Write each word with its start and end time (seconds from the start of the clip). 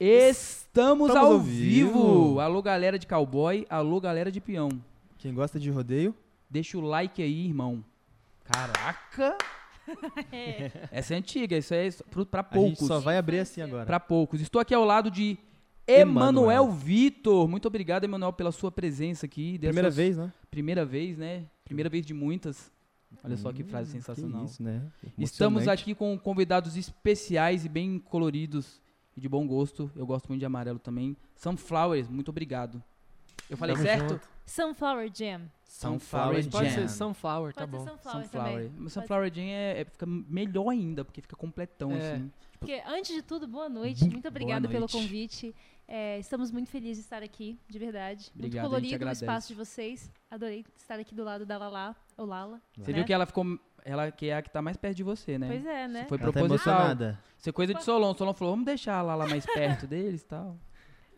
Estamos, 0.00 1.08
Estamos 1.08 1.10
ao, 1.14 1.32
ao 1.32 1.38
vivo. 1.40 1.92
vivo. 2.30 2.40
Alô, 2.40 2.62
galera 2.62 2.98
de 2.98 3.06
cowboy. 3.06 3.66
Alô, 3.68 4.00
galera 4.00 4.32
de 4.32 4.40
peão. 4.40 4.70
Quem 5.18 5.34
gosta 5.34 5.60
de 5.60 5.68
rodeio, 5.70 6.14
Deixa 6.48 6.76
o 6.78 6.80
like 6.80 7.22
aí, 7.22 7.46
irmão. 7.46 7.84
Caraca! 8.44 9.36
Essa 10.90 11.14
é 11.14 11.16
antiga, 11.18 11.56
isso 11.58 11.72
é 11.74 11.88
pro- 12.10 12.24
pra 12.26 12.40
a 12.40 12.44
gente 12.44 12.52
poucos. 12.78 12.86
só 12.88 12.98
vai 12.98 13.16
abrir 13.18 13.40
assim 13.40 13.60
agora. 13.60 13.84
Pra 13.86 14.00
poucos. 14.00 14.40
Estou 14.40 14.60
aqui 14.60 14.74
ao 14.74 14.84
lado 14.84 15.10
de 15.10 15.36
Emanuel 15.86 16.50
Emanuel. 16.50 16.70
Vitor. 16.72 17.46
Muito 17.46 17.66
obrigado, 17.68 18.04
Emanuel, 18.04 18.32
pela 18.32 18.50
sua 18.52 18.72
presença 18.72 19.26
aqui. 19.26 19.58
Primeira 19.58 19.90
vez, 19.90 20.16
né? 20.16 20.32
Primeira 20.50 20.84
vez, 20.84 21.18
né? 21.18 21.44
Primeira 21.64 21.88
vez 21.90 22.04
de 22.06 22.14
muitas. 22.14 22.72
Olha 23.22 23.36
só 23.36 23.52
que 23.52 23.62
Hum, 23.62 23.66
frase 23.68 23.92
sensacional. 23.92 24.40
Que 24.44 24.50
isso, 24.50 24.62
né? 24.62 24.82
Estamos 25.18 25.68
aqui 25.68 25.94
com 25.94 26.18
convidados 26.18 26.76
especiais 26.76 27.64
e 27.64 27.68
bem 27.68 27.98
coloridos 27.98 28.80
e 29.20 29.22
de 29.22 29.28
bom 29.28 29.46
gosto. 29.46 29.90
Eu 29.94 30.06
gosto 30.06 30.28
muito 30.28 30.40
de 30.40 30.46
amarelo 30.46 30.78
também. 30.78 31.14
Sunflowers, 31.36 32.08
muito 32.08 32.30
obrigado. 32.30 32.82
Eu 33.48 33.56
falei 33.56 33.74
Tamo 33.74 33.86
certo? 33.86 34.08
junto. 34.14 34.28
Sunflower 34.46 35.10
Jam. 35.14 35.42
Sunflower 35.64 36.34
Mas 36.34 36.46
Pode 36.48 36.70
Jam. 36.70 36.74
ser 36.74 36.88
Sunflower, 36.88 37.52
tá 37.54 37.60
Pode 37.66 37.70
bom. 37.72 37.78
ser 37.84 37.90
Sunflower, 37.90 38.24
Sunflower. 38.24 38.52
também. 38.54 38.72
Mas 38.78 38.92
Sunflower 38.92 39.32
Jam 39.34 39.44
é, 39.44 39.80
é- 39.80 39.84
fica 39.84 40.06
melhor 40.06 40.70
ainda, 40.70 41.04
porque 41.04 41.20
fica 41.20 41.36
completão 41.36 41.92
É. 41.92 42.12
assim. 42.14 42.30
Porque, 42.58 42.82
antes 42.86 43.14
de 43.14 43.22
tudo, 43.22 43.46
boa 43.46 43.68
noite. 43.68 44.04
Muito 44.08 44.26
obrigada 44.28 44.68
pelo 44.68 44.88
convite. 44.88 45.54
É, 45.88 46.18
estamos 46.18 46.50
muito 46.52 46.68
felizes 46.70 46.98
de 46.98 47.02
estar 47.02 47.22
aqui, 47.22 47.58
de 47.68 47.78
verdade. 47.78 48.30
Obrigado, 48.34 48.62
muito 48.70 48.70
colorido 48.82 49.04
o 49.06 49.10
espaço 49.10 49.48
de 49.48 49.54
vocês. 49.54 50.10
Adorei 50.30 50.64
estar 50.76 50.98
aqui 51.00 51.14
do 51.14 51.24
lado 51.24 51.44
da 51.44 51.58
Lala, 51.58 51.96
ou 52.16 52.26
Lala. 52.26 52.60
Você 52.76 52.92
né? 52.92 52.96
viu 52.98 53.04
que 53.04 53.12
ela 53.12 53.26
ficou. 53.26 53.58
Ela 53.84 54.10
que 54.10 54.28
é 54.28 54.36
a 54.36 54.42
que 54.42 54.50
tá 54.50 54.60
mais 54.62 54.76
perto 54.76 54.96
de 54.96 55.02
você, 55.02 55.38
né? 55.38 55.46
Pois 55.48 55.66
é, 55.66 55.88
né? 55.88 56.00
Isso 56.00 56.08
foi 56.08 56.18
Ela 56.18 56.26
tá 56.26 56.32
proposital. 56.32 56.74
emocionada. 56.74 57.20
Isso 57.38 57.48
é 57.48 57.52
coisa 57.52 57.74
de 57.74 57.82
Solon. 57.84 58.14
Solon 58.14 58.34
falou, 58.34 58.52
vamos 58.52 58.66
deixar 58.66 58.98
ela 59.00 59.14
lá 59.14 59.26
mais 59.26 59.44
perto 59.46 59.86
deles 59.86 60.22
e 60.22 60.26
tal. 60.26 60.56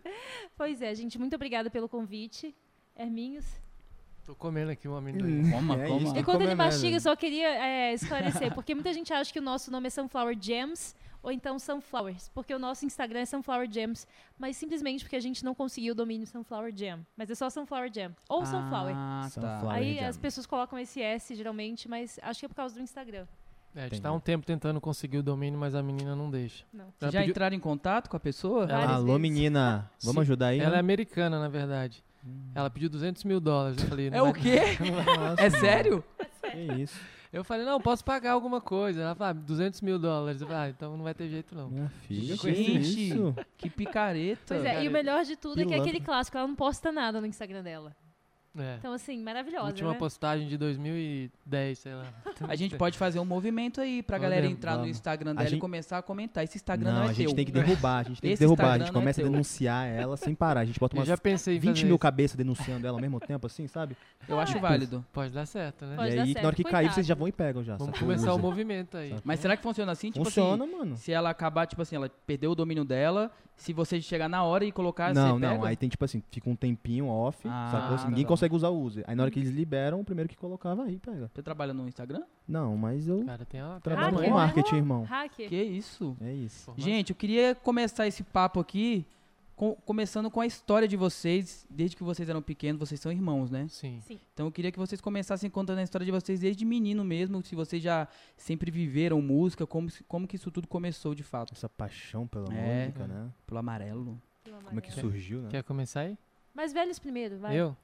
Pois 0.57 0.83
é, 0.83 0.95
gente. 0.95 1.19
Muito 1.19 1.35
obrigada 1.35 1.71
pelo 1.71 1.89
convite. 1.89 2.55
Herminhos. 2.97 3.45
Tô 4.25 4.35
comendo 4.35 4.71
aqui 4.71 4.87
um 4.87 4.95
amendoim. 4.95 5.51
Coma, 5.51 5.83
É 5.83 5.89
coma. 5.89 6.19
Enquanto 6.19 6.41
ele 6.43 6.55
mastiga, 6.55 6.97
eu 6.97 7.01
só 7.01 7.17
queria 7.17 7.49
é, 7.49 7.93
esclarecer, 7.95 8.55
porque 8.55 8.75
muita 8.75 8.93
gente 8.93 9.13
acha 9.13 9.33
que 9.33 9.39
o 9.39 9.43
nosso 9.43 9.71
nome 9.71 9.87
é 9.89 9.91
Sunflower 9.91 10.37
Gems 10.41 10.95
ou 11.23 11.31
então 11.31 11.59
Sunflowers, 11.59 12.29
porque 12.35 12.53
o 12.55 12.59
nosso 12.59 12.85
Instagram 12.85 13.21
é 13.21 13.25
Sunflower 13.27 13.71
Gems, 13.71 14.07
mas 14.39 14.57
simplesmente 14.57 15.05
porque 15.05 15.17
a 15.17 15.21
gente 15.21 15.45
não 15.45 15.55
conseguiu 15.55 15.93
o 15.93 15.95
domínio 15.95 16.27
Sunflower 16.27 16.73
Jam. 16.77 17.01
Mas 17.17 17.31
é 17.31 17.35
só 17.35 17.49
Sunflower 17.49 17.91
Jam 17.95 18.15
ou 18.29 18.45
Sunflower. 18.45 18.95
Ah, 18.97 19.21
tá. 19.23 19.31
Sunflower. 19.31 19.71
Aí 19.71 19.95
Jam. 19.97 20.09
as 20.09 20.17
pessoas 20.17 20.47
colocam 20.47 20.79
esse 20.79 21.01
S 21.01 21.35
geralmente, 21.35 21.89
mas 21.89 22.19
acho 22.23 22.41
que 22.41 22.47
é 22.47 22.49
por 22.49 22.55
causa 22.57 22.75
do 22.75 22.81
Instagram. 22.81 23.27
É, 23.75 23.79
a 23.79 23.83
gente 23.85 23.87
Entendi. 23.93 24.03
tá 24.03 24.09
há 24.11 24.13
um 24.13 24.21
tempo 24.21 24.45
tentando 24.45 24.81
conseguir 24.83 25.17
o 25.19 25.23
domínio, 25.23 25.59
mas 25.59 25.75
a 25.75 25.83
menina 25.83 26.15
não 26.15 26.31
deixa. 26.31 26.65
Não. 26.73 26.93
Já 27.01 27.11
pediu- 27.11 27.31
entraram 27.31 27.57
em 27.57 27.61
contato 27.61 28.11
com 28.11 28.17
a 28.17 28.21
pessoa? 28.21 28.65
Ela- 28.65 28.97
Alô, 28.97 29.19
menina. 29.19 29.91
Vamos 30.03 30.17
Sim. 30.17 30.21
ajudar 30.21 30.49
aí? 30.49 30.61
Ela 30.61 30.77
é 30.77 30.79
americana, 30.81 31.41
na 31.41 31.49
verdade. 31.49 32.05
Ela 32.55 32.69
pediu 32.69 32.91
200 32.91 33.25
mil 33.25 33.41
dólares. 33.41 33.83
Eu 33.83 33.89
falei, 33.89 34.09
É 34.13 34.21
o 34.23 34.33
quê? 34.33 34.59
É 35.39 35.49
sério? 35.51 36.05
Que 36.51 36.59
isso. 36.83 37.01
Eu 37.33 37.43
falei, 37.43 37.65
não, 37.65 37.81
posso 37.81 38.05
pagar 38.05 38.33
alguma 38.33 38.61
coisa. 38.61 39.01
Ela 39.01 39.15
falou, 39.15 39.31
ah, 39.31 39.33
200 39.33 39.81
mil 39.81 39.99
dólares. 39.99 40.43
Eu 40.43 40.47
falei, 40.47 40.63
ah, 40.65 40.69
então 40.69 40.97
não 40.99 41.05
vai 41.05 41.15
ter 41.15 41.29
jeito 41.29 41.55
não. 41.55 41.71
Minha 41.71 41.89
filha, 41.89 42.37
Gente. 42.37 42.43
que 42.45 42.61
isso? 42.61 43.35
Que 43.57 43.71
picareta. 43.71 44.43
Pois 44.49 44.65
é, 44.65 44.85
e 44.85 44.89
o 44.89 44.91
melhor 44.91 45.25
de 45.25 45.35
tudo 45.35 45.55
é 45.61 45.65
que 45.65 45.71
é 45.71 45.73
pilantra. 45.73 45.91
aquele 45.91 46.05
clássico, 46.05 46.37
ela 46.37 46.47
não 46.47 46.55
posta 46.55 46.93
nada 46.93 47.21
no 47.23 47.27
Instagram 47.27 47.63
dela. 47.63 47.97
É. 48.59 48.77
Então, 48.79 48.93
assim, 48.93 49.19
maravilhosa, 49.23 49.67
Última 49.69 49.93
né? 49.93 49.99
postagem 49.99 50.47
de 50.47 50.59
2010, 50.59 51.79
sei 51.79 51.95
lá. 51.95 52.05
A 52.49 52.55
gente 52.55 52.77
pode 52.77 52.99
fazer 52.99 53.19
um 53.19 53.25
movimento 53.25 53.81
aí 53.81 54.03
pra 54.03 54.17
Podemos, 54.19 54.35
galera 54.37 54.53
entrar 54.53 54.73
no 54.73 54.79
vamos. 54.81 54.91
Instagram 54.97 55.31
A 55.31 55.35
dela 55.35 55.47
e 55.47 55.51
gente- 55.53 55.61
começar 55.61 55.99
a 55.99 56.03
comentar. 56.03 56.45
Esse 56.45 56.57
Instagram 56.57 56.91
Não, 56.93 56.99
não, 57.01 57.07
é 57.07 57.11
a 57.11 57.13
gente 57.13 57.27
teu. 57.29 57.35
tem 57.37 57.45
que 57.47 57.53
derrubar, 57.53 57.99
a 57.99 58.03
gente 58.03 58.21
tem 58.21 58.29
que 58.31 58.35
Esse 58.35 58.41
derrubar. 58.41 58.63
A 58.63 58.67
Instagram 58.67 58.85
gente 58.87 58.93
não 58.95 59.01
é 59.01 59.03
começa 59.03 59.21
a 59.21 59.25
teu. 59.25 59.31
denunciar 59.33 59.87
ela 59.89 60.17
sem 60.17 60.35
parar. 60.35 60.61
A 60.61 60.65
gente 60.65 60.79
bota 60.79 60.97
umas 60.97 61.09
já 61.09 61.17
pensei 61.17 61.57
em 61.57 61.61
20 61.61 61.77
fazer 61.77 61.87
mil 61.87 61.99
cabeças 61.99 62.37
denunciando 62.37 62.87
ela 62.87 62.97
ao 62.99 63.01
mesmo 63.01 63.21
tempo, 63.21 63.47
assim, 63.47 63.67
sabe? 63.67 63.97
Eu 64.29 64.39
acho 64.39 64.59
válido. 64.61 65.05
Pode 65.13 65.33
dar 65.33 65.47
certo, 65.47 65.87
né? 65.87 65.97
Pode 65.97 66.13
e 66.13 66.17
dar 66.17 66.23
aí, 66.23 66.33
certo, 66.33 66.43
na 66.43 66.47
hora 66.49 66.57
que 66.57 66.63
cair, 66.65 66.73
coitado. 66.73 66.95
vocês 66.95 67.07
já 67.07 67.15
vão 67.15 67.29
e 67.29 67.33
pegam 67.33 67.63
já. 67.65 67.77
Vamos 67.77 67.99
começar 67.99 68.35
o 68.35 68.39
movimento 68.39 68.97
aí. 68.97 69.15
Mas 69.25 69.41
será 69.41 69.57
que 69.57 69.63
funciona 69.63 69.93
assim? 69.93 70.11
Tipo 70.11 70.25
Funciona, 70.27 70.65
assim, 70.65 70.77
mano. 70.77 70.97
se 70.97 71.11
ela 71.13 71.31
acabar, 71.31 71.67
tipo 71.67 71.81
assim, 71.81 71.97
ela 71.97 72.11
perdeu 72.27 72.51
o 72.51 72.55
domínio 72.55 72.85
dela, 72.85 73.31
se 73.57 73.73
você 73.73 74.01
chegar 74.01 74.29
na 74.29 74.43
hora 74.43 74.65
e 74.65 74.73
colocar, 74.73 75.15
Não, 75.15 75.39
você 75.39 75.47
não. 75.47 75.65
Aí 75.65 75.77
tem 75.77 75.89
tipo 75.89 76.05
assim, 76.05 76.23
fica 76.31 76.49
um 76.51 76.57
tempinho 76.57 77.07
off, 77.09 77.47
Ah, 77.49 77.69
sacou? 77.71 77.97
Tá. 77.97 78.09
ninguém 78.09 78.25
consegue 78.25 78.42
usar 78.51 78.69
o 78.71 78.81
user. 78.81 79.05
Aí 79.07 79.15
na 79.15 79.23
hora 79.23 79.31
que 79.31 79.39
eles 79.39 79.51
liberam, 79.51 80.01
o 80.01 80.05
primeiro 80.05 80.29
que 80.29 80.37
colocava 80.37 80.85
aí 80.85 80.99
pega. 80.99 81.29
Você 81.33 81.43
trabalha 81.43 81.73
no 81.73 81.87
Instagram? 81.87 82.23
Não, 82.49 82.77
mas 82.77 83.07
eu 83.09 83.25
Cara, 83.25 83.45
tem 83.45 83.63
uma 83.63 83.81
trabalho 83.81 84.17
Hacker, 84.17 84.31
com 84.31 84.37
né? 84.37 84.43
marketing, 84.45 84.77
irmão. 84.77 85.03
Hacker. 85.05 85.49
Que 85.49 85.63
isso? 85.63 86.17
É 86.21 86.33
isso. 86.33 86.73
Gente, 86.77 87.11
eu 87.11 87.17
queria 87.17 87.55
começar 87.55 88.07
esse 88.07 88.23
papo 88.23 88.59
aqui 88.61 89.07
com- 89.55 89.75
começando 89.85 90.31
com 90.31 90.41
a 90.41 90.47
história 90.47 90.89
de 90.89 90.97
vocês. 90.97 91.67
Desde 91.71 91.95
que 91.97 92.03
vocês 92.03 92.29
eram 92.29 92.43
pequenos, 92.43 92.79
vocês 92.81 93.01
são 93.01 93.13
irmãos, 93.13 93.51
né? 93.51 93.67
Sim. 93.69 94.01
Sim. 94.01 94.19
Então 94.35 94.47
eu 94.47 94.53
queria 94.53 94.73
que 94.73 94.79
vocês 94.79 95.01
começassem 95.01 95.49
contando 95.51 95.79
a 95.79 95.83
história 95.83 96.05
de 96.05 96.11
vocês 96.11 96.41
desde 96.41 96.65
menino 96.65 97.05
mesmo, 97.05 97.45
se 97.45 97.55
vocês 97.55 97.83
já 97.83 98.09
sempre 98.37 98.71
viveram 98.71 99.21
música, 99.23 99.67
como, 99.67 99.89
se- 99.91 100.03
como 100.05 100.27
que 100.27 100.37
isso 100.37 100.51
tudo 100.51 100.67
começou 100.67 101.15
de 101.15 101.23
fato. 101.23 101.53
Essa 101.53 101.69
paixão 101.69 102.27
pela 102.27 102.53
É. 102.53 102.87
música, 102.87 103.07
né? 103.07 103.31
Pelo 103.47 103.59
amarelo. 103.61 104.21
Pelo 104.43 104.57
Como 104.57 104.79
é 104.79 104.83
que 104.83 104.89
amarelo. 104.91 105.11
surgiu, 105.13 105.43
né? 105.43 105.49
Quer 105.51 105.63
começar 105.63 106.01
aí? 106.01 106.19
Mais 106.53 106.73
velhos 106.73 106.99
primeiro, 106.99 107.39
vai. 107.39 107.55
Eu? 107.57 107.77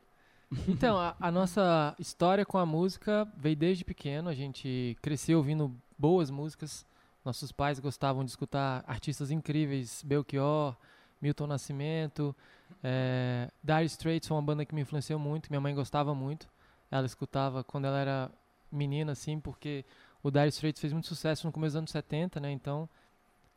Então, 0.67 0.97
a, 0.99 1.15
a 1.21 1.31
nossa 1.31 1.95
história 1.99 2.45
com 2.45 2.57
a 2.59 2.65
música 2.65 3.27
veio 3.37 3.57
desde 3.57 3.85
pequeno. 3.85 4.29
A 4.29 4.35
gente 4.35 4.97
cresceu 5.03 5.39
ouvindo 5.39 5.75
boas 5.99 6.31
músicas. 6.31 6.87
Nossos 7.25 7.53
pais 7.53 7.79
gostavam 7.79 8.25
de 8.25 8.31
escutar 8.31 8.83
artistas 8.87 9.31
incríveis, 9.31 10.03
Belchior, 10.03 10.75
Milton 11.21 11.47
Nascimento, 11.47 12.35
é, 12.83 13.51
Dire 13.63 13.85
Straits 13.87 14.29
foi 14.29 14.37
uma 14.37 14.43
banda 14.43 14.65
que 14.65 14.75
me 14.75 14.81
influenciou 14.81 15.19
muito. 15.19 15.51
Minha 15.51 15.61
mãe 15.61 15.75
gostava 15.75 16.15
muito. 16.15 16.49
Ela 16.91 17.07
escutava 17.07 17.63
quando 17.63 17.87
ela 17.87 17.99
era 17.99 18.31
menina, 18.71 19.13
assim, 19.13 19.39
porque 19.41 19.85
o 20.23 20.31
Dire 20.31 20.49
Straits 20.49 20.81
fez 20.81 20.93
muito 20.93 21.09
sucesso 21.09 21.47
no 21.47 21.53
começo 21.53 21.73
dos 21.73 21.77
anos 21.79 21.91
70, 21.91 22.41
né? 22.41 22.51
Então, 22.51 22.89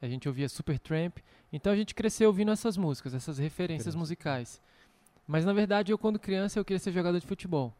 a 0.01 0.07
gente 0.07 0.27
ouvia 0.27 0.49
Supertramp. 0.49 1.19
Então, 1.53 1.71
a 1.71 1.75
gente 1.75 1.93
cresceu 1.93 2.27
ouvindo 2.27 2.51
essas 2.51 2.75
músicas, 2.75 3.13
essas 3.13 3.37
referências 3.37 3.93
Referência. 3.95 3.99
musicais. 3.99 4.61
Mas 5.31 5.45
na 5.45 5.53
verdade, 5.53 5.93
eu 5.93 5.97
quando 5.97 6.19
criança 6.19 6.59
eu 6.59 6.65
queria 6.65 6.77
ser 6.79 6.91
jogador 6.91 7.17
de 7.17 7.25
futebol. 7.25 7.73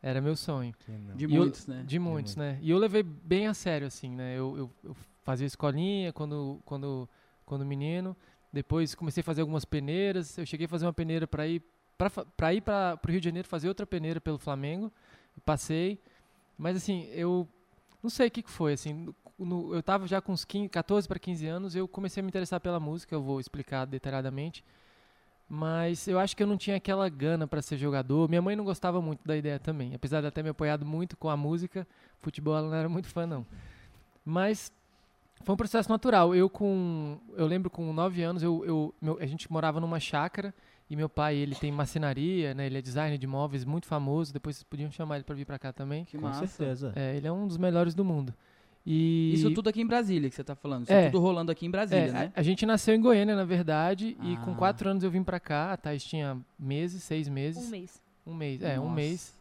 Era 0.00 0.20
meu 0.20 0.36
sonho. 0.36 0.72
Não. 0.86 1.16
De 1.16 1.24
E 1.26 1.34
eu- 1.34 1.42
muitos, 1.42 1.66
né? 1.66 1.82
De 1.84 1.98
muitos, 1.98 2.36
né? 2.36 2.56
E 2.62 2.70
eu 2.70 2.78
levei 2.78 3.02
bem 3.02 3.48
a 3.48 3.54
sério, 3.54 3.88
assim, 3.88 4.10
né? 4.14 4.38
Eu, 4.38 4.56
eu, 4.56 4.70
eu 4.84 4.96
fazia 5.24 5.44
escolinha 5.46 6.12
quando, 6.12 6.60
quando, 6.64 7.08
quando 7.44 7.64
menino. 7.66 8.16
Depois 8.52 8.94
comecei 8.94 9.22
a 9.22 9.24
fazer 9.24 9.40
algumas 9.40 9.64
peneiras. 9.64 10.38
Eu 10.38 10.46
cheguei 10.46 10.66
a 10.66 10.68
fazer 10.68 10.86
uma 10.86 10.92
peneira 10.92 11.26
para 11.26 11.48
ir 11.48 11.60
para 11.98 12.10
para 12.10 12.54
ir 12.54 12.60
para 12.60 12.96
o 13.04 13.10
Rio 13.10 13.20
de 13.20 13.24
Janeiro 13.24 13.48
fazer 13.48 13.66
outra 13.66 13.84
peneira 13.86 14.20
pelo 14.20 14.38
Flamengo. 14.38 14.92
Passei. 15.44 15.98
Mas 16.56 16.76
assim, 16.76 17.08
eu 17.12 17.48
não 18.00 18.08
sei 18.10 18.28
o 18.28 18.30
que, 18.30 18.40
que 18.42 18.50
foi, 18.50 18.74
assim, 18.74 19.12
no- 19.36 19.74
eu 19.74 19.82
tava 19.82 20.06
já 20.06 20.20
com 20.20 20.32
uns 20.32 20.44
15, 20.44 20.68
14 20.68 21.08
para 21.08 21.18
15 21.18 21.46
anos, 21.48 21.74
eu 21.74 21.88
comecei 21.88 22.20
a 22.20 22.22
me 22.22 22.28
interessar 22.28 22.60
pela 22.60 22.78
música, 22.78 23.12
eu 23.14 23.20
vou 23.22 23.40
explicar 23.40 23.84
detalhadamente. 23.84 24.62
Mas 25.48 26.08
eu 26.08 26.18
acho 26.18 26.36
que 26.36 26.42
eu 26.42 26.46
não 26.46 26.56
tinha 26.56 26.76
aquela 26.76 27.08
gana 27.08 27.46
para 27.46 27.60
ser 27.60 27.76
jogador. 27.76 28.28
Minha 28.28 28.40
mãe 28.42 28.56
não 28.56 28.64
gostava 28.64 29.00
muito 29.02 29.20
da 29.26 29.36
ideia 29.36 29.58
também, 29.58 29.94
apesar 29.94 30.20
de 30.20 30.26
ela 30.26 30.32
ter 30.32 30.42
me 30.42 30.48
apoiado 30.48 30.84
muito 30.86 31.16
com 31.16 31.28
a 31.28 31.36
música, 31.36 31.86
futebol 32.20 32.56
ela 32.56 32.68
não 32.68 32.76
era 32.76 32.88
muito 32.88 33.08
fã 33.08 33.26
não. 33.26 33.44
Mas 34.24 34.72
foi 35.44 35.52
um 35.54 35.56
processo 35.56 35.88
natural. 35.90 36.34
Eu 36.34 36.48
com, 36.48 37.18
eu 37.36 37.46
lembro 37.46 37.68
com 37.70 37.92
9 37.92 38.22
anos, 38.22 38.42
eu, 38.42 38.64
eu- 38.64 38.94
meu- 39.00 39.18
a 39.20 39.26
gente 39.26 39.50
morava 39.52 39.78
numa 39.80 40.00
chácara 40.00 40.54
e 40.88 40.96
meu 40.96 41.08
pai 41.08 41.36
ele 41.36 41.54
tem 41.54 41.70
marcenaria, 41.70 42.54
né? 42.54 42.66
Ele 42.66 42.78
é 42.78 42.82
designer 42.82 43.18
de 43.18 43.26
móveis 43.26 43.64
muito 43.64 43.86
famoso. 43.86 44.32
Depois 44.32 44.56
vocês 44.56 44.64
podiam 44.64 44.90
chamar 44.90 45.16
ele 45.16 45.24
para 45.24 45.34
vir 45.34 45.44
para 45.44 45.58
cá 45.58 45.72
também. 45.72 46.04
Que 46.06 46.16
Com 46.16 46.24
massa. 46.24 46.46
certeza. 46.46 46.92
É, 46.96 47.14
ele 47.16 47.26
é 47.26 47.32
um 47.32 47.46
dos 47.46 47.58
melhores 47.58 47.94
do 47.94 48.04
mundo. 48.04 48.32
E 48.86 49.32
Isso 49.34 49.50
tudo 49.52 49.70
aqui 49.70 49.80
em 49.80 49.86
Brasília 49.86 50.28
que 50.28 50.34
você 50.36 50.44
tá 50.44 50.54
falando. 50.54 50.82
Isso 50.84 50.92
É. 50.92 51.06
tudo 51.10 51.18
rolando 51.20 51.50
aqui 51.50 51.64
em 51.64 51.70
Brasília, 51.70 52.02
é, 52.08 52.12
né? 52.12 52.32
a, 52.36 52.40
a 52.40 52.42
gente 52.42 52.66
nasceu 52.66 52.94
em 52.94 53.00
Goiânia, 53.00 53.34
na 53.34 53.44
verdade, 53.44 54.16
e 54.22 54.36
com 54.38 54.52
Ah. 54.52 54.56
quatro 54.56 54.88
anos 54.90 55.02
eu 55.02 55.10
vim 55.10 55.22
pra 55.22 55.40
cá. 55.40 55.72
A 55.72 55.76
Thaís 55.76 56.04
tinha 56.04 56.36
meses, 56.58 57.02
seis 57.02 57.26
meses. 57.28 57.66
Um 57.66 57.70
mês. 57.70 58.02
Um 58.26 58.34
mês, 58.34 58.62
é, 58.62 58.78
um 58.78 58.84
Nossa. 58.84 58.94
mês. 58.96 59.34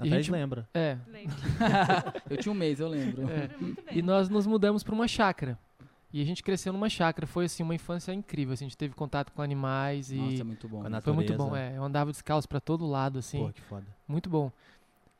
A 0.00 0.06
E 0.06 0.10
gente- 0.10 0.30
lembra. 0.30 0.68
É. 0.74 0.96
Lembro. 1.08 1.34
Eu 2.30 2.36
tinha 2.36 2.52
um 2.52 2.56
mês, 2.56 2.78
eu 2.80 2.88
lembro. 2.88 3.22
é. 3.30 3.48
Lembro. 3.60 3.76
E 3.92 4.00
nós 4.02 4.28
nos 4.28 4.46
mudamos 4.46 4.82
pra 4.82 4.94
uma 4.94 5.08
chácara. 5.08 5.58
E 6.12 6.22
a 6.22 6.24
gente 6.24 6.42
cresceu 6.42 6.72
numa 6.72 6.88
chácara. 6.88 7.26
Foi, 7.26 7.44
assim, 7.44 7.62
uma 7.62 7.74
infância 7.74 8.12
incrível. 8.12 8.54
assim, 8.54 8.64
a 8.64 8.68
gente 8.68 8.76
teve 8.78 8.94
contato 8.94 9.30
com 9.32 9.42
animais 9.42 10.10
e 10.10 10.16
Nossa, 10.16 10.40
é 10.40 10.44
muito 10.44 10.68
bom. 10.68 10.82
Com 10.82 10.86
a 10.96 11.00
foi 11.00 11.12
muito 11.12 11.32
natureza. 11.32 11.50
bom. 11.50 11.56
É, 11.56 11.76
eu 11.76 11.84
andava 11.84 12.10
descalço 12.10 12.48
pra 12.48 12.60
todo 12.60 12.86
lado, 12.86 13.18
assim. 13.18 13.38
Pô, 13.44 13.52
que 13.52 13.60
foda. 13.60 13.86
Muito 14.06 14.30
bom. 14.30 14.50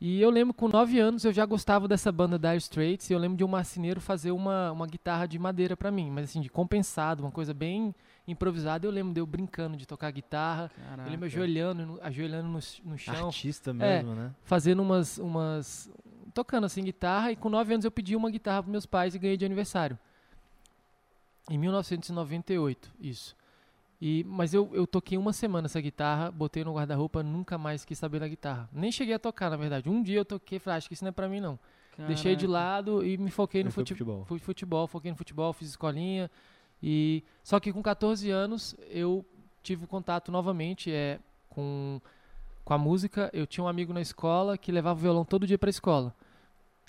E 0.01 0.21
eu 0.21 0.31
lembro 0.31 0.55
com 0.55 0.69
9 0.69 0.99
anos 1.01 1.25
eu 1.25 1.33
já 1.33 1.45
gostava 1.45 1.89
dessa 1.89 2.13
banda 2.13 2.39
Dire 2.39 2.57
Straits 2.59 3.11
e 3.11 3.13
eu 3.13 3.19
lembro 3.19 3.37
de 3.37 3.43
um 3.43 3.49
marceneiro 3.49 4.01
fazer 4.01 4.31
uma, 4.31 4.71
uma 4.71 4.87
guitarra 4.87 5.27
de 5.27 5.39
madeira 5.41 5.77
pra 5.77 5.91
mim, 5.91 6.09
mas 6.09 6.27
assim, 6.27 6.41
de 6.41 6.49
compensado, 6.49 7.21
uma 7.25 7.33
coisa 7.33 7.53
bem 7.53 7.93
improvisada. 8.27 8.87
Eu 8.87 8.93
lembro 8.93 9.13
de 9.13 9.19
eu 9.21 9.27
brincando 9.27 9.77
de 9.77 9.85
tocar 9.87 10.11
guitarra, 10.13 10.71
eu 10.77 10.97
lembro 10.99 11.11
Caraca. 11.11 11.27
ajoelhando, 11.27 11.85
no- 11.87 11.99
ajoelhando 12.01 12.49
no, 12.49 12.61
no 12.85 12.97
chão, 12.99 13.27
Artista 13.27 13.75
mesmo, 13.75 14.15
né? 14.15 14.31
fazendo 14.45 14.83
umas, 14.83 15.19
umas. 15.19 15.91
tocando 16.33 16.65
assim 16.67 16.85
guitarra. 16.85 17.33
E 17.33 17.37
com 17.37 17.49
9 17.49 17.73
anos 17.75 17.85
eu 17.85 17.91
pedi 17.91 18.15
uma 18.15 18.31
guitarra 18.31 18.63
pros 18.63 18.71
meus 18.71 18.87
pais 18.87 19.17
e 19.17 19.19
ganhei 19.19 19.37
de 19.37 19.45
aniversário. 19.45 19.99
Em 21.51 21.59
1998, 21.59 22.89
isso. 23.01 23.35
E, 24.01 24.25
mas 24.29 24.55
eu, 24.55 24.71
eu 24.73 24.87
toquei 24.87 25.19
uma 25.19 25.33
semana 25.33 25.67
essa 25.67 25.81
guitarra, 25.81 26.31
botei 26.31 26.63
no 26.63 26.73
guarda-roupa, 26.75 27.23
nunca 27.23 27.59
mais 27.59 27.85
quis 27.85 27.99
saber 27.99 28.21
da 28.21 28.29
guitarra. 28.29 28.69
Nem 28.73 28.93
cheguei 28.93 29.15
a 29.15 29.19
tocar, 29.19 29.51
na 29.51 29.57
verdade. 29.57 29.89
Um 29.91 30.03
dia 30.03 30.19
eu 30.19 30.25
toquei 30.25 30.57
e 30.57 30.59
falei, 30.61 30.75
"Ah, 30.75 30.79
acho 30.79 30.87
que 30.89 30.95
isso 30.95 31.03
não 31.05 31.09
é 31.09 31.13
pra 31.13 31.29
mim, 31.29 31.41
não. 31.41 31.59
Deixei 32.07 32.37
de 32.37 32.47
Caraca. 32.47 32.65
lado 32.65 33.05
e 33.05 33.19
me 33.19 33.29
foquei 33.29 33.65
no 33.65 33.73
fute- 33.73 33.93
futebol. 33.93 34.25
fui 34.25 34.39
futebol, 34.39 34.87
foquei 34.87 35.11
no 35.11 35.17
futebol, 35.17 35.53
fiz 35.53 35.69
escolinha. 35.71 36.31
E 36.81 37.25
só 37.43 37.59
que 37.59 37.73
com 37.73 37.83
14 37.83 38.31
anos 38.31 38.77
eu 38.89 39.27
tive 39.65 39.85
contato 39.85 40.31
novamente 40.31 40.93
é, 40.93 41.19
com, 41.49 42.01
com 42.65 42.73
a 42.73 42.79
música. 42.79 43.29
Eu 43.33 43.49
tinha 43.49 43.65
um 43.65 43.69
amigo 43.69 43.93
na 43.93 44.01
escola 44.01 44.57
que 44.57 44.71
levava 44.71 44.97
o 44.97 45.03
violão 45.03 45.25
todo 45.25 45.45
dia 45.45 45.59
pra 45.59 45.71
escola. 45.71 46.15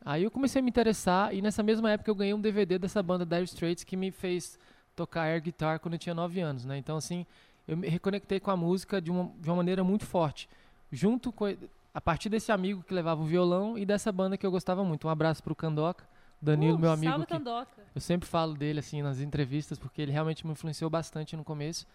Aí 0.06 0.24
eu 0.24 0.30
comecei 0.30 0.60
a 0.60 0.64
me 0.64 0.70
interessar 0.70 1.34
e 1.34 1.42
nessa 1.42 1.64
mesma 1.64 1.90
época 1.90 2.12
eu 2.12 2.16
ganhei 2.16 2.36
um 2.36 2.40
DVD 2.40 2.78
dessa 2.78 3.02
banda 3.02 3.26
Dire 3.26 3.46
Straits 3.46 3.84
que 3.84 3.98
me 3.98 4.12
fez 4.12 4.60
tocar 5.00 5.24
air 5.24 5.42
guitar 5.42 5.80
quando 5.80 5.94
eu 5.94 6.00
tinha 6.00 6.14
9 6.14 6.40
anos, 6.42 6.66
né? 6.66 6.78
Então 6.78 6.98
assim, 6.98 7.26
eu 7.68 7.78
me 7.78 7.88
reconectei 7.88 8.40
com 8.40 8.52
a 8.52 8.58
música 8.58 9.02
de 9.02 9.10
uma, 9.10 9.32
de 9.40 9.50
uma 9.50 9.56
maneira 9.58 9.84
muito 9.84 10.06
forte. 10.06 10.50
Junto 10.92 11.32
com 11.32 11.46
a 11.94 12.02
partir 12.02 12.30
desse 12.30 12.52
amigo 12.52 12.84
que 12.84 12.94
levava 12.94 13.22
o 13.22 13.26
violão 13.26 13.78
e 13.78 13.86
dessa 13.86 14.12
banda 14.12 14.38
que 14.38 14.46
eu 14.46 14.52
gostava 14.52 14.84
muito. 14.84 15.08
Um 15.08 15.10
abraço 15.10 15.42
pro 15.42 15.56
Candoca, 15.56 16.04
Danilo, 16.42 16.76
Uh, 16.78 16.80
meu 16.80 16.92
amigo 16.92 17.12
Salve, 17.12 17.26
que 17.26 17.34
Candoca. 17.34 17.82
eu 17.96 18.02
sempre 18.02 18.28
falo 18.28 18.54
dele 18.56 18.80
assim 18.80 19.02
nas 19.02 19.20
entrevistas 19.20 19.78
porque 19.80 20.02
ele 20.02 20.12
realmente 20.12 20.46
me 20.46 20.52
influenciou 20.54 20.90
bastante 20.90 21.36
no 21.38 21.44
começo. 21.44 21.86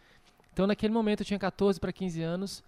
Então 0.52 0.66
naquele 0.66 0.92
momento 0.92 1.20
eu 1.20 1.26
tinha 1.26 1.38
14 1.38 1.78
para 1.80 1.92
15 1.92 2.22
anos, 2.22 2.62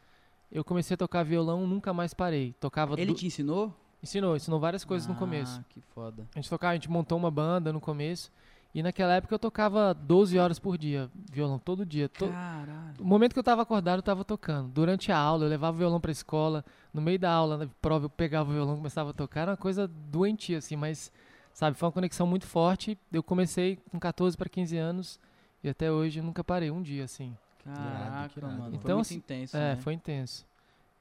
eu 0.53 0.63
comecei 0.65 0.95
a 0.95 0.99
tocar 0.99 1.23
violão, 1.25 1.67
nunca 1.67 1.93
mais 1.95 2.13
parei. 2.15 2.55
Tocava 2.61 2.95
Ele 3.01 3.07
du- 3.13 3.15
te 3.15 3.27
ensinou? 3.27 3.73
ensinou, 4.03 4.37
ensinou 4.37 4.61
várias 4.61 4.85
coisas 4.85 5.07
no 5.09 5.15
Ah, 5.15 5.17
começo. 5.17 5.65
que 5.71 5.81
foda. 5.95 6.27
A 6.35 6.39
gente 6.39 6.49
tocava, 6.51 6.73
a 6.73 6.75
gente 6.75 6.91
montou 6.91 7.17
uma 7.19 7.31
banda 7.31 7.73
no 7.73 7.81
começo 7.81 8.31
e 8.79 8.83
naquela 8.83 9.15
época 9.15 9.35
eu 9.35 9.39
tocava 9.39 9.95
12 9.95 10.39
horas 10.39 10.59
por 10.59 10.77
dia, 10.77 11.11
violão 11.33 11.59
todo 11.59 11.85
dia. 11.87 12.09
To- 12.11 12.29
Caralho. 12.29 12.95
o 13.01 13.05
momento 13.05 13.33
que 13.33 13.39
eu 13.39 13.43
tava 13.43 13.63
acordado, 13.63 14.01
eu 14.01 14.03
tava 14.03 14.23
tocando. 14.23 14.69
Durante 14.69 15.11
a 15.11 15.17
aula, 15.19 15.45
eu 15.45 15.49
levava 15.49 15.75
o 15.75 15.79
violão 15.79 15.99
pra 16.01 16.13
escola. 16.13 16.63
No 16.93 17.01
meio 17.01 17.19
da 17.19 17.31
aula, 17.33 17.57
na 17.57 17.67
prova, 17.81 18.05
eu 18.05 18.11
pegava 18.11 18.51
o 18.51 18.53
violão 18.53 18.75
e 18.75 18.77
começava 18.77 19.11
a 19.11 19.13
tocar. 19.15 19.41
Era 19.43 19.51
uma 19.53 19.57
coisa 19.57 19.89
doentia, 19.89 20.59
assim, 20.59 20.77
mas, 20.77 21.11
sabe, 21.55 21.77
foi 21.79 21.87
uma 21.87 21.93
conexão 21.93 22.27
muito 22.27 22.47
forte. 22.47 22.99
Eu 23.11 23.23
comecei 23.23 23.77
com 23.91 23.99
14 23.99 24.37
para 24.37 24.49
15 24.49 24.77
anos 24.77 25.19
e 25.65 25.69
até 25.71 25.91
hoje 25.91 26.21
eu 26.21 26.25
nunca 26.25 26.45
parei 26.45 26.71
um 26.71 26.83
dia, 26.83 27.05
assim. 27.05 27.35
Caraca, 27.65 28.41
mano. 28.43 28.59
foi 28.65 28.75
Então, 28.77 28.97
muito 28.97 29.01
assim, 29.01 29.17
intenso, 29.17 29.57
É, 29.57 29.75
né? 29.75 29.77
foi 29.77 29.95
intenso. 29.95 30.47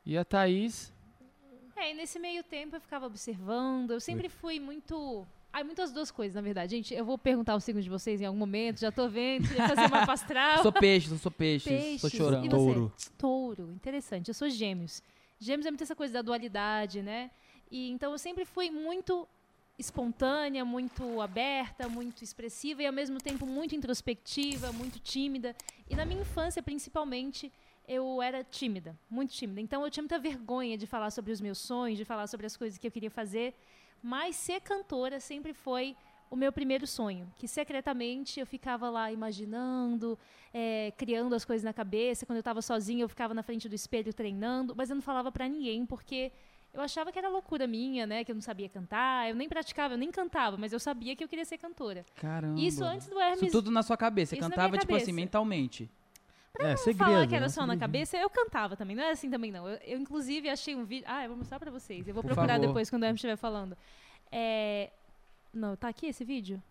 E 0.06 0.18
a 0.18 0.24
Thaís, 0.24 0.94
É, 1.76 1.92
e 1.92 1.94
nesse 1.94 2.18
meio 2.20 2.42
tempo 2.42 2.78
eu 2.78 2.80
ficava 2.82 3.06
observando. 3.06 3.92
Eu 3.92 4.00
sempre 4.00 4.30
fui 4.30 4.62
muito. 4.62 5.28
Ai, 5.56 5.64
muitas 5.64 5.94
duas 5.94 6.12
coisas, 6.12 6.36
na 6.36 6.42
verdade. 6.42 6.76
Gente, 6.76 6.94
eu 6.94 7.06
vou 7.06 7.18
perguntar 7.18 7.56
o 7.56 7.62
signo 7.62 7.82
de 7.82 7.90
vocês 7.90 8.20
em 8.20 8.26
algum 8.26 8.38
momento, 8.38 8.78
já 8.82 8.92
tô 8.92 9.08
vendo, 9.08 9.48
queria 9.48 9.70
fazer 9.70 9.86
uma 9.86 10.04
pastral. 10.06 10.62
Sou 10.62 10.70
peixe, 10.70 11.10
eu 11.10 11.18
sou 11.18 11.32
peixe, 11.32 11.70
sou 11.98 12.10
Peixes. 12.10 12.20
você? 12.20 12.50
Touro. 12.50 12.94
Touro, 13.18 13.72
interessante. 13.72 14.28
Eu 14.28 14.34
sou 14.34 14.50
gêmeos. 14.50 15.02
Gêmeos 15.40 15.66
é 15.66 15.72
muito 15.72 15.82
essa 15.82 15.96
coisa 15.96 16.16
da 16.16 16.22
dualidade, 16.22 17.02
né? 17.02 17.32
E 17.72 17.90
então 17.90 18.12
eu 18.12 18.18
sempre 18.18 18.44
fui 18.44 18.70
muito 18.70 19.26
espontânea, 19.80 20.66
muito 20.66 21.22
aberta, 21.22 21.88
muito 21.88 22.22
expressiva 22.22 22.84
e 22.84 22.86
ao 22.86 22.92
mesmo 22.92 23.18
tempo 23.20 23.46
muito 23.46 23.74
introspectiva, 23.74 24.74
muito 24.74 25.00
tímida. 25.00 25.56
E 25.90 25.96
na 25.96 26.04
minha 26.06 26.20
infância, 26.20 26.62
principalmente, 26.62 27.50
eu 27.88 28.22
era 28.22 28.44
tímida, 28.44 28.94
muito 29.10 29.32
tímida. 29.32 29.62
Então 29.62 29.86
eu 29.86 29.90
tinha 29.90 30.04
muita 30.04 30.20
vergonha 30.20 30.78
de 30.78 30.86
falar 30.86 31.12
sobre 31.12 31.32
os 31.32 31.40
meus 31.40 31.60
sonhos, 31.60 31.98
de 31.98 32.04
falar 32.04 32.28
sobre 32.28 32.46
as 32.46 32.58
coisas 32.58 32.78
que 32.78 32.86
eu 32.86 32.92
queria 32.92 33.10
fazer. 33.10 33.56
Mas 34.06 34.36
ser 34.36 34.62
cantora 34.62 35.20
sempre 35.20 35.52
foi 35.52 35.98
o 36.30 36.36
meu 36.36 36.52
primeiro 36.52 36.86
sonho, 36.86 37.28
que 37.38 37.48
secretamente 37.48 38.40
eu 38.40 38.46
ficava 38.46 38.88
lá 38.88 39.12
imaginando, 39.12 40.16
é, 40.54 40.94
criando 40.96 41.34
as 41.34 41.44
coisas 41.44 41.64
na 41.64 41.74
cabeça. 41.74 42.24
Quando 42.24 42.38
eu 42.38 42.42
estava 42.42 42.62
sozinha, 42.62 43.04
eu 43.04 43.10
ficava 43.10 43.34
na 43.34 43.42
frente 43.42 43.68
do 43.68 43.74
espelho 43.74 44.14
treinando, 44.14 44.76
mas 44.76 44.92
eu 44.92 44.96
não 44.96 45.02
falava 45.02 45.32
para 45.32 45.48
ninguém 45.48 45.88
porque 45.88 46.32
eu 46.72 46.82
achava 46.82 47.12
que 47.12 47.18
era 47.18 47.30
loucura 47.30 47.66
minha, 47.66 48.06
né? 48.06 48.24
Que 48.24 48.32
eu 48.32 48.36
não 48.36 48.44
sabia 48.44 48.70
cantar, 48.70 49.28
eu 49.28 49.36
nem 49.36 49.50
praticava, 49.50 49.96
eu 49.96 49.98
nem 49.98 50.12
cantava, 50.12 50.56
mas 50.56 50.72
eu 50.72 50.80
sabia 50.80 51.16
que 51.16 51.24
eu 51.24 51.28
queria 51.28 51.46
ser 51.46 51.58
cantora. 51.58 52.06
Caramba. 52.14 52.60
Isso 52.60 52.84
antes 52.84 53.08
do 53.08 53.20
Hermes 53.20 53.42
Isso 53.42 53.52
tudo 53.52 53.72
na 53.72 53.82
sua 53.82 53.98
cabeça. 53.98 54.36
Você 54.36 54.40
Isso 54.40 54.48
cantava, 54.48 54.78
tipo 54.78 54.94
assim, 54.94 55.06
cabeça. 55.06 55.16
Mentalmente. 56.58 56.68
É, 56.68 56.70
não 56.72 56.78
segredo. 56.78 56.98
falar 56.98 57.28
que 57.28 57.36
era 57.36 57.46
né? 57.46 57.50
só 57.50 57.66
na 57.66 57.78
cabeça, 57.78 58.18
eu 58.18 58.30
cantava 58.30 58.76
também. 58.76 58.96
Não 58.96 59.04
é 59.04 59.12
assim 59.12 59.30
também, 59.30 59.52
não. 59.52 59.68
Eu, 59.68 59.80
eu, 59.86 60.00
inclusive, 60.00 60.50
achei 60.50 60.76
um 60.76 60.86
vídeo. 60.86 61.06
Ah, 61.08 61.24
eu 61.24 61.30
vou 61.30 61.38
mostrar 61.38 61.60
pra 61.60 61.72
vocês. 61.72 62.08
Eu 62.08 62.14
vou 62.14 62.24
Por 62.24 62.30
procurar 62.30 62.56
favor. 62.56 62.68
depois 62.68 62.90
quando 62.90 63.04
o 63.04 63.06
Hermes 63.06 63.20
estiver 63.20 63.36
falando. 63.38 63.78
É... 64.32 64.90
Não, 65.54 65.76
tá 65.76 65.88
aqui 65.88 66.08
esse 66.08 66.24
vídeo? 66.26 66.62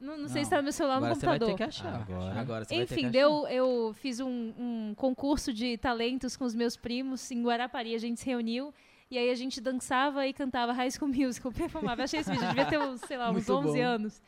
Não, 0.00 0.18
não, 0.18 0.28
sei 0.28 0.38
Não. 0.42 0.44
se 0.44 0.50
tá 0.50 0.56
no 0.56 0.62
meu 0.64 0.72
celular 0.72 0.94
ou 0.96 1.00
no 1.00 1.06
Agora 1.06 1.20
você 1.20 1.26
vai 1.26 1.38
computador. 1.38 1.58
ter 1.58 1.64
que 1.64 1.68
achar. 1.68 1.94
Agora. 1.94 2.40
Agora 2.40 2.64
você 2.64 2.74
vai 2.74 2.86
ter 2.86 2.86
que 2.88 2.94
Enfim, 2.94 3.02
achar. 3.06 3.12
deu, 3.12 3.46
eu 3.46 3.94
fiz 3.94 4.18
um, 4.18 4.52
um 4.58 4.94
concurso 4.96 5.52
de 5.52 5.78
talentos 5.78 6.36
com 6.36 6.44
os 6.44 6.54
meus 6.54 6.76
primos 6.76 7.30
em 7.30 7.40
Guarapari. 7.42 7.94
A 7.94 7.98
gente 7.98 8.18
se 8.18 8.26
reuniu 8.26 8.74
e 9.08 9.16
aí 9.16 9.30
a 9.30 9.34
gente 9.36 9.60
dançava 9.60 10.26
e 10.26 10.32
cantava 10.32 10.72
High 10.72 10.90
School 10.90 11.12
Musical, 11.14 11.52
performava. 11.54 12.00
Eu 12.00 12.04
achei 12.04 12.18
esse 12.20 12.30
vídeo, 12.32 12.48
devia 12.48 12.64
ter, 12.66 12.78
uns, 12.80 13.00
sei 13.02 13.16
lá, 13.16 13.30
uns 13.30 13.34
Muito 13.34 13.52
11 13.54 13.78
bom. 13.78 13.84
anos. 13.84 14.22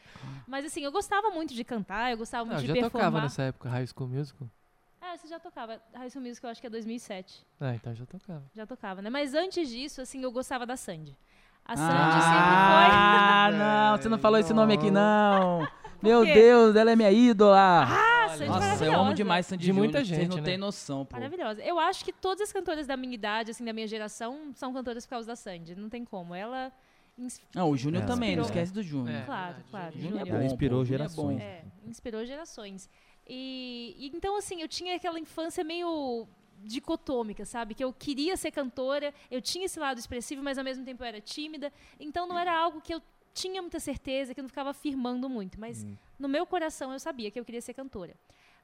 Mas 0.47 0.65
assim, 0.65 0.83
eu 0.85 0.93
gostava 0.93 1.31
muito 1.31 1.53
de 1.55 1.65
cantar, 1.65 2.13
eu 2.13 2.19
gostava 2.19 2.45
muito 2.45 2.59
ah, 2.59 2.61
eu 2.61 2.63
de 2.63 2.69
já 2.69 2.73
performar. 2.75 3.07
tocava 3.07 3.21
nessa 3.23 3.43
época, 3.43 3.69
High 3.69 3.87
School 3.89 4.09
Musical. 4.09 4.49
Ah, 5.07 5.17
você 5.19 5.29
já 5.29 5.39
tocava. 5.39 5.81
High 5.95 6.09
School 6.11 6.25
Musical 6.25 6.49
eu 6.49 6.53
acho 6.53 6.61
que 6.61 6.67
é 6.67 6.71
2007. 6.71 7.45
É, 7.61 7.75
então 7.75 7.95
já 7.95 8.07
tocava. 8.07 8.43
Já 8.55 8.67
tocava, 8.67 9.03
né? 9.03 9.11
Mas 9.11 9.35
antes 9.35 9.69
disso, 9.69 10.01
assim, 10.01 10.23
eu 10.23 10.33
gostava 10.33 10.65
da 10.65 10.77
Sandy. 10.77 11.15
A 11.65 11.77
Sandy 11.77 11.93
Ah, 11.93 13.47
sempre 13.49 13.59
não, 13.59 13.97
você 13.97 14.09
não 14.09 14.19
falou 14.19 14.39
esse 14.39 14.53
nome 14.55 14.75
aqui, 14.75 14.91
não. 14.91 15.67
Meu? 16.03 16.25
Deus, 16.25 16.75
ela 16.77 16.91
é 16.91 16.97
minha 16.97 17.11
ídola. 17.13 17.87
foi. 17.87 17.97
Ah, 17.97 18.29
Sandy 18.31 18.49
Nossa, 18.51 18.85
eu 18.85 18.95
amo 18.99 19.15
demais 19.15 19.47
Sandy 19.47 19.65
De 19.67 19.73
muita 19.73 19.99
Júnior, 20.05 20.07
Vocês 20.07 20.21
gente, 20.23 20.31
não 20.31 20.37
né? 20.39 20.43
têm 20.43 20.59
noção, 20.59 21.05
pô. 21.05 21.17
Maravilhosa. 21.17 21.63
Eu 21.63 21.79
acho 21.79 22.05
que 22.05 22.13
todas 22.13 22.41
as 22.49 22.53
cantoras 22.53 22.87
da 22.87 22.97
minha 22.97 23.15
idade, 23.15 23.51
assim, 23.51 23.65
da 23.65 23.73
minha 23.73 23.87
geração, 23.87 24.53
são 24.55 24.73
cantoras 24.73 25.05
por 25.07 25.11
causa 25.11 25.29
da 25.29 25.37
Sandy. 25.37 25.75
Não 25.75 25.89
tem 25.89 26.05
como. 26.05 26.35
Ela. 26.35 26.73
Não, 27.55 27.71
o 27.71 27.77
Júnior 27.77 28.03
É, 28.03 28.07
também, 28.07 28.35
não 28.35 28.43
esquece 28.43 28.73
do 28.73 28.83
Júnior. 28.83 29.17
É. 29.17 29.23
Claro, 29.23 29.47
verdade, 29.55 29.71
claro. 29.71 29.93
Júnior. 29.93 30.09
Júnior 30.11 30.27
é 30.27 30.31
bom, 30.31 30.37
Ela 30.37 30.45
inspirou 30.47 30.79
pô, 30.81 30.83
é 30.83 30.87
gerações. 30.87 31.41
É, 31.41 31.63
inspirou 31.87 32.25
gerações. 32.27 32.91
E, 33.27 33.95
e 33.99 34.07
então, 34.15 34.37
assim, 34.37 34.61
eu 34.61 34.69
tinha 34.69 34.97
aquela 34.97 35.19
infância 35.19 35.65
meio 35.65 36.27
dicotômica, 36.63 37.45
sabe? 37.45 37.75
Que 37.75 37.85
eu 37.85 37.93
queria 37.93 38.37
ser 38.37 38.51
cantora, 38.51 39.13
eu 39.31 39.41
tinha 39.41 39.67
esse 39.67 39.79
lado 39.79 39.99
expressivo, 39.99 40.43
mas 40.43 40.59
ao 40.59 40.65
mesmo 40.65 40.85
tempo 40.85 41.03
eu 41.03 41.07
era 41.07 41.21
tímida. 41.21 41.73
Então 42.01 42.27
não 42.27 42.39
era 42.39 42.57
algo 42.57 42.81
que 42.81 42.95
eu 42.95 43.03
tinha 43.35 43.61
muita 43.61 43.81
certeza, 43.81 44.33
que 44.33 44.41
eu 44.41 44.43
não 44.43 44.49
ficava 44.49 44.71
afirmando 44.71 45.29
muito. 45.29 45.59
Mas 45.61 45.85
Hum. 45.85 45.97
no 46.19 46.29
meu 46.29 46.47
coração 46.47 46.93
eu 46.93 46.99
sabia 46.99 47.31
que 47.31 47.39
eu 47.39 47.45
queria 47.45 47.61
ser 47.61 47.75
cantora. 47.75 48.15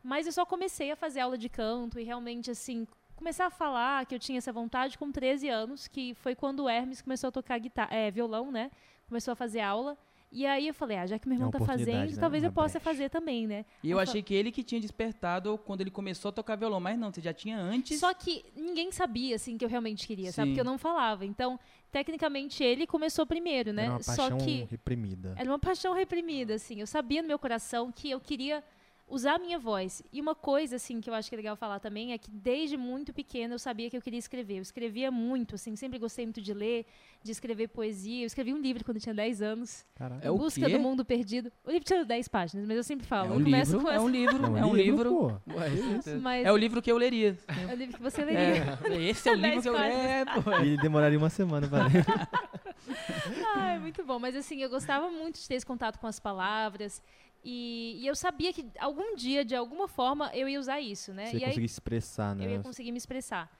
Mas 0.02 0.26
eu 0.26 0.32
só 0.32 0.46
comecei 0.46 0.90
a 0.90 0.96
fazer 0.96 1.20
aula 1.20 1.36
de 1.36 1.48
canto 1.48 1.98
e 2.00 2.04
realmente, 2.04 2.50
assim, 2.50 2.86
começar 3.14 3.46
a 3.46 3.50
falar 3.50 4.06
que 4.06 4.14
eu 4.14 4.18
tinha 4.18 4.38
essa 4.38 4.50
vontade 4.52 4.96
com 4.96 5.12
13 5.12 5.48
anos, 5.48 5.86
que 5.86 6.14
foi 6.14 6.34
quando 6.34 6.60
o 6.64 6.68
Hermes 6.68 7.02
começou 7.02 7.28
a 7.28 7.30
tocar 7.32 7.58
guitarra, 7.58 7.94
é, 7.94 8.10
violão, 8.10 8.50
né? 8.50 8.70
Começou 9.08 9.32
a 9.32 9.36
fazer 9.36 9.60
aula. 9.60 9.98
E 10.32 10.46
aí 10.46 10.68
eu 10.68 10.74
falei, 10.74 10.96
ah, 10.96 11.06
já 11.06 11.18
que 11.18 11.26
meu 11.26 11.34
É 11.34 11.36
irmão 11.38 11.50
uma 11.50 11.58
tá 11.58 11.64
fazendo, 11.64 12.10
né? 12.12 12.16
talvez 12.20 12.44
eu 12.44 12.52
possa 12.52 12.78
brecha. 12.78 12.84
fazer 12.84 13.08
também, 13.10 13.48
né? 13.48 13.64
E 13.82 13.90
eu 13.90 13.98
Aí 13.98 14.04
achei 14.04 14.22
que 14.22 14.32
ele 14.32 14.52
que 14.52 14.62
tinha 14.62 14.80
despertado 14.80 15.58
quando 15.66 15.80
ele 15.80 15.90
começou 15.90 16.28
a 16.28 16.32
tocar 16.32 16.54
violão, 16.54 16.78
mas 16.78 16.96
não, 16.96 17.12
você 17.12 17.20
já 17.20 17.32
tinha 17.32 17.58
antes. 17.58 17.98
Só 17.98 18.14
que 18.14 18.44
ninguém 18.56 18.92
sabia, 18.92 19.34
assim, 19.34 19.58
que 19.58 19.64
eu 19.64 19.68
realmente 19.68 20.06
queria, 20.06 20.30
sabe? 20.30 20.50
Sim. 20.50 20.54
Porque 20.54 20.60
eu 20.60 20.70
não 20.72 20.78
falava. 20.78 21.26
Então, 21.26 21.58
tecnicamente, 21.90 22.62
ele 22.62 22.86
começou 22.86 23.26
primeiro, 23.26 23.72
né? 23.72 23.84
Era 23.84 23.92
uma 23.94 24.02
Só 24.02 24.16
paixão 24.16 24.38
que 24.38 24.68
reprimida. 24.70 25.34
era 25.36 25.50
uma 25.50 25.58
paixão 25.58 25.92
reprimida, 25.94 26.54
assim. 26.54 26.80
Eu 26.80 26.86
sabia 26.86 27.22
no 27.22 27.28
meu 27.28 27.38
coração 27.38 27.90
que 27.90 28.08
eu 28.10 28.20
queria 28.20 28.62
usar 29.10 29.34
a 29.34 29.38
minha 29.38 29.58
voz. 29.58 30.02
E 30.12 30.20
uma 30.20 30.34
coisa, 30.34 30.76
assim, 30.76 31.00
que 31.00 31.10
eu 31.10 31.14
acho 31.14 31.28
que 31.28 31.34
é 31.34 31.38
legal 31.38 31.56
falar 31.56 31.80
também 31.80 32.12
é 32.12 32.18
que 32.18 32.30
desde 32.30 32.76
muito 32.76 33.12
pequena 33.12 33.54
eu 33.54 33.58
sabia 33.58 33.90
que 33.90 33.96
eu 33.96 34.00
queria 34.00 34.18
escrever. 34.18 34.58
Eu 34.58 34.62
escrevia 34.62 35.10
muito, 35.10 35.56
assim, 35.56 35.74
sempre 35.76 35.98
gostei 35.98 36.24
muito 36.24 36.40
de 36.40 36.54
ler, 36.54 36.86
de 37.22 37.32
escrever 37.32 37.68
poesia. 37.68 38.22
Eu 38.22 38.26
escrevi 38.26 38.54
um 38.54 38.58
livro 38.60 38.84
quando 38.84 38.96
eu 38.98 39.02
tinha 39.02 39.14
10 39.14 39.42
anos, 39.42 39.84
Caraca. 39.96 40.24
É 40.24 40.28
Em 40.28 40.30
o 40.30 40.38
Busca 40.38 40.68
do 40.68 40.78
Mundo 40.78 41.04
Perdido. 41.04 41.52
O 41.64 41.70
livro 41.70 41.84
tinha 41.84 42.04
10 42.04 42.28
páginas, 42.28 42.66
mas 42.66 42.76
eu 42.76 42.84
sempre 42.84 43.06
falo. 43.06 43.34
É 43.34 43.36
um 43.36 43.42
começo 43.44 43.72
livro, 43.72 43.86
com 43.86 43.92
é 43.92 44.00
um 44.00 44.08
livro, 44.08 44.56
é 44.56 44.64
um 44.64 44.74
livro. 44.74 45.42
Mas 46.22 46.46
É 46.46 46.52
o 46.52 46.56
livro 46.56 46.80
que 46.80 46.90
eu 46.90 46.96
leria. 46.96 47.36
é 47.68 47.72
o 47.72 47.76
livro 47.76 47.96
que 47.96 48.02
você 48.02 48.24
leria. 48.24 48.78
É, 48.84 49.02
esse 49.02 49.28
é 49.28 49.32
o 49.32 49.34
livro 49.36 49.62
que 49.62 49.68
eu 49.68 49.72
leria. 49.72 49.96
É, 49.96 50.24
pô. 50.24 50.52
E 50.62 50.76
demoraria 50.76 51.18
uma 51.18 51.30
semana 51.30 51.66
pra 51.68 51.86
ler. 51.86 52.04
Ai, 53.56 53.78
muito 53.78 54.04
bom. 54.04 54.18
Mas 54.18 54.34
assim, 54.36 54.62
eu 54.62 54.70
gostava 54.70 55.10
muito 55.10 55.40
de 55.40 55.46
ter 55.48 55.54
esse 55.54 55.66
contato 55.66 55.98
com 55.98 56.06
as 56.06 56.18
palavras. 56.20 57.02
E, 57.42 57.98
e 58.02 58.06
eu 58.06 58.14
sabia 58.14 58.52
que 58.52 58.66
algum 58.78 59.14
dia, 59.16 59.44
de 59.44 59.54
alguma 59.54 59.88
forma, 59.88 60.30
eu 60.34 60.48
ia 60.48 60.60
usar 60.60 60.80
isso, 60.80 61.12
né? 61.12 61.26
Você 61.26 61.36
aí 61.36 61.44
conseguir 61.44 61.68
se 61.68 61.74
expressar, 61.74 62.36
né? 62.36 62.44
eu 62.44 62.50
ia 62.50 62.60
conseguir 62.60 62.92
me 62.92 62.98
expressar. 62.98 63.50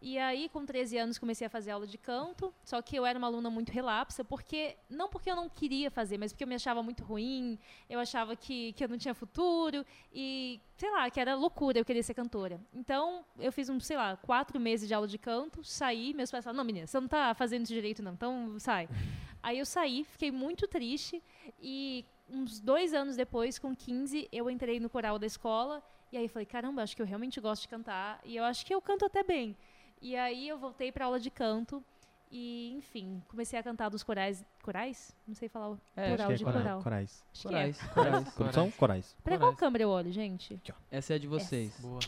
E 0.00 0.16
aí, 0.16 0.48
com 0.48 0.64
13 0.64 0.96
anos, 0.96 1.18
comecei 1.18 1.46
a 1.46 1.50
fazer 1.50 1.72
aula 1.72 1.86
de 1.86 1.98
canto. 1.98 2.54
Só 2.64 2.80
que 2.80 2.94
eu 2.96 3.04
era 3.04 3.18
uma 3.18 3.26
aluna 3.26 3.50
muito 3.50 3.72
relapsa, 3.72 4.24
porque 4.24 4.76
não 4.88 5.08
porque 5.08 5.30
eu 5.30 5.34
não 5.34 5.48
queria 5.48 5.90
fazer, 5.90 6.16
mas 6.18 6.32
porque 6.32 6.44
eu 6.44 6.48
me 6.48 6.54
achava 6.54 6.82
muito 6.82 7.02
ruim. 7.02 7.58
Eu 7.90 7.98
achava 7.98 8.36
que, 8.36 8.72
que 8.74 8.84
eu 8.84 8.88
não 8.88 8.96
tinha 8.96 9.12
futuro. 9.12 9.84
E, 10.12 10.60
sei 10.76 10.90
lá, 10.90 11.10
que 11.10 11.18
era 11.18 11.34
loucura 11.34 11.78
eu 11.78 11.84
querer 11.84 12.04
ser 12.04 12.14
cantora. 12.14 12.60
Então, 12.72 13.24
eu 13.38 13.50
fiz 13.50 13.68
uns, 13.68 13.86
sei 13.86 13.96
lá, 13.96 14.16
quatro 14.16 14.60
meses 14.60 14.86
de 14.86 14.94
aula 14.94 15.08
de 15.08 15.18
canto, 15.18 15.64
saí. 15.64 16.14
Meus 16.14 16.30
pais 16.30 16.44
falaram: 16.44 16.58
Não, 16.58 16.64
menina, 16.64 16.86
você 16.86 17.00
não 17.00 17.08
tá 17.08 17.34
fazendo 17.34 17.64
isso 17.64 17.74
direito, 17.74 18.02
não. 18.02 18.12
Então, 18.12 18.56
sai. 18.60 18.88
aí 19.42 19.58
eu 19.58 19.66
saí, 19.66 20.04
fiquei 20.04 20.30
muito 20.30 20.68
triste. 20.68 21.20
E 21.60 22.04
uns 22.30 22.60
dois 22.60 22.94
anos 22.94 23.16
depois, 23.16 23.58
com 23.58 23.74
15, 23.74 24.28
eu 24.30 24.48
entrei 24.48 24.78
no 24.78 24.88
coral 24.88 25.18
da 25.18 25.26
escola. 25.26 25.82
E 26.10 26.16
aí 26.16 26.26
falei, 26.28 26.46
caramba, 26.46 26.82
acho 26.82 26.96
que 26.96 27.02
eu 27.02 27.06
realmente 27.06 27.38
gosto 27.40 27.62
de 27.62 27.68
cantar 27.68 28.18
e 28.24 28.34
eu 28.34 28.44
acho 28.44 28.64
que 28.64 28.74
eu 28.74 28.80
canto 28.80 29.04
até 29.04 29.22
bem. 29.22 29.54
E 30.00 30.16
aí 30.16 30.48
eu 30.48 30.58
voltei 30.58 30.92
para 30.92 31.04
aula 31.06 31.18
de 31.18 31.30
canto 31.30 31.82
e, 32.30 32.72
enfim, 32.76 33.22
comecei 33.28 33.58
a 33.58 33.62
cantar 33.62 33.88
dos 33.88 34.02
corais. 34.02 34.44
Corais? 34.62 35.14
Não 35.26 35.34
sei 35.34 35.48
falar 35.48 35.70
o 35.70 35.80
É, 35.96 36.08
plural 36.08 36.30
é 36.30 36.34
de 36.34 36.44
cora- 36.44 36.58
coral. 36.60 36.82
corais. 36.82 37.24
Acho 37.32 37.42
que 37.42 37.48
é. 37.48 37.50
Corais, 37.50 37.82
corais. 37.94 38.34
Produção? 38.34 38.70
Corais. 38.72 39.16
Pra 39.24 39.34
qual 39.36 39.40
Corais. 39.50 39.58
câmera 39.60 39.84
eu 39.84 39.88
olho, 39.90 40.12
gente? 40.12 40.60
Essa 40.90 41.14
é 41.14 41.16
a 41.16 41.18
de 41.18 41.26
vocês. 41.26 41.74
Boa. 41.80 41.98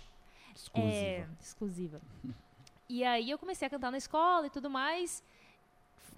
Exclusiva. 0.54 0.94
É, 0.94 1.26
exclusiva. 1.40 2.00
E 2.88 3.04
aí 3.04 3.30
eu 3.30 3.38
comecei 3.38 3.66
a 3.66 3.70
cantar 3.70 3.90
na 3.90 3.99
escola 3.99 4.47
e 4.47 4.50
tudo 4.50 4.68
mais. 4.68 5.23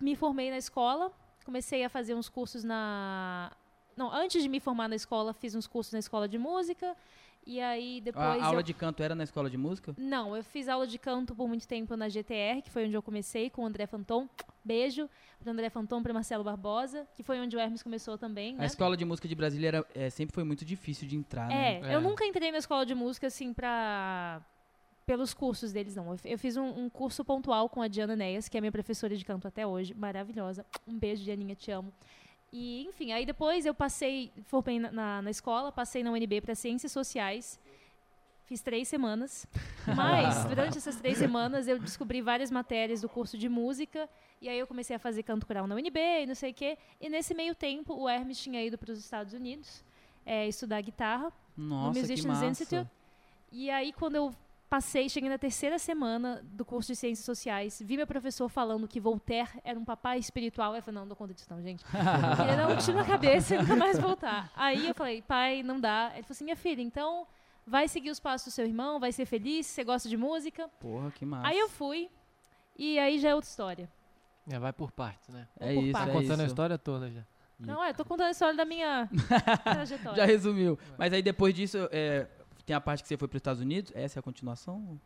Me 0.01 0.17
formei 0.17 0.51
na 0.51 0.59
escola, 0.59 1.13
comecei 1.45 1.85
a 1.85 1.89
fazer 1.89 2.15
uns 2.15 2.29
cursos 2.29 2.65
na. 2.65 3.53
Não, 3.97 4.11
antes 4.13 4.43
de 4.43 4.49
me 4.49 4.59
formar 4.59 4.89
na 4.89 4.97
escola, 4.97 5.33
fiz 5.35 5.55
uns 5.55 5.67
cursos 5.67 5.93
na 5.93 5.99
escola 5.99 6.27
de 6.27 6.39
música. 6.39 6.97
E 7.47 7.61
aí 7.61 8.01
depois. 8.01 8.25
A 8.25 8.45
aula 8.47 8.61
eu... 8.61 8.63
de 8.63 8.73
canto 8.73 9.03
era 9.03 9.15
na 9.15 9.25
escola 9.25 9.51
de 9.51 9.57
música? 9.59 9.95
Não, 9.99 10.37
eu 10.37 10.45
fiz 10.45 10.69
aula 10.69 10.87
de 10.87 10.99
canto 10.99 11.35
por 11.35 11.49
muito 11.49 11.67
tempo 11.67 11.97
na 11.97 12.09
GTR, 12.09 12.63
que 12.63 12.71
foi 12.71 12.87
onde 12.87 12.95
eu 12.97 13.03
comecei, 13.03 13.51
com 13.51 13.63
o 13.63 13.67
André 13.67 13.87
Fanton. 13.87 14.29
Beijo 14.65 15.09
para 15.41 15.51
André 15.53 15.69
Fanton, 15.71 16.01
para 16.03 16.13
Marcelo 16.15 16.45
Barbosa, 16.45 17.05
que 17.17 17.23
foi 17.25 17.41
onde 17.41 17.57
o 17.57 17.59
Hermes 17.59 17.83
começou 17.83 18.17
também. 18.17 18.55
A 18.55 18.59
Né? 18.59 18.67
escola 18.67 18.97
de 18.97 19.05
música 19.05 19.27
de 19.27 19.35
Brasília 19.35 19.69
era, 19.69 19.87
é, 19.93 20.09
sempre 20.09 20.33
foi 20.33 20.45
muito 20.45 20.65
difícil 20.65 21.09
de 21.09 21.17
entrar, 21.17 21.49
né? 21.49 21.81
É, 21.81 21.91
É. 21.91 21.95
eu 21.97 22.01
nunca 22.01 22.25
entrei 22.25 22.53
na 22.53 22.59
escola 22.59 22.87
de 22.87 22.95
música 22.95 23.27
assim 23.27 23.53
pra. 23.53 24.41
pelos 25.05 25.35
cursos 25.35 25.73
deles, 25.73 25.97
não. 25.97 26.15
Eu, 26.25 26.39
fiz 26.39 26.57
um, 26.57 26.85
um 26.85 26.89
curso 26.89 27.25
pontual 27.25 27.69
com 27.69 27.83
a 27.83 27.89
Diana 27.89 28.13
Enéas, 28.13 28.49
que 28.49 28.57
é 28.57 28.61
minha 28.61 28.71
professora 28.71 29.17
de 29.17 29.25
canto 29.25 29.49
até 29.49 29.67
hoje, 29.67 29.93
maravilhosa. 29.95 30.65
Um 30.87 30.97
beijo, 30.97 31.25
Dianinha, 31.25 31.57
te 31.57 31.73
amo. 31.73 31.93
E, 32.53 32.83
enfim, 32.83 33.13
aí 33.13 33.25
depois 33.25 33.65
eu 33.65 33.73
passei, 33.73 34.31
formei 34.45 34.79
na, 34.79 34.93
na, 34.93 35.23
na 35.23 35.31
escola, 35.31 35.73
passei 35.73 36.03
na 36.03 36.11
UNB 36.11 36.43
para 36.43 36.55
Ciências 36.55 36.93
Sociais. 36.93 37.59
Fiz 38.45 38.61
três 38.61 38.89
semanas. 38.89 39.47
Mas, 39.97 40.45
durante 40.47 40.77
essas 40.77 40.97
três 40.97 41.17
semanas, 41.17 41.67
eu 41.67 41.79
descobri 41.79 42.21
várias 42.21 42.51
matérias 42.51 43.01
do 43.01 43.09
curso 43.09 43.39
de 43.39 43.49
música. 43.49 44.07
E 44.41 44.49
aí 44.49 44.59
eu 44.59 44.67
comecei 44.67 44.95
a 44.95 44.99
fazer 44.99 45.23
canto 45.23 45.47
coral 45.47 45.67
na 45.67 45.75
UNB 45.75 45.99
e 46.23 46.27
não 46.27 46.35
sei 46.35 46.51
o 46.51 46.55
quê. 46.55 46.77
E 47.01 47.09
nesse 47.09 47.33
meio 47.33 47.55
tempo, 47.55 47.95
o 47.95 48.07
Hermes 48.07 48.39
tinha 48.39 48.63
ido 48.63 48.77
para 48.77 48.93
os 48.93 48.99
Estados 48.99 49.33
Unidos 49.33 49.83
é, 50.27 50.47
estudar 50.47 50.83
guitarra. 50.83 51.33
Nossa, 51.57 51.95
que 51.95 52.01
Musicians 52.01 52.27
massa. 52.27 52.47
Institute. 52.47 52.91
E 53.51 53.71
aí, 53.71 53.93
quando 53.93 54.17
eu 54.17 54.35
passei, 54.73 55.07
cheguei 55.07 55.29
na 55.29 55.37
terceira 55.37 55.79
semana 55.79 56.41
do 56.45 56.65
curso 56.65 56.91
de 56.91 56.97
Ciências 56.97 57.27
Sociais, 57.27 57.83
vi 57.85 57.95
meu 57.95 58.07
professor 58.07 58.49
falando 58.49 58.89
que 58.89 58.99
Voltaire 58.99 59.51
era 59.63 59.79
um 59.79 59.85
papai 59.85 60.19
espiritual. 60.19 60.75
Eu 60.75 60.81
falei, 60.83 60.95
não, 60.95 61.03
não 61.03 61.09
dou 61.09 61.17
conta 61.17 61.35
disso 61.35 61.47
não, 61.51 61.61
gente. 61.61 61.85
Ele 62.49 62.57
não 62.57 62.79
tiro 62.79 62.97
na 62.97 63.05
cabeça 63.05 63.55
e 63.55 63.59
nunca 63.61 63.77
mais 63.77 63.99
voltar. 63.99 64.51
Aí 64.57 64.89
eu 64.89 64.95
falei, 64.95 65.21
pai, 65.21 65.63
não 65.63 65.79
dá. 65.79 66.13
Ele 66.15 66.23
falou 66.23 66.31
assim, 66.31 66.45
minha 66.45 66.57
filha, 66.57 66.81
então 66.81 67.27
vai 67.67 67.87
seguir 67.87 68.09
os 68.09 68.19
passos 68.19 68.51
do 68.51 68.51
seu 68.51 68.65
irmão, 68.65 68.99
vai 68.99 69.13
ser 69.13 69.27
feliz, 69.27 69.67
você 69.67 69.85
gosta 69.85 70.09
de 70.09 70.17
música. 70.17 70.67
Porra, 70.81 71.11
que 71.11 71.27
massa. 71.27 71.49
Aí 71.49 71.59
eu 71.59 71.69
fui, 71.69 72.09
e 72.75 72.99
aí 72.99 73.19
já 73.19 73.29
é 73.29 73.35
outra 73.35 73.51
história. 73.51 73.91
É, 74.51 74.59
vai 74.59 74.73
por 74.73 74.91
partes, 74.91 75.29
né? 75.29 75.49
É 75.61 75.75
por 75.75 75.83
isso, 75.83 75.93
Tá 75.93 75.99
partes. 75.99 76.15
é 76.15 76.19
contando 76.23 76.41
a 76.41 76.45
isso. 76.45 76.53
história 76.53 76.79
toda 76.79 77.11
já. 77.11 77.27
Não, 77.59 77.85
é, 77.85 77.91
eu 77.91 77.95
tô 77.95 78.07
contando 78.07 78.29
a 78.29 78.31
história 78.31 78.57
da 78.57 78.65
minha 78.65 79.07
trajetória. 79.65 80.17
Já 80.17 80.25
resumiu. 80.25 80.79
Mas 80.97 81.13
aí 81.13 81.21
depois 81.21 81.53
disso, 81.53 81.77
é, 81.93 82.27
tem 82.63 82.75
a 82.77 82.81
parte 82.81 83.03
que 83.03 83.09
você 83.09 83.17
foi 83.17 83.29
para 83.29 83.37
os 83.37 83.41
Estados 83.41 83.61
Unidos. 83.63 83.93
Essa 83.95 84.19
é 84.19 84.21
a 84.21 84.23
continuação? 84.23 84.99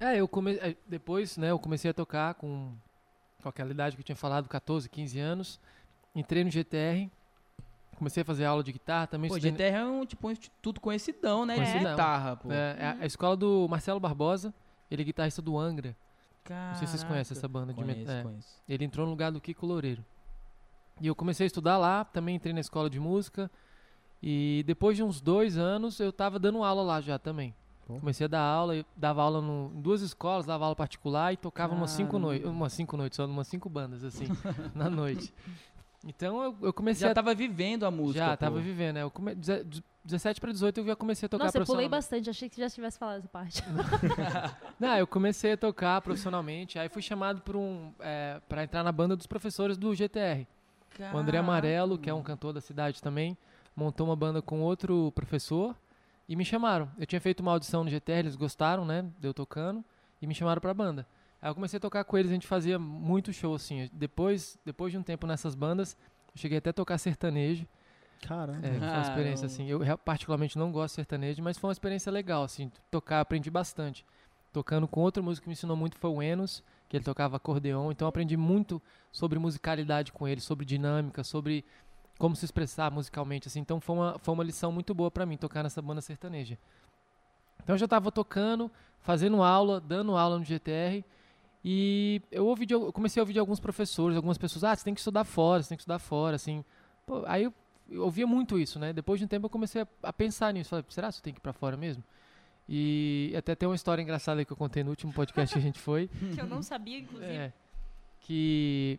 É, 0.00 0.16
eu 0.16 0.26
come... 0.28 0.54
é, 0.56 0.76
depois, 0.86 1.36
né, 1.36 1.50
eu 1.50 1.58
comecei 1.58 1.90
a 1.90 1.94
tocar 1.94 2.34
com, 2.34 2.72
com 3.42 3.48
aquela 3.48 3.70
idade 3.70 3.96
que 3.96 4.00
eu 4.02 4.04
tinha 4.04 4.16
falado, 4.16 4.48
14, 4.48 4.88
15 4.88 5.18
anos. 5.20 5.60
Entrei 6.14 6.44
no 6.44 6.50
GTR, 6.50 7.10
comecei 7.96 8.22
a 8.22 8.24
fazer 8.24 8.44
aula 8.44 8.62
de 8.62 8.72
guitarra 8.72 9.06
também. 9.06 9.28
Pô, 9.28 9.36
estudei- 9.36 9.52
GTR 9.52 9.76
é 9.76 9.86
um 9.86 10.04
tipo 10.06 10.28
um 10.28 10.30
instituto 10.30 10.80
conhecidão, 10.80 11.44
né? 11.46 11.54
De 11.54 11.60
Conhecidão. 11.60 11.90
guitarra, 11.92 12.36
pô. 12.36 12.52
É, 12.52 12.76
é 12.78 12.96
a- 13.00 13.06
escola 13.06 13.36
do 13.36 13.66
Marcelo 13.68 13.98
Barbosa, 14.00 14.52
ele 14.90 15.02
é 15.02 15.04
guitarrista 15.04 15.40
do 15.42 15.58
Angra. 15.58 15.96
Caraca. 16.44 16.68
Não 16.72 16.74
sei 16.78 16.86
se 16.86 16.92
vocês 16.92 17.04
conhecem 17.04 17.36
essa 17.36 17.48
banda 17.48 17.72
de 17.72 17.80
Conheço, 17.80 18.00
metal. 18.00 18.14
É. 18.16 18.22
conheço. 18.22 18.62
Ele 18.68 18.84
entrou 18.84 19.06
no 19.06 19.10
lugar 19.12 19.32
do 19.32 19.40
Kiko 19.40 19.64
Loureiro. 19.64 20.04
E 21.00 21.06
eu 21.06 21.14
comecei 21.14 21.44
a 21.44 21.48
estudar 21.48 21.78
lá, 21.78 22.04
também 22.04 22.36
entrei 22.36 22.52
na 22.52 22.60
escola 22.60 22.88
de 22.90 23.00
música. 23.00 23.50
E 24.26 24.62
depois 24.66 24.96
de 24.96 25.02
uns 25.02 25.20
dois 25.20 25.58
anos, 25.58 26.00
eu 26.00 26.10
tava 26.10 26.38
dando 26.38 26.62
aula 26.64 26.82
lá 26.82 26.98
já 27.02 27.18
também. 27.18 27.54
Pô. 27.86 27.98
Comecei 28.00 28.24
a 28.24 28.28
dar 28.28 28.40
aula, 28.40 28.74
eu 28.74 28.84
dava 28.96 29.20
aula 29.20 29.42
no- 29.42 29.70
em 29.74 29.82
duas 29.82 30.00
escolas, 30.00 30.46
dava 30.46 30.64
aula 30.64 30.74
particular 30.74 31.34
e 31.34 31.36
tocava 31.36 31.74
umas 31.74 31.90
cinco 31.90 32.12
Caramba. 32.12 32.28
noites, 32.28 32.48
umas 32.48 32.72
cinco 32.72 32.96
noites, 32.96 33.16
só 33.16 33.26
umas 33.26 33.46
cinco 33.46 33.68
bandas, 33.68 34.02
assim, 34.02 34.24
na 34.74 34.88
noite. 34.88 35.30
Então 36.06 36.42
eu, 36.42 36.56
eu 36.62 36.72
comecei 36.72 37.06
Já 37.06 37.12
a... 37.12 37.14
tava 37.14 37.34
vivendo 37.34 37.84
a 37.84 37.90
música, 37.90 38.24
já 38.24 38.30
pô. 38.30 38.36
tava 38.38 38.60
vivendo, 38.60 38.94
né? 38.94 39.02
Eu 39.02 39.10
come... 39.10 39.34
deze- 39.34 39.66
17 40.06 40.38
para 40.40 40.52
18 40.52 40.80
eu 40.80 40.86
já 40.86 40.96
comecei 40.96 41.26
a 41.26 41.28
tocar 41.30 41.44
Nossa, 41.44 41.58
eu 41.58 41.64
pulei 41.66 41.88
bastante, 41.88 42.28
achei 42.30 42.48
que 42.48 42.58
já 42.60 42.68
tivesse 42.70 42.98
falado 42.98 43.18
essa 43.18 43.28
parte. 43.28 43.62
Não, 44.80 44.96
eu 44.98 45.06
comecei 45.06 45.52
a 45.52 45.56
tocar 45.56 46.00
profissionalmente, 46.02 46.78
aí 46.78 46.88
fui 46.90 47.00
chamado 47.02 47.40
por 47.40 47.56
um, 47.56 47.90
é, 48.00 48.40
para 48.48 48.64
entrar 48.64 48.82
na 48.82 48.92
banda 48.92 49.16
dos 49.16 49.26
professores 49.26 49.76
do 49.78 49.94
GTR. 49.94 50.46
O 51.12 51.16
André 51.16 51.38
Amarelo, 51.38 51.96
que 51.98 52.08
é 52.10 52.14
um 52.14 52.22
cantor 52.22 52.52
da 52.52 52.60
cidade 52.60 53.02
também, 53.02 53.36
montou 53.74 54.06
uma 54.06 54.16
banda 54.16 54.40
com 54.40 54.60
outro 54.60 55.12
professor 55.12 55.76
e 56.28 56.36
me 56.36 56.44
chamaram. 56.44 56.88
Eu 56.98 57.06
tinha 57.06 57.20
feito 57.20 57.40
uma 57.40 57.52
audição 57.52 57.84
no 57.84 57.90
GTR, 57.90 58.20
eles 58.20 58.36
gostaram, 58.36 58.84
né, 58.84 59.04
de 59.18 59.26
eu 59.26 59.34
tocando, 59.34 59.84
e 60.20 60.26
me 60.26 60.34
chamaram 60.34 60.60
pra 60.60 60.72
banda. 60.72 61.06
Aí 61.40 61.50
eu 61.50 61.54
comecei 61.54 61.76
a 61.76 61.80
tocar 61.80 62.04
com 62.04 62.16
eles, 62.16 62.30
a 62.30 62.34
gente 62.34 62.46
fazia 62.46 62.78
muito 62.78 63.32
show, 63.32 63.54
assim. 63.54 63.90
Depois, 63.92 64.58
depois 64.64 64.92
de 64.92 64.98
um 64.98 65.02
tempo 65.02 65.26
nessas 65.26 65.54
bandas, 65.54 65.96
eu 66.34 66.40
cheguei 66.40 66.58
até 66.58 66.70
a 66.70 66.72
tocar 66.72 66.96
sertanejo. 66.96 67.66
Caramba. 68.26 68.66
É, 68.66 68.78
foi 68.78 68.88
uma 68.88 69.02
experiência, 69.02 69.46
assim. 69.46 69.68
Eu 69.68 69.98
particularmente 69.98 70.56
não 70.56 70.72
gosto 70.72 70.92
de 70.92 70.96
sertanejo, 70.96 71.42
mas 71.42 71.58
foi 71.58 71.68
uma 71.68 71.72
experiência 71.72 72.10
legal, 72.10 72.42
assim. 72.42 72.72
Tocar, 72.90 73.20
aprendi 73.20 73.50
bastante. 73.50 74.06
Tocando 74.52 74.88
com 74.88 75.00
outro 75.00 75.22
músico 75.22 75.44
que 75.44 75.48
me 75.48 75.52
ensinou 75.52 75.76
muito 75.76 75.98
foi 75.98 76.10
o 76.10 76.22
Enos, 76.22 76.62
que 76.88 76.96
ele 76.96 77.04
tocava 77.04 77.36
acordeon. 77.36 77.90
Então 77.90 78.06
eu 78.06 78.08
aprendi 78.08 78.36
muito 78.36 78.80
sobre 79.12 79.38
musicalidade 79.38 80.12
com 80.12 80.26
ele, 80.26 80.40
sobre 80.40 80.64
dinâmica, 80.64 81.22
sobre 81.22 81.64
como 82.18 82.36
se 82.36 82.44
expressar 82.44 82.90
musicalmente, 82.90 83.48
assim. 83.48 83.60
Então 83.60 83.80
foi 83.80 83.96
uma, 83.96 84.18
foi 84.18 84.34
uma 84.34 84.44
lição 84.44 84.70
muito 84.70 84.94
boa 84.94 85.10
pra 85.10 85.26
mim, 85.26 85.36
tocar 85.36 85.62
nessa 85.62 85.82
banda 85.82 86.00
sertaneja. 86.00 86.58
Então 87.62 87.74
eu 87.74 87.78
já 87.78 87.88
tava 87.88 88.12
tocando, 88.12 88.70
fazendo 89.00 89.42
aula, 89.42 89.80
dando 89.80 90.16
aula 90.16 90.38
no 90.38 90.44
GTR. 90.44 91.04
E 91.64 92.20
eu, 92.30 92.46
ouvi 92.46 92.66
de 92.66 92.74
eu 92.74 92.92
comecei 92.92 93.20
a 93.20 93.22
ouvir 93.22 93.32
de 93.32 93.38
alguns 93.38 93.58
professores, 93.58 94.16
algumas 94.16 94.36
pessoas, 94.36 94.64
ah, 94.64 94.76
você 94.76 94.84
tem 94.84 94.92
que 94.92 95.00
estudar 95.00 95.24
fora, 95.24 95.62
você 95.62 95.70
tem 95.70 95.76
que 95.76 95.82
estudar 95.82 95.98
fora, 95.98 96.36
assim. 96.36 96.62
Pô, 97.06 97.22
aí 97.26 97.44
eu, 97.44 97.54
eu 97.90 98.02
ouvia 98.02 98.26
muito 98.26 98.58
isso, 98.58 98.78
né? 98.78 98.92
Depois 98.92 99.18
de 99.18 99.24
um 99.24 99.28
tempo 99.28 99.46
eu 99.46 99.50
comecei 99.50 99.82
a, 99.82 99.88
a 100.02 100.12
pensar 100.12 100.52
nisso. 100.52 100.70
Falei, 100.70 100.84
será 100.88 101.10
que 101.10 101.18
eu 101.18 101.22
tenho 101.22 101.34
que 101.34 101.40
ir 101.40 101.42
pra 101.42 101.54
fora 101.54 101.76
mesmo? 101.76 102.04
E 102.68 103.34
até 103.36 103.54
tem 103.54 103.68
uma 103.68 103.74
história 103.74 104.02
engraçada 104.02 104.44
que 104.44 104.52
eu 104.52 104.56
contei 104.56 104.82
no 104.82 104.90
último 104.90 105.12
podcast 105.12 105.54
que 105.54 105.58
a 105.58 105.62
gente 105.62 105.78
foi. 105.78 106.08
que 106.34 106.40
eu 106.40 106.46
não 106.46 106.62
sabia, 106.62 106.98
inclusive. 106.98 107.32
É, 107.32 107.52
que, 108.20 108.98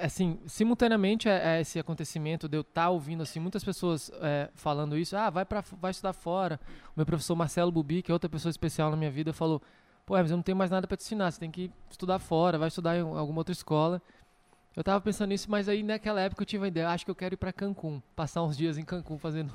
assim, 0.00 0.38
simultaneamente 0.46 1.28
a, 1.28 1.52
a 1.52 1.60
esse 1.60 1.78
acontecimento 1.78 2.48
de 2.48 2.56
eu 2.56 2.60
estar 2.62 2.90
ouvindo, 2.90 3.22
assim, 3.22 3.40
muitas 3.40 3.62
pessoas 3.64 4.10
é, 4.20 4.50
falando 4.54 4.96
isso, 4.96 5.16
ah, 5.16 5.30
vai, 5.30 5.44
pra, 5.44 5.62
vai 5.80 5.90
estudar 5.90 6.12
fora. 6.12 6.60
O 6.88 6.92
meu 6.96 7.06
professor 7.06 7.34
Marcelo 7.36 7.70
Bubi, 7.72 8.02
que 8.02 8.10
é 8.10 8.14
outra 8.14 8.28
pessoa 8.28 8.50
especial 8.50 8.90
na 8.90 8.96
minha 8.96 9.10
vida, 9.10 9.32
falou, 9.32 9.62
pô, 10.06 10.14
mas 10.14 10.30
eu 10.30 10.36
não 10.36 10.42
tenho 10.42 10.56
mais 10.56 10.70
nada 10.70 10.86
para 10.86 10.96
te 10.96 11.02
ensinar, 11.02 11.30
você 11.30 11.40
tem 11.40 11.50
que 11.50 11.70
estudar 11.90 12.18
fora, 12.18 12.58
vai 12.58 12.68
estudar 12.68 12.96
em 12.96 13.00
alguma 13.00 13.40
outra 13.40 13.52
escola. 13.52 14.00
Eu 14.76 14.84
tava 14.84 15.00
pensando 15.00 15.30
nisso, 15.30 15.50
mas 15.50 15.68
aí 15.68 15.82
naquela 15.82 16.20
época 16.20 16.42
eu 16.42 16.46
tive 16.46 16.64
a 16.64 16.68
ideia, 16.68 16.88
acho 16.90 17.04
que 17.04 17.10
eu 17.10 17.14
quero 17.14 17.34
ir 17.34 17.36
para 17.36 17.52
Cancún, 17.52 18.00
passar 18.14 18.44
uns 18.44 18.56
dias 18.56 18.78
em 18.78 18.84
Cancún 18.84 19.18
fazendo... 19.18 19.52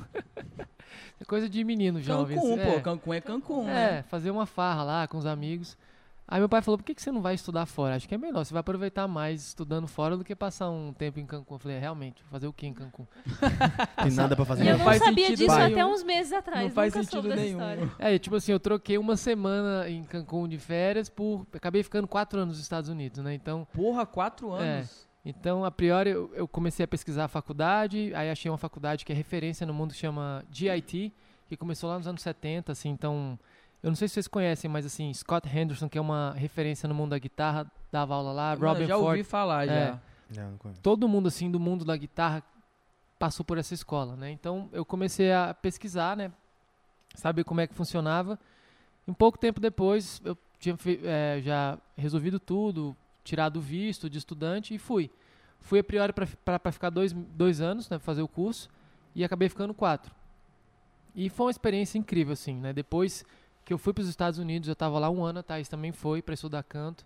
é 1.19 1.23
coisa 1.25 1.47
de 1.47 1.63
menino 1.63 2.01
jovem. 2.01 2.35
Cancún, 2.35 2.53
assim, 2.53 2.63
pô. 2.63 2.77
é. 2.77 2.81
Cancún 2.81 3.13
é 3.13 3.21
Cancún, 3.21 3.69
É, 3.69 3.73
né? 3.73 4.03
fazer 4.03 4.31
uma 4.31 4.45
farra 4.45 4.83
lá 4.83 5.07
com 5.07 5.17
os 5.17 5.25
amigos. 5.25 5.77
Aí 6.25 6.39
meu 6.39 6.47
pai 6.47 6.61
falou, 6.61 6.77
por 6.77 6.85
que, 6.85 6.95
que 6.95 7.01
você 7.01 7.11
não 7.11 7.21
vai 7.21 7.35
estudar 7.35 7.65
fora? 7.65 7.95
Acho 7.95 8.07
que 8.07 8.15
é 8.15 8.17
melhor, 8.17 8.45
você 8.45 8.53
vai 8.53 8.61
aproveitar 8.61 9.07
mais 9.09 9.45
estudando 9.47 9.87
fora 9.87 10.15
do 10.15 10.23
que 10.23 10.33
passar 10.35 10.69
um 10.69 10.93
tempo 10.93 11.19
em 11.19 11.25
Cancún. 11.25 11.55
Eu 11.55 11.59
falei, 11.59 11.77
é, 11.77 11.79
realmente, 11.81 12.23
vou 12.23 12.31
fazer 12.31 12.47
o 12.47 12.53
que 12.53 12.65
em 12.65 12.73
Cancún? 12.73 13.05
Tem 14.01 14.11
nada 14.13 14.33
pra 14.35 14.45
fazer. 14.45 14.63
E 14.63 14.67
eu 14.67 14.71
Não 14.71 14.77
não 14.79 14.85
faz 14.85 15.03
sabia 15.03 15.35
disso 15.35 15.53
nenhum. 15.53 15.71
até 15.73 15.85
uns 15.85 16.01
meses 16.03 16.31
atrás. 16.31 16.63
Não 16.63 16.71
faz 16.71 16.93
Nunca 16.93 17.03
sentido 17.03 17.21
soube 17.23 17.29
dessa 17.35 17.41
nenhum. 17.41 17.59
história. 17.59 17.91
É, 17.99 18.17
tipo 18.17 18.35
assim, 18.37 18.51
eu 18.53 18.59
troquei 18.59 18.97
uma 18.97 19.17
semana 19.17 19.89
em 19.89 20.03
Cancún 20.05 20.47
de 20.47 20.57
férias 20.57 21.09
por... 21.09 21.45
Acabei 21.53 21.83
ficando 21.83 22.07
quatro 22.07 22.39
anos 22.39 22.55
nos 22.55 22.63
Estados 22.63 22.89
Unidos, 22.89 23.21
né? 23.23 23.33
Então, 23.33 23.67
Porra, 23.73 24.05
quatro 24.05 24.51
anos. 24.53 25.07
então 25.25 25.65
a 25.65 25.71
priori, 25.71 26.09
eu, 26.11 26.31
eu 26.33 26.47
comecei 26.47 26.85
a 26.85 26.87
pesquisar 26.87 27.25
a 27.25 27.27
faculdade, 27.27 28.13
aí 28.15 28.31
achei 28.31 28.49
uma 28.49 28.57
faculdade 28.57 29.03
que 29.03 29.11
é 29.11 29.15
referência 29.15 29.67
no 29.67 29.73
mundo, 29.73 29.93
chama 29.93 30.43
GIT, 30.49 31.13
que 31.49 31.57
começou 31.57 31.89
lá 31.89 31.97
nos 31.97 32.07
anos 32.07 32.21
70, 32.21 32.71
assim, 32.71 32.89
então... 32.89 33.37
Eu 33.83 33.89
não 33.89 33.95
sei 33.95 34.07
se 34.07 34.13
vocês 34.13 34.27
conhecem, 34.29 34.69
mas 34.71 34.85
assim, 34.85 35.13
Scott 35.13 35.45
Henderson, 35.47 35.89
que 35.89 35.97
é 35.97 36.01
uma 36.01 36.31
referência 36.37 36.87
no 36.87 36.95
mundo 36.95 37.09
da 37.11 37.19
guitarra, 37.19 37.69
dava 37.91 38.15
aula 38.15 38.31
lá, 38.31 38.55
Mano, 38.55 38.65
Robin 38.67 38.85
já 38.85 38.95
Ford, 38.95 39.07
ouvi 39.09 39.23
falar, 39.23 39.67
É. 39.67 39.67
já. 39.67 40.41
Não, 40.41 40.51
não 40.51 40.57
conheço. 40.57 40.81
todo 40.81 41.07
mundo 41.07 41.27
assim 41.27 41.51
do 41.51 41.59
mundo 41.59 41.83
da 41.85 41.95
guitarra 41.97 42.41
passou 43.19 43.45
por 43.45 43.57
essa 43.57 43.73
escola, 43.73 44.15
né? 44.15 44.31
Então 44.31 44.69
eu 44.71 44.83
comecei 44.85 45.31
a 45.31 45.53
pesquisar, 45.53 46.15
né? 46.17 46.31
Saber 47.13 47.43
como 47.43 47.61
é 47.61 47.67
que 47.67 47.73
funcionava. 47.75 48.39
Um 49.07 49.13
pouco 49.13 49.37
tempo 49.37 49.59
depois 49.59 50.21
eu 50.25 50.35
tinha 50.59 50.75
eh, 51.03 51.41
já 51.43 51.77
resolvido 51.95 52.39
tudo, 52.39 52.95
tirado 53.23 53.57
o 53.57 53.61
visto 53.61 54.09
de 54.09 54.17
estudante 54.17 54.73
e 54.73 54.77
fui. 54.79 55.11
Fui 55.59 55.79
a 55.79 55.83
priori 55.83 56.13
para 56.13 56.71
ficar 56.71 56.89
dois, 56.89 57.11
dois 57.13 57.61
anos, 57.61 57.89
né? 57.89 57.99
Fazer 57.99 58.21
o 58.21 58.27
curso 58.27 58.69
e 59.13 59.23
acabei 59.23 59.49
ficando 59.49 59.73
quatro. 59.73 60.13
E 61.13 61.29
foi 61.29 61.45
uma 61.45 61.51
experiência 61.51 61.97
incrível, 61.99 62.33
assim, 62.33 62.55
né? 62.55 62.73
Depois 62.73 63.23
que 63.65 63.73
eu 63.73 63.77
fui 63.77 63.93
para 63.93 64.01
os 64.01 64.09
Estados 64.09 64.39
Unidos, 64.39 64.67
eu 64.67 64.73
estava 64.73 64.99
lá 64.99 65.09
um 65.09 65.23
ano, 65.23 65.39
a 65.39 65.43
Thaís 65.43 65.69
também 65.69 65.91
foi 65.91 66.21
para 66.21 66.33
estudar 66.33 66.63
canto. 66.63 67.05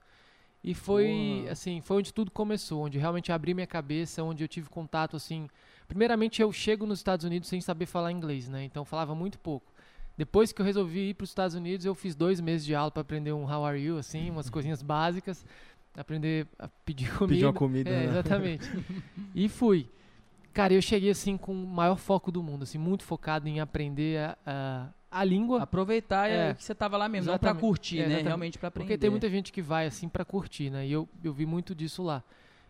E 0.63 0.73
foi, 0.73 1.39
Boa. 1.41 1.51
assim, 1.51 1.81
foi 1.81 1.97
onde 1.97 2.13
tudo 2.13 2.31
começou, 2.31 2.85
onde 2.85 2.97
realmente 2.97 3.31
abri 3.31 3.53
minha 3.53 3.67
cabeça, 3.67 4.23
onde 4.23 4.43
eu 4.43 4.47
tive 4.47 4.69
contato, 4.69 5.15
assim... 5.15 5.47
Primeiramente, 5.87 6.41
eu 6.41 6.51
chego 6.51 6.85
nos 6.85 6.99
Estados 6.99 7.23
Unidos 7.23 7.47
sem 7.47 7.61
saber 7.61 7.85
falar 7.85 8.11
inglês, 8.11 8.49
né? 8.49 8.65
Então, 8.65 8.83
falava 8.83 9.15
muito 9.15 9.39
pouco. 9.39 9.71
Depois 10.17 10.51
que 10.51 10.59
eu 10.59 10.65
resolvi 10.65 11.09
ir 11.09 11.13
para 11.13 11.23
os 11.23 11.29
Estados 11.29 11.55
Unidos, 11.55 11.85
eu 11.85 11.93
fiz 11.93 12.15
dois 12.15 12.41
meses 12.41 12.65
de 12.65 12.73
aula 12.73 12.89
para 12.89 13.01
aprender 13.01 13.31
um 13.31 13.43
How 13.43 13.63
are 13.63 13.79
you, 13.79 13.97
assim, 13.97 14.31
umas 14.31 14.49
coisinhas 14.51 14.81
básicas. 14.81 15.45
Aprender 15.95 16.47
a 16.57 16.67
pedir 16.67 17.09
comida. 17.11 17.27
Pedir 17.27 17.45
uma 17.45 17.53
comida. 17.53 17.89
É, 17.89 17.99
né? 17.99 18.05
exatamente. 18.05 18.69
e 19.33 19.47
fui. 19.47 19.87
Cara, 20.53 20.73
eu 20.73 20.81
cheguei 20.81 21.11
assim 21.11 21.37
com 21.37 21.51
o 21.51 21.67
maior 21.67 21.97
foco 21.97 22.31
do 22.31 22.41
mundo, 22.41 22.63
assim, 22.63 22.79
muito 22.79 23.03
focado 23.03 23.47
em 23.47 23.59
aprender 23.59 24.19
a, 24.19 24.37
a, 24.43 24.87
a 25.09 25.23
língua. 25.23 25.61
Aproveitar 25.63 26.29
É. 26.29 26.53
que 26.53 26.63
você 26.63 26.75
tava 26.75 26.97
lá 26.97 27.07
mesmo, 27.07 27.31
não 27.31 27.37
pra 27.39 27.49
Exatamente. 27.49 27.61
curtir, 27.69 27.95
É, 27.97 27.99
né? 27.99 28.05
exatamente. 28.07 28.25
Realmente 28.27 28.57
pra 28.59 28.67
aprender. 28.67 28.85
Porque 28.87 28.97
tem 28.97 29.09
muita 29.09 29.29
gente 29.29 29.51
que 29.51 29.61
vai 29.61 29.85
assim 29.87 30.07
pra 30.09 30.23
curtir, 30.25 30.69
né? 30.69 30.85
E 30.87 30.91
eu, 30.91 31.07
eu 31.23 31.33
vi 31.33 31.45
muito 31.45 31.73
disso 31.75 32.03
lá. 32.03 32.23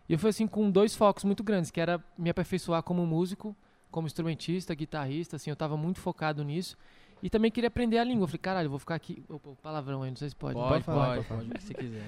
E 0.08 0.12
eu 0.14 0.18
fui 0.18 0.30
assim 0.30 0.46
com 0.46 0.70
dois 0.70 0.94
focos 0.96 1.24
muito 1.24 1.42
grandes, 1.42 1.70
que 1.70 1.80
era 1.80 2.02
me 2.16 2.30
aperfeiçoar 2.30 2.82
como 2.82 3.04
músico, 3.06 3.54
como 3.90 4.06
instrumentista, 4.06 4.74
guitarrista, 4.74 5.36
assim, 5.36 5.50
eu 5.50 5.56
tava 5.56 5.76
muito 5.76 6.00
focado 6.00 6.42
nisso. 6.44 6.76
E 7.22 7.28
também 7.28 7.50
queria 7.50 7.68
aprender 7.68 7.98
a 7.98 8.04
língua. 8.04 8.22
Eu 8.24 8.28
falei, 8.28 8.38
caralho, 8.38 8.66
eu 8.66 8.70
vou 8.70 8.78
ficar 8.78 8.94
aqui. 8.94 9.22
Opa, 9.28 9.50
palavrão 9.62 10.02
aí, 10.02 10.10
não 10.10 10.16
sei 10.16 10.28
se 10.28 10.36
pode. 10.36 10.54
Pode, 10.54 10.68
pode, 10.68 10.84
falar, 10.84 11.16
pode, 11.16 11.26
pode 11.28 11.50
que 11.50 11.62
você 11.64 11.74
quiser. 11.74 12.04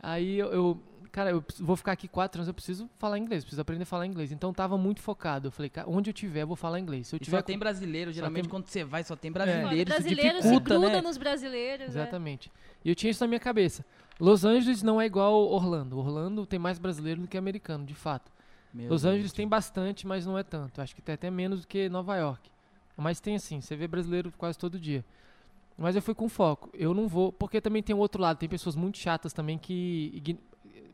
Aí 0.00 0.38
eu, 0.38 0.48
eu- 0.52 0.82
cara, 1.08 1.30
eu 1.30 1.44
vou 1.60 1.76
ficar 1.76 1.92
aqui 1.92 2.06
quatro 2.08 2.38
anos, 2.40 2.48
eu 2.48 2.54
preciso 2.54 2.88
falar 2.98 3.18
inglês, 3.18 3.42
preciso 3.44 3.60
aprender 3.60 3.82
a 3.82 3.86
falar 3.86 4.06
inglês. 4.06 4.30
Então 4.32 4.50
eu 4.50 4.54
tava 4.54 4.76
muito 4.78 5.00
focado. 5.00 5.48
Eu 5.48 5.52
falei, 5.52 5.68
cara, 5.70 5.88
onde 5.88 6.10
eu 6.10 6.14
tiver, 6.14 6.42
eu 6.42 6.46
vou 6.46 6.56
falar 6.56 6.78
inglês. 6.78 7.08
Se 7.08 7.14
eu 7.14 7.18
E 7.18 7.20
tiver 7.20 7.38
só 7.38 7.42
tem 7.42 7.58
brasileiro, 7.58 8.12
geralmente 8.12 8.42
tem- 8.44 8.50
quando 8.50 8.66
você 8.66 8.84
vai 8.84 9.02
só 9.04 9.16
tem 9.16 9.30
brasileiro, 9.32 9.74
isso 9.76 9.84
brasileiro 9.86 10.36
se 10.42 10.48
dificulta, 10.48 10.74
gruda 10.74 10.88
né? 10.92 11.00
nos 11.00 11.16
brasileiros. 11.18 11.86
é. 11.86 11.88
Exatamente. 11.88 12.52
E 12.84 12.88
eu 12.88 12.94
tinha 12.94 13.10
isso 13.10 13.22
na 13.22 13.28
minha 13.28 13.40
cabeça. 13.40 13.84
Los 14.20 14.44
Angeles 14.44 14.82
não 14.82 15.00
é 15.00 15.06
igual 15.06 15.34
Orlando. 15.48 15.96
Orlando 15.98 16.44
tem 16.46 16.58
mais 16.58 16.78
brasileiro 16.78 17.20
do 17.22 17.28
que 17.28 17.36
americano, 17.38 17.84
de 17.86 17.94
fato. 17.94 18.30
Meu 18.74 18.88
Los 18.90 19.02
Deus. 19.02 19.14
Angeles 19.14 19.32
tem 19.32 19.46
bastante, 19.48 20.06
mas 20.06 20.26
não 20.26 20.36
é 20.36 20.42
tanto. 20.42 20.80
Acho 20.80 20.94
que 20.94 21.00
tem 21.00 21.14
até 21.14 21.30
menos 21.30 21.60
do 21.62 21.66
que 21.66 21.88
Nova 21.88 22.16
York. 22.16 22.50
Mas 22.96 23.20
tem 23.20 23.36
assim, 23.36 23.60
você 23.60 23.76
vê 23.76 23.86
brasileiro 23.86 24.32
quase 24.36 24.58
todo 24.58 24.78
dia. 24.78 25.04
Mas 25.80 25.94
eu 25.94 26.02
fui 26.02 26.12
com 26.12 26.28
foco. 26.28 26.68
Eu 26.74 26.92
não 26.92 27.06
vou, 27.06 27.30
porque 27.32 27.60
também 27.60 27.80
tem 27.80 27.94
o 27.94 27.98
outro 28.00 28.20
lado, 28.20 28.36
tem 28.38 28.48
pessoas 28.48 28.74
muito 28.74 28.98
chatas 28.98 29.32
também 29.32 29.56
que 29.56 30.36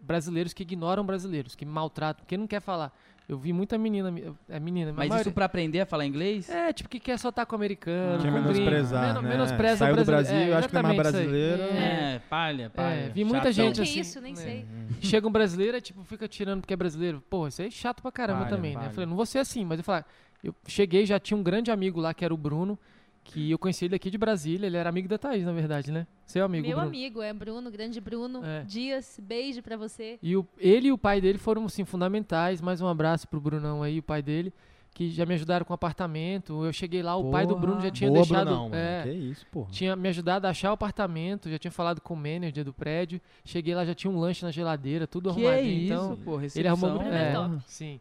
brasileiros 0.04 0.52
que 0.52 0.62
ignoram 0.62 1.04
brasileiros, 1.04 1.54
que 1.54 1.64
maltratam, 1.64 2.22
porque 2.24 2.36
não 2.36 2.46
quer 2.46 2.60
falar. 2.60 2.92
Eu 3.26 3.38
vi 3.38 3.54
muita 3.54 3.78
menina, 3.78 4.12
é 4.50 4.60
menina, 4.60 4.92
Mas 4.92 5.10
a 5.10 5.20
isso 5.22 5.32
pra 5.32 5.46
aprender 5.46 5.80
a 5.80 5.86
falar 5.86 6.04
inglês? 6.04 6.46
é, 6.50 6.74
tipo, 6.74 6.90
que 6.90 7.00
quer 7.00 7.18
só 7.18 7.30
estar 7.30 7.46
com 7.46 7.54
o 7.54 7.56
americano, 7.56 8.18
gringo. 8.20 8.38
menosprezar, 8.38 9.06
Meno- 9.08 9.22
né? 9.22 9.28
menospreza 9.30 9.76
Saiu 9.78 9.96
do. 9.96 10.04
Brasil, 10.04 10.36
É, 10.36 10.52
acho 10.52 10.68
que 10.68 10.74
não 10.74 10.80
é 10.80 10.82
mais 10.82 10.96
brasileiro. 10.98 11.62
É, 11.62 12.20
palha, 12.28 12.68
palha. 12.68 13.10
vi 13.14 13.24
muita 13.24 13.50
gente 13.50 13.76
que 13.76 13.82
assim, 13.88 14.00
isso, 14.00 14.20
nem 14.20 14.34
né? 14.34 14.42
sei. 14.42 14.66
Chega 15.00 15.26
um 15.26 15.32
brasileiro, 15.32 15.78
é 15.78 15.80
tipo, 15.80 16.04
fica 16.04 16.28
tirando 16.28 16.60
porque 16.60 16.74
é 16.74 16.76
brasileiro. 16.76 17.22
Pô, 17.30 17.48
isso 17.48 17.62
aí 17.62 17.68
é 17.68 17.70
chato 17.70 18.02
pra 18.02 18.12
caramba 18.12 18.40
Palha, 18.40 18.50
também, 18.56 18.72
né? 18.72 18.76
palha. 18.80 18.88
Eu 18.88 18.92
falei, 18.92 19.06
não 19.08 19.16
vou 19.16 19.24
ser 19.24 19.38
assim, 19.38 19.64
mas 19.64 19.78
eu 19.78 19.84
falei, 19.84 20.04
eu 20.42 20.54
cheguei, 20.68 21.06
já 21.06 21.18
tinha 21.18 21.34
um 21.38 21.42
grande 21.42 21.70
amigo 21.70 22.00
lá, 22.00 22.12
que 22.12 22.26
era 22.26 22.34
o 22.34 22.36
Bruno, 22.36 22.78
que 23.24 23.50
eu 23.50 23.58
conheci 23.58 23.86
ele 23.86 23.94
aqui 23.96 24.10
de 24.10 24.18
Brasília, 24.18 24.66
ele 24.66 24.76
era 24.76 24.88
amigo 24.88 25.08
da 25.08 25.16
Thaís, 25.18 25.44
na 25.44 25.52
verdade, 25.52 25.90
né? 25.90 26.06
Seu 26.26 26.44
amigo, 26.44 26.66
Meu 26.66 26.76
Bruno. 26.76 26.88
amigo, 26.88 27.22
é 27.22 27.32
Bruno, 27.32 27.70
grande 27.70 28.00
Bruno. 28.00 28.44
É. 28.44 28.62
Dias, 28.64 29.18
beijo 29.20 29.62
pra 29.62 29.76
você. 29.76 30.18
E 30.22 30.36
o, 30.36 30.46
ele 30.58 30.88
e 30.88 30.92
o 30.92 30.98
pai 30.98 31.20
dele 31.20 31.38
foram, 31.38 31.64
assim, 31.64 31.84
fundamentais. 31.84 32.60
Mais 32.60 32.80
um 32.80 32.86
abraço 32.86 33.26
pro 33.26 33.40
Brunão 33.40 33.82
aí, 33.82 33.98
o 33.98 34.02
pai 34.02 34.22
dele, 34.22 34.52
que 34.92 35.10
já 35.10 35.24
me 35.26 35.34
ajudaram 35.34 35.64
com 35.64 35.72
o 35.72 35.74
apartamento. 35.74 36.64
Eu 36.64 36.72
cheguei 36.72 37.02
lá, 37.02 37.16
o 37.16 37.30
pai 37.30 37.46
do 37.46 37.54
Porra. 37.54 37.60
Bruno 37.66 37.80
já 37.80 37.90
tinha 37.90 38.08
Boa, 38.10 38.20
deixado... 38.22 38.44
Brunão, 38.46 38.70
é, 38.72 39.02
Que 39.04 39.10
isso, 39.10 39.46
porra. 39.50 39.70
tinha 39.70 39.96
me 39.96 40.08
ajudado 40.10 40.46
a 40.46 40.50
achar 40.50 40.70
o 40.70 40.74
apartamento, 40.74 41.50
já 41.50 41.58
tinha 41.58 41.72
falado 41.72 42.00
com 42.00 42.14
o 42.14 42.16
manager 42.16 42.64
do 42.64 42.72
prédio. 42.72 43.20
Cheguei 43.44 43.74
lá, 43.74 43.84
já 43.84 43.94
tinha 43.94 44.10
um 44.10 44.18
lanche 44.18 44.44
na 44.44 44.50
geladeira, 44.50 45.06
tudo 45.06 45.34
Que 45.34 45.46
arrumadinho. 45.46 45.82
isso, 45.82 45.92
então, 45.94 46.16
pô, 46.24 46.36
recepção. 46.36 46.60
Ele 46.60 46.68
arrumou 46.68 46.90
Bruno 46.98 47.12
é, 47.14 47.32
é. 47.32 47.60
Sim. 47.66 48.00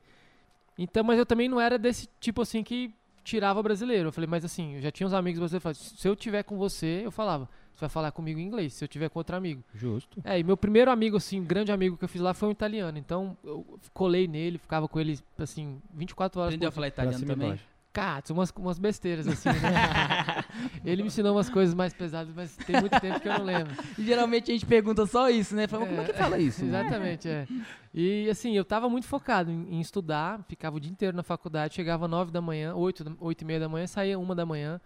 Então, 0.78 1.04
mas 1.04 1.18
eu 1.20 1.26
também 1.26 1.48
não 1.48 1.62
era 1.62 1.78
desse 1.78 2.10
tipo 2.20 2.42
assim 2.42 2.64
que 2.64 2.94
tirava 3.24 3.62
brasileiro. 3.64 4.10
Eu 4.10 4.12
falei, 4.12 4.28
mas 4.28 4.44
assim, 4.46 4.76
eu 4.76 4.82
já 4.82 4.92
tinha 4.92 5.08
uns 5.08 5.14
amigos 5.14 5.40
brasileiros. 5.40 5.78
Se 5.98 6.08
eu 6.08 6.16
tiver 6.16 6.44
com 6.44 6.58
você, 6.58 7.02
eu 7.04 7.12
falava, 7.12 7.50
você 7.74 7.82
vai 7.82 7.90
falar 7.90 8.12
comigo 8.12 8.40
em 8.40 8.44
inglês. 8.44 8.74
Se 8.74 8.84
eu 8.84 8.88
tiver 8.88 9.10
com 9.10 9.20
outro 9.20 9.36
amigo. 9.36 9.64
Justo. 9.74 10.22
É, 10.24 10.38
e 10.40 10.44
meu 10.44 10.58
primeiro 10.58 10.92
amigo, 10.92 11.18
assim, 11.18 11.40
um 11.40 11.46
grande 11.46 11.72
amigo 11.72 11.98
que 11.98 12.04
eu 12.04 12.10
fiz 12.10 12.22
lá 12.22 12.34
foi 12.34 12.50
um 12.50 12.52
italiano. 12.52 12.98
Então, 12.98 13.38
eu 13.44 13.66
colei 13.94 14.28
nele, 14.28 14.58
ficava 14.58 14.88
com 14.88 15.00
ele, 15.00 15.20
assim, 15.38 15.82
24 15.94 16.40
horas 16.42 16.54
Aprendeu 16.54 16.70
a 16.70 16.72
por 16.72 16.76
falar 16.76 16.92
Pra 16.92 17.04
italiano 17.06 17.24
e 17.24 17.28
também? 17.28 17.50
baixo. 17.50 17.73
Cara, 17.94 18.24
umas, 18.32 18.50
umas 18.58 18.80
besteiras, 18.80 19.28
assim, 19.28 19.50
né? 19.50 20.44
ele 20.84 21.04
me 21.04 21.08
ensinou 21.10 21.36
umas 21.36 21.48
coisas 21.48 21.76
mais 21.76 21.94
pesadas, 21.94 22.34
mas 22.36 22.58
tem 22.58 22.80
muito 22.82 23.00
tempo 23.00 23.20
que 23.22 23.30
eu 23.30 23.34
não 23.38 23.44
lembro. 23.46 23.72
E 23.98 24.04
geralmente 24.04 24.50
a 24.50 24.54
gente 24.56 24.66
pergunta 24.66 25.06
só 25.06 25.30
isso, 25.30 25.56
né? 25.56 25.68
Fala, 25.68 25.86
como 25.86 26.02
é 26.02 26.06
que 26.06 26.14
fala 26.14 26.40
isso? 26.40 26.66
Exatamente, 26.66 27.30
é. 27.30 27.48
E 27.94 28.28
assim, 28.32 28.58
eu 28.58 28.66
tava 28.66 28.90
muito 28.90 29.06
focado 29.06 29.52
em, 29.52 29.76
em 29.76 29.80
estudar, 29.80 30.44
ficava 30.50 30.78
o 30.78 30.80
dia 30.80 30.92
inteiro 30.92 31.16
na 31.16 31.22
faculdade, 31.22 31.76
chegava 31.76 32.08
nove 32.08 32.32
da 32.32 32.42
manhã, 32.42 32.74
oito, 32.74 33.04
da- 33.04 33.12
oito 33.20 33.44
e 33.44 33.46
meia 33.46 33.60
da 33.60 33.70
manhã, 33.70 33.86
saía 33.86 34.18
uma 34.18 34.34
da 34.34 34.44
manhã, 34.46 34.82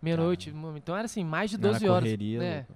meia-noite. 0.00 0.54
Então 0.76 0.96
era 0.96 1.04
assim, 1.04 1.22
mais 1.24 1.50
de 1.50 1.58
Na 1.58 1.68
12 1.68 1.86
horas. 1.86 2.04
correria, 2.04 2.38
né? 2.38 2.54
louco. 2.56 2.72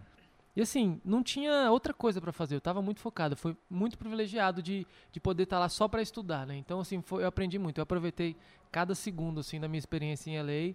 E 0.56 0.60
assim, 0.60 1.00
não 1.04 1.22
tinha 1.22 1.70
outra 1.70 1.94
coisa 1.94 2.20
pra 2.20 2.32
fazer, 2.32 2.56
eu 2.56 2.60
tava 2.60 2.82
muito 2.82 3.00
focado, 3.00 3.36
foi 3.36 3.56
muito 3.70 3.96
privilegiado 3.96 4.60
de, 4.60 4.84
de 5.12 5.20
poder 5.20 5.44
estar 5.44 5.58
lá 5.60 5.68
só 5.68 5.86
pra 5.88 6.02
estudar, 6.02 6.44
né? 6.46 6.56
Então 6.56 6.80
assim, 6.80 7.00
foi- 7.00 7.22
eu 7.22 7.28
aprendi 7.28 7.58
muito, 7.58 7.78
eu 7.78 7.82
aproveitei 7.82 8.36
cada 8.70 8.94
segundo 8.94 9.40
assim 9.40 9.58
da 9.60 9.68
minha 9.68 9.78
experiência 9.78 10.30
em 10.30 10.38
LA 10.38 10.74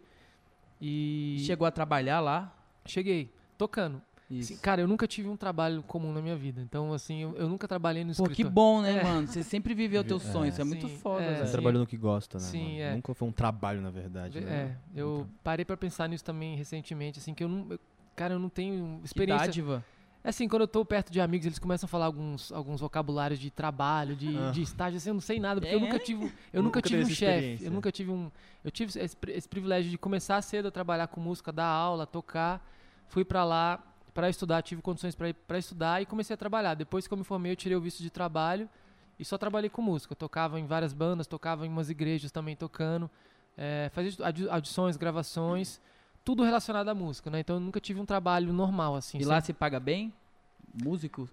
e 0.81 1.37
Chegou 1.45 1.65
a 1.67 1.71
trabalhar 1.71 2.19
lá? 2.19 2.53
cheguei 2.85 3.31
tocando. 3.57 4.01
Assim, 4.39 4.57
cara, 4.57 4.81
eu 4.81 4.87
nunca 4.87 5.07
tive 5.07 5.29
um 5.29 5.37
trabalho 5.37 5.83
comum 5.83 6.11
na 6.11 6.19
minha 6.19 6.35
vida. 6.35 6.59
Então, 6.59 6.91
assim, 6.93 7.21
eu, 7.21 7.35
eu 7.35 7.47
nunca 7.47 7.67
trabalhei 7.67 8.03
no 8.03 8.07
Pô, 8.07 8.23
escritório. 8.23 8.35
que 8.35 8.43
bom, 8.43 8.81
né, 8.81 8.97
É. 8.99 9.03
mano? 9.03 9.27
Você 9.27 9.43
sempre 9.43 9.75
viveu 9.75 10.01
o 10.01 10.03
teu 10.03 10.17
É. 10.17 10.19
sonho, 10.19 10.49
isso 10.49 10.59
é 10.59 10.63
muito 10.63 10.87
Sim, 10.87 10.97
foda, 10.97 11.23
é, 11.23 11.27
Você 11.27 11.33
velho. 11.35 11.45
sim. 11.45 11.51
trabalhou 11.51 11.79
no 11.81 11.87
que 11.87 11.95
gosta, 11.95 12.39
né? 12.39 12.43
Sim, 12.43 12.63
mano? 12.63 12.79
é. 12.81 12.95
Nunca 12.95 13.13
foi 13.13 13.27
um 13.27 13.31
trabalho, 13.31 13.81
na 13.81 13.91
verdade. 13.91 14.39
É, 14.39 14.41
né? 14.41 14.77
eu 14.95 15.17
Então. 15.21 15.29
parei 15.43 15.63
pra 15.63 15.77
pensar 15.77 16.09
nisso 16.09 16.23
também 16.23 16.55
recentemente, 16.55 17.19
assim, 17.19 17.35
que 17.35 17.43
eu 17.43 17.47
não. 17.47 17.67
eu- 17.69 17.79
cara, 18.15 18.33
eu 18.33 18.39
não 18.39 18.49
tenho 18.49 18.97
Que 19.01 19.05
experiência. 19.05 19.45
dádiva. 19.45 19.85
É 20.25 20.29
assim, 20.29 20.47
quando 20.47 20.63
eu 20.63 20.67
tô 20.67 20.83
perto 20.83 21.11
de 21.11 21.21
amigos, 21.21 21.45
eles 21.45 21.59
começam 21.59 21.85
a 21.85 21.87
falar 21.87 22.05
alguns, 22.07 22.51
alguns 22.51 22.81
vocabulários 22.81 23.39
de 23.39 23.51
trabalho, 23.51 24.15
de, 24.15 24.35
Ah. 24.35 24.49
de 24.49 24.63
estágio, 24.63 24.97
assim, 24.97 25.09
eu 25.09 25.13
não 25.13 25.21
sei 25.21 25.39
nada, 25.39 25.61
porque 25.61 25.75
eu 25.75 25.77
É? 25.77 25.81
nunca 25.83 25.99
tive. 25.99 26.23
Eu 26.51 26.63
Nunca 26.63 26.79
nunca 26.79 26.81
tive 26.81 27.03
um 27.03 27.09
chefe. 27.09 27.63
Eu 27.63 27.69
nunca 27.71 27.91
tive 27.91 28.09
um. 28.09 28.31
Eu 28.63 28.71
tive 28.71 28.89
esse, 28.99 29.15
esse 29.27 29.47
privilégio 29.47 29.91
de 29.91 29.99
começar 29.99 30.41
cedo 30.41 30.67
a 30.69 30.71
trabalhar 30.71 31.05
com 31.09 31.21
música, 31.21 31.51
dar 31.51 31.67
aula, 31.67 32.07
tocar. 32.07 32.67
Fui 33.07 33.23
pra 33.23 33.43
lá 33.43 33.77
pra 34.15 34.27
estudar, 34.27 34.63
tive 34.63 34.81
condições 34.81 35.13
pra 35.15 35.59
estudar 35.59 36.01
e 36.01 36.07
comecei 36.07 36.33
a 36.33 36.37
trabalhar. 36.37 36.73
Depois 36.73 37.05
que 37.07 37.13
eu 37.13 37.17
me 37.19 37.23
formei, 37.23 37.51
eu 37.51 37.55
tirei 37.55 37.77
o 37.77 37.81
visto 37.81 38.01
de 38.01 38.09
trabalho 38.09 38.67
e 39.19 39.23
só 39.23 39.37
trabalhei 39.37 39.69
com 39.69 39.83
música. 39.83 40.13
Eu 40.13 40.17
tocava 40.17 40.59
em 40.59 40.65
várias 40.65 40.91
bandas, 40.91 41.27
tocava 41.27 41.67
em 41.67 41.69
umas 41.69 41.91
igrejas 41.91 42.31
também 42.31 42.55
tocando, 42.55 43.11
é, 43.55 43.91
fazia 43.93 44.25
adi- 44.25 44.49
audições, 44.49 44.97
gravações, 44.97 45.79
tudo 46.25 46.43
relacionado 46.43 46.89
à 46.89 46.95
música, 46.95 47.29
né? 47.29 47.39
Então 47.39 47.55
eu 47.57 47.59
nunca 47.61 47.79
tive 47.79 48.01
um 48.01 48.05
trabalho 48.05 48.51
normal 48.51 48.95
assim. 48.95 49.19
E 49.19 49.23
lá 49.23 49.39
se 49.39 49.53
paga 49.53 49.79
bem? 49.79 50.11
Músico? 50.83 51.29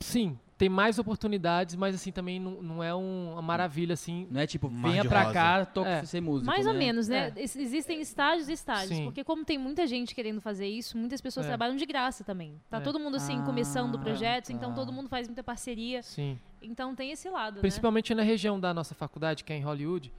Sim, 0.00 0.38
tem 0.56 0.68
mais 0.68 0.98
oportunidades, 0.98 1.74
mas 1.74 1.94
assim 1.94 2.12
também 2.12 2.38
não, 2.38 2.62
não 2.62 2.82
é 2.84 2.94
um- 2.94 3.32
uma 3.32 3.42
maravilha 3.42 3.94
assim. 3.94 4.28
Não 4.30 4.40
é 4.40 4.46
tipo, 4.46 4.70
Mar 4.70 4.90
venha 4.90 5.04
pra 5.04 5.22
rosa. 5.22 5.32
cá, 5.34 5.64
toca 5.66 5.88
É. 5.88 6.04
ser 6.04 6.20
músico, 6.20 6.46
Mais 6.46 6.66
ou 6.66 6.72
né? 6.72 6.78
menos, 6.78 7.08
né? 7.08 7.32
Es- 7.36 7.56
Existem 7.56 8.00
estágios 8.00 8.48
e 8.48 8.52
estágios. 8.52 8.96
Sim. 8.96 9.04
Porque 9.06 9.24
como 9.24 9.44
tem 9.44 9.58
muita 9.58 9.86
gente 9.86 10.14
querendo 10.14 10.40
fazer 10.40 10.66
isso, 10.68 10.96
muitas 10.96 11.20
pessoas 11.20 11.46
É. 11.46 11.48
trabalham 11.48 11.74
de 11.76 11.84
graça 11.86 12.22
também. 12.22 12.60
Tá 12.70 12.76
É. 12.78 12.80
todo 12.80 12.98
mundo 13.00 13.16
assim, 13.16 13.38
Ah, 13.40 13.42
começando 13.42 13.98
projetos, 13.98 14.50
então 14.50 14.70
tá. 14.70 14.74
todo 14.76 14.92
mundo 14.92 15.08
faz 15.08 15.26
muita 15.26 15.42
parceria. 15.42 16.02
Sim. 16.02 16.38
Então 16.62 16.94
tem 16.94 17.10
esse 17.10 17.28
lado, 17.28 17.56
né? 17.56 17.60
Principalmente 17.60 18.14
na 18.14 18.22
região 18.22 18.58
da 18.58 18.72
nossa 18.74 18.94
faculdade, 18.94 19.42
que 19.44 19.52
é 19.52 19.56
em 19.56 19.62
Hollywood. 19.62 20.12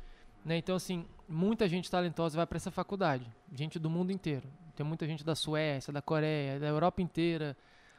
Né? 0.49 0.57
Então, 0.57 0.75
assim, 0.75 1.05
muita 1.27 1.67
gente 1.69 1.91
talentosa 1.91 2.35
vai 2.35 2.47
para 2.47 2.55
essa 2.55 2.71
faculdade. 2.71 3.23
Gente 3.53 3.77
do 3.77 3.87
mundo 3.87 4.11
inteiro. 4.11 4.49
Tem 4.75 4.83
muita 4.83 5.05
gente 5.05 5.23
da 5.23 5.35
Suécia, 5.35 5.93
da 5.93 6.01
Coreia, 6.01 6.59
da 6.59 6.65
Europa 6.65 7.03
inteira, 7.03 7.55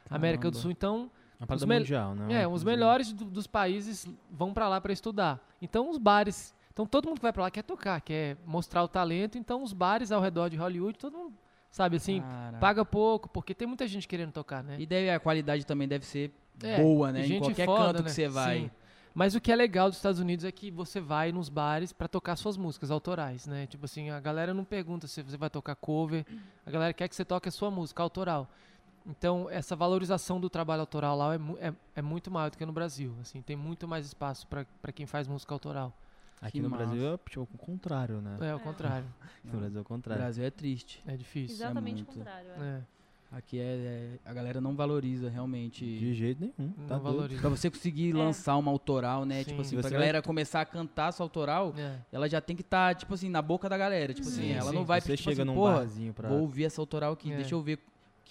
América 0.09 0.49
do 0.51 0.55
Caramba. 0.55 0.61
Sul. 0.61 0.71
Então, 0.71 1.09
Uma 1.39 1.47
parada 1.47 1.65
mundial, 1.65 2.13
né? 2.13 2.41
é, 2.41 2.47
os 2.47 2.61
melhores 2.65 3.13
do- 3.13 3.23
dos 3.23 3.47
países 3.47 4.05
vão 4.29 4.53
para 4.53 4.67
lá 4.67 4.81
para 4.81 4.91
estudar. 4.91 5.39
Então, 5.61 5.89
os 5.89 5.97
bares. 5.97 6.53
Então, 6.73 6.85
todo 6.85 7.05
mundo 7.07 7.15
que 7.19 7.21
vai 7.21 7.31
para 7.31 7.43
lá 7.43 7.51
quer 7.51 7.63
tocar, 7.63 8.01
quer 8.01 8.35
mostrar 8.45 8.83
o 8.83 8.87
talento. 8.89 9.37
Então, 9.37 9.63
os 9.63 9.71
bares 9.71 10.11
ao 10.11 10.19
redor 10.21 10.49
de 10.49 10.57
Hollywood, 10.57 10.97
todo 10.99 11.17
mundo, 11.17 11.33
sabe 11.69 11.95
assim, 11.95 12.19
Caraca. 12.19 12.57
paga 12.59 12.83
pouco, 12.83 13.29
porque 13.29 13.53
tem 13.55 13.65
muita 13.65 13.87
gente 13.87 14.09
querendo 14.09 14.33
tocar, 14.33 14.61
né? 14.61 14.75
E 14.77 14.85
deve, 14.85 15.09
a 15.09 15.21
qualidade 15.21 15.65
também 15.65 15.87
deve 15.87 16.05
ser 16.05 16.31
É, 16.61 16.81
boa, 16.81 17.13
né? 17.13 17.25
Em 17.25 17.39
qualquer 17.39 17.65
foda, 17.65 17.85
canto 17.85 17.97
né? 17.99 18.03
que 18.03 18.11
você 18.11 18.27
vai. 18.27 18.59
Sim. 18.59 18.71
Mas 19.13 19.35
o 19.35 19.41
que 19.41 19.51
é 19.51 19.55
legal 19.55 19.89
dos 19.89 19.97
Estados 19.97 20.19
Unidos 20.21 20.45
é 20.45 20.51
que 20.51 20.71
você 20.71 21.01
vai 21.01 21.31
nos 21.31 21.49
bares 21.49 21.91
pra 21.91 22.07
tocar 22.07 22.35
suas 22.37 22.55
músicas 22.55 22.89
autorais, 22.91 23.45
né? 23.45 23.67
Tipo 23.67 23.85
assim, 23.85 24.09
a 24.09 24.19
galera 24.19 24.53
não 24.53 24.63
pergunta 24.63 25.07
se 25.07 25.21
você 25.21 25.35
vai 25.37 25.49
tocar 25.49 25.75
cover, 25.75 26.25
a 26.65 26.71
galera 26.71 26.93
quer 26.93 27.07
que 27.09 27.15
você 27.15 27.25
toque 27.25 27.49
a 27.49 27.51
sua 27.51 27.69
música 27.69 28.01
autoral. 28.01 28.49
Então, 29.05 29.49
essa 29.49 29.75
valorização 29.75 30.39
do 30.39 30.49
trabalho 30.49 30.81
autoral 30.81 31.17
lá 31.17 31.33
é, 31.35 31.39
é, 31.69 31.73
é 31.97 32.01
muito 32.01 32.29
maior 32.31 32.51
do 32.51 32.57
que 32.57 32.65
no 32.65 32.71
Brasil. 32.71 33.13
Assim, 33.19 33.41
tem 33.41 33.55
muito 33.55 33.87
mais 33.87 34.05
espaço 34.05 34.47
pra 34.47 34.65
pra 34.81 34.91
quem 34.91 35.05
faz 35.05 35.27
música 35.27 35.53
autoral. 35.53 35.91
Aqui 36.39 36.53
Que 36.53 36.61
no 36.61 36.69
massa. 36.69 36.85
Brasil 36.85 37.13
é 37.13 37.17
tipo, 37.17 37.41
o 37.41 37.57
contrário, 37.57 38.21
né? 38.21 38.37
É, 38.41 38.51
ao 38.51 38.59
contrário. 38.59 39.05
No 39.43 39.59
Brasil 39.59 39.77
é 39.77 39.79
o 39.79 39.81
O 39.81 39.85
contrário. 39.85 40.21
Brasil 40.23 40.43
é 40.43 40.49
triste. 40.51 41.03
É 41.05 41.17
difícil. 41.17 41.55
Exatamente 41.55 42.03
o 42.03 42.05
muito. 42.05 42.17
contrário. 42.19 42.49
é. 42.51 42.59
É, 42.77 42.81
Aqui 43.31 43.59
é, 43.59 43.63
é- 43.63 44.19
a 44.25 44.33
galera 44.33 44.59
não 44.59 44.75
valoriza 44.75 45.29
realmente. 45.29 45.85
De 45.85 46.13
jeito 46.13 46.41
nenhum. 46.41 46.73
não 46.77 46.85
Tá 46.85 46.97
doido. 46.97 47.03
valoriza. 47.15 47.41
Pra 47.41 47.49
você 47.49 47.69
conseguir 47.69 48.11
É. 48.11 48.13
lançar 48.13 48.57
uma 48.57 48.69
autoral, 48.69 49.23
né? 49.23 49.41
Sim. 49.43 49.49
Tipo 49.51 49.61
assim, 49.61 49.75
pra 49.77 49.83
você 49.83 49.93
galera 49.93 50.21
começar 50.21 50.59
a 50.61 50.65
cantar 50.65 51.13
sua 51.13 51.25
autoral, 51.25 51.73
É. 51.77 51.95
ela 52.11 52.27
já 52.27 52.41
tem 52.41 52.55
que 52.57 52.61
estar, 52.61 52.93
tipo 52.95 53.13
assim, 53.13 53.29
na 53.29 53.41
boca 53.41 53.69
da 53.69 53.77
galera. 53.77 54.13
Tipo 54.13 54.27
assim, 54.27 54.41
Sim, 54.41 54.51
ela 54.51 54.69
sim. 54.71 54.75
não 54.75 54.83
vai 54.83 54.99
Você 54.99 55.15
tipo 55.15 55.29
chega 55.29 55.43
assim, 55.43 55.49
num 55.49 55.55
porra, 55.55 55.75
barzinho 55.75 56.13
pra... 56.13 56.27
vou 56.27 56.41
ouvir 56.41 56.65
essa 56.65 56.81
autoral 56.81 57.13
aqui, 57.13 57.31
É. 57.31 57.37
deixa 57.37 57.55
eu 57.55 57.61
ver 57.61 57.79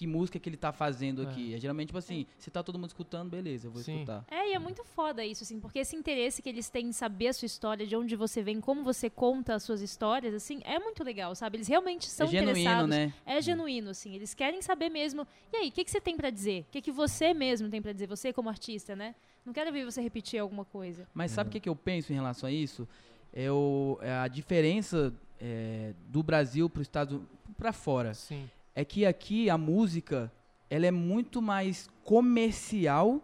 que 0.01 0.07
música 0.07 0.39
que 0.39 0.49
ele 0.49 0.57
tá 0.57 0.73
fazendo 0.73 1.23
É. 1.23 1.27
aqui. 1.27 1.53
É 1.55 1.59
geralmente, 1.59 1.89
tipo 1.89 1.99
assim, 1.99 2.25
se 2.39 2.51
tá 2.51 2.63
todo 2.63 2.79
mundo 2.79 2.89
escutando, 2.89 3.29
beleza, 3.29 3.67
eu 3.67 3.71
vou 3.71 3.83
Sim. 3.83 3.97
escutar. 3.97 4.25
É, 4.31 4.49
e 4.49 4.55
é 4.55 4.59
muito 4.59 4.83
foda 4.83 5.23
isso, 5.23 5.45
assim, 5.45 5.61
porque 5.61 5.79
esse 5.79 5.95
interesse 5.95 6.41
que 6.41 6.49
eles 6.49 6.71
têm 6.71 6.87
em 6.87 6.93
saber 6.93 7.29
a 7.29 7.33
sua 7.35 7.45
história, 7.45 7.87
de 7.87 7.95
onde 7.95 8.17
você 8.17 8.43
vem, 8.43 8.63
como 8.63 8.83
você 8.83 9.11
conta 9.11 9.55
as 9.55 9.63
suas 9.63 9.83
histórias, 9.83 10.33
assim, 10.33 10.63
é 10.65 10.79
muito 10.79 11.05
legal, 11.05 11.35
sabe? 11.35 11.59
Eles 11.59 11.69
realmente 11.69 12.07
são 12.07 12.27
é 12.29 12.31
genuíno, 12.31 12.51
interessados. 12.61 12.89
né? 12.89 13.13
É 13.27 13.43
genuíno, 13.43 13.91
assim. 13.91 14.15
Eles 14.15 14.33
querem 14.33 14.63
saber 14.63 14.89
mesmo. 14.89 15.27
E 15.53 15.57
aí, 15.59 15.69
o 15.69 15.73
que, 15.73 15.85
que 15.85 15.91
você 15.91 16.01
tem 16.01 16.17
pra 16.17 16.31
dizer? 16.31 16.63
O 16.63 16.73
que, 16.73 16.81
que 16.81 16.91
você 16.91 17.35
mesmo 17.35 17.69
tem 17.69 17.83
pra 17.83 17.93
dizer? 17.93 18.07
Você 18.07 18.33
como 18.33 18.49
artista, 18.49 18.97
né? 18.97 19.15
Não 19.45 19.53
quero 19.53 19.71
ver 19.71 19.85
você 19.85 20.01
repetir 20.01 20.41
alguma 20.41 20.65
coisa. 20.65 21.07
Mas 21.13 21.31
sabe 21.33 21.49
o 21.49 21.53
que, 21.53 21.61
que 21.61 21.69
eu 21.69 21.77
penso 21.77 22.11
em 22.11 22.15
relação 22.15 22.49
a 22.49 22.53
isso? 22.53 22.89
É, 23.35 23.53
o, 23.53 23.99
é 24.01 24.13
a 24.15 24.29
diferença 24.29 25.13
é, 25.39 25.93
do 26.09 26.23
Brasil 26.23 26.71
pro 26.71 26.81
Estado 26.81 27.29
para 27.59 27.71
fora. 27.71 28.15
Sim. 28.15 28.49
É 28.75 28.85
que 28.85 29.05
aqui 29.05 29.51
a 29.51 29.59
música 29.59 30.33
ela 30.69 30.87
é 30.87 30.91
muito 30.91 31.43
mais 31.43 31.91
comercial 32.05 33.21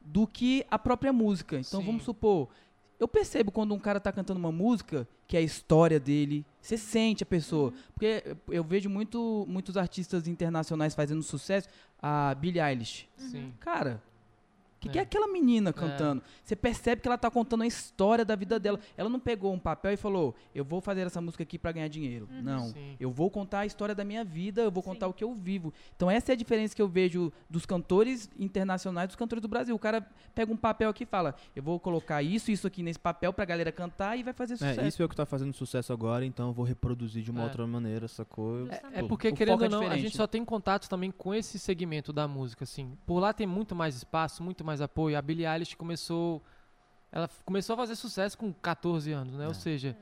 do 0.00 0.26
que 0.26 0.64
a 0.70 0.78
própria 0.78 1.12
música. 1.12 1.56
Então 1.58 1.80
Sim. 1.80 1.86
vamos 1.86 2.04
supor, 2.04 2.48
eu 2.98 3.08
percebo 3.08 3.50
quando 3.50 3.74
um 3.74 3.78
cara 3.78 3.98
tá 3.98 4.12
cantando 4.12 4.38
uma 4.38 4.52
música 4.52 5.06
que 5.26 5.36
é 5.36 5.40
a 5.40 5.42
história 5.42 5.98
dele, 5.98 6.44
você 6.60 6.76
sente 6.76 7.22
a 7.22 7.26
pessoa. 7.26 7.72
Porque 7.92 8.36
eu 8.48 8.62
vejo 8.62 8.88
muito, 8.88 9.44
muitos 9.48 9.76
artistas 9.76 10.28
internacionais 10.28 10.94
fazendo 10.94 11.22
sucesso, 11.22 11.68
a 12.00 12.34
Billie 12.34 12.60
Eilish. 12.60 13.08
Sim. 13.16 13.52
Cara, 13.58 14.02
que, 14.84 14.88
É. 14.88 14.92
que 14.92 14.98
é 14.98 15.02
aquela 15.02 15.26
menina 15.28 15.72
cantando? 15.72 16.22
Você 16.44 16.54
percebe 16.54 17.00
que 17.00 17.08
ela 17.08 17.18
tá 17.18 17.30
contando 17.30 17.62
a 17.62 17.66
história 17.66 18.24
da 18.24 18.36
vida 18.36 18.58
dela. 18.60 18.78
Ela 18.96 19.08
não 19.08 19.18
pegou 19.18 19.52
um 19.52 19.58
papel 19.58 19.92
e 19.92 19.96
falou, 19.96 20.34
eu 20.54 20.64
vou 20.64 20.80
fazer 20.80 21.00
essa 21.06 21.20
música 21.20 21.42
aqui 21.42 21.58
pra 21.58 21.72
ganhar 21.72 21.88
dinheiro. 21.88 22.28
Não. 22.42 22.68
Sim. 22.68 22.96
Eu 23.00 23.10
vou 23.10 23.30
contar 23.30 23.60
a 23.60 23.66
história 23.66 23.94
da 23.94 24.04
minha 24.04 24.24
vida, 24.24 24.62
eu 24.62 24.70
vou 24.70 24.82
contar 24.82 25.06
Sim. 25.06 25.10
o 25.10 25.14
que 25.14 25.24
eu 25.24 25.34
vivo. 25.34 25.72
Então 25.96 26.10
essa 26.10 26.32
é 26.32 26.34
a 26.34 26.36
diferença 26.36 26.74
que 26.76 26.82
eu 26.82 26.88
vejo 26.88 27.32
dos 27.48 27.64
cantores 27.66 28.28
internacionais 28.38 29.08
dos 29.08 29.16
cantores 29.16 29.40
do 29.42 29.48
Brasil. 29.48 29.74
O 29.74 29.78
cara 29.78 30.06
pega 30.34 30.52
um 30.52 30.56
papel 30.56 30.90
aqui 30.90 31.04
e 31.04 31.06
fala, 31.06 31.34
eu 31.54 31.62
vou 31.62 31.78
colocar 31.80 32.22
isso, 32.22 32.50
isso 32.50 32.66
aqui 32.66 32.82
nesse 32.82 32.98
papel 32.98 33.32
pra 33.32 33.44
galera 33.44 33.72
cantar 33.72 34.18
e 34.18 34.22
vai 34.22 34.32
fazer 34.32 34.56
sucesso. 34.56 34.80
É, 34.80 34.88
isso 34.88 35.02
é 35.02 35.04
o 35.04 35.08
que 35.08 35.16
tá 35.16 35.26
fazendo 35.26 35.52
sucesso 35.52 35.92
agora, 35.92 36.24
então 36.24 36.48
eu 36.48 36.52
vou 36.52 36.64
reproduzir 36.64 37.22
de 37.22 37.30
uma 37.30 37.40
É. 37.42 37.44
outra 37.44 37.66
maneira 37.66 38.04
essa 38.04 38.24
coisa. 38.24 38.72
É, 38.72 39.00
é 39.00 39.02
porque, 39.02 39.28
O 39.28 39.34
querendo 39.34 39.62
é 39.64 39.66
ou 39.66 39.70
não, 39.70 39.88
a 39.90 39.96
gente 39.96 40.16
só 40.16 40.26
tem 40.26 40.44
contato 40.44 40.88
também 40.88 41.10
com 41.10 41.34
esse 41.34 41.58
segmento 41.58 42.12
da 42.12 42.26
música, 42.28 42.64
assim. 42.64 42.96
Por 43.06 43.18
lá 43.18 43.32
tem 43.32 43.46
muito 43.46 43.74
mais 43.74 43.96
espaço, 43.96 44.42
muito 44.42 44.64
mais 44.64 44.73
apoio. 44.80 45.16
A 45.18 45.22
Billie 45.22 45.46
Eilish 45.46 45.74
começou... 45.76 46.42
Ela 47.12 47.28
começou 47.44 47.74
a 47.74 47.76
fazer 47.76 47.94
sucesso 47.94 48.36
com 48.36 48.52
14 48.52 49.12
anos, 49.12 49.34
né? 49.34 49.44
Ou 49.44 49.52
É. 49.52 49.54
seja, 49.54 49.96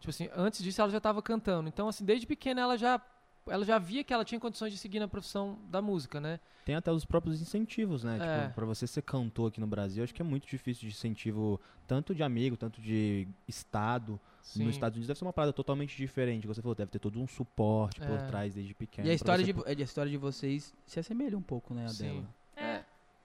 tipo 0.00 0.10
assim, 0.10 0.28
antes 0.34 0.62
disso 0.62 0.80
ela 0.80 0.90
já 0.90 0.98
estava 0.98 1.22
cantando. 1.22 1.68
Então, 1.68 1.88
assim, 1.88 2.04
desde 2.04 2.26
pequena 2.26 2.60
ela 2.60 2.76
já... 2.76 3.00
Ela 3.48 3.64
já 3.64 3.78
via 3.78 4.04
que 4.04 4.12
ela 4.12 4.24
tinha 4.24 4.38
condições 4.38 4.70
de 4.70 4.78
seguir 4.78 5.00
na 5.00 5.08
profissão 5.08 5.58
da 5.70 5.80
música, 5.80 6.20
né? 6.20 6.38
Tem 6.64 6.74
até 6.74 6.92
os 6.92 7.04
próprios 7.06 7.40
incentivos, 7.40 8.04
né? 8.04 8.18
É. 8.20 8.42
Tipo, 8.42 8.54
pra 8.54 8.66
você 8.66 8.86
ser 8.86 9.00
cantor 9.02 9.48
aqui 9.48 9.58
no 9.60 9.66
Brasil, 9.66 10.04
acho 10.04 10.14
que 10.14 10.20
é 10.20 10.24
muito 10.24 10.46
difícil 10.46 10.88
de 10.88 10.94
incentivo, 10.94 11.58
tanto 11.86 12.14
de 12.14 12.22
amigo, 12.22 12.56
tanto 12.56 12.80
de 12.82 13.26
estado. 13.48 14.20
Sim. 14.42 14.64
Nos 14.64 14.74
Estados 14.74 14.96
Unidos 14.96 15.08
deve 15.08 15.18
ser 15.18 15.24
uma 15.24 15.32
parada 15.32 15.52
totalmente 15.54 15.96
diferente. 15.96 16.46
Você 16.46 16.60
falou, 16.60 16.74
deve 16.74 16.90
ter 16.90 16.98
todo 16.98 17.18
um 17.18 17.26
suporte 17.26 17.98
por 18.00 18.10
É. 18.18 18.26
trás 18.26 18.54
desde 18.54 18.74
pequeno. 18.74 19.08
E 19.08 19.10
a 19.10 19.14
história, 19.14 19.44
você 19.44 19.52
de, 19.52 19.60
é, 19.66 19.82
a 19.82 19.84
história 19.84 20.10
de 20.10 20.18
vocês 20.18 20.74
se 20.86 21.00
assemelha 21.00 21.36
um 21.36 21.42
pouco, 21.42 21.72
né, 21.74 21.86
a 21.86 21.88
Sim. 21.88 22.04
dela. 22.04 22.28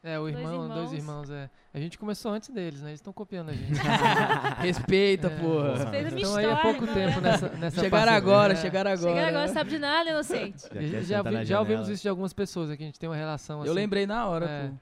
É. 0.06 0.14
É, 0.14 0.20
o 0.20 0.24
Dois 0.24 0.36
irmão, 0.36 0.68
dois 0.68 0.94
irmãos. 0.94 0.94
irmãos, 0.94 1.30
é. 1.32 1.50
A 1.74 1.80
gente 1.80 1.98
começou 1.98 2.32
antes 2.32 2.50
deles, 2.50 2.82
né? 2.82 2.90
Eles 2.92 3.00
estão 3.00 3.12
copiando 3.12 3.50
a 3.50 3.54
gente. 3.54 3.74
Respeita, 4.62 5.28
É. 5.28 5.40
porra. 5.40 5.88
Fez 5.88 6.08
a 6.08 6.12
minha 6.12 6.20
Então 6.22 6.36
aí 6.36 6.46
há 6.46 6.50
história, 6.54 6.62
pouco 6.62 6.86
né? 6.86 6.94
tempo 6.94 7.22
nessa, 7.22 7.50
nessa 7.50 7.82
Chegaram 7.82 8.12
agora, 8.14 8.54
É. 8.54 8.56
chegaram 8.56 8.92
agora. 8.92 9.16
Chega 9.16 9.28
agora, 9.28 9.48
né? 9.48 9.54
sabe 9.54 9.70
de 9.72 9.80
nada, 9.80 10.10
inocente. 10.10 10.62
Já 10.72 11.02
Já, 11.02 11.22
vi- 11.24 11.46
já 11.46 11.60
ouvimos 11.60 11.90
isso 11.90 12.02
de 12.04 12.10
algumas 12.10 12.34
pessoas 12.34 12.70
aqui, 12.70 12.84
a 12.84 12.86
gente 12.86 13.00
tem 13.00 13.10
uma 13.10 13.16
relação 13.16 13.62
assim. 13.62 13.70
Eu 13.70 13.74
lembrei 13.74 14.06
na 14.06 14.28
hora, 14.28 14.46
É. 14.48 14.68
pô. 14.68 14.76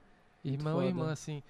Irmão 0.44 0.74
foda. 0.76 0.86
e 0.86 0.90
irmã, 0.90 1.12
assim. 1.12 1.42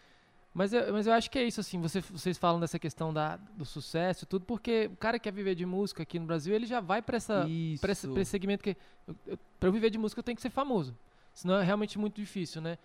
Mas 0.53 0.71
eu, 0.71 0.93
mas 0.93 1.07
eu 1.07 1.13
acho 1.13 1.31
que 1.31 1.39
é 1.39 1.43
isso, 1.43 1.59
assim, 1.59 1.81
você- 1.81 1.99
vocês 2.01 2.37
falam 2.37 2.59
dessa 2.59 2.77
questão 2.77 3.11
da, 3.11 3.37
do 3.57 3.65
sucesso 3.65 4.23
e 4.23 4.27
tudo, 4.27 4.45
porque 4.45 4.87
o 4.93 4.95
cara 4.97 5.17
que 5.17 5.23
quer 5.23 5.33
viver 5.33 5.55
de 5.55 5.65
música 5.65 6.03
aqui 6.03 6.19
no 6.19 6.27
Brasil, 6.27 6.53
ele 6.53 6.67
já 6.67 6.79
vai 6.79 7.01
pra, 7.01 7.17
essa, 7.17 7.43
Isso. 7.49 7.81
pra, 7.81 7.91
esse, 7.91 8.07
pra 8.07 8.21
esse 8.21 8.29
segmento 8.29 8.63
que... 8.63 8.77
Eu, 9.07 9.15
eu, 9.25 9.39
pra 9.59 9.69
eu 9.69 9.73
viver 9.73 9.89
de 9.89 9.97
música, 9.97 10.19
eu 10.19 10.23
tenho 10.23 10.35
que 10.35 10.41
ser 10.43 10.51
famoso. 10.51 10.95
Senão 11.33 11.57
é 11.57 11.63
realmente 11.63 11.97
muito 11.97 12.13
difícil, 12.21 12.61
né? 12.61 12.77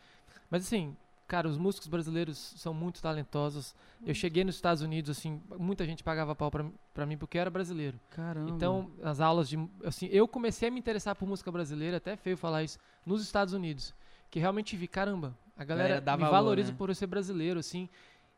Mas 0.51 0.63
assim, 0.65 0.97
cara, 1.27 1.47
os 1.49 1.59
músicos 1.59 1.89
brasileiros 1.89 2.39
são 2.57 2.73
muito 2.73 3.03
talentosos. 3.03 3.75
Eu 4.07 4.15
cheguei 4.15 4.45
nos 4.45 4.55
Estados 4.55 4.83
Unidos, 4.83 5.11
assim, 5.11 5.41
muita 5.59 5.85
gente 5.85 6.03
pagava 6.03 6.35
pau 6.35 6.51
pra, 6.51 6.65
pra 6.95 7.05
mim 7.07 7.19
porque 7.19 7.37
eu 7.37 7.41
era 7.43 7.51
brasileiro. 7.51 7.99
Caramba. 8.11 8.51
Então, 8.51 8.91
as 9.03 9.21
aulas 9.21 9.49
de. 9.49 9.59
Assim, 9.85 10.07
eu 10.11 10.27
comecei 10.27 10.69
a 10.69 10.71
me 10.71 10.79
interessar 10.79 11.15
por 11.15 11.29
música 11.29 11.51
brasileira, 11.53 11.99
até 11.99 12.17
feio 12.17 12.37
falar 12.37 12.63
isso, 12.63 12.79
nos 13.05 13.23
Estados 13.23 13.53
Unidos. 13.55 13.95
Que 14.31 14.39
realmente 14.39 14.77
vi, 14.77 14.87
caramba, 14.87 15.35
a 15.57 15.65
galera, 15.65 16.01
me 16.01 16.05
valor, 16.07 16.31
valoriza 16.31 16.71
né? 16.73 16.77
por 16.79 16.89
eu 16.91 16.95
ser 16.95 17.07
brasileiro, 17.07 17.59
assim. 17.61 17.89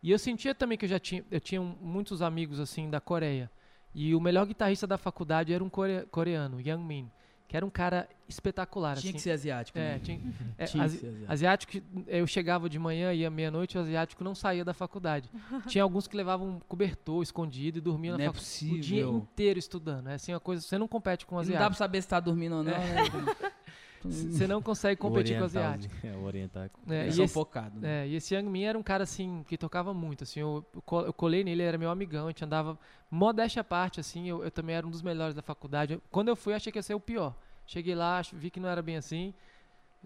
E 0.02 0.10
eu 0.10 0.18
sentia 0.18 0.54
também 0.54 0.78
que 0.78 0.84
eu 0.84 0.88
já 0.88 0.98
tinha. 0.98 1.24
Eu 1.30 1.40
tinha 1.40 1.60
muitos 1.60 2.22
amigos, 2.22 2.58
assim, 2.60 2.88
da 2.88 3.00
Coreia. 3.00 3.50
E 3.94 4.14
o 4.14 4.20
melhor 4.20 4.46
guitarrista 4.46 4.86
da 4.86 4.96
faculdade 4.96 5.52
era 5.52 5.62
um 5.64 5.68
core- 5.68 6.06
coreano, 6.12 6.60
Young 6.60 6.78
Min, 6.84 7.10
que 7.50 7.56
era 7.56 7.66
um 7.66 7.70
cara 7.70 8.08
espetacular, 8.28 8.96
Tinha 8.96 9.10
assim. 9.10 9.16
que 9.16 9.20
ser 9.20 9.32
asiático. 9.32 9.76
É, 9.76 9.94
né? 9.94 9.98
tinha, 9.98 10.20
é, 10.56 10.64
Tinha 10.66 10.84
asi- 10.84 10.98
que 10.98 11.00
ser 11.00 11.08
asiático. 11.08 11.32
Asiático, 11.32 11.82
eu 12.06 12.24
chegava 12.24 12.70
de 12.70 12.78
manhã, 12.78 13.12
ia 13.12 13.28
meia-noite, 13.28 13.76
o 13.76 13.80
asiático 13.80 14.22
não 14.22 14.36
saía 14.36 14.64
da 14.64 14.72
faculdade. 14.72 15.28
Tinha 15.66 15.82
alguns 15.82 16.06
que 16.06 16.16
levavam 16.16 16.48
um 16.48 16.60
cobertor 16.60 17.24
escondido 17.24 17.78
e 17.78 17.80
dormiam 17.80 18.16
na 18.16 18.22
é 18.22 18.26
faculdade 18.28 18.72
o 18.76 18.80
dia 18.80 19.02
inteiro 19.02 19.58
estudando. 19.58 20.08
É 20.10 20.14
assim 20.14 20.32
uma 20.32 20.38
coisa, 20.38 20.62
você 20.62 20.78
não 20.78 20.86
compete 20.86 21.26
com 21.26 21.34
o 21.34 21.38
E 21.38 21.42
Não 21.42 21.44
dá 21.50 21.56
asiático. 21.56 21.70
pra 21.70 21.78
saber 21.78 22.02
se 22.02 22.06
tá 22.08 22.20
dormindo 22.20 22.54
ou 22.54 22.62
não, 22.62 22.70
né? 22.70 23.49
C- 24.08 24.30
Você 24.32 24.46
não 24.46 24.62
consegue 24.62 24.98
competir 25.00 25.36
com 25.36 25.42
o 25.42 25.44
asiático. 25.44 25.94
É, 26.06 26.12
o 26.16 26.22
oriental. 26.24 26.62
É, 26.88 27.02
Eles 27.02 27.14
e, 27.14 27.16
são 27.16 27.24
esse, 27.26 27.34
focados. 27.34 27.80
né? 27.80 28.04
é, 28.04 28.08
e 28.08 28.14
esse 28.16 28.34
Young 28.34 28.48
Min 28.48 28.62
era 28.64 28.78
um 28.78 28.82
cara 28.82 29.02
assim 29.04 29.44
que 29.46 29.58
tocava 29.58 29.92
muito. 29.92 30.24
Assim, 30.24 30.40
eu, 30.40 30.64
eu 30.74 30.82
co- 30.82 31.02
eu 31.02 31.12
colei 31.12 31.44
nele, 31.44 31.60
ele 31.62 31.68
era 31.68 31.76
meu 31.78 31.90
amigão, 31.90 32.26
a 32.26 32.30
gente 32.30 32.44
andava 32.44 32.78
modéstia 33.10 33.60
à 33.60 33.64
parte, 33.64 34.00
assim, 34.00 34.28
eu, 34.28 34.42
eu 34.44 34.50
também 34.50 34.74
era 34.76 34.86
um 34.86 34.90
dos 34.90 35.02
melhores 35.02 35.34
da 35.34 35.42
faculdade. 35.42 36.00
Quando 36.10 36.28
eu 36.28 36.36
fui, 36.36 36.54
achei 36.54 36.72
que 36.72 36.78
ia 36.78 36.82
ser 36.82 36.94
o 36.94 37.00
pior. 37.00 37.34
Cheguei 37.66 37.94
lá, 37.94 38.20
vi 38.32 38.50
que 38.50 38.58
não 38.58 38.68
era 38.68 38.80
bem 38.82 38.96
assim. 38.96 39.34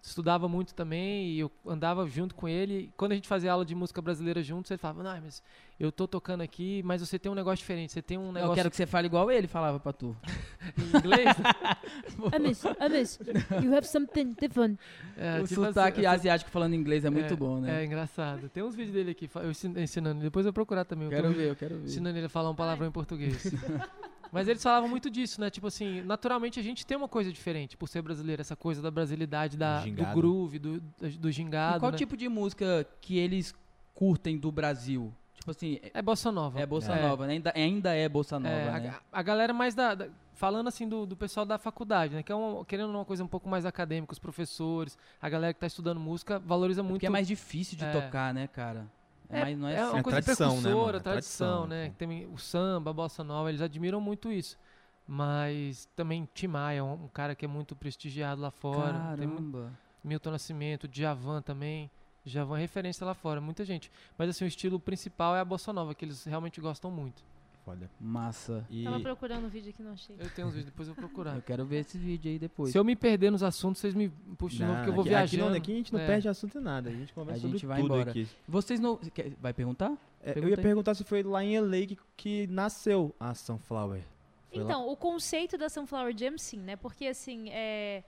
Estudava 0.02 0.46
muito 0.48 0.74
também 0.74 1.28
e 1.30 1.40
eu 1.40 1.50
andava 1.66 2.06
junto 2.06 2.34
com 2.34 2.46
ele. 2.46 2.92
Quando 2.96 3.12
a 3.12 3.14
gente 3.14 3.26
fazia 3.26 3.50
aula 3.52 3.64
de 3.64 3.74
música 3.74 4.02
brasileira 4.02 4.42
juntos, 4.42 4.70
ele 4.70 4.76
falava: 4.78 5.02
Não, 5.02 5.20
mas 5.22 5.42
eu 5.80 5.90
tô 5.90 6.06
tocando 6.06 6.42
aqui, 6.42 6.82
mas 6.84 7.00
você 7.00 7.18
tem 7.18 7.32
um 7.32 7.34
negócio 7.34 7.58
diferente. 7.58 7.92
Você 7.92 8.02
tem 8.02 8.18
um 8.18 8.30
negócio 8.30 8.50
Eu 8.50 8.54
quero 8.54 8.70
que 8.70 8.76
você 8.76 8.84
fale 8.86 9.06
igual 9.06 9.30
ele 9.30 9.46
falava 9.46 9.80
pra 9.80 9.92
tu. 9.94 10.14
em 10.76 10.98
inglês. 10.98 11.28
Amish, 12.34 12.62
Amish, 12.78 13.18
you 13.64 13.74
have 13.74 13.86
something 13.86 14.34
different. 14.38 14.78
É, 15.16 15.40
o 15.40 15.46
tipo 15.46 15.62
assim, 15.62 15.72
sotaque 15.72 16.00
essa- 16.00 16.10
asiático 16.10 16.50
falando 16.50 16.74
inglês 16.74 17.04
é 17.04 17.10
muito 17.10 17.34
bom, 17.36 17.60
né? 17.60 17.82
É 17.82 17.84
engraçado. 17.86 18.48
Tem 18.50 18.62
uns 18.62 18.74
vídeos 18.74 18.94
dele 18.94 19.12
aqui, 19.12 19.30
eu 19.34 19.50
ensin- 19.50 19.74
ensinando. 19.78 20.20
Depois 20.20 20.44
eu 20.44 20.50
vou 20.50 20.54
procurar 20.54 20.84
também. 20.84 21.06
eu 21.06 21.10
Quero 21.10 21.32
ver, 21.32 21.50
eu 21.50 21.56
quero 21.56 21.78
ver. 21.78 21.86
Ensinando 21.86 22.18
ele 22.18 22.26
a 22.26 22.30
falar 22.30 22.50
um 22.50 22.54
palavrão 22.54 22.86
em 22.88 22.92
português. 22.92 23.42
Mas 24.34 24.48
eles 24.48 24.62
falavam 24.62 24.88
muito 24.88 25.08
disso, 25.08 25.40
né? 25.40 25.48
Tipo 25.48 25.68
assim, 25.68 26.02
naturalmente 26.02 26.58
a 26.60 26.62
gente 26.62 26.84
tem 26.84 26.96
uma 26.96 27.08
coisa 27.08 27.32
diferente 27.32 27.76
por 27.76 27.88
ser 27.88 28.02
brasileiro, 28.02 28.42
essa 28.42 28.56
coisa 28.56 28.82
da 28.82 28.90
brasilidade, 28.90 29.56
da, 29.56 29.78
do 29.78 29.84
Gingado. 29.84 30.14
groove, 30.14 30.58
do, 30.58 30.80
do, 30.80 31.08
do 31.18 31.28
E 31.28 31.32
gingado. 31.32 31.80
qual 31.80 31.92
né? 31.92 31.96
tipo 31.98 32.16
de 32.16 32.28
música 32.28 32.86
que 33.00 33.16
eles 33.16 33.54
curtem 33.94 34.36
do 34.36 34.50
Brasil? 34.50 35.12
Tipo 35.38 35.50
assim, 35.50 35.78
é, 35.82 35.90
É 35.94 36.02
bossa 36.02 36.32
nova. 36.32 36.58
é 36.60 36.66
bossa 36.66 36.92
É. 36.94 37.02
nova, 37.02 37.26
né? 37.26 37.34
Ainda, 37.34 37.52
ainda 37.54 37.94
é 37.94 38.08
bossa 38.08 38.38
nova, 38.40 38.54
É, 38.54 38.68
a, 38.70 38.80
né? 38.80 38.94
a 39.12 39.22
galera 39.22 39.52
mais 39.52 39.74
da, 39.74 39.94
da- 39.94 40.08
falando 40.32 40.66
assim 40.68 40.88
do, 40.88 41.04
do 41.06 41.14
pessoal 41.16 41.44
da 41.46 41.58
faculdade, 41.58 42.14
né? 42.14 42.22
Que 42.22 42.32
é 42.32 42.34
uma, 42.34 42.64
querendo 42.64 42.90
uma 42.90 43.04
coisa 43.04 43.22
um 43.22 43.28
pouco 43.28 43.48
mais 43.48 43.64
acadêmica, 43.66 44.12
os 44.12 44.18
professores, 44.18 44.96
a 45.20 45.28
galera 45.28 45.52
que 45.54 45.60
tá 45.60 45.66
estudando 45.66 46.00
música 46.00 46.38
valoriza 46.38 46.82
muito. 46.82 46.94
Porque 46.94 47.06
é 47.06 47.10
mais 47.10 47.28
difícil 47.28 47.76
de 47.78 47.84
É. 47.84 47.92
tocar, 47.92 48.32
né, 48.34 48.46
cara? 48.48 48.86
É, 49.28 49.38
É, 49.38 49.42
mais, 49.42 49.58
não 49.58 49.68
é, 49.68 49.76
é 49.76 49.84
uma 49.86 49.98
É 49.98 50.02
coisa 50.02 50.22
tradição, 50.22 50.56
né, 50.56 50.62
precursora? 50.62 50.96
É 50.96 51.00
tradição, 51.00 51.46
tradição, 51.46 51.66
né? 51.66 51.88
pô. 51.90 51.94
Tem 51.98 52.26
o 52.26 52.38
samba, 52.38 52.90
a 52.90 52.94
bossa 52.94 53.24
nova, 53.24 53.48
eles 53.50 53.60
admiram 53.60 54.00
muito 54.00 54.30
isso. 54.30 54.58
Mas 55.06 55.88
também 55.94 56.28
Tim 56.34 56.46
Maia, 56.48 56.82
um, 56.84 57.04
um 57.04 57.08
cara 57.08 57.34
que 57.34 57.44
é 57.44 57.48
muito 57.48 57.76
prestigiado 57.76 58.40
lá 58.40 58.50
fora. 58.50 59.16
Tem 59.16 59.28
Caramba. 59.28 59.72
Milton 60.02 60.30
Nascimento, 60.30 60.88
Djavan 60.88 61.42
também. 61.42 61.90
Djavan 62.24 62.56
é 62.58 62.60
referência 62.62 63.04
lá 63.04 63.12
fora, 63.14 63.40
muita 63.40 63.64
gente. 63.64 63.90
Mas 64.16 64.30
assim, 64.30 64.44
o 64.44 64.48
estilo 64.48 64.80
principal 64.80 65.36
é 65.36 65.40
a 65.40 65.44
bossa 65.44 65.72
nova, 65.72 65.94
que 65.94 66.04
eles 66.04 66.24
realmente 66.24 66.60
gostam 66.60 66.90
muito. 66.90 67.22
Foda. 67.64 67.90
Massa. 67.98 68.66
E 68.68 68.84
Tava 68.84 69.00
procurando 69.00 69.46
o 69.46 69.48
vídeo 69.48 69.70
aqui, 69.70 69.82
não 69.82 69.92
achei. 69.92 70.16
Eu 70.18 70.28
tenho 70.30 70.48
uns 70.48 70.52
vídeos, 70.52 70.66
depois 70.70 70.86
eu 70.86 70.94
vou 70.94 71.02
procurar. 71.08 71.34
Eu 71.36 71.40
quero 71.42 71.64
ver 71.64 71.78
esse 71.78 71.96
vídeo 71.96 72.30
aí 72.30 72.38
depois. 72.38 72.70
Se 72.72 72.78
eu 72.78 72.84
me 72.84 72.94
perder 72.94 73.30
nos 73.30 73.42
assuntos, 73.42 73.80
vocês 73.80 73.94
me 73.94 74.10
puxam 74.36 74.58
de 74.58 74.64
novo, 74.64 74.74
porque 74.76 74.90
eu 74.90 74.94
vou 74.94 75.00
aqui, 75.02 75.08
viajando. 75.10 75.44
Aqui, 75.44 75.50
não, 75.50 75.56
aqui 75.56 75.72
a 75.72 75.76
gente 75.76 75.92
não 75.94 76.00
É. 76.00 76.06
perde 76.06 76.28
assunto 76.28 76.58
em 76.58 76.60
nada. 76.60 76.90
A 76.90 76.92
gente 76.92 77.12
conversa 77.14 77.46
A 77.46 77.50
gente 77.50 77.60
sobre 77.60 77.66
vai 77.66 77.80
tudo 77.80 77.94
embora. 77.94 78.10
aqui. 78.10 78.28
Vocês 78.46 78.78
não. 78.80 78.96
quer- 78.98 79.30
vai 79.40 79.54
perguntar? 79.54 79.96
É, 80.22 80.38
eu 80.38 80.48
ia 80.48 80.56
perguntar 80.56 80.94
se 80.94 81.04
foi 81.04 81.22
lá 81.22 81.42
em 81.42 81.56
LA 81.58 81.86
que, 81.86 81.98
que 82.16 82.46
nasceu 82.48 83.14
a 83.18 83.34
Sunflower. 83.34 84.02
Foi 84.50 84.58
lá? 84.58 84.64
Então, 84.64 84.86
o 84.88 84.96
conceito 84.96 85.56
da 85.56 85.68
Sunflower 85.70 86.14
Jam, 86.16 86.36
sim, 86.36 86.58
né? 86.58 86.76
Porque, 86.76 87.06
assim, 87.06 87.48
é, 87.50 88.04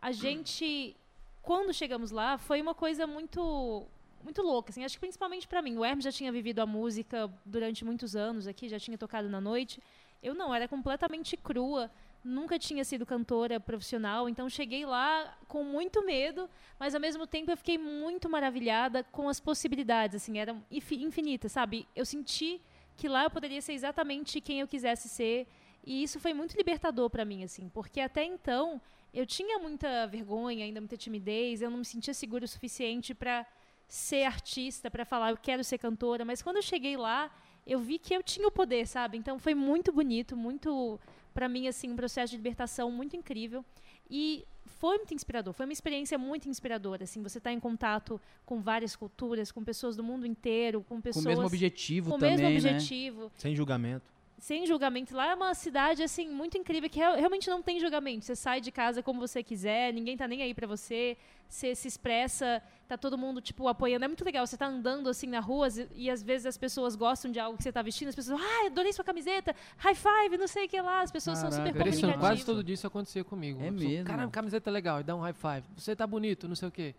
a 0.00 0.12
gente, 0.12 0.94
quando 1.42 1.72
chegamos 1.72 2.10
lá, 2.10 2.36
foi 2.38 2.60
uma 2.60 2.74
coisa 2.74 3.06
muito 3.06 3.86
muito 4.22 4.42
louca, 4.42 4.70
assim. 4.70 4.84
Acho 4.84 4.96
que 4.96 5.00
principalmente 5.00 5.46
pra 5.48 5.62
mim. 5.62 5.76
O 5.76 5.84
Hermes 5.84 6.04
já 6.04 6.12
tinha 6.12 6.30
vivido 6.30 6.60
a 6.60 6.66
música 6.66 7.30
durante 7.44 7.84
muitos 7.84 8.14
anos 8.16 8.46
aqui, 8.46 8.68
já 8.68 8.78
tinha 8.78 8.98
tocado 8.98 9.28
na 9.28 9.40
noite. 9.40 9.82
Eu 10.22 10.34
não, 10.34 10.54
era 10.54 10.68
completamente 10.68 11.36
crua. 11.36 11.90
Nunca 12.22 12.58
tinha 12.58 12.84
sido 12.84 13.06
cantora 13.06 13.58
profissional, 13.58 14.28
então 14.28 14.46
cheguei 14.46 14.84
lá 14.84 15.38
com 15.48 15.64
muito 15.64 16.04
medo, 16.04 16.50
mas 16.78 16.94
ao 16.94 17.00
mesmo 17.00 17.26
tempo 17.26 17.50
eu 17.50 17.56
fiquei 17.56 17.78
muito 17.78 18.28
maravilhada 18.28 19.02
com 19.04 19.26
as 19.26 19.40
possibilidades, 19.40 20.16
assim, 20.16 20.38
eram 20.38 20.62
infi- 20.70 21.02
infinitas, 21.02 21.52
sabe? 21.52 21.88
Eu 21.96 22.04
senti 22.04 22.60
que 22.94 23.08
lá 23.08 23.24
eu 23.24 23.30
poderia 23.30 23.62
ser 23.62 23.72
exatamente 23.72 24.38
quem 24.38 24.60
eu 24.60 24.68
quisesse 24.68 25.08
ser, 25.08 25.46
e 25.82 26.02
isso 26.02 26.20
foi 26.20 26.34
muito 26.34 26.54
libertador 26.58 27.08
para 27.08 27.24
mim, 27.24 27.42
assim, 27.42 27.70
porque 27.70 28.02
até 28.02 28.22
então 28.22 28.82
eu 29.14 29.24
tinha 29.24 29.58
muita 29.58 30.06
vergonha, 30.06 30.66
ainda 30.66 30.78
muita 30.78 30.98
timidez, 30.98 31.62
eu 31.62 31.70
não 31.70 31.78
me 31.78 31.86
sentia 31.86 32.12
segura 32.12 32.44
o 32.44 32.48
suficiente 32.48 33.14
para 33.14 33.46
ser 33.90 34.22
artista, 34.22 34.88
para 34.88 35.04
falar 35.04 35.30
eu 35.30 35.36
quero 35.36 35.64
ser 35.64 35.76
cantora, 35.76 36.24
mas 36.24 36.40
quando 36.40 36.56
eu 36.56 36.62
cheguei 36.62 36.96
lá, 36.96 37.28
eu 37.66 37.80
vi 37.80 37.98
que 37.98 38.14
eu 38.14 38.22
tinha 38.22 38.46
o 38.46 38.50
poder, 38.50 38.86
sabe? 38.86 39.18
Então 39.18 39.36
foi 39.36 39.52
muito 39.52 39.92
bonito, 39.92 40.36
muito 40.36 40.98
para 41.34 41.48
mim 41.48 41.66
assim 41.66 41.90
um 41.90 41.96
processo 41.96 42.30
de 42.30 42.36
libertação 42.36 42.90
muito 42.92 43.16
incrível 43.16 43.64
e 44.08 44.46
foi 44.64 44.96
muito 44.96 45.12
inspirador. 45.12 45.52
Foi 45.52 45.66
uma 45.66 45.72
experiência 45.72 46.16
muito 46.16 46.48
inspiradora, 46.48 47.04
assim, 47.04 47.20
você 47.20 47.38
está 47.38 47.52
em 47.52 47.58
contato 47.58 48.20
com 48.46 48.60
várias 48.60 48.94
culturas, 48.94 49.50
com 49.50 49.62
pessoas 49.64 49.96
do 49.96 50.04
mundo 50.04 50.24
inteiro, 50.24 50.82
com 50.82 50.96
Com 50.96 51.02
pessoas 51.02 51.24
o 51.24 51.28
mesmo 51.28 51.46
objetivo 51.46 52.10
com 52.10 52.16
o 52.16 52.18
também, 52.18 52.36
mesmo 52.36 52.48
né? 52.48 52.74
objetivo 52.76 53.32
Sem 53.34 53.54
julgamento. 53.56 54.09
Sem 54.40 54.66
julgamento. 54.66 55.14
Lá 55.14 55.30
é 55.30 55.34
uma 55.34 55.54
cidade, 55.54 56.02
assim, 56.02 56.28
muito 56.28 56.56
incrível, 56.58 56.88
que 56.90 56.98
real- 56.98 57.14
realmente 57.14 57.48
não 57.48 57.62
tem 57.62 57.78
julgamento. 57.78 58.24
Você 58.24 58.34
sai 58.34 58.60
de 58.60 58.72
casa 58.72 59.02
como 59.02 59.20
você 59.20 59.42
quiser, 59.42 59.92
ninguém 59.92 60.16
tá 60.16 60.26
nem 60.26 60.42
aí 60.42 60.54
pra 60.54 60.66
você, 60.66 61.16
você 61.48 61.74
se 61.74 61.86
expressa, 61.86 62.62
tá 62.88 62.96
todo 62.96 63.16
mundo, 63.18 63.40
tipo, 63.40 63.68
apoiando. 63.68 64.04
É 64.04 64.08
muito 64.08 64.24
legal, 64.24 64.46
você 64.46 64.56
tá 64.56 64.66
andando, 64.66 65.08
assim, 65.08 65.26
na 65.26 65.40
rua 65.40 65.68
e, 65.94 66.08
às 66.10 66.22
vezes 66.22 66.46
as 66.46 66.56
pessoas 66.56 66.96
gostam 66.96 67.30
de 67.30 67.38
algo 67.38 67.56
que 67.56 67.62
você 67.62 67.70
tá 67.70 67.82
vestindo, 67.82 68.08
as 68.08 68.14
pessoas, 68.14 68.40
ah, 68.40 68.66
adorei 68.66 68.92
sua 68.92 69.04
camiseta, 69.04 69.54
high 69.76 69.94
five, 69.94 70.38
não 70.38 70.48
sei 70.48 70.64
o 70.66 70.68
que 70.68 70.80
lá. 70.80 71.02
As 71.02 71.10
pessoas 71.12 71.38
são 71.38 71.50
Caraca, 71.50 71.68
super 71.68 71.78
Impressionante. 71.80 72.14
comunicativas. 72.14 72.44
Quase 72.44 72.56
todo 72.56 72.64
dia 72.64 72.74
isso 72.74 72.86
acontecia 72.86 73.22
comigo. 73.22 73.60
É 73.62 73.70
pessoa, 73.70 73.88
mesmo? 73.90 74.06
Caramba, 74.06 74.30
camiseta 74.32 74.70
legal, 74.70 75.00
e 75.00 75.02
dá 75.04 75.14
um 75.14 75.20
high 75.20 75.34
five. 75.34 75.64
Você 75.76 75.94
tá 75.94 76.06
bonito, 76.06 76.48
não 76.48 76.54
sei 76.56 76.68
o 76.68 76.72
quê. 76.72 76.94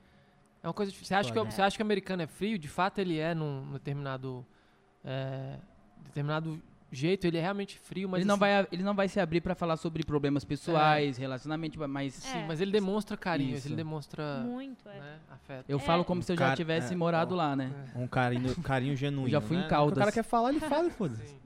É 0.63 0.67
uma 0.67 0.73
coisa 0.73 0.91
difícil. 0.91 1.07
Você 1.07 1.15
acha, 1.15 1.33
que, 1.33 1.39
você 1.51 1.61
acha 1.61 1.75
que 1.75 1.81
o 1.81 1.85
americano 1.85 2.21
é 2.21 2.27
frio? 2.27 2.59
De 2.59 2.67
fato, 2.67 2.99
ele 2.99 3.17
é 3.17 3.33
num 3.33 3.71
determinado. 3.73 4.45
é, 5.03 5.57
determinado 6.03 6.61
jeito, 6.91 7.25
ele 7.25 7.37
é 7.37 7.41
realmente 7.41 7.79
frio, 7.79 8.09
mas. 8.09 8.19
ele, 8.19 8.27
não 8.27 8.35
assim, 8.35 8.39
vai, 8.39 8.67
ele 8.71 8.83
não 8.83 8.93
vai 8.93 9.07
se 9.07 9.19
abrir 9.19 9.39
pra 9.41 9.55
falar 9.55 9.77
sobre 9.77 10.03
problemas 10.03 10.43
pessoais, 10.43 11.17
relacionamento, 11.17 11.79
mas 11.87 12.15
Sim, 12.15 12.39
É. 12.39 12.45
mas 12.45 12.59
ele 12.59 12.71
demonstra 12.71 13.15
carinho, 13.15 13.55
Isso. 13.55 13.67
ele 13.67 13.75
demonstra 13.75 14.39
Muito, 14.41 14.87
é. 14.89 14.99
né, 14.99 15.19
afeto. 15.29 15.65
eu 15.69 15.77
É. 15.77 15.81
falo 15.81 16.03
como 16.03 16.21
se 16.21 16.31
eu 16.33 16.37
já 16.37 16.55
tivesse 16.55 16.93
é, 16.93 16.95
morado 16.97 17.33
ó. 17.33 17.37
lá, 17.37 17.55
né? 17.55 17.71
Um 17.95 18.07
carinho, 18.07 18.53
carinho 18.61 18.95
genuíno. 18.95 19.29
já 19.29 19.39
fui 19.41 19.57
em 19.57 19.61
né? 19.61 19.67
Caldas. 19.67 19.95
O 19.97 19.99
cara 19.99 20.11
quer 20.11 20.23
falar, 20.23 20.49
ele 20.49 20.59
fala 20.59 20.87
e 20.87 20.91
foda-se. 20.91 21.25
Sim. 21.27 21.39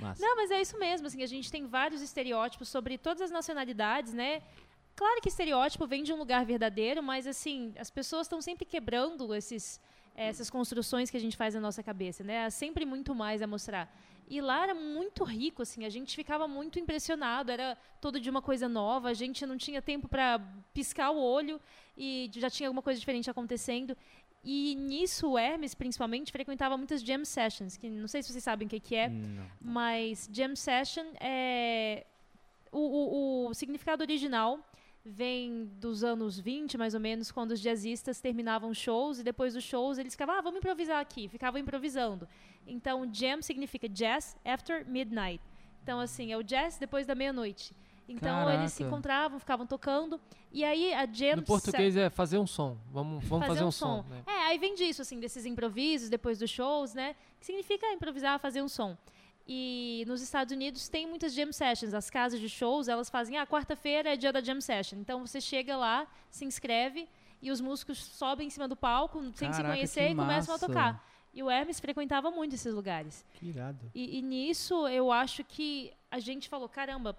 Massa. 0.00 0.22
Não, 0.26 0.34
mas 0.34 0.50
é 0.50 0.60
isso 0.60 0.78
mesmo, 0.78 1.06
assim, 1.06 1.22
a 1.22 1.26
gente 1.26 1.50
tem 1.52 1.66
vários 1.66 2.00
estereótipos 2.00 2.68
sobre 2.68 2.96
todas 2.96 3.20
as 3.20 3.30
nacionalidades, 3.30 4.14
né? 4.14 4.40
Claro 4.96 5.20
que 5.22 5.28
estereótipo 5.28 5.86
vem 5.86 6.02
de 6.02 6.12
um 6.12 6.16
lugar 6.16 6.44
verdadeiro, 6.44 7.02
mas 7.02 7.26
assim, 7.26 7.72
as 7.78 7.90
pessoas 7.90 8.22
estão 8.22 8.40
sempre 8.40 8.64
quebrando 8.64 9.34
esses, 9.34 9.80
essas 10.14 10.48
construções 10.50 11.10
que 11.10 11.16
a 11.16 11.20
gente 11.20 11.36
faz 11.36 11.54
na 11.54 11.60
nossa 11.60 11.82
cabeça, 11.82 12.24
né? 12.24 12.44
Há 12.46 12.50
sempre 12.50 12.84
muito 12.84 13.14
mais 13.14 13.40
a 13.42 13.46
mostrar. 13.46 13.94
E 14.30 14.40
lá 14.40 14.62
era 14.62 14.74
muito 14.76 15.24
rico, 15.24 15.62
assim, 15.62 15.84
a 15.84 15.88
gente 15.88 16.14
ficava 16.14 16.46
muito 16.46 16.78
impressionado, 16.78 17.50
era 17.50 17.76
todo 18.00 18.20
de 18.20 18.30
uma 18.30 18.40
coisa 18.40 18.68
nova, 18.68 19.08
a 19.08 19.12
gente 19.12 19.44
não 19.44 19.56
tinha 19.56 19.82
tempo 19.82 20.06
para 20.06 20.38
piscar 20.72 21.10
o 21.10 21.20
olho 21.20 21.60
e 21.98 22.30
já 22.34 22.48
tinha 22.48 22.68
alguma 22.68 22.80
coisa 22.80 23.00
diferente 23.00 23.28
acontecendo. 23.28 23.96
E 24.44 24.76
nisso 24.76 25.32
o 25.32 25.36
Hermes, 25.36 25.74
principalmente, 25.74 26.30
frequentava 26.30 26.76
muitas 26.76 27.02
jam 27.02 27.24
sessions, 27.24 27.76
que 27.76 27.90
não 27.90 28.06
sei 28.06 28.22
se 28.22 28.30
vocês 28.30 28.44
sabem 28.44 28.66
o 28.66 28.70
que, 28.70 28.78
que 28.78 28.94
é, 28.94 29.08
Não. 29.08 29.44
mas 29.60 30.30
jam 30.32 30.54
session 30.54 31.06
é 31.18 32.06
o, 32.70 32.78
o, 32.78 33.48
o 33.48 33.54
significado 33.54 34.04
original 34.04 34.60
vem 35.04 35.66
dos 35.80 36.04
anos 36.04 36.38
20, 36.38 36.76
mais 36.76 36.94
ou 36.94 37.00
menos, 37.00 37.30
quando 37.32 37.52
os 37.52 37.60
jazzistas 37.60 38.20
terminavam 38.20 38.72
shows 38.74 39.18
e 39.18 39.22
depois 39.22 39.54
dos 39.54 39.64
shows 39.64 39.98
eles 39.98 40.14
ficavam, 40.14 40.34
ah, 40.34 40.40
vamos 40.40 40.58
improvisar 40.58 41.00
aqui, 41.00 41.28
ficavam 41.28 41.60
improvisando. 41.60 42.28
Então, 42.66 43.08
jam 43.12 43.40
significa 43.40 43.88
jazz 43.88 44.36
after 44.44 44.86
midnight. 44.86 45.42
Então, 45.82 45.98
assim, 45.98 46.32
é 46.32 46.36
o 46.36 46.42
jazz 46.42 46.76
depois 46.78 47.06
da 47.06 47.14
meia-noite. 47.14 47.74
Então, 48.06 48.50
eles 48.50 48.72
se 48.72 48.78
Caraca. 48.78 48.94
encontravam, 48.96 49.38
ficavam 49.38 49.66
tocando. 49.66 50.20
E 50.52 50.64
aí, 50.64 50.92
a 50.92 51.06
jam 51.06 51.36
No 51.36 51.42
português 51.42 51.96
é 51.96 52.10
fazer 52.10 52.38
um 52.38 52.46
som. 52.46 52.76
Vamos, 52.90 53.24
vamos 53.24 53.46
fazer, 53.46 53.64
um 53.64 53.70
som. 53.70 54.04
né? 54.08 54.22
é, 54.26 54.48
aí 54.48 54.58
vem 54.58 54.74
disso, 54.74 55.00
assim, 55.00 55.20
desses 55.20 55.46
improvisos 55.46 56.08
depois 56.08 56.38
dos 56.38 56.50
shows, 56.50 56.92
né? 56.92 57.14
Que 57.38 57.46
significa 57.46 57.86
improvisar, 57.92 58.38
fazer 58.40 58.60
um 58.62 58.68
som. 58.68 58.96
E 59.46 60.04
nos 60.06 60.22
Estados 60.22 60.52
Unidos 60.52 60.88
tem 60.88 61.06
muitas 61.06 61.34
jam 61.34 61.52
sessions. 61.52 61.92
As 61.94 62.08
casas 62.08 62.40
de 62.40 62.48
shows, 62.48 62.88
elas 62.88 63.10
fazem, 63.10 63.36
ah, 63.36 63.46
quarta-feira 63.46 64.12
é 64.12 64.16
dia 64.16 64.32
da 64.32 64.40
jam 64.40 64.60
session. 64.60 64.98
Então 64.98 65.26
você 65.26 65.40
chega 65.40 65.76
lá, 65.76 66.06
se 66.30 66.44
inscreve 66.44 67.08
e 67.42 67.50
os 67.50 67.60
músicos 67.60 67.98
sobem 67.98 68.46
em 68.46 68.50
cima 68.50 68.68
do 68.68 68.76
palco, 68.76 69.20
sem 69.34 69.50
se 69.52 69.56
Caraca, 69.58 69.74
conhecer, 69.74 70.06
que 70.06 70.12
e 70.12 70.16
começam 70.16 70.54
a 70.54 70.58
tocar. 70.58 71.06
E 71.32 71.42
o 71.42 71.50
Hermes 71.50 71.80
frequentava 71.80 72.30
muito 72.30 72.54
esses 72.54 72.74
lugares. 72.74 73.24
Que 73.34 73.46
irado. 73.46 73.90
E, 73.94 74.18
e 74.18 74.22
nisso 74.22 74.86
eu 74.88 75.12
acho 75.12 75.44
que 75.44 75.92
a 76.10 76.18
gente 76.18 76.48
falou, 76.48 76.68
caramba, 76.68 77.16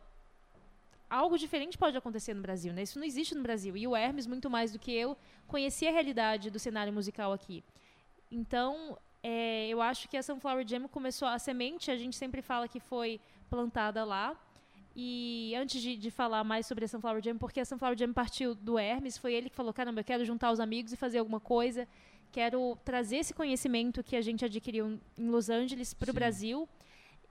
algo 1.10 1.38
diferente 1.38 1.78
pode 1.78 1.98
acontecer 1.98 2.34
no 2.34 2.42
Brasil, 2.42 2.74
né? 2.74 2.84
Isso 2.84 3.00
não 3.00 3.06
existe 3.06 3.34
no 3.34 3.42
Brasil. 3.42 3.76
E 3.76 3.88
o 3.88 3.96
Hermes, 3.96 4.28
muito 4.28 4.50
mais 4.50 4.72
do 4.72 4.80
que 4.80 4.92
eu, 4.92 5.18
conhecia 5.48 5.90
a 5.90 5.94
realidade 5.94 6.50
do 6.50 6.60
cenário 6.60 6.92
musical 6.94 7.34
aqui. 7.34 7.64
Então, 8.30 8.98
é, 9.24 9.68
eu 9.68 9.82
acho 9.82 10.10
que 10.10 10.18
a 10.18 10.24
Sunflower 10.24 10.68
Jam 10.68 10.88
começou, 10.88 11.28
a 11.28 11.38
semente, 11.38 11.92
a 11.92 11.96
gente 11.96 12.16
sempre 12.16 12.42
fala 12.42 12.68
que 12.68 12.80
foi 12.80 13.20
plantada 13.50 14.04
lá. 14.04 14.36
E 14.96 15.54
antes 15.56 15.82
de, 15.82 15.96
de 15.96 16.12
falar 16.12 16.44
mais 16.44 16.66
sobre 16.66 16.86
a 16.86 16.88
Sunflower 16.88 17.22
Jam, 17.24 17.38
porque 17.38 17.60
a 17.60 17.66
Sunflower 17.66 17.98
Jam 17.98 18.12
partiu 18.12 18.54
do 18.54 18.78
Hermes, 18.78 19.18
foi 19.18 19.34
ele 19.34 19.50
que 19.50 19.56
falou, 19.56 19.74
caramba, 19.74 20.02
eu 20.02 20.04
quero 20.04 20.26
juntar 20.26 20.52
os 20.52 20.60
amigos 20.60 20.92
e 20.92 20.98
fazer 20.98 21.20
alguma 21.20 21.40
coisa. 21.40 21.88
Quero 22.32 22.78
trazer 22.84 23.18
esse 23.18 23.34
conhecimento 23.34 24.04
que 24.04 24.16
a 24.16 24.22
gente 24.22 24.44
adquiriu 24.44 25.00
em 25.18 25.30
Los 25.30 25.50
Angeles 25.50 25.94
para 25.94 26.12
o. 26.12 26.14
Brasil. 26.14 26.68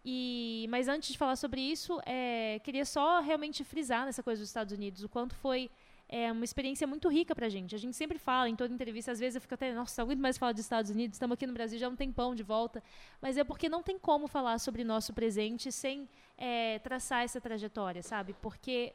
E, 0.05 0.67
mas 0.71 0.89
antes 0.89 1.11
de 1.13 1.19
falar 1.19 1.37
sobre 1.37 1.61
isso, 1.61 2.01
é, 2.07 2.59
queria 2.65 2.85
só 2.85 3.21
realmente 3.21 3.63
frisar 3.65 4.07
nessa 4.07 4.23
coisa 4.23 4.41
dos 4.41 4.49
Estados 4.49 4.73
Unidos, 4.73 5.05
o 5.05 5.09
quanto 5.09 5.35
foi 5.35 5.71
é, 6.13 6.31
uma 6.33 6.45
experiência 6.45 6.89
muito 6.89 7.09
rica 7.09 7.37
pra 7.37 7.49
gente. 7.49 7.73
A 7.73 7.79
gente 7.79 7.97
sempre 7.97 8.19
fala 8.19 8.49
em 8.49 8.57
toda 8.57 8.75
entrevista, 8.75 9.13
às 9.13 9.21
vezes 9.21 9.37
eu 9.37 9.41
fico 9.41 9.55
até, 9.55 9.73
nossa, 9.73 10.03
aguento 10.03 10.19
mais 10.19 10.37
falar 10.37 10.51
dos 10.51 10.61
Estados 10.61 10.91
Unidos, 10.91 11.15
estamos 11.15 11.35
aqui 11.35 11.47
no 11.47 11.53
Brasil 11.53 11.79
já 11.79 11.87
há 11.87 11.89
um 11.89 11.95
tempão 11.95 12.35
de 12.35 12.43
volta, 12.43 12.83
mas 13.23 13.39
é 13.39 13.45
porque 13.45 13.69
não 13.69 13.81
tem 13.81 13.97
como 13.97 14.27
falar 14.27 14.59
sobre 14.59 14.83
nosso 14.83 15.15
presente 15.15 15.71
sem 15.71 16.09
é, 16.37 16.81
traçar 16.81 17.23
essa 17.23 17.41
trajetória, 17.41 18.03
sabe? 18.03 18.35
Porque 18.43 18.93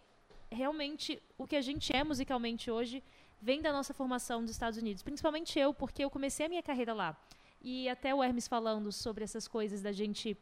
realmente 0.51 1.21
o 1.38 1.47
que 1.47 1.56
a 1.56 1.62
gente 1.62 1.95
é 1.95 2.04
musicalmente 2.04 2.69
hoje 2.69 3.01
vem 3.41 3.62
da 3.62 3.71
nossa 3.71 3.93
formação 3.93 4.41
dos 4.41 4.51
Estados 4.51 4.78
Unidos, 4.78 5.01
principalmente 5.01 5.58
eu, 5.58 5.73
porque 5.73 6.04
eu 6.04 6.10
comecei 6.10 6.47
a 6.47 6.49
minha 6.49 6.63
carreira 6.63 6.93
lá. 6.93 7.17
E 7.62 7.88
até 7.88 8.13
o 8.13 8.21
Hermes 8.21 8.45
falando 8.45 8.91
sobre 8.91 9.23
essas 9.23 9.47
coisas 9.47 9.82
da 9.82 9.93
gente 9.93 10.38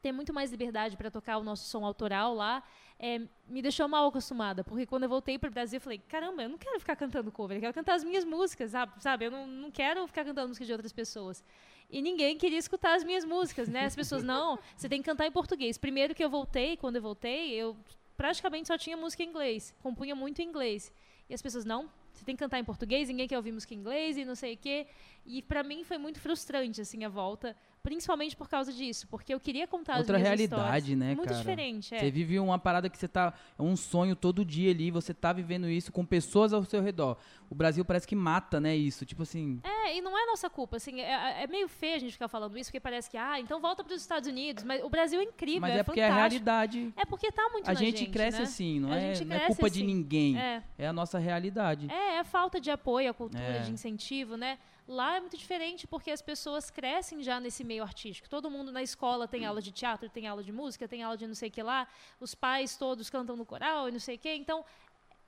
ter 0.00 0.12
muito 0.12 0.32
mais 0.32 0.50
liberdade 0.50 0.96
para 0.96 1.10
tocar 1.10 1.38
o 1.38 1.44
nosso 1.44 1.68
som 1.68 1.84
autoral 1.84 2.34
lá, 2.34 2.62
é, 2.98 3.20
me 3.48 3.62
deixou 3.62 3.86
mal 3.88 4.06
acostumada, 4.08 4.64
porque 4.64 4.84
quando 4.84 5.04
eu 5.04 5.08
voltei 5.08 5.38
para 5.38 5.48
o 5.48 5.52
Brasil, 5.52 5.76
eu 5.76 5.80
falei, 5.80 5.98
caramba, 5.98 6.42
eu 6.42 6.48
não 6.48 6.58
quero 6.58 6.78
ficar 6.80 6.96
cantando 6.96 7.30
cover, 7.30 7.56
eu 7.56 7.60
quero 7.60 7.74
cantar 7.74 7.94
as 7.94 8.04
minhas 8.04 8.24
músicas, 8.24 8.72
sabe? 8.98 9.26
Eu 9.26 9.30
não, 9.30 9.46
não 9.46 9.70
quero 9.70 10.06
ficar 10.06 10.24
cantando 10.24 10.48
música 10.48 10.64
de 10.64 10.72
outras 10.72 10.92
pessoas. 10.92 11.44
E 11.90 12.02
ninguém 12.02 12.36
queria 12.36 12.58
escutar 12.58 12.94
as 12.94 13.04
minhas 13.04 13.24
músicas, 13.24 13.68
né? 13.68 13.86
As 13.86 13.96
pessoas, 13.96 14.22
não, 14.22 14.58
você 14.76 14.88
tem 14.88 15.00
que 15.00 15.08
cantar 15.08 15.26
em 15.26 15.32
português. 15.32 15.78
Primeiro 15.78 16.14
que 16.14 16.22
eu 16.22 16.28
voltei, 16.28 16.76
quando 16.76 16.96
eu 16.96 17.02
voltei, 17.02 17.52
eu 17.52 17.76
praticamente 18.16 18.68
só 18.68 18.76
tinha 18.76 18.96
música 18.96 19.22
em 19.22 19.28
inglês, 19.28 19.74
compunha 19.80 20.14
muito 20.14 20.42
em 20.42 20.44
inglês. 20.44 20.92
E 21.30 21.34
as 21.34 21.40
pessoas, 21.40 21.64
não, 21.64 21.88
você 22.12 22.24
tem 22.24 22.34
que 22.34 22.40
cantar 22.40 22.58
em 22.58 22.64
português, 22.64 23.08
ninguém 23.08 23.28
quer 23.28 23.36
ouvir 23.36 23.52
música 23.52 23.74
em 23.74 23.78
inglês 23.78 24.16
e 24.16 24.24
não 24.24 24.34
sei 24.34 24.54
o 24.54 24.56
quê. 24.56 24.86
E 25.24 25.40
para 25.40 25.62
mim 25.62 25.84
foi 25.84 25.98
muito 25.98 26.18
frustrante, 26.20 26.80
assim, 26.80 27.04
a 27.04 27.08
volta 27.08 27.56
principalmente 27.88 28.36
por 28.36 28.50
causa 28.50 28.70
disso, 28.70 29.08
porque 29.08 29.32
eu 29.32 29.40
queria 29.40 29.66
contar 29.66 29.96
Outra 29.96 30.16
as 30.18 30.22
minhas 30.22 30.38
realidade, 30.38 30.92
histórias. 30.92 30.98
né, 30.98 31.14
Muito 31.14 31.28
cara? 31.30 31.38
diferente, 31.38 31.94
é. 31.94 31.98
Você 32.00 32.10
vive 32.10 32.38
uma 32.38 32.58
parada 32.58 32.90
que 32.90 32.98
você 32.98 33.08
tá. 33.08 33.32
É 33.58 33.62
um 33.62 33.74
sonho 33.76 34.14
todo 34.14 34.44
dia 34.44 34.70
ali, 34.70 34.90
você 34.90 35.14
tá 35.14 35.32
vivendo 35.32 35.66
isso 35.70 35.90
com 35.90 36.04
pessoas 36.04 36.52
ao 36.52 36.62
seu 36.64 36.82
redor. 36.82 37.16
O 37.48 37.54
Brasil 37.54 37.82
parece 37.86 38.06
que 38.06 38.14
mata, 38.14 38.60
né, 38.60 38.76
isso. 38.76 39.06
Tipo 39.06 39.22
assim. 39.22 39.58
É, 39.64 39.96
e 39.96 40.02
não 40.02 40.16
é 40.18 40.26
nossa 40.26 40.50
culpa, 40.50 40.76
assim, 40.76 41.00
é, 41.00 41.44
é 41.44 41.46
meio 41.46 41.66
feio 41.66 41.96
a 41.96 41.98
gente 41.98 42.12
ficar 42.12 42.28
falando 42.28 42.58
isso, 42.58 42.68
porque 42.68 42.78
parece 42.78 43.08
que, 43.08 43.16
ah, 43.16 43.40
então 43.40 43.58
volta 43.58 43.82
para 43.82 43.94
os 43.94 44.02
Estados 44.02 44.28
Unidos, 44.28 44.64
mas 44.64 44.84
o 44.84 44.90
Brasil 44.90 45.18
é 45.18 45.24
incrível, 45.24 45.62
mas 45.62 45.74
é, 45.76 45.78
é 45.78 45.82
porque 45.82 46.00
é 46.00 46.04
a 46.04 46.08
fantástico. 46.10 46.44
realidade. 46.44 46.92
É 46.94 47.06
porque 47.06 47.32
tá 47.32 47.48
muito 47.50 47.70
A 47.70 47.72
na 47.72 47.80
gente, 47.80 48.04
cresce 48.06 48.36
né? 48.38 48.44
assim, 48.44 48.80
não 48.80 48.92
A 48.92 48.96
é, 48.98 49.14
gente 49.14 49.24
não 49.26 49.34
é 49.34 49.38
cresce 49.38 49.54
culpa 49.56 49.70
de 49.70 49.78
assim. 49.78 49.86
ninguém. 49.86 50.38
É. 50.38 50.62
É 50.76 50.86
a 50.88 50.92
nossa 50.92 51.18
realidade. 51.18 51.90
É, 51.90 52.16
é 52.18 52.24
falta 52.24 52.60
de 52.60 52.70
apoio 52.70 53.10
à 53.10 53.14
cultura, 53.14 53.42
É. 53.42 53.60
de 53.60 53.70
incentivo, 53.72 54.36
né? 54.36 54.58
Lá 54.88 55.16
é 55.16 55.20
muito 55.20 55.36
diferente 55.36 55.86
porque 55.86 56.10
as 56.10 56.22
pessoas 56.22 56.70
crescem 56.70 57.22
já 57.22 57.38
nesse 57.38 57.62
meio 57.62 57.82
artístico. 57.82 58.26
Todo 58.26 58.50
mundo 58.50 58.72
na 58.72 58.82
escola 58.82 59.28
tem 59.28 59.44
aula 59.44 59.60
de 59.60 59.70
teatro, 59.70 60.08
tem 60.08 60.26
aula 60.26 60.42
de 60.42 60.50
música, 60.50 60.88
tem 60.88 61.02
aula 61.02 61.14
de 61.14 61.26
não 61.26 61.34
sei 61.34 61.50
o 61.50 61.52
que 61.52 61.62
lá. 61.62 61.86
Os 62.18 62.34
pais 62.34 62.74
todos 62.74 63.10
cantam 63.10 63.36
no 63.36 63.44
coral 63.44 63.90
e 63.90 63.92
não 63.92 64.00
sei 64.00 64.16
o 64.16 64.18
que. 64.18 64.32
Então, 64.32 64.64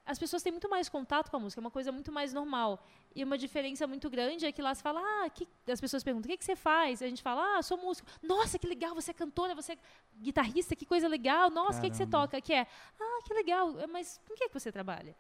as 0.07 0.19
pessoas 0.19 0.43
têm 0.43 0.51
muito 0.51 0.69
mais 0.69 0.89
contato 0.89 1.31
com 1.31 1.37
a 1.37 1.41
música, 1.41 1.61
é 1.61 1.63
uma 1.63 1.71
coisa 1.71 1.93
muito 1.93 2.11
mais 2.11 2.33
normal. 2.33 2.83
E 3.15 3.23
uma 3.23 3.37
diferença 3.37 3.87
muito 3.87 4.09
grande 4.09 4.47
é 4.47 4.51
que 4.51 4.63
lá 4.63 4.75
se 4.75 4.83
fala, 4.83 5.01
ah, 5.01 5.29
que... 5.29 5.47
as 5.69 5.81
pessoas 5.81 6.03
perguntam, 6.03 6.29
o 6.29 6.33
que, 6.33 6.39
que 6.39 6.45
você 6.45 6.57
faz? 6.57 7.03
A 7.03 7.07
gente 7.07 7.23
fala, 7.23 7.59
ah, 7.59 7.63
sou 7.63 7.77
músico. 7.77 8.09
Nossa, 8.23 8.59
que 8.59 8.67
legal, 8.67 8.95
você 8.95 9.11
é 9.11 9.15
cantora, 9.15 9.55
você 9.55 9.75
é 9.75 9.79
guitarrista, 10.19 10.75
que 10.75 10.87
coisa 10.87 11.07
legal. 11.07 11.51
Nossa, 11.51 11.79
o 11.79 11.83
que, 11.83 11.91
que 11.91 11.97
você 11.97 12.07
toca? 12.07 12.41
Que 12.41 12.55
é, 12.55 12.67
ah, 12.99 13.21
que 13.25 13.35
legal, 13.35 13.79
É, 13.79 13.87
mas 13.87 14.19
com 14.27 14.33
o 14.33 14.37
que, 14.37 14.49
que 14.49 14.55
você 14.55 14.73
trabalha? 14.73 15.15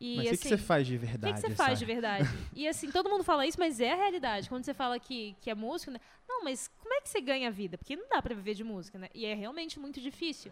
E, 0.00 0.16
Mas 0.16 0.26
o 0.26 0.30
que, 0.30 0.36
que 0.38 0.48
você 0.48 0.54
assim, 0.54 0.64
faz 0.64 0.86
de 0.86 0.96
o 0.96 1.00
que, 1.00 1.06
verdade? 1.06 1.34
que 1.34 1.48
você 1.48 1.54
faz 1.54 1.78
de 1.78 1.84
verdade? 1.84 2.28
E 2.54 2.66
assim, 2.68 2.90
todo 2.90 3.08
mundo 3.08 3.22
fala 3.24 3.46
isso, 3.46 3.58
mas 3.58 3.80
é 3.80 3.92
a 3.92 3.96
realidade. 3.96 4.48
Quando 4.48 4.64
você 4.64 4.74
fala 4.74 4.98
que, 4.98 5.36
que 5.40 5.48
é 5.50 5.54
músico, 5.54 5.90
né? 5.92 6.00
Não, 6.28 6.42
mas 6.44 6.68
como 6.78 6.92
é 6.94 7.00
que 7.00 7.08
você 7.08 7.20
ganha 7.20 7.48
a 7.48 7.50
vida? 7.50 7.78
Porque 7.78 7.94
não 7.96 8.08
dá 8.08 8.20
pra 8.20 8.34
viver 8.34 8.54
de 8.54 8.64
música, 8.64 8.98
né? 8.98 9.08
E 9.14 9.24
é 9.24 9.34
realmente 9.34 9.78
muito 9.78 10.00
difícil. 10.00 10.50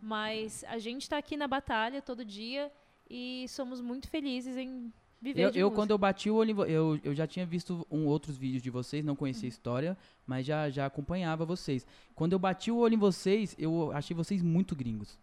Mas 0.00 0.64
a 0.68 0.78
gente 0.78 1.08
tá 1.08 1.16
aqui 1.18 1.36
na 1.36 1.46
batalha 1.48 2.02
todo 2.02 2.24
dia 2.24 2.70
e 3.08 3.46
somos 3.48 3.80
muito 3.80 4.08
felizes 4.08 4.56
em 4.56 4.92
viver 5.20 5.42
Eu, 5.42 5.50
de 5.50 5.58
eu, 5.60 5.66
música. 5.66 5.80
quando 5.80 5.90
eu 5.92 5.98
bati 5.98 6.28
o 6.30 6.34
olho, 6.34 6.64
eu, 6.64 6.98
eu 7.04 7.14
já 7.14 7.26
tinha 7.26 7.46
visto 7.46 7.86
um, 7.90 8.06
outros 8.06 8.36
vídeos 8.36 8.62
de 8.62 8.70
vocês, 8.70 9.04
não 9.04 9.12
Uhum. 9.12 9.16
conhecia 9.16 9.46
a 9.46 9.50
história, 9.50 9.96
mas 10.26 10.44
já, 10.44 10.68
já 10.70 10.86
acompanhava 10.86 11.44
vocês. 11.44 11.86
Quando 12.14 12.32
eu 12.32 12.38
bati 12.38 12.70
o 12.70 12.76
olho 12.78 12.94
em 12.94 12.98
vocês, 12.98 13.54
eu 13.58 13.92
achei 13.92 14.14
vocês 14.14 14.42
muito 14.42 14.74
gringos. 14.74 15.18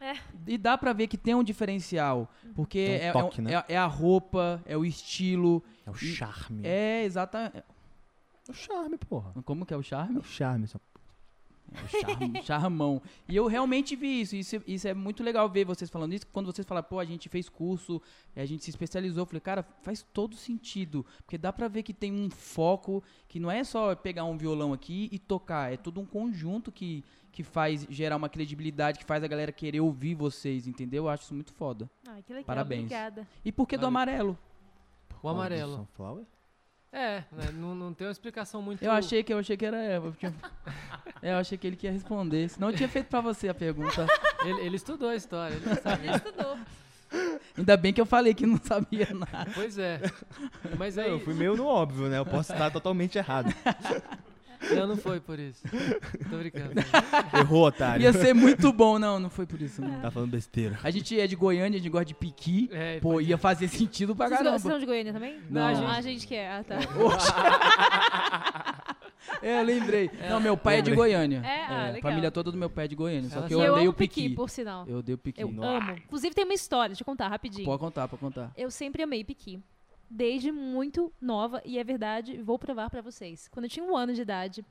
É. 0.00 0.14
E 0.46 0.56
dá 0.56 0.78
pra 0.78 0.92
ver 0.92 1.08
que 1.08 1.16
tem 1.18 1.34
um 1.34 1.42
diferencial, 1.42 2.30
porque 2.54 2.84
Tem 2.86 2.96
um 2.98 3.02
é, 3.02 3.06
é 3.08 3.12
toque, 3.12 3.42
né? 3.42 3.52
é- 3.68 3.74
é 3.74 3.76
a 3.76 3.86
roupa, 3.86 4.62
é 4.64 4.76
o 4.76 4.84
estilo, 4.84 5.62
É 5.86 5.90
o 5.90 5.94
E- 5.94 5.98
charme. 5.98 6.62
é 6.64 7.04
exatamente... 7.04 7.64
o 8.48 8.52
charme, 8.52 8.96
porra. 8.98 9.32
Como 9.44 9.66
que 9.66 9.74
é 9.74 9.76
o 9.76 9.80
É 9.80 9.82
charme? 9.82 10.18
o 10.18 10.22
charme. 10.22 10.66
só- 10.68 10.78
É 11.70 11.82
o 11.82 11.88
charme, 11.88 12.42
charmão. 12.46 13.02
E 13.28 13.36
eu 13.36 13.46
realmente 13.46 13.94
vi 13.94 14.22
isso. 14.22 14.34
isso. 14.36 14.62
Isso 14.66 14.88
é 14.88 14.94
muito 14.94 15.22
legal 15.22 15.46
ver 15.50 15.66
vocês 15.66 15.90
falando 15.90 16.14
isso. 16.14 16.26
Quando 16.28 16.46
vocês 16.46 16.66
falam, 16.66 16.82
pô, 16.82 16.98
a 16.98 17.04
gente 17.04 17.28
fez 17.28 17.46
curso, 17.48 18.00
a 18.34 18.44
gente 18.46 18.64
se 18.64 18.70
especializou. 18.70 19.22
Eu 19.22 19.26
falei, 19.26 19.40
cara, 19.40 19.62
faz 19.82 20.02
todo 20.14 20.34
sentido. 20.34 21.04
Porque 21.26 21.36
dá 21.36 21.52
pra 21.52 21.68
ver 21.68 21.82
que 21.82 21.92
tem 21.92 22.10
um 22.10 22.30
foco, 22.30 23.02
que 23.28 23.38
não 23.38 23.50
é 23.50 23.62
só 23.64 23.94
pegar 23.94 24.24
um 24.24 24.38
violão 24.38 24.72
aqui 24.72 25.10
e 25.12 25.18
tocar. 25.18 25.70
É 25.70 25.76
todo 25.76 26.00
um 26.00 26.06
conjunto 26.06 26.72
que, 26.72 27.04
que 27.32 27.42
faz 27.42 27.86
gerar 27.90 28.16
uma 28.16 28.28
credibilidade, 28.28 28.98
que 28.98 29.04
faz 29.04 29.22
a 29.22 29.26
galera 29.28 29.52
querer 29.52 29.80
ouvir 29.80 30.14
vocês, 30.14 30.66
entendeu? 30.66 31.04
Eu 31.04 31.08
acho 31.08 31.24
isso 31.24 31.34
muito 31.34 31.52
foda. 31.52 31.88
Ai, 32.08 32.22
que 32.22 32.32
legal, 32.32 32.44
Parabéns. 32.46 32.80
obrigada. 32.84 33.26
E 33.44 33.52
por 33.52 33.66
que 33.66 33.76
do 33.76 33.86
amarelo? 33.86 34.36
O 35.22 35.28
amarelo. 35.28 35.76
Sunflower? 35.76 36.24
É, 36.90 37.18
né, 37.30 37.50
não, 37.54 37.74
não 37.74 37.92
tem 37.92 38.06
uma 38.06 38.12
explicação 38.12 38.62
muito. 38.62 38.82
Eu 38.82 38.90
achei 38.90 39.22
que 39.22 39.30
eu 39.32 39.38
achei 39.38 39.56
que 39.56 39.66
era. 39.66 39.78
Tinha- 40.18 40.34
É, 41.20 41.32
eu 41.32 41.36
achei 41.38 41.58
que 41.58 41.66
ele 41.66 41.74
que 41.76 41.86
ia 41.86 41.92
responder. 41.92 42.48
Senão 42.48 42.70
eu 42.70 42.76
tinha 42.76 42.88
feito 42.88 43.08
pra 43.08 43.20
você 43.20 43.48
a 43.48 43.54
pergunta. 43.54 44.06
Ele, 44.44 44.60
ele 44.66 44.76
estudou 44.76 45.08
a 45.08 45.16
história, 45.16 45.54
ele 45.54 45.74
sabe. 45.82 46.06
Ele 46.06 46.16
estudou. 46.16 46.56
Ainda 47.56 47.76
bem 47.76 47.92
que 47.92 48.00
eu 48.00 48.06
falei 48.06 48.32
que 48.34 48.46
não 48.46 48.56
sabia 48.62 49.08
nada. 49.12 49.50
Pois 49.52 49.76
é. 49.78 50.00
Mas 50.78 50.94
Não, 50.96 51.02
aí. 51.02 51.10
eu 51.10 51.18
fui 51.20 51.34
meio 51.34 51.56
no 51.56 51.66
óbvio, 51.66 52.08
né? 52.08 52.18
Eu 52.18 52.24
posso 52.26 52.52
estar 52.52 52.70
totalmente 52.70 53.18
errado. 53.18 53.52
Não, 54.74 54.86
não 54.88 54.96
foi 54.96 55.20
por 55.20 55.38
isso. 55.38 55.62
Tô 56.30 56.36
brincando. 56.36 56.72
Errou, 57.38 57.66
otário. 57.66 58.02
Ia 58.02 58.12
ser 58.12 58.34
muito 58.34 58.72
bom. 58.72 58.98
Não, 58.98 59.18
não 59.20 59.30
foi 59.30 59.46
por 59.46 59.60
isso. 59.62 59.80
Não. 59.80 60.00
Tá 60.00 60.10
falando 60.10 60.30
besteira. 60.30 60.78
A 60.82 60.90
gente 60.90 61.18
é 61.18 61.26
de 61.26 61.36
Goiânia, 61.36 61.78
a 61.78 61.82
gente 61.82 61.90
gosta 61.90 62.06
de 62.06 62.14
piqui. 62.14 62.68
É, 62.72 62.98
Pô, 63.00 63.20
ia 63.20 63.38
fazer 63.38 63.68
sentido 63.68 64.16
pra 64.16 64.26
Vocês, 64.26 64.40
vocês 64.40 64.50
caramba. 64.62 64.70
são 64.70 64.78
de 64.80 64.86
Goiânia 64.86 65.12
também? 65.12 65.38
Não. 65.48 65.62
a 65.62 65.68
Ah, 65.68 65.74
gente- 65.74 65.86
a 65.88 66.00
gente 66.02 66.26
que 66.26 66.34
é. 66.34 66.50
Ah, 66.50 66.64
tá. 66.64 66.78
É, 69.42 69.60
eu 69.60 69.64
lembrei. 69.64 70.10
Não, 70.28 70.40
meu 70.40 70.56
pai 70.56 70.78
é 70.78 70.82
de 70.82 70.94
Goiânia. 70.94 71.42
É? 71.44 71.64
Ah, 71.64 71.80
a 71.80 71.86
legal. 71.90 72.02
família 72.10 72.30
toda 72.30 72.50
do 72.50 72.56
meu 72.56 72.70
pai 72.70 72.86
é 72.86 72.88
de 72.88 72.96
Goiânia. 72.96 73.28
Só 73.28 73.40
Ela 73.40 73.48
que 73.48 73.54
eu 73.54 73.60
eu 73.62 73.72
andei 73.74 73.82
amo 73.84 73.90
o 73.90 73.94
piqui. 73.94 74.22
piqui, 74.22 74.34
por 74.34 74.48
sinal. 74.48 74.86
Eu 74.88 75.02
dei 75.02 75.14
o 75.14 75.18
piqui. 75.18 75.42
Eu 75.42 75.52
Nossa. 75.52 75.90
amo. 75.90 75.98
Inclusive 75.98 76.34
tem 76.34 76.44
uma 76.44 76.54
história, 76.54 76.88
deixa 76.88 77.02
eu 77.02 77.06
contar 77.06 77.28
rapidinho. 77.28 77.66
Pode 77.66 77.78
contar, 77.78 78.08
pode 78.08 78.20
contar. 78.20 78.50
Eu 78.56 78.70
sempre 78.70 79.02
amei 79.02 79.22
piqui. 79.22 79.60
Desde 80.10 80.50
muito 80.50 81.12
nova, 81.20 81.60
e 81.64 81.78
é 81.78 81.84
verdade, 81.84 82.40
vou 82.42 82.58
provar 82.58 82.88
pra 82.88 83.02
vocês. 83.02 83.48
Quando 83.48 83.64
eu 83.64 83.70
tinha 83.70 83.84
um 83.84 83.96
ano 83.96 84.14
de 84.14 84.22
idade, 84.22 84.64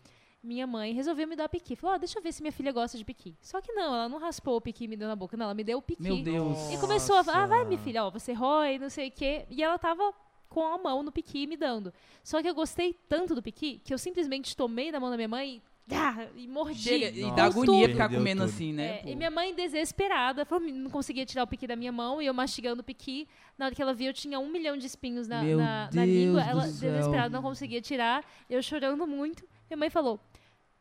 minha 0.44 0.66
mãe 0.66 0.94
resolveu 0.94 1.28
me 1.28 1.36
dar 1.36 1.50
piqui. 1.50 1.76
Falou, 1.76 1.96
ó, 1.96 2.00
deixa 2.00 2.18
eu 2.18 2.24
ver 2.24 2.32
se 2.32 2.42
minha 2.42 2.52
filha 2.52 2.72
gosta 2.72 2.98
de 2.98 3.06
piqui. 3.06 3.36
Só 3.42 3.62
que 3.62 3.72
não, 3.74 3.94
ela 3.94 4.10
não 4.10 4.18
raspou 4.18 4.58
o 4.58 4.62
piqui 4.62 4.86
e 4.86 4.88
me 4.88 4.96
deu 4.96 5.08
na 5.08 5.16
boca, 5.16 5.38
não, 5.38 5.46
ela 5.46 5.54
me 5.54 5.64
deu 5.64 5.78
o 5.78 5.82
piqui. 5.82 6.04
Meu 6.04 6.24
Deus. 6.24 6.72
E 6.72 6.78
começou 6.78 7.18
a 7.18 7.24
falar, 7.24 7.44
ah, 7.44 7.48
vai 7.48 7.66
minha 7.66 7.80
filha, 7.80 8.04
ó, 8.04 8.10
você 8.10 8.34
rói, 8.34 8.80
não 8.80 8.90
sei 8.90 9.10
o 9.10 9.12
quê. 9.12 9.46
E 9.50 9.62
ela 9.62 9.78
tava 9.78 10.14
com 10.50 10.66
a 10.66 10.78
mão 10.78 11.04
no 11.04 11.12
piqui 11.12 11.46
me 11.46 11.58
dando. 11.58 11.94
Só 12.24 12.42
que 12.42 12.50
eu 12.50 12.56
gostei 12.56 12.94
tanto 13.08 13.36
do 13.36 13.44
piqui, 13.44 13.80
que 13.84 13.94
eu 13.94 13.98
simplesmente 13.98 14.56
tomei 14.56 14.92
da 14.92 15.00
mão 15.00 15.10
da 15.10 15.18
minha 15.18 15.28
mãe 15.28 15.56
e, 15.56 15.62
ah, 15.92 16.28
e 16.36 16.48
mordi. 16.48 16.82
Chega, 16.82 17.10
e 17.18 17.32
dá 17.34 17.46
agonia 17.46 17.88
ficar 17.88 18.10
comendo 18.10 18.42
tudo. 18.42 18.54
assim, 18.54 18.74
né? 18.74 19.00
É, 19.06 19.12
e 19.12 19.16
minha 19.16 19.32
mãe 19.32 19.56
desesperada, 19.56 20.46
falou, 20.46 20.68
não 20.68 20.90
conseguia 20.90 21.26
tirar 21.26 21.44
o 21.44 21.48
piqui 21.48 21.66
da 21.66 21.76
minha 21.76 21.92
mão, 21.92 22.22
e 22.22 22.26
eu 22.26 22.34
mastigando 22.34 22.82
o 22.82 22.84
piqui. 22.84 23.28
Na 23.58 23.66
hora 23.66 23.76
que 23.76 23.82
ela 23.82 23.94
viu, 23.94 24.08
eu 24.08 24.14
tinha 24.14 24.38
um 24.40 24.50
milhão 24.50 24.76
de 24.76 24.86
espinhos 24.86 25.28
na, 25.28 25.42
na, 25.44 25.90
na 25.94 26.06
língua. 26.06 26.42
Ela, 26.44 26.64
desesperada, 26.64 27.30
não 27.30 27.42
conseguia 27.42 27.82
tirar. 27.82 28.26
Eu 28.50 28.62
chorando 28.62 29.08
muito. 29.08 29.48
Minha 29.70 29.78
mãe 29.78 29.90
falou, 29.90 30.20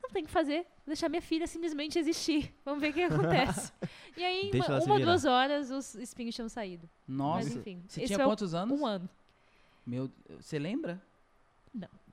não 0.03 0.11
tem 0.11 0.23
o 0.23 0.27
que 0.27 0.33
fazer, 0.33 0.62
vou 0.85 0.87
deixar 0.88 1.09
minha 1.09 1.23
filha 1.23 1.47
simplesmente 1.47 1.99
existir. 1.99 2.53
Vamos 2.64 2.81
ver 2.81 2.90
o 2.90 2.92
que 2.92 3.03
acontece. 3.05 3.73
e 4.16 4.25
aí, 4.25 4.49
em 4.49 4.51
Deixa 4.51 4.73
uma, 4.73 4.85
uma 4.85 5.01
duas 5.01 5.25
horas, 5.25 5.71
os 5.71 5.95
espinhos 5.97 6.35
tinham 6.35 6.49
saído. 6.49 6.88
Mas 7.07 7.47
Nossa. 7.47 7.59
enfim, 7.59 7.83
Você 7.87 8.07
tinha 8.07 8.19
quantos 8.19 8.55
anos? 8.55 8.79
um 8.79 8.85
ano. 8.85 9.09
Meu, 9.87 10.11
você 10.40 10.59
lembra? 10.59 11.01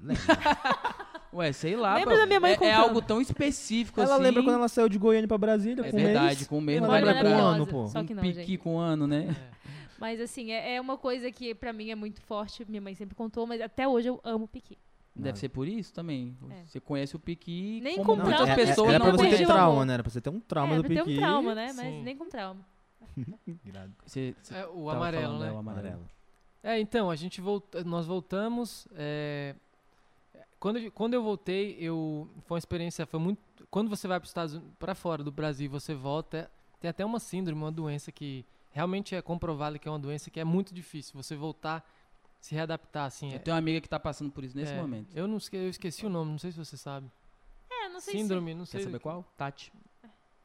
Lembra. 0.03 0.23
Ué, 1.33 1.51
sei 1.51 1.75
lá. 1.75 1.95
Lembra 1.95 2.17
da 2.17 2.25
minha 2.27 2.39
mãe 2.39 2.55
é, 2.61 2.65
é 2.65 2.73
algo 2.73 3.01
tão 3.01 3.19
específico 3.19 3.99
Ela 3.99 4.15
assim. 4.15 4.23
lembra 4.23 4.43
quando 4.43 4.55
ela 4.55 4.67
saiu 4.67 4.87
de 4.87 4.99
Goiânia 4.99 5.27
pra 5.27 5.37
Brasília 5.37 5.83
É 5.83 5.89
com 5.89 5.97
verdade, 5.97 6.25
mês? 6.35 6.47
com 6.47 6.57
um 6.59 6.61
mês 6.61 6.77
Ela 6.77 6.87
não 6.87 6.91
vai 6.93 7.01
lembra 7.03 7.23
com 7.23 7.35
um 7.35 7.39
ano, 7.47 7.65
pô. 7.67 7.87
Só 7.87 8.03
que 8.03 8.13
não, 8.13 8.21
um 8.21 8.25
piqui 8.27 8.41
gente. 8.45 8.57
com 8.59 8.75
um 8.75 8.79
ano, 8.79 9.07
né? 9.07 9.35
É. 9.49 9.53
Mas 9.99 10.19
assim, 10.21 10.51
é, 10.51 10.75
é 10.75 10.81
uma 10.81 10.97
coisa 10.97 11.31
que 11.31 11.55
pra 11.55 11.71
mim 11.73 11.89
é 11.89 11.95
muito 11.95 12.21
forte. 12.21 12.63
Minha 12.69 12.81
mãe 12.81 12.93
sempre 12.93 13.15
contou, 13.15 13.47
mas 13.47 13.61
até 13.61 13.87
hoje 13.87 14.09
eu 14.09 14.19
amo 14.23 14.47
piqui. 14.49 14.77
Deve 15.15 15.39
ser 15.39 15.47
por 15.49 15.65
isso 15.67 15.93
também. 15.93 16.35
É. 16.51 16.65
Você 16.65 16.79
conhece 16.79 17.15
o 17.15 17.19
piqui 17.19 17.79
Nem 17.81 18.03
com 18.03 18.15
muitas 18.15 18.35
trauma. 18.35 18.51
é- 18.51 18.55
pessoas 18.55 18.89
era 18.89 18.99
não 18.99 19.05
pra 19.13 19.23
você 19.29 19.37
ter 19.37 19.45
trauma, 19.45 19.85
né? 19.85 19.93
Era 19.93 20.03
pra 20.03 20.11
você 20.11 20.19
ter 20.19 20.29
um 20.29 20.39
trauma 20.41 20.73
é, 20.73 20.77
do 20.77 20.83
pra 20.83 20.89
ter 20.95 21.03
piqui. 21.03 21.13
um 21.17 21.19
trauma, 21.21 21.55
né? 21.55 21.67
Mas 21.73 21.85
Sim. 21.85 22.03
nem 22.03 22.17
com 22.17 22.27
trauma. 22.27 22.59
Você, 24.05 24.35
você 24.41 24.55
É, 24.55 24.67
o 24.67 24.89
amarelo, 24.89 25.23
falando, 25.23 25.41
né? 25.41 25.47
é, 25.47 25.51
o 25.51 25.57
amarelo. 25.57 25.87
Amarelo. 25.87 26.09
É, 26.63 26.79
então, 26.79 27.09
a 27.09 27.15
gente 27.15 27.39
volta, 27.41 27.83
nós 27.83 28.05
voltamos. 28.05 28.87
é, 28.95 29.55
quando, 30.63 30.77
eu- 30.79 30.91
quando 30.93 31.13
eu 31.13 31.21
voltei, 31.21 31.75
eu 31.77 32.29
foi 32.45 32.55
uma 32.55 32.59
experiência, 32.59 33.05
foi 33.05 33.19
muito. 33.19 33.39
Quando 33.69 33.89
você 33.89 34.07
vai 34.07 34.17
para 34.17 34.27
Estados 34.27 34.61
para 34.79 34.95
fora 34.95 35.21
do 35.21 35.29
Brasil, 35.29 35.65
e 35.65 35.67
você 35.67 35.93
volta, 35.93 36.49
tem 36.79 36.89
até 36.89 37.03
uma 37.05 37.19
síndrome, 37.19 37.61
uma 37.61 37.71
doença 37.71 38.13
que 38.13 38.45
realmente 38.71 39.13
é 39.13 39.21
comprovada 39.21 39.77
que 39.77 39.89
é 39.89 39.91
uma 39.91 39.99
doença 39.99 40.29
que 40.31 40.39
é 40.39 40.43
muito 40.45 40.73
difícil. 40.73 41.21
Você 41.21 41.35
voltar, 41.35 41.85
se 42.39 42.55
readaptar, 42.55 43.05
assim. 43.07 43.31
Eu 43.31 43.35
é- 43.35 43.39
tenho 43.39 43.53
uma 43.55 43.59
amiga 43.59 43.81
que 43.81 43.89
tá 43.89 43.99
passando 43.99 44.31
por 44.31 44.41
isso 44.41 44.55
nesse 44.55 44.71
é, 44.71 44.77
momento. 44.81 45.09
Eu 45.13 45.27
não 45.27 45.37
eu 45.51 45.69
esqueci 45.69 46.05
o 46.05 46.09
nome, 46.09 46.31
não 46.31 46.39
sei 46.39 46.51
se 46.53 46.57
você 46.57 46.77
sabe. 46.77 47.11
É, 47.69 47.89
não 47.89 47.99
sei 47.99 48.13
Síndrome, 48.17 48.53
não 48.53 48.63
Quer 48.63 48.71
sei. 48.71 48.83
saber 48.83 48.99
qual? 48.99 49.25
Tati. 49.35 49.73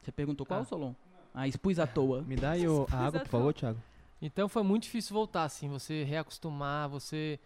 Você 0.03 0.11
perguntou 0.11 0.45
qual, 0.45 0.61
Ah. 0.63 0.65
Solon? 0.65 0.95
Ah, 1.33 1.47
expus 1.47 1.79
à 1.79 1.87
toa. 1.87 2.23
Me 2.23 2.35
dá 2.35 2.53
aí 2.53 2.67
o- 2.67 2.87
a 2.91 3.07
água, 3.07 3.21
por 3.21 3.29
favor, 3.29 3.55
Thiago. 3.55 3.81
Então 4.21 4.49
foi 4.49 4.65
muito 4.65 4.83
difícil 4.83 5.15
voltar, 5.15 5.45
assim, 5.45 5.69
você 5.69 6.03
reacostumar, 6.03 6.89
você, 6.89 7.39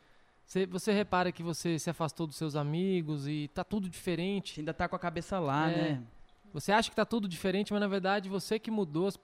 você, 0.52 0.66
você 0.66 0.92
repara 0.92 1.32
que 1.32 1.42
você 1.42 1.78
se 1.78 1.88
afastou 1.88 2.26
dos 2.26 2.36
seus 2.36 2.54
amigos 2.54 3.26
e 3.26 3.48
tá 3.54 3.64
tudo 3.64 3.84
Você 3.86 3.90
diferente. 3.90 4.60
ainda 4.60 4.74
tá 4.74 4.86
com 4.86 4.94
a 4.94 4.98
cabeça 4.98 5.38
lá, 5.38 5.70
É. 5.70 5.76
né? 5.76 6.02
Você 6.52 6.70
acha 6.70 6.90
que 6.90 6.96
tá 6.96 7.06
tudo 7.06 7.26
diferente, 7.26 7.72
mas 7.72 7.80
na 7.80 7.88
verdade 7.88 8.28
você 8.28 8.58
que 8.58 8.70
mudou, 8.70 9.06
as, 9.06 9.18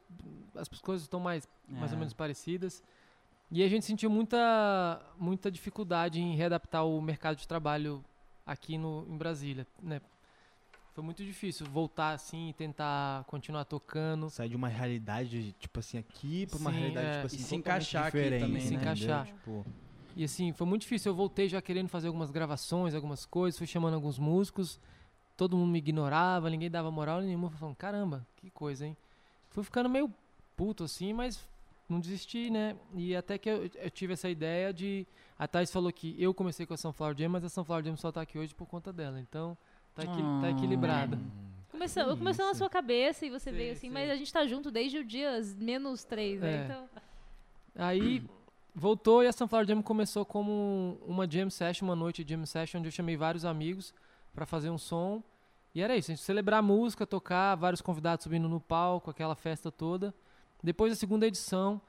as 0.56 0.68
coisas 0.80 1.02
estão 1.02 1.20
mais, 1.20 1.46
mais 1.68 1.90
ou 1.92 1.96
É. 1.96 1.98
menos 1.98 2.14
parecidas. 2.14 2.82
E 3.50 3.62
a 3.62 3.68
gente 3.68 3.84
sentiu 3.84 4.08
muita, 4.08 5.02
muita 5.18 5.50
dificuldade 5.50 6.18
em 6.20 6.34
readaptar 6.34 6.86
o 6.86 7.00
mercado 7.02 7.36
de 7.36 7.46
trabalho 7.46 8.02
aqui 8.46 8.78
no, 8.78 9.06
em 9.08 9.16
Brasília, 9.18 9.66
né? 9.82 10.00
Foi 10.94 11.04
muito 11.04 11.22
difícil 11.22 11.66
voltar 11.66 12.12
assim 12.12 12.48
e 12.48 12.52
tentar 12.54 13.24
continuar 13.24 13.64
tocando. 13.66 14.30
Sair 14.30 14.48
de 14.48 14.56
uma 14.56 14.68
realidade, 14.68 15.54
tipo 15.60 15.78
assim, 15.80 15.98
aqui 15.98 16.46
pra 16.46 16.58
uma 16.58 16.70
Sim, 16.72 16.78
realidade, 16.78 17.06
é. 17.06 17.12
tipo 17.12 17.24
E 17.24 17.26
assim, 17.26 17.36
se 17.36 17.42
totalmente 17.42 17.60
encaixar 17.60 18.06
aqui 18.06 18.38
também, 18.40 18.60
Se 18.62 18.74
né? 18.74 18.80
encaixar. 18.80 19.26
Tipo, 19.26 19.66
E 20.18 20.24
assim, 20.24 20.52
foi 20.52 20.66
muito 20.66 20.80
difícil. 20.82 21.12
Eu 21.12 21.14
voltei 21.16 21.48
já 21.48 21.62
querendo 21.62 21.88
fazer 21.88 22.08
algumas 22.08 22.28
gravações, 22.32 22.92
algumas 22.92 23.24
coisas, 23.24 23.56
fui 23.56 23.68
chamando 23.68 23.94
alguns 23.94 24.18
músicos, 24.18 24.80
todo 25.36 25.56
mundo 25.56 25.70
me 25.70 25.78
ignorava, 25.78 26.50
ninguém 26.50 26.68
dava 26.68 26.90
moral 26.90 27.20
nenhuma. 27.20 27.48
Falando, 27.52 27.76
caramba, 27.76 28.26
que 28.36 28.50
coisa, 28.50 28.84
hein? 28.84 28.96
Fui 29.50 29.62
ficando 29.62 29.88
meio 29.88 30.12
puto 30.56 30.82
assim, 30.82 31.12
mas 31.12 31.46
não 31.88 32.00
desisti, 32.00 32.50
né? 32.50 32.74
E 32.94 33.14
até 33.14 33.38
que 33.38 33.48
eu, 33.48 33.70
eu 33.76 33.90
tive 33.90 34.14
essa 34.14 34.28
ideia 34.28 34.72
de. 34.74 35.06
A 35.38 35.46
Thais 35.46 35.70
falou 35.70 35.92
que 35.92 36.16
eu 36.20 36.34
comecei 36.34 36.66
com 36.66 36.74
a 36.74 36.76
Sunflower 36.76 37.16
Jam, 37.16 37.28
mas 37.28 37.44
a 37.44 37.48
Sunflower 37.48 37.84
Jam 37.84 37.96
só 37.96 38.10
tá 38.10 38.20
aqui 38.22 38.40
hoje 38.40 38.52
por 38.52 38.66
conta 38.66 38.92
dela. 38.92 39.20
Então, 39.20 39.56
tá, 39.94 40.02
equi 40.02 40.16
tá 40.16 40.46
Ah. 40.46 40.50
equilibrada. 40.50 41.16
Começou, 41.70 42.16
começou 42.16 42.44
na 42.44 42.54
sua 42.54 42.68
cabeça 42.68 43.24
e 43.24 43.30
você 43.30 43.50
Sim, 43.52 43.56
veio 43.56 43.72
assim, 43.72 43.86
sim. 43.86 43.90
mas 43.90 44.10
a 44.10 44.16
gente 44.16 44.32
tá 44.32 44.44
junto 44.48 44.68
desde 44.68 44.98
o 44.98 45.04
dia 45.04 45.40
menos 45.58 46.02
três, 46.02 46.40
né? 46.40 46.62
É. 46.62 46.64
Então, 46.64 46.88
Aí 47.76 48.24
voltou 48.78 49.22
e 49.22 49.26
a 49.26 49.32
Sunflower 49.32 49.66
Jam 49.66 49.82
começou 49.82 50.24
como 50.24 50.98
uma 51.06 51.28
jam 51.30 51.50
session, 51.50 51.84
uma 51.86 51.96
noite 51.96 52.22
de 52.24 52.34
jam 52.34 52.46
session, 52.46 52.78
onde 52.78 52.88
eu 52.88 52.92
chamei 52.92 53.16
vários 53.16 53.44
amigos 53.44 53.92
pra 54.32 54.46
fazer 54.46 54.70
um 54.70 54.78
som. 54.78 55.22
E 55.74 55.82
era 55.82 55.96
isso, 55.96 56.10
a 56.10 56.14
gente 56.14 56.24
celebrar 56.24 56.60
a 56.60 56.62
música, 56.62 57.06
tocar, 57.06 57.54
vários 57.56 57.80
convidados 57.80 58.22
subindo 58.22 58.48
no 58.48 58.60
palco, 58.60 59.10
aquela 59.10 59.34
festa 59.34 59.70
toda. 59.70 60.14
Depois 60.62 60.92
da 60.92 60.96
segunda 60.96 61.26
edição, 61.26 61.80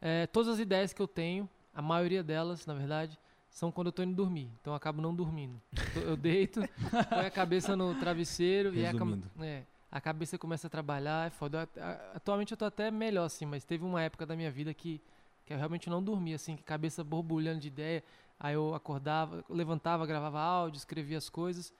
eh, 0.00 0.26
todas 0.28 0.54
as 0.54 0.58
ideias 0.58 0.92
que 0.92 1.02
eu 1.02 1.08
tenho, 1.08 1.48
a 1.74 1.82
maioria 1.82 2.22
delas, 2.22 2.64
na 2.66 2.74
verdade, 2.74 3.18
são 3.50 3.72
quando 3.72 3.88
eu 3.88 3.92
tô 3.92 4.02
indo 4.02 4.14
dormir. 4.14 4.50
Então 4.60 4.72
eu 4.72 4.76
acabo 4.76 5.00
não 5.00 5.14
dormindo. 5.14 5.60
Eu 5.96 6.16
deito, 6.16 6.60
ponho 7.10 7.26
a 7.26 7.30
cabeça 7.30 7.74
no 7.74 7.94
travesseiro 7.94 8.74
e 8.74 8.86
a, 8.86 8.92
Resumindo. 8.92 9.30
é, 9.40 9.64
a 9.90 10.00
cabeça 10.00 10.38
começa 10.38 10.66
a 10.66 10.70
trabalhar, 10.70 11.26
é 11.26 11.30
foda. 11.30 11.68
Atualmente 12.14 12.52
eu 12.52 12.56
tô 12.56 12.64
até 12.64 12.90
melhor, 12.90 13.24
assim, 13.24 13.46
mas 13.46 13.64
teve 13.64 13.84
uma 13.84 14.02
época 14.02 14.24
da 14.24 14.36
minha 14.36 14.50
vida 14.50 14.72
que, 14.72 15.00
que 15.46 15.54
eu 15.54 15.56
realmente 15.58 15.88
não 15.88 16.02
dormia, 16.02 16.36
assim, 16.36 16.56
cabeça 16.56 17.02
borbulhando 17.04 17.60
de 17.60 17.68
ideia. 17.68 18.02
Aí 18.38 18.54
eu 18.54 18.74
acordava, 18.74 19.44
levantava, 19.48 20.04
gravava 20.04 20.40
áudio, 20.40 20.76
escrevia 20.76 21.16
as 21.16 21.28
coisas. 21.30 21.72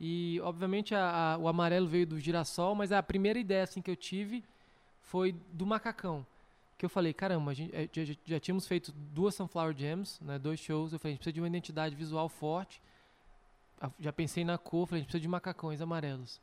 E, 0.00 0.40
obviamente, 0.42 0.94
a- 0.94 1.34
a- 1.34 1.38
o 1.38 1.48
amarelo 1.48 1.86
veio 1.86 2.06
do 2.06 2.18
girassol, 2.18 2.74
mas 2.74 2.92
a 2.92 3.02
primeira 3.02 3.38
ideia, 3.38 3.64
assim, 3.64 3.82
que 3.82 3.90
eu 3.90 3.96
tive 3.96 4.42
foi 5.02 5.32
do 5.52 5.66
macacão. 5.66 6.24
Que 6.78 6.84
eu 6.84 6.90
falei, 6.90 7.12
caramba, 7.12 7.50
a 7.50 7.54
gente, 7.54 7.74
eh, 7.74 7.88
já, 7.92 8.04
já- 8.04 8.14
já 8.24 8.40
tínhamos 8.40 8.66
feito 8.66 8.92
duas 8.92 9.34
Sunflower 9.34 9.74
Jams, 9.76 10.20
né, 10.22 10.38
dois 10.38 10.58
shows. 10.58 10.92
Eu 10.92 10.98
falei, 10.98 11.12
a 11.12 11.14
gente 11.14 11.18
precisa 11.20 11.34
de 11.34 11.40
uma 11.40 11.46
identidade 11.48 11.94
visual 11.94 12.28
forte. 12.28 12.80
Já 14.00 14.12
pensei 14.12 14.44
na 14.44 14.56
cor, 14.56 14.86
falei, 14.86 15.00
a 15.00 15.02
gente 15.02 15.08
precisa 15.08 15.20
de 15.22 15.28
macacões 15.28 15.80
amarelos. 15.80 16.40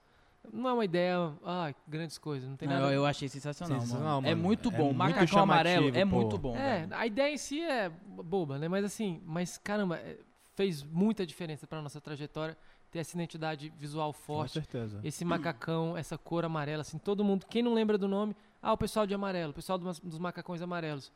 Não 0.52 0.70
é 0.70 0.74
uma 0.74 0.86
ideia, 0.86 1.34
ah, 1.46 1.74
grandes 1.88 2.18
coisas, 2.18 2.50
não 2.50 2.58
tem 2.58 2.68
Não, 2.68 2.76
nada. 2.76 2.88
eu, 2.88 2.96
eu 3.02 3.06
achei 3.06 3.30
sensacional, 3.30 3.80
Sensacional, 3.80 4.22
mano. 4.22 4.28
É 4.28 4.32
mano. 4.36 4.44
muito 4.48 4.70
É 4.70 4.72
bom. 4.72 4.84
muito 4.86 4.98
Macacão 4.98 5.44
amarelo 5.44 5.80
chamativo, 5.86 5.98
é 5.98 6.06
pô. 6.06 6.16
muito 6.16 6.38
bom. 6.38 6.56
É, 6.58 6.80
velho. 6.80 6.96
a 6.96 7.08
ideia 7.08 7.34
em 7.34 7.38
si 7.38 7.62
é 7.62 7.90
boba, 7.90 8.58
né? 8.58 8.68
Mas 8.68 8.84
assim, 8.84 9.22
mas 9.26 9.58
caramba, 9.58 9.98
é, 9.98 10.18
fez 10.56 10.84
muita 10.84 11.26
diferença 11.26 11.68
pra 11.68 11.82
nossa 11.82 12.02
trajetória 12.02 12.58
ter 12.90 13.00
essa 13.00 13.16
identidade 13.16 13.72
visual 13.78 14.12
Com 14.14 14.20
forte, 14.20 14.54
certeza. 14.54 15.00
esse 15.04 15.24
macacão, 15.24 15.96
essa 15.96 16.18
cor 16.18 16.44
amarela, 16.44 16.82
assim, 16.82 16.98
todo 16.98 17.24
mundo, 17.24 17.46
quem 17.48 17.62
não 17.64 17.74
lembra 17.74 17.98
do 17.98 18.08
nome, 18.08 18.36
ah, 18.62 18.74
o 18.74 18.78
pessoal 18.78 19.08
de 19.08 19.14
amarelo, 19.14 19.52
o 19.52 19.56
pessoal 19.56 19.78
do- 19.78 19.86
dos 20.04 20.20
macacões 20.20 20.62
amarelos. 20.62 21.12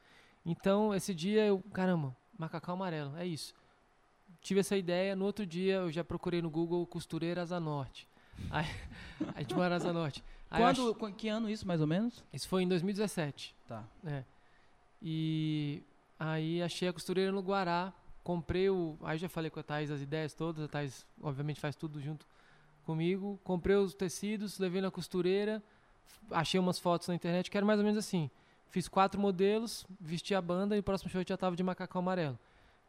Então, 0.46 0.94
esse 0.94 1.14
dia 1.14 1.44
eu, 1.46 1.62
caramba, 1.74 2.16
macacão 2.38 2.76
amarelo, 2.76 3.18
é 3.18 3.26
isso. 3.26 3.54
Tive 4.40 4.60
essa 4.62 4.78
ideia, 4.78 5.16
no 5.16 5.26
outro 5.26 5.46
dia 5.46 5.76
eu 5.78 5.92
já 5.92 6.04
procurei 6.04 6.42
no 6.42 6.50
Google 6.50 6.86
costureira 6.86 7.42
Asa 7.42 7.60
Norte. 7.60 8.08
Aí, 8.52 8.66
a 9.36 9.40
gente 9.42 9.54
mora 9.56 9.70
na 9.70 9.76
Asa 9.78 9.94
Norte. 9.94 10.24
Aí 10.52 10.62
Quando, 10.62 10.94
qu- 10.96 11.12
Que 11.14 11.28
ano 11.28 11.50
isso, 11.50 11.66
mais 11.68 11.82
ou 11.82 11.88
menos? 11.88 12.24
isso 12.32 12.48
foi 12.48 12.64
em 12.64 12.68
2017. 12.68 13.56
Tá. 13.68 13.84
É. 14.06 14.24
E 15.02 15.82
aí 16.20 16.62
achei 16.62 16.88
a 16.88 16.94
costureira 16.94 17.32
no 17.32 17.42
Guará, 17.42 17.94
comprei 18.24 18.70
o. 18.70 18.98
Aí 19.04 19.18
já 19.18 19.28
falei 19.30 19.50
com 19.50 19.60
a 19.60 19.64
Thais 19.64 19.92
as 19.92 20.02
ideias 20.02 20.34
todas, 20.34 20.64
a 20.64 20.68
Thais 20.68 21.06
obviamente 21.22 21.60
faz 21.60 21.76
tudo 21.76 22.00
junto 22.02 22.26
comigo. 22.86 23.40
Comprei 23.44 23.76
os 23.76 23.94
tecidos, 23.94 24.58
levei 24.60 24.82
na 24.82 24.92
costureira, 24.92 25.62
achei 26.32 26.60
umas 26.60 26.80
fotos 26.80 27.08
na 27.08 27.16
internet, 27.16 27.50
que 27.52 27.58
era 27.58 27.66
mais 27.66 27.80
ou 27.80 27.86
menos 27.86 27.98
assim. 28.00 28.30
Fiz 28.70 28.88
quatro 28.88 29.20
modelos, 29.20 29.86
vesti 30.00 30.34
a 30.36 30.42
banda 30.42 30.76
e 30.76 30.80
o 30.80 30.84
próximo 30.84 31.10
show 31.10 31.24
já 31.28 31.38
tava 31.38 31.56
de 31.56 31.64
macacão 31.64 32.00
amarelo. 32.00 32.38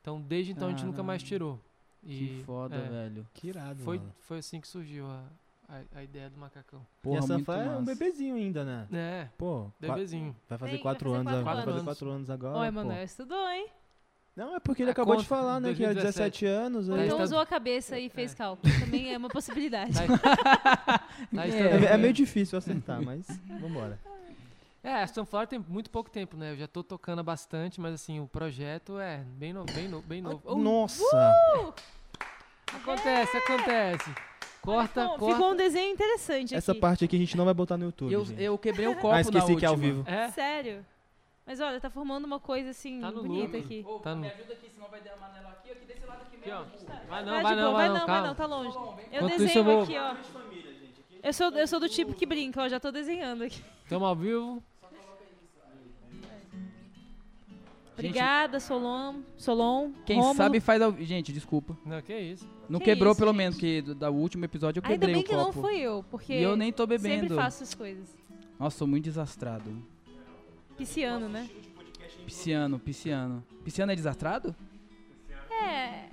Então 0.00 0.20
desde 0.20 0.52
então 0.52 0.68
a 0.68 0.70
gente 0.70 0.84
nunca 0.84 1.02
mais 1.02 1.22
Caramba. 1.22 1.60
Tirou. 2.06 2.28
Que 2.34 2.40
E, 2.40 2.44
foda, 2.44 2.76
é, 2.76 2.88
velho. 2.88 3.26
Que 3.34 3.48
irado, 3.48 3.82
Foi, 3.82 3.98
mano. 3.98 4.12
foi 4.20 4.38
assim 4.38 4.60
que 4.60 4.68
surgiu 4.68 5.06
a, 5.06 5.22
a, 5.68 5.98
a 5.98 6.02
ideia 6.04 6.30
do 6.30 6.38
macacão. 6.38 6.80
Porra, 7.02 7.16
e 7.16 7.18
a 7.18 7.22
Sanfla 7.22 7.62
é 7.62 7.76
um 7.76 7.84
bebezinho 7.84 8.36
ainda, 8.36 8.64
né? 8.64 8.86
É, 8.92 9.28
Pô, 9.36 9.70
bebezinho. 9.80 10.34
vai 10.48 10.58
fazer 10.58 10.72
Tem, 10.72 10.82
vai 10.82 10.82
quatro 10.82 11.10
fazer 11.10 11.20
anos, 11.20 11.32
quatro 11.32 11.48
agora, 11.50 11.64
vai 11.64 11.74
fazer 11.74 11.84
quatro 11.84 12.10
anos 12.10 12.30
agora. 12.30 12.54
Ó, 12.54 12.58
pô. 12.58 12.64
Emanuel 12.64 13.04
estudou, 13.04 13.48
hein? 13.50 13.66
Não, 14.36 14.54
é 14.54 14.60
porque 14.60 14.82
ele 14.82 14.90
A 14.90 14.92
acabou 14.92 15.16
de 15.16 15.22
conta, 15.22 15.28
falar, 15.34 15.58
né? 15.60 15.72
Que 15.72 15.82
era 15.82 15.94
2017. 15.94 16.44
17 16.44 16.46
anos. 16.46 16.88
Ou 16.90 16.94
aí- 16.96 17.06
então 17.06 17.16
tá- 17.16 17.24
usou 17.24 17.38
a 17.38 17.46
cabeça 17.46 17.98
e 17.98 18.10
fez 18.10 18.34
cálculo. 18.34 18.70
Também 18.80 19.10
é 19.14 19.16
uma 19.16 19.30
possibilidade. 19.30 19.94
Tá- 19.94 20.04
Tá 21.34 21.46
É, 21.46 21.48
estudando. 21.48 21.84
é 21.84 21.96
meio 21.96 22.12
difícil 22.12 22.58
acertar, 22.58 23.00
mas 23.02 23.26
vambora. 23.60 23.98
É, 24.84 25.02
a 25.02 25.06
Sunflower 25.06 25.48
tem 25.48 25.58
muito 25.58 25.88
pouco 25.90 26.10
tempo, 26.10 26.36
né? 26.36 26.52
Eu 26.52 26.56
já 26.58 26.68
tô 26.68 26.84
tocando 26.84 27.24
bastante, 27.24 27.80
mas 27.80 27.94
assim, 27.94 28.20
o 28.20 28.28
projeto 28.28 29.00
é 29.00 29.24
bem 29.38 29.52
novo, 29.54 29.72
bem 29.72 29.88
novo, 29.88 30.06
bem 30.06 30.20
novo. 30.20 30.54
Nossa! 30.54 31.74
Acontece, 32.74 33.36
acontece. 33.36 34.10
Corta, 34.60 35.02
Ficou, 35.02 35.18
corta. 35.18 35.34
ficou 35.34 35.52
um 35.52 35.56
desenho 35.56 35.92
interessante 35.92 36.54
Essa 36.54 36.72
aqui. 36.72 36.80
parte 36.80 37.04
aqui 37.04 37.14
a 37.14 37.18
gente 37.20 37.36
não 37.36 37.44
vai 37.44 37.54
botar 37.54 37.76
no 37.76 37.84
YouTube, 37.84 38.12
Eu, 38.12 38.24
gente. 38.24 38.42
eu 38.42 38.58
quebrei 38.58 38.88
o 38.88 38.94
copo 38.96 39.10
ah, 39.14 39.20
esqueci 39.20 39.52
na 39.52 39.58
que 39.58 39.64
é 39.64 39.68
ao 39.68 39.74
última. 39.74 39.92
vivo. 39.94 40.04
É? 40.10 40.28
Sério. 40.32 40.84
Mas 41.46 41.60
olha, 41.60 41.80
tá 41.80 41.88
formando 41.88 42.24
uma 42.24 42.40
coisa 42.40 42.70
assim, 42.70 43.00
Tá 43.00 43.12
no 43.12 43.22
bonita 43.22 43.56
loop. 43.56 43.64
aqui. 43.64 43.84
Ô, 43.86 43.98
Tá 44.00 44.14
no- 44.16 44.22
me 44.22 44.28
ajuda 44.28 44.52
aqui, 44.54 44.68
senão 44.74 44.88
vai 44.88 45.00
dar 45.00 45.12
amarelo 45.12 45.46
aqui, 45.48 45.70
aqui 45.70 45.86
desse 45.86 46.04
lado 46.04 46.22
aqui 46.22 46.36
Aqui, 46.36 46.50
ó. 46.50 46.60
mesmo. 46.64 46.86
Vai 47.08 47.24
não, 47.24 47.36
Tá 47.36 47.42
vai 47.42 47.54
de 47.54 47.60
não, 47.62 47.72
vai 47.72 47.88
não, 47.88 47.94
não, 47.98 48.06
vai 48.06 48.22
não, 48.22 48.34
tá 48.34 48.46
longe. 48.46 48.76
Eu 48.76 48.94
Enquanto 49.12 49.38
desenho 49.38 49.58
eu 49.60 49.64
vou- 49.64 49.82
aqui, 49.84 49.96
ó. 49.96 50.14
Eu 51.22 51.32
sou, 51.32 51.50
eu 51.52 51.66
sou 51.68 51.78
do 51.80 51.88
tipo 51.88 52.14
que 52.14 52.26
brinca, 52.26 52.62
ó, 52.62 52.68
já 52.68 52.80
tô 52.80 52.90
desenhando 52.90 53.44
aqui. 53.44 53.62
Estamos 53.84 54.06
ao 54.08 54.16
vivo. 54.16 54.60
Obrigada, 57.98 58.60
Solon, 58.60 59.16
Solon, 59.36 59.90
Quem 60.04 60.16
Rômulo. 60.16 60.36
sabe 60.36 60.60
faz 60.60 60.82
ao... 60.82 60.92
Gente, 60.98 61.32
desculpa. 61.32 61.76
Não, 61.84 62.00
que 62.02 62.14
isso. 62.18 62.46
Não 62.68 62.78
Que 62.78 62.84
quebrou 62.86 63.12
isso, 63.12 63.18
pelo 63.18 63.30
gente? 63.32 63.38
menos, 63.38 63.54
porque 63.56 63.82
do, 63.82 63.94
da 63.94 64.10
último 64.10 64.44
episódio 64.44 64.80
eu 64.80 64.84
Ainda 64.84 65.06
quebrei 65.06 65.14
bem 65.14 65.22
o 65.22 65.26
que 65.26 65.34
não 65.34 65.46
copo. 65.52 65.60
fui 65.62 65.76
eu, 65.78 66.04
porque 66.10 66.34
E 66.34 66.42
eu 66.42 66.56
nem 66.56 66.72
tô 66.72 66.86
bebendo. 66.86 67.20
sempre 67.22 67.34
faço 67.36 67.62
as 67.62 67.74
coisas. 67.74 68.14
Nossa, 68.58 68.76
sou 68.78 68.86
muito 68.86 69.04
desastrado. 69.04 69.70
Pisciano, 70.76 71.28
né? 71.28 71.48
Pisciano, 72.26 72.78
pisciano. 72.78 73.44
Pisciano 73.64 73.92
é 73.92 73.96
desastrado? 73.96 74.54
É. 75.50 76.08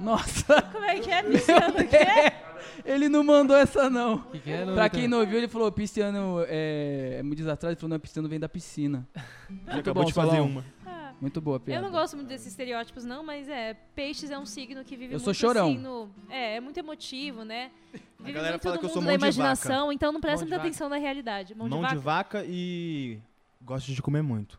Nossa, 0.00 0.62
Como 0.72 0.84
é 0.84 0.98
que 0.98 1.10
é 1.10 1.22
pisciano? 1.22 1.74
o 1.74 1.88
quê? 1.88 2.32
ele 2.84 3.08
não 3.08 3.22
mandou 3.24 3.56
essa 3.56 3.88
não. 3.90 4.18
Que 4.18 4.38
que 4.38 4.50
é, 4.50 4.64
Pra 4.72 4.88
quem 4.88 5.06
não 5.08 5.20
ouviu, 5.20 5.38
ele 5.38 5.48
falou, 5.48 5.70
pisciano 5.72 6.44
é, 6.48 7.16
é 7.18 7.22
muito 7.22 7.38
desastrado. 7.38 7.72
Ele 7.72 7.80
falou, 7.80 7.90
não, 7.90 8.00
pisciano 8.00 8.28
vem 8.28 8.40
da 8.40 8.48
piscina. 8.48 9.06
Já 9.66 9.78
acabou 9.78 10.02
bom, 10.02 10.06
de 10.08 10.12
fazer 10.14 10.40
uma. 10.40 10.64
Ah, 10.86 11.12
Muito 11.20 11.40
boa 11.40 11.60
a 11.64 11.70
Eu 11.70 11.82
não 11.82 11.90
gosto 11.90 12.16
muito 12.16 12.28
desses 12.28 12.48
estereótipos, 12.48 13.04
não, 13.04 13.22
mas 13.22 13.48
é. 13.48 13.74
Peixes 13.94 14.30
é 14.30 14.38
um 14.38 14.46
signo 14.46 14.82
que 14.84 14.96
vive 14.96 15.14
Eu 15.14 15.18
muito 15.18 15.24
sou 15.24 15.34
chorão. 15.34 15.68
assim 15.70 15.78
no. 15.78 16.08
É, 16.28 16.56
é 16.56 16.60
muito 16.60 16.78
emotivo, 16.78 17.44
né? 17.44 17.70
Vive 18.18 18.32
galera 18.32 18.52
muito 18.54 18.62
fala 18.62 18.74
no 18.76 18.80
que 18.80 18.86
eu 18.86 18.90
sou 18.90 19.00
mundo 19.02 19.10
da 19.10 19.12
vaca. 19.16 19.24
imaginação, 19.26 19.92
então 19.92 20.10
não 20.12 20.20
presta 20.20 20.44
muita 20.44 20.56
vaca. 20.56 20.68
atenção 20.68 20.88
na 20.88 20.96
realidade. 20.96 21.54
Mão, 21.54 21.68
Mão 21.68 21.82
de 21.82 21.88
de 21.90 21.96
vaca? 21.96 22.38
vaca 22.40 22.44
e 22.48 23.18
gosto 23.62 23.92
de 23.92 24.00
comer 24.02 24.22
muito. 24.22 24.58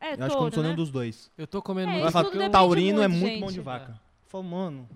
É, 0.00 0.06
eu 0.06 0.10
acho 0.12 0.16
que 0.16 0.22
eu 0.22 0.28
não 0.28 0.36
touro, 0.38 0.54
sou 0.54 0.62
né? 0.62 0.68
nenhum 0.70 0.76
dos 0.76 0.90
dois. 0.90 1.30
Eu 1.36 1.46
tô 1.46 1.60
comendo 1.60 1.90
É, 1.92 2.00
muito. 2.00 2.50
Taurino 2.50 3.02
é 3.02 3.06
muito, 3.08 3.20
muito 3.20 3.30
gente. 3.32 3.40
mão 3.42 3.52
de 3.52 3.60
vaca. 3.60 4.00
Fala, 4.28 4.44
mano, 4.44 4.88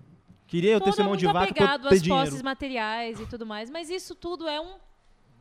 queria 0.47 0.71
eu 0.73 0.81
ter 0.81 0.99
é 0.99 1.03
mão 1.03 1.15
de 1.15 1.25
vaca 1.25 1.53
pra 1.53 1.63
eu 1.63 1.67
apegado 1.67 1.89
ter 1.89 1.95
às 1.95 2.07
posses 2.07 2.29
dinheiro. 2.29 2.43
materiais 2.43 3.19
e 3.19 3.25
tudo 3.25 3.45
mais, 3.45 3.69
mas 3.69 3.89
isso 3.89 4.15
tudo 4.15 4.47
é 4.47 4.59
um, 4.61 4.75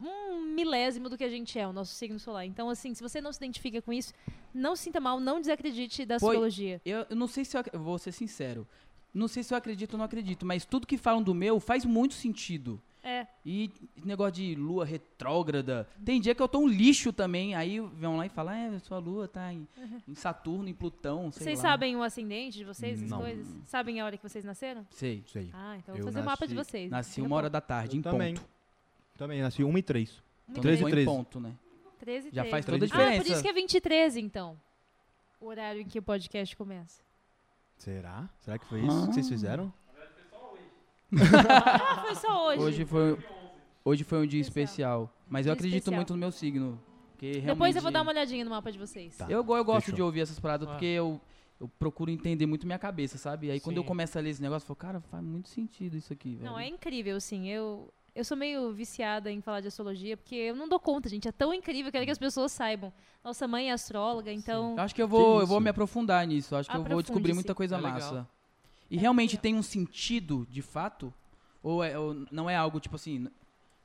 um 0.01 0.41
milésimo 0.43 1.09
do 1.09 1.17
que 1.17 1.25
a 1.25 1.29
gente 1.29 1.59
é, 1.59 1.67
o 1.67 1.73
nosso 1.73 1.95
signo 1.95 2.19
solar. 2.19 2.45
Então, 2.45 2.69
assim, 2.71 2.95
se 2.95 3.03
você 3.03 3.21
não 3.21 3.33
se 3.33 3.39
identifica 3.39 3.81
com 3.83 3.93
isso, 3.93 4.13
não 4.53 4.75
se 4.77 4.85
sinta 4.85 5.01
mal, 5.01 5.21
não 5.21 5.41
desacredite 5.41 6.05
da 6.05 6.19
Foi- 6.19 6.31
astrologia. 6.31 6.81
Eu, 6.85 7.07
eu 7.09 7.17
não 7.17 7.27
sei 7.27 7.45
se 7.45 7.57
eu, 7.57 7.63
eu 7.73 7.81
vou 7.81 7.99
ser 7.99 8.13
sincero. 8.13 8.67
Não 9.13 9.29
sei 9.29 9.43
se 9.45 9.55
eu 9.55 9.59
acredito 9.59 9.93
ou 9.93 9.99
não 9.99 10.05
acredito, 10.05 10.45
mas 10.45 10.65
tudo 10.65 10.87
que 10.87 10.97
falam 10.99 11.23
do 11.23 11.33
meu 11.35 11.61
faz 11.61 11.85
muito 11.85 12.15
sentido. 12.15 12.81
É. 13.07 13.27
E 13.45 13.71
negócio 14.03 14.33
de 14.33 14.55
lua 14.55 14.85
retrógrada. 14.87 15.87
Tem 16.05 16.19
dia 16.21 16.35
que 16.35 16.41
eu 16.43 16.49
tô 16.49 16.61
um 16.61 16.67
lixo 16.67 17.13
também. 17.13 17.55
Aí 17.55 17.79
vão 17.79 18.17
lá 18.17 18.25
e 18.25 18.31
falam, 18.31 18.55
é, 18.55 18.79
sua 18.79 18.99
lua 18.99 19.29
tá 19.29 19.53
em, 19.53 19.69
em 20.09 20.15
Saturno, 20.15 20.67
em 20.69 20.73
Plutão, 20.75 21.31
sei 21.31 21.45
Vocês 21.45 21.59
lá. 21.63 21.71
sabem 21.71 21.95
o 21.97 22.03
ascendente 22.03 22.57
de 22.57 22.65
vocês, 22.65 22.99
essas 22.99 23.11
Não. 23.11 23.19
coisas? 23.21 23.47
Sabem 23.67 24.01
a 24.01 24.07
hora 24.07 24.17
que 24.17 24.23
vocês 24.27 24.43
nasceram? 24.45 24.87
Sei. 24.91 25.23
Sei. 25.27 25.51
Ah, 25.53 25.77
então 25.77 25.95
eu 25.95 26.03
vou 26.03 26.11
fazer 26.13 26.23
o 26.23 26.25
mapa 26.25 26.47
de 26.49 26.55
nasci- 26.55 26.71
vocês. 26.71 26.91
Nasci 26.91 27.21
uma 27.21 27.37
hora 27.37 27.51
da 27.51 27.61
tarde, 27.61 27.97
Eu 27.97 28.01
em 28.01 28.03
também. 28.03 28.35
ponto. 28.35 28.49
Também, 29.19 29.43
nasci 29.43 29.63
1 29.63 29.79
e 29.79 29.83
3. 29.83 30.23
Então 30.49 30.63
13 30.63 30.79
e 30.79 30.81
foi 30.81 30.91
em 30.91 30.95
13. 30.95 31.07
ponto, 31.11 31.39
né? 31.41 31.55
13 32.01 32.29
e 32.29 32.31
Já 32.35 32.43
13. 32.43 32.51
faz 32.51 32.65
toda 32.65 32.77
a 32.77 32.79
Ah, 32.85 32.87
diferença. 32.87 33.23
por 33.23 33.31
isso 33.33 33.43
que 33.43 33.49
é 33.49 33.53
20 33.53 33.75
e 33.75 33.81
13, 33.81 34.21
então. 34.21 34.59
O 35.41 35.47
horário 35.47 35.83
em 35.83 35.87
que 35.87 35.99
o 35.99 36.03
podcast 36.03 36.57
começa. 36.57 37.03
Será? 37.77 38.29
Será 38.41 38.59
que 38.59 38.65
foi 38.67 38.81
isso 38.81 39.07
que 39.09 39.13
vocês 39.15 39.27
Ah. 39.27 39.29
fizeram? 39.29 39.73
Ah, 41.49 42.03
foi 42.05 42.15
só 42.17 42.49
hoje. 42.49 42.63
Hoje 42.63 42.85
foi, 42.85 43.19
hoje 43.85 44.05
foi 44.05 44.19
um 44.23 44.27
dia 44.27 44.41
Especial. 44.41 45.03
especial. 45.05 45.25
Mas 45.29 45.47
eu 45.47 45.51
Dia 45.51 45.53
acredito 45.55 45.79
especial. 45.79 45.97
muito 45.97 46.13
no 46.13 46.19
meu 46.19 46.31
signo. 46.33 46.81
Porque 47.13 47.41
Depois 47.41 47.75
eu 47.77 47.83
vou 47.83 47.91
dar 47.91 48.03
uma 48.03 48.11
olhadinha 48.11 48.45
no 48.45 48.51
mapa 48.51 48.71
de 48.71 48.79
vocês. 48.79 49.17
Tá. 49.17 49.27
Eu, 49.29 49.39
eu 49.39 49.65
gosto 49.65 49.87
Fechou. 49.87 49.95
de 49.97 50.03
ouvir 50.03 50.21
essas 50.21 50.39
paradas 50.39 50.69
Ah. 50.69 50.73
porque 50.73 50.85
eu, 50.87 51.21
eu 51.61 51.69
procuro 51.79 52.11
entender 52.11 52.45
muito 52.47 52.67
minha 52.67 52.79
cabeça, 52.79 53.17
sabe? 53.19 53.51
Aí 53.51 53.61
quando 53.61 53.77
eu 53.77 53.83
Sim. 53.83 53.89
começo 53.89 54.19
a 54.19 54.21
ler 54.21 54.31
esse 54.31 54.43
negócio, 54.43 54.65
eu 54.65 54.67
falo, 54.69 54.77
cara, 54.77 55.01
faz 55.01 55.23
muito 55.23 55.49
sentido 55.49 55.97
isso 55.97 56.13
aqui, 56.13 56.35
velho. 56.37 56.51
Não, 56.51 56.59
é 56.59 56.67
incrível, 56.69 57.17
assim. 57.17 57.49
Eu, 57.49 57.93
eu 58.15 58.25
sou 58.25 58.37
meio 58.37 58.73
viciada 58.73 59.31
em 59.31 59.41
falar 59.41 59.61
de 59.61 59.69
astrologia, 59.69 60.17
porque 60.17 60.35
eu 60.35 60.57
não 60.57 60.69
dou 60.69 60.79
conta, 60.81 61.09
gente. 61.09 61.27
É 61.29 61.33
tão 61.33 61.55
incrível, 61.55 61.89
eu 61.89 61.93
quero 61.93 62.05
que 62.05 62.11
as 62.11 62.19
pessoas 62.19 62.53
saibam. 62.53 62.93
Nossa 63.23 63.47
mãe 63.49 63.71
é 63.71 63.73
astróloga, 63.73 64.33
então. 64.33 64.75
Eu 64.77 64.83
acho 64.83 64.95
que 64.95 65.01
eu 65.03 65.09
vou, 65.09 65.41
eu 65.41 65.47
vou 65.47 65.61
me 65.61 65.71
aprofundar 65.71 66.27
nisso. 66.27 66.55
Acho 66.57 66.69
que 66.71 66.77
eu 66.77 66.83
vou 66.85 67.01
descobrir 67.01 67.33
muita 67.33 67.55
coisa 67.55 67.77
É 67.77 67.79
legal. 67.79 67.93
massa. 67.95 68.29
E 68.91 68.97
É 68.97 69.01
realmente 69.01 69.37
tem 69.37 69.55
um 69.55 69.63
sentido, 69.63 70.47
de 70.51 70.63
fato? 70.63 71.13
Ou, 71.63 71.83
é- 71.83 71.99
ou 71.99 72.15
não 72.31 72.49
é 72.49 72.57
algo 72.57 72.79
tipo 72.81 72.97
assim. 72.97 73.27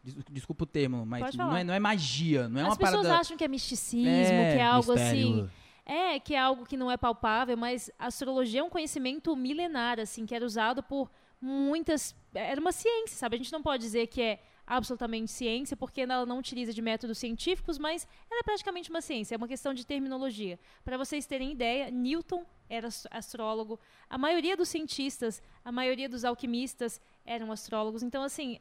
des- 0.03 0.15
Desculpa 0.31 0.63
o 0.63 0.67
termo, 0.67 1.05
mas 1.05 1.33
não 1.35 1.55
é, 1.55 1.63
não 1.63 1.73
é 1.73 1.79
magia, 1.79 2.47
não 2.49 2.59
é 2.59 2.63
As 2.63 2.69
uma 2.69 2.77
pessoas 2.77 3.01
parada. 3.03 3.19
acham 3.21 3.37
que 3.37 3.43
é 3.43 3.47
misticismo, 3.47 4.07
É, 4.09 4.53
que 4.55 4.59
é 4.59 4.65
algo 4.65 4.93
Mistério. 4.93 5.43
assim. 5.43 5.49
É, 5.85 6.19
que 6.19 6.35
é 6.35 6.39
algo 6.39 6.65
que 6.65 6.77
não 6.77 6.91
é 6.91 6.97
palpável, 6.97 7.57
mas 7.57 7.89
a 7.97 8.07
astrologia 8.07 8.59
é 8.59 8.63
um 8.63 8.69
conhecimento 8.69 9.35
milenar, 9.35 9.99
assim, 9.99 10.25
que 10.25 10.35
era 10.35 10.45
usado 10.45 10.83
por 10.83 11.09
muitas. 11.41 12.15
Era 12.33 12.59
uma 12.61 12.71
ciência, 12.71 13.17
sabe? 13.17 13.35
A 13.35 13.37
gente 13.39 13.51
não 13.51 13.63
pode 13.63 13.81
dizer 13.83 14.05
que 14.07 14.21
é 14.21 14.39
absolutamente 14.69 15.31
ciência, 15.31 15.75
porque 15.75 16.01
ela 16.01 16.25
não 16.27 16.37
utiliza 16.37 16.71
de 16.71 16.81
métodos 16.81 17.17
científicos, 17.17 17.77
mas 17.79 18.07
ela 18.29 18.39
é 18.41 18.43
praticamente 18.43 18.89
uma 18.91 19.01
ciência, 19.01 19.33
é 19.33 19.37
uma 19.37 19.47
questão 19.47 19.73
de 19.73 19.83
terminologia. 19.85 20.59
Para 20.85 20.95
vocês 20.95 21.25
terem 21.25 21.51
ideia, 21.51 21.89
Newton 21.89 22.45
era 22.69 22.87
ast- 22.87 23.07
astrólogo, 23.09 23.79
a 24.07 24.17
maioria 24.17 24.55
dos 24.55 24.69
cientistas, 24.69 25.41
a 25.65 25.71
maioria 25.71 26.07
dos 26.07 26.23
alquimistas 26.23 27.01
eram 27.25 27.51
astrólogos. 27.51 28.03
Então, 28.03 28.21
assim, 28.21 28.59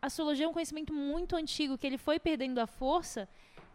a 0.00 0.06
astrologia 0.06 0.46
é 0.46 0.48
um 0.48 0.54
conhecimento 0.54 0.92
muito 0.92 1.36
antigo 1.36 1.76
que 1.76 1.86
ele 1.86 1.98
foi 1.98 2.18
perdendo 2.18 2.58
a 2.58 2.66
força 2.66 3.28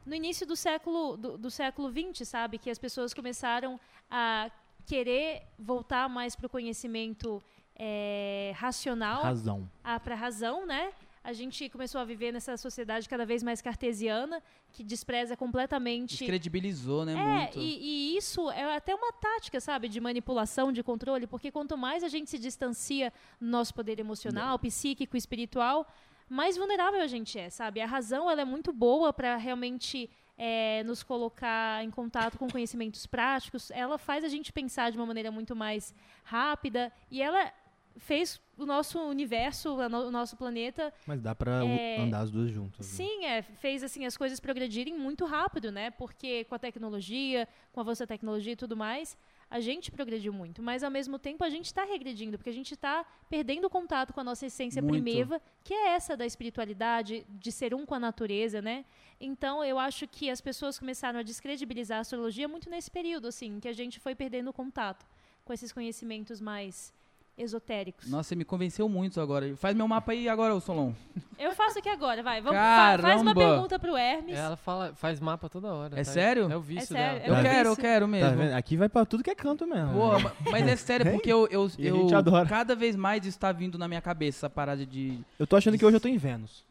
no 0.04 0.16
início 0.16 0.48
do 0.48 0.56
século 0.56 1.16
do, 1.16 1.38
do 1.38 1.52
século 1.52 1.92
XX, 1.92 2.28
sabe, 2.28 2.58
que 2.58 2.72
as 2.72 2.80
pessoas 2.80 3.14
começaram 3.14 3.80
a 4.10 4.50
querer 4.88 5.44
voltar 5.60 6.10
mais 6.10 6.36
para 6.36 6.48
o 6.48 6.50
conhecimento 6.50 7.40
eh, 7.76 8.52
racional, 8.56 9.22
Razão. 9.22 9.70
para 10.04 10.16
razão, 10.16 10.66
né? 10.66 10.92
A 11.24 11.34
gente 11.34 11.70
começou 11.70 12.02
a 12.02 12.04
viver 12.04 12.32
nessa 12.32 12.58
sociedade 12.58 13.08
cada 13.08 13.26
vez 13.26 13.44
mais 13.44 13.62
cartesiana, 13.62 14.42
que 14.72 14.84
despreza 14.84 15.38
completamente 15.38 16.18
Descredibilizou, 16.18 17.06
né? 17.06 17.14
é, 17.14 17.40
muito. 17.44 17.60
e, 17.60 18.14
e 18.14 18.18
isso 18.18 18.50
é 18.50 18.76
até 18.76 18.96
uma 18.96 19.14
tática, 19.14 19.60
sabe, 19.60 19.88
de 19.88 20.00
manipulação, 20.00 20.72
de 20.72 20.82
controle, 20.82 21.28
porque 21.28 21.52
quanto 21.52 21.78
mais 21.78 22.04
a 22.04 22.08
gente 22.08 22.30
se 22.30 22.40
distancia 22.40 23.14
do 23.40 23.48
nosso 23.48 23.72
poder 23.74 24.00
emocional, 24.00 24.58
psíquico, 24.58 25.16
espiritual, 25.16 25.88
mais 26.28 26.58
vulnerável 26.58 27.02
a 27.02 27.08
gente 27.08 27.38
é, 27.38 27.50
sabe? 27.50 27.82
A 27.82 27.86
razão 27.86 28.30
ela 28.30 28.42
é 28.42 28.46
muito 28.46 28.74
boa 28.74 29.14
para 29.14 29.36
realmente 29.38 30.10
é, 30.38 30.82
nos 30.86 31.04
colocar 31.04 31.84
em 31.84 31.92
contato 31.92 32.38
com 32.40 32.50
conhecimentos 32.50 33.06
práticos. 33.06 33.70
Ela 33.70 34.00
faz 34.00 34.24
a 34.24 34.28
gente 34.28 34.52
pensar 34.52 34.92
de 34.92 34.98
uma 34.98 35.06
maneira 35.06 35.30
muito 35.30 35.56
mais 35.56 35.94
rápida 36.24 36.92
e 37.12 37.22
ela 37.22 37.54
fez 37.98 38.42
o 38.58 38.66
nosso 38.66 39.00
universo, 39.00 39.70
a 39.82 39.88
o 39.88 40.12
nosso 40.12 40.36
planeta 40.38 40.94
Mas 41.06 41.20
dá 41.22 41.34
pra 41.36 41.64
u- 41.64 41.68
É, 41.68 41.98
andar 42.00 42.20
as 42.22 42.32
duas 42.32 42.50
juntas. 42.52 42.86
né? 42.88 42.94
Sim, 42.96 43.26
é, 43.26 43.42
fez 43.42 43.84
assim 43.84 44.06
as 44.06 44.16
coisas 44.18 44.40
progredirem 44.40 44.98
muito 44.98 45.26
rápido, 45.26 45.72
né? 45.72 45.92
Porque 45.92 46.44
com 46.46 46.56
a 46.56 46.60
tecnologia, 46.60 47.48
com 47.72 47.80
o 47.80 47.82
avanço 47.82 48.00
da 48.04 48.08
tecnologia 48.08 48.54
e 48.54 48.56
tudo 48.56 48.76
mais, 48.78 49.18
a 49.50 49.60
gente 49.60 49.92
progrediu 49.92 50.32
muito, 50.32 50.62
mas 50.64 50.82
ao 50.84 50.90
mesmo 50.90 51.20
tempo 51.20 51.44
a 51.44 51.50
gente 51.50 51.66
está 51.66 51.84
regredindo, 51.84 52.38
porque 52.38 52.50
a 52.50 52.54
gente 52.54 52.74
está 52.74 53.06
perdendo 53.30 53.66
o 53.66 53.70
contato 53.70 54.14
com 54.14 54.22
a 54.22 54.24
nossa 54.24 54.46
essência 54.46 54.82
Muito. 54.82 55.04
primeva, 55.04 55.42
que 55.64 55.74
é 55.74 55.90
essa 55.90 56.16
da 56.16 56.26
espiritualidade, 56.26 57.26
de 57.30 57.52
ser 57.52 57.74
um 57.74 57.86
com 57.86 57.94
a 57.96 58.00
natureza, 58.00 58.62
né? 58.62 58.86
Então 59.20 59.64
eu 59.64 59.78
acho 59.78 60.08
que 60.08 60.30
as 60.30 60.40
pessoas 60.40 60.80
começaram 60.80 61.20
a 61.20 61.24
descredibilizar 61.24 61.98
a 61.98 62.02
astrologia 62.02 62.48
muito 62.48 62.70
nesse 62.70 62.90
período, 62.90 63.28
assim, 63.28 63.60
que 63.60 63.68
a 63.68 63.74
gente 63.74 64.00
foi 64.00 64.16
perdendo 64.16 64.50
o 64.50 64.54
contato 64.54 65.06
com 65.44 65.52
esses 65.52 65.74
conhecimentos 65.74 66.40
mais 66.40 66.94
esotéricos. 67.38 68.10
Nossa, 68.10 68.30
você 68.30 68.36
me 68.36 68.46
convenceu 68.46 68.88
muito 68.88 69.20
agora. 69.20 69.56
Faz 69.58 69.76
meu 69.76 69.88
mapa 69.88 70.12
aí 70.12 70.30
agora, 70.30 70.60
Solon. 70.60 70.94
Eu 71.40 71.54
faço 71.56 71.80
aqui 71.80 71.90
agora, 71.90 72.22
vai. 72.22 72.40
Vamos, 72.42 72.58
fa- 72.58 72.98
faz 73.02 73.22
uma 73.22 73.34
Caramba! 73.34 73.52
pergunta 73.54 73.80
pro 73.80 73.98
Hermes. 73.98 74.36
Ela 74.38 74.56
fala, 74.58 74.94
faz 74.96 75.20
mapa 75.20 75.50
toda 75.50 75.74
hora. 75.74 75.96
É 75.96 76.04
tá? 76.04 76.12
sério? 76.12 76.52
É 76.52 76.56
o 76.56 76.62
vício 76.62 76.88
sério, 76.88 77.20
dela. 77.22 77.36
é 77.36 77.38
Eu 77.38 77.40
o 77.40 77.44
quero, 77.44 77.70
eu 77.70 77.76
quero 77.76 78.06
Tá 78.06 78.12
mesmo. 78.12 78.38
vendo? 78.38 78.54
Aqui 78.54 78.78
vai 78.78 78.90
pra 78.90 79.06
tudo 79.06 79.24
que 79.24 79.30
é 79.30 79.36
canto 79.36 79.66
mesmo. 79.66 79.94
Pô, 79.94 80.12
mas 80.52 80.68
é 80.68 80.76
sério, 80.76 81.10
porque 81.12 81.32
eu, 81.32 81.48
eu, 81.50 81.70
eu 81.80 81.96
gente 82.02 82.14
adora. 82.16 82.48
cada 82.48 82.76
vez 82.76 82.96
mais 82.96 83.26
está 83.26 83.52
vindo 83.52 83.78
na 83.78 83.88
minha 83.88 84.02
cabeça 84.02 84.40
essa 84.40 84.50
parada 84.50 84.86
de. 84.86 85.20
Eu 85.40 85.48
tô 85.48 85.56
achando 85.56 85.78
que 85.78 85.86
hoje 85.86 85.96
eu 85.98 86.02
tô 86.02 86.08
em 86.08 86.18
Vênus. 86.18 86.64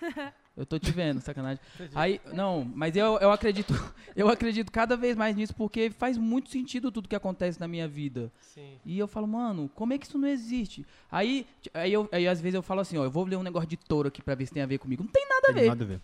Eu 0.56 0.66
tô 0.66 0.78
te 0.78 0.90
vendo, 0.90 1.20
sacanagem. 1.20 1.58
Aí, 1.94 2.20
não, 2.32 2.70
mas 2.74 2.94
eu, 2.94 3.18
eu 3.18 3.30
acredito, 3.30 3.72
eu 4.14 4.28
acredito 4.28 4.70
cada 4.70 4.96
vez 4.96 5.16
mais 5.16 5.34
nisso 5.34 5.54
porque 5.54 5.90
faz 5.90 6.18
muito 6.18 6.50
sentido 6.50 6.92
tudo 6.92 7.08
que 7.08 7.16
acontece 7.16 7.58
na 7.58 7.66
minha 7.66 7.88
vida. 7.88 8.30
Sim. 8.40 8.78
E 8.84 8.98
eu 8.98 9.08
falo, 9.08 9.26
mano, 9.26 9.70
como 9.74 9.92
é 9.94 9.98
que 9.98 10.04
isso 10.06 10.18
não 10.18 10.28
existe? 10.28 10.84
Aí, 11.10 11.46
aí, 11.72 11.92
eu, 11.92 12.08
aí 12.12 12.28
às 12.28 12.40
vezes 12.40 12.54
eu 12.54 12.62
falo 12.62 12.80
assim, 12.80 12.98
ó, 12.98 13.04
eu 13.04 13.10
vou 13.10 13.24
ler 13.24 13.36
um 13.36 13.42
negócio 13.42 13.68
de 13.68 13.76
touro 13.78 14.08
aqui 14.08 14.20
pra 14.22 14.34
ver 14.34 14.46
se 14.46 14.52
tem 14.52 14.62
a 14.62 14.66
ver 14.66 14.78
comigo. 14.78 15.02
Não 15.02 15.10
tem 15.10 15.26
nada 15.26 15.48
a 15.48 15.52
Tem 15.54 15.62
ver. 15.62 15.68
nada 15.68 15.84
a 15.84 15.86
ver. 15.86 16.00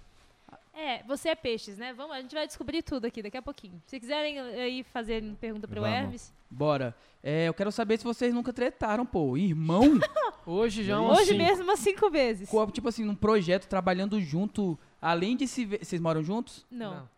É, 0.81 1.03
você 1.03 1.31
é 1.31 1.35
peixes, 1.35 1.76
né? 1.76 1.93
Vamos, 1.93 2.14
a 2.14 2.20
gente 2.20 2.35
vai 2.35 2.47
descobrir 2.47 2.83
tudo 2.83 3.05
aqui 3.07 3.20
daqui 3.20 3.37
a 3.37 3.43
pouquinho. 3.43 3.83
Se 3.87 3.99
quiserem 3.99 4.39
aí 4.39 4.85
fazer 4.85 5.24
pergunta 5.41 5.66
pro 5.66 5.81
Vamos. 5.81 5.97
Hermes. 5.97 6.33
Bora. 6.49 6.95
É, 7.22 7.49
eu 7.49 7.55
quero 7.55 7.72
saber 7.72 7.99
se 7.99 8.05
vocês 8.05 8.33
nunca 8.33 8.53
tretaram, 8.53 9.05
pô. 9.05 9.37
Irmão, 9.37 9.99
Hoje 10.47 10.85
já 10.85 10.95
é 10.95 10.99
um 10.99 11.09
Hoje 11.11 11.22
assim. 11.31 11.37
mesmo, 11.39 11.64
umas 11.64 11.81
cinco 11.81 12.09
vezes. 12.09 12.49
co- 12.49 12.70
tipo 12.70 12.89
assim, 12.89 13.05
num 13.05 13.14
projeto, 13.16 13.66
trabalhando 13.66 14.20
junto, 14.20 14.79
além 15.03 15.37
de 15.37 15.49
se 15.49 15.64
ver. 15.64 15.85
Vocês 15.85 16.01
moram 16.01 16.22
juntos? 16.22 16.64
Não. 16.70 17.09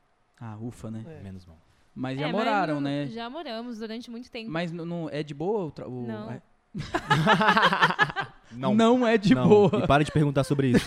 Ah, 0.40 0.56
ufa, 0.58 0.90
né? 0.90 1.04
É. 1.06 1.22
Menos 1.22 1.44
mal. 1.44 1.58
Mas 1.94 2.16
É, 2.16 2.20
já 2.22 2.26
mas 2.28 2.32
moraram, 2.36 2.74
não- 2.76 2.80
né? 2.80 3.06
Já 3.08 3.28
moramos 3.28 3.76
durante 3.78 4.10
muito 4.10 4.30
tempo. 4.30 4.50
Mas 4.50 4.72
não- 4.72 4.86
não 4.86 5.10
é 5.10 5.22
de 5.22 5.34
boa 5.34 5.66
o, 5.66 5.70
tra- 5.70 5.86
o- 5.86 6.06
Não. 6.06 6.30
é- 6.30 6.42
Não. 8.52 8.74
Não 8.74 9.06
é 9.06 9.16
de 9.18 9.34
Não. 9.34 9.46
boa. 9.48 9.84
E 9.84 9.86
para 9.86 10.02
de 10.02 10.10
perguntar 10.10 10.42
sobre 10.44 10.68
isso. 10.70 10.86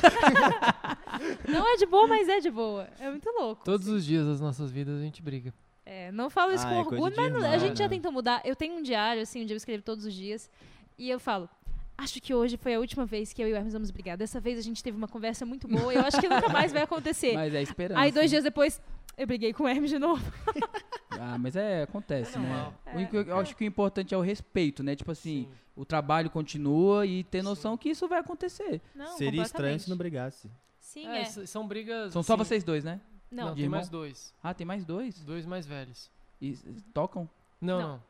Não 1.47 1.67
é 1.73 1.77
de 1.77 1.85
boa, 1.85 2.07
mas 2.07 2.27
é 2.29 2.39
de 2.39 2.49
boa. 2.51 2.87
É 2.99 3.09
muito 3.09 3.29
louco. 3.29 3.63
Todos 3.65 3.87
os 3.87 4.05
dias 4.05 4.25
das 4.25 4.39
nossas 4.39 4.71
vidas 4.71 4.99
a 4.99 5.01
gente 5.03 5.21
briga. 5.21 5.53
É, 5.85 6.11
não 6.11 6.29
falo 6.29 6.53
isso 6.53 6.65
Ah, 6.65 6.69
com 6.69 6.75
é 6.75 6.79
orgulho, 6.79 7.15
mas 7.15 7.43
a 7.43 7.57
gente 7.57 7.77
já 7.77 7.85
né? 7.85 7.89
tentou 7.89 8.11
mudar. 8.11 8.41
Eu 8.45 8.55
tenho 8.55 8.75
um 8.75 8.81
diário, 8.81 9.21
assim, 9.21 9.43
onde 9.43 9.53
eu 9.53 9.57
escrevo 9.57 9.83
todos 9.83 10.05
os 10.05 10.13
dias. 10.13 10.49
E 10.97 11.09
eu 11.09 11.19
falo, 11.19 11.49
acho 11.97 12.21
que 12.21 12.33
hoje 12.33 12.55
foi 12.55 12.73
a 12.75 12.79
última 12.79 13.05
vez 13.05 13.33
que 13.33 13.43
eu 13.43 13.47
e 13.49 13.53
o 13.53 13.55
Hermes 13.55 13.73
vamos 13.73 13.91
brigar. 13.91 14.15
Dessa 14.17 14.39
vez 14.39 14.57
a 14.57 14.61
gente 14.61 14.81
teve 14.81 14.95
uma 14.97 15.07
conversa 15.07 15.45
muito 15.45 15.67
boa 15.67 15.93
e 15.93 15.97
eu 15.97 16.01
acho 16.05 16.19
que 16.21 16.29
nunca 16.29 16.47
mais 16.49 16.71
vai 16.71 16.83
acontecer. 16.83 17.33
Mas 17.35 17.53
é 17.53 17.61
esperança. 17.61 17.99
Aí 17.99 18.11
dois 18.11 18.29
dias 18.29 18.43
depois, 18.43 18.81
eu 19.17 19.27
briguei 19.27 19.51
com 19.53 19.63
o 19.63 19.67
Hermes 19.67 19.89
de 19.89 19.99
novo. 19.99 20.23
Ah, 21.15 21.37
mas 21.37 21.55
é, 21.55 21.83
acontece, 21.83 22.35
É 22.35 22.39
né? 22.39 22.47
normal. 22.49 22.73
O 22.95 23.15
eu- 23.15 23.21
eu 23.27 23.37
acho 23.39 23.55
que 23.55 23.63
o 23.63 23.67
importante 23.67 24.15
é 24.15 24.17
o 24.17 24.21
respeito, 24.21 24.81
né? 24.81 24.95
Tipo 24.95 25.11
assim, 25.11 25.47
o 25.75 25.85
trabalho 25.85 26.27
continua 26.27 27.05
e 27.05 27.23
ter 27.23 27.43
noção 27.43 27.77
que 27.77 27.89
isso 27.89 28.07
vai 28.07 28.19
acontecer. 28.19 28.81
Não, 28.95 29.15
Seria 29.15 29.43
estranho 29.43 29.79
se 29.79 29.89
não 29.91 29.95
brigasse. 29.95 30.49
Sim, 30.93 31.07
É, 31.07 31.21
é. 31.21 31.25
são 31.25 31.67
brigas. 31.67 32.13
São 32.13 32.21
só 32.21 32.33
assim, 32.35 32.43
vocês 32.45 32.63
dois, 32.63 32.83
né? 32.83 33.01
Não, 33.31 33.47
Não, 33.47 33.55
tem 33.55 33.63
irmão? 33.63 33.79
mais 33.79 33.89
dois. 33.89 34.31
Ah, 34.43 34.53
tem 34.53 34.65
mais 34.65 34.85
dois? 34.85 35.19
Dois 35.23 35.43
mais 35.43 35.65
velhos. 35.65 36.11
E 36.39 36.53
tocam? 36.93 37.27
Não, 37.59 37.81
Não. 37.81 37.87
não. 37.87 38.03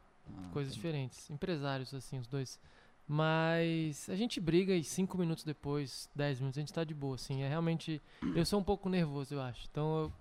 Ah, 0.43 0.49
Coisas 0.51 0.73
diferentes. 0.73 1.29
Empresários, 1.29 1.93
assim, 1.93 2.19
os 2.19 2.27
dois. 2.27 2.59
Mas 3.07 4.09
a 4.09 4.15
gente 4.15 4.39
briga 4.41 4.73
e 4.75 4.83
cinco 4.83 5.17
minutos 5.17 5.45
depois, 5.45 6.09
dez 6.13 6.39
minutos, 6.39 6.57
a 6.57 6.61
gente 6.61 6.73
tá 6.73 6.83
de 6.83 6.93
boa, 6.93 7.15
assim. 7.15 7.41
É 7.43 7.47
realmente. 7.47 8.01
Eu 8.35 8.45
sou 8.45 8.59
um 8.59 8.63
pouco 8.63 8.89
nervoso, 8.89 9.33
eu 9.35 9.41
acho. 9.41 9.65
Então 9.71 9.99
eu, 10.03 10.13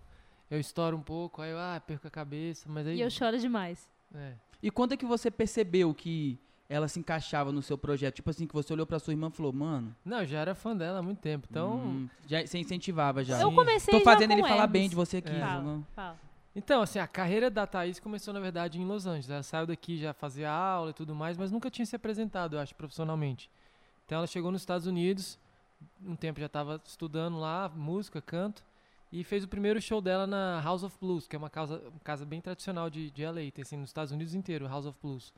eu 0.52 0.60
estouro 0.60 0.96
um 0.96 1.02
pouco, 1.02 1.42
aí 1.42 1.50
eu 1.50 1.58
ah, 1.58 1.82
perco 1.84 2.06
a 2.06 2.10
cabeça, 2.10 2.68
mas 2.68 2.86
aí. 2.86 2.96
E 2.96 3.00
eu 3.00 3.10
choro 3.10 3.38
demais. 3.40 3.88
É. 4.14 4.34
E 4.62 4.70
quando 4.70 4.92
é 4.92 4.96
que 4.96 5.04
você 5.06 5.30
percebeu 5.32 5.92
que 5.92 6.38
ela 6.68 6.88
se 6.88 6.98
encaixava 6.98 7.52
no 7.52 7.60
seu 7.62 7.76
projeto? 7.76 8.14
Tipo 8.16 8.30
assim, 8.30 8.46
que 8.46 8.54
você 8.54 8.72
olhou 8.72 8.86
pra 8.86 8.98
sua 8.98 9.12
irmã 9.12 9.28
e 9.28 9.30
falou, 9.36 9.52
mano, 9.52 9.94
Não, 10.04 10.20
eu 10.20 10.26
já 10.26 10.38
era 10.40 10.54
fã 10.54 10.76
dela 10.76 10.98
há 11.00 11.02
muito 11.02 11.18
tempo. 11.20 11.46
Então. 11.50 11.76
hum, 11.76 12.08
já, 12.26 12.46
você 12.46 12.58
incentivava 12.58 13.22
já. 13.24 13.40
Eu 13.40 13.52
comecei 13.52 13.92
Tô 13.92 13.98
já 13.98 14.04
fazendo 14.12 14.30
com 14.30 14.38
ele 14.38 14.42
falar 14.42 14.62
Hermes. 14.62 14.72
bem 14.72 14.88
de 14.88 14.94
você 14.96 15.18
aqui. 15.18 15.30
É. 15.30 15.38
não- 15.38 15.82
Fala, 15.82 15.84
fala. 15.94 16.20
Então, 16.54 16.82
assim, 16.82 16.98
a 16.98 17.06
carreira 17.06 17.50
da 17.50 17.66
Thaís 17.66 17.98
começou, 17.98 18.34
na 18.34 18.40
verdade, 18.40 18.78
em 18.78 18.84
Los 18.84 19.06
Angeles. 19.06 19.30
Ela 19.30 19.42
saiu 19.42 19.66
daqui 19.66 19.96
já 19.98 20.12
fazia 20.12 20.50
aula 20.50 20.90
e 20.90 20.92
tudo 20.94 21.14
mais, 21.14 21.38
mas 21.38 21.50
nunca 21.50 21.70
tinha 21.70 21.86
se 21.86 21.96
apresentado, 21.96 22.56
eu 22.56 22.60
acho, 22.60 22.74
profissionalmente. 22.74 23.50
Então 24.04 24.18
ela 24.18 24.26
chegou 24.26 24.50
nos 24.52 24.60
Estados 24.60 24.86
Unidos, 24.86 25.38
um 26.04 26.14
tempo 26.14 26.38
já 26.40 26.46
estava 26.46 26.78
estudando 26.84 27.38
lá, 27.38 27.70
música, 27.74 28.20
canto, 28.20 28.62
e 29.10 29.24
fez 29.24 29.44
o 29.44 29.48
primeiro 29.48 29.80
show 29.80 30.00
dela 30.02 30.26
na 30.26 30.60
House 30.62 30.82
of 30.82 30.94
Blues, 31.00 31.26
que 31.26 31.34
é 31.34 31.38
uma 31.38 31.48
casa, 31.48 31.78
uma 31.88 32.00
casa 32.04 32.26
bem 32.26 32.40
tradicional 32.40 32.90
de, 32.90 33.10
de 33.10 33.24
LA, 33.24 33.50
tem 33.50 33.62
assim, 33.62 33.76
nos 33.78 33.88
Estados 33.88 34.12
Unidos 34.12 34.34
inteiro, 34.34 34.66
House 34.68 34.84
of 34.84 34.98
Blues. 35.02 35.32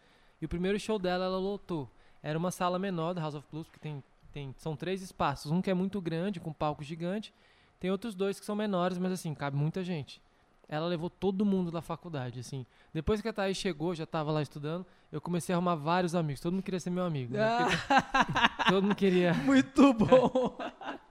E 0.45 0.47
o 0.47 0.49
primeiro 0.49 0.79
show 0.79 0.99
dela, 0.99 1.25
ela 1.25 1.39
lotou. 1.39 1.91
Era 2.23 2.39
uma 2.39 2.51
sala 2.51 2.79
menor 2.79 3.15
da 3.15 3.23
House 3.23 3.35
of 3.35 3.47
Blues, 3.51 3.67
porque 3.67 3.81
tem, 3.81 4.05
tem, 4.33 4.55
são 4.59 4.77
três 4.77 5.01
espaços. 5.01 5.51
Um 5.51 5.63
que 5.63 5.71
é 5.71 5.75
muito 5.75 6.01
grande, 6.01 6.39
com 6.39 6.53
palco 6.53 6.85
gigante, 6.85 7.33
tem 7.81 7.91
outros 7.91 8.15
dois 8.15 8.39
que 8.39 8.45
são 8.45 8.55
menores, 8.55 8.99
mas 8.99 9.11
assim, 9.11 9.35
cabe 9.35 9.57
muita 9.57 9.83
gente 9.83 10.21
ela 10.69 10.87
levou 10.87 11.11
todo 11.11 11.45
mundo 11.45 11.71
da 11.71 11.83
faculdade, 11.83 12.41
assim. 12.41 12.67
Depois 12.93 13.21
que 13.21 13.29
a 13.29 13.33
Thaís 13.33 13.57
chegou, 13.57 13.95
já 13.95 14.07
tava 14.07 14.33
lá 14.33 14.43
estudando, 14.43 14.87
eu 15.13 15.21
comecei 15.21 15.55
a 15.55 15.57
arrumar 15.57 15.75
vários 15.75 16.15
amigos. 16.15 16.41
Todo 16.41 16.55
mundo 16.55 16.63
queria 16.63 16.81
ser 16.81 16.91
meu 16.91 17.05
amigo. 17.05 17.35
né? 17.35 17.59
Porque 17.59 18.65
todo 18.71 18.83
mundo 18.83 18.95
queria. 18.95 19.35
Muito 19.45 19.93
bom! 19.93 20.57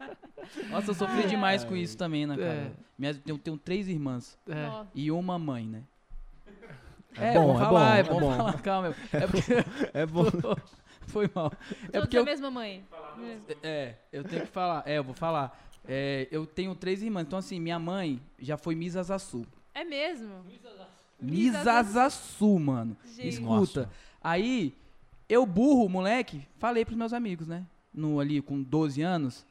Nossa, 0.70 0.92
eu 0.92 0.94
sofri 0.94 1.28
demais 1.28 1.64
com 1.64 1.74
Ai. 1.74 1.82
isso 1.82 1.98
também, 1.98 2.26
né, 2.26 2.36
cara? 2.36 2.54
É. 2.54 2.72
Minhas, 2.98 3.22
eu 3.26 3.38
tenho 3.38 3.58
três 3.58 3.88
irmãs 3.88 4.38
É, 4.48 4.86
e 4.94 5.10
uma 5.10 5.40
mãe, 5.40 5.66
né? 5.66 5.84
É, 7.18 7.34
bom, 7.34 7.48
vou 7.48 7.56
é 7.56 7.60
falar, 7.60 7.90
bom, 7.90 7.96
é 7.96 8.00
é 8.00 8.04
bom 8.04 8.20
bom. 8.20 8.38
falar, 8.38 8.62
calma. 8.62 8.96
É 9.12 9.28
porque 9.28 9.54
É 9.94 10.06
bom. 10.06 10.26
foi 11.08 11.30
mal. 11.34 11.52
É 11.92 12.00
porque 12.00 12.18
a 12.18 12.22
eu, 12.22 12.26
mesma 12.26 12.50
mãe. 12.50 12.84
é, 13.62 13.96
eu 14.12 14.24
tenho 14.24 14.42
que 14.42 14.52
falar. 14.52 14.84
É, 14.86 14.98
eu 14.98 15.04
vou 15.04 15.14
falar. 15.14 15.60
É, 15.88 16.28
eu 16.32 16.46
tenho 16.46 16.74
três 16.76 17.04
irmãs, 17.04 17.24
então 17.24 17.38
assim, 17.38 17.60
minha 17.60 17.78
mãe 17.78 18.22
já 18.40 18.58
foi 18.58 18.74
Miss 18.74 18.96
Azaçu. 18.96 19.46
É 19.74 19.84
mesmo? 19.84 20.44
Miss 21.22 21.68
Azaçu, 21.68 22.58
mano. 22.60 22.96
Gente. 23.06 23.28
Escuta. 23.28 23.90
Aí, 24.22 24.74
eu 25.28 25.46
burro, 25.46 25.90
moleque, 25.90 26.48
falei 26.58 26.86
pros 26.86 26.98
meus 26.98 27.14
amigos, 27.14 27.48
né? 27.48 27.66
No, 27.94 28.20
ali, 28.20 28.42
com 28.42 28.62
12 28.62 29.02
anos. 29.02 29.46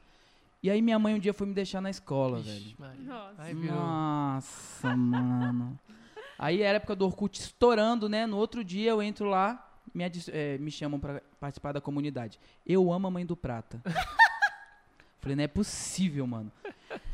E 0.61 0.69
aí 0.69 0.81
minha 0.81 0.97
mãe 0.97 1.13
um 1.13 1.19
dia 1.19 1.33
foi 1.33 1.45
me 1.45 1.53
deixar 1.53 1.81
na 1.81 1.89
escola, 1.89 2.39
velho. 2.39 2.57
Ixi, 2.57 2.75
Maria. 2.79 3.03
Nossa. 3.03 3.53
Nossa, 3.53 4.95
mano. 4.95 5.79
Aí 6.37 6.61
era 6.61 6.77
a 6.77 6.79
época 6.79 6.95
do 6.95 7.05
Orkut 7.05 7.39
estourando, 7.39 8.09
né? 8.09 8.25
No 8.25 8.37
outro 8.37 8.63
dia 8.63 8.91
eu 8.91 9.01
entro 9.01 9.27
lá, 9.27 9.71
me, 9.93 10.03
eh, 10.03 10.57
me 10.57 10.71
chamam 10.71 10.99
pra 10.99 11.21
participar 11.39 11.71
da 11.71 11.81
comunidade. 11.81 12.39
Eu 12.65 12.91
amo 12.91 13.07
a 13.07 13.11
mãe 13.11 13.25
do 13.25 13.35
Prata. 13.35 13.81
falei, 15.19 15.35
não 15.35 15.43
é 15.43 15.47
possível, 15.47 16.27
mano. 16.27 16.51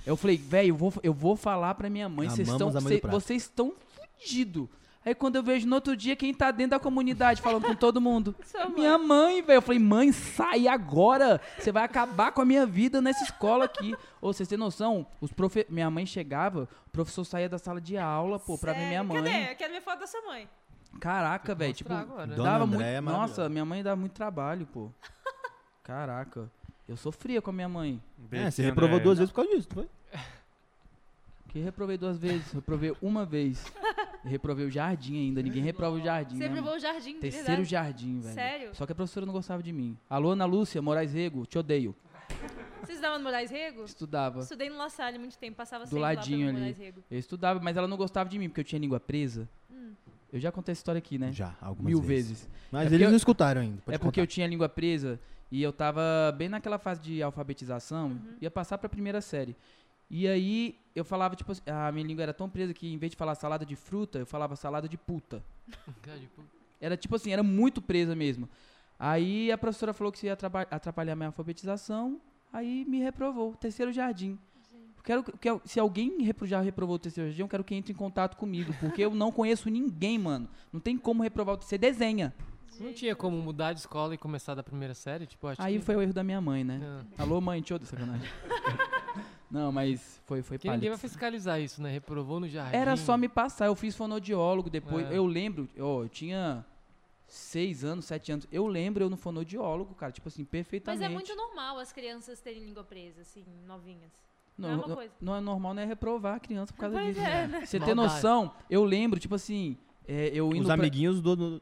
Eu 0.05 0.17
falei, 0.17 0.38
velho, 0.38 0.70
eu 0.70 0.76
vou, 0.76 0.93
eu 1.03 1.13
vou 1.13 1.36
falar 1.36 1.76
pra 1.76 1.89
minha 1.89 2.09
mãe, 2.09 2.28
vocês 3.11 3.43
estão 3.43 3.74
fudidos. 4.17 4.67
Aí 5.10 5.16
quando 5.16 5.38
eu 5.38 5.41
vejo 5.41 5.68
no 5.68 5.74
outro 5.74 5.97
dia 5.97 6.16
quem 6.16 6.32
tá 6.32 6.51
dentro 6.51 6.72
da 6.72 6.80
comunidade 6.80 7.41
falando 7.41 7.66
com 7.66 7.74
todo 7.74 7.99
mundo. 7.99 8.36
Mãe. 8.53 8.74
Minha 8.76 8.97
mãe, 8.99 9.41
velho. 9.41 9.57
Eu 9.57 9.62
falei, 9.62 9.80
mãe, 9.80 10.12
sai 10.12 10.68
agora. 10.68 11.41
Você 11.57 11.72
vai 11.72 11.84
acabar 11.84 12.32
com 12.32 12.41
a 12.41 12.45
minha 12.45 12.64
vida 12.64 13.01
nessa 13.01 13.24
escola 13.24 13.66
aqui. 13.66 13.95
Ô, 14.22 14.32
vocês 14.32 14.47
têm 14.47 14.57
noção? 14.57 15.07
Os 15.20 15.34
profe... 15.34 15.66
Minha 15.68 15.89
mãe 15.89 16.05
chegava, 16.05 16.70
o 16.86 16.89
professor 16.91 17.26
saía 17.26 17.49
da 17.49 17.57
sala 17.57 17.82
de 17.82 17.97
aula, 17.97 18.38
pô, 18.38 18.55
pra 18.55 18.72
ver 18.72 18.86
minha 18.86 19.03
Sério? 19.03 19.07
mãe. 19.07 19.24
Cadê? 19.24 19.51
Eu 19.51 19.55
quero 19.55 19.74
ver 19.74 19.82
foto 19.82 19.99
da 19.99 20.05
sua 20.05 20.22
mãe. 20.22 20.47
Caraca, 20.99 21.55
velho. 21.55 21.74
Tipo, 21.74 21.91
agora. 21.91 22.28
Dona 22.28 22.43
dava 22.51 22.64
Andréia 22.66 22.97
é 22.97 23.01
muito. 23.01 23.18
Nossa, 23.18 23.49
minha 23.49 23.66
mãe 23.66 23.82
dava 23.82 23.95
muito 23.95 24.14
trabalho, 24.14 24.68
pô. 24.68 24.91
Caraca. 25.84 26.51
Eu 26.88 26.95
sofria 26.95 27.41
com 27.41 27.49
a 27.49 27.53
minha 27.53 27.70
mãe. 27.70 27.99
É, 28.32 28.51
você 28.51 28.62
reprovou 28.62 28.99
duas 28.99 29.18
vezes 29.18 29.32
por 29.32 29.38
causa 29.38 29.57
disso, 29.57 29.70
não 29.76 29.84
foi? 29.84 29.89
Que 31.47 31.60
reprovei 31.60 31.97
duas 31.97 32.20
vezes. 32.20 32.51
Reprovei 32.51 32.95
uma 33.01 33.26
vez. 33.26 33.66
Reprovei 34.24 34.65
o 34.65 34.70
jardim 34.72 35.17
ainda. 35.28 35.41
Ninguém 35.41 35.63
reprova 35.63 35.95
o 35.97 36.01
jardim. 36.01 36.36
Você 36.36 36.43
né, 36.43 36.49
mano? 36.49 36.61
provou 36.61 36.78
o 36.78 36.80
jardim, 36.80 37.13
Terceiro 37.20 37.47
verdade? 37.47 37.70
jardim, 37.70 38.20
velho. 38.20 38.34
Sério? 38.34 38.76
Só 38.76 38.86
que 38.86 38.91
a 38.91 38.95
professora 38.95 39.26
não 39.26 39.34
gostava 39.34 39.63
de 39.63 39.72
mim. 39.72 39.97
Alô, 40.09 40.32
Ana 40.32 40.45
Lúcia, 40.45 40.82
Moraes 40.82 41.13
Rego, 41.13 41.45
te 41.45 41.57
odeio. 41.57 41.95
Você 42.84 42.93
estudava 42.93 43.17
no 43.17 43.24
Moraes 43.24 43.49
Rego? 43.51 43.84
Estudava. 43.84 44.39
Estudei 44.41 44.70
no 44.70 44.78
La 44.78 44.89
Salle 44.89 45.17
muito 45.17 45.38
tempo, 45.38 45.55
passava 45.57 45.86
Do 45.86 45.97
ladinho 45.97 46.45
lá 46.45 46.49
ali. 46.51 46.59
Moraes 46.59 46.78
Rego. 46.78 47.03
Eu 47.09 47.20
estudava, 47.20 47.59
mas 47.61 47.76
ela 47.78 47.88
não 47.88 47.97
gostava 47.97 48.30
de 48.30 48.38
mim, 48.38 48.47
porque 48.49 48.61
eu 48.61 48.65
tinha 48.65 48.80
língua 48.80 48.99
presa. 48.99 49.47
Hum. 49.72 49.91
Eu 50.32 50.39
já 50.39 50.51
contei 50.51 50.72
essa 50.74 50.80
história 50.80 50.99
aqui, 50.99 51.17
né? 51.17 51.32
Já, 51.32 51.55
algumas 51.61 51.91
Mil 51.91 52.01
vezes. 52.01 52.28
vezes. 52.41 52.49
Mas 52.72 52.91
É 52.91 52.95
eles 52.95 53.05
eu- 53.05 53.09
não 53.09 53.17
escutaram 53.17 53.61
ainda. 53.61 53.82
pode 53.84 53.95
é 53.95 53.97
porque 53.97 54.20
eu 54.20 54.24
contar. 54.24 54.34
tinha 54.34 54.47
língua 54.47 54.70
presa 54.70 55.20
e 55.51 55.61
eu 55.63 55.74
tava 55.74 56.01
bem 56.38 56.47
naquela 56.49 56.78
fase 56.78 57.01
de 57.01 57.22
alfabetização, 57.24 58.09
Uhum. 58.09 58.36
ia 58.41 58.51
passar 58.51 58.78
pra 58.78 58.88
primeira 58.88 59.22
série. 59.22 59.55
E 60.09 60.28
aí 60.28 60.76
eu 60.99 61.05
falava, 61.05 61.35
tipo, 61.35 61.51
assim, 61.51 61.61
a 61.65 61.91
minha 61.91 62.05
língua 62.05 62.23
era 62.23 62.33
tão 62.33 62.49
presa 62.49 62.73
que 62.73 62.91
em 62.91 62.97
vez 62.97 63.11
de 63.11 63.17
falar 63.17 63.35
salada 63.35 63.65
de 63.65 63.75
fruta, 63.75 64.19
eu 64.19 64.25
falava 64.25 64.55
salada 64.55 64.87
de 64.87 64.97
puta. 64.97 65.43
Era 66.81 66.95
tipo 66.95 67.15
assim, 67.15 67.31
era 67.31 67.43
muito 67.43 67.81
presa 67.81 68.15
mesmo. 68.15 68.47
Aí 68.97 69.51
a 69.51 69.57
professora 69.57 69.93
falou 69.93 70.11
que 70.11 70.17
isso 70.17 70.25
ia 70.25 70.33
atrapa- 70.33 70.67
atrapalhar 70.69 71.15
minha 71.15 71.27
alfabetização, 71.27 72.19
aí 72.51 72.85
me 72.85 72.99
reprovou. 72.99 73.55
Terceiro 73.55 73.91
jardim. 73.91 74.37
Quero, 75.03 75.23
quero, 75.23 75.61
se 75.65 75.79
alguém 75.79 76.21
repro- 76.21 76.45
já 76.45 76.59
reprovou 76.61 76.97
o 76.97 76.99
terceiro 76.99 77.29
jardim, 77.29 77.41
eu 77.43 77.47
quero 77.47 77.63
que 77.63 77.73
entre 77.73 77.93
em 77.93 77.95
contato 77.95 78.35
comigo, 78.35 78.73
porque 78.79 79.01
eu 79.01 79.15
não 79.15 79.31
conheço 79.31 79.69
ninguém, 79.69 80.19
mano. 80.19 80.47
Não 80.71 80.79
tem 80.79 80.97
como 80.97 81.23
reprovar 81.23 81.55
o 81.55 81.57
terceiro. 81.57 81.83
Você 81.83 81.91
desenha. 81.91 82.33
Não 82.79 82.93
tinha 82.93 83.13
como 83.15 83.35
mudar 83.41 83.73
de 83.73 83.79
escola 83.79 84.13
e 84.13 84.17
começar 84.17 84.55
da 84.55 84.63
primeira 84.63 84.93
série? 84.93 85.25
Tipo, 85.25 85.47
acho 85.47 85.61
Aí 85.61 85.79
que... 85.79 85.85
foi 85.85 85.95
o 85.97 86.01
erro 86.01 86.13
da 86.13 86.23
minha 86.23 86.39
mãe, 86.39 86.63
né? 86.63 86.79
Ah. 87.17 87.23
Alô, 87.23 87.41
mãe, 87.41 87.61
te 87.61 87.73
odeio, 87.73 87.89
sacanagem. 87.89 88.27
não, 89.51 89.71
mas 89.71 90.21
foi, 90.25 90.41
foi 90.41 90.57
Porque 90.57 90.69
ninguém 90.69 90.89
vai 90.89 90.97
fiscalizar 90.97 91.59
isso, 91.59 91.81
né? 91.81 91.91
Reprovou 91.91 92.39
no 92.39 92.47
jardim. 92.47 92.75
Era 92.75 92.95
só 92.95 93.17
me 93.17 93.27
passar, 93.27 93.65
eu 93.67 93.75
fiz 93.75 93.95
fonoaudiólogo 93.95 94.69
depois. 94.69 95.09
É. 95.09 95.17
Eu 95.17 95.25
lembro, 95.25 95.67
ó, 95.79 96.03
eu 96.03 96.09
tinha 96.09 96.65
seis 97.27 97.83
anos, 97.83 98.05
sete 98.05 98.31
anos. 98.31 98.47
Eu 98.51 98.65
lembro 98.67 99.03
eu 99.03 99.09
no 99.09 99.17
fonoaudiólogo, 99.17 99.93
cara, 99.95 100.11
tipo 100.11 100.27
assim, 100.27 100.41
Mas 100.43 100.49
perfeitamente. 100.49 101.03
é 101.03 101.09
muito 101.09 101.35
normal 101.35 101.77
as 101.79 101.91
crianças 101.93 102.39
terem 102.41 102.63
língua 102.63 102.83
presa, 102.83 103.21
assim, 103.21 103.43
novinhas. 103.67 104.11
Não, 104.57 104.67
não 104.69 104.73
é 104.73 104.77
uma 104.77 104.87
não- 104.87 104.95
coisa. 104.95 105.13
não 105.21 105.35
é 105.35 105.39
normal, 105.39 105.73
não 105.73 105.81
é 105.81 105.85
reprovar 105.85 106.35
a 106.35 106.39
criança 106.39 106.73
por 106.73 106.79
causa 106.79 106.97
Pois 106.99 107.15
disso. 107.15 107.25
é, 107.25 107.47
né? 107.47 107.59
né? 107.59 107.65
Você 107.65 107.79
tem 107.79 107.95
Maldade. 107.95 108.15
noção? 108.15 108.53
Eu 108.69 108.83
lembro, 108.83 109.19
tipo 109.19 109.35
assim, 109.35 109.77
é, 110.07 110.31
eu 110.33 110.49
indo 110.49 110.59
Os 110.61 110.65
pra- 110.65 110.73
amiguinhos 110.73 111.21
do... 111.21 111.35
do- 111.35 111.61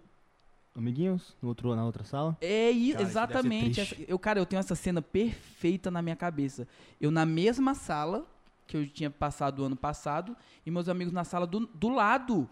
Amiguinhos? 0.77 1.35
No 1.41 1.49
outro, 1.49 1.75
na 1.75 1.83
outra 1.83 2.03
sala? 2.03 2.37
É, 2.39 2.71
i- 2.71 2.91
Cara, 2.91 3.03
isso 3.03 3.11
exatamente. 3.11 3.81
Essa- 3.81 3.95
eu, 4.07 4.19
cara, 4.19 4.39
eu 4.39 4.45
tenho 4.45 4.59
essa 4.59 4.75
cena 4.75 5.01
perfeita 5.01 5.89
na 5.89 6.01
minha 6.03 6.15
cabeça. 6.15 6.67
Eu 7.01 7.09
na 7.09 7.25
mesma 7.25 7.73
sala 7.73 8.25
que 8.67 8.77
eu 8.77 8.87
tinha 8.87 9.09
passado 9.09 9.59
o 9.61 9.65
ano 9.65 9.75
passado 9.75 10.35
e 10.65 10.69
meus 10.69 10.87
amigos 10.87 11.11
na 11.13 11.23
sala 11.23 11.47
do, 11.47 11.61
do 11.73 11.89
lado, 11.89 12.47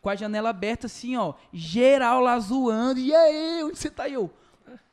com 0.00 0.08
a 0.08 0.14
janela 0.14 0.50
aberta 0.50 0.86
assim, 0.86 1.16
ó, 1.16 1.34
geral 1.52 2.20
lá 2.20 2.38
zoando. 2.38 3.00
E 3.00 3.12
aí, 3.14 3.64
onde 3.64 3.76
você 3.78 3.90
tá? 3.90 4.06
E 4.06 4.12
eu, 4.14 4.30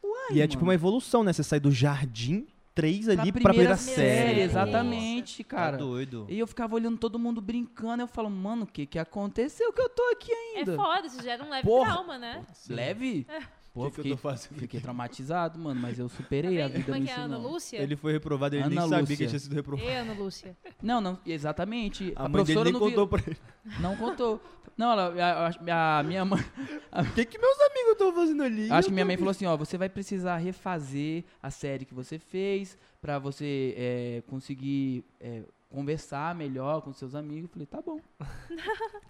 uai, 0.04 0.32
e 0.38 0.42
é 0.42 0.48
tipo 0.48 0.62
mano, 0.64 0.70
uma 0.70 0.74
evolução, 0.74 1.24
né? 1.24 1.32
Você 1.34 1.44
sai 1.44 1.60
do 1.60 1.72
jardim 1.72 2.48
3 2.82 3.06
pra 3.06 3.22
ali 3.22 3.32
pra 3.32 3.42
primeira 3.50 3.78
série. 3.78 3.96
série. 4.28 4.42
Exatamente, 4.42 5.44
Tá 5.44 5.50
cara. 5.56 5.78
doido. 5.78 6.26
E 6.30 6.40
eu 6.40 6.48
ficava 6.48 6.76
olhando 6.76 6.98
todo 6.98 7.20
mundo 7.20 7.40
brincando, 7.42 8.02
eu 8.04 8.08
falo, 8.08 8.30
mano, 8.30 8.64
o 8.64 8.68
que 8.68 8.86
que 8.86 8.98
aconteceu 9.00 9.72
que 9.72 9.82
eu 9.82 9.90
tô 9.90 10.04
aqui 10.12 10.32
ainda? 10.32 10.74
É 10.74 10.76
foda, 10.76 11.08
isso 11.08 11.22
gera 11.22 11.44
um 11.44 11.50
leve 11.50 11.68
Porra. 11.68 11.92
trauma, 11.94 12.18
né? 12.18 12.44
Leve? 12.70 13.28
Pô, 13.74 13.84
O 13.84 13.86
que, 13.86 13.90
que 13.92 13.96
fiquei, 13.98 14.12
eu 14.12 14.16
tô 14.18 14.22
fazendo? 14.22 14.60
fiquei 14.60 14.80
traumatizado, 14.82 15.58
mano, 15.58 15.80
mas 15.80 15.98
eu 15.98 16.10
superei 16.10 16.62
a 16.62 16.68
vida 16.68 16.84
como 16.84 16.96
é 16.96 17.00
no 17.00 17.06
que 17.06 17.12
é 17.12 17.16
a 17.16 17.20
Ana 17.22 17.36
ensino. 17.38 17.50
Lúcia? 17.52 17.78
Ele 17.82 17.96
foi 17.96 18.12
reprovado, 18.12 18.56
ele 18.56 18.64
Ana 18.64 18.70
nem 18.70 18.80
sabia 18.82 19.00
Lúcia. 19.00 19.16
que 19.16 19.24
ele 19.24 19.30
tinha 19.30 19.40
sido 19.40 19.54
reprovado. 19.56 19.90
E 19.90 19.94
Ana 19.94 20.14
Lúcia? 20.14 20.58
Não, 20.84 21.00
não, 21.00 21.18
exatamente. 21.26 22.12
A, 22.16 22.26
A, 22.26 22.30
mãe 22.30 22.44
dele 22.44 22.54
professora 22.54 22.64
nem 22.66 22.74
não, 22.74 22.80
contou 22.80 23.06
vi- 23.06 23.10
pra 23.12 23.24
ele. 23.32 23.38
não 23.80 23.96
contou. 23.96 24.42
Não, 24.76 24.92
ela, 24.92 25.14
a, 25.24 25.48
a- 25.48 26.00
a 26.00 26.04
minha 26.04 26.26
mãe, 26.26 26.42
O 26.92 27.14
que, 27.14 27.24
que 27.26 27.38
meus 27.38 27.58
amigos 27.70 27.92
estão 27.94 28.14
fazendo 28.14 28.44
ali? 28.44 28.70
acho 28.72 28.88
que 28.90 28.94
minha 28.94 29.06
mãe 29.06 29.14
aqui. 29.14 29.22
falou 29.22 29.32
assim, 29.32 29.46
ó, 29.46 29.56
você 29.56 29.78
vai 29.78 29.88
precisar 29.90 30.38
refazer 30.38 31.24
a 31.42 31.50
série 31.50 31.86
que 31.86 31.94
você 31.94 32.18
fez 32.20 32.78
pra 33.02 33.20
você 33.20 33.74
é, 33.78 34.24
conseguir 34.28 35.06
é, 35.20 35.44
conversar 35.70 36.36
melhor 36.36 36.82
com 36.82 36.92
seus 36.94 37.16
amigos. 37.16 37.44
Eu 37.44 37.50
falei, 37.50 37.66
tá 37.68 37.82
bom. 37.82 38.00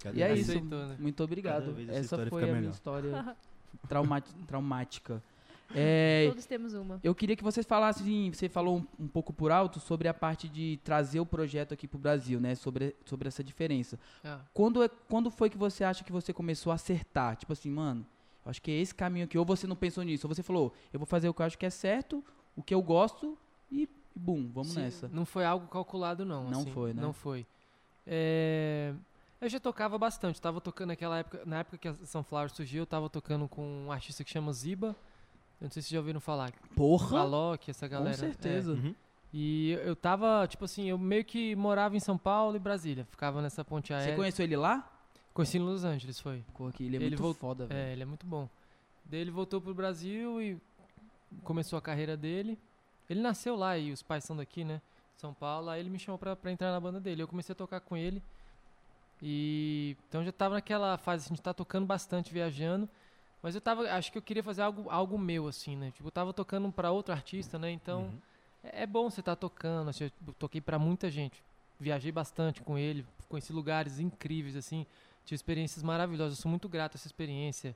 Cada 0.03 0.16
E 0.18 0.22
é 0.22 0.34
isso. 0.36 0.51
Aceitou, 0.51 0.86
né? 0.88 0.95
Muito 0.99 1.24
obrigado. 1.24 1.72
Essa 1.72 1.91
Essa 1.91 1.99
história 2.01 2.30
foi 2.30 2.43
a 2.43 2.45
minha 2.47 2.55
melhor. 2.57 2.72
história 2.74 3.09
trauma- 3.12 3.36
traumática. 4.47 5.22
É, 5.74 6.26
Todos 6.28 6.45
temos 6.45 6.74
uma. 6.74 6.99
Eu 7.03 7.15
queria 7.15 7.36
que 7.36 7.43
vocês 7.43 7.65
falassem, 7.65 8.32
você 8.32 8.49
falou 8.49 8.80
um, 8.80 9.03
um 9.05 9.07
pouco 9.07 9.32
por 9.32 9.51
alto 9.51 9.80
sobre 9.80 10.07
a 10.07 10.13
parte 10.13 10.49
de 10.49 10.80
trazer 10.84 11.19
o 11.19 11.26
projeto 11.26 11.74
aqui 11.74 11.88
pro 11.88 11.97
Brasil, 11.97 12.39
né? 12.39 12.55
Sobre, 12.55 12.95
sobre 13.05 13.28
essa 13.28 13.43
diferença. 13.43 13.97
Ah, 14.24 14.39
Quando, 14.53 14.84
é- 14.84 14.89
quando 15.07 15.32
foi 15.32 15.49
que 15.49 15.57
você 15.57 15.84
acha 15.84 16.03
que 16.03 16.11
você 16.11 16.34
começou 16.34 16.72
a 16.72 16.76
acertar? 16.76 17.38
Tipo 17.38 17.53
assim, 17.53 17.69
mano, 17.69 18.05
eu 18.45 18.49
acho 18.49 18.61
que 18.61 18.69
é 18.72 18.76
esse 18.76 18.93
caminho 18.93 19.26
aqui. 19.26 19.38
Ou 19.38 19.45
você 19.45 19.65
não 19.65 19.76
pensou 19.76 20.03
nisso, 20.03 20.28
ou 20.28 20.34
você 20.34 20.43
falou, 20.43 20.74
eu 20.91 20.99
vou 20.99 21.05
fazer 21.05 21.30
o 21.30 21.34
que 21.34 21.41
eu 21.41 21.45
acho 21.45 21.57
que 21.57 21.65
é 21.65 21.69
certo, 21.69 22.24
o 22.55 22.61
que 22.61 22.74
eu 22.74 22.82
gosto 22.82 23.38
e, 23.72 23.84
e 23.84 23.89
bum, 24.19 24.49
vamos 24.53 24.74
sim, 24.74 24.82
nessa. 24.82 25.07
Não 25.07 25.26
foi 25.26 25.45
algo 25.45 25.67
calculado, 25.67 26.26
não. 26.26 26.49
Não 26.49 26.61
assim, 26.61 26.72
foi, 26.72 26.93
né? 26.93 27.01
Não 27.01 27.13
foi. 27.13 27.45
É, 28.05 28.93
Eu 29.42 29.50
já 29.50 29.60
tocava 29.60 29.98
bastante. 29.98 30.39
Tava 30.39 30.62
tocando 30.62 30.89
naquela 30.89 31.18
época, 31.18 31.42
na 31.46 31.60
época 31.60 31.78
que 31.78 31.88
a 31.88 31.94
Sunflower 32.06 32.50
surgiu, 32.52 32.84
eu 32.84 32.86
tava 32.86 33.10
tocando 33.10 33.48
com 33.48 33.86
um 33.88 33.92
artista 33.92 34.24
que 34.24 34.30
chama 34.30 34.54
Ziba. 34.54 34.96
Eu 35.60 35.66
não 35.66 35.72
sei 35.72 35.82
se 35.82 35.88
vocês 35.89 35.94
já 35.94 36.00
ouviram 36.00 36.20
falar. 36.20 36.52
Porra! 36.76 37.20
Alok, 37.22 37.70
essa 37.72 37.88
Com 37.88 37.94
galera. 37.96 38.16
é. 38.16 38.18
certeza. 38.18 38.74
Uhum. 38.74 38.94
E 39.34 39.72
eu 39.84 39.96
tava, 39.96 40.46
tipo 40.48 40.66
assim, 40.66 40.89
eu 40.89 40.98
meio 40.98 41.24
que 41.26 41.56
morava 41.56 41.96
em 41.96 42.00
São 42.00 42.18
Paulo 42.18 42.56
e 42.56 42.60
Brasília. 42.60 43.08
Ficava 43.10 43.42
nessa 43.42 43.64
ponte 43.64 43.88
Você 43.88 43.94
aérea. 43.94 44.16
conheceu 44.16 44.44
ele 44.44 44.58
lá? 44.58 44.88
Conheci 45.34 45.58
em 45.58 45.62
Los 45.62 45.84
Angeles, 45.86 46.20
foi. 46.20 46.44
Aqui, 46.70 46.84
ele 46.86 46.98
é 46.98 47.00
Ele 47.02 47.16
muito 47.18 47.34
foda, 47.36 47.66
velho. 47.66 47.80
É, 47.80 47.94
ele 47.94 48.02
é 48.04 48.06
muito 48.06 48.26
bom. 48.26 48.50
Daí 49.06 49.22
ele 49.22 49.32
voltou 49.32 49.62
pro 49.62 49.74
Brasil 49.74 50.42
e 50.42 50.58
começou 51.44 51.80
a 51.80 51.82
carreira 51.82 52.18
dele. 52.18 52.60
Ele 53.10 53.22
nasceu 53.22 53.56
lá 53.56 53.78
e 53.78 53.92
os 53.92 54.04
pais 54.04 54.24
são 54.26 54.36
daqui, 54.36 54.64
né? 54.66 54.82
São 55.16 55.34
Paulo. 55.34 55.70
Aí 55.70 55.80
ele 55.80 55.89
me 55.89 55.98
chamou 55.98 56.18
pra, 56.20 56.36
pra 56.36 56.52
entrar 56.52 56.72
na 56.72 56.80
banda 56.80 57.00
dele. 57.00 57.22
Eu 57.24 57.28
comecei 57.28 57.54
a 57.54 57.56
tocar 57.56 57.80
com 57.80 57.96
ele. 57.96 58.22
E 59.22 59.95
então 60.09 60.24
já 60.24 60.32
tava 60.32 60.55
naquela 60.55 60.97
fase 60.97 61.26
assim, 61.26 61.34
de 61.34 61.39
estar 61.39 61.53
tocando 61.53 61.86
bastante, 61.86 62.34
viajando. 62.34 62.89
Mas 63.41 63.55
eu 63.55 63.61
tava, 63.61 63.84
acho 63.91 64.11
que 64.11 64.17
eu 64.17 64.22
queria 64.22 64.43
fazer 64.43 64.61
algo, 64.61 64.89
algo 64.89 65.17
meu, 65.17 65.47
assim, 65.47 65.76
né? 65.76 65.91
Tipo, 65.91 66.07
eu 66.07 66.11
tava 66.11 66.34
tocando 66.34 66.72
pra 66.72 66.91
outro 66.91 67.13
artista, 67.13 67.57
né? 67.57 67.72
Então 67.72 68.01
Uhum. 68.01 68.19
é, 68.63 68.84
é 68.84 68.88
bom 68.88 69.09
você 69.09 69.19
estar 69.19 69.36
tocando. 69.36 69.89
Assim, 69.89 70.05
eu 70.28 70.34
toquei 70.36 70.61
pra 70.61 70.78
muita 70.80 71.09
gente. 71.09 71.43
Viajei 71.80 72.11
bastante 72.11 72.61
com 72.61 72.78
ele, 72.78 73.05
conheci 73.28 73.51
lugares 73.51 73.99
incríveis, 73.99 74.55
assim. 74.55 74.86
Tive 75.26 75.36
experiências 75.36 75.84
maravilhosas. 75.84 76.38
Eu 76.38 76.41
sou 76.41 76.49
muito 76.49 76.69
grato 76.69 76.95
a 76.95 76.97
essa 76.97 77.07
experiência. 77.07 77.76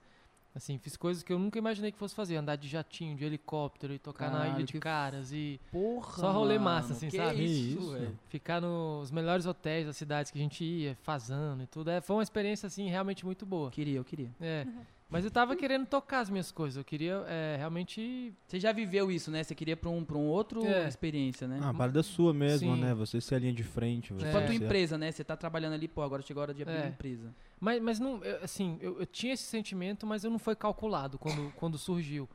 Assim, 0.55 0.77
fiz 0.77 0.95
coisas 0.95 1.21
que 1.21 1.33
eu 1.33 1.37
nunca 1.37 1.59
imaginei 1.59 1.91
que 1.91 1.97
fosse 1.97 2.15
fazer. 2.15 2.37
Andar 2.37 2.55
de 2.55 2.69
jatinho, 2.69 3.17
de 3.17 3.25
helicóptero 3.25 3.93
e 3.93 3.99
tocar 3.99 4.31
na 4.31 4.37
Caralho, 4.37 4.55
Ilha 4.55 4.65
de 4.65 4.79
Caras 4.79 5.33
e 5.33 5.59
Porra, 5.69 6.13
Só 6.13 6.31
rolê 6.31 6.57
mano, 6.57 6.63
massa, 6.63 6.93
assim, 6.93 7.09
que 7.09 7.17
sabe? 7.17 7.43
Isso, 7.43 7.77
Isso. 7.77 7.91
velho. 7.91 8.19
ficar 8.29 8.61
nos 8.61 9.11
melhores 9.11 9.45
hotéis 9.45 9.85
das 9.85 9.97
cidades 9.97 10.31
que 10.31 10.37
a 10.37 10.41
gente 10.41 10.63
ia, 10.63 10.97
fazendo 11.03 11.61
e 11.61 11.67
tudo. 11.67 11.89
É, 11.89 11.99
foi 11.99 12.15
uma 12.15 12.23
experiência, 12.23 12.67
assim, 12.67 12.89
realmente 12.89 13.25
muito 13.25 13.45
boa. 13.45 13.69
Queria, 13.69 13.97
eu 13.97 14.05
queria. 14.05 14.31
É. 14.39 14.65
Mas 15.07 15.23
eu 15.23 15.29
tava 15.29 15.55
querendo 15.55 15.85
tocar 15.85 16.19
as 16.19 16.29
minhas 16.29 16.51
coisas. 16.51 16.77
Eu 16.77 16.83
queria 16.83 17.23
é, 17.27 17.55
realmente. 17.57 18.33
Você 18.47 18.59
já 18.59 18.71
viveu 18.71 19.11
isso, 19.11 19.29
né? 19.29 19.43
Você 19.43 19.53
queria 19.53 19.77
pra 19.77 19.89
um, 19.89 20.03
pra 20.03 20.17
um 20.17 20.25
outro 20.27 20.65
É. 20.65 20.87
experiência, 20.87 21.47
né? 21.47 21.59
Ah, 21.61 21.69
a 21.69 21.73
parada 21.73 22.01
sua 22.01 22.33
mesmo, 22.33 22.75
Sim. 22.75 22.81
né? 22.81 22.93
Você 22.95 23.21
ser 23.21 23.35
a 23.35 23.39
linha 23.39 23.53
de 23.53 23.63
frente. 23.63 24.13
Você 24.13 24.25
Tipo 24.25 24.37
a 24.37 24.41
tua 24.41 24.53
É. 24.53 24.57
empresa, 24.57 24.97
né? 24.97 25.11
Você 25.11 25.23
tá 25.23 25.37
trabalhando 25.37 25.73
ali, 25.73 25.87
pô, 25.87 26.01
agora 26.01 26.23
chegou 26.23 26.41
a 26.41 26.45
hora 26.45 26.53
de 26.53 26.63
abrir 26.63 26.75
É. 26.75 26.81
uma 26.81 26.87
empresa. 26.89 27.33
Mas, 27.59 27.81
mas 27.81 27.99
não, 27.99 28.23
eu, 28.23 28.43
assim, 28.43 28.77
eu, 28.81 28.99
eu 28.99 29.05
tinha 29.05 29.33
esse 29.33 29.43
sentimento, 29.43 30.07
mas 30.07 30.23
eu 30.23 30.31
não 30.31 30.39
foi 30.39 30.55
calculado 30.55 31.19
quando, 31.19 31.53
quando 31.55 31.77
surgiu. 31.77 32.27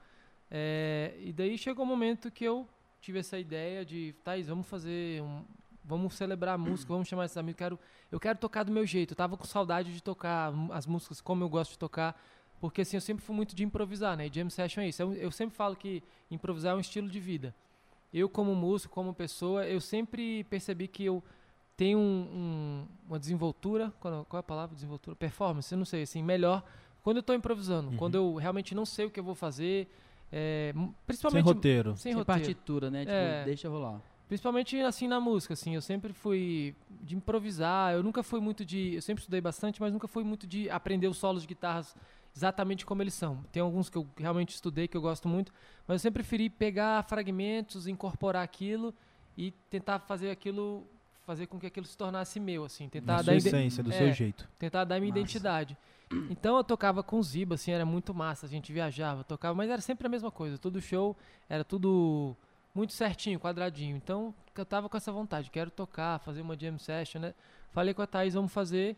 É, 0.49 1.15
e 1.19 1.33
daí 1.33 1.59
chegou 1.59 1.85
o 1.85 1.87
um 1.87 1.91
momento 1.91 2.31
que 2.31 2.45
eu 2.45 2.69
tive 3.01 3.19
essa 3.19 3.39
ideia 3.39 3.85
de, 3.85 4.15
Thaís, 4.23 4.47
vamos 4.47 4.67
fazer 4.69 5.23
um. 5.23 5.45
Vamos 5.83 6.15
celebrar 6.15 6.55
a 6.55 6.59
música, 6.59 6.93
vamos 6.93 7.09
chamar 7.09 7.25
esses 7.25 7.37
amigos. 7.37 7.59
Quero, 7.59 7.79
eu 8.13 8.21
quero 8.21 8.39
tocar 8.39 8.63
do 8.63 8.71
meu 8.71 8.87
jeito. 8.87 9.13
Eu 9.13 9.17
tava 9.17 9.37
com 9.37 9.45
saudade 9.45 9.93
de 9.93 10.01
tocar 10.03 10.53
as 10.73 10.87
músicas 10.87 11.21
como 11.23 11.43
eu 11.43 11.49
gosto 11.49 11.73
de 11.73 11.79
tocar. 11.79 12.21
Porque 12.61 12.83
assim, 12.83 12.97
eu 12.97 13.01
sempre 13.01 13.25
fui 13.25 13.35
muito 13.35 13.55
de 13.57 13.65
improvisar, 13.65 14.17
né? 14.17 14.27
E 14.27 14.31
jam 14.33 14.51
session 14.51 14.83
é 14.83 14.89
isso. 14.89 15.01
Eu, 15.03 15.13
eu 15.15 15.31
sempre 15.31 15.57
falo 15.57 15.75
que 15.75 16.03
improvisar 16.31 16.73
é 16.75 16.77
um 16.77 16.81
estilo 16.81 17.09
de 17.09 17.19
vida. 17.19 17.55
Eu, 18.13 18.29
como 18.29 18.55
músico, 18.55 18.95
como 18.95 19.15
pessoa, 19.15 19.67
eu 19.67 19.81
sempre 19.81 20.45
percebi 20.45 20.87
que 20.89 21.05
eu 21.05 21.23
tenho 21.77 21.99
um- 21.99 22.03
um- 22.03 22.87
uma 23.09 23.19
desenvoltura. 23.19 23.93
Qual, 24.01 24.25
qual 24.27 24.39
é 24.39 24.41
a 24.41 24.43
palavra? 24.43 24.75
Desenvoltura? 24.75 25.17
Performance? 25.17 25.73
Eu 25.73 25.79
não 25.79 25.85
sei, 25.87 26.03
assim, 26.03 26.23
melhor 26.23 26.63
quando 27.03 27.17
eu 27.19 27.23
tô 27.23 27.33
improvisando. 27.33 27.91
Uhum. 27.91 27.97
Quando 27.97 28.17
eu 28.17 28.35
realmente 28.35 28.75
não 28.75 28.85
sei 28.85 29.07
o 29.07 29.11
que 29.11 29.19
eu 29.19 29.25
vou 29.25 29.35
fazer. 29.35 29.89
é, 30.33 30.71
m- 30.77 30.85
Sem 30.87 30.95
principalmente. 31.07 31.45
roteiro. 31.45 31.91
Sem 31.97 31.97
Sem 31.97 32.13
roteiro. 32.13 32.25
partitura, 32.41 32.89
né? 32.91 33.01
Tipo, 33.01 33.11
É. 33.13 33.45
deixa 33.45 33.69
rolar. 33.69 34.01
Principalmente 34.29 34.79
assim 34.81 35.09
na 35.09 35.19
música, 35.19 35.55
assim, 35.55 35.75
eu 35.75 35.81
sempre 35.83 36.13
fui 36.13 36.73
de 37.03 37.17
improvisar, 37.17 37.95
eu 37.95 38.03
nunca 38.05 38.23
fui 38.23 38.39
muito 38.39 38.65
de, 38.65 38.95
eu 38.95 39.03
sempre 39.03 39.23
estudei 39.23 39.41
bastante, 39.41 39.81
mas 39.81 39.93
nunca 39.93 40.07
fui 40.07 40.23
muito 40.23 40.47
de 40.47 40.71
aprender 40.71 41.09
os 41.09 41.17
solos 41.19 41.43
de 41.43 41.49
guitarras 41.49 41.97
exatamente 42.35 42.85
como 42.87 43.03
eles 43.03 43.15
são. 43.15 43.43
Tem 43.53 43.61
alguns 43.63 43.89
que 43.89 43.97
eu 43.99 44.07
realmente 44.17 44.51
estudei 44.55 44.87
que 44.89 44.97
eu 44.97 45.01
gosto 45.01 45.29
muito, 45.29 45.53
mas 45.87 45.97
eu 45.97 45.99
sempre 45.99 46.23
preferi 46.23 46.49
pegar 46.51 47.03
fragmentos, 47.05 47.87
incorporar 47.87 48.43
aquilo 48.43 48.95
e 49.37 49.51
tentar 49.69 49.99
fazer 50.01 50.31
aquilo, 50.31 50.87
fazer 51.27 51.47
com 51.47 51.59
que 51.59 51.67
aquilo 51.67 51.87
se 51.87 51.97
tornasse 51.97 52.39
meu, 52.41 52.65
assim, 52.65 52.89
tentar 52.89 53.17
Da 53.17 53.23
dar 53.23 53.25
sua 53.25 53.37
essência, 53.37 53.83
do 53.83 53.93
É. 53.93 53.97
seu 53.99 54.13
jeito. 54.13 54.49
tentar 54.59 54.85
dar 54.85 54.99
minha 55.01 55.11
Massa. 55.11 55.21
identidade. 55.21 55.77
Então 56.29 56.57
eu 56.57 56.65
tocava 56.65 57.03
com 57.05 57.23
Ziba, 57.23 57.55
assim, 57.55 57.71
era 57.71 57.87
muito 57.87 58.13
massa, 58.13 58.45
a 58.47 58.49
gente 58.49 58.73
viajava, 58.73 59.23
tocava, 59.23 59.55
mas 59.55 59.71
era 59.71 59.81
sempre 59.81 60.07
a 60.07 60.11
mesma 60.11 60.31
coisa, 60.31 60.59
todo 60.59 60.81
show 60.81 61.17
era 61.49 61.63
tudo 61.65 62.37
muito 62.75 62.93
certinho, 62.93 63.39
quadradinho. 63.39 63.97
Então 63.97 64.35
eu 64.57 64.65
tava 64.67 64.89
com 64.89 64.97
essa 64.97 65.13
vontade, 65.13 65.51
quero 65.51 65.71
tocar, 65.71 66.19
fazer 66.19 66.41
uma 66.43 66.59
jam 66.59 66.79
session, 66.79 67.21
né? 67.21 67.35
Falei 67.71 67.95
com 67.95 68.03
a 68.03 68.07
Thaís, 68.09 68.35
vamos 68.35 68.53
fazer. 68.53 68.97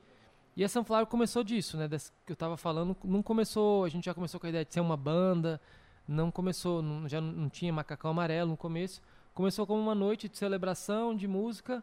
E 0.57 0.63
a 0.63 0.69
Sunflower 0.69 1.07
começou 1.07 1.43
disso, 1.43 1.77
né? 1.77 1.89
Que 2.27 2.33
eu 2.33 2.37
tava 2.37 2.57
falando, 2.57 2.95
não 3.05 3.23
começou, 3.23 3.85
a 3.85 3.89
gente 3.89 4.05
já 4.05 4.13
começou 4.15 4.39
com 4.39 4.47
a 4.47 4.51
ideia 4.51 4.65
de 4.65 4.73
ser 4.73 4.81
uma 4.81 4.97
banda, 4.97 5.61
não 6.07 6.31
começou, 6.31 6.83
não- 6.83 7.09
já 7.09 7.21
não 7.21 7.49
tinha 7.49 7.73
macacão 7.73 8.11
amarelo 8.11 8.51
no 8.51 8.57
começo. 8.57 9.01
Começou 9.35 9.67
como 9.67 9.81
uma 9.81 9.95
noite 9.95 10.29
de 10.29 10.37
celebração, 10.37 11.17
de 11.17 11.27
música, 11.27 11.83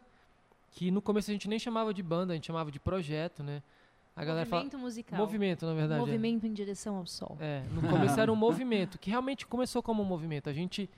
que 0.70 0.90
no 0.92 1.02
começo 1.02 1.30
a 1.30 1.32
gente 1.34 1.48
nem 1.48 1.58
chamava 1.58 1.92
de 1.92 2.00
banda, 2.02 2.32
a 2.32 2.36
gente 2.36 2.46
chamava 2.46 2.70
de 2.70 2.78
projeto, 2.78 3.42
né? 3.42 3.60
A 4.14 4.24
galera 4.24 4.46
fala. 4.46 4.62
Movimento 4.62 4.80
musical. 4.82 5.18
Movimento, 5.18 5.66
na 5.66 5.74
verdade. 5.74 6.00
é. 6.00 6.04
Movimento 6.04 6.46
em 6.46 6.52
direção 6.52 6.96
ao 6.96 7.06
sol. 7.06 7.36
É, 7.40 7.62
no 7.72 7.80
começo 7.88 8.20
era 8.20 8.30
um 8.32 8.36
movimento, 8.36 8.98
que 8.98 9.10
realmente 9.10 9.46
começou 9.46 9.82
como 9.82 10.00
um 10.02 10.06
movimento. 10.06 10.48
A 10.48 10.52
gente, 10.52 10.88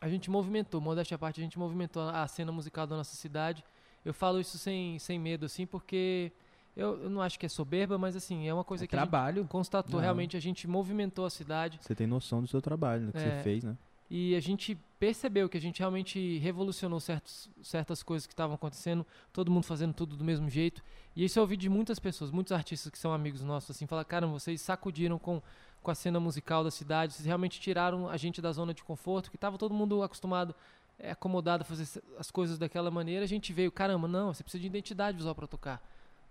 a 0.00 0.08
gente 0.08 0.30
movimentou, 0.30 0.80
modéstia 0.80 1.14
à 1.14 1.18
parte, 1.18 1.40
a 1.40 1.44
gente 1.44 1.58
movimentou 1.58 2.02
a 2.08 2.26
cena 2.26 2.50
musical 2.50 2.86
da 2.88 2.96
nossa 2.96 3.14
cidade. 3.14 3.62
Eu 4.04 4.14
falo 4.14 4.40
isso 4.40 4.56
sem, 4.58 4.98
sem 4.98 5.18
medo, 5.18 5.44
assim, 5.46 5.66
porque 5.66 6.32
eu, 6.76 7.02
eu 7.04 7.10
não 7.10 7.20
acho 7.20 7.38
que 7.38 7.46
é 7.46 7.48
soberba, 7.48 7.98
mas 7.98 8.16
assim, 8.16 8.48
é 8.48 8.54
uma 8.54 8.64
coisa 8.64 8.84
É 8.84 8.86
que 8.86 8.94
a 8.96 8.98
trabalho. 8.98 9.42
gente 9.42 9.50
constatou, 9.50 9.94
Não. 9.96 10.00
realmente 10.00 10.36
a 10.36 10.40
gente 10.40 10.66
movimentou 10.66 11.24
a 11.26 11.30
cidade. 11.30 11.78
Você 11.82 11.94
tem 11.94 12.06
noção 12.06 12.40
do 12.40 12.48
seu 12.48 12.62
trabalho, 12.62 13.06
do 13.06 13.12
que 13.12 13.18
É. 13.18 13.36
você 13.38 13.42
fez, 13.42 13.64
né? 13.64 13.76
E 14.12 14.34
a 14.34 14.40
gente 14.40 14.76
percebeu 14.98 15.48
que 15.48 15.56
a 15.56 15.60
gente 15.60 15.78
realmente 15.78 16.38
revolucionou 16.38 16.98
certos, 16.98 17.48
certas 17.62 18.02
coisas 18.02 18.26
que 18.26 18.32
estavam 18.32 18.56
acontecendo, 18.56 19.06
todo 19.32 19.52
mundo 19.52 19.62
fazendo 19.64 19.94
tudo 19.94 20.16
do 20.16 20.24
mesmo 20.24 20.48
jeito. 20.50 20.82
E 21.14 21.24
isso 21.24 21.38
eu 21.38 21.42
ouvi 21.42 21.56
de 21.56 21.68
muitas 21.68 22.00
pessoas, 22.00 22.32
muitos 22.32 22.52
artistas 22.52 22.90
que 22.90 22.98
são 22.98 23.12
amigos 23.12 23.40
nossos, 23.42 23.70
assim, 23.70 23.86
falar, 23.86 24.04
cara, 24.04 24.26
vocês 24.26 24.60
sacudiram 24.62 25.16
com, 25.16 25.40
com 25.80 25.90
a 25.92 25.94
cena 25.94 26.18
musical 26.18 26.64
da 26.64 26.72
cidade, 26.72 27.12
vocês 27.12 27.24
realmente 27.26 27.60
tiraram 27.60 28.08
a 28.08 28.16
gente 28.16 28.42
da 28.42 28.50
zona 28.50 28.74
de 28.74 28.82
conforto, 28.82 29.30
que 29.30 29.36
estava 29.36 29.56
todo 29.56 29.72
mundo 29.72 30.02
acostumado, 30.02 30.56
é, 31.02 31.10
acomodado 31.12 31.62
a 31.62 31.64
fazer 31.64 32.02
as 32.18 32.30
coisas 32.30 32.58
daquela 32.58 32.90
maneira. 32.90 33.24
A 33.24 33.28
gente 33.28 33.52
veio, 33.52 33.72
caramba, 33.72 34.06
não, 34.06 34.32
você 34.32 34.42
precisa 34.42 34.60
de 34.60 34.66
identidade 34.66 35.16
visual 35.16 35.34
para 35.34 35.46
tocar. 35.46 35.82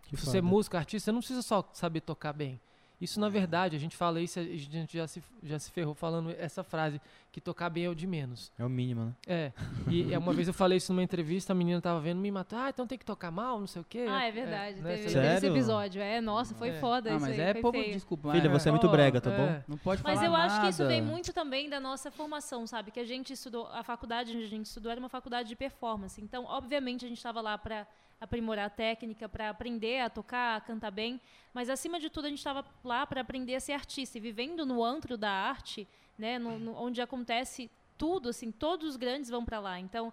Que 0.04 0.16
Se 0.16 0.26
você 0.26 0.38
é 0.38 0.42
foda. 0.42 0.54
músico, 0.54 0.78
artista, 0.78 1.06
você 1.06 1.12
não 1.12 1.20
precisa 1.20 1.42
só 1.42 1.68
saber 1.74 2.02
tocar 2.02 2.34
bem. 2.34 2.60
Isso, 3.02 3.18
na 3.20 3.30
verdade, 3.30 3.76
a 3.76 3.80
gente 3.80 3.96
fala 3.96 4.20
isso, 4.20 4.40
a 4.40 4.44
gente 4.44 4.98
já 4.98 5.08
se, 5.08 5.24
já 5.42 5.58
se 5.58 5.72
ferrou 5.72 5.94
falando 5.96 6.32
essa 6.38 6.64
frase, 6.66 7.00
que 7.32 7.40
tocar 7.40 7.70
bem 7.70 7.86
é 7.86 7.90
o 7.90 7.96
de 7.96 8.06
menos. 8.06 8.52
É 8.60 8.66
o 8.66 8.70
mínimo, 8.70 9.06
né? 9.06 9.14
É, 9.26 9.52
e 9.88 10.14
é, 10.14 10.18
uma 10.18 10.34
vez 10.34 10.48
eu 10.50 10.54
falei 10.54 10.78
isso 10.80 10.92
numa 10.92 11.02
entrevista, 11.02 11.54
a 11.54 11.56
menina 11.56 11.80
tava 11.80 12.02
vendo, 12.02 12.20
me 12.20 12.30
matou, 12.30 12.60
ah, 12.60 12.70
então 12.70 12.86
tem 12.86 12.98
que 12.98 13.06
tocar 13.06 13.32
mal, 13.32 13.58
não 13.58 13.68
sei 13.68 13.82
o 13.82 13.86
quê. 13.88 14.06
Ah, 14.10 14.26
é 14.26 14.32
verdade. 14.32 14.82
né, 14.82 14.98
teve, 14.98 15.18
esse 15.18 15.46
episódio. 15.48 16.02
É, 16.02 16.20
nossa, 16.20 16.54
foi 16.56 16.70
É. 16.70 16.80
foda 16.82 17.12
Ah, 17.12 17.16
isso 17.16 17.26
mas 17.26 17.40
aí, 17.40 17.46
é 17.46 17.54
foi 17.54 17.62
povo, 17.62 17.78
feio. 17.80 17.94
desculpa. 17.94 18.32
Filha, 18.34 18.50
mas 18.50 18.62
você 18.64 18.68
é 18.70 18.72
muito 18.74 18.88
Oh, 18.88 18.92
brega, 18.92 19.22
tá 19.22 19.32
é. 19.32 19.38
bom? 19.38 19.64
Não 19.70 19.78
pode 19.78 20.04
Mas 20.04 20.16
falar 20.20 20.28
eu 20.28 20.36
acho 20.36 20.62
que 20.62 20.68
isso 20.68 20.82
nada. 20.84 20.94
vem 20.94 21.02
muito 21.02 21.32
também 21.32 21.70
da 21.70 21.80
nossa 21.80 22.12
formação, 22.12 22.68
sabe? 22.68 22.92
Que 22.92 23.00
a 23.00 23.06
gente 23.06 23.32
estudou, 23.32 23.68
a 23.68 23.82
faculdade 23.84 24.36
onde 24.36 24.44
a 24.44 24.50
gente 24.50 24.66
estudou 24.66 24.92
era 24.92 25.00
uma 25.00 25.10
faculdade 25.10 25.48
de 25.48 25.56
performance. 25.56 26.22
Então, 26.22 26.44
obviamente, 26.44 27.06
a 27.06 27.08
gente 27.08 27.18
estava 27.18 27.40
lá 27.40 27.58
para 27.58 27.88
aprimorar 28.20 28.66
a 28.66 28.70
técnica, 28.70 29.30
para 29.30 29.50
aprender 29.50 30.02
a 30.02 30.10
tocar, 30.10 30.58
a 30.58 30.62
cantar 30.62 30.92
bem, 30.92 31.20
mas 31.54 31.70
acima 31.70 32.00
de 32.00 32.10
tudo 32.10 32.26
a 32.26 32.30
gente 32.30 32.40
estava 32.40 32.66
lá 32.84 33.06
para 33.08 33.22
aprender 33.22 33.56
a 33.56 33.60
ser 33.60 33.74
artista 33.74 34.18
e 34.18 34.22
vivendo 34.22 34.66
no 34.66 34.84
antro 34.84 35.18
da 35.18 35.30
arte, 35.32 35.88
né, 36.18 36.38
no, 36.38 36.60
no- 36.60 36.76
onde 36.76 37.02
acontece 37.02 37.70
tudo, 37.98 38.30
assim, 38.30 38.52
todos 38.52 38.90
os 38.90 38.96
grandes 38.98 39.30
vão 39.30 39.44
para 39.46 39.60
lá. 39.60 39.80
Então, 39.80 40.12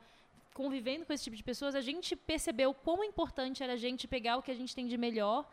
convivendo 0.55 1.05
com 1.05 1.13
esse 1.13 1.25
tipo 1.25 1.37
de 1.37 1.43
pessoas, 1.45 1.75
a 1.75 1.81
gente 1.81 2.15
percebeu 2.17 2.73
quão 2.73 3.03
importante 3.05 3.63
era 3.63 3.73
a 3.75 3.77
gente 3.77 4.07
pegar 4.09 4.37
o 4.37 4.43
que 4.43 4.51
a 4.51 4.55
gente 4.55 4.75
tem 4.75 4.87
de 4.87 4.97
melhor 4.97 5.45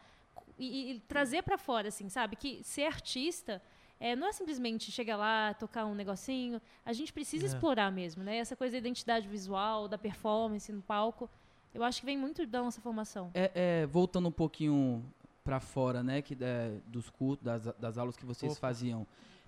e, 0.57 0.91
e 0.91 0.99
trazer 1.01 1.41
para 1.43 1.57
fora, 1.57 1.87
assim, 1.89 2.07
sabe? 2.09 2.35
Que 2.35 2.63
ser 2.63 2.85
artista 2.85 3.61
é, 3.99 4.15
não 4.15 4.27
é 4.27 4.31
simplesmente 4.31 4.91
chegar 4.91 5.17
lá, 5.17 5.53
tocar 5.55 5.85
um 5.85 5.95
negocinho. 5.95 6.61
A 6.85 6.93
gente 6.93 7.11
precisa 7.11 7.45
É. 7.45 7.47
explorar 7.47 7.91
mesmo, 7.91 8.23
né? 8.23 8.37
Essa 8.37 8.55
coisa 8.55 8.73
da 8.73 8.77
identidade 8.77 9.27
visual, 9.27 9.87
da 9.87 9.97
performance 9.97 10.71
no 10.71 10.81
palco. 10.81 11.29
Eu 11.73 11.83
acho 11.83 11.99
que 12.01 12.05
vem 12.05 12.17
muito 12.17 12.45
da 12.45 12.61
nossa 12.61 12.79
formação. 12.79 13.31
É, 13.33 13.51
é, 13.55 13.85
voltando 13.87 14.27
um 14.27 14.31
pouquinho 14.31 15.03
pra 15.43 15.59
fora, 15.59 16.03
né, 16.03 16.21
que 16.21 16.37
é, 16.39 16.77
dos 16.87 17.09
cultos, 17.09 17.43
das, 17.43 17.65
das 17.79 17.97
aulas 17.97 18.15
que 18.15 18.25
vocês 18.25 18.53
Opa. 18.53 18.61
faziam. 18.61 19.05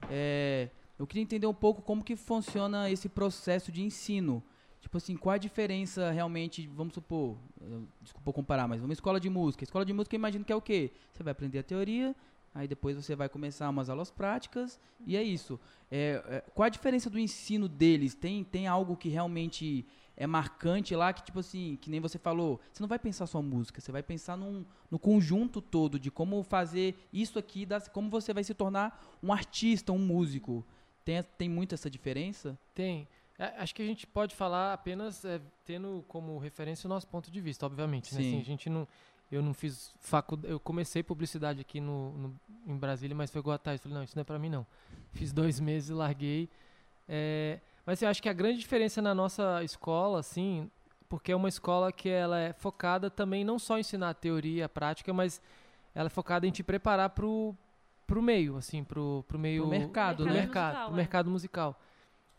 É, 0.09 0.69
eu 0.97 1.05
queria 1.05 1.23
entender 1.23 1.47
um 1.47 1.53
pouco 1.53 1.81
como 1.81 2.03
que 2.03 2.15
funciona 2.15 2.89
esse 2.89 3.07
processo 3.07 3.71
de 3.71 3.81
ensino. 3.81 4.43
Tipo 4.81 4.97
assim, 4.97 5.17
qual 5.17 5.33
a 5.33 5.37
diferença 5.37 6.11
realmente, 6.11 6.67
vamos 6.67 6.93
supor, 6.93 7.37
desculpa 8.01 8.31
comparar, 8.31 8.67
mas 8.67 8.83
uma 8.83 8.93
escola 8.93 9.19
de 9.19 9.29
música. 9.29 9.63
Escola 9.63 9.83
de 9.83 9.91
música 9.93 10.15
eu 10.15 10.19
imagino 10.19 10.45
que 10.45 10.53
é 10.53 10.55
o 10.55 10.61
quê? 10.61 10.91
Você 11.11 11.23
vai 11.23 11.31
aprender 11.31 11.59
a 11.59 11.63
teoria, 11.63 12.15
aí 12.53 12.67
depois 12.67 12.95
você 12.95 13.15
vai 13.15 13.27
começar 13.27 13.67
umas 13.67 13.89
aulas 13.89 14.11
práticas, 14.11 14.79
e 15.05 15.17
é 15.17 15.23
isso. 15.23 15.59
É, 15.89 16.23
é, 16.27 16.43
qual 16.53 16.67
a 16.67 16.69
diferença 16.69 17.09
do 17.09 17.17
ensino 17.17 17.67
deles? 17.67 18.13
Tem, 18.13 18.43
tem 18.43 18.67
algo 18.67 18.95
que 18.95 19.09
realmente 19.09 19.87
é 20.17 20.25
marcante 20.25 20.95
lá, 20.95 21.11
que 21.11 21.23
tipo 21.23 21.39
assim, 21.39 21.77
que 21.81 21.89
nem 21.89 21.99
você 21.99 22.17
falou, 22.17 22.59
você 22.71 22.81
não 22.81 22.87
vai 22.87 22.97
pensar 22.99 23.27
só 23.27 23.41
música, 23.41 23.81
você 23.81 23.91
vai 23.91 24.01
pensar 24.03 24.37
num, 24.37 24.65
no 24.89 24.97
conjunto 24.97 25.61
todo 25.61 25.99
de 25.99 26.09
como 26.09 26.41
fazer 26.43 26.95
isso 27.11 27.37
aqui, 27.37 27.65
das, 27.65 27.87
como 27.87 28.09
você 28.09 28.33
vai 28.33 28.43
se 28.43 28.53
tornar 28.53 29.03
um 29.21 29.31
artista, 29.33 29.91
um 29.91 29.99
músico. 29.99 30.65
Tem, 31.03 31.21
tem 31.37 31.49
muito 31.49 31.75
essa 31.75 31.89
diferença? 31.89 32.57
Tem. 32.73 33.07
É, 33.37 33.47
Acho 33.57 33.75
que 33.75 33.81
a 33.81 33.85
gente 33.85 34.07
pode 34.07 34.33
falar 34.35 34.73
apenas 34.73 35.23
é, 35.25 35.41
tendo 35.65 36.03
como 36.07 36.37
referência 36.37 36.87
o 36.87 36.89
nosso 36.89 37.07
ponto 37.07 37.29
de 37.29 37.41
vista, 37.41 37.65
obviamente. 37.65 38.13
né? 38.15 38.21
Sim. 38.21 38.27
Assim, 38.29 38.41
a 38.41 38.45
gente 38.45 38.69
não, 38.69 38.87
eu 39.31 39.41
não 39.43 39.53
fiz 39.53 39.93
faculdade, 39.99 40.51
eu 40.53 40.59
comecei 40.59 41.03
publicidade 41.03 41.59
aqui 41.59 41.81
no, 41.81 42.11
no- 42.17 42.39
em 42.65 42.77
Brasília, 42.77 43.15
mas 43.15 43.29
foi 43.29 43.43
Thais, 43.59 43.81
falei, 43.81 43.97
não, 43.97 44.03
isso 44.03 44.15
não 44.15 44.21
é 44.21 44.23
pra 44.23 44.39
mim 44.39 44.49
não. 44.49 44.65
Fiz 45.11 45.33
dois 45.33 45.59
meses 45.59 45.89
e 45.89 45.93
larguei. 45.93 46.49
É, 47.07 47.59
mas 47.85 47.99
assim, 47.99 48.05
eu 48.05 48.09
acho 48.09 48.21
que 48.21 48.29
a 48.29 48.33
grande 48.33 48.59
diferença 48.59 49.01
na 49.01 49.13
nossa 49.13 49.63
escola, 49.63 50.19
assim, 50.19 50.69
porque 51.07 51.31
é 51.31 51.35
uma 51.35 51.49
escola 51.49 51.91
que 51.91 52.09
ela 52.09 52.39
é 52.39 52.53
focada 52.53 53.09
também 53.09 53.43
não 53.43 53.59
só 53.59 53.77
em 53.77 53.81
ensinar 53.81 54.09
a 54.09 54.13
teoria, 54.13 54.65
a 54.65 54.69
prática, 54.69 55.13
mas 55.13 55.41
ela 55.93 56.07
é 56.07 56.09
focada 56.09 56.47
em 56.47 56.51
te 56.51 56.63
preparar 56.63 57.11
pro, 57.11 57.55
pro 58.07 58.21
meio, 58.21 58.57
assim, 58.57 58.83
pro, 58.83 59.23
pro 59.27 59.37
meio... 59.37 59.61
Pro 59.61 59.69
mercado, 59.69 60.23
pro 60.23 60.25
né? 60.25 60.33
mercado, 60.33 60.73
musical, 60.73 60.85
pro 60.85 60.93
é. 60.93 60.97
mercado 60.97 61.29
musical. 61.29 61.81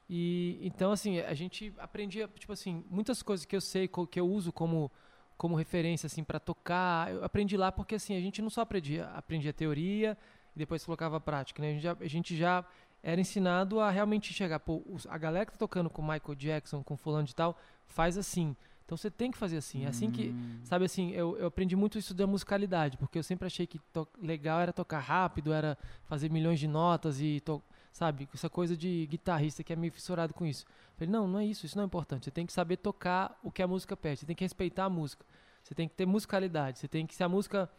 E 0.08 0.58
então 0.62 0.92
assim, 0.92 1.18
a 1.20 1.34
gente 1.34 1.74
aprendia, 1.78 2.28
tipo 2.38 2.52
assim, 2.52 2.84
muitas 2.88 3.22
coisas 3.22 3.44
que 3.44 3.56
eu 3.56 3.60
sei, 3.60 3.88
que 3.88 4.20
eu 4.20 4.28
uso 4.28 4.52
como 4.52 4.90
como 5.36 5.54
referência 5.54 6.06
assim 6.06 6.24
para 6.24 6.40
tocar, 6.40 7.12
eu 7.12 7.22
aprendi 7.22 7.58
lá 7.58 7.70
porque 7.70 7.96
assim, 7.96 8.16
a 8.16 8.20
gente 8.20 8.40
não 8.40 8.48
só 8.48 8.62
aprendia, 8.62 9.04
aprendia 9.08 9.52
teoria, 9.52 10.16
e 10.54 10.58
depois 10.58 10.82
colocava 10.82 11.18
a 11.18 11.20
prática, 11.20 11.60
né? 11.60 11.68
A 11.68 11.72
gente 11.72 11.82
já, 11.82 11.96
a 12.00 12.06
gente 12.06 12.36
já 12.36 12.64
era 13.08 13.20
ensinado 13.20 13.78
a 13.78 13.88
realmente 13.88 14.30
enxergar, 14.32 14.58
pô, 14.58 14.82
a 15.08 15.16
galera 15.16 15.46
que 15.46 15.52
tá 15.52 15.58
tocando 15.58 15.88
com 15.88 16.02
Michael 16.02 16.34
Jackson, 16.36 16.82
com 16.82 16.96
fulano 16.96 17.24
de 17.24 17.36
tal, 17.36 17.56
faz 17.86 18.18
assim. 18.18 18.56
Então 18.84 18.96
você 18.96 19.08
tem 19.08 19.30
que 19.30 19.38
fazer 19.38 19.58
assim. 19.58 19.84
É 19.84 19.88
assim 19.88 20.10
que, 20.10 20.30
Hum. 20.30 20.58
sabe 20.64 20.84
assim, 20.86 21.12
eu, 21.12 21.38
eu 21.38 21.46
aprendi 21.46 21.76
muito 21.76 21.96
isso 21.98 22.12
da 22.12 22.26
musicalidade, 22.26 22.96
porque 22.96 23.16
eu 23.16 23.22
sempre 23.22 23.46
achei 23.46 23.64
que 23.64 23.80
legal 24.20 24.60
era 24.60 24.72
tocar 24.72 24.98
rápido, 24.98 25.52
era 25.52 25.78
fazer 26.04 26.28
milhões 26.32 26.58
de 26.58 26.66
notas 26.66 27.20
e, 27.20 27.40
sabe, 27.92 28.28
essa 28.34 28.50
coisa 28.50 28.76
de 28.76 29.06
guitarrista 29.06 29.62
que 29.62 29.72
é 29.72 29.76
meio 29.76 29.92
fissurado 29.92 30.34
com 30.34 30.44
isso. 30.44 30.66
Falei, 30.96 31.08
não, 31.08 31.28
não 31.28 31.38
é 31.38 31.46
isso, 31.46 31.64
isso 31.64 31.76
não 31.76 31.84
é 31.84 31.86
importante. 31.86 32.24
Você 32.24 32.32
tem 32.32 32.44
que 32.44 32.52
saber 32.52 32.76
tocar 32.76 33.38
o 33.40 33.52
que 33.52 33.62
a 33.62 33.68
música 33.68 33.96
pede, 33.96 34.18
você 34.20 34.26
tem 34.26 34.34
que 34.34 34.42
respeitar 34.42 34.86
a 34.86 34.90
música. 34.90 35.24
Você 35.62 35.76
tem 35.76 35.86
que 35.88 35.94
ter 35.94 36.06
musicalidade, 36.06 36.80
você 36.80 36.88
tem 36.88 37.06
que, 37.06 37.14
se 37.14 37.22
a 37.22 37.28
música 37.28 37.70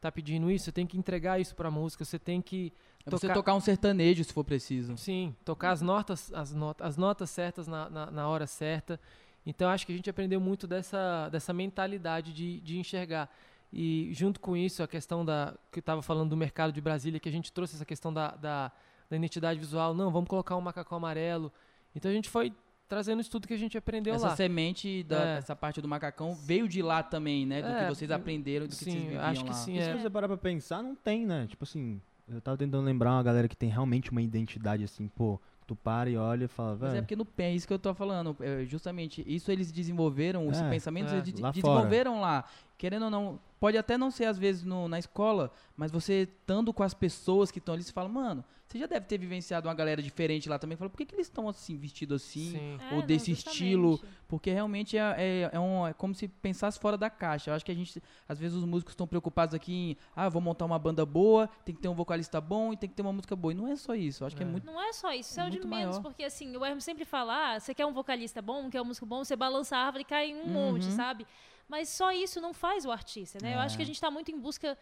tá 0.00 0.12
pedindo 0.12 0.48
isso, 0.48 0.66
você 0.66 0.72
tem 0.72 0.86
que 0.86 0.96
entregar 0.96 1.40
isso 1.40 1.56
pra 1.56 1.70
música, 1.72 2.04
você 2.04 2.18
tem 2.20 2.40
que 2.40 2.72
É 3.06 3.10
você 3.10 3.26
tocar- 3.28 3.34
tocar 3.34 3.54
um 3.54 3.60
sertanejo 3.60 4.24
se 4.24 4.32
for 4.32 4.42
preciso. 4.44 4.96
Sim, 4.96 5.34
tocar 5.44 5.70
as 5.70 5.80
notas, 5.80 6.32
as 6.32 6.52
notas, 6.52 6.86
as 6.86 6.96
notas 6.96 7.30
certas 7.30 7.66
na, 7.68 7.88
na, 7.88 8.10
na 8.10 8.28
hora 8.28 8.46
certa. 8.46 8.98
Então 9.46 9.70
acho 9.70 9.86
que 9.86 9.92
a 9.92 9.96
gente 9.96 10.10
aprendeu 10.10 10.40
muito 10.40 10.66
dessa, 10.66 11.28
dessa 11.28 11.52
mentalidade 11.52 12.32
de, 12.32 12.60
de 12.60 12.78
enxergar. 12.78 13.30
E 13.72 14.10
junto 14.12 14.40
com 14.40 14.56
isso, 14.56 14.82
a 14.82 14.88
questão 14.88 15.24
da. 15.24 15.54
que 15.70 15.78
eu 15.78 15.80
estava 15.80 16.02
falando 16.02 16.30
do 16.30 16.36
mercado 16.36 16.72
de 16.72 16.80
Brasília, 16.80 17.20
que 17.20 17.28
a 17.28 17.32
gente 17.32 17.52
trouxe 17.52 17.76
essa 17.76 17.84
questão 17.84 18.12
da, 18.12 18.30
da, 18.32 18.72
da 19.08 19.16
identidade 19.16 19.58
visual. 19.60 19.94
Não, 19.94 20.10
vamos 20.10 20.28
colocar 20.28 20.56
um 20.56 20.60
macacão 20.60 20.96
amarelo. 20.98 21.52
Então 21.94 22.10
a 22.10 22.14
gente 22.14 22.28
foi 22.28 22.52
trazendo 22.88 23.20
isso 23.20 23.30
tudo 23.30 23.46
que 23.48 23.54
a 23.54 23.58
gente 23.58 23.76
aprendeu 23.76 24.14
Essa 24.14 24.28
lá. 24.28 24.36
semente 24.36 25.02
da, 25.02 25.24
É. 25.34 25.38
essa 25.38 25.54
parte 25.56 25.80
do 25.80 25.88
macacão 25.88 26.34
veio 26.34 26.68
de 26.68 26.80
lá 26.82 27.02
também, 27.02 27.44
né? 27.44 27.60
Do 27.62 27.68
É, 27.68 27.82
que 27.88 27.94
vocês 27.94 28.10
aprenderam, 28.10 28.66
do 28.66 28.70
que 28.70 28.76
sim, 28.84 28.90
vocês 28.92 29.02
viviam 29.04 29.22
acho 29.22 29.42
que 29.44 29.50
lá. 29.50 29.56
sim. 29.56 29.76
E 29.78 29.82
se 29.82 29.90
é. 29.90 29.96
você 29.98 30.08
parar 30.10 30.28
pra 30.28 30.36
pensar, 30.36 30.82
não 30.82 30.94
tem, 30.94 31.26
né? 31.26 31.46
Tipo 31.48 31.64
assim, 31.64 32.00
eu 32.28 32.40
tava 32.40 32.56
tentando 32.56 32.84
lembrar 32.84 33.12
uma 33.12 33.22
galera 33.22 33.48
que 33.48 33.56
tem 33.56 33.68
realmente 33.68 34.10
uma 34.10 34.20
identidade 34.22 34.82
assim, 34.84 35.08
pô, 35.08 35.40
tu 35.66 35.74
para 35.76 36.08
e 36.10 36.16
olha 36.16 36.44
e 36.44 36.48
fala, 36.48 36.72
Mas 36.72 36.82
é 36.82 36.86
velho. 36.92 37.02
porque 37.02 37.16
no 37.16 37.24
PEN, 37.24 37.46
é 37.46 37.54
isso 37.54 37.66
que 37.66 37.72
eu 37.72 37.78
tô 37.78 37.94
falando. 37.94 38.36
é, 38.40 38.64
justamente, 38.64 39.22
isso 39.26 39.50
eles 39.50 39.70
desenvolveram, 39.72 40.50
esse 40.50 40.62
É, 40.62 40.70
pensamento, 40.70 41.12
é, 41.12 41.18
eles 41.18 41.40
lá 41.40 41.50
desenvolveram 41.50 42.20
lá. 42.20 42.44
Querendo 42.78 43.04
ou 43.06 43.10
não, 43.10 43.40
pode 43.58 43.76
até 43.78 43.96
não 43.96 44.10
ser 44.10 44.26
às 44.26 44.38
vezes 44.38 44.62
no- 44.64 44.86
na 44.88 44.98
escola, 44.98 45.50
mas 45.76 45.90
você 45.90 46.22
estando 46.40 46.72
com 46.72 46.82
as 46.82 46.94
pessoas 46.94 47.50
que 47.50 47.58
estão 47.58 47.74
ali, 47.74 47.82
você 47.82 47.92
fala, 47.92 48.08
mano, 48.08 48.44
você 48.76 48.80
já 48.80 48.86
deve 48.86 49.06
ter 49.06 49.18
vivenciado 49.18 49.66
uma 49.68 49.74
galera 49.74 50.02
diferente 50.02 50.48
lá 50.48 50.58
também. 50.58 50.76
Fala, 50.76 50.90
por 50.90 50.96
que, 50.98 51.06
que 51.06 51.14
eles 51.14 51.26
estão 51.26 51.48
assim, 51.48 51.76
vestidos 51.76 52.22
assim? 52.22 52.50
Sim. 52.52 52.78
É, 52.80 52.94
ou 52.94 53.00
não, 53.00 53.06
desse 53.06 53.32
justamente. 53.34 53.62
estilo. 53.62 54.00
Porque 54.28 54.50
realmente 54.50 54.96
é, 54.98 55.14
é, 55.18 55.50
é 55.52 55.60
um, 55.60 55.86
é 55.86 55.92
como 55.92 56.14
se 56.14 56.26
pensasse 56.28 56.78
fora 56.78 56.96
da 56.98 57.08
caixa. 57.08 57.50
Eu 57.50 57.54
acho 57.54 57.64
que 57.64 57.70
a 57.72 57.74
gente, 57.74 58.02
às 58.28 58.38
vezes, 58.38 58.56
os 58.56 58.64
músicos 58.64 58.92
estão 58.92 59.06
preocupados 59.06 59.54
aqui 59.54 59.72
em, 59.72 59.96
ah, 60.14 60.28
vou 60.28 60.42
montar 60.42 60.64
uma 60.64 60.78
banda 60.78 61.04
boa, 61.06 61.48
tem 61.64 61.74
que 61.74 61.80
ter 61.80 61.88
um 61.88 61.94
vocalista 61.94 62.40
bom 62.40 62.72
e 62.72 62.76
tem 62.76 62.88
que 62.88 62.94
ter 62.94 63.02
uma 63.02 63.12
música 63.12 63.34
boa. 63.36 63.52
E 63.52 63.54
não 63.56 63.68
é 63.68 63.76
só 63.76 63.94
isso. 63.94 64.22
Eu 64.22 64.26
acho 64.26 64.36
que 64.36 64.42
é 64.42 64.46
É. 64.46 64.48
muito. 64.48 64.64
Não 64.66 64.80
é 64.80 64.92
só 64.92 65.12
isso, 65.12 65.30
isso 65.30 65.40
É 65.40 65.44
é, 65.44 65.46
o 65.46 65.50
de 65.50 65.58
menos, 65.66 65.70
maior. 65.70 66.02
porque 66.02 66.24
assim, 66.24 66.56
o 66.56 66.64
Hermes 66.64 66.84
sempre 66.84 67.04
fala, 67.04 67.54
ah, 67.54 67.60
você 67.60 67.74
quer 67.74 67.86
um 67.86 67.92
vocalista 67.92 68.42
bom, 68.42 68.68
quer 68.68 68.82
um 68.82 68.84
músico 68.84 69.06
bom, 69.06 69.24
você 69.24 69.36
balança 69.36 69.76
a 69.76 69.80
árvore 69.86 70.02
e 70.02 70.04
cai 70.04 70.30
em 70.30 70.34
um 70.34 70.44
Uhum. 70.46 70.72
monte, 70.72 70.84
sabe? 70.92 71.26
Mas 71.68 71.88
só 71.88 72.12
isso 72.12 72.40
não 72.40 72.52
faz 72.54 72.84
o 72.84 72.92
artista, 72.92 73.38
né? 73.42 73.54
Eu 73.54 73.58
acho 73.60 73.76
que 73.76 73.82
a 73.82 73.84
É. 73.84 73.86
gente 73.86 73.96
está 73.96 74.10
muito 74.10 74.30
em 74.30 74.38
busca 74.38 74.78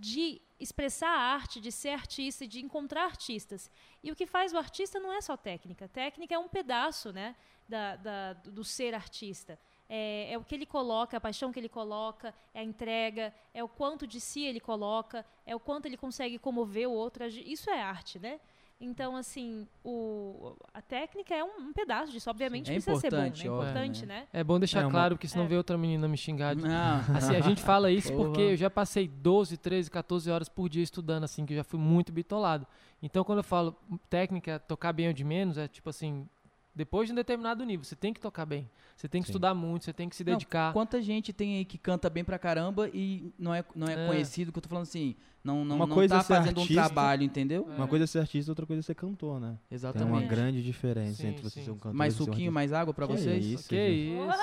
de 0.00 0.40
expressar 0.60 1.08
a 1.10 1.20
arte, 1.34 1.60
de 1.60 1.70
ser 1.70 1.90
artista, 1.90 2.46
de 2.46 2.60
encontrar 2.60 3.04
artistas. 3.04 3.70
E 4.02 4.10
o 4.10 4.16
que 4.16 4.26
faz 4.26 4.52
o 4.52 4.58
artista 4.58 4.98
não 4.98 5.12
é 5.12 5.20
só 5.20 5.36
técnica. 5.36 5.88
Técnica 5.88 6.34
é 6.34 6.38
um 6.38 6.48
pedaço, 6.48 7.12
né, 7.12 7.36
da, 7.68 7.96
da- 7.96 8.32
do 8.32 8.64
ser 8.64 8.94
artista. 8.94 9.58
É, 9.88 10.32
é 10.32 10.38
o 10.38 10.44
que 10.44 10.54
ele 10.54 10.66
coloca, 10.66 11.16
a 11.16 11.20
paixão 11.20 11.50
que 11.52 11.58
ele 11.60 11.68
coloca, 11.68 12.34
é 12.52 12.60
a 12.60 12.64
entrega, 12.64 13.32
é 13.54 13.62
o 13.64 13.68
quanto 13.68 14.06
de 14.06 14.20
si 14.20 14.42
ele 14.44 14.60
coloca, 14.60 15.24
é 15.46 15.54
o 15.54 15.60
quanto 15.60 15.86
ele 15.86 15.96
consegue 15.96 16.38
comover 16.38 16.88
o 16.88 16.92
outro. 16.92 17.24
Isso 17.26 17.70
é 17.70 17.80
arte, 17.80 18.18
né? 18.18 18.38
Então, 18.80 19.16
assim, 19.16 19.66
o, 19.84 20.54
a 20.72 20.80
técnica 20.80 21.34
é 21.34 21.42
um, 21.42 21.68
um 21.68 21.72
pedaço 21.72 22.12
disso. 22.12 22.30
Obviamente 22.30 22.70
É 22.70 22.74
precisa 22.74 22.94
ser 23.00 23.10
bom, 23.10 23.16
né? 23.16 23.32
É 23.36 23.46
importante, 23.46 24.06
né? 24.06 24.20
né? 24.20 24.26
É 24.32 24.44
bom 24.44 24.58
deixar 24.58 24.80
É 24.82 24.84
uma- 24.84 24.90
claro, 24.92 25.16
porque 25.16 25.26
senão 25.26 25.46
É. 25.46 25.48
vê 25.48 25.56
outra 25.56 25.76
menina 25.76 26.06
me 26.06 26.16
xingar 26.16 26.54
de 26.54 26.62
Não. 26.62 26.68
Assim, 27.16 27.34
a 27.34 27.40
gente 27.40 27.60
fala 27.60 27.90
isso 27.90 28.12
Porra. 28.12 28.24
porque 28.26 28.40
eu 28.40 28.56
já 28.56 28.70
passei 28.70 29.08
12, 29.08 29.56
13, 29.56 29.90
14 29.90 30.30
horas 30.30 30.48
por 30.48 30.68
dia 30.68 30.82
estudando, 30.82 31.24
assim, 31.24 31.44
que 31.44 31.54
eu 31.54 31.56
já 31.56 31.64
fui 31.64 31.78
muito 31.80 32.12
bitolado. 32.12 32.66
Então, 33.02 33.24
quando 33.24 33.38
eu 33.38 33.44
falo 33.44 33.76
técnica, 34.08 34.60
tocar 34.60 34.92
bem 34.92 35.08
ou 35.08 35.12
de 35.12 35.24
menos, 35.24 35.58
é 35.58 35.66
tipo 35.66 35.90
assim, 35.90 36.28
depois 36.72 37.08
de 37.08 37.12
um 37.12 37.16
determinado 37.16 37.64
nível, 37.64 37.82
você 37.84 37.96
tem 37.96 38.14
que 38.14 38.20
tocar 38.20 38.46
bem. 38.46 38.70
Você 38.96 39.08
tem 39.08 39.20
que 39.22 39.26
Sim. 39.26 39.32
estudar 39.32 39.54
muito, 39.54 39.84
você 39.84 39.92
tem 39.92 40.08
que 40.08 40.14
se 40.14 40.22
Não, 40.24 40.32
dedicar. 40.34 40.72
Quanta 40.72 41.02
gente 41.02 41.32
tem 41.32 41.56
aí 41.58 41.64
que 41.64 41.78
canta 41.78 42.08
bem 42.08 42.22
pra 42.24 42.38
caramba 42.38 42.88
e 42.94 43.32
não 43.36 43.52
é, 43.52 43.64
não 43.74 43.88
é, 43.88 43.94
É. 43.94 44.06
conhecido, 44.06 44.52
que 44.52 44.58
eu 44.58 44.62
tô 44.62 44.68
falando 44.68 44.84
assim, 44.84 45.16
não, 45.44 45.64
não, 45.64 45.76
Uma 45.76 45.86
não 45.86 45.94
coisa 45.94 46.14
tá 46.14 46.20
é 46.20 46.22
ser 46.24 46.34
fazendo 46.34 46.60
artista, 46.60 46.72
um 46.82 46.84
trabalho, 46.86 47.22
entendeu? 47.22 47.66
É. 47.70 47.74
Uma 47.76 47.86
coisa 47.88 48.04
é 48.04 48.06
ser 48.06 48.18
artista, 48.18 48.50
outra 48.50 48.66
coisa 48.66 48.80
é 48.80 48.82
ser 48.82 48.94
cantor, 48.94 49.40
né? 49.40 49.56
Tem 49.68 49.76
Exatamente. 49.76 50.10
uma 50.10 50.20
grande 50.22 50.62
diferença 50.62 51.22
Sim, 51.22 51.28
entre 51.28 51.42
você 51.42 51.60
sim. 51.60 51.64
ser 51.64 51.70
um 51.70 51.76
cantor 51.76 51.94
Mais 51.94 52.12
e 52.12 52.16
ser 52.16 52.22
um 52.22 52.26
suquinho, 52.26 52.52
mais 52.52 52.72
água 52.72 52.92
pra 52.92 53.06
Que 53.06 53.12
vocês? 53.14 53.44
isso, 53.46 53.68
que 53.68 53.76
gente. 53.76 54.14
isso? 54.14 54.38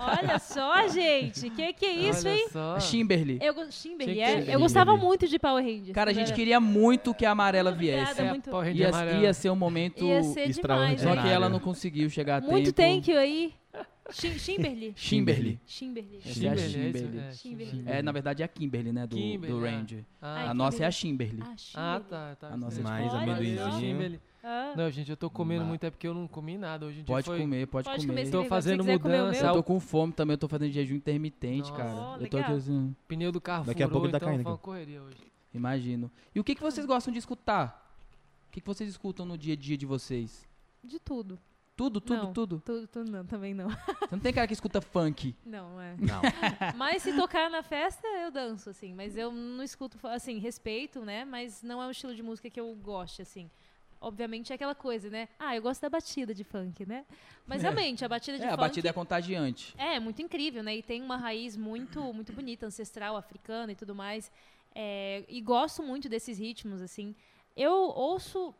Olha 0.00 0.38
só, 0.38 0.88
gente. 0.88 1.50
Que 1.50 1.72
que 1.72 1.84
é 1.86 1.92
isso, 1.92 2.26
Olha 2.26 2.36
hein? 2.36 2.48
só. 2.50 2.80
Chimberly. 2.80 3.38
Eu, 3.40 3.54
Chimberly, 3.70 4.20
é? 4.20 4.42
ter 4.42 4.52
Eu 4.54 4.58
gostava 4.60 4.96
muito 4.96 5.26
de 5.28 5.38
Power 5.38 5.62
Rangers. 5.64 5.92
Cara, 5.92 6.10
a 6.10 6.14
quando 6.14 6.26
gente 6.26 6.34
queria 6.34 6.60
muito 6.60 7.14
que 7.14 7.24
a 7.26 7.30
amarela 7.30 7.70
viesse. 7.72 8.20
É, 8.20 8.28
muito- 8.30 8.50
Ia, 8.74 9.20
ia 9.20 9.34
ser 9.34 9.50
um 9.50 9.56
momento. 9.56 10.04
Ia 10.04 10.22
ser 10.22 10.28
demais. 10.34 10.50
extraordinário. 10.56 10.98
Só 11.16 11.22
que 11.22 11.28
ela 11.28 11.48
não 11.48 11.60
conseguiu 11.60 12.08
chegar 12.10 12.42
a 12.42 12.46
Muito 12.46 12.72
tempo. 12.72 12.94
thank 12.96 13.10
you 13.10 13.18
aí. 13.18 13.52
Chimberly. 14.10 14.92
Chimberly. 14.96 15.60
Chimberly. 15.66 16.18
Essa 16.24 16.46
é 16.46 16.48
a 16.50 16.56
Chimberly, 16.56 17.18
é. 17.86 17.92
É. 17.92 17.98
É, 17.98 18.02
na 18.02 18.12
verdade, 18.12 18.42
é 18.42 18.44
a 18.44 18.48
Kimberly, 18.48 18.92
né? 18.92 19.06
Do, 19.06 19.16
Kimberly, 19.16 19.54
do 19.58 19.64
é. 19.64 19.70
Ranger. 19.70 20.04
Ah, 20.20 20.50
a 20.50 20.54
nossa 20.54 20.84
é 20.84 20.86
a 20.86 20.92
Kimberly. 20.92 21.30
Chimberly. 21.30 21.42
Ah, 21.42 21.52
ah, 21.52 22.00
Chimberly. 22.00 22.04
tá, 22.10 22.36
tá. 22.36 22.48
A 22.48 22.56
nossa 22.56 22.80
é. 22.80 22.82
Mais 22.82 23.14
amendoinzinho. 23.14 24.20
Ah, 24.46 24.74
Não, 24.76 24.90
gente, 24.90 25.10
eu 25.10 25.16
tô 25.16 25.30
comendo 25.30 25.64
muito, 25.64 25.84
é 25.84 25.90
porque 25.90 26.06
eu 26.06 26.12
não 26.12 26.28
comi 26.28 26.58
nada. 26.58 26.84
Hoje 26.84 27.00
em 27.00 27.02
dia 27.02 27.06
Pode 27.06 27.26
foi... 27.26 27.40
comer, 27.40 27.66
pode, 27.66 27.88
Pode 27.88 28.06
comer. 28.06 28.24
comer, 28.26 28.30
Tô 28.30 28.44
fazendo 28.44 28.84
mudança. 28.84 29.46
Eu 29.46 29.52
tô 29.54 29.62
com 29.62 29.80
fome 29.80 30.12
também, 30.12 30.34
eu 30.34 30.38
tô 30.38 30.48
fazendo 30.48 30.70
jejum 30.70 30.96
intermitente, 30.96 31.70
Nossa. 31.70 31.82
cara. 31.82 32.22
Eu 32.22 32.28
tô 32.28 32.36
assim, 32.36 32.94
Pneu 33.08 33.32
do 33.32 33.40
carro 33.40 33.64
Daqui 33.64 33.82
a 33.82 33.88
pouco 33.88 34.06
ele 34.06 34.12
tá 34.12 34.18
então 34.18 34.28
caindo 34.28 34.44
foi 34.44 34.58
correria 34.58 35.02
hoje. 35.02 35.16
imagino. 35.54 36.10
E 36.34 36.40
o 36.40 36.44
que, 36.44 36.54
que 36.54 36.60
vocês 36.60 36.84
gostam 36.84 37.10
de 37.10 37.18
escutar? 37.18 37.96
O 38.48 38.52
que, 38.52 38.60
que 38.60 38.66
vocês 38.66 38.90
escutam 38.90 39.24
no 39.24 39.38
dia 39.38 39.54
a 39.54 39.56
dia 39.56 39.78
de 39.78 39.86
vocês? 39.86 40.46
de 40.84 40.98
tudo. 40.98 41.38
Tudo, 41.76 42.00
tudo, 42.00 42.22
Não. 42.22 42.32
tudo. 42.32 42.62
Tudo, 42.64 42.86
tudo 42.86 43.10
não, 43.10 43.26
também 43.26 43.52
não. 43.52 43.68
Você 44.08 44.08
não 44.12 44.20
tem 44.20 44.32
cara 44.32 44.46
que 44.46 44.52
escuta 44.52 44.80
funk. 44.80 45.34
Não, 45.44 45.80
é. 45.80 45.96
Não. 45.98 46.22
Mas 46.76 47.02
se 47.02 47.12
tocar 47.16 47.50
na 47.50 47.62
festa, 47.64 48.06
eu 48.06 48.30
danço, 48.30 48.70
assim. 48.70 48.94
Mas 48.94 49.16
eu 49.16 49.32
não 49.32 49.62
escuto, 49.62 49.98
assim, 50.06 50.38
respeito, 50.38 51.00
né? 51.04 51.24
Mas 51.24 51.62
não 51.62 51.82
é 51.82 51.86
um 51.86 51.90
estilo 51.90 52.14
de 52.14 52.22
música 52.22 52.48
que 52.48 52.60
eu 52.60 52.72
goste, 52.76 53.22
assim. 53.22 53.50
Obviamente 54.00 54.52
é 54.52 54.54
aquela 54.54 54.74
coisa, 54.74 55.08
né? 55.10 55.28
Ah, 55.38 55.56
eu 55.56 55.62
gosto 55.62 55.80
da 55.80 55.88
batida 55.88 56.32
de 56.34 56.44
funk, 56.44 56.84
né? 56.86 57.04
Mas 57.46 57.60
É. 57.60 57.62
realmente, 57.62 58.04
a 58.04 58.08
batida 58.08 58.36
de 58.38 58.44
É, 58.44 58.48
a 58.48 58.50
funk... 58.50 58.60
batida 58.60 58.88
é 58.88 58.92
contagiante. 58.92 59.74
É, 59.76 59.98
muito 59.98 60.20
incrível, 60.22 60.62
né? 60.62 60.76
E 60.76 60.82
tem 60.82 61.02
uma 61.02 61.16
raiz 61.16 61.56
muito, 61.56 62.00
muito 62.12 62.32
bonita, 62.32 62.66
ancestral, 62.66 63.16
africana 63.16 63.72
e 63.72 63.74
tudo 63.74 63.94
mais. 63.94 64.30
É, 64.74 65.24
e 65.28 65.40
gosto 65.40 65.82
muito 65.82 66.08
desses 66.08 66.38
ritmos, 66.38 66.80
assim. 66.82 67.16
Eu 67.56 67.72
ouço, 67.72 68.54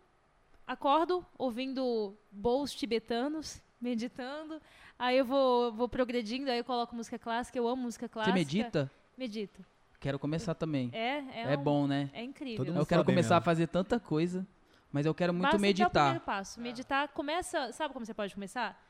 acordo 0.67 1.25
ouvindo 1.39 2.17
bowls 2.31 2.73
tibetanos, 2.75 3.61
meditando. 3.81 4.61
Aí 4.99 5.19
eu 5.19 5.25
vou, 5.25 5.73
vou 5.73 5.89
progredindo, 5.89 6.51
aí 6.51 6.59
eu 6.59 6.65
coloco 6.65 6.95
música 6.95 7.19
clássica. 7.19 7.59
Eu 7.59 7.67
amo 7.69 7.83
música 7.83 8.07
Você 8.07 8.13
clássica. 8.13 8.35
medita? 8.35 8.91
Medito. 9.17 9.65
Quero 10.01 10.19
começar 10.19 10.55
também. 10.55 10.91
É, 10.93 11.19
é, 11.19 11.53
É 11.55 11.59
um- 11.59 11.63
bom, 11.63 11.87
né? 11.87 12.11
É 12.13 12.23
incrível. 12.23 12.59
Todo 12.59 12.69
mundo 12.69 12.81
Eu 12.83 12.87
quero 12.87 12.99
fala 13.01 13.05
bem 13.07 13.15
começar 13.15 13.37
a 13.37 13.41
mesmo. 13.41 13.45
fazer 13.45 13.67
tanta 13.69 13.99
coisa, 13.99 14.47
mas 14.93 15.07
eu 15.07 15.15
quero 15.15 15.33
muito 15.33 15.45
Basta 15.45 15.57
dar 15.57 15.59
o 15.59 15.63
meditar. 15.63 15.91
primeiro 15.91 16.21
passo. 16.21 16.61
Meditar 16.61 17.09
começa. 17.09 17.73
Sabe 17.73 17.93
como 17.95 18.05
você 18.05 18.13
pode 18.15 18.35
começar? 18.35 18.81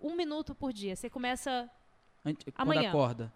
Um 0.00 0.14
minuto 0.14 0.54
por 0.54 0.72
dia. 0.72 0.94
Você 0.94 1.08
começa. 1.08 1.70
Ante- 2.24 2.50
Quando 2.52 2.70
Amanhã. 2.72 2.88
acorda. 2.90 3.32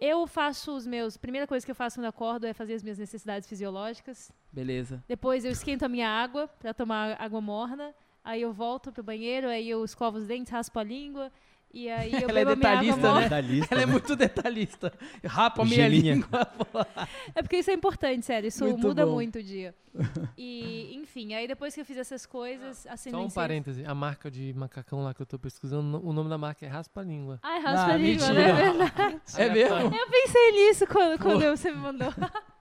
Eu 0.00 0.26
faço 0.26 0.74
os 0.74 0.86
meus. 0.86 1.18
Primeira 1.18 1.46
coisa 1.46 1.64
que 1.64 1.70
eu 1.70 1.74
faço 1.74 1.96
quando 1.98 2.06
acordo 2.06 2.46
é 2.46 2.54
fazer 2.54 2.72
as 2.72 2.82
minhas 2.82 2.98
necessidades 2.98 3.46
fisiológicas. 3.46 4.32
Beleza. 4.50 5.04
Depois 5.06 5.44
eu 5.44 5.50
esquento 5.50 5.84
a 5.84 5.88
minha 5.88 6.08
água 6.08 6.48
para 6.48 6.72
tomar 6.72 7.20
água 7.20 7.40
morna. 7.40 7.94
Aí 8.24 8.40
eu 8.40 8.52
volto 8.52 8.90
pro 8.90 9.02
banheiro, 9.02 9.48
aí 9.48 9.68
eu 9.68 9.84
escovo 9.84 10.16
os 10.16 10.26
dentes, 10.26 10.50
raspo 10.50 10.78
a 10.78 10.82
língua. 10.82 11.30
E 11.72 11.88
aí 11.88 12.12
eu 12.12 12.28
Ela 12.28 12.40
é 12.40 12.44
detalhista, 12.44 13.14
né? 13.14 13.22
Detalhista, 13.22 13.74
Ela 13.74 13.82
é 13.82 13.86
né? 13.86 13.92
muito 13.92 14.16
detalhista. 14.16 14.92
Rapa 15.24 15.62
a 15.62 15.64
minha 15.64 15.76
Gelinha. 15.88 16.14
língua. 16.14 16.28
É 17.34 17.42
porque 17.42 17.58
isso 17.58 17.70
é 17.70 17.74
importante, 17.74 18.26
sério. 18.26 18.48
Isso 18.48 18.64
Muito 18.64 18.88
muda 18.88 19.06
bom. 19.06 19.12
muito 19.14 19.38
o 19.38 19.42
dia. 19.42 19.72
E, 20.36 20.94
enfim, 20.96 21.32
aí 21.34 21.46
depois 21.46 21.74
que 21.74 21.80
eu 21.80 21.84
fiz 21.84 21.96
essas 21.96 22.26
coisas, 22.26 22.86
assim, 22.88 23.10
Só 23.10 23.22
um 23.22 23.30
parêntese, 23.30 23.84
a 23.84 23.94
marca 23.94 24.30
de 24.30 24.52
macacão 24.54 25.02
lá 25.04 25.12
que 25.14 25.22
eu 25.22 25.26
tô 25.26 25.38
pesquisando, 25.38 26.00
o 26.04 26.12
nome 26.12 26.28
da 26.28 26.38
marca 26.38 26.64
é 26.66 26.68
Raspa 26.68 27.02
Língua. 27.02 27.38
Ai, 27.42 27.60
raspa 27.60 27.92
a 27.92 27.94
Ah, 27.94 27.96
língua, 27.96 28.26
mentira. 28.28 28.32
né? 28.34 28.50
É 28.50 28.72
verdade. 28.72 29.20
É 29.38 29.48
mesmo? 29.50 29.96
Eu 29.96 30.10
pensei 30.10 30.52
nisso 30.52 30.86
quando, 30.86 31.18
quando 31.22 31.56
você 31.56 31.70
me 31.70 31.78
mandou. 31.78 32.12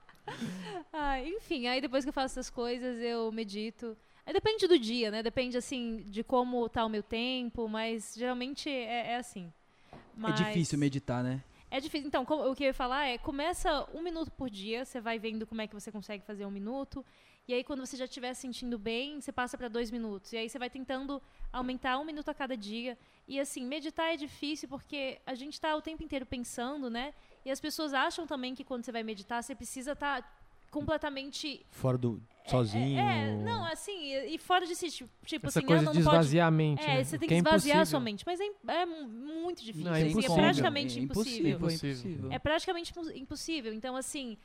Ah, 0.93 1.19
enfim, 1.23 1.67
aí 1.67 1.81
depois 1.81 2.03
que 2.05 2.09
eu 2.09 2.13
faço 2.13 2.39
essas 2.39 2.49
coisas, 2.49 3.01
eu 3.01 3.31
medito. 3.31 3.97
Aí 4.29 4.33
depende 4.33 4.67
do 4.67 4.77
dia, 4.77 5.09
né? 5.09 5.23
Depende, 5.23 5.57
assim, 5.57 6.03
de 6.05 6.23
como 6.23 6.69
tá 6.69 6.85
o 6.85 6.89
meu 6.89 7.01
tempo, 7.01 7.67
mas 7.67 8.13
geralmente 8.15 8.69
é, 8.69 9.13
é 9.13 9.15
assim. 9.15 9.51
É 9.91 9.97
Mas 10.15 10.35
difícil 10.35 10.77
meditar, 10.77 11.23
né? 11.23 11.43
É 11.71 11.79
difícil. 11.79 12.07
Então, 12.07 12.21
o 12.21 12.53
que 12.53 12.63
eu 12.63 12.67
ia 12.67 12.73
falar 12.73 13.07
é, 13.07 13.17
começa 13.17 13.89
um 13.91 14.03
minuto 14.03 14.29
por 14.29 14.47
dia, 14.47 14.85
você 14.85 15.01
vai 15.01 15.17
vendo 15.17 15.47
como 15.47 15.61
é 15.61 15.67
que 15.67 15.73
você 15.73 15.91
consegue 15.91 16.23
fazer 16.23 16.45
um 16.45 16.51
minuto. 16.51 17.03
E 17.47 17.55
aí, 17.55 17.63
quando 17.63 17.83
você 17.83 17.97
já 17.97 18.05
estiver 18.05 18.31
se 18.35 18.41
sentindo 18.41 18.77
bem, 18.77 19.19
você 19.19 19.31
passa 19.31 19.57
para 19.57 19.67
dois 19.67 19.89
minutos. 19.89 20.31
E 20.31 20.37
aí, 20.37 20.47
você 20.47 20.59
vai 20.59 20.69
tentando 20.69 21.19
aumentar 21.51 21.97
um 21.97 22.05
minuto 22.05 22.29
a 22.29 22.33
cada 22.35 22.55
dia. 22.55 22.99
E 23.27 23.39
assim, 23.39 23.65
meditar 23.65 24.13
é 24.13 24.15
difícil 24.15 24.69
porque 24.69 25.19
a 25.25 25.33
gente 25.33 25.53
está 25.53 25.75
o 25.75 25.81
tempo 25.81 26.03
inteiro 26.03 26.27
pensando, 26.27 26.87
né? 26.87 27.15
E 27.43 27.49
as 27.49 27.59
pessoas 27.59 27.95
acham 27.95 28.27
também 28.27 28.53
que 28.53 28.63
quando 28.63 28.85
você 28.85 28.91
vai 28.91 29.01
meditar, 29.01 29.41
você 29.41 29.55
precisa 29.55 29.93
estar 29.93 30.23
completamente. 30.69 31.65
Fora 31.71 31.97
do. 31.97 32.21
Sozinho. 32.49 32.99
É, 32.99 33.35
não, 33.37 33.63
assim, 33.65 34.13
e, 34.13 34.37
fora 34.37 34.65
de 34.65 34.75
si. 34.75 34.89
Tipo, 34.89 35.09
tipo 35.25 35.47
Essa 35.47 35.59
assim, 35.59 35.67
coisa 35.67 35.81
ah, 35.89 35.91
de 35.91 35.97
não, 35.99 36.03
não 36.05 36.11
pode. 36.11 36.15
esvaziar 36.23 36.47
a 36.47 36.51
mente. 36.51 36.81
É, 36.83 36.87
né? 36.95 37.03
você 37.03 37.17
tem 37.17 37.27
Que 37.27 37.27
que 37.27 37.33
é 37.33 37.37
esvaziar 37.37 37.77
a 37.77 37.81
impossível. 37.81 37.85
sua 37.85 37.99
mente. 37.99 38.23
Mas 38.25 38.39
é, 38.39 38.81
é 38.81 38.85
mu- 38.85 39.07
muito 39.07 39.63
difícil. 39.63 39.85
Não, 39.89 39.95
é 39.95 40.01
assim, 40.01 40.09
impossível. 40.11 40.35
é 40.35 40.39
praticamente 40.39 40.99
É 40.99 41.01
impossível. 41.01 41.57
Impossível. 41.57 41.91
impossível. 41.91 42.31
É 42.31 42.39
praticamente 42.39 42.91
impo- 42.91 43.11
impossível. 43.17 43.73
Então, 43.73 43.95
assim, 43.95 44.37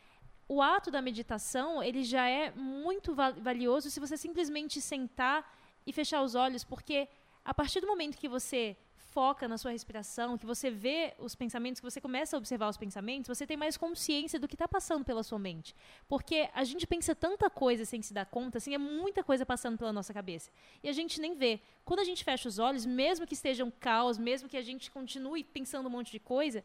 o 0.49 0.61
ato 0.63 0.91
da 0.91 1.01
meditação, 1.03 1.83
ele 1.83 2.05
já 2.05 2.29
é 2.29 2.51
muito 2.53 3.15
va- 3.15 3.31
valioso 3.33 3.91
se 3.91 3.99
você 4.01 4.17
simplesmente 4.17 4.81
sentar 4.81 5.45
e 5.87 5.93
fechar 5.93 6.23
os 6.23 6.35
olhos, 6.35 6.65
porque 6.65 7.09
a 7.45 7.53
partir 7.53 7.81
do 7.81 7.87
momento 7.87 8.17
que 8.17 8.29
você 8.29 8.77
foca 9.15 9.47
na 9.47 9.57
sua 9.57 9.71
respiração, 9.71 10.37
que 10.37 10.45
você 10.45 10.69
vê 10.71 11.15
os 11.19 11.37
pensamentos, 11.37 11.81
que 11.81 11.89
você 11.89 12.01
começa 12.01 12.37
a 12.37 12.39
observar 12.39 12.69
os 12.69 12.77
pensamentos, 12.77 13.29
você 13.29 13.47
tem 13.47 13.57
mais 13.57 13.77
consciência 13.77 14.41
do 14.41 14.49
que 14.49 14.57
está 14.57 14.67
passando 14.67 15.05
pela 15.05 15.23
sua 15.23 15.39
mente. 15.39 15.75
Porque 16.09 16.51
a 16.53 16.65
gente 16.65 16.85
pensa 16.85 17.15
tanta 17.15 17.49
coisa 17.49 17.85
sem 17.85 18.03
se 18.03 18.13
dar 18.13 18.27
conta, 18.27 18.59
assim, 18.59 18.75
é 18.75 18.79
muita 18.79 19.23
coisa 19.23 19.47
passando 19.47 19.79
pela 19.79 19.93
nossa 19.93 20.13
cabeça. 20.13 20.51
E 20.83 20.89
a 20.89 20.93
gente 20.93 21.21
nem 21.21 21.35
vê. 21.37 21.61
Quando 21.85 22.01
a 22.01 22.05
gente 22.05 22.25
fecha 22.25 22.49
os 22.49 22.59
olhos, 22.59 22.85
mesmo 22.85 23.25
que 23.27 23.35
esteja 23.35 23.65
um 23.65 23.71
caos, 23.71 24.19
mesmo 24.19 24.49
que 24.49 24.57
a 24.57 24.63
gente 24.63 24.91
continue 24.91 25.45
pensando 25.45 25.87
um 25.87 25.91
monte 25.91 26.11
de 26.11 26.19
coisa, 26.19 26.65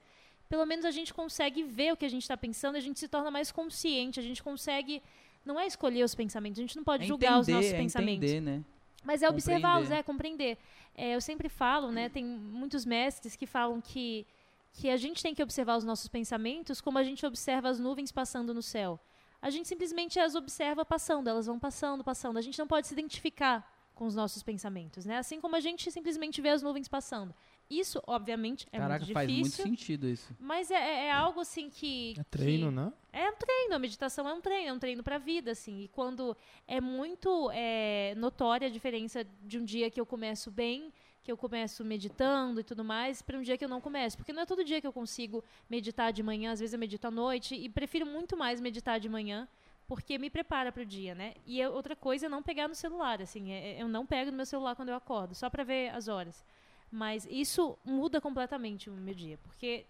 pelo 0.49 0.65
menos 0.65 0.83
a 0.85 0.91
gente 0.91 1.13
consegue 1.13 1.61
ver 1.63 1.93
o 1.93 1.97
que 1.97 2.05
a 2.05 2.09
gente 2.09 2.23
está 2.23 2.35
pensando, 2.35 2.75
a 2.75 2.79
gente 2.79 2.99
se 2.99 3.07
torna 3.07 3.29
mais 3.29 3.51
consciente, 3.51 4.19
a 4.19 4.23
gente 4.23 4.41
consegue. 4.41 5.03
Não 5.45 5.59
é 5.59 5.67
escolher 5.67 6.03
os 6.03 6.15
pensamentos, 6.15 6.59
a 6.59 6.63
gente 6.63 6.75
não 6.75 6.83
pode 6.83 7.03
É 7.03 7.07
julgar 7.07 7.39
os 7.39 7.47
entender, 7.47 7.57
nossos 7.57 7.73
é 7.73 7.77
pensamentos. 7.77 8.29
entender, 8.29 8.41
né? 8.41 8.63
Mas 9.03 9.21
é 9.21 9.29
observá-los, 9.29 9.91
é 9.91 10.03
compreender. 10.03 10.57
É, 10.95 11.15
eu 11.15 11.21
sempre 11.21 11.47
falo, 11.47 11.91
né? 11.91 12.09
Tem 12.09 12.25
muitos 12.25 12.85
mestres 12.85 13.35
que 13.35 13.45
falam 13.45 13.79
que, 13.79 14.27
que 14.73 14.89
a 14.89 14.97
gente 14.97 15.23
tem 15.23 15.33
que 15.33 15.41
observar 15.41 15.77
os 15.77 15.83
nossos 15.83 16.07
pensamentos 16.07 16.81
como 16.81 16.97
a 16.97 17.03
gente 17.03 17.25
observa 17.25 17.69
as 17.69 17.79
nuvens 17.79 18.11
passando 18.11 18.53
no 18.53 18.61
céu. 18.61 18.99
A 19.41 19.49
gente 19.49 19.67
simplesmente 19.67 20.19
as 20.19 20.35
observa 20.35 20.83
passando, 20.83 21.29
elas 21.29 21.45
vão 21.45 21.57
passando, 21.57 22.03
passando. 22.03 22.37
A 22.37 22.41
gente 22.41 22.59
não 22.59 22.67
pode 22.67 22.87
se 22.87 22.93
identificar 22.93 23.65
com 23.95 24.05
os 24.05 24.15
nossos 24.15 24.43
pensamentos, 24.43 25.05
né? 25.05 25.17
Assim 25.17 25.39
como 25.39 25.55
a 25.55 25.59
gente 25.59 25.89
simplesmente 25.91 26.41
vê 26.41 26.49
as 26.49 26.61
nuvens 26.61 26.87
passando. 26.87 27.33
Isso, 27.69 28.01
obviamente, 28.07 28.67
é 28.71 28.79
Caraca, 28.79 29.01
muito 29.05 29.13
faz 29.13 29.29
muito 29.29 29.43
difícil. 29.43 29.63
sentido 29.65 30.07
isso. 30.07 30.35
Mas 30.39 30.71
é, 30.71 30.75
é- 30.75 31.05
é 31.07 31.11
algo 31.11 31.39
assim 31.41 31.69
que. 31.69 32.15
É 32.17 32.23
treino, 32.23 32.69
que- 32.69 32.75
né? 32.75 32.93
É 33.13 33.29
um 33.29 33.35
treino, 33.35 33.75
a 33.75 33.79
meditação 33.79 34.27
é 34.27 34.33
um 34.33 34.41
treino, 34.41 34.69
é 34.69 34.73
um 34.73 34.79
treino 34.79 35.03
pra 35.03 35.17
vida, 35.19 35.51
assim. 35.51 35.81
E 35.81 35.87
quando 35.89 36.35
é 36.67 36.81
muito 36.81 37.49
é, 37.53 38.13
notória 38.17 38.67
a 38.67 38.71
diferença 38.71 39.23
de 39.43 39.59
um 39.59 39.63
dia 39.65 39.89
que 39.91 39.99
eu 40.01 40.05
começo 40.05 40.49
bem, 40.49 40.91
que 41.23 41.31
eu 41.31 41.37
começo 41.37 41.83
meditando 41.85 42.59
e 42.59 42.63
tudo 42.63 42.83
mais, 42.83 43.21
para 43.21 43.37
um 43.37 43.41
dia 43.43 43.55
que 43.57 43.63
eu 43.65 43.69
não 43.69 43.79
começo. 43.81 44.17
Porque 44.17 44.33
não 44.33 44.41
é 44.41 44.45
todo 44.47 44.63
dia 44.63 44.81
que 44.81 44.87
eu 44.87 44.93
consigo 44.93 45.43
meditar 45.69 46.11
de 46.11 46.23
manhã, 46.23 46.51
às 46.51 46.59
vezes 46.59 46.73
eu 46.73 46.79
medito 46.79 47.05
à 47.05 47.11
noite, 47.11 47.53
e 47.53 47.69
prefiro 47.69 48.05
muito 48.05 48.35
mais 48.35 48.59
meditar 48.59 48.99
de 48.99 49.07
manhã, 49.09 49.47
porque 49.87 50.17
me 50.17 50.29
prepara 50.29 50.71
para 50.71 50.81
o 50.81 50.85
dia, 50.85 51.13
né? 51.13 51.33
E 51.45 51.61
é 51.61 51.69
outra 51.69 51.95
coisa 51.95 52.25
é 52.25 52.29
não 52.29 52.41
pegar 52.41 52.67
no 52.67 52.73
celular, 52.75 53.21
assim. 53.21 53.51
é- 53.51 53.79
eu 53.79 53.87
não 53.87 54.05
pego 54.07 54.31
no 54.31 54.37
meu 54.37 54.45
celular 54.45 54.75
quando 54.75 54.89
eu 54.89 54.95
acordo, 54.95 55.35
só 55.35 55.49
para 55.51 55.63
ver 55.63 55.89
as 55.89 56.07
horas. 56.07 56.43
Mas 56.91 57.27
isso 57.29 57.77
muda 57.85 58.19
completamente 58.19 58.89
o 58.89 58.93
meu 58.93 59.13
dia, 59.13 59.37
porque 59.43 59.85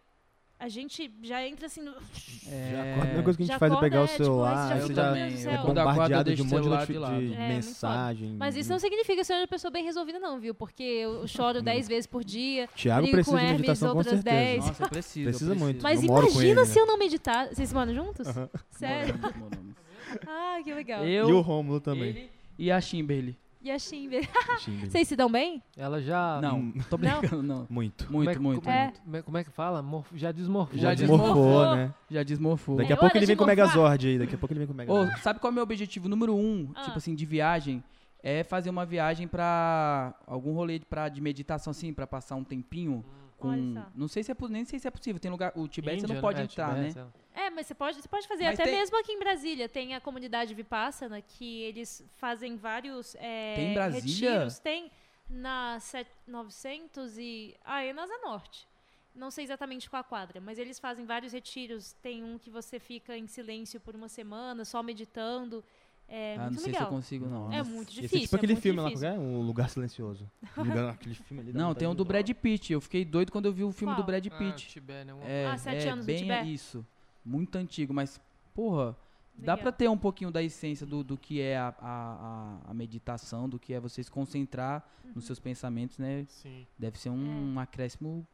a 0.60 0.68
gente 0.68 1.10
já 1.22 1.45
entra 1.47 1.68
assim 1.68 1.82
no... 1.82 1.91
É, 1.91 2.72
Já 2.72 2.82
acorda, 2.82 2.91
a 2.91 3.00
primeira 3.00 3.24
coisa 3.24 3.38
que 3.38 3.43
a 3.43 3.45
gente 3.45 3.58
faz 3.58 3.72
é 3.74 3.80
pegar 3.80 4.02
o 4.02 4.04
é, 4.04 4.08
tipo, 4.08 4.24
celular, 4.26 4.52
aí 4.52 4.58
você 4.58 4.70
já 4.70 4.76
você 4.76 4.84
eu 4.84 4.88
fica, 4.89 5.02
também. 5.02 5.41
Eu 5.41 5.50
é 5.52 5.56
eu 5.56 5.64
bombardeado 5.64 6.36
de 6.36 6.41
um 6.41 6.45
monte 6.45 6.64
de, 6.64 6.86
de 6.93 6.97
lado. 7.00 7.18
de 7.28 7.34
É, 7.34 7.47
mensagem. 7.47 8.36
Mas 8.38 8.58
isso 8.58 8.70
não 8.70 8.80
significa 8.80 9.14
que 9.14 9.20
eu 9.22 9.26
seja 9.26 9.39
uma 9.39 9.47
pessoa 9.47 9.72
bem 9.72 9.86
resolvida, 9.86 10.20
não, 10.20 10.38
viu? 10.38 10.54
Porque 10.54 10.84
eu 10.84 11.26
choro 11.28 11.62
10 11.64 11.88
vezes 11.88 12.08
por 12.08 12.26
dia. 12.26 12.68
Thiago 12.76 13.04
brigo 13.04 13.16
precisa 13.16 13.32
com 13.32 13.39
de 13.39 13.45
Hermes, 13.45 13.62
meditação 13.62 13.91
com 13.91 13.97
outras 14.00 14.16
certeza. 14.16 14.36
10. 14.36 14.66
Nossa, 14.66 14.84
eu 14.84 14.89
preciso. 14.89 15.20
eu 15.20 15.24
Precisa 15.32 15.50
preciso. 15.52 15.66
muito. 15.66 15.82
Mas 15.84 16.04
Eu 16.04 16.10
imagina 16.10 16.62
ele, 16.62 16.66
se 16.66 16.76
né? 16.76 16.82
eu 16.82 16.86
não 16.88 16.97
meditar. 16.97 17.47
Vocês 17.47 17.72
moram 17.72 17.93
juntos? 17.93 18.28
Aham. 18.28 18.50
Sério? 18.72 19.18
Moramos, 19.18 19.39
moramos. 19.39 19.76
Ah, 20.28 20.60
que 20.64 20.74
legal. 20.74 21.06
Eu, 21.06 21.30
E 21.30 21.32
o 21.32 21.39
Rômulo 21.39 21.80
também. 21.80 22.10
ele 22.10 22.30
e 22.58 22.70
a 22.72 22.82
Kimberly. 22.82 23.38
E 23.62 23.70
a 23.70 23.78
Shimber? 23.78 24.28
Xinga. 24.60 24.86
Vocês 24.89 25.07
se 25.07 25.16
dão 25.18 25.30
bem? 25.30 25.62
Ela 25.76 26.01
já. 26.01 26.39
Não, 26.41 26.60
Hum. 26.60 26.74
tô 26.89 26.97
brincando, 26.97 27.43
não. 27.43 27.68
Muito. 27.70 28.05
é 28.05 28.10
Muito, 28.10 28.32
que- 28.32 28.39
muito, 28.39 28.62
Como 28.62 28.74
é, 28.74 28.84
muito. 29.05 29.26
como 29.26 29.38
é- 29.38 29.41
é 29.41 29.43
que 29.43 29.51
fala? 29.51 29.82
Morf- 29.82 30.12
já 30.16 30.32
desmorfou. 30.32 30.80
Já 30.80 30.89
né? 30.89 30.95
desmorfou. 30.95 31.28
Desmorfou, 31.34 31.76
né? 31.76 31.93
Já 32.10 32.24
desmorfou. 32.24 32.78
Daqui 32.78 32.93
a 32.93 32.95
É 32.95 32.99
pouco 32.99 33.18
ele 33.18 33.26
vem 33.26 33.36
com 33.36 33.43
o. 33.43 33.47
Megazord 33.47 34.07
aí. 34.07 34.18
Daqui 34.20 34.36
a 34.36 34.38
pouco 34.38 34.53
ele 34.53 34.60
vem 34.60 34.68
com 34.68 34.74
o 34.74 34.76
Megazord. 34.78 35.20
sabe 35.22 35.39
qual 35.39 35.49
é 35.49 35.51
o 35.51 35.55
meu 35.55 35.64
objetivo 35.64 36.07
número 36.07 36.34
um, 36.36 36.72
Ah. 36.74 36.84
tipo 36.84 36.97
assim, 36.97 37.14
de 37.14 37.26
viagem? 37.26 37.84
É 38.24 38.43
fazer 38.43 38.70
uma 38.70 38.86
viagem 38.86 39.28
pra 39.28 40.14
algum 40.28 40.53
rolê 40.53 40.80
de, 40.80 40.86
pra, 40.86 41.07
de 41.10 41.20
meditação, 41.22 41.72
assim, 41.72 41.93
pra 41.93 42.05
passar 42.05 42.36
um 42.36 42.43
tempinho 42.43 43.03
com... 43.38 43.47
Olha 43.49 43.74
só. 43.74 43.86
Não 43.95 44.07
sei 44.10 44.24
se 44.24 44.32
é, 44.32 44.36
nem 44.49 44.66
sei 44.66 44.78
se 44.78 44.88
é 44.88 44.91
possível. 44.91 45.20
Tem 45.22 45.32
lugar... 45.32 45.53
O 45.55 45.68
Tibete 45.70 46.01
você 46.01 46.05
Índia, 46.05 46.16
não 46.16 46.22
pode 46.22 46.38
né? 46.39 46.43
entrar, 46.43 46.76
Tibete, 46.76 46.97
né? 46.97 47.05
é. 47.05 47.29
É, 47.34 47.50
mas 47.50 47.68
você 47.68 47.76
pode, 47.76 48.02
você 48.02 48.08
pode 48.08 48.28
fazer 48.28 48.46
Mas 48.46 48.56
até 48.60 48.64
tem- 48.70 48.80
mesmo 48.80 48.98
aqui 49.00 49.12
em 49.12 49.20
Brasília. 49.20 49.70
Tem 49.70 49.96
a 49.96 50.02
comunidade 50.02 50.54
Vipassana, 50.54 51.22
que 51.22 51.62
eles 51.62 52.04
fazem 52.16 52.58
vários 52.58 53.16
é, 53.16 53.56
Tem 53.56 53.72
em 53.72 53.74
Brasília? 53.74 54.32
retiros. 54.32 54.60
Tem 54.60 54.92
na 55.30 55.80
set- 55.80 56.10
900 56.28 57.18
e... 57.18 57.56
Ah, 57.64 57.84
é 57.84 57.94
na 57.94 58.04
Asa 58.04 58.18
Norte. 58.24 58.68
Não 59.16 59.30
sei 59.32 59.44
exatamente 59.44 59.90
qual 59.90 60.00
a 60.02 60.04
quadra, 60.04 60.40
mas 60.42 60.58
eles 60.58 60.80
fazem 60.80 61.06
vários 61.06 61.34
retiros. 61.34 61.94
Tem 62.02 62.24
um 62.24 62.38
que 62.38 62.50
você 62.50 62.80
fica 62.80 63.18
em 63.18 63.28
silêncio 63.28 63.80
por 63.80 63.96
uma 63.96 64.08
semana, 64.08 64.64
só 64.66 64.82
meditando. 64.82 65.64
É 66.08 66.36
ah, 66.38 66.42
muito 66.44 66.54
não 66.54 66.60
sei 66.60 66.72
legal. 66.72 66.82
se 66.82 66.88
eu 66.88 66.96
consigo, 66.98 67.26
não. 67.28 67.54
É 67.54 67.62
muito 67.64 67.90
Esse 67.92 68.02
difícil. 68.02 68.18
é 68.18 68.22
tipo 68.22 68.36
aquele 68.38 68.54
é 68.54 68.56
filme 68.56 68.80
lá, 68.80 68.88
difícil. 68.88 69.08
é? 69.10 69.18
O 69.20 69.42
Lugar 69.42 69.70
Silencioso. 69.70 70.30
Aquele 70.96 71.14
filme 71.16 71.44
ali 71.44 71.54
Não, 71.54 71.76
tem 71.76 71.88
um 71.88 71.94
do 71.94 72.04
Brad 72.04 72.28
Pitt. 72.32 72.74
Eu 72.74 72.82
fiquei 72.82 73.06
doido 73.06 73.32
quando 73.32 73.46
eu 73.46 73.54
vi 73.54 73.64
o 73.64 73.72
filme 73.72 73.94
Qual? 73.94 74.02
do 74.04 74.06
Brad 74.06 74.26
Ah, 74.26 74.38
Pitt. 74.38 74.68
Tibete, 74.70 75.06
né? 75.06 75.14
Um- 75.14 75.22
É, 75.24 75.46
Ah, 75.48 75.58
Sete 75.58 75.86
é 75.86 75.90
Anos 75.92 76.06
no 76.06 76.12
bem 76.12 76.52
isso. 76.54 76.86
Muito 77.24 77.55
antigo, 77.57 77.93
mas, 77.93 78.20
porra, 78.53 78.95
dá 79.36 79.53
Legal. 79.53 79.57
pra 79.59 79.72
ter 79.72 79.89
um 79.89 79.97
pouquinho 79.97 80.32
da 80.32 80.41
essência 80.41 80.86
do, 80.86 81.03
do 81.03 81.17
que 81.17 81.41
é 81.41 81.57
a, 81.57 81.67
a, 81.67 81.74
a- 81.82 82.59
a 82.72 82.74
meditação, 82.74 83.47
do 83.49 83.59
que 83.59 83.74
é 83.74 83.80
você 83.80 84.03
se 84.03 84.11
concentrar 84.11 84.88
Uhum. 85.03 85.11
nos 85.15 85.26
seus 85.26 85.39
pensamentos, 85.39 85.97
né? 85.97 86.26
Sim. 86.30 86.67
Deve 86.78 86.99
ser 86.99 87.09
um 87.09 87.59
acréscimo 87.59 88.28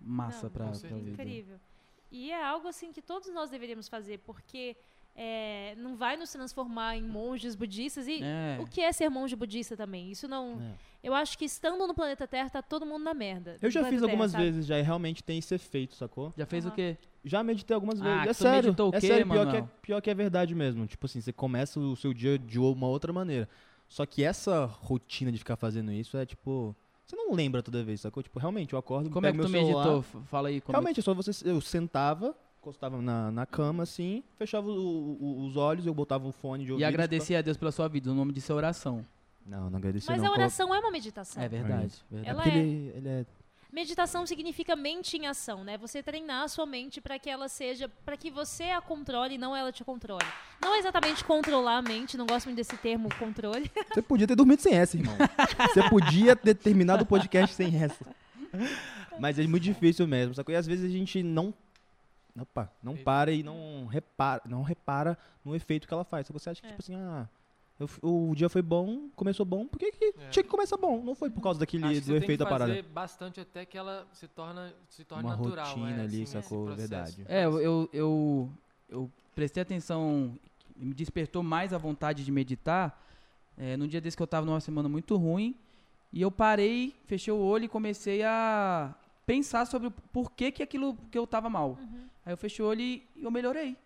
massa 0.00 0.44
Não, 0.44 0.50
pra, 0.50 0.64
com 0.66 0.70
pra 0.70 0.78
certeza. 0.80 1.00
vida. 1.04 1.22
Incrível. 1.22 1.60
E 2.10 2.30
é 2.30 2.44
algo 2.44 2.68
assim 2.68 2.92
que 2.92 3.02
todos 3.02 3.28
nós 3.32 3.50
deveríamos 3.50 3.88
fazer, 3.88 4.18
porque 4.20 4.76
é, 5.16 5.74
não 5.76 5.96
vai 5.96 6.16
nos 6.16 6.30
transformar 6.32 6.96
em 6.96 7.02
monges 7.02 7.54
budistas. 7.54 8.06
E 8.08 8.20
É. 8.22 8.58
o 8.60 8.66
que 8.66 8.80
é 8.80 8.90
ser 8.92 9.08
monge 9.08 9.36
budista 9.36 9.76
também? 9.76 10.10
Isso 10.10 10.26
não. 10.26 10.60
É. 10.60 10.74
Eu 11.02 11.14
acho 11.14 11.36
que 11.38 11.44
estando 11.44 11.86
no 11.86 11.94
planeta 11.94 12.26
Terra, 12.26 12.48
tá 12.50 12.62
todo 12.62 12.84
mundo 12.86 13.04
na 13.04 13.12
merda. 13.14 13.56
Eu 13.60 13.70
já 13.70 13.84
fiz 13.84 14.02
algumas 14.02 14.32
sabe? 14.32 14.44
vezes 14.44 14.66
já 14.66 14.78
e 14.78 14.82
realmente 14.82 15.22
tem 15.22 15.38
esse 15.38 15.54
efeito, 15.54 15.94
sacou? 15.94 16.32
Já 16.36 16.46
fez 16.46 16.64
Aham. 16.64 16.72
o 16.72 16.76
quê? 16.76 16.96
Já 17.24 17.42
meditei 17.42 17.74
algumas 17.74 18.00
Ah, 18.00 18.04
vezes. 18.04 18.22
que 18.22 18.28
é 18.30 18.32
sério. 18.34 18.64
meditou 18.68 18.90
o 18.90 18.94
é 18.96 19.00
quê, 19.00 19.06
sério, 19.06 19.26
pior 19.28 19.50
que, 19.50 19.56
é, 19.56 19.68
pior 19.82 20.00
que 20.00 20.10
é 20.10 20.14
verdade 20.14 20.54
mesmo. 20.54 20.86
Tipo 20.86 21.06
assim, 21.06 21.20
você 21.20 21.32
começa 21.32 21.78
o 21.78 21.94
seu 21.94 22.12
dia 22.14 22.38
de 22.38 22.58
uma 22.58 22.86
outra 22.88 23.12
maneira. 23.12 23.48
Só 23.88 24.04
que 24.06 24.24
essa 24.24 24.64
rotina 24.64 25.30
de 25.30 25.38
ficar 25.38 25.56
fazendo 25.56 25.92
isso 25.92 26.16
é 26.16 26.24
tipo. 26.26 26.74
Você 27.06 27.14
não 27.16 27.32
lembra 27.34 27.62
toda 27.62 27.84
vez, 27.84 28.00
sacou? 28.00 28.22
Tipo, 28.22 28.38
realmente, 28.38 28.72
eu 28.72 28.78
acordo, 28.78 29.10
Como 29.10 29.26
é 29.26 29.30
pego 29.30 29.42
que 29.44 29.48
tu 29.48 29.52
meu 29.52 29.62
meditou? 29.62 30.02
Fala 30.24 30.48
aí. 30.48 30.58
Como 30.62 30.74
é 30.74 30.80
Realmente, 30.80 31.00
é 31.00 31.02
só 31.02 31.12
você. 31.12 31.30
Eu 31.48 31.60
sentava, 31.60 32.34
encostava 32.64 33.00
na, 33.02 33.30
na 33.30 33.44
cama 33.46 33.82
assim, 33.82 34.22
fechava 34.38 34.68
o- 34.68 35.16
o- 35.20 35.44
os 35.46 35.56
olhos, 35.56 35.86
eu 35.86 35.92
botava 35.94 36.26
um 36.26 36.32
fone 36.32 36.64
de 36.64 36.70
E 36.70 36.72
ouvido. 36.72 36.86
agradecer 36.86 37.36
a 37.36 37.42
Deus 37.42 37.56
pela 37.58 37.70
sua 37.70 37.88
vida. 37.88 38.10
O 38.10 38.14
nome 38.14 38.32
disso 38.32 38.52
é 38.52 38.54
oração. 38.54 39.04
Não, 39.46 39.68
não 39.68 39.76
agradeci 39.78 40.06
Mas 40.08 40.22
não. 40.22 40.30
a 40.30 40.32
oração 40.32 40.74
é 40.74 40.78
uma 40.78 40.90
meditação. 40.90 41.42
É 41.42 41.48
verdade. 41.48 41.94
É 42.10 42.14
verdade. 42.14 42.28
Ela 42.30 42.44
é- 42.44 42.58
ele, 42.58 42.92
ele 42.96 43.08
é. 43.08 43.26
Meditação 43.70 44.24
significa 44.24 44.76
mente 44.76 45.16
em 45.16 45.26
ação, 45.26 45.64
né? 45.64 45.76
Você 45.78 46.00
treinar 46.00 46.44
a 46.44 46.48
sua 46.48 46.64
mente 46.64 47.00
para 47.00 47.18
que 47.18 47.28
ela 47.28 47.48
seja, 47.48 47.90
para 48.04 48.16
que 48.16 48.30
você 48.30 48.70
a 48.70 48.80
controle 48.80 49.34
e 49.34 49.38
não 49.38 49.54
ela 49.54 49.72
te 49.72 49.84
controle. 49.84 50.24
Não 50.62 50.74
é 50.74 50.78
exatamente 50.78 51.24
controlar 51.24 51.78
a 51.78 51.82
mente, 51.82 52.16
não 52.16 52.24
gosto 52.24 52.46
muito 52.46 52.56
desse 52.56 52.76
termo 52.78 53.08
controle. 53.18 53.68
Você 53.92 54.00
podia 54.00 54.28
ter 54.28 54.36
dormido 54.36 54.62
sem 54.62 54.74
essa, 54.74 54.96
irmão. 54.96 55.16
Você 55.72 55.82
podia 55.90 56.36
ter 56.36 56.54
terminado 56.54 57.02
o 57.02 57.06
podcast 57.06 57.54
sem 57.56 57.76
essa. 57.82 58.06
Mas 59.18 59.38
é 59.40 59.46
muito 59.46 59.64
difícil 59.64 60.06
mesmo, 60.06 60.34
sacou? 60.34 60.54
E 60.54 60.56
às 60.56 60.66
vezes 60.66 60.84
a 60.84 60.88
gente 60.88 61.22
não. 61.22 61.52
Opa, 62.40 62.70
não 62.82 62.96
para 62.96 63.30
e 63.32 63.42
não 63.42 63.86
repara, 63.86 64.42
não 64.44 64.62
repara 64.62 65.16
no 65.44 65.54
efeito 65.54 65.86
que 65.86 65.94
ela 65.94 66.04
faz. 66.04 66.26
Que 66.26 66.32
você 66.32 66.50
acha 66.50 66.60
que, 66.60 66.66
É. 66.66 66.70
tipo 66.70 66.82
assim, 66.82 66.96
ah, 66.96 67.28
eu 67.78 67.88
o 68.02 68.34
dia 68.34 68.48
foi 68.48 68.62
bom, 68.62 69.08
começou 69.14 69.46
bom, 69.46 69.66
por 69.66 69.78
que, 69.78 69.92
que 69.92 70.14
É. 70.18 70.28
tinha 70.30 70.42
que 70.42 70.48
começar 70.48 70.76
bom? 70.76 71.00
Não 71.02 71.14
foi 71.14 71.30
por 71.30 71.40
causa 71.40 71.60
daquele 71.60 71.84
Acho 71.84 71.94
que 71.94 72.00
do 72.00 72.06
você 72.06 72.12
tem 72.12 72.16
efeito 72.18 72.38
que 72.38 72.44
da 72.44 72.50
parada. 72.50 72.70
fazer 72.72 72.82
bastante 72.88 73.40
até 73.40 73.64
que 73.64 73.78
ela 73.78 74.06
se 74.12 74.26
torna, 74.26 74.72
se 74.88 75.04
torne 75.04 75.24
Uma 75.24 75.36
natural. 75.36 75.66
rotina 75.76 75.90
é, 75.90 76.04
ali, 76.04 76.22
assim, 76.22 76.26
sacou? 76.26 76.66
Verdade. 76.74 77.24
É, 77.28 77.44
eu, 77.44 77.60
eu, 77.60 77.90
eu, 77.92 78.50
eu 78.88 79.10
prestei 79.34 79.62
atenção, 79.62 80.36
me 80.74 80.92
despertou 80.92 81.42
mais 81.42 81.72
a 81.72 81.78
vontade 81.78 82.24
de 82.24 82.32
meditar. 82.32 83.00
É, 83.56 83.76
num 83.76 83.86
dia 83.86 84.00
desse 84.00 84.16
que 84.16 84.22
eu 84.22 84.26
tava 84.26 84.44
numa 84.44 84.58
semana 84.60 84.88
muito 84.88 85.16
ruim. 85.16 85.54
E 86.12 86.20
eu 86.20 86.30
parei, 86.32 86.94
fechei 87.06 87.32
o 87.32 87.38
olho 87.38 87.64
e 87.64 87.68
comecei 87.68 88.22
a, 88.24 88.92
pensar 89.26 89.66
sobre 89.66 89.88
o 89.88 89.90
porquê 89.90 90.50
que 90.52 90.62
aquilo 90.62 90.96
que 91.10 91.18
eu 91.18 91.26
tava 91.26 91.48
mal. 91.48 91.78
Uhum. 91.80 92.08
Aí 92.24 92.32
eu 92.32 92.36
fechei 92.36 92.64
o 92.64 92.68
olho 92.68 92.80
e 92.80 93.06
eu 93.16 93.30
melhorei. 93.30 93.76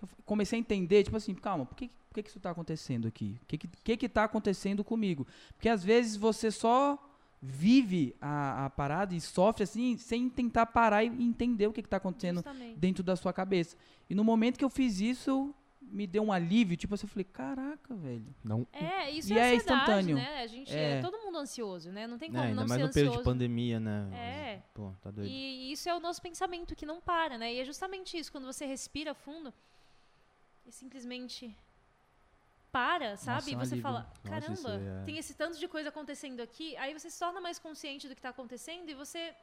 Eu 0.00 0.08
comecei 0.24 0.58
a 0.58 0.60
entender, 0.60 1.04
tipo 1.04 1.16
assim, 1.16 1.34
calma, 1.34 1.64
por 1.64 1.74
que, 1.74 1.88
por 1.88 2.14
que, 2.14 2.22
que 2.22 2.28
isso 2.28 2.40
tá 2.40 2.50
acontecendo 2.50 3.08
aqui? 3.08 3.38
O 3.42 3.46
que, 3.46 3.58
que, 3.58 3.68
que 3.68 3.96
que 3.96 4.08
tá 4.08 4.24
acontecendo 4.24 4.84
comigo? 4.84 5.26
Porque 5.56 5.68
às 5.68 5.82
vezes 5.82 6.16
você 6.16 6.50
só 6.50 6.98
vive 7.40 8.14
a, 8.20 8.66
a 8.66 8.70
parada 8.70 9.14
e 9.14 9.20
sofre 9.20 9.62
assim, 9.62 9.96
sem 9.96 10.28
tentar 10.28 10.66
parar 10.66 11.04
e 11.04 11.08
entender 11.08 11.66
o 11.66 11.72
que, 11.72 11.82
que 11.82 11.88
tá 11.88 11.98
acontecendo 11.98 12.36
Justamente. 12.36 12.78
dentro 12.78 13.02
da 13.02 13.16
sua 13.16 13.32
cabeça. 13.32 13.76
E 14.08 14.14
no 14.14 14.24
momento 14.24 14.58
que 14.58 14.64
eu 14.64 14.70
fiz 14.70 15.00
isso, 15.00 15.54
me 15.88 16.06
deu 16.06 16.22
um 16.24 16.32
alívio, 16.32 16.76
tipo 16.76 16.94
assim, 16.94 17.04
eu 17.06 17.08
falei, 17.08 17.24
caraca, 17.24 17.94
velho. 17.94 18.26
Não. 18.44 18.66
É, 18.72 19.10
isso 19.10 19.32
E 19.32 19.38
é, 19.38 19.50
é 19.52 19.54
instantâneo. 19.54 20.16
né? 20.16 20.42
A 20.42 20.46
gente 20.46 20.74
é. 20.74 20.98
É. 20.98 21.00
todo 21.00 21.18
mundo 21.18 21.38
ansioso, 21.38 21.90
né? 21.92 22.06
Não 22.06 22.18
tem 22.18 22.28
como 22.30 22.42
É, 22.42 22.46
ainda 22.48 22.60
não 22.60 22.68
mais 22.68 22.80
ser 22.80 22.86
no 22.88 22.92
período 22.92 23.10
ansioso. 23.12 23.18
de 23.24 23.32
pandemia, 23.32 23.78
né? 23.80 24.10
É. 24.12 24.62
Pô, 24.74 24.92
tá 25.00 25.10
doido. 25.10 25.28
E 25.28 25.70
isso 25.72 25.88
é 25.88 25.94
o 25.94 26.00
nosso 26.00 26.20
pensamento 26.20 26.74
que 26.74 26.84
não 26.84 27.00
para, 27.00 27.38
né? 27.38 27.54
E 27.54 27.60
é 27.60 27.64
justamente 27.64 28.18
isso, 28.18 28.30
quando 28.32 28.44
você 28.46 28.66
respira 28.66 29.14
fundo 29.14 29.52
e 30.66 30.72
simplesmente 30.72 31.54
para, 32.72 33.16
sabe? 33.16 33.52
é 33.52 33.56
um 33.56 33.62
e 33.62 33.64
você 33.66 33.74
alívio. 33.74 33.82
fala, 33.82 34.00
Nossa, 34.24 34.28
caramba, 34.28 34.74
é- 35.02 35.04
tem 35.04 35.16
esse 35.18 35.34
tanto 35.34 35.58
de 35.58 35.66
coisa 35.68 35.88
acontecendo 35.88 36.40
aqui. 36.40 36.76
Aí 36.76 36.92
você 36.92 37.08
se 37.10 37.18
torna 37.18 37.40
mais 37.40 37.58
consciente 37.58 38.06
do 38.08 38.14
que 38.14 38.18
está 38.18 38.30
acontecendo 38.30 38.88
e 38.90 38.94
você 38.94 39.34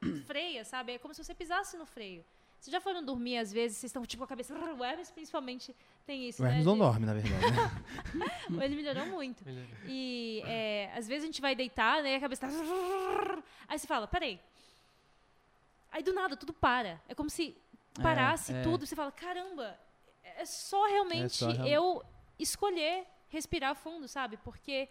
freia, 0.26 0.64
sabe? 0.64 0.92
É 0.92 0.98
como 0.98 1.14
se 1.14 1.22
você 1.22 1.34
pisasse 1.34 1.76
no 1.76 1.86
freio. 1.86 2.24
Vocês 2.60 2.70
já 2.72 2.80
foram 2.80 3.02
dormir, 3.02 3.38
às 3.38 3.50
vezes, 3.50 3.78
vocês 3.78 3.88
estão 3.88 4.04
tipo 4.04 4.20
com 4.20 4.24
a 4.24 4.28
cabeça. 4.28 4.52
O 4.78 4.84
Hermes, 4.84 5.10
principalmente, 5.10 5.74
tem 6.06 6.28
isso. 6.28 6.42
O 6.42 6.46
Hermes 6.46 6.66
né? 6.66 6.70
não 6.70 6.76
dorme, 6.78 7.06
na 7.06 7.14
verdade. 7.14 7.52
Né? 8.14 8.26
Ele 8.64 8.76
melhorou 8.76 9.06
muito. 9.06 9.42
E 9.86 10.42
é, 10.44 10.92
às 10.94 11.08
vezes 11.08 11.24
a 11.24 11.26
gente 11.26 11.40
vai 11.40 11.54
deitar, 11.54 12.02
né? 12.02 12.12
E 12.12 12.16
a 12.16 12.20
cabeça 12.20 12.46
tá. 12.46 12.52
Aí 13.66 13.78
você 13.78 13.86
fala, 13.86 14.06
peraí. 14.06 14.38
Aí 15.90 16.02
do 16.02 16.12
nada 16.12 16.36
tudo 16.36 16.52
para. 16.52 17.00
É 17.08 17.14
como 17.14 17.30
se 17.30 17.56
É, 17.98 18.02
parasse 18.02 18.52
é. 18.52 18.62
tudo. 18.62 18.86
Você 18.86 18.94
fala, 18.94 19.10
caramba, 19.10 19.74
é 20.22 20.44
só 20.44 20.86
realmente 20.86 21.36
só 21.36 21.50
real- 21.50 21.66
eu 21.66 22.04
escolher 22.38 23.06
respirar 23.30 23.74
fundo, 23.74 24.06
sabe? 24.06 24.36
Porque. 24.36 24.86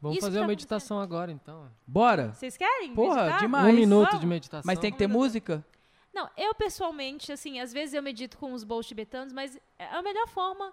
Vamos 0.00 0.18
Isso 0.18 0.26
fazer 0.26 0.38
tá 0.38 0.42
uma 0.42 0.48
meditação 0.48 1.00
agora, 1.00 1.30
então. 1.30 1.70
Bora? 1.86 2.32
Vocês 2.32 2.56
querem? 2.56 2.94
Porra, 2.94 3.22
meditar? 3.24 3.40
demais. 3.40 3.66
um 3.66 3.76
minuto 3.76 4.06
Vamos. 4.06 4.20
de 4.20 4.26
meditação. 4.26 4.62
Mas 4.64 4.78
tem 4.78 4.90
que 4.92 4.96
ter 4.98 5.06
Vamos, 5.08 5.22
música? 5.24 5.64
Não, 6.12 6.28
eu 6.36 6.54
pessoalmente, 6.54 7.30
assim, 7.32 7.60
às 7.60 7.72
vezes 7.72 7.94
eu 7.94 8.02
medito 8.02 8.38
com 8.38 8.52
os 8.52 8.64
bowls 8.64 8.86
tibetanos, 8.86 9.32
mas 9.32 9.58
é 9.78 9.86
a 9.86 10.02
melhor 10.02 10.26
forma. 10.28 10.72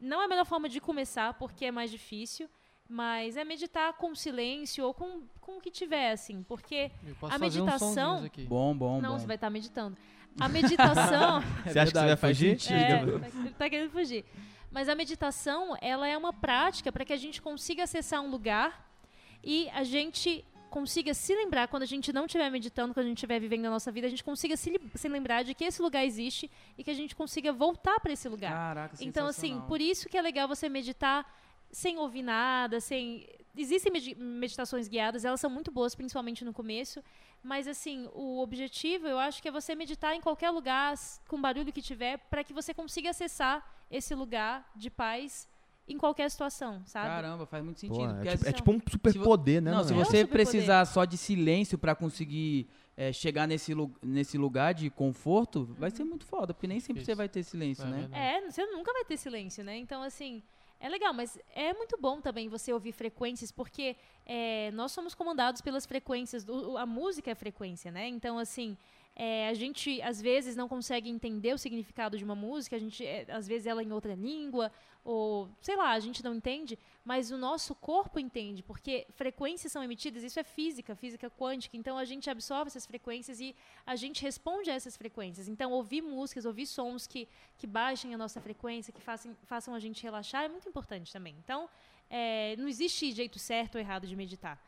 Não 0.00 0.20
é 0.20 0.24
a 0.24 0.28
melhor 0.28 0.44
forma 0.46 0.68
de 0.68 0.80
começar, 0.80 1.34
porque 1.34 1.66
é 1.66 1.70
mais 1.70 1.90
difícil. 1.90 2.48
Mas 2.88 3.36
é 3.36 3.42
meditar 3.44 3.92
com 3.94 4.14
silêncio 4.14 4.84
ou 4.84 4.94
com, 4.94 5.22
com 5.40 5.58
o 5.58 5.60
que 5.60 5.72
tiver, 5.72 6.12
assim. 6.12 6.44
Porque 6.44 6.90
Eu 7.04 7.16
posso 7.16 7.34
a 7.34 7.38
meditação- 7.38 8.24
aqui. 8.24 8.44
Bom, 8.44 8.76
bom, 8.76 9.00
não, 9.00 9.12
bom. 9.14 9.18
você 9.18 9.26
vai 9.26 9.34
estar 9.36 9.50
meditando. 9.50 9.96
A 10.38 10.48
meditação. 10.48 11.40
Você 11.64 11.78
acha 11.78 11.90
que 11.92 11.98
você 11.98 12.06
vai 12.06 12.16
fugir? 12.16 12.58
é, 12.70 13.02
ele 13.02 13.54
tá 13.54 13.70
querendo 13.70 13.90
fugir. 13.90 14.22
Mas 14.70 14.86
a 14.86 14.94
meditação, 14.94 15.74
ela 15.80 16.06
é 16.06 16.16
uma 16.16 16.30
prática 16.32 16.92
para 16.92 17.06
que 17.06 17.12
a 17.12 17.16
gente 17.16 17.40
consiga 17.40 17.84
acessar 17.84 18.20
um 18.20 18.30
lugar 18.30 18.86
e 19.42 19.68
a 19.70 19.82
gente 19.82 20.44
consiga 20.76 21.12
se 21.14 21.34
lembrar, 21.34 21.68
quando 21.68 21.84
a 21.84 21.86
gente 21.94 22.12
não 22.12 22.26
estiver 22.26 22.50
meditando, 22.50 22.92
quando 22.92 23.06
a 23.06 23.08
gente 23.08 23.18
estiver 23.18 23.40
vivendo 23.40 23.64
a 23.66 23.70
nossa 23.70 23.90
vida, 23.90 24.06
a 24.06 24.10
gente 24.10 24.22
consiga 24.30 24.54
se, 24.58 24.68
se 24.94 25.08
lembrar 25.08 25.42
de 25.42 25.54
que 25.54 25.64
esse 25.64 25.80
lugar 25.86 26.04
existe 26.04 26.50
e 26.76 26.84
que 26.84 26.90
a 26.90 26.94
gente 27.00 27.14
consiga 27.16 27.50
voltar 27.52 27.98
para 28.00 28.12
esse 28.12 28.28
lugar. 28.28 28.52
Caraca, 28.52 28.96
Então, 29.08 29.26
assim, 29.26 29.54
por 29.70 29.80
isso 29.80 30.06
que 30.10 30.18
é 30.18 30.22
legal 30.30 30.46
você 30.46 30.68
meditar 30.68 31.18
sem 31.70 31.96
ouvir 31.98 32.22
nada, 32.22 32.78
sem. 32.80 33.26
Existem 33.56 33.90
medi- 33.90 34.14
meditações 34.42 34.86
guiadas, 34.86 35.24
elas 35.24 35.40
são 35.40 35.48
muito 35.48 35.70
boas, 35.78 35.94
principalmente 35.94 36.44
no 36.44 36.52
começo. 36.52 37.02
Mas, 37.42 37.66
assim, 37.66 38.08
o 38.12 38.38
objetivo, 38.42 39.06
eu 39.08 39.18
acho 39.18 39.40
que 39.42 39.48
é 39.48 39.50
você 39.60 39.74
meditar 39.74 40.14
em 40.14 40.20
qualquer 40.20 40.50
lugar, 40.50 40.94
com 41.26 41.40
barulho 41.40 41.72
que 41.72 41.80
tiver, 41.90 42.18
para 42.30 42.44
que 42.44 42.52
você 42.52 42.74
consiga 42.74 43.08
acessar 43.10 43.56
esse 43.90 44.14
lugar 44.14 44.70
de 44.76 44.90
paz 44.90 45.48
em 45.88 45.96
qualquer 45.98 46.30
situação, 46.30 46.82
sabe? 46.84 47.06
Caramba, 47.08 47.46
faz 47.46 47.64
muito 47.64 47.78
sentido. 47.80 47.96
Pô, 47.98 48.04
é, 48.10 48.18
tipo, 48.22 48.34
assim- 48.34 48.48
é 48.48 48.52
tipo 48.52 48.70
um 48.72 48.80
superpoder, 48.90 49.62
né? 49.62 49.70
Não, 49.70 49.84
se 49.84 49.90
mano? 49.90 50.02
É 50.02 50.02
um 50.02 50.10
você 50.10 50.26
precisar 50.26 50.84
só 50.84 51.04
de 51.04 51.16
silêncio 51.16 51.78
pra 51.78 51.94
conseguir 51.94 52.68
é, 52.98 53.12
chegar 53.12 53.46
nesse, 53.46 53.74
lu- 53.74 53.94
nesse 54.02 54.38
lugar 54.38 54.72
de 54.72 54.88
conforto, 54.88 55.66
vai 55.78 55.90
ser 55.90 56.02
muito 56.02 56.24
foda, 56.24 56.54
porque 56.54 56.66
nem 56.66 56.80
sempre 56.80 57.02
Isso. 57.02 57.06
você 57.10 57.14
vai 57.14 57.28
ter 57.28 57.42
silêncio, 57.42 57.84
É 57.84 57.90
né? 57.90 58.08
É, 58.10 58.50
você 58.50 58.64
nunca 58.66 58.90
vai 58.92 59.04
ter 59.04 59.18
silêncio, 59.18 59.62
né? 59.62 59.76
Então, 59.76 60.02
assim, 60.02 60.42
é 60.80 60.88
legal, 60.88 61.12
mas 61.12 61.38
é 61.54 61.74
muito 61.74 61.98
bom 62.00 62.22
também 62.22 62.48
você 62.48 62.72
ouvir 62.72 62.92
frequências, 62.92 63.52
porque 63.52 63.96
é, 64.24 64.70
nós 64.72 64.92
somos 64.92 65.14
comandados 65.14 65.60
pelas 65.60 65.84
frequências, 65.84 66.42
do- 66.42 66.78
a 66.78 66.86
música 66.86 67.30
é 67.30 67.34
frequência, 67.34 67.90
né? 67.92 68.08
Então, 68.08 68.38
assim, 68.38 68.78
é, 69.14 69.48
a 69.48 69.52
gente 69.54 70.00
às 70.02 70.20
vezes 70.20 70.56
não 70.56 70.66
consegue 70.66 71.08
entender 71.10 71.52
o 71.52 71.58
significado 71.58 72.16
de 72.16 72.24
uma 72.24 72.34
música, 72.34 72.76
a 72.76 72.78
gente, 72.78 73.04
é, 73.04 73.26
às 73.30 73.46
vezes 73.46 73.66
ela 73.66 73.82
é 73.82 73.84
em 73.84 73.92
outra 73.92 74.14
língua, 74.14 74.72
ou 75.06 75.48
sei 75.62 75.76
lá, 75.76 75.90
a 75.92 76.00
gente 76.00 76.22
não 76.24 76.34
entende, 76.34 76.76
mas 77.04 77.30
o 77.30 77.38
nosso 77.38 77.74
corpo 77.76 78.18
entende, 78.18 78.62
porque 78.62 79.06
frequências 79.12 79.70
são 79.72 79.82
emitidas, 79.82 80.24
isso 80.24 80.40
é 80.40 80.44
física, 80.44 80.96
física 80.96 81.30
quântica, 81.30 81.76
então 81.76 81.96
a 81.96 82.04
gente 82.04 82.28
absorve 82.28 82.66
essas 82.68 82.84
frequências 82.84 83.40
e 83.40 83.54
a 83.86 83.94
gente 83.94 84.20
responde 84.22 84.68
a 84.70 84.74
essas 84.74 84.96
frequências. 84.96 85.46
Então, 85.46 85.70
ouvir 85.70 86.02
músicas, 86.02 86.44
ouvir 86.44 86.66
sons 86.66 87.06
que, 87.06 87.28
que 87.56 87.66
baixem 87.66 88.12
a 88.12 88.18
nossa 88.18 88.40
frequência, 88.40 88.92
que 88.92 89.00
façam, 89.00 89.36
façam 89.44 89.74
a 89.74 89.78
gente 89.78 90.02
relaxar, 90.02 90.42
é 90.44 90.48
muito 90.48 90.68
importante 90.68 91.12
também. 91.12 91.34
Então, 91.44 91.68
é, 92.10 92.56
não 92.56 92.66
existe 92.66 93.12
jeito 93.12 93.38
certo 93.38 93.76
ou 93.76 93.80
errado 93.80 94.06
de 94.06 94.16
meditar. 94.16 94.60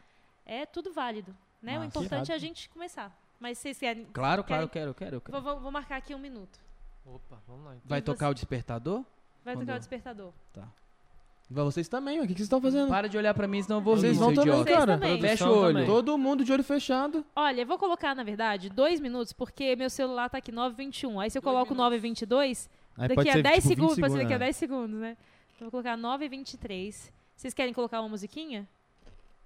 É 0.46 0.64
tudo 0.64 0.92
válido. 0.92 1.36
Né? 1.60 1.72
O 1.76 1.80
Massa. 1.82 1.88
importante 1.88 2.30
é 2.30 2.34
a 2.36 2.38
gente 2.38 2.68
começar. 2.68 3.12
Mas 3.40 3.58
vocês 3.58 3.78
querem. 3.78 4.04
Claro, 4.12 4.42
claro, 4.44 4.62
eu 4.64 4.68
Querem- 4.68 4.68
quero, 4.68 4.90
eu 4.90 4.94
quero, 4.94 5.16
eu 5.16 5.20
quero. 5.20 5.40
Vou, 5.40 5.52
vou- 5.54 5.60
vou 5.62 5.72
marcar 5.72 5.96
aqui 5.96 6.14
um 6.14 6.18
minuto. 6.18 6.58
Opa, 7.04 7.40
vamos 7.46 7.64
lá. 7.64 7.72
Então. 7.76 7.88
Vai 7.88 8.00
tocar 8.02 8.26
você? 8.26 8.30
o 8.30 8.34
despertador? 8.34 9.04
Vai 9.48 9.56
Quando- 9.56 9.66
tocar 9.66 9.76
o 9.76 9.78
despertador. 9.78 10.32
Vai 11.50 11.64
vocês 11.64 11.88
também, 11.88 12.18
o 12.18 12.22
que 12.22 12.28
que 12.28 12.34
vocês 12.34 12.44
estão 12.44 12.60
fazendo? 12.60 12.88
Para 12.90 13.08
de 13.08 13.16
olhar 13.16 13.32
pra 13.32 13.48
mim, 13.48 13.62
senão 13.62 13.78
eu 13.78 13.82
vou 13.82 13.96
Vocês 13.96 14.18
vão 14.18 14.34
também, 14.34 14.42
idiota. 14.52 14.64
Vocês 14.64 14.78
cara. 14.78 14.92
também. 14.98 15.18
Fecha 15.20 15.48
o 15.48 15.56
olho. 15.58 15.72
também. 15.72 15.86
Todo 15.86 16.18
mundo 16.18 16.44
de 16.44 16.52
olho 16.52 16.62
fechado. 16.62 17.24
Olha, 17.34 17.62
eu 17.62 17.66
vou 17.66 17.78
colocar, 17.78 18.14
na 18.14 18.22
verdade, 18.22 18.68
dois 18.68 19.00
minutos, 19.00 19.32
porque 19.32 19.74
meu 19.74 19.88
celular 19.88 20.28
tá 20.28 20.36
aqui 20.36 20.52
9h21. 20.52 21.18
Aí 21.18 21.30
se 21.30 21.38
eu 21.38 21.42
coloco 21.42 21.74
9h22, 21.74 22.68
Aí 22.98 23.08
daqui 23.08 23.30
a 23.30 23.32
ser, 23.32 23.42
10 23.42 23.54
tipo, 23.54 23.68
20 23.68 23.74
segundos, 23.76 23.98
pode 23.98 24.12
ser 24.12 24.18
daqui 24.18 24.34
a 24.34 24.38
né? 24.38 24.44
10 24.44 24.56
segundos, 24.56 25.00
né? 25.00 25.16
Então, 25.56 25.64
vou 25.64 25.70
colocar 25.70 25.96
9h23. 25.96 27.10
Vocês 27.34 27.54
querem 27.54 27.72
colocar 27.72 28.00
uma 28.00 28.10
musiquinha? 28.10 28.68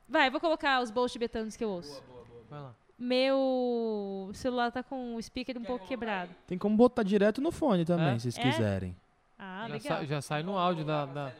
Vai, 0.08 0.26
eu 0.26 0.32
vou 0.32 0.40
colocar 0.40 0.82
os 0.82 0.90
bowls 0.90 1.12
tibetanos 1.12 1.54
que 1.54 1.62
eu 1.62 1.68
ouço. 1.70 2.02
Vai 2.50 2.60
lá. 2.62 2.74
Meu 2.98 4.30
celular 4.34 4.70
tá 4.72 4.82
com 4.82 5.14
o 5.14 5.22
speaker 5.22 5.56
um 5.58 5.64
pouco 5.64 5.86
quebrado. 5.86 6.30
Tem 6.48 6.58
como 6.58 6.76
botar 6.76 7.02
direto 7.04 7.40
no 7.40 7.52
fone 7.52 7.84
também, 7.84 8.14
É? 8.14 8.18
se 8.18 8.32
vocês 8.32 8.38
É? 8.44 8.50
quiserem. 8.50 8.96
Ah, 9.44 9.66
já, 9.68 9.74
legal. 9.74 9.98
sa- 9.98 10.04
já 10.04 10.22
sai 10.22 10.42
no 10.44 10.56
áudio 10.56 10.84
da. 10.84 11.04
da- 11.06 11.32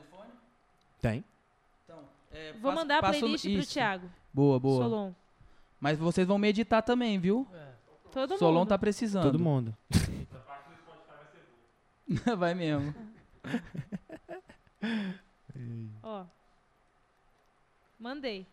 Tem. 1.00 1.24
É, 2.32 2.52
Vou 2.54 2.72
passa- 2.72 2.74
mandar 2.74 2.98
a 2.98 3.02
playlist 3.10 3.44
pro 3.44 3.50
isso. 3.52 3.72
Thiago. 3.72 4.10
Boa, 4.32 4.58
boa. 4.58 4.82
Solon. 4.84 5.12
Mas 5.78 5.98
vocês 5.98 6.26
vão 6.26 6.38
meditar 6.38 6.82
também, 6.82 7.18
viu? 7.18 7.46
Todo 8.10 8.38
Solon 8.38 8.60
mundo. 8.60 8.68
tá 8.68 8.78
precisando. 8.78 9.24
Todo 9.24 9.38
mundo. 9.38 9.76
Vai 12.38 12.54
mesmo. 12.54 12.94
Ó. 16.02 16.24
Mandei. 17.98 18.46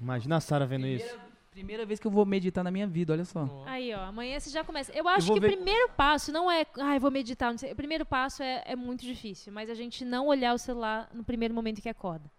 Imagina 0.00 0.36
a 0.36 0.40
Sara 0.40 0.66
vendo 0.66 0.86
isso. 0.86 1.18
Primeira, 1.56 1.86
vez 1.86 1.98
que 1.98 2.06
eu 2.06 2.10
vou 2.10 2.26
meditar 2.26 2.62
na 2.62 2.70
minha 2.70 2.86
vida, 2.86 3.14
olha 3.14 3.24
só. 3.24 3.48
Aí, 3.64 3.94
ó. 3.94 4.00
Amanhã 4.04 4.38
você 4.38 4.50
já 4.50 4.62
começa. 4.62 4.92
Eu 4.92 5.08
acho 5.08 5.26
vou 5.26 5.36
que 5.36 5.46
o 5.46 5.48
ver- 5.48 5.56
primeiro 5.56 5.88
passo 5.96 6.30
não 6.30 6.50
é. 6.50 6.66
Ai, 6.78 6.98
vou 6.98 7.10
meditar. 7.10 7.50
Não 7.50 7.56
sei. 7.56 7.72
O 7.72 7.76
primeiro 7.76 8.04
passo 8.04 8.42
é, 8.42 8.62
é 8.66 8.76
muito 8.76 9.00
difícil. 9.06 9.50
Mas 9.50 9.70
a 9.70 9.74
gente 9.74 10.04
não 10.04 10.26
olhar 10.26 10.52
o 10.52 10.58
celular 10.58 11.08
no 11.14 11.24
primeiro 11.24 11.54
momento 11.54 11.80
que 11.80 11.88
acorda. 11.88 12.30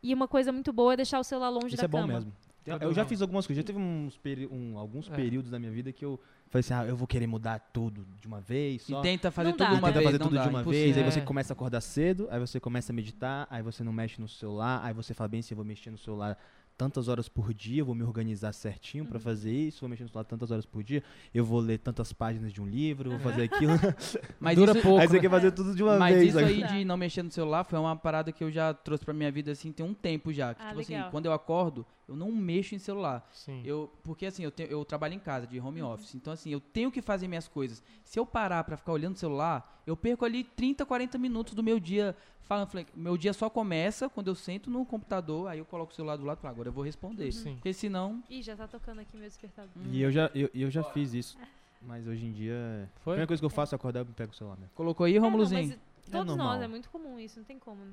E 0.00 0.14
uma 0.14 0.28
coisa 0.28 0.52
muito 0.52 0.72
boa 0.72 0.92
é 0.92 0.96
deixar 0.98 1.18
o 1.18 1.24
celular 1.24 1.48
longe 1.48 1.68
Isso 1.74 1.78
da 1.78 1.84
é 1.86 1.88
bom 1.88 1.98
cama. 2.02 2.12
mesmo. 2.12 2.32
Eu, 2.64 2.78
Tá 2.78 2.84
eu 2.84 2.94
já 2.94 3.02
bom. 3.02 3.08
fiz 3.08 3.20
algumas 3.22 3.44
coisas. 3.44 3.60
Já 3.64 3.66
teve 3.66 3.78
uns 3.80 4.16
peri- 4.18 4.46
um- 4.46 4.78
alguns 4.78 5.10
É. 5.10 5.14
períodos 5.16 5.50
da 5.50 5.58
minha 5.58 5.72
vida 5.72 5.90
que 5.92 6.04
eu 6.04 6.20
falei 6.48 6.60
assim, 6.60 6.74
ah, 6.74 6.84
eu 6.86 6.96
vou 6.96 7.08
querer 7.08 7.26
mudar 7.26 7.58
tudo 7.72 8.06
de 8.20 8.26
uma 8.28 8.40
vez. 8.40 8.82
Só. 8.82 9.00
E 9.00 9.02
tenta 9.02 9.32
fazer 9.32 9.48
Não 9.48 9.56
tudo 9.56 9.66
dá. 9.66 9.72
de 9.74 9.78
uma 9.80 9.88
Tenta 9.88 9.92
vez. 9.98 10.04
fazer 10.04 10.18
não 10.18 10.26
tudo 10.26 10.36
dá, 10.36 10.42
de 10.44 10.48
uma 10.50 10.60
impossível. 10.60 10.84
vez, 10.94 10.98
aí 10.98 11.12
você 11.12 11.18
É. 11.18 11.22
começa 11.24 11.52
a 11.52 11.54
acordar 11.54 11.80
cedo, 11.80 12.28
aí 12.30 12.38
você 12.38 12.60
começa 12.60 12.92
a 12.92 12.94
meditar, 12.94 13.48
aí 13.50 13.62
você 13.62 13.82
não 13.82 13.92
mexe 13.92 14.20
no 14.20 14.28
celular, 14.28 14.80
aí 14.84 14.92
você 14.94 15.12
fala 15.12 15.26
bem 15.26 15.42
se 15.42 15.52
eu 15.52 15.56
vou 15.56 15.64
mexer 15.64 15.90
no 15.90 15.98
celular 15.98 16.38
tantas 16.78 17.08
horas 17.08 17.28
por 17.28 17.52
dia, 17.52 17.80
eu 17.82 17.84
vou 17.84 17.94
me 17.94 18.04
organizar 18.04 18.52
certinho 18.54 19.02
Uhum. 19.04 19.10
pra 19.10 19.18
fazer 19.18 19.50
isso, 19.52 19.80
vou 19.80 19.88
mexer 19.90 20.04
no 20.04 20.08
celular 20.08 20.24
tantas 20.24 20.50
horas 20.52 20.64
por 20.64 20.82
dia, 20.82 21.02
eu 21.34 21.44
vou 21.44 21.58
ler 21.60 21.78
tantas 21.78 22.12
páginas 22.12 22.52
de 22.52 22.62
um 22.62 22.66
livro, 22.66 23.10
vou 23.10 23.18
fazer 23.18 23.42
aquilo. 23.42 23.72
Mas 24.40 24.56
Dura 24.56 24.72
isso, 24.72 24.82
pouco. 24.82 25.00
aí 25.00 25.08
você 25.08 25.14
né? 25.16 25.20
quer 25.20 25.30
fazer 25.30 25.50
tudo 25.50 25.74
de 25.74 25.82
uma 25.82 25.98
Mas 25.98 26.14
vez. 26.16 26.28
isso 26.28 26.38
aí- 26.38 26.62
de 26.62 26.84
não 26.84 26.96
mexer 26.96 27.22
no 27.24 27.30
celular 27.32 27.64
foi 27.64 27.78
uma 27.78 27.96
parada 27.96 28.30
que 28.30 28.42
eu 28.44 28.50
já 28.50 28.72
trouxe 28.72 29.04
pra 29.04 29.12
minha 29.12 29.30
vida 29.32 29.50
assim 29.50 29.72
tem 29.72 29.84
um 29.84 29.92
tempo 29.92 30.32
já. 30.32 30.54
Que, 30.54 30.62
Ah, 30.62 30.66
tipo 30.68 30.78
legal. 30.78 31.00
assim, 31.02 31.10
quando 31.10 31.26
eu 31.26 31.32
acordo, 31.32 31.84
eu 32.06 32.14
não 32.16 32.30
mexo 32.32 32.74
em 32.74 32.78
celular. 32.78 33.28
Sim. 33.32 33.60
Eu, 33.64 33.92
porque 34.04 34.24
assim, 34.26 34.44
eu, 34.44 34.50
tenho, 34.52 34.70
eu 34.70 34.84
trabalho 34.84 35.14
em 35.14 35.18
casa, 35.18 35.46
de 35.46 35.58
home 35.60 35.82
office. 35.82 36.14
Então, 36.14 36.32
assim, 36.32 36.50
eu 36.50 36.60
tenho 36.60 36.90
que 36.92 37.02
fazer 37.02 37.26
minhas 37.28 37.48
coisas. 37.48 37.82
Se 38.04 38.18
eu 38.18 38.24
parar 38.24 38.62
pra 38.64 38.76
ficar 38.76 38.92
olhando 38.92 39.16
o 39.16 39.18
celular, 39.18 39.77
eu 39.88 39.96
perco 39.96 40.24
ali 40.24 40.44
30, 40.44 40.84
40 40.84 41.16
minutos 41.18 41.54
do 41.54 41.62
meu 41.62 41.80
dia 41.80 42.14
falando. 42.42 42.68
falei, 42.68 42.86
Meu 42.94 43.16
dia 43.16 43.32
só 43.32 43.48
começa 43.48 44.08
quando 44.08 44.28
eu 44.28 44.34
sento 44.34 44.70
no 44.70 44.84
computador, 44.84 45.48
aí 45.48 45.58
eu 45.58 45.64
coloco 45.64 45.92
o 45.92 45.94
celular 45.94 46.16
do 46.16 46.24
lado 46.24 46.38
e 46.38 46.42
falo, 46.42 46.54
agora 46.54 46.68
eu 46.68 46.72
vou 46.72 46.84
responder. 46.84 47.32
Sim. 47.32 47.54
Porque 47.54 47.72
senão. 47.72 48.22
Ih, 48.28 48.42
já 48.42 48.54
tá 48.56 48.66
tocando 48.68 49.00
aqui 49.00 49.16
meu 49.16 49.26
despertador. 49.28 49.70
E 49.90 50.00
eu 50.02 50.10
já, 50.10 50.30
eu, 50.34 50.50
eu 50.54 50.70
já 50.70 50.82
fiz 50.82 51.14
isso. 51.14 51.38
Mas 51.82 52.06
hoje 52.06 52.26
em 52.26 52.32
dia. 52.32 52.88
A 52.96 53.00
Foi? 53.00 53.12
primeira 53.12 53.26
coisa 53.26 53.40
que 53.40 53.46
eu 53.46 53.50
faço 53.50 53.74
é 53.74 53.76
acordar 53.76 54.02
e 54.02 54.12
pego 54.12 54.32
o 54.32 54.34
celular 54.36 54.56
mesmo. 54.56 54.70
Colocou 54.74 55.06
aí, 55.06 55.16
É, 55.16 55.18
Romulozinho? 55.18 55.68
mas 55.68 55.78
todos 56.10 56.26
nós, 56.36 56.38
normal. 56.38 56.62
é 56.62 56.68
muito 56.68 56.88
comum 56.90 57.18
isso, 57.18 57.38
não 57.38 57.44
tem 57.44 57.58
como. 57.58 57.82
né? 57.84 57.92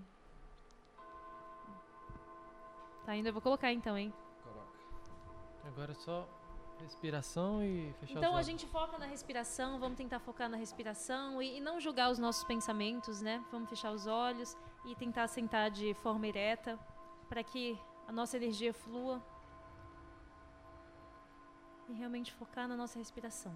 Tá, 3.05 3.11
ainda 3.11 3.31
vou 3.31 3.41
colocar 3.41 3.71
então, 3.71 3.97
hein? 3.97 4.11
Agora 5.67 5.91
é 5.91 5.95
só 5.95 6.27
respiração 6.81 7.63
e 7.63 7.93
fechar 7.99 8.13
os 8.13 8.17
Então 8.17 8.37
a 8.37 8.41
gente 8.41 8.65
foca 8.67 8.97
na 8.97 9.05
respiração, 9.05 9.79
vamos 9.79 9.97
tentar 9.97 10.19
focar 10.19 10.49
na 10.49 10.57
respiração 10.57 11.41
e, 11.41 11.57
e 11.57 11.61
não 11.61 11.79
julgar 11.79 12.11
os 12.11 12.19
nossos 12.19 12.43
pensamentos, 12.43 13.21
né? 13.21 13.43
Vamos 13.51 13.69
fechar 13.69 13.91
os 13.91 14.07
olhos 14.07 14.57
e 14.85 14.95
tentar 14.95 15.27
sentar 15.27 15.71
de 15.71 15.93
forma 15.95 16.27
ereta 16.27 16.79
para 17.27 17.43
que 17.43 17.79
a 18.07 18.11
nossa 18.11 18.37
energia 18.37 18.73
flua 18.73 19.21
e 21.89 21.93
realmente 21.93 22.31
focar 22.33 22.67
na 22.67 22.75
nossa 22.75 22.97
respiração. 22.97 23.53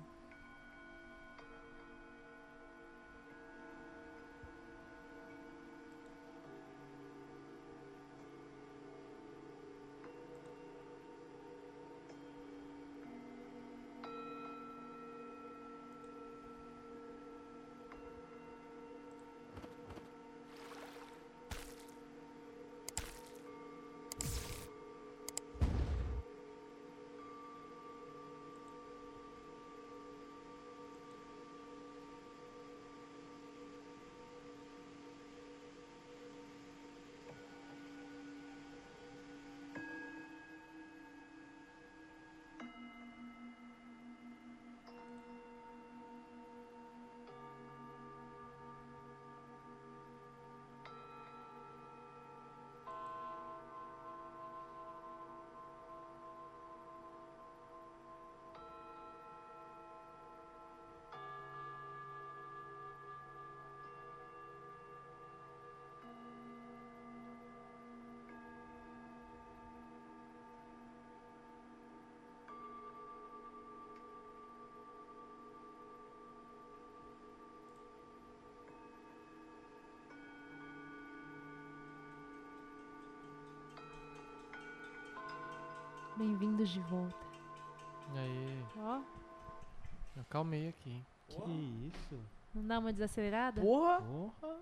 Bem-vindos 86.19 86.67
de 86.69 86.81
volta. 86.81 87.15
Aí, 88.13 88.63
Ó, 88.77 88.99
eu 90.17 90.21
acalmei 90.21 90.67
aqui. 90.67 90.89
hein? 90.91 91.05
Que 91.29 91.87
isso? 91.87 92.19
não 92.53 92.67
dá 92.67 92.77
uma 92.79 92.91
desacelerada? 92.91 93.61
Porra! 93.61 94.01
Porra. 94.01 94.57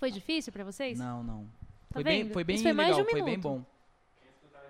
Foi 0.00 0.10
difícil 0.10 0.52
pra 0.52 0.64
vocês? 0.64 0.98
Não, 0.98 1.22
não. 1.22 1.44
Tá 1.44 1.94
Foi 1.94 2.02
bem, 2.04 2.24
vendo? 2.24 2.32
foi 2.32 2.42
bem 2.42 2.56
Isso 2.56 2.64
foi 2.64 2.72
mais 2.72 2.88
legal, 2.90 3.04
de 3.04 3.08
um 3.08 3.10
foi 3.12 3.22
bem 3.22 3.30
minuto. 3.38 3.48
bom. 3.48 3.64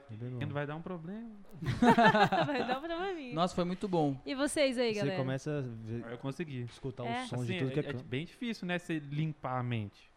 Não 0.09 0.49
vai 0.51 0.67
dar 0.67 0.77
um 0.77 0.83
problema. 0.83 1.29
Vai 2.47 2.67
dar 2.67 2.81
pra 2.81 3.15
mim. 3.15 3.33
Nossa, 3.33 3.55
foi 3.55 3.65
muito 3.65 3.89
bom. 3.89 4.15
E 4.27 4.35
vocês 4.35 4.77
aí, 4.79 4.93
Você 4.95 5.01
galera? 5.01 5.17
começa 5.17 5.51
a 5.59 5.61
ver- 5.63 6.05
Aí 6.05 6.13
eu 6.13 6.19
consegui. 6.19 6.61
escutar 6.63 7.05
É. 7.05 7.23
os 7.23 7.29
sons 7.31 7.41
Assim, 7.43 7.53
de 7.55 7.59
tudo 7.59 7.71
que 7.73 7.81
é, 7.81 7.83
é, 7.87 7.91
é 7.91 7.93
bem 7.95 8.25
difícil, 8.27 8.69
né? 8.69 8.79
Você 8.79 8.99
limpar 8.99 9.59
a 9.59 9.63
mente. 9.63 10.11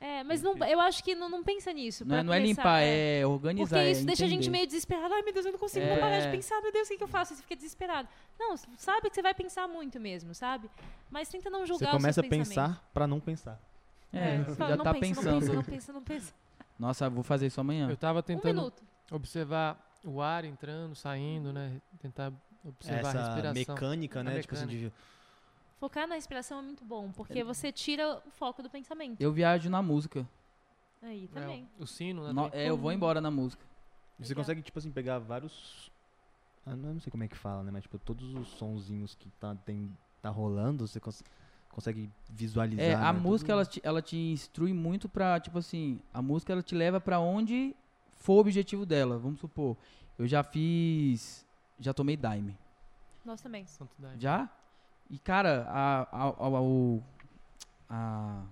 É, 0.00 0.24
mas 0.24 0.40
não, 0.42 0.56
eu 0.66 0.80
acho 0.80 1.04
que 1.04 1.14
não, 1.14 1.28
não 1.28 1.44
pensa 1.44 1.72
nisso. 1.72 2.04
Não 2.04 2.16
é, 2.16 2.22
não 2.22 2.32
é 2.32 2.38
limpar, 2.40 2.80
é 2.80 3.26
organizar. 3.26 3.76
Porque 3.76 3.88
é 3.88 3.90
isso 3.92 4.06
deixa 4.06 4.24
a 4.24 4.28
gente 4.28 4.48
meio 4.50 4.66
desesperado. 4.66 5.12
Ai, 5.14 5.22
meu 5.22 5.32
Deus, 5.34 5.44
eu 5.46 5.52
não 5.52 5.58
consigo 5.58 5.84
É. 5.84 5.90
não 5.94 6.00
parar 6.00 6.18
de 6.20 6.28
pensar. 6.30 6.60
Meu 6.62 6.72
Deus, 6.72 6.88
o 6.88 6.90
que, 6.90 6.96
que 6.96 7.04
eu 7.04 7.08
faço? 7.08 7.34
Você 7.34 7.42
fica 7.42 7.54
desesperado. 7.56 8.08
Não, 8.38 8.56
sabe 8.56 9.08
que 9.10 9.14
você 9.14 9.22
vai 9.22 9.34
pensar 9.34 9.68
muito 9.68 10.00
mesmo, 10.00 10.34
sabe? 10.34 10.68
Mas 11.10 11.28
tenta 11.28 11.50
não 11.50 11.60
Você 11.60 11.66
julgar 11.66 11.90
começa 11.92 12.20
a 12.20 12.22
os 12.22 12.26
seus 12.26 12.28
pensamentos. 12.28 12.48
pensar 12.72 12.90
pra 12.92 13.06
não 13.06 13.20
pensar. 13.20 13.60
É, 14.12 14.38
Você 14.44 14.54
fala, 14.56 14.70
já 14.70 14.76
não 14.76 14.84
tá 14.84 14.94
pensa, 14.94 15.20
pensando. 15.20 15.32
Não 15.32 15.40
pensa, 15.40 15.52
não 15.54 15.62
pensa, 15.62 15.92
não 15.92 16.02
pensa. 16.02 16.34
Nossa, 16.78 17.10
vou 17.10 17.22
fazer 17.22 17.46
isso 17.46 17.60
amanhã. 17.60 17.88
Eu 17.90 17.96
tava 17.96 18.20
Um 18.20 18.22
tentando 18.22 18.54
minuto. 18.56 18.82
Observar 19.10 19.78
o 20.04 20.20
ar 20.20 20.44
entrando, 20.44 20.94
saindo, 20.94 21.52
né? 21.52 21.80
Tentar 22.00 22.32
observar 22.64 23.06
a 23.16 23.20
Essa 23.20 23.22
respiração. 23.34 23.74
mecânica, 23.74 24.20
A 24.20 24.22
né? 24.22 24.40
Tipo 24.40 24.54
assim, 24.54 24.66
de... 24.66 24.92
Focar 25.78 26.06
na 26.08 26.14
respiração 26.14 26.58
é 26.60 26.62
muito 26.62 26.84
bom, 26.84 27.12
porque 27.12 27.44
você 27.44 27.70
tira 27.70 28.22
o 28.26 28.30
foco 28.30 28.62
do 28.62 28.70
pensamento. 28.70 29.20
Eu 29.20 29.32
viajo 29.32 29.68
na 29.68 29.82
música. 29.82 30.26
Aí 31.02 31.24
É, 31.24 31.40
também. 31.40 31.68
o 31.78 31.86
sino, 31.86 32.24
né? 32.26 32.32
No- 32.32 32.50
é, 32.52 32.68
eu 32.68 32.76
vou 32.76 32.90
embora 32.92 33.20
na 33.20 33.30
música. 33.30 33.62
Você 34.18 34.30
Legal. 34.30 34.42
consegue, 34.44 34.62
tipo 34.62 34.78
assim, 34.78 34.90
pegar 34.90 35.18
vários. 35.18 35.90
Ah, 36.64 36.74
não, 36.74 36.88
eu 36.88 36.94
não 36.94 37.00
sei 37.00 37.10
como 37.10 37.22
é 37.22 37.28
que 37.28 37.36
fala, 37.36 37.62
né? 37.62 37.70
Mas, 37.70 37.82
tipo, 37.82 37.98
todos 37.98 38.34
os 38.34 38.48
sonzinhos 38.48 39.14
que 39.14 39.28
tá, 39.38 39.54
tem, 39.54 39.94
tá 40.22 40.30
rolando, 40.30 40.86
você 40.88 40.98
cons- 40.98 41.22
consegue 41.70 42.10
visualizar. 42.30 42.84
É, 42.84 42.94
a 42.94 43.12
né? 43.12 43.20
música, 43.20 43.48
Tudo- 43.48 43.56
ela 43.58 43.66
te, 43.66 43.80
ela 43.84 44.02
te 44.02 44.16
instrui 44.16 44.72
muito 44.72 45.08
pra, 45.10 45.38
tipo 45.38 45.58
assim, 45.58 46.00
a 46.12 46.22
música 46.22 46.52
ela 46.54 46.62
te 46.62 46.74
leva 46.74 46.98
pra 46.98 47.20
onde 47.20 47.76
for 48.18 48.34
o 48.34 48.38
objetivo 48.38 48.84
dela. 48.86 49.18
Vamos 49.18 49.40
supor, 49.40 49.76
eu 50.18 50.26
já 50.26 50.42
fiz, 50.42 51.46
já 51.78 51.92
tomei 51.94 52.16
Daime. 52.16 52.56
Nós 53.24 53.40
também. 53.40 53.66
Santo 53.66 53.94
Daime. 53.98 54.20
Já? 54.20 54.48
E, 55.10 55.18
cara, 55.18 55.66
a, 55.68 56.02
a, 56.02 56.22
a, 56.24 56.60
o- 56.60 57.02
a- 57.88 58.42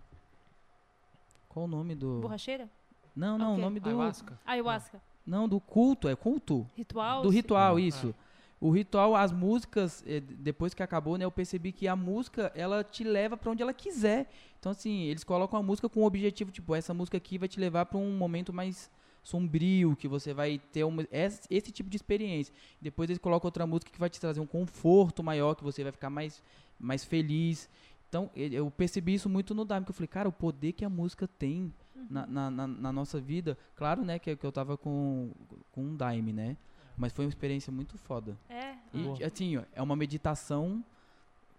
Qual 1.49 1.65
o 1.67 1.69
nome 1.69 1.95
do... 1.95 2.21
Borracheira? 2.21 2.69
Não, 3.15 3.39
não, 3.39 3.47
Ah, 3.47 3.51
o 3.51 3.55
o 3.55 3.59
nome 3.59 3.81
do... 3.81 3.89
Ayahuasca. 3.89 4.39
Ayahuasca. 4.45 5.01
Não, 5.27 5.49
do 5.49 5.61
culto, 5.61 6.09
é 6.09 6.17
culto? 6.17 6.69
Ritual? 6.77 7.23
Do 7.23 7.29
ritual, 7.29 7.77
Ah, 7.77 7.81
isso. 7.81 8.15
O 8.61 8.71
ritual, 8.71 9.15
as 9.15 9.31
músicas, 9.31 10.03
eh, 10.07 10.21
depois 10.21 10.73
que 10.75 10.83
acabou, 10.83 11.19
né, 11.19 11.25
eu 11.25 11.31
percebi 11.31 11.71
que 11.71 11.87
a 11.87 11.95
música, 11.95 12.51
ela 12.55 12.83
te 12.83 13.05
leva 13.05 13.37
pra 13.37 13.51
onde 13.51 13.63
ela 13.63 13.75
quiser. 13.75 14.31
Então, 14.59 14.73
assim, 14.73 15.03
eles 15.03 15.23
colocam 15.23 15.59
a 15.59 15.63
música 15.63 15.89
com 15.89 16.01
o 16.01 16.07
objetivo, 16.07 16.51
tipo, 16.51 16.75
essa 16.75 16.95
música 16.95 17.17
aqui 17.17 17.37
vai 17.37 17.49
te 17.49 17.61
levar 17.61 17.87
pra 17.87 17.99
um 17.99 18.17
momento 18.17 18.53
mais 18.53 18.91
sombrio, 19.25 19.97
que 19.97 20.07
você 20.07 20.33
vai 20.33 20.61
ter 20.73 20.85
uma, 20.85 21.05
esse, 21.11 21.41
esse 21.51 21.73
tipo 21.73 21.91
de 21.91 21.97
experiência. 21.97 22.55
Depois 22.81 23.11
eles 23.11 23.19
colocam 23.19 23.49
outra 23.49 23.67
música 23.67 23.91
que 23.91 23.99
vai 23.99 24.09
te 24.11 24.21
trazer 24.21 24.39
um 24.39 24.47
conforto 24.47 25.25
maior, 25.25 25.55
que 25.57 25.65
você 25.65 25.83
vai 25.83 25.91
ficar 25.91 26.11
mais, 26.11 26.41
mais 26.79 27.03
feliz. 27.05 27.69
Então, 28.09 28.31
eu 28.37 28.71
percebi 28.71 29.15
isso 29.15 29.29
muito 29.29 29.53
no 29.57 29.65
Dime, 29.65 29.85
que 29.85 29.91
eu 29.91 29.95
falei, 29.95 30.07
cara, 30.07 30.29
o 30.29 30.33
poder 30.33 30.73
que 30.73 30.85
a 30.85 30.89
música 30.89 31.27
tem 31.27 31.75
na, 32.09 32.25
na, 32.27 32.51
na- 32.51 32.67
na 32.69 32.93
nossa 32.93 33.19
vida. 33.21 33.59
Claro, 33.75 34.05
né, 34.05 34.21
que, 34.21 34.37
que 34.37 34.47
eu 34.47 34.53
tava 34.53 34.77
com, 34.77 35.33
com 35.73 35.83
um 35.83 35.97
Dime, 35.97 36.33
né? 36.33 36.57
Mas 36.97 37.13
foi 37.13 37.25
uma 37.25 37.31
experiência 37.31 37.73
muito 37.73 37.99
foda. 37.99 38.37
É, 38.49 38.75
E, 38.93 39.25
assim, 39.25 39.57
ó, 39.57 39.63
é 39.75 39.83
uma 39.83 39.97
meditação 39.97 40.85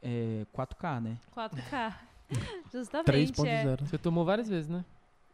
é, 0.01 0.45
4K, 0.55 1.01
né? 1.01 1.17
4K. 1.35 1.93
Justamente, 2.71 3.45
é. 3.45 3.63
3.0. 3.65 3.85
Você 3.85 3.97
tomou 3.97 4.23
várias 4.25 4.47
vezes, 4.47 4.69
né? 4.69 4.83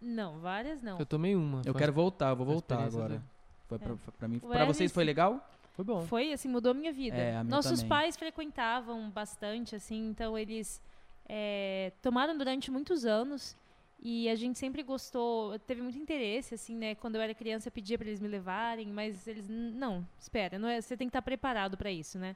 Não, 0.01 0.39
várias 0.39 0.81
não. 0.81 0.97
Eu 0.99 1.05
tomei 1.05 1.35
uma. 1.35 1.59
Eu 1.65 1.73
foi- 1.73 1.79
quero 1.81 1.93
voltar, 1.93 2.29
eu 2.29 2.35
vou 2.35 2.45
foi 2.45 2.53
voltar 2.55 2.83
agora. 2.83 3.17
do- 3.19 3.23
Foi 3.67 3.79
pra, 3.79 3.95
pra 4.17 4.27
mim. 4.27 4.37
O 4.43 4.47
Pra 4.47 4.65
vocês 4.65 4.91
foi 4.91 5.03
legal? 5.03 5.47
Foi 5.73 5.85
bom. 5.85 6.01
Foi, 6.01 6.33
assim, 6.33 6.49
mudou 6.49 6.71
a 6.71 6.73
minha 6.73 6.91
vida. 6.91 7.15
É, 7.15 7.41
Nossos 7.43 7.79
também. 7.79 7.87
pais 7.89 8.17
frequentavam 8.17 9.09
bastante, 9.09 9.75
assim, 9.75 10.09
então 10.09 10.37
eles 10.37 10.81
é, 11.29 11.93
tomaram 12.01 12.37
durante 12.37 12.69
muitos 12.69 13.05
anos 13.05 13.55
e 14.03 14.27
a 14.27 14.35
gente 14.35 14.59
sempre 14.59 14.83
gostou, 14.83 15.57
teve 15.59 15.81
muito 15.81 15.97
interesse, 15.97 16.55
assim, 16.55 16.75
né? 16.75 16.95
Quando 16.95 17.15
eu 17.15 17.21
era 17.21 17.33
criança, 17.33 17.69
eu 17.69 17.71
pedia 17.71 17.97
para 17.97 18.07
eles 18.07 18.19
me 18.19 18.27
levarem, 18.27 18.87
mas 18.87 19.25
eles, 19.27 19.47
"N- 19.49 19.71
não, 19.71 20.05
espera, 20.19 20.59
não 20.59 20.67
é, 20.67 20.81
você 20.81 20.97
tem 20.97 21.07
que 21.07 21.11
estar 21.11 21.21
preparado 21.21 21.77
para 21.77 21.89
isso, 21.91 22.17
né? 22.19 22.35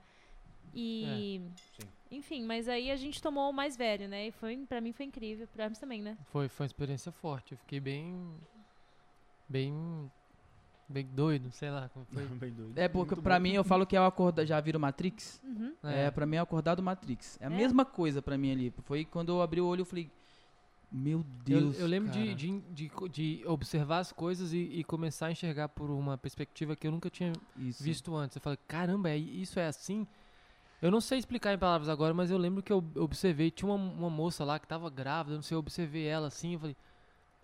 E, 0.74 1.42
sim. 1.78 1.88
Enfim, 2.12 2.44
mas 2.46 2.68
aí 2.70 2.92
a 2.92 2.96
gente 2.96 3.22
tomou 3.22 3.50
o 3.50 3.54
mais 3.54 3.76
velho, 3.76 4.08
né? 4.08 4.28
E 4.28 4.32
foi, 4.32 4.58
para 4.68 4.80
mim 4.82 4.92
foi 4.94 5.06
incrível, 5.06 5.48
para 5.48 5.64
Hermes 5.66 5.80
também, 5.80 6.02
né? 6.02 6.18
Foi, 6.26 6.48
foi 6.48 6.64
uma 6.64 6.68
experiência 6.68 7.12
forte. 7.12 7.54
Eu 7.54 7.58
fiquei 7.58 7.80
bem. 7.80 8.32
Bem. 9.48 10.12
Bem 10.88 11.06
doido, 11.06 11.52
sei 11.52 11.72
lá. 11.72 11.90
Como 11.90 12.06
foi. 12.06 12.24
Bem 12.38 12.52
doido. 12.52 12.74
É, 12.78 12.88
porque 12.88 13.16
Muito 13.16 13.24
pra 13.24 13.38
bom. 13.38 13.44
mim 13.44 13.54
eu 13.54 13.64
falo 13.64 13.88
que 13.88 13.96
é 13.96 14.02
o 14.02 14.06
acordar. 14.06 14.46
Já 14.46 14.60
viram 14.62 14.80
Matrix? 14.80 15.42
Uhum. 15.44 15.74
É, 15.84 16.12
pra 16.12 16.28
mim 16.28 16.36
é 16.38 16.40
o 16.40 16.44
acordar 16.44 16.76
do 16.76 16.84
Matrix. 16.84 17.38
É 17.42 17.48
a 17.48 17.52
É? 17.52 17.56
mesma 17.56 17.84
coisa 17.84 18.22
pra 18.22 18.38
mim 18.38 18.52
ali. 18.52 18.74
Foi 18.84 19.04
quando 19.04 19.30
eu 19.30 19.42
abri 19.42 19.60
o 19.60 19.66
olho 19.66 19.82
eu 19.82 19.86
falei. 19.86 20.12
Meu 20.92 21.20
Eu, 21.20 21.26
Deus. 21.44 21.80
eu 21.80 21.88
lembro 21.88 22.12
de, 22.12 22.20
cara. 22.24 22.36
de, 22.36 22.60
de, 22.72 22.92
de 23.12 23.44
observar 23.48 23.98
as 23.98 24.12
coisas 24.14 24.54
e, 24.54 24.60
e 24.60 24.84
começar 24.84 25.26
a 25.28 25.32
enxergar 25.32 25.70
por 25.70 25.90
uma 25.90 26.18
perspectiva 26.20 26.76
que 26.76 26.86
eu 26.88 26.92
nunca 26.92 27.10
tinha 27.10 27.34
Isso. 27.58 27.84
visto 27.84 28.16
antes. 28.16 28.36
Eu 28.36 28.42
falei, 28.42 28.60
caramba, 28.68 29.10
é, 29.10 29.18
isso 29.18 29.60
é 29.60 29.66
assim? 29.68 30.08
Eu 30.82 30.92
não 30.92 31.02
sei 31.02 31.18
explicar 31.18 31.54
em 31.54 31.58
palavras 31.58 31.90
agora, 31.90 32.14
mas 32.14 32.30
eu 32.30 32.38
lembro 32.38 32.62
que 32.62 32.72
eu 32.72 32.84
observei, 32.98 33.50
tinha 33.50 33.72
uma, 33.72 33.76
uma 33.76 34.10
moça 34.10 34.44
lá 34.44 34.60
que 34.60 34.68
tava 34.68 34.90
grávida, 34.90 35.36
não 35.36 35.42
sei, 35.42 35.56
eu 35.56 35.60
observei 35.60 36.06
ela 36.06 36.28
assim, 36.28 36.54
eu 36.54 36.60
falei, 36.60 36.76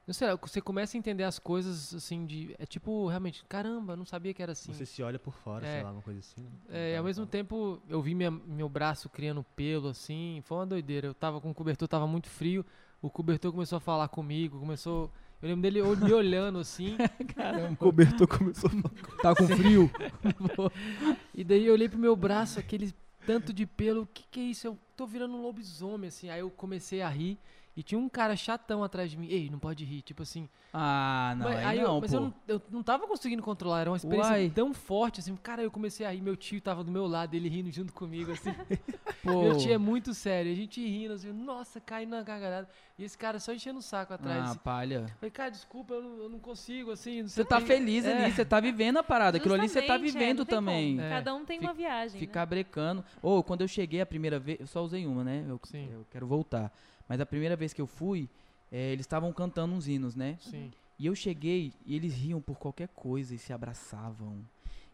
não 0.05 0.13
sei, 0.13 0.27
você 0.41 0.59
começa 0.59 0.97
a 0.97 0.99
entender 0.99 1.23
as 1.23 1.39
coisas 1.39 1.93
assim 1.93 2.25
de, 2.25 2.53
é 2.59 2.65
tipo, 2.65 3.07
realmente, 3.07 3.43
caramba, 3.47 3.93
eu 3.93 3.97
não 3.97 4.05
sabia 4.05 4.33
que 4.33 4.43
era 4.43 4.51
assim. 4.51 4.73
Você 4.73 4.85
se 4.85 5.01
olha 5.01 5.17
por 5.17 5.33
fora, 5.33 5.65
É. 5.65 5.75
sei 5.75 5.83
lá, 5.83 5.91
uma 5.91 6.01
coisa 6.01 6.19
assim. 6.19 6.41
né? 6.41 6.49
É, 6.69 6.93
e 6.93 6.97
ao 6.97 7.03
mesmo 7.03 7.25
tempo 7.25 7.81
eu 7.87 8.01
vi 8.01 8.13
minha- 8.13 8.31
meu 8.31 8.67
braço 8.67 9.09
criando 9.09 9.43
pelo 9.55 9.87
assim, 9.89 10.41
foi 10.43 10.57
uma 10.57 10.65
doideira. 10.65 11.07
Eu 11.07 11.13
tava 11.13 11.39
com 11.39 11.49
o 11.51 11.53
cobertor, 11.53 11.87
tava 11.87 12.05
muito 12.07 12.27
frio, 12.29 12.65
o 13.01 13.09
cobertor 13.09 13.51
começou 13.51 13.77
a 13.77 13.79
falar 13.79 14.07
comigo, 14.09 14.59
começou. 14.59 15.09
Eu 15.41 15.47
lembro 15.49 15.61
dele 15.63 15.81
me 15.81 16.13
olhando 16.13 16.59
assim, 16.59 16.97
Caramba. 17.35 17.73
O 17.73 17.77
cobertor 17.77 18.27
começou 18.27 18.69
a 18.69 19.21
Tá 19.21 19.35
com 19.35 19.47
frio? 19.47 19.89
e 21.33 21.43
daí 21.43 21.65
eu 21.65 21.73
olhei 21.73 21.87
pro 21.89 21.97
meu 21.97 22.15
braço, 22.15 22.59
aquele 22.59 22.93
tanto 23.25 23.53
de 23.53 23.65
pelo, 23.65 24.03
o 24.03 24.07
que 24.07 24.23
que 24.29 24.39
é 24.39 24.43
isso? 24.43 24.67
Eu 24.67 24.77
tô 24.95 25.05
virando 25.05 25.35
um 25.35 25.41
lobisomem, 25.41 26.07
assim. 26.07 26.29
Aí 26.29 26.39
eu 26.39 26.49
comecei 26.49 27.01
a 27.01 27.09
rir 27.09 27.37
e 27.75 27.81
tinha 27.83 27.97
um 27.99 28.09
cara 28.09 28.35
chatão 28.35 28.83
atrás 28.83 29.09
de 29.09 29.17
mim. 29.17 29.27
Ei, 29.29 29.49
não 29.49 29.57
pode 29.59 29.85
rir, 29.85 30.01
tipo 30.01 30.23
assim. 30.23 30.49
Ah, 30.73 31.33
não, 31.37 31.45
mas, 31.47 31.57
aí 31.59 31.65
aí 31.65 31.79
eu- 31.79 31.87
não, 31.87 32.01
mas 32.01 32.11
pô. 32.11 32.17
eu, 32.17 32.21
não, 32.21 32.33
eu 32.47 32.61
não 32.69 32.83
tava 32.83 33.07
conseguindo 33.07 33.41
controlar, 33.41 33.81
era 33.81 33.89
uma 33.91 33.97
experiência 33.97 34.31
Uai. 34.33 34.49
tão 34.53 34.73
forte, 34.73 35.19
assim. 35.21 35.35
Cara, 35.37 35.61
eu 35.63 35.71
comecei 35.71 36.05
a 36.05 36.11
rir, 36.11 36.21
meu 36.21 36.35
tio 36.35 36.59
tava 36.61 36.83
do 36.83 36.91
meu 36.91 37.07
lado, 37.07 37.33
ele 37.33 37.47
rindo 37.47 37.71
junto 37.71 37.93
comigo, 37.93 38.31
assim. 38.33 38.53
Pô. 39.23 39.43
Meu 39.43 39.57
tio 39.57 39.71
é 39.71 39.77
muito 39.77 40.13
sério, 40.13 40.51
a 40.51 40.55
gente 40.55 40.81
rindo, 40.85 41.13
assim, 41.13 41.31
nossa, 41.31 41.79
caindo 41.79 42.09
na 42.11 42.23
gargalhada. 42.23 42.67
E 42.97 43.03
esse 43.03 43.17
cara 43.17 43.39
só 43.39 43.53
enchendo 43.53 43.79
o 43.79 43.81
saco 43.81 44.13
atrás. 44.13 44.41
Ah, 44.41 44.43
assim. 44.51 44.59
palha. 44.59 45.05
Falei, 45.19 45.31
cara, 45.31 45.49
desculpa, 45.51 45.93
eu 45.93 46.01
não, 46.03 46.17
eu 46.23 46.29
não 46.29 46.39
consigo, 46.39 46.91
assim. 46.91 47.21
não 47.21 47.29
Você 47.29 47.43
tá 47.45 47.57
o 47.57 47.61
quê." 47.61 47.67
feliz 47.67 48.05
É. 48.05 48.23
ali, 48.25 48.31
você 48.31 48.43
tá 48.45 48.59
vivendo 48.59 48.97
a 48.97 49.03
parada. 49.03 49.37
Aquilo 49.37 49.53
ali 49.55 49.67
você 49.69 49.81
tá 49.81 49.97
Justamente, 49.97 50.09
é, 50.09 50.19
vivendo 50.19 50.45
tem 50.45 50.55
também. 50.57 50.99
É. 51.01 51.09
Cada 51.09 51.33
um 51.33 51.45
tem 51.45 51.59
uma 51.59 51.73
viagem. 51.73 52.15
né? 52.15 52.19
Ficar 52.19 52.45
brecando. 52.45 53.03
Ou 53.21 53.43
quando 53.43 53.61
eu 53.61 53.67
cheguei 53.67 54.01
a 54.01 54.05
primeira 54.05 54.39
vez, 54.39 54.59
eu 54.59 54.67
só 54.67 54.83
usei 54.83 55.05
uma, 55.07 55.23
né? 55.23 55.45
Eu, 55.47 55.59
Sim. 55.63 55.89
eu 55.91 56.05
quero 56.11 56.27
voltar. 56.27 56.71
Mas 57.07 57.19
a 57.19 57.25
primeira 57.25 57.55
vez 57.55 57.73
que 57.73 57.81
eu 57.81 57.87
fui, 57.87 58.29
eh, 58.71 58.91
eles 58.93 59.05
estavam 59.05 59.31
cantando 59.33 59.73
uns 59.73 59.87
hinos, 59.87 60.15
né? 60.15 60.37
Sim. 60.39 60.71
E 60.97 61.05
eu 61.07 61.15
cheguei 61.15 61.73
e 61.85 61.95
eles 61.95 62.13
riam 62.13 62.39
por 62.41 62.57
qualquer 62.57 62.87
coisa 62.89 63.33
e 63.33 63.37
se 63.37 63.51
abraçavam. 63.51 64.37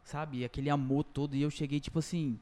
Sabe? 0.04 0.46
Aquele 0.46 0.70
amor 0.70 1.04
todo. 1.04 1.36
E 1.36 1.42
eu 1.42 1.50
cheguei, 1.50 1.80
tipo 1.80 2.00
assim. 2.00 2.40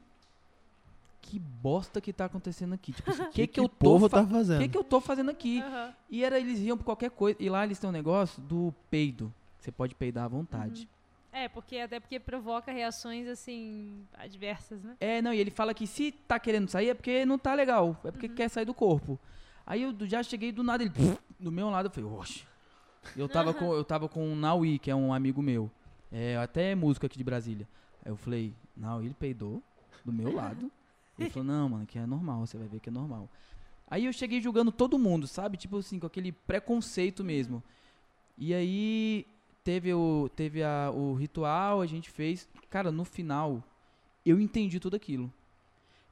Que 1.20 1.40
bosta 1.40 2.00
que 2.00 2.12
tá 2.12 2.26
acontecendo 2.26 2.74
aqui? 2.74 2.92
Tipo 2.92 3.10
assim, 3.10 3.22
o 3.26 3.30
que, 3.30 3.46
que, 3.48 3.58
eu 3.58 3.64
o 3.64 3.68
tô 3.68 3.74
povo 3.74 4.08
fa- 4.08 4.22
tá 4.22 4.26
fazendo? 4.28 4.60
que, 4.62 4.68
que 4.68 4.78
eu 4.78 4.84
tô 4.84 5.00
fazendo 5.00 5.30
aqui? 5.30 5.60
Aham. 5.60 5.94
E 6.08 6.24
era, 6.24 6.38
eles 6.38 6.60
riam 6.60 6.76
por 6.78 6.84
qualquer 6.84 7.10
coisa. 7.10 7.42
E 7.42 7.48
lá 7.48 7.64
eles 7.64 7.78
têm 7.78 7.90
um 7.90 7.92
negócio 7.92 8.40
do 8.42 8.72
peido. 8.88 9.34
Você 9.58 9.72
pode 9.72 9.94
peidar 9.96 10.26
à 10.26 10.28
vontade. 10.28 10.88
É, 11.32 11.48
porque 11.48 11.76
até 11.78 11.98
porque 11.98 12.20
provoca 12.20 12.70
reações 12.70 13.26
assim 13.26 14.06
adversas, 14.16 14.82
né? 14.82 14.96
É, 15.00 15.20
não, 15.20 15.34
e 15.34 15.38
ele 15.38 15.50
fala 15.50 15.74
que 15.74 15.86
se 15.86 16.12
tá 16.12 16.38
querendo 16.38 16.68
sair 16.68 16.90
é 16.90 16.94
porque 16.94 17.26
não 17.26 17.36
tá 17.36 17.52
legal. 17.52 18.00
É 18.04 18.12
porque 18.12 18.28
quer 18.28 18.48
sair 18.48 18.64
do 18.64 18.72
corpo. 18.72 19.18
Aí 19.66 19.82
eu 19.82 19.94
já 20.06 20.22
cheguei 20.22 20.52
do 20.52 20.62
nada, 20.62 20.84
ele 20.84 20.92
do 21.40 21.50
meu 21.50 21.68
lado, 21.68 21.86
eu 21.86 21.90
falei, 21.90 22.08
oxe. 22.08 22.44
Eu 23.16 23.28
tava, 23.28 23.52
com, 23.52 23.72
eu 23.72 23.84
tava 23.84 24.08
com 24.08 24.32
o 24.32 24.36
Naui, 24.36 24.78
que 24.78 24.90
é 24.90 24.94
um 24.94 25.12
amigo 25.12 25.42
meu. 25.42 25.70
É, 26.10 26.36
até 26.36 26.74
músico 26.74 27.06
aqui 27.06 27.18
de 27.18 27.24
Brasília. 27.24 27.68
Aí 28.04 28.10
eu 28.10 28.16
falei, 28.16 28.54
Naui, 28.76 29.06
ele 29.06 29.14
peidou 29.14 29.62
do 30.04 30.12
meu 30.12 30.32
lado. 30.32 30.70
Ele 31.18 31.30
falou, 31.30 31.46
não, 31.46 31.68
mano, 31.68 31.86
que 31.86 31.98
é 31.98 32.06
normal, 32.06 32.46
você 32.46 32.56
vai 32.56 32.68
ver 32.68 32.80
que 32.80 32.88
é 32.88 32.92
normal. 32.92 33.28
Aí 33.88 34.04
eu 34.04 34.12
cheguei 34.12 34.40
julgando 34.40 34.72
todo 34.72 34.98
mundo, 34.98 35.26
sabe? 35.26 35.56
Tipo 35.56 35.78
assim, 35.78 35.98
com 35.98 36.06
aquele 36.06 36.32
preconceito 36.32 37.22
mesmo. 37.22 37.62
E 38.36 38.52
aí 38.52 39.26
teve 39.62 39.94
o, 39.94 40.28
teve 40.34 40.62
a, 40.62 40.90
o 40.92 41.14
ritual, 41.14 41.80
a 41.80 41.86
gente 41.86 42.10
fez. 42.10 42.48
Cara, 42.68 42.90
no 42.90 43.04
final, 43.04 43.62
eu 44.24 44.40
entendi 44.40 44.78
tudo 44.78 44.96
aquilo. 44.96 45.32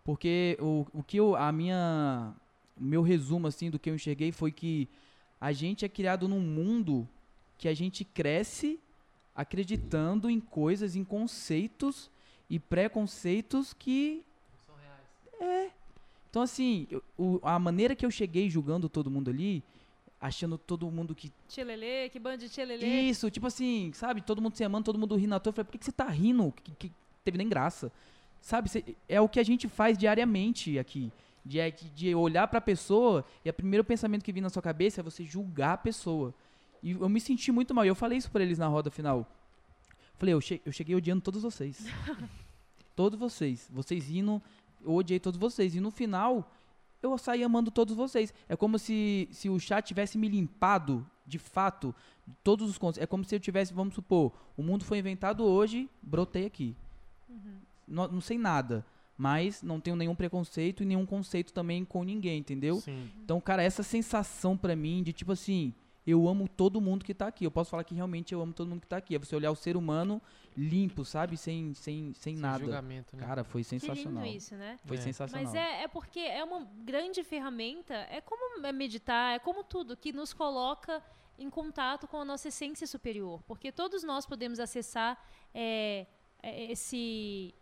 Porque 0.05 0.57
o, 0.61 0.87
o 0.93 1.03
que 1.03 1.17
eu, 1.17 1.35
a 1.35 1.51
minha, 1.51 2.35
meu 2.77 3.03
resumo 3.03 3.47
assim 3.47 3.71
do 3.71 3.79
que 3.79 3.89
eu 3.91 3.95
enxerguei 3.95 4.33
foi 4.33 4.51
que 4.53 4.89
a 5.41 5.53
gente 5.53 5.85
é 5.85 5.89
criado 5.89 6.29
num 6.29 6.41
mundo 6.41 7.09
que 7.59 7.69
a 7.69 7.75
gente 7.75 8.05
cresce 8.05 8.79
acreditando 9.35 10.31
em 10.31 10.41
coisas, 10.41 10.95
em 10.97 11.05
conceitos 11.05 12.11
e 12.49 12.59
preconceitos 12.59 13.73
que 13.75 14.23
São 14.67 14.75
reais. 14.77 15.73
então, 16.31 16.43
assim, 16.43 16.87
eu- 16.91 17.03
o- 17.19 17.41
a 17.43 17.59
maneira 17.59 17.95
que 17.97 18.05
eu 18.07 18.11
cheguei 18.11 18.49
julgando 18.49 18.89
todo 18.89 19.11
mundo 19.11 19.31
ali, 19.31 19.63
achando 20.21 20.57
todo 20.57 20.91
mundo 20.91 21.15
que. 21.15 21.33
Tchelelê, 21.49 22.09
que 22.09 22.19
bando 22.19 22.39
de 22.39 22.49
tchelelê. 22.49 22.87
Isso, 23.11 23.31
tipo 23.31 23.47
assim, 23.47 23.91
sabe? 23.95 24.23
Todo 24.23 24.41
mundo 24.41 24.57
se 24.57 24.65
amando, 24.65 24.85
todo 24.85 24.99
mundo 24.99 25.17
rindo 25.17 25.35
à 25.35 25.41
toa. 25.41 25.51
Eu 25.51 25.55
falei, 25.55 25.65
por 25.67 25.73
que, 25.73 25.79
que 25.79 25.85
você 25.85 25.93
tá 25.93 26.09
rindo? 26.09 26.53
Que, 26.63 26.71
que 26.89 26.93
teve 27.25 27.37
nem 27.39 27.49
graça. 27.49 27.91
Sabe? 28.41 28.69
Cê- 28.69 28.85
é 29.09 29.21
o 29.21 29.29
que 29.29 29.41
a 29.41 29.43
gente 29.45 29.69
faz 29.69 29.99
diariamente 29.99 30.79
aqui. 30.79 31.11
De, 31.45 31.59
é 31.61 31.71
de- 31.71 31.91
de 31.91 32.15
olhar 32.15 32.47
pra 32.49 32.61
pessoa 32.61 33.25
e 33.45 33.51
o 33.51 33.53
primeiro 33.53 33.85
pensamento 33.85 34.25
que 34.25 34.33
vem 34.33 34.43
na 34.43 34.49
sua 34.49 34.63
cabeça 34.63 35.01
é 35.01 35.05
você 35.05 35.25
julgar 35.25 35.75
a 35.75 35.77
pessoa. 35.79 36.35
E 36.83 36.93
eu 36.93 37.09
me 37.09 37.21
senti 37.21 37.53
muito 37.53 37.75
mal. 37.75 37.85
E 37.85 37.89
eu 37.89 37.95
falei 37.95 38.17
isso 38.19 38.31
pra 38.31 38.43
eles 38.43 38.59
na 38.59 38.67
roda 38.67 38.91
final. 38.91 39.27
Falei, 40.17 40.33
eu, 40.35 40.41
che- 40.41 40.63
eu 40.65 40.73
cheguei 40.73 40.95
odiando 40.97 41.21
todos 41.23 41.43
vocês. 41.43 41.85
todos 42.97 43.19
vocês. 43.19 43.69
Vocês 43.73 44.09
rindo, 44.09 44.41
eu 44.83 44.93
odiei 44.95 45.19
todos 45.21 45.39
vocês. 45.39 45.75
E 45.75 45.81
no 45.81 45.91
final, 45.91 46.51
eu 47.03 47.17
saí 47.19 47.43
amando 47.45 47.71
todos 47.71 47.95
vocês. 47.95 48.33
É 48.49 48.57
como 48.57 48.79
se, 48.79 49.29
se 49.33 49.49
o 49.51 49.59
chat 49.59 49.85
tivesse 49.87 50.17
me 50.17 50.29
limpado, 50.29 51.07
de 51.27 51.39
fato, 51.39 51.95
todos 52.43 52.71
os 52.71 52.79
contos. 52.79 53.01
É 53.01 53.07
como 53.07 53.25
se 53.25 53.35
eu 53.35 53.41
tivesse, 53.41 53.75
vamos 53.75 53.95
supor, 53.95 54.33
o 54.57 54.63
mundo 54.63 54.85
foi 54.85 54.99
inventado 54.99 55.45
hoje, 55.45 55.89
brotei 56.03 56.47
aqui. 56.47 56.75
Não, 57.87 58.09
não 58.09 58.21
sei 58.21 58.39
nada. 58.39 58.85
Mas 59.17 59.63
não 59.63 59.81
tenho 59.81 59.95
nenhum 59.97 60.15
preconceito 60.15 60.83
e 60.83 60.87
nenhum 60.87 61.07
conceito 61.07 61.53
também 61.53 61.85
com 61.85 62.03
ninguém, 62.03 62.39
entendeu? 62.41 62.81
Sim. 62.81 63.11
Então, 63.23 63.41
cara, 63.41 63.63
essa 63.63 63.83
sensação 63.83 64.57
pra 64.57 64.75
mim 64.75 65.03
de 65.05 65.13
tipo 65.13 65.31
assim, 65.33 65.73
eu 66.07 66.27
amo 66.29 66.49
todo 66.49 66.81
mundo 66.81 67.05
que 67.05 67.15
tá 67.15 67.29
aqui. 67.29 67.45
Eu 67.47 67.51
posso 67.51 67.71
falar 67.71 67.85
que 67.85 67.95
realmente 67.95 68.35
eu 68.35 68.43
amo 68.43 68.53
todo 68.53 68.69
mundo 68.69 68.81
que 68.81 68.89
tá 68.89 68.97
aqui. 68.97 69.15
É 69.15 69.19
você 69.19 69.35
olhar 69.37 69.51
o 69.53 69.55
ser 69.57 69.77
humano 69.77 70.21
limpo, 70.57 71.05
sabe? 71.05 71.37
Sem, 71.37 71.73
sem, 71.75 72.13
sem 72.13 72.35
Sem 72.35 72.37
nada. 72.37 72.59
julgamento, 72.65 73.17
né? 73.17 73.25
Cara, 73.25 73.45
foi 73.45 73.63
Que 73.63 73.69
sensacional. 73.69 74.25
lindo 74.25 74.37
isso, 74.37 74.55
né? 74.57 74.79
Foi 74.85 74.97
É. 74.97 75.01
sensacional. 75.01 75.45
Mas 75.47 75.55
é, 75.55 75.85
é 75.85 75.89
porque 75.89 76.19
é 76.21 76.43
uma 76.45 76.69
grande 76.85 77.23
ferramenta, 77.23 77.95
é 77.95 78.21
como 78.21 78.67
é 78.67 78.73
meditar, 78.73 79.35
é 79.35 79.39
como 79.39 79.63
tudo, 79.65 79.97
que 79.97 80.13
nos 80.13 80.33
coloca 80.33 81.01
em 81.39 81.49
contato 81.49 82.07
com 82.07 82.19
a 82.21 82.25
nossa 82.25 82.49
essência 82.49 82.87
superior. 82.87 83.43
Porque 83.45 83.71
todos 83.73 84.03
nós 84.05 84.27
podemos 84.27 84.61
acessar 84.61 85.19
é, 85.55 86.07
é, 86.43 86.71
esse, 86.71 87.55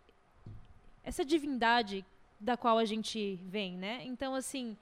essa 1.03 1.23
divindade 1.25 2.05
da 2.39 2.55
qual 2.57 2.77
a 2.77 2.85
gente 2.85 3.35
vem, 3.43 3.77
né? 3.77 4.01
Então, 4.05 4.33
assim, 4.35 4.77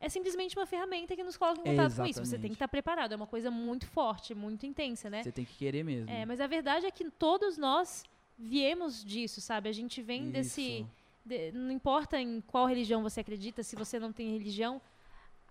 é 0.00 0.08
simplesmente 0.08 0.56
uma 0.56 0.66
ferramenta 0.66 1.14
que 1.16 1.22
nos 1.24 1.36
coloca 1.36 1.60
em 1.60 1.62
É, 1.72 1.76
contato 1.76 1.96
com 1.96 2.06
isso. 2.06 2.24
Você 2.24 2.38
tem 2.38 2.50
que 2.50 2.54
estar 2.56 2.68
preparado, 2.68 3.12
é 3.12 3.16
uma 3.16 3.26
coisa 3.26 3.50
muito 3.50 3.86
forte, 3.86 4.34
muito 4.34 4.66
intensa, 4.66 5.08
né? 5.10 5.22
Você 5.22 5.32
tem 5.32 5.44
que 5.44 5.54
querer 5.56 5.82
mesmo. 5.84 6.10
É, 6.10 6.24
mas 6.24 6.40
a 6.40 6.46
verdade 6.46 6.86
é 6.86 6.90
que 6.90 7.10
todos 7.10 7.56
nós 7.58 8.04
viemos 8.38 9.04
disso, 9.04 9.40
sabe? 9.40 9.68
A 9.68 9.72
gente 9.72 10.00
vem 10.02 10.30
desse, 10.30 10.80
Isso. 10.80 10.88
de- 11.24 11.50
não 11.52 11.72
importa 11.72 12.20
em 12.20 12.40
qual 12.42 12.66
religião 12.66 13.02
você 13.02 13.20
acredita, 13.20 13.62
se 13.62 13.74
você 13.74 13.98
não 13.98 14.12
tem 14.12 14.30
religião, 14.30 14.80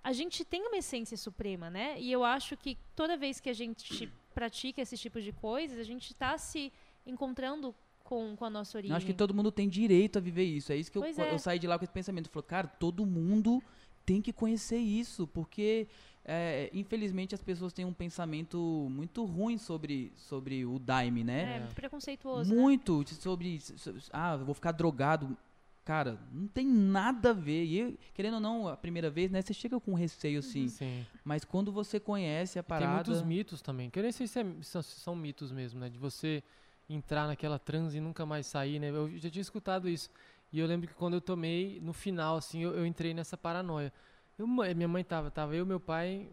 a 0.03 0.13
gente 0.13 0.45
tem 0.45 0.61
uma 0.65 0.77
essência 0.77 1.17
suprema, 1.17 1.69
né? 1.69 1.99
E 1.99 2.09
eu 2.11 2.23
acho 2.23 2.55
que 2.55 2.77
toda 2.95 3.17
vez 3.17 3.41
que 3.41 3.49
a 3.49 3.53
gente 3.53 4.09
pratica 4.33 4.81
esse 4.81 4.95
tipo 4.97 5.19
de 5.19 5.33
coisas, 5.33 5.77
a 5.79 5.83
gente 5.83 6.11
está 6.13 6.37
se 6.37 6.71
encontrando 7.05 7.75
com, 8.07 8.35
com 8.37 8.45
a 8.45 8.49
nossa 8.49 8.77
origem. 8.77 8.91
Eu 8.91 8.97
acho 8.97 9.05
que 9.05 9.13
todo 9.13 9.33
mundo 9.33 9.51
tem 9.51 9.67
direito 9.67 10.17
a 10.17 10.21
viver 10.21 10.45
isso. 10.45 10.71
É 10.71 10.77
isso 10.77 10.89
que 10.89 10.97
eu, 10.97 11.03
é. 11.03 11.33
eu 11.33 11.37
saí 11.37 11.59
de 11.59 11.67
lá 11.67 11.77
com 11.77 11.83
esse 11.83 11.91
pensamento. 11.93 12.29
Falei, 12.29 12.47
cara, 12.47 12.67
todo 12.67 13.05
mundo 13.05 13.61
tem 14.05 14.21
que 14.21 14.31
conhecer 14.31 14.77
isso, 14.77 15.27
porque 15.27 15.87
é, 16.23 16.69
infelizmente 16.73 17.35
as 17.35 17.41
pessoas 17.43 17.73
têm 17.73 17.83
um 17.83 17.91
pensamento 17.91 18.87
muito 18.89 19.25
ruim 19.25 19.57
sobre, 19.57 20.13
sobre 20.15 20.65
o 20.65 20.79
Daime, 20.79 21.19
É, 21.21 21.23
né? 21.25 21.59
muito 21.59 21.75
preconceituoso, 21.75 22.49
né? 22.49 22.61
muito 22.61 23.03
sobre, 23.15 23.59
so- 23.59 23.93
ah, 24.13 24.37
eu 24.39 24.45
vou 24.45 24.55
ficar 24.55 24.71
drogado. 24.71 25.37
Cara, 25.83 26.17
não 26.33 26.47
tem 26.47 26.65
nada 26.67 27.29
a 27.31 27.33
ver. 27.33 27.63
E 27.65 27.77
eu, 27.79 27.97
querendo 28.13 28.35
ou 28.35 28.39
não, 28.39 28.67
a 28.69 28.75
primeira 28.77 29.09
vez, 29.09 29.29
né, 29.31 29.41
você 29.41 29.53
chega 29.53 29.79
com 29.79 29.93
receio 29.93 30.39
assim. 30.39 30.67
Sim. 30.69 31.05
Mas 31.25 31.43
quando 31.45 31.71
você 31.71 31.99
conhece 31.99 32.57
a 32.59 32.63
Tem 32.63 32.69
parada, 32.69 32.93
muitos 33.09 33.21
mitos 33.21 33.61
também, 33.61 33.89
que 33.89 33.99
eu 33.99 34.03
nem 34.03 34.11
sei 34.13 34.27
se, 34.27 34.39
é- 34.39 34.45
se 34.61 34.83
são 34.83 35.15
mitos 35.15 35.51
mesmo, 35.51 35.79
né? 35.79 35.89
De 35.89 35.97
você 35.97 36.41
entrar 36.89 37.27
naquela 37.27 37.59
transe 37.59 37.97
e 37.97 38.01
nunca 38.01 38.25
mais 38.25 38.47
sair, 38.47 38.79
né? 38.79 38.89
Eu 38.89 39.09
já 39.17 39.29
tinha 39.29 39.41
escutado 39.41 39.89
isso. 39.89 40.09
E 40.51 40.59
eu 40.59 40.65
lembro 40.67 40.87
que 40.87 40.93
quando 40.93 41.15
eu 41.15 41.21
tomei, 41.21 41.79
no 41.81 41.91
final, 41.93 42.37
assim, 42.37 42.63
eu, 42.63 42.73
eu 42.73 42.85
entrei 42.85 43.13
nessa 43.13 43.35
paranoia. 43.37 43.91
Eu, 44.37 44.47
minha 44.47 44.87
mãe 44.87 45.03
tava, 45.03 45.29
tava 45.29 45.55
eu, 45.55 45.65
meu 45.65 45.79
pai, 45.79 46.29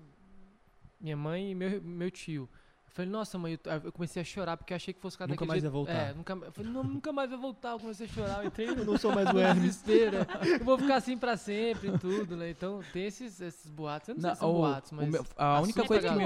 minha 1.01 1.17
mãe 1.17 1.51
e 1.51 1.55
meu, 1.55 1.83
meu 1.83 2.11
tio. 2.11 2.49
Eu 2.87 2.93
Falei, 2.93 3.11
nossa, 3.11 3.37
mãe, 3.37 3.59
eu, 3.65 3.73
eu 3.85 3.93
comecei 3.93 4.23
a 4.23 4.25
chorar 4.25 4.57
porque 4.57 4.73
eu 4.73 4.77
achei 4.77 4.95
que 4.95 5.01
fosse 5.01 5.17
ficar 5.17 5.27
Nunca 5.27 5.45
mais 5.45 5.61
jeito. 5.61 5.73
vai 5.73 5.73
voltar. 5.73 6.11
É, 6.11 6.15
nunca, 6.15 6.33
eu 6.35 6.53
falei, 6.53 6.71
não, 6.71 6.85
nunca 6.85 7.13
mais 7.13 7.29
vai 7.29 7.39
voltar. 7.39 7.73
Eu 7.73 7.81
comecei 7.81 8.07
a 8.07 8.09
chorar, 8.09 8.43
eu 8.43 8.47
entrei 8.47 8.69
Eu 8.71 8.77
no 8.77 8.85
não 8.85 8.97
sou 8.99 9.13
mais 9.13 9.29
o 9.31 9.39
Hermes. 9.41 9.83
né? 9.83 9.95
Eu 10.61 10.65
vou 10.65 10.79
ficar 10.79 10.97
assim 10.97 11.19
pra 11.19 11.37
sempre 11.37 11.89
e 11.89 11.99
tudo, 11.99 12.37
né? 12.37 12.51
Então 12.51 12.81
tem 12.93 13.07
esses, 13.07 13.41
esses 13.41 13.69
boatos. 13.69 14.11
Eu 14.11 14.15
não, 14.15 14.23
sei 14.23 14.31
se 14.35 14.37
são 14.39 14.51
o- 14.51 14.53
boatos, 14.59 14.93
o 14.93 14.95
mas. 14.95 15.09
meu- 15.11 15.27
a 15.37 15.61
única 15.61 15.81
assusta 15.83 15.89
coisa 15.89 16.03
que 16.03 16.15
a 16.15 16.17
me. 16.17 16.25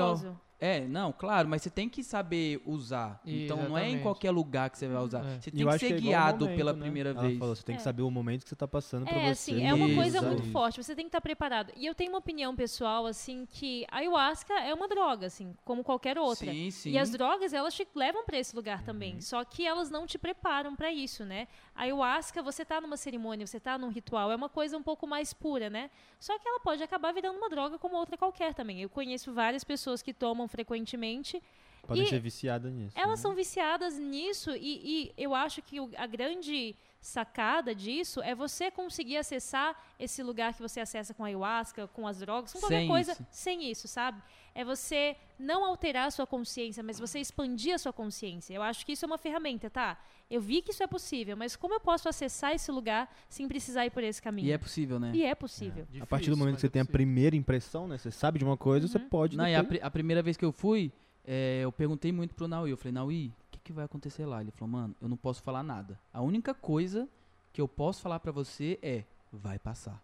É, 0.60 0.80
não, 0.80 1.12
claro, 1.12 1.48
mas 1.48 1.62
você 1.62 1.70
tem 1.70 1.88
que 1.88 2.02
saber 2.02 2.60
usar. 2.66 3.20
Então 3.24 3.56
não 3.58 3.78
é 3.78 3.82
em 3.82 3.84
Exatamente. 3.84 4.02
qualquer 4.02 4.30
lugar 4.32 4.68
que 4.70 4.76
você 4.78 4.88
vai 4.88 5.02
usar. 5.02 5.24
É. 5.24 5.38
Você 5.40 5.50
tem 5.52 5.60
eu 5.60 5.68
que 5.68 5.78
ser 5.78 5.84
é 5.86 5.88
igual 5.90 6.00
o 6.00 6.02
guiado 6.02 6.44
momento, 6.46 6.56
pela 6.56 6.72
né? 6.72 6.80
primeira 6.80 7.10
Ela 7.10 7.20
vez. 7.22 7.38
falou, 7.38 7.54
você 7.54 7.62
tem 7.62 7.76
que 7.76 7.80
É. 7.80 7.84
saber 7.84 8.02
o 8.02 8.10
momento 8.10 8.42
que 8.42 8.48
você 8.48 8.56
tá 8.56 8.66
passando 8.66 9.06
É, 9.08 9.12
você. 9.34 9.52
assim, 9.52 9.64
é 9.64 9.72
uma 9.72 9.86
Isso, 9.86 9.94
coisa 9.94 10.18
isso. 10.18 10.26
muito 10.26 10.42
forte. 10.50 10.82
Você 10.82 10.96
tem 10.96 11.04
que 11.04 11.10
estar 11.10 11.20
preparado. 11.20 11.72
E 11.76 11.86
eu 11.86 11.94
tenho 11.94 12.10
uma 12.10 12.18
opinião 12.18 12.56
pessoal, 12.56 13.06
assim, 13.06 13.46
que 13.46 13.86
a 13.88 13.98
ayahuasca 13.98 14.52
é 14.54 14.74
uma 14.74 14.88
droga, 14.88 15.26
assim, 15.28 15.54
como 15.64 15.84
qualquer 15.84 16.18
outra. 16.18 16.50
Sim, 16.50 16.70
sim. 16.72 16.90
E 16.90 16.98
as 16.98 17.10
drogas, 17.10 17.52
elas 17.52 17.72
te 17.72 17.86
levam 17.94 18.24
para 18.24 18.36
esse 18.38 18.56
lugar 18.56 18.80
Uhum. 18.80 18.84
também. 18.84 19.20
Só 19.20 19.44
que 19.44 19.64
elas 19.64 19.90
não 19.90 20.06
te 20.06 20.18
preparam 20.18 20.74
para 20.74 20.90
isso, 20.90 21.24
né? 21.24 21.46
A 21.72 21.82
ayahuasca, 21.82 22.42
você 22.42 22.64
tá 22.64 22.80
numa 22.80 22.96
cerimônia, 22.96 23.46
você 23.46 23.60
tá 23.60 23.78
num 23.78 23.90
ritual, 23.90 24.32
é 24.32 24.34
uma 24.34 24.48
coisa 24.48 24.76
um 24.76 24.82
pouco 24.82 25.06
mais 25.06 25.32
pura, 25.32 25.70
né? 25.70 25.88
Só 26.18 26.36
que 26.36 26.48
ela 26.48 26.58
pode 26.58 26.82
acabar 26.82 27.12
virando 27.12 27.36
uma 27.38 27.48
droga 27.48 27.78
como 27.78 27.94
outra 27.94 28.16
qualquer 28.18 28.54
também. 28.54 28.82
Eu 28.82 28.88
conheço 28.88 29.32
várias 29.32 29.62
pessoas 29.62 30.02
que 30.02 30.12
tomam 30.12 30.47
frequentemente. 30.48 31.42
Podem 31.86 32.02
E 32.04 32.06
ser 32.06 32.18
viciada 32.20 32.68
nisso. 32.70 32.92
Elas 32.98 33.18
né? 33.18 33.22
são 33.22 33.34
viciadas 33.34 33.96
nisso 33.98 34.50
e, 34.54 34.60
e 35.08 35.12
eu 35.16 35.34
acho 35.34 35.62
que 35.62 35.80
o- 35.80 35.90
a 35.96 36.06
grande 36.06 36.76
sacada 37.00 37.74
disso 37.74 38.20
é 38.22 38.34
você 38.34 38.70
conseguir 38.70 39.16
acessar 39.16 39.74
esse 39.98 40.22
lugar 40.22 40.52
que 40.52 40.60
você 40.60 40.80
acessa 40.80 41.14
com 41.14 41.22
a 41.24 41.28
ayahuasca, 41.28 41.86
com 41.88 42.06
as 42.06 42.18
drogas, 42.18 42.52
com 42.52 42.60
qualquer 42.60 42.80
Sem 42.80 42.88
coisa 42.88 43.12
isso. 43.12 43.26
sem 43.30 43.70
isso, 43.70 43.88
sabe? 43.88 44.20
É 44.54 44.64
você 44.64 45.16
não 45.38 45.64
alterar 45.64 46.08
a 46.08 46.10
sua 46.10 46.26
consciência, 46.26 46.82
mas 46.82 46.98
você 46.98 47.20
expandir 47.20 47.74
a 47.74 47.78
sua 47.78 47.92
consciência. 47.92 48.52
Eu 48.52 48.62
acho 48.62 48.84
que 48.84 48.92
isso 48.92 49.04
é 49.04 49.06
uma 49.06 49.16
ferramenta, 49.18 49.70
tá? 49.70 49.96
Eu 50.30 50.40
vi 50.42 50.60
que 50.60 50.72
isso 50.72 50.82
é 50.82 50.86
possível, 50.86 51.36
mas 51.36 51.56
como 51.56 51.72
eu 51.74 51.80
posso 51.80 52.06
acessar 52.08 52.52
esse 52.52 52.70
lugar 52.70 53.10
sem 53.30 53.48
precisar 53.48 53.86
ir 53.86 53.90
por 53.90 54.02
esse 54.02 54.20
caminho? 54.20 54.46
E 54.48 54.52
é 54.52 54.58
possível, 54.58 55.00
né? 55.00 55.12
E 55.14 55.24
é 55.24 55.34
possível. 55.34 55.86
A 56.00 56.06
partir 56.06 56.26
do 56.26 56.32
Difícil, 56.32 56.36
momento 56.36 56.54
que 56.56 56.60
você 56.60 56.66
é 56.66 56.70
tem 56.70 56.82
a 56.82 56.84
primeira 56.84 57.34
impressão, 57.34 57.88
né? 57.88 57.96
Você 57.96 58.10
sabe 58.10 58.38
de 58.38 58.44
uma 58.44 58.56
coisa, 58.56 58.86
você 58.86 58.98
Uhum. 58.98 59.08
pode. 59.08 59.36
Não, 59.38 59.46
e 59.48 59.54
a, 59.54 59.64
pri- 59.64 59.80
a 59.82 59.90
primeira 59.90 60.22
vez 60.22 60.36
que 60.36 60.44
eu 60.44 60.52
fui, 60.52 60.92
é, 61.24 61.60
eu 61.64 61.72
perguntei 61.72 62.12
muito 62.12 62.34
pro 62.34 62.46
Naui. 62.46 62.70
Eu 62.70 62.76
falei, 62.76 62.92
Naui, 62.92 63.28
o 63.28 63.50
que, 63.52 63.58
que 63.60 63.72
vai 63.72 63.86
acontecer 63.86 64.26
lá? 64.26 64.42
Ele 64.42 64.50
falou, 64.50 64.70
mano, 64.70 64.94
eu 65.00 65.08
não 65.08 65.16
posso 65.16 65.42
falar 65.42 65.62
nada. 65.62 65.98
A 66.12 66.20
única 66.20 66.52
coisa 66.52 67.08
que 67.50 67.60
eu 67.60 67.66
posso 67.66 68.02
falar 68.02 68.20
pra 68.20 68.30
você 68.30 68.78
é, 68.82 69.04
vai 69.32 69.58
passar. 69.58 70.02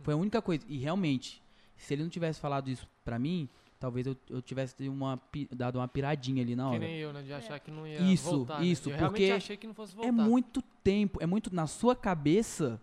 Foi 0.00 0.12
a 0.12 0.16
única 0.16 0.42
coisa. 0.42 0.62
E 0.68 0.76
realmente, 0.76 1.42
se 1.74 1.94
ele 1.94 2.02
não 2.02 2.10
tivesse 2.10 2.38
falado 2.38 2.68
isso 2.68 2.86
pra 3.02 3.18
mim, 3.18 3.48
talvez 3.84 4.06
eu, 4.06 4.16
eu 4.30 4.40
tivesse 4.40 4.74
dado 4.78 4.90
uma, 4.90 5.20
dado 5.52 5.76
uma 5.78 5.86
piradinha 5.86 6.42
ali 6.42 6.56
na 6.56 6.62
Que 6.64 6.68
hora. 6.70 6.78
nem 6.78 6.96
eu, 6.96 7.12
né? 7.12 7.20
De 7.22 7.32
achar 7.34 7.58
que 7.60 7.70
não 7.70 7.86
ia 7.86 8.00
Isso, 8.00 8.30
voltar. 8.30 8.60
né? 8.60 8.66
isso, 8.66 8.88
Eu 8.88 8.96
realmente 8.96 9.20
porque 9.20 9.30
achei 9.32 9.56
que 9.58 9.66
não 9.66 9.74
fosse 9.74 9.94
voltar. 9.94 10.08
É 10.08 10.10
muito 10.10 10.62
tempo, 10.82 11.18
é 11.22 11.26
muito 11.26 11.54
na 11.54 11.66
sua 11.66 11.94
cabeça. 11.94 12.80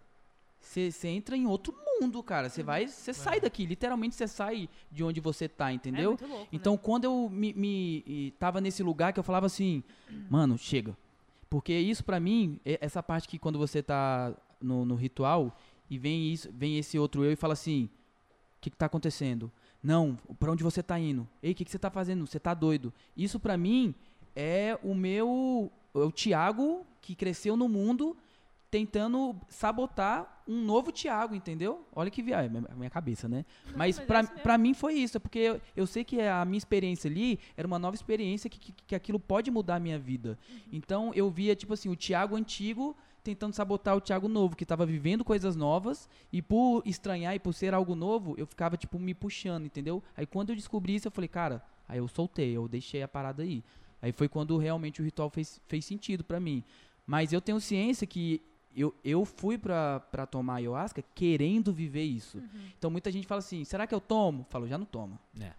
Você 0.59 0.91
entra 1.07 1.35
em 1.35 1.47
outro 1.47 1.73
mundo, 1.99 2.21
cara. 2.21 2.47
Você 2.47 2.61
vai, 2.61 2.87
você 2.87 3.13
sai 3.15 3.41
daqui, 3.41 3.65
literalmente 3.65 4.13
você 4.13 4.27
sai 4.27 4.69
de 4.91 5.03
onde 5.03 5.19
você 5.19 5.49
tá, 5.49 5.71
É 5.71 5.73
entendeu? 5.73 6.11
muito 6.11 6.27
louco, 6.27 6.43
né? 6.43 6.47
Então, 6.53 6.77
quando 6.77 7.05
eu 7.05 7.27
me, 7.31 7.51
me- 7.53 8.31
tava 8.37 8.61
nesse 8.61 8.83
lugar 8.83 9.11
que 9.11 9.19
eu 9.19 9.23
falava 9.23 9.47
assim, 9.47 9.83
mano, 10.29 10.59
chega. 10.59 10.95
Porque 11.49 11.73
isso 11.73 12.03
pra 12.05 12.19
mim, 12.19 12.59
é- 12.63 12.77
essa 12.79 13.01
parte 13.01 13.27
que 13.27 13.39
quando 13.39 13.57
você 13.57 13.81
tá 13.81 14.35
no, 14.61 14.85
no 14.85 14.93
ritual 14.93 15.57
e 15.89 15.97
vem 15.97 16.31
isso, 16.31 16.47
vem 16.53 16.77
esse 16.77 16.99
outro 16.99 17.25
eu 17.25 17.31
e 17.31 17.35
fala 17.35 17.53
assim, 17.53 17.85
o 18.57 18.61
que 18.61 18.69
que 18.69 18.77
tá 18.77 18.85
acontecendo? 18.85 19.51
Não, 19.83 20.17
pra 20.39 20.51
onde 20.51 20.63
você 20.63 20.83
tá 20.83 20.99
indo? 20.99 21.27
Ei, 21.41 21.51
o 21.51 21.55
que 21.55 21.65
que 21.65 21.71
você 21.71 21.79
tá 21.79 21.89
fazendo? 21.89 22.25
Você 22.27 22.39
tá 22.39 22.53
doido? 22.53 22.93
Isso 23.17 23.39
pra 23.39 23.57
mim 23.57 23.95
é 24.35 24.77
o 24.83 24.93
meu, 24.93 25.71
é 25.95 25.99
o 25.99 26.11
Tiago 26.11 26.85
que 27.01 27.15
cresceu 27.15 27.57
no 27.57 27.67
mundo 27.67 28.15
tentando 28.69 29.35
sabotar 29.49 30.43
um 30.47 30.61
novo 30.63 30.93
Tiago, 30.93 31.35
entendeu? 31.35 31.85
Olha 31.93 32.09
que 32.09 32.21
viagem, 32.21 32.49
minha, 32.49 32.63
minha 32.75 32.89
cabeça, 32.89 33.27
né? 33.27 33.45
Não, 33.65 33.73
Mas, 33.77 33.97
mas 33.97 33.99
é 33.99 34.05
pra, 34.05 34.23
pra 34.23 34.57
mim 34.57 34.73
foi 34.73 34.93
isso, 34.93 35.17
é 35.17 35.19
porque 35.19 35.39
eu, 35.39 35.61
eu 35.75 35.85
sei 35.85 36.05
que 36.05 36.21
a 36.21 36.45
minha 36.45 36.57
experiência 36.57 37.09
ali 37.09 37.37
era 37.57 37.67
uma 37.67 37.77
nova 37.77 37.95
experiência 37.95 38.49
que, 38.49 38.57
que, 38.57 38.71
que 38.71 38.95
aquilo 38.95 39.19
pode 39.19 39.51
mudar 39.51 39.75
a 39.75 39.79
minha 39.79 39.99
vida. 39.99 40.39
Uhum. 40.49 40.59
Então 40.71 41.11
eu 41.13 41.29
via, 41.29 41.53
tipo 41.53 41.73
assim, 41.73 41.89
o 41.89 41.95
Thiago 41.97 42.35
antigo 42.35 42.95
tentando 43.23 43.53
sabotar 43.53 43.95
o 43.95 44.01
Thiago 44.01 44.27
novo, 44.27 44.55
que 44.55 44.65
tava 44.65 44.85
vivendo 44.85 45.23
coisas 45.23 45.55
novas, 45.55 46.09
e 46.31 46.41
por 46.41 46.81
estranhar 46.85 47.35
e 47.35 47.39
por 47.39 47.53
ser 47.53 47.73
algo 47.73 47.95
novo, 47.95 48.35
eu 48.37 48.45
ficava, 48.45 48.77
tipo, 48.77 48.97
me 48.99 49.13
puxando, 49.13 49.65
entendeu? 49.65 50.03
Aí 50.15 50.25
quando 50.25 50.49
eu 50.49 50.55
descobri 50.55 50.95
isso, 50.95 51.07
eu 51.07 51.11
falei, 51.11 51.27
cara, 51.27 51.63
aí 51.87 51.97
eu 51.99 52.07
soltei, 52.07 52.55
eu 52.55 52.67
deixei 52.67 53.03
a 53.03 53.07
parada 53.07 53.43
aí. 53.43 53.63
Aí 54.01 54.11
foi 54.11 54.27
quando 54.27 54.57
realmente 54.57 55.01
o 55.01 55.05
ritual 55.05 55.29
fez, 55.29 55.61
fez 55.67 55.85
sentido 55.85 56.23
pra 56.23 56.39
mim. 56.39 56.63
Mas 57.05 57.31
eu 57.31 57.39
tenho 57.41 57.59
ciência 57.59 58.07
que 58.07 58.41
eu, 58.75 58.95
eu 59.03 59.25
fui 59.25 59.57
pra, 59.57 59.99
pra 59.99 60.25
tomar 60.25 60.55
ayahuasca 60.55 61.03
querendo 61.13 61.71
viver 61.73 62.03
isso. 62.03 62.37
Uhum. 62.37 62.69
Então 62.77 62.89
muita 62.89 63.11
gente 63.11 63.27
fala 63.27 63.39
assim, 63.39 63.63
será 63.63 63.85
que 63.85 63.93
eu 63.93 64.01
tomo? 64.01 64.45
Falo, 64.49 64.67
já 64.67 64.77
não 64.77 64.85
toma. 64.85 65.19
É, 65.39 65.45
É. 65.45 65.53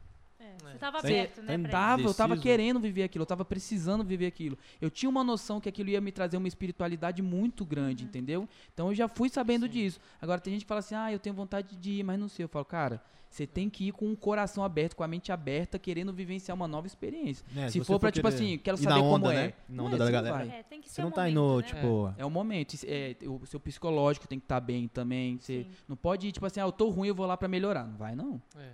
Você 0.61 0.79
tava 0.79 1.01
Você 1.01 1.07
aberto, 1.07 1.43
né? 1.43 1.59
Tava, 1.69 2.03
eu 2.03 2.15
tava 2.15 2.37
querendo 2.37 2.81
viver 2.81 3.03
aquilo, 3.03 3.23
eu 3.23 3.27
tava 3.27 3.45
precisando 3.45 4.05
viver 4.05 4.27
aquilo. 4.27 4.59
Eu 4.81 4.91
tinha 4.91 5.09
uma 5.09 5.25
noção 5.25 5.61
que 5.61 5.69
aquilo 5.69 5.91
ia 5.91 6.01
me 6.01 6.13
trazer 6.13 6.37
uma 6.37 6.49
espiritualidade 6.49 7.23
muito 7.23 7.65
grande, 7.65 8.05
entendeu? 8.05 8.49
Então 8.73 8.89
eu 8.89 8.95
já 8.95 9.09
fui 9.09 9.29
sabendo 9.29 9.67
Sim. 9.67 9.73
disso. 9.73 10.01
Agora 10.21 10.41
tem 10.41 10.53
gente 10.53 10.63
que 10.63 10.69
fala 10.69 10.81
assim, 10.81 10.95
ah, 10.95 11.13
eu 11.13 11.19
tenho 11.19 11.35
vontade 11.35 11.77
de 11.77 11.91
ir, 11.91 12.03
mas 12.03 12.19
não 12.19 12.29
sei. 12.29 12.45
Eu 12.45 12.49
falo, 12.49 12.65
cara, 12.65 13.03
você 13.33 13.47
tem 13.47 13.71
que 13.71 13.89
ir 13.89 13.93
com 13.93 14.13
o 14.13 14.17
coração 14.17 14.63
aberto, 14.63 14.95
com 14.95 15.03
a 15.03 15.09
mente 15.09 15.33
aberta, 15.33 15.79
querendo 15.79 16.13
vivenciar 16.13 16.55
uma 16.55 16.69
nova 16.69 16.87
experiência. 16.87 17.45
É, 17.57 17.69
se 17.71 17.79
você 17.79 17.85
for 17.87 17.99
pra, 17.99 18.13
tipo 18.13 18.29
assim, 18.29 18.59
quero 18.59 18.77
saber 18.77 19.01
onda, 19.01 19.29
como 19.29 19.33
né? 19.33 19.47
é. 19.47 19.55
Na 19.69 19.77
Não 19.77 19.87
onda 19.87 19.97
é, 19.97 19.99
da 19.99 20.05
não 20.05 20.13
galera. 20.13 20.37
vai. 20.37 20.49
É, 20.49 20.63
tem 20.63 20.81
que 20.83 20.89
ser 20.89 20.97
Você 20.97 21.03
não 21.03 21.11
tá 21.11 21.23
momento, 21.23 21.39
indo, 21.39 21.57
né? 21.57 21.63
tipo. 21.63 22.15
É 22.19 22.27
o 22.27 22.31
momento. 22.31 22.77
É, 22.87 23.17
o 23.27 23.47
seu 23.47 23.59
psicológico 23.59 24.29
tem 24.29 24.39
que 24.39 24.45
estar 24.45 24.61
bem 24.61 24.87
também. 24.87 25.39
Você 25.41 25.63
Sim. 25.65 25.71
não 25.89 25.97
pode 25.97 26.29
ir, 26.29 26.33
tipo 26.33 26.45
assim, 26.45 26.61
ah, 26.61 26.65
eu 26.65 26.73
tô 26.73 26.91
ruim, 26.91 27.09
eu 27.09 27.15
vou 27.15 27.25
lá 27.27 27.37
pra 27.37 27.49
melhorar. 27.49 27.85
Não 27.87 27.97
vai, 27.97 28.15
não. 28.15 28.41
É. 28.55 28.61
É, 28.61 28.73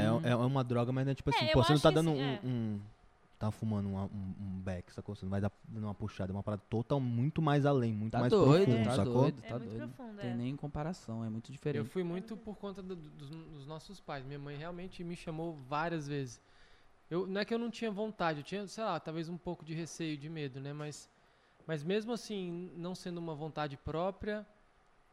Senão- 0.00 0.20
é, 0.24 0.30
é 0.30 0.36
uma 0.36 0.64
droga, 0.64 0.90
mas 0.90 1.04
não 1.06 1.12
é 1.12 1.14
tipo 1.14 1.30
É, 1.30 1.36
assim, 1.36 1.46
pô, 1.52 1.62
você 1.62 1.72
não 1.72 1.80
tá 1.80 1.90
dando 1.90 2.10
assim, 2.10 2.20
um, 2.20 2.24
é. 2.24 2.40
um- 2.44 2.80
Tá 3.40 3.50
fumando 3.50 3.88
um, 3.88 3.96
um, 3.96 4.34
um 4.38 4.60
beck, 4.60 4.92
sacou? 4.92 5.14
Você 5.16 5.24
não 5.24 5.30
vai 5.30 5.40
dar 5.40 5.50
uma 5.72 5.94
puxada, 5.94 6.30
é 6.30 6.34
uma 6.36 6.42
parada 6.42 6.62
total 6.68 7.00
muito 7.00 7.40
mais 7.40 7.64
além, 7.64 7.90
muito 7.90 8.12
Tá 8.12 8.20
mais 8.20 8.30
doido, 8.30 8.66
profundo, 8.66 8.84
tá 8.84 8.96
sacou? 8.96 9.14
doido, 9.14 9.42
É 9.42 9.48
tá 9.48 9.58
muito 9.58 9.70
doido. 9.70 9.94
profundo, 9.94 10.20
Tem 10.20 10.30
é. 10.30 10.34
nem 10.34 10.56
comparação, 10.56 11.24
é 11.24 11.30
muito 11.30 11.46
Eu 11.46 11.52
diferente. 11.52 11.88
fui 11.88 12.04
muito 12.04 12.36
por 12.36 12.54
conta 12.58 12.82
do- 12.82 12.94
dos, 12.94 13.30
dos 13.30 13.66
nossos 13.66 13.98
pais. 13.98 14.26
Minha 14.26 14.38
mãe 14.38 14.58
realmente 14.58 15.02
me 15.02 15.16
chamou 15.16 15.54
várias 15.54 16.06
vezes. 16.06 16.38
Eu, 17.10 17.26
não 17.26 17.40
é 17.40 17.44
que 17.46 17.54
eu 17.54 17.58
não 17.58 17.70
tinha 17.70 17.90
vontade, 17.90 18.40
eu 18.40 18.44
tinha, 18.44 18.66
sei 18.66 18.84
lá, 18.84 19.00
talvez 19.00 19.30
um 19.30 19.38
pouco 19.38 19.64
de 19.64 19.72
receio, 19.72 20.18
de 20.18 20.28
medo, 20.28 20.60
né? 20.60 20.74
Mas, 20.74 21.08
mas 21.66 21.82
mesmo 21.82 22.12
assim, 22.12 22.70
não 22.76 22.94
sendo 22.94 23.16
uma 23.16 23.34
vontade 23.34 23.74
própria, 23.78 24.46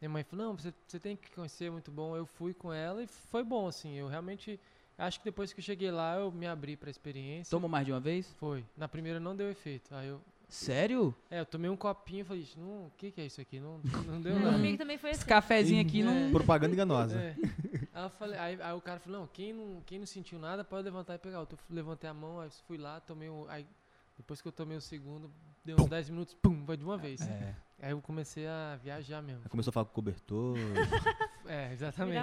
minha 0.02 0.10
mãe 0.10 0.24
falou, 0.26 0.48
não, 0.48 0.58
você, 0.58 0.74
você 0.86 1.00
tem 1.00 1.16
que 1.16 1.32
conhecer, 1.32 1.68
é 1.68 1.70
muito 1.70 1.92
bom. 1.92 2.14
Eu 2.14 2.26
fui 2.26 2.54
com 2.54 2.74
ela 2.74 3.02
e 3.02 3.08
foi 3.08 3.42
bom, 3.44 3.68
assim. 3.68 3.94
Eu 3.94 4.10
realmente, 4.10 4.60
acho 4.98 5.20
que 5.20 5.26
depois 5.26 5.54
que 5.54 5.60
eu 5.60 5.64
cheguei 5.64 5.92
lá, 5.92 6.16
eu 6.18 6.32
me 6.32 6.48
abri 6.48 6.76
pra 6.76 6.90
experiência. 6.90 7.52
Toma 7.52 7.68
mais 7.68 7.86
de 7.86 7.92
uma 7.92 8.00
vez? 8.00 8.34
Foi. 8.40 8.64
Na 8.76 8.88
primeira 8.88 9.20
não 9.20 9.36
deu 9.36 9.50
efeito. 9.50 9.94
Aí 9.94 10.08
eu, 10.08 10.22
Sério? 10.50 11.14
é, 11.30 11.40
eu 11.42 11.46
tomei 11.46 11.70
um 11.70 11.76
copinho 11.76 12.22
e 12.22 12.24
falei, 12.24 12.42
"Ixi, 12.44 12.58
não, 12.60 12.88
o 12.88 12.92
que 12.98 13.12
que 13.12 13.22
é 13.22 13.26
isso 13.26 13.42
aqui? 13.42 13.60
Não, 13.60 13.80
não 14.08 14.22
deu 14.22 14.40
nada. 14.40 14.54
Comigo 14.54 14.78
também 14.78 14.98
foi 14.98 15.10
Esse 15.12 15.20
assim. 15.22 15.30
cafezinho 15.30 15.82
aqui 15.82 16.04
não. 16.04 16.28
É. 16.28 16.32
Propaganda 16.32 16.74
enganosa. 16.74 17.20
É. 17.20 17.36
Aí, 17.94 18.04
eu 18.04 18.10
falei, 18.12 18.40
aí, 18.40 18.62
aí 18.62 18.74
o 18.74 18.82
cara 18.82 19.00
falou, 19.00 19.22
não 19.22 19.28
quem, 19.28 19.52
não, 19.54 19.82
quem 19.86 20.00
não 20.00 20.06
sentiu 20.06 20.38
nada 20.40 20.64
pode 20.64 20.84
levantar 20.84 21.16
e 21.16 21.18
pegar. 21.18 21.38
Eu 21.40 21.48
levantei 21.70 22.10
a 22.10 22.14
mão, 22.14 22.40
aí 22.40 22.50
fui 22.68 22.78
lá, 22.78 23.00
tomei 23.00 23.30
um. 23.30 23.46
Aí, 23.50 23.66
depois 24.16 24.42
que 24.42 24.48
eu 24.48 24.52
tomei 24.52 24.78
o 24.78 24.82
segundo, 24.82 25.30
deu 25.66 25.76
uns 25.80 25.88
10 25.88 26.10
minutos, 26.12 26.34
pum, 26.36 26.64
vai 26.66 26.78
de 26.78 26.84
uma 26.84 26.98
vez. 26.98 27.22
É. 27.22 27.56
Aí 27.82 27.92
eu 27.92 28.02
comecei 28.02 28.48
a 28.48 28.80
viajar 28.82 29.22
mesmo. 29.22 29.42
Aí 29.44 29.50
começou 29.50 29.70
a 29.70 29.74
falar 29.74 29.86
com 29.86 29.94
cobertor. 29.94 30.56
É, 31.48 31.72
exatamente. 31.74 32.18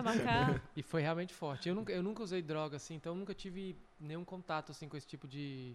E 0.76 0.82
foi 0.82 1.02
realmente 1.02 1.32
forte. 1.34 1.68
Eu 1.68 1.74
nunca, 1.74 1.92
eu 1.92 2.02
nunca 2.02 2.22
usei 2.22 2.42
droga 2.42 2.76
assim, 2.76 2.94
então 2.94 3.12
eu 3.12 3.18
nunca 3.18 3.34
tive 3.34 3.76
nenhum 4.01 4.24
contato 4.24 4.70
assim 4.72 4.88
com 4.88 4.96
esse 4.96 5.06
tipo 5.06 5.26
de 5.26 5.74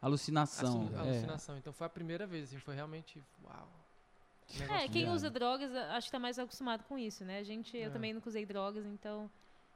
Alucinação. 0.00 0.90
é. 0.94 0.98
alucinação. 0.98 1.56
Então 1.58 1.72
foi 1.72 1.86
a 1.86 1.90
primeira 1.90 2.26
vez, 2.26 2.44
assim, 2.48 2.58
foi 2.58 2.74
realmente. 2.74 3.22
Uau. 3.44 3.68
É, 4.70 4.86
quem 4.88 5.08
usa 5.10 5.28
drogas, 5.28 5.74
acho 5.74 6.06
que 6.06 6.12
tá 6.12 6.18
mais 6.20 6.38
acostumado 6.38 6.84
com 6.84 6.96
isso, 6.96 7.24
né? 7.24 7.38
A 7.40 7.42
gente, 7.42 7.76
eu 7.76 7.88
É. 7.88 7.90
também 7.90 8.12
nunca 8.12 8.28
usei 8.28 8.46
drogas, 8.46 8.86
então. 8.86 9.28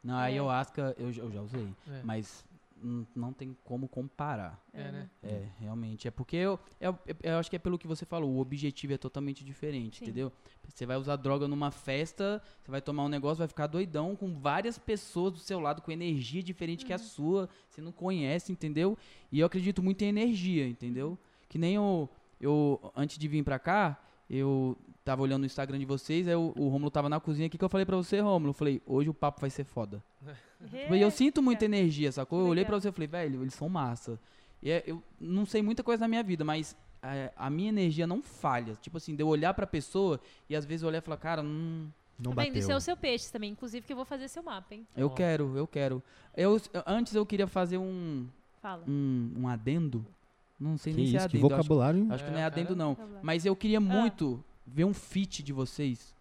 Não, 0.03 0.15
a 0.16 0.23
É. 0.23 0.27
ayahuasca 0.27 0.95
eu, 0.97 1.12
já- 1.12 1.23
eu 1.23 1.31
já 1.32 1.41
usei. 1.43 1.74
É, 1.89 2.03
Mas 2.05 2.45
não 3.15 3.32
tem 3.32 3.57
como 3.65 3.89
comparar. 3.89 4.65
é, 4.73 4.90
né? 4.90 5.11
É, 5.23 5.48
realmente. 5.59 6.09
É 6.09 6.11
porque 6.11 6.36
eu, 6.36 6.59
eu, 6.81 6.98
eu 7.23 7.39
acho 7.39 7.51
que 7.51 7.57
é 7.57 7.59
pelo 7.59 7.78
que 7.78 7.86
você 7.86 8.05
falou, 8.07 8.31
o 8.31 8.39
objetivo 8.39 8.93
é 8.93 8.98
totalmente 8.98 9.44
diferente, 9.44 9.98
Sim. 9.98 10.05
entendeu? 10.05 10.32
Você 10.69 10.86
vai 10.86 10.97
usar 10.97 11.16
droga 11.16 11.47
numa 11.47 11.70
festa, 11.70 12.43
você 12.62 12.70
vai 12.70 12.81
tomar 12.81 13.05
um 13.05 13.09
negócio, 13.09 13.39
vai 13.39 13.48
ficar 13.48 13.66
doidão 13.66 14.16
com 14.16 14.32
várias 14.35 14.78
pessoas 14.78 15.32
do 15.32 15.39
seu 15.39 15.61
lado, 15.61 15.82
com 15.82 15.90
energia 15.90 16.43
diferente 16.43 16.85
que 16.85 16.93
a 16.93 16.98
sua, 16.98 17.48
você 17.69 17.81
não 17.81 17.93
conhece, 17.93 18.52
entendeu? 18.52 18.97
E 19.31 19.40
eu 19.40 19.47
acredito 19.47 19.82
muito 19.82 20.02
em 20.02 20.09
energia, 20.09 20.66
entendeu? 20.66 21.19
Que 21.48 21.59
nem 21.59 21.74
eu, 21.74 22.09
eu 22.40 22.93
antes 22.97 23.19
de 23.19 23.28
vir 23.28 23.43
pra 23.43 23.59
cá, 23.59 24.01
eu 24.28 24.77
tava 25.05 25.23
olhando 25.23 25.43
o 25.43 25.47
Instagram 25.47 25.78
de 25.78 25.85
vocês, 25.85 26.28
aí 26.28 26.36
o, 26.36 26.52
o 26.57 26.69
Romulo 26.69 26.90
tava 26.90 27.09
na 27.09 27.19
cozinha, 27.19 27.48
o 27.48 27.51
que, 27.51 27.59
que 27.59 27.65
eu 27.65 27.69
falei 27.69 27.85
pra 27.85 27.97
você, 27.97 28.20
Romulo? 28.20 28.51
Eu 28.51 28.55
falei, 28.55 28.81
hoje 28.86 29.11
o 29.11 29.15
papo 29.15 29.40
vai 29.40 29.51
ser 29.51 29.65
foda. 29.65 30.02
É. 30.73 30.78
Tipo, 30.82 30.95
E 30.95 31.01
eu 31.01 31.11
sinto 31.11 31.43
muita 31.43 31.65
energia, 31.65 32.11
sacou? 32.12 32.41
Eu 32.41 32.47
olhei 32.47 32.65
pra 32.65 32.73
Legal. 32.77 32.81
você 32.82 32.89
e 32.89 32.93
falei, 32.93 33.09
velho, 33.09 33.43
eles 33.43 33.55
são 33.55 33.69
massa. 33.69 34.19
E 34.62 34.70
é- 34.70 34.85
eu 34.87 35.03
não 35.20 35.47
sei 35.47 35.62
muita 35.62 35.82
coisa 35.82 36.01
na 36.03 36.09
minha 36.09 36.23
vida, 36.23 36.45
mas 36.45 36.77
é, 37.03 37.32
a 37.37 37.49
minha 37.49 37.70
energia 37.70 38.07
não 38.07 38.20
falha. 38.23 38.74
Tipo 38.81 38.99
assim, 38.99 39.16
de 39.16 39.23
eu 39.23 39.28
olhar 39.28 39.55
pra 39.55 39.66
pessoa 39.66 40.20
e 40.49 40.55
às 40.57 40.65
vezes 40.66 40.82
eu 40.82 40.89
olhar 40.89 40.99
e 40.99 41.03
falar, 41.03 41.16
cara, 41.16 41.43
hum, 41.43 41.89
Não 42.23 42.32
Tá 42.35 42.43
vendo? 42.43 42.49
bateu. 42.49 42.61
Isso 42.61 42.70
é 42.70 42.77
o 42.77 42.81
seu 42.82 42.95
peixe 42.95 43.32
também. 43.32 43.51
Inclusive 43.53 43.87
que 43.87 43.93
eu 43.95 43.97
vou 43.97 44.05
fazer 44.05 44.28
seu 44.28 44.43
mapa, 44.43 44.74
hein? 44.74 44.87
eu 44.95 45.07
Ó. 45.07 45.11
quero, 45.11 45.57
eu 45.57 45.66
quero. 45.66 46.03
Eu, 46.37 46.61
antes 46.87 47.15
eu 47.15 47.24
queria 47.24 47.47
fazer 47.47 47.78
um, 47.78 48.27
Fala. 48.61 48.85
um, 48.87 49.32
um 49.39 49.49
adendo. 49.49 50.05
Não 50.61 50.77
sei 50.77 50.93
Que 50.93 50.99
nem 50.99 51.07
se 51.07 51.15
é 51.16 51.19
isso, 51.20 51.28
que 51.31 51.37
adendo. 51.39 51.47
Acho, 51.55 51.57
vocabulário. 51.62 52.07
acho 52.12 52.23
que 52.23 52.28
É, 52.28 52.32
não 52.35 52.39
é 52.41 52.43
o 52.43 52.47
adendo, 52.47 52.66
cara- 52.69 52.78
não. 52.78 52.95
Tá. 52.95 53.07
Mas 53.23 53.47
eu 53.47 53.57
queria 53.57 53.81
muito 53.81 54.45
ver 54.66 54.85
um 54.85 54.93
feat 54.93 55.43
de 55.43 55.51
vocês. 55.55 56.15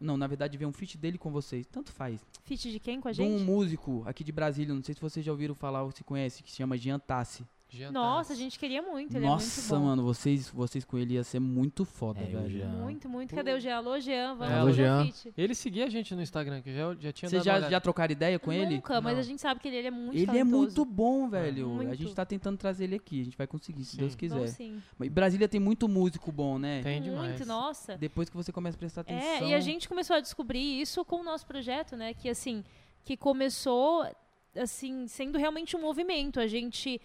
Não, 0.00 0.16
na 0.16 0.26
verdade, 0.26 0.56
ver 0.58 0.66
um 0.66 0.72
feat 0.72 0.98
dele 0.98 1.16
com 1.16 1.30
vocês. 1.30 1.66
Tanto 1.66 1.92
faz. 1.92 2.20
Feat 2.44 2.70
de 2.70 2.78
quem 2.80 3.00
com 3.00 3.08
a 3.08 3.12
De 3.12 3.22
um 3.22 3.38
gente? 3.38 3.44
músico 3.46 4.02
aqui 4.06 4.22
de 4.24 4.32
Brasília, 4.32 4.74
não 4.74 4.82
sei 4.82 4.94
se 4.94 5.00
vocês 5.00 5.24
já 5.24 5.32
ouviram 5.32 5.54
falar 5.54 5.82
ou 5.82 5.90
se 5.90 6.02
conhece, 6.04 6.42
que 6.42 6.50
se 6.50 6.56
chama 6.58 6.76
Jean 6.76 6.98
Tassi. 6.98 7.44
Jean 7.76 7.90
Nossa, 7.92 8.32
a 8.32 8.36
gente 8.36 8.58
queria 8.58 8.80
muito. 8.80 9.16
Ele 9.16 9.26
Nossa, 9.26 9.60
é 9.60 9.62
muito 9.62 9.74
bom. 9.80 9.86
mano, 9.88 10.02
vocês, 10.02 10.48
vocês 10.48 10.84
com 10.84 10.96
ele 10.96 11.14
ia 11.14 11.24
ser 11.24 11.40
muito 11.40 11.84
foda, 11.84 12.20
É, 12.20 12.24
velho. 12.24 12.48
Jean. 12.50 12.68
Muito, 12.68 13.08
muito. 13.08 13.34
Cadê 13.34 13.52
o 13.52 13.60
Jean? 13.60 13.76
Alô, 13.76 13.98
Jean. 14.00 14.34
Vamos 14.36 14.52
É, 14.54 14.58
alô, 14.58 14.72
Jean. 14.72 15.08
Ele 15.36 15.54
seguia 15.54 15.86
a 15.86 15.88
gente 15.88 16.14
no 16.14 16.22
Instagram, 16.22 16.62
que 16.62 16.72
já, 16.74 16.94
já 16.94 17.12
tinha 17.12 17.28
Vocês 17.28 17.42
já, 17.44 17.60
já 17.68 17.80
trocaram 17.80 18.12
ideia 18.12 18.38
com 18.38 18.52
ele? 18.52 18.76
Nunca, 18.76 19.00
mas 19.00 19.14
Não. 19.14 19.20
a 19.20 19.22
gente 19.22 19.40
sabe 19.42 19.60
que 19.60 19.68
ele, 19.68 19.76
ele 19.78 19.88
é 19.88 19.90
muito 19.90 20.14
Ele 20.14 20.22
é 20.22 20.26
talentoso. 20.26 20.56
muito 20.56 20.84
bom, 20.84 21.28
velho. 21.28 21.66
A 21.66 21.68
Muito. 21.74 21.94
gente 21.96 22.14
tá 22.14 22.24
tentando 22.24 22.56
trazer 22.56 22.84
ele 22.84 22.96
aqui. 22.96 23.20
A 23.20 23.24
gente 23.24 23.36
vai 23.36 23.46
conseguir, 23.46 23.84
se 23.84 23.92
Sim. 23.92 23.98
Deus 23.98 24.14
quiser. 24.14 24.38
Não, 24.38 24.46
sim. 24.46 24.82
Mas 24.98 25.08
Brasília 25.08 25.48
tem 25.48 25.60
muito 25.60 25.88
músico 25.88 26.30
bom, 26.30 26.58
né? 26.58 26.80
Tem 26.82 27.02
demais. 27.02 27.30
Muito, 27.30 27.46
nossa. 27.46 27.96
Depois 27.96 28.28
que 28.30 28.36
você 28.36 28.52
começa 28.52 28.76
a 28.76 28.78
prestar 28.78 29.00
atenção. 29.02 29.28
É, 29.46 29.50
e 29.50 29.54
a 29.54 29.60
gente 29.60 29.88
começou 29.88 30.16
a 30.16 30.20
descobrir 30.20 30.80
isso 30.80 31.04
com 31.04 31.16
o 31.20 31.24
nosso 31.24 31.46
projeto, 31.46 31.96
né? 31.96 32.14
Que 32.14 32.28
assim, 32.28 32.62
que 33.04 33.16
começou 33.16 34.06
assim, 34.56 35.06
sendo 35.08 35.36
realmente 35.38 35.76
um 35.76 35.80
movimento. 35.80 36.38
A 36.38 36.46
gente 36.46 37.00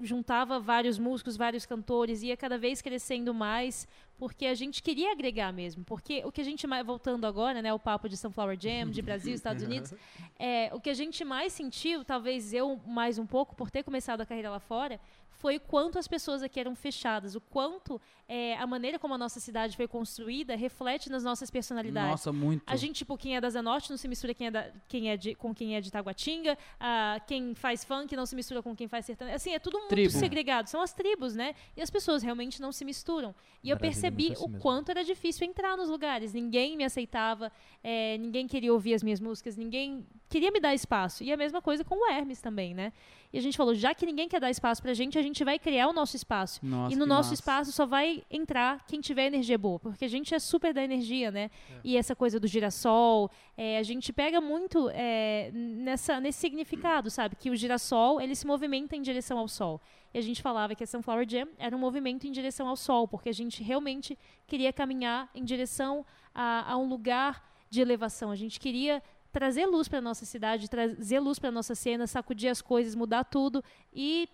juntava 0.00 0.58
vários 0.60 0.98
músicos, 0.98 1.36
vários 1.36 1.64
cantores, 1.64 2.22
ia 2.22 2.36
cada 2.36 2.58
vez 2.58 2.82
crescendo 2.82 3.32
mais, 3.32 3.88
porque 4.18 4.46
a 4.46 4.54
gente 4.54 4.82
queria 4.82 5.12
agregar 5.12 5.52
mesmo. 5.52 5.84
Porque 5.84 6.22
o 6.24 6.32
que 6.32 6.40
a 6.40 6.44
gente 6.44 6.66
mais, 6.66 6.84
voltando 6.84 7.26
agora, 7.26 7.60
né, 7.62 7.72
o 7.72 7.78
papo 7.78 8.08
de 8.08 8.16
Sunflower 8.16 8.56
Jam, 8.60 8.90
de 8.90 9.02
Brasil, 9.02 9.34
Estados 9.34 9.62
Unidos, 9.62 9.92
é, 10.38 10.70
o 10.72 10.80
que 10.80 10.90
a 10.90 10.94
gente 10.94 11.24
mais 11.24 11.52
sentiu, 11.52 12.04
talvez 12.04 12.52
eu 12.52 12.80
mais 12.86 13.18
um 13.18 13.26
pouco, 13.26 13.54
por 13.54 13.70
ter 13.70 13.82
começado 13.82 14.20
a 14.20 14.26
carreira 14.26 14.50
lá 14.50 14.60
fora, 14.60 14.98
foi 15.38 15.56
o 15.56 15.60
quanto 15.60 15.98
as 15.98 16.08
pessoas 16.08 16.42
aqui 16.42 16.58
eram 16.58 16.74
fechadas, 16.74 17.34
o 17.34 17.40
quanto 17.42 18.00
é, 18.26 18.56
a 18.56 18.66
maneira 18.66 18.98
como 18.98 19.12
a 19.12 19.18
nossa 19.18 19.38
cidade 19.38 19.76
foi 19.76 19.86
construída 19.86 20.56
reflete 20.56 21.10
nas 21.10 21.22
nossas 21.22 21.50
personalidades. 21.50 22.10
Nossa, 22.10 22.32
muito. 22.32 22.62
A 22.66 22.74
gente, 22.74 22.96
tipo, 22.96 23.18
quem 23.18 23.36
é 23.36 23.40
da 23.40 23.50
Zanorte 23.50 23.90
não 23.90 23.98
se 23.98 24.08
mistura 24.08 24.32
quem 24.32 24.46
é 24.46 24.50
da- 24.50 24.70
quem 24.88 25.10
é 25.10 25.16
de- 25.16 25.34
com 25.34 25.54
quem 25.54 25.76
é 25.76 25.80
de 25.82 25.92
Taguatinga. 25.92 26.56
ah, 26.80 27.20
quem 27.26 27.54
faz 27.54 27.84
funk 27.84 28.16
não 28.16 28.24
se 28.24 28.34
mistura 28.34 28.62
com 28.62 28.74
quem 28.74 28.88
faz 28.88 29.04
sertanejo. 29.04 29.36
Assim, 29.36 29.52
é 29.52 29.58
tudo 29.58 29.76
muito 29.78 29.90
Tribo. 29.90 30.10
segregado. 30.10 30.68
São 30.70 30.80
as 30.80 30.94
tribos, 30.94 31.34
né? 31.36 31.54
E 31.76 31.82
as 31.82 31.90
pessoas 31.90 32.22
realmente 32.22 32.58
não 32.60 32.72
se 32.72 32.82
misturam. 32.84 33.34
E 33.62 33.68
eu 33.68 33.76
é 33.76 33.78
percebi 34.10 34.38
o 34.38 34.48
mesmo. 34.48 34.60
quanto 34.60 34.90
era 34.90 35.04
difícil 35.04 35.46
entrar 35.46 35.76
nos 35.76 35.88
lugares. 35.88 36.32
Ninguém 36.32 36.76
me 36.76 36.84
aceitava, 36.84 37.50
eh, 37.82 38.16
ninguém 38.18 38.46
queria 38.46 38.72
ouvir 38.72 38.94
as 38.94 39.02
minhas 39.02 39.20
músicas, 39.20 39.56
ninguém 39.56 40.06
queria 40.28 40.50
me 40.50 40.60
dar 40.60 40.74
espaço. 40.74 41.22
E 41.22 41.32
a 41.32 41.36
mesma 41.36 41.60
coisa 41.62 41.84
com 41.84 41.94
o 41.96 42.10
Hermes 42.10 42.40
também, 42.40 42.74
né? 42.74 42.92
E 43.32 43.38
a 43.38 43.42
gente 43.42 43.56
falou, 43.56 43.74
já 43.74 43.94
que 43.94 44.06
ninguém 44.06 44.28
quer 44.28 44.40
dar 44.40 44.50
espaço 44.50 44.80
pra 44.82 44.94
gente, 44.94 45.18
a 45.18 45.22
gente 45.22 45.42
vai 45.44 45.58
criar 45.58 45.88
o 45.88 45.92
nosso 45.92 46.16
espaço. 46.16 46.60
Nossa, 46.64 46.94
E 46.94 46.96
no 46.98 47.04
nosso 47.06 47.30
massa. 47.30 47.34
espaço 47.34 47.72
só 47.72 47.84
vai 47.86 48.22
entrar 48.30 48.84
quem 48.86 49.00
tiver 49.00 49.26
energia 49.26 49.58
boa, 49.58 49.78
porque 49.78 50.04
a 50.04 50.08
gente 50.08 50.34
é 50.34 50.38
super 50.38 50.72
da 50.72 50.82
energia, 50.82 51.30
né? 51.30 51.50
E 51.84 51.96
essa 51.96 52.14
coisa 52.16 52.38
do 52.40 52.46
girassol, 52.46 53.30
é, 53.56 53.78
a 53.78 53.82
gente 53.82 54.12
pega 54.12 54.40
muito 54.40 54.90
é, 54.92 55.50
nessa, 55.52 56.20
nesse 56.20 56.38
significado, 56.38 57.10
sabe? 57.10 57.36
Que 57.36 57.50
o 57.50 57.56
girassol, 57.56 58.20
ele 58.20 58.34
se 58.34 58.46
movimenta 58.46 58.96
em 58.96 59.02
direção 59.02 59.38
ao 59.38 59.48
sol. 59.48 59.80
E 60.14 60.18
a 60.18 60.22
gente 60.22 60.40
falava 60.40 60.74
que 60.74 60.82
a 60.82 60.86
Sunflower 60.86 61.28
Jam 61.28 61.48
era 61.58 61.76
um 61.76 61.78
movimento 61.78 62.26
em 62.26 62.32
direção 62.32 62.68
ao 62.68 62.76
sol, 62.76 63.06
porque 63.06 63.28
a 63.28 63.34
gente 63.34 63.62
realmente 63.62 64.16
queria 64.46 64.72
caminhar 64.72 65.28
em 65.34 65.44
direção 65.44 66.06
a, 66.34 66.72
a 66.72 66.76
um 66.76 66.88
lugar 66.88 67.44
de 67.68 67.80
elevação. 67.80 68.30
A 68.30 68.36
gente 68.36 68.58
queria 68.58 69.02
trazer 69.36 69.66
luz 69.66 69.86
para 69.86 70.00
nossa 70.00 70.24
cidade, 70.24 70.66
trazer 70.66 71.20
luz 71.20 71.38
para 71.38 71.50
nossa 71.50 71.74
cena, 71.74 72.06
sacudir 72.06 72.48
as 72.48 72.62
coisas, 72.62 72.94
mudar 72.94 73.22
tudo 73.24 73.62
e 73.92 74.26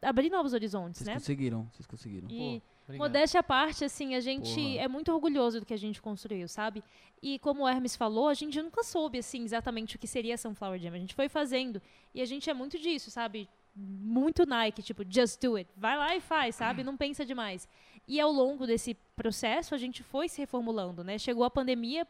abrir 0.00 0.30
novos 0.30 0.52
horizontes, 0.52 0.98
Vocês 1.00 1.08
né? 1.08 1.14
conseguiram, 1.14 1.68
vocês 1.72 1.86
conseguiram. 1.86 2.28
E 2.30 2.62
Obrigado. 2.84 2.98
modéstia 2.98 3.40
à 3.40 3.42
parte, 3.42 3.84
assim, 3.84 4.14
a 4.14 4.20
gente 4.20 4.54
Porra. 4.54 4.84
é 4.84 4.86
muito 4.86 5.12
orgulhoso 5.12 5.58
do 5.58 5.66
que 5.66 5.74
a 5.74 5.78
gente 5.78 6.00
construiu, 6.00 6.46
sabe? 6.46 6.84
E 7.20 7.40
como 7.40 7.64
o 7.64 7.68
Hermes 7.68 7.96
falou, 7.96 8.28
a 8.28 8.34
gente 8.34 8.62
nunca 8.62 8.84
soube, 8.84 9.18
assim, 9.18 9.42
exatamente 9.42 9.96
o 9.96 9.98
que 9.98 10.06
seria 10.06 10.36
a 10.36 10.38
Sunflower 10.38 10.78
Jam. 10.78 10.94
A 10.94 10.98
gente 10.98 11.16
foi 11.16 11.28
fazendo. 11.28 11.82
E 12.14 12.22
a 12.22 12.24
gente 12.24 12.48
é 12.48 12.54
muito 12.54 12.78
disso, 12.78 13.10
sabe? 13.10 13.48
Muito 13.74 14.46
Nike, 14.46 14.84
tipo, 14.84 15.02
just 15.08 15.42
do 15.42 15.56
it. 15.56 15.68
Vai 15.76 15.98
lá 15.98 16.14
e 16.14 16.20
faz, 16.20 16.54
sabe? 16.54 16.84
Não 16.84 16.96
pensa 16.96 17.24
demais. 17.26 17.66
E 18.06 18.20
ao 18.20 18.30
longo 18.30 18.68
desse 18.68 18.94
processo, 19.16 19.74
a 19.74 19.78
gente 19.78 20.04
foi 20.04 20.28
se 20.28 20.40
reformulando, 20.40 21.02
né? 21.02 21.18
Chegou 21.18 21.42
a 21.42 21.50
pandemia, 21.50 22.06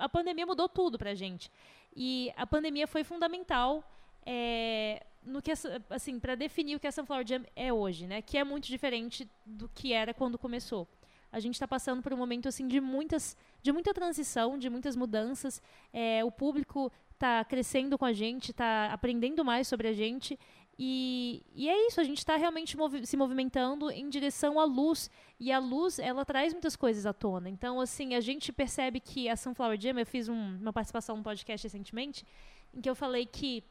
a 0.00 0.08
pandemia 0.08 0.46
mudou 0.46 0.68
tudo 0.68 0.98
pra 0.98 1.14
gente. 1.14 1.50
E 1.94 2.32
a 2.36 2.46
pandemia 2.46 2.86
foi 2.86 3.04
fundamental 3.04 3.84
é, 4.24 5.04
no 5.22 5.42
que 5.42 5.52
assim 5.90 6.18
para 6.18 6.34
definir 6.34 6.76
o 6.76 6.80
que 6.80 6.86
a 6.86 6.92
Sunflower 6.92 7.26
Jam 7.26 7.44
é 7.54 7.72
hoje, 7.72 8.06
né? 8.06 8.22
Que 8.22 8.38
é 8.38 8.44
muito 8.44 8.66
diferente 8.66 9.28
do 9.44 9.68
que 9.68 9.92
era 9.92 10.14
quando 10.14 10.38
começou. 10.38 10.88
A 11.32 11.38
gente 11.38 11.54
está 11.54 11.68
passando 11.68 12.02
por 12.02 12.12
um 12.12 12.16
momento 12.16 12.48
assim 12.48 12.66
de 12.66 12.80
muitas, 12.80 13.36
de 13.62 13.70
muita 13.70 13.94
transição, 13.94 14.58
de 14.58 14.68
muitas 14.68 14.96
mudanças. 14.96 15.62
É, 15.92 16.24
o 16.24 16.30
público 16.30 16.90
está 17.12 17.44
crescendo 17.44 17.96
com 17.96 18.04
a 18.04 18.12
gente, 18.12 18.50
está 18.50 18.92
aprendendo 18.92 19.44
mais 19.44 19.68
sobre 19.68 19.86
a 19.86 19.92
gente. 19.92 20.38
E, 20.82 21.42
e 21.54 21.68
é 21.68 21.86
isso, 21.88 22.00
a 22.00 22.04
gente 22.04 22.16
está 22.16 22.36
realmente 22.36 22.74
movi- 22.74 23.04
se 23.06 23.14
movimentando 23.14 23.90
em 23.90 24.08
direção 24.08 24.58
à 24.58 24.64
luz. 24.64 25.10
E 25.38 25.52
a 25.52 25.58
luz, 25.58 25.98
ela 25.98 26.24
traz 26.24 26.54
muitas 26.54 26.74
coisas 26.74 27.04
à 27.04 27.12
tona. 27.12 27.50
Então, 27.50 27.78
assim, 27.82 28.14
a 28.14 28.20
gente 28.20 28.50
percebe 28.50 28.98
que 28.98 29.28
a 29.28 29.36
Sunflower 29.36 29.78
Jam, 29.78 29.98
eu 29.98 30.06
fiz 30.06 30.26
um- 30.26 30.56
uma 30.58 30.72
participação 30.72 31.18
no 31.18 31.22
podcast 31.22 31.66
recentemente, 31.66 32.24
em 32.72 32.80
que 32.80 32.88
eu 32.88 32.94
falei 32.94 33.26
que 33.26 33.62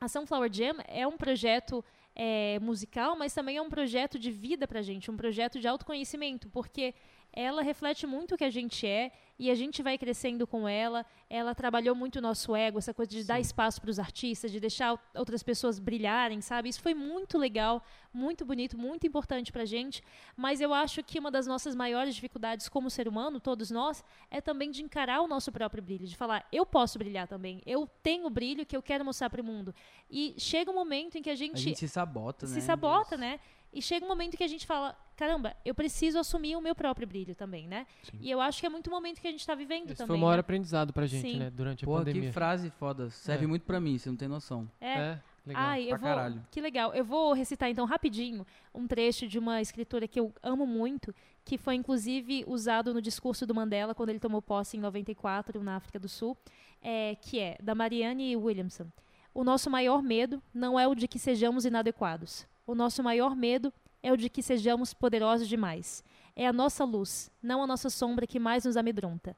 a 0.00 0.08
Sunflower 0.08 0.52
Jam 0.52 0.76
é 0.88 1.06
um 1.06 1.16
projeto 1.16 1.84
é, 2.18 2.58
musical, 2.60 3.14
mas 3.14 3.34
também 3.34 3.58
é 3.58 3.62
um 3.62 3.68
projeto 3.68 4.18
de 4.18 4.30
vida 4.30 4.66
pra 4.66 4.80
gente, 4.80 5.10
um 5.10 5.16
projeto 5.18 5.60
de 5.60 5.68
autoconhecimento, 5.68 6.48
porque 6.48 6.94
ela 7.36 7.60
reflete 7.60 8.06
muito 8.06 8.34
o 8.34 8.38
que 8.38 8.44
a 8.44 8.50
gente 8.50 8.86
é 8.86 9.12
e 9.38 9.50
a 9.50 9.54
gente 9.54 9.82
vai 9.82 9.98
crescendo 9.98 10.46
com 10.46 10.66
ela. 10.66 11.04
Ela 11.28 11.54
trabalhou 11.54 11.94
muito 11.94 12.16
o 12.16 12.22
nosso 12.22 12.56
ego, 12.56 12.78
essa 12.78 12.94
coisa 12.94 13.10
de 13.10 13.22
dar 13.24 13.38
espaço 13.38 13.78
para 13.78 13.90
os 13.90 13.98
artistas, 13.98 14.50
de 14.50 14.58
deixar 14.58 14.98
outras 15.14 15.42
pessoas 15.42 15.78
brilharem, 15.78 16.40
sabe? 16.40 16.70
Isso 16.70 16.80
foi 16.80 16.94
muito 16.94 17.36
legal, 17.36 17.84
muito 18.10 18.46
bonito, 18.46 18.78
muito 18.78 19.06
importante 19.06 19.52
pra 19.52 19.66
gente. 19.66 20.02
Mas 20.34 20.62
eu 20.62 20.72
acho 20.72 21.04
que 21.04 21.18
uma 21.18 21.30
das 21.30 21.46
nossas 21.46 21.74
maiores 21.74 22.14
dificuldades 22.14 22.70
como 22.70 22.88
ser 22.88 23.06
humano, 23.06 23.38
todos 23.38 23.70
nós, 23.70 24.02
é 24.30 24.40
também 24.40 24.70
de 24.70 24.82
encarar 24.82 25.20
o 25.20 25.28
nosso 25.28 25.52
próprio 25.52 25.82
brilho, 25.82 26.06
de 26.06 26.16
falar, 26.16 26.46
eu 26.50 26.64
posso 26.64 26.98
brilhar 26.98 27.28
também, 27.28 27.60
eu 27.66 27.86
tenho 28.02 28.30
brilho 28.30 28.64
que 28.64 28.74
eu 28.74 28.82
quero 28.82 29.04
mostrar 29.04 29.28
para 29.28 29.42
o 29.42 29.44
mundo. 29.44 29.74
E 30.10 30.34
chega 30.38 30.70
um 30.70 30.74
momento 30.74 31.18
em 31.18 31.22
que 31.22 31.28
a 31.28 31.34
gente, 31.34 31.56
A 31.56 31.60
gente 31.60 31.78
se 31.80 31.88
sabota, 31.88 32.46
né? 32.46 32.54
se 32.54 32.60
sabota, 32.62 33.16
né? 33.18 33.38
E 33.72 33.82
chega 33.82 34.04
um 34.04 34.08
momento 34.08 34.36
que 34.36 34.44
a 34.44 34.48
gente 34.48 34.66
fala, 34.66 34.96
caramba, 35.16 35.54
eu 35.64 35.74
preciso 35.74 36.18
assumir 36.18 36.56
o 36.56 36.60
meu 36.60 36.74
próprio 36.74 37.06
brilho 37.06 37.34
também, 37.34 37.68
né? 37.68 37.86
Sim. 38.02 38.18
E 38.20 38.30
eu 38.30 38.40
acho 38.40 38.58
que 38.60 38.66
é 38.66 38.68
muito 38.70 38.86
o 38.86 38.90
momento 38.90 39.20
que 39.20 39.26
a 39.28 39.30
gente 39.30 39.40
está 39.40 39.54
vivendo 39.54 39.86
Esse 39.90 39.96
também. 39.96 40.06
foi 40.08 40.16
o 40.16 40.20
maior 40.20 40.34
né? 40.34 40.40
aprendizado 40.40 40.92
pra 40.92 41.06
gente, 41.06 41.30
Sim. 41.32 41.38
né? 41.38 41.50
Durante 41.50 41.84
a 41.84 41.86
Pô, 41.86 41.94
pandemia. 41.98 42.22
que 42.22 42.32
frase 42.32 42.70
foda. 42.70 43.10
Serve 43.10 43.44
É. 43.44 43.48
muito 43.48 43.64
pra 43.66 43.78
mim, 43.78 43.98
você 43.98 44.08
não 44.08 44.16
tem 44.16 44.28
noção. 44.28 44.66
É. 44.80 44.92
É, 44.98 45.20
legal. 45.44 45.62
Ai, 45.62 45.82
eu 45.84 45.88
pra 45.90 45.98
vou. 45.98 46.08
caralho. 46.08 46.46
Que 46.50 46.60
legal. 46.60 46.94
Eu 46.94 47.04
vou 47.04 47.32
recitar 47.34 47.68
então 47.68 47.84
rapidinho 47.84 48.46
um 48.74 48.86
trecho 48.86 49.28
de 49.28 49.38
uma 49.38 49.60
escritora 49.60 50.08
que 50.08 50.18
eu 50.18 50.32
amo 50.42 50.66
muito, 50.66 51.14
que 51.44 51.58
foi 51.58 51.74
inclusive 51.74 52.44
usado 52.46 52.94
no 52.94 53.02
discurso 53.02 53.46
do 53.46 53.54
Mandela 53.54 53.94
quando 53.94 54.08
ele 54.08 54.18
tomou 54.18 54.40
posse 54.40 54.76
em 54.76 54.80
94 54.80 55.62
na 55.62 55.76
África 55.76 55.98
do 55.98 56.08
Sul, 56.08 56.36
é, 56.82 57.14
que 57.20 57.38
é 57.38 57.58
da 57.62 57.74
Marianne 57.74 58.34
Williamson. 58.36 58.86
O 59.34 59.44
nosso 59.44 59.68
maior 59.68 60.02
medo 60.02 60.42
não 60.54 60.80
é 60.80 60.88
o 60.88 60.94
de 60.94 61.06
que 61.06 61.18
sejamos 61.18 61.66
inadequados. 61.66 62.46
O 62.66 62.74
nosso 62.74 63.02
maior 63.02 63.36
medo 63.36 63.72
é 64.02 64.12
o 64.12 64.16
de 64.16 64.28
que 64.28 64.42
sejamos 64.42 64.92
poderosos 64.92 65.48
demais. 65.48 66.02
É 66.34 66.46
a 66.46 66.52
nossa 66.52 66.84
luz, 66.84 67.30
não 67.42 67.62
a 67.62 67.66
nossa 67.66 67.88
sombra 67.88 68.26
que 68.26 68.38
mais 68.38 68.64
nos 68.64 68.76
amedronta. 68.76 69.36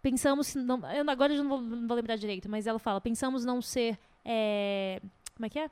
Pensamos, 0.00 0.54
não, 0.54 0.78
eu 0.92 1.08
agora 1.10 1.34
eu 1.34 1.42
não 1.42 1.48
vou, 1.48 1.60
não 1.60 1.88
vou 1.88 1.96
lembrar 1.96 2.16
direito, 2.16 2.48
mas 2.48 2.66
ela 2.66 2.78
fala, 2.78 3.00
pensamos 3.00 3.44
não 3.44 3.60
ser, 3.60 3.98
é, 4.24 5.00
como 5.34 5.46
é 5.46 5.48
que 5.48 5.58
é? 5.58 5.70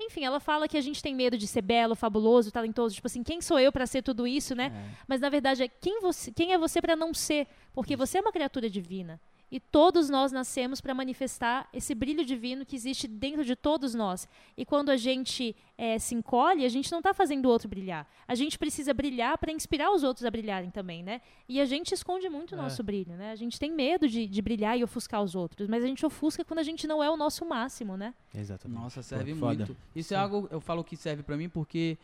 Enfim, 0.00 0.24
ela 0.24 0.38
fala 0.38 0.68
que 0.68 0.76
a 0.76 0.80
gente 0.80 1.02
tem 1.02 1.14
medo 1.14 1.36
de 1.36 1.46
ser 1.46 1.62
belo, 1.62 1.96
fabuloso, 1.96 2.52
talentoso. 2.52 2.94
Tipo 2.94 3.08
assim, 3.08 3.24
quem 3.24 3.40
sou 3.40 3.58
eu 3.58 3.72
para 3.72 3.84
ser 3.84 4.00
tudo 4.02 4.28
isso, 4.28 4.54
né? 4.54 4.72
É. 4.72 4.96
Mas 5.08 5.20
na 5.20 5.28
verdade 5.28 5.64
é 5.64 5.68
quem, 5.68 6.00
você, 6.00 6.30
quem 6.30 6.52
é 6.52 6.58
você 6.58 6.80
para 6.80 6.94
não 6.94 7.12
ser? 7.12 7.48
Porque 7.72 7.96
você 7.96 8.18
é 8.18 8.20
uma 8.20 8.30
criatura 8.30 8.70
divina. 8.70 9.20
E 9.50 9.58
todos 9.58 10.10
nós 10.10 10.30
nascemos 10.30 10.80
para 10.80 10.92
manifestar 10.94 11.68
esse 11.72 11.94
brilho 11.94 12.24
divino 12.24 12.66
que 12.66 12.76
existe 12.76 13.08
dentro 13.08 13.44
de 13.44 13.56
todos 13.56 13.94
nós. 13.94 14.28
E 14.56 14.64
quando 14.64 14.90
a 14.90 14.96
gente 14.96 15.56
eh, 15.78 15.98
se 15.98 16.14
encolhe, 16.14 16.64
a 16.64 16.68
gente 16.68 16.90
não 16.92 16.98
está 16.98 17.14
fazendo 17.14 17.46
o 17.46 17.48
outro 17.48 17.68
brilhar. 17.68 18.06
A 18.26 18.34
gente 18.34 18.58
precisa 18.58 18.92
brilhar 18.92 19.38
para 19.38 19.50
inspirar 19.50 19.90
os 19.90 20.02
outros 20.02 20.24
a 20.26 20.30
brilharem 20.30 20.70
também, 20.70 21.02
né? 21.02 21.20
E 21.48 21.60
a 21.60 21.64
gente 21.64 21.94
esconde 21.94 22.28
muito 22.28 22.52
o 22.52 22.54
É. 22.58 22.62
nosso 22.62 22.82
brilho, 22.82 23.16
né? 23.16 23.30
A 23.32 23.36
gente 23.36 23.58
tem 23.58 23.72
medo 23.72 24.06
de, 24.06 24.26
de 24.26 24.42
brilhar 24.42 24.78
e 24.78 24.84
ofuscar 24.84 25.22
os 25.22 25.34
outros, 25.34 25.66
mas 25.66 25.82
a 25.82 25.86
gente 25.86 26.04
ofusca 26.04 26.44
quando 26.44 26.58
a 26.58 26.62
gente 26.62 26.86
não 26.86 27.02
é 27.02 27.08
o 27.10 27.16
nosso 27.16 27.44
máximo, 27.46 27.96
né? 27.96 28.12
Exatamente. 28.34 28.78
Nossa, 28.80 29.00
Pô, 29.00 29.02
serve 29.02 29.34
foda. 29.34 29.64
muito. 29.66 29.76
Isso 29.96 30.12
é 30.12 30.16
algo, 30.18 30.46
eu 30.50 30.60
falo 30.60 30.84
que 30.84 30.96
serve 30.96 31.22
pra 31.22 31.36
mim 31.36 31.48
porque 31.48 31.96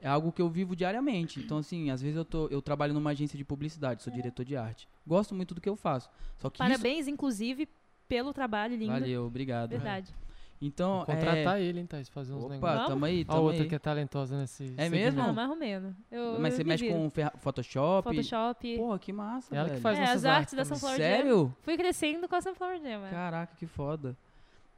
é 0.00 0.08
algo 0.08 0.32
que 0.32 0.40
eu 0.42 0.48
vivo 0.48 0.74
diariamente. 0.74 1.40
Então, 1.40 1.58
assim, 1.58 1.90
às 1.90 2.00
vezes 2.00 2.16
eu, 2.16 2.24
tô, 2.24 2.46
eu 2.48 2.60
trabalho 2.62 2.94
numa 2.94 3.10
agência 3.10 3.36
de 3.36 3.44
publicidade, 3.44 4.02
sou 4.02 4.12
diretor 4.12 4.44
de 4.44 4.56
arte. 4.56 4.88
Gosto 5.06 5.34
muito 5.34 5.54
do 5.54 5.60
que 5.60 5.68
eu 5.68 5.76
faço. 5.76 6.08
Só 6.38 6.48
que 6.50 6.58
Parabéns, 6.58 7.06
inclusive, 7.08 7.68
pelo 8.08 8.32
trabalho 8.32 8.72
isso... 8.74 8.82
lindo. 8.82 8.92
Valeu, 8.92 9.26
obrigado. 9.26 9.70
Verdade. 9.70 10.14
Então, 10.62 10.96
Vou 10.98 11.06
contratar 11.06 11.58
ele, 11.58 11.80
hein, 11.80 11.86
Thaís, 11.86 12.08
fazer 12.10 12.34
uns 12.34 12.44
é... 12.44 12.48
negócios. 12.50 12.80
Opa, 12.80 12.86
tamo 12.88 13.04
aí, 13.06 13.22
A 13.22 13.32
tamo 13.32 13.42
outra 13.44 13.62
aí. 13.62 13.68
que 13.68 13.74
é 13.74 13.78
talentosa 13.78 14.38
nesse 14.38 14.64
É 14.64 14.66
segmento. 14.66 14.90
mesmo? 14.90 15.22
Não, 15.22 15.32
mais 15.32 15.48
ou 15.48 15.56
menos. 15.56 15.94
Eu, 16.10 16.38
Mas 16.38 16.52
eu 16.52 16.56
você 16.58 16.64
me 16.64 16.68
mexe 16.68 16.88
com 16.90 17.10
Photoshop? 17.38 18.08
Photoshop. 18.10 18.76
Porra, 18.76 18.98
que 18.98 19.10
massa, 19.10 19.54
Ela 19.54 19.64
velho. 19.64 19.76
que 19.76 19.80
faz 19.82 19.98
É, 19.98 20.04
as 20.04 20.24
artes 20.26 20.52
da. 20.52 20.64
Sunflower 20.66 20.98
Jam. 20.98 21.02
Sério? 21.06 21.56
Fui 21.62 21.78
crescendo 21.78 22.28
com 22.28 22.36
a 22.36 22.42
Sunflower 22.42 22.78
Jam. 22.78 23.06
é. 23.06 23.10
Caraca, 23.10 23.56
que 23.56 23.66
foda. 23.66 24.14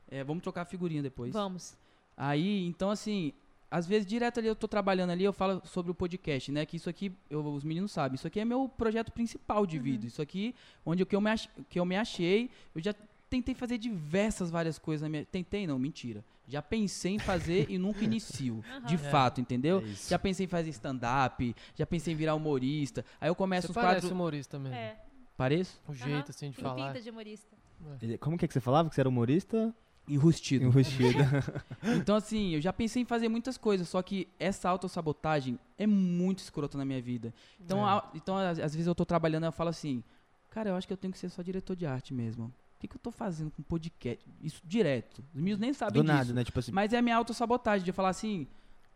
É, 0.08 0.22
vamos 0.22 0.42
trocar 0.44 0.64
figurinha 0.66 1.02
depois. 1.02 1.32
Vamos. 1.32 1.76
Aí, 2.16 2.64
então 2.66 2.88
assim, 2.88 3.32
às 3.72 3.86
vezes 3.86 4.06
direto 4.06 4.38
ali 4.38 4.46
eu 4.48 4.54
tô 4.54 4.68
trabalhando 4.68 5.10
ali, 5.10 5.24
eu 5.24 5.32
falo 5.32 5.62
sobre 5.64 5.90
o 5.90 5.94
podcast, 5.94 6.52
né? 6.52 6.66
Que 6.66 6.76
isso 6.76 6.90
aqui, 6.90 7.10
eu- 7.30 7.44
os 7.44 7.64
meninos 7.64 7.90
sabem, 7.92 8.14
isso 8.16 8.26
aqui 8.26 8.38
é 8.38 8.44
meu 8.44 8.68
projeto 8.68 9.10
principal 9.10 9.66
de 9.66 9.78
vida. 9.78 10.06
Isso 10.06 10.20
aqui, 10.20 10.54
onde 10.84 11.04
que 11.06 11.16
eu, 11.16 11.20
me 11.20 11.30
ach, 11.30 11.48
que 11.68 11.80
eu 11.80 11.84
me 11.84 11.96
achei, 11.96 12.50
eu 12.74 12.82
já 12.82 12.94
tentei 13.30 13.54
fazer 13.54 13.78
diversas 13.78 14.50
várias 14.50 14.78
coisas 14.78 15.02
na 15.02 15.08
minha. 15.08 15.24
Tentei, 15.24 15.66
não, 15.66 15.78
mentira. 15.78 16.22
Já 16.46 16.60
pensei 16.60 17.14
em 17.14 17.18
fazer 17.18 17.66
e 17.70 17.78
nunca 17.78 18.04
inicio. 18.04 18.62
De 18.86 18.96
É. 18.96 18.98
fato, 18.98 19.40
entendeu? 19.40 19.78
É. 19.78 20.08
Já 20.08 20.18
pensei 20.18 20.44
em 20.44 20.48
fazer 20.48 20.68
stand-up, 20.70 21.56
já 21.74 21.86
pensei 21.86 22.12
em 22.12 22.16
virar 22.16 22.34
humorista. 22.34 23.04
Aí 23.20 23.28
eu 23.30 23.34
começo 23.34 23.68
Você 23.68 23.72
os 23.72 23.74
parece 23.84 24.06
humorista 24.12 24.58
mesmo. 24.58 24.76
É. 24.76 24.96
Pareço? 25.36 25.80
O 25.88 25.94
jeito, 25.94 26.30
assim, 26.30 26.50
de 26.50 26.56
Tem 26.56 26.62
falar. 26.64 26.88
pinta 26.88 27.00
de 27.00 27.08
humorista. 27.08 27.56
Ele- 28.02 28.18
Como 28.18 28.36
que, 28.36 28.44
é 28.44 28.48
que 28.48 28.52
você 28.52 28.60
falava? 28.60 28.88
Que 28.90 28.94
você 28.94 29.00
era 29.00 29.08
humorista? 29.08 29.74
Enrustido. 30.08 30.64
Enrustido. 30.66 31.18
Então, 32.00 32.16
assim, 32.16 32.50
eu 32.54 32.60
já 32.60 32.72
pensei 32.72 33.02
em 33.02 33.04
fazer 33.04 33.28
muitas 33.28 33.56
coisas, 33.56 33.88
só 33.88 34.02
que 34.02 34.28
essa 34.38 34.68
autossabotagem 34.68 35.58
é 35.78 35.86
muito 35.86 36.38
escrota 36.40 36.76
na 36.78 36.84
minha 36.84 37.00
vida. 37.00 37.32
Então, 37.60 37.78
É. 37.86 37.90
a- 37.90 38.10
então 38.14 38.36
às, 38.36 38.58
às 38.58 38.72
vezes 38.74 38.86
eu 38.86 38.94
tô 38.94 39.04
trabalhando 39.04 39.44
e 39.44 39.46
eu 39.46 39.52
falo 39.52 39.70
assim, 39.70 40.02
cara, 40.50 40.70
eu 40.70 40.76
acho 40.76 40.86
que 40.86 40.92
eu 40.92 40.96
tenho 40.96 41.12
que 41.12 41.18
ser 41.18 41.28
só 41.28 41.42
diretor 41.42 41.74
de 41.76 41.86
arte 41.86 42.12
mesmo. 42.14 42.46
O 42.46 42.80
que, 42.80 42.88
que 42.88 42.96
eu 42.96 43.00
tô 43.00 43.10
fazendo 43.12 43.50
com 43.52 43.62
podcast? 43.62 44.24
Isso 44.42 44.60
direto. 44.64 45.22
Os 45.32 45.40
meninos 45.40 45.60
nem 45.60 45.72
sabem 45.72 45.94
Do 46.02 46.06
disso. 46.06 46.16
nada, 46.16 46.32
né? 46.32 46.44
Tipo 46.44 46.58
assim, 46.58 46.72
Mas 46.72 46.92
é 46.92 46.98
a 46.98 47.02
minha 47.02 47.16
autossabotagem 47.16 47.84
de 47.84 47.92
falar 47.92 48.08
assim, 48.08 48.46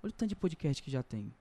olha 0.02 0.10
o 0.10 0.12
tanto 0.12 0.30
de 0.30 0.36
podcast 0.36 0.82
que 0.82 0.90
já 0.90 1.02
tem. 1.04 1.32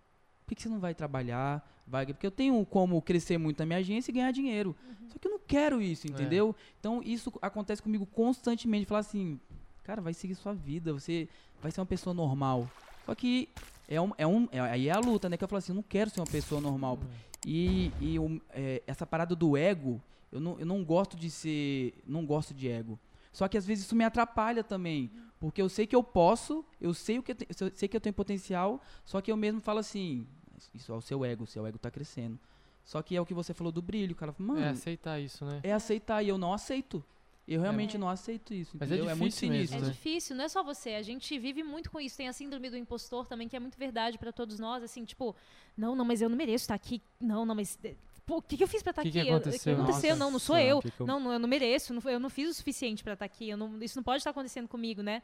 Por 0.45 0.49
que, 0.49 0.55
que 0.55 0.61
você 0.61 0.69
não 0.69 0.79
vai 0.79 0.93
trabalhar? 0.93 1.67
Vai, 1.87 2.05
porque 2.05 2.25
eu 2.25 2.31
tenho 2.31 2.63
como 2.67 3.01
crescer 3.01 3.37
muito 3.39 3.57
na 3.59 3.65
minha 3.65 3.79
agência 3.79 4.11
e 4.11 4.13
ganhar 4.13 4.31
dinheiro. 4.31 4.75
Só 5.11 5.17
que 5.17 5.27
eu 5.27 5.31
não 5.31 5.39
quero 5.39 5.81
isso, 5.81 6.07
entendeu? 6.07 6.55
Então 6.79 7.01
isso 7.03 7.31
acontece 7.41 7.81
comigo 7.81 8.05
constantemente. 8.05 8.85
Falar 8.85 8.99
assim, 8.99 9.39
cara, 9.85 10.01
vai 10.01 10.13
seguir 10.13 10.35
sua 10.35 10.53
vida, 10.53 10.91
você 10.91 11.29
vai 11.61 11.71
ser 11.71 11.79
uma 11.79 11.85
pessoa 11.85 12.13
normal. 12.13 12.69
Só 13.05 13.13
que 13.13 13.47
é 13.87 14.01
um, 14.01 14.11
é 14.17 14.25
um, 14.25 14.47
é- 14.51 14.59
aí 14.59 14.87
é 14.89 14.91
a 14.91 14.99
luta, 14.99 15.29
né? 15.29 15.37
Que 15.37 15.43
eu 15.43 15.47
falo 15.47 15.59
assim, 15.59 15.71
eu 15.71 15.75
não 15.75 15.83
quero 15.83 16.09
ser 16.09 16.19
uma 16.19 16.25
pessoa 16.27 16.59
normal. 16.59 16.97
E, 17.45 17.91
e 18.01 18.17
o- 18.19 18.41
é, 18.49 18.81
essa 18.87 19.05
parada 19.05 19.35
do 19.35 19.55
ego, 19.55 20.01
eu 20.31 20.39
não, 20.39 20.59
eu 20.59 20.65
não 20.65 20.83
gosto 20.83 21.15
de 21.15 21.29
ser. 21.29 21.93
Não 22.05 22.25
gosto 22.25 22.53
de 22.53 22.67
ego. 22.67 22.99
Só 23.31 23.47
que 23.47 23.57
às 23.57 23.65
vezes 23.65 23.85
isso 23.85 23.95
me 23.95 24.03
atrapalha 24.03 24.63
também. 24.63 25.11
Porque 25.39 25.61
eu 25.61 25.69
sei 25.69 25.85
que 25.85 25.95
eu 25.95 26.03
posso, 26.03 26.65
eu 26.81 26.93
sei, 26.93 27.19
o 27.19 27.23
que 27.23 27.31
eu, 27.33 27.35
te- 27.35 27.47
eu 27.61 27.71
sei 27.75 27.87
que 27.87 27.95
eu 27.95 28.01
tenho 28.01 28.13
potencial, 28.13 28.81
só 29.03 29.21
que 29.21 29.31
eu 29.31 29.37
mesmo 29.37 29.59
falo 29.61 29.79
assim, 29.79 30.25
isso 30.73 30.91
é 30.91 30.95
o 30.95 31.01
seu 31.01 31.23
ego, 31.23 31.43
o 31.43 31.47
seu 31.47 31.67
ego 31.67 31.77
tá 31.77 31.91
crescendo. 31.91 32.39
Só 32.83 33.01
que 33.01 33.15
é 33.15 33.21
o 33.21 33.25
que 33.25 33.33
você 33.33 33.53
falou 33.53 33.71
do 33.71 33.81
brilho, 33.81 34.15
cara. 34.15 34.33
Mano, 34.37 34.59
É 34.61 34.69
aceitar 34.69 35.19
isso, 35.19 35.43
né? 35.45 35.59
é 35.61 35.73
aceitar 35.73 36.23
e 36.23 36.29
eu 36.29 36.37
não 36.37 36.53
aceito. 36.53 37.03
Eu 37.47 37.61
realmente 37.61 37.95
não 37.97 38.09
aceito 38.09 38.53
isso, 38.53 38.75
Mas 38.79 38.91
é 38.91 38.95
entendeu? 38.95 39.15
muito 39.15 39.31
difícil 39.33 39.49
mesmo, 39.49 39.67
sinistro. 39.67 39.77
É 39.77 39.87
né? 39.87 39.93
difícil, 39.93 40.35
não 40.35 40.43
é 40.45 40.49
só 40.49 40.63
você. 40.63 40.91
A 40.95 41.03
gente 41.03 41.37
vive 41.37 41.61
muito 41.63 41.91
com 41.91 41.99
isso. 41.99 42.17
Tem 42.17 42.27
a 42.27 42.33
síndrome 42.33 42.69
do 42.71 42.77
impostor 42.77 43.27
também, 43.27 43.47
que 43.47 43.55
é 43.55 43.59
muito 43.59 43.77
verdade 43.77 44.17
pra 44.17 44.31
todos 44.31 44.57
nós. 44.57 44.81
Assim, 44.83 45.05
tipo, 45.05 45.35
não, 45.77 45.95
não, 45.95 46.03
mas 46.03 46.21
eu 46.21 46.29
não 46.29 46.35
mereço 46.35 46.63
estar 46.63 46.73
aqui. 46.73 47.01
Não, 47.19 47.45
não, 47.45 47.53
mas. 47.53 47.77
eh, 47.83 47.95
Pô, 48.25 48.37
o 48.37 48.41
que, 48.41 48.57
que 48.57 48.63
eu 48.63 48.67
fiz 48.67 48.81
pra 48.81 48.89
estar 48.89 49.03
Que 49.03 49.09
aqui? 49.09 49.21
que 49.21 49.27
Eu- 49.27 49.35
aconteceu? 49.35 49.73
aconteceu? 49.75 50.09
Nossa 50.09 50.19
não, 50.25 50.31
não 50.31 50.39
sou 50.39 50.57
eu. 50.57 50.81
que 50.81 50.89
que 50.89 50.99
eu- 50.99 51.05
Não, 51.05 51.19
não, 51.19 51.33
eu 51.33 51.37
não 51.37 51.47
mereço. 51.47 51.93
Não, 51.93 52.01
eu 52.09 52.19
não 52.19 52.31
fiz 52.31 52.49
o 52.49 52.53
suficiente 52.55 53.03
pra 53.03 53.13
estar 53.13 53.25
aqui. 53.25 53.47
eu 53.49 53.57
não- 53.57 53.79
isso 53.83 53.95
não 53.95 54.03
pode 54.03 54.17
estar 54.17 54.31
acontecendo 54.31 54.67
comigo, 54.67 55.03
né? 55.03 55.21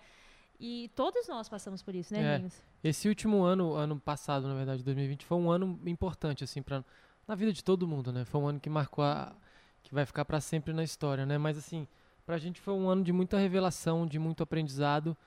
E 0.60 0.92
todos 0.96 1.28
nós 1.28 1.50
passamos 1.50 1.82
por 1.82 1.96
isso, 1.96 2.14
né, 2.14 2.20
É. 2.22 2.32
meninos? 2.34 2.62
Esse 2.84 3.10
último 3.10 3.42
ano, 3.42 3.74
ano 3.74 4.00
passado, 4.00 4.48
na 4.48 4.54
verdade, 4.54 4.84
2020, 4.84 5.26
foi 5.26 5.38
um 5.40 5.50
ano 5.50 5.80
importante, 5.88 6.44
assim, 6.44 6.62
pra, 6.62 6.86
na 7.28 7.34
vida 7.34 7.52
de 7.52 7.64
todo 7.64 7.88
mundo, 7.88 8.12
né? 8.12 8.24
Foi 8.26 8.40
um 8.40 8.48
ano 8.48 8.60
que 8.60 8.70
marcou 8.70 9.04
a. 9.04 9.36
que 9.82 9.92
vai 9.96 10.06
ficar 10.06 10.24
pra 10.24 10.40
sempre 10.40 10.72
na 10.72 10.84
história, 10.84 11.26
né? 11.26 11.40
Mas, 11.40 11.58
assim, 11.58 11.88
pra 12.32 12.38
gente 12.38 12.62
foi 12.62 12.74
um 12.74 12.88
ano 12.88 13.04
de 13.04 13.12
muita 13.12 13.38
revelação, 13.38 14.08
de 14.08 14.18
muito 14.18 14.42
aprendizado, 14.42 15.18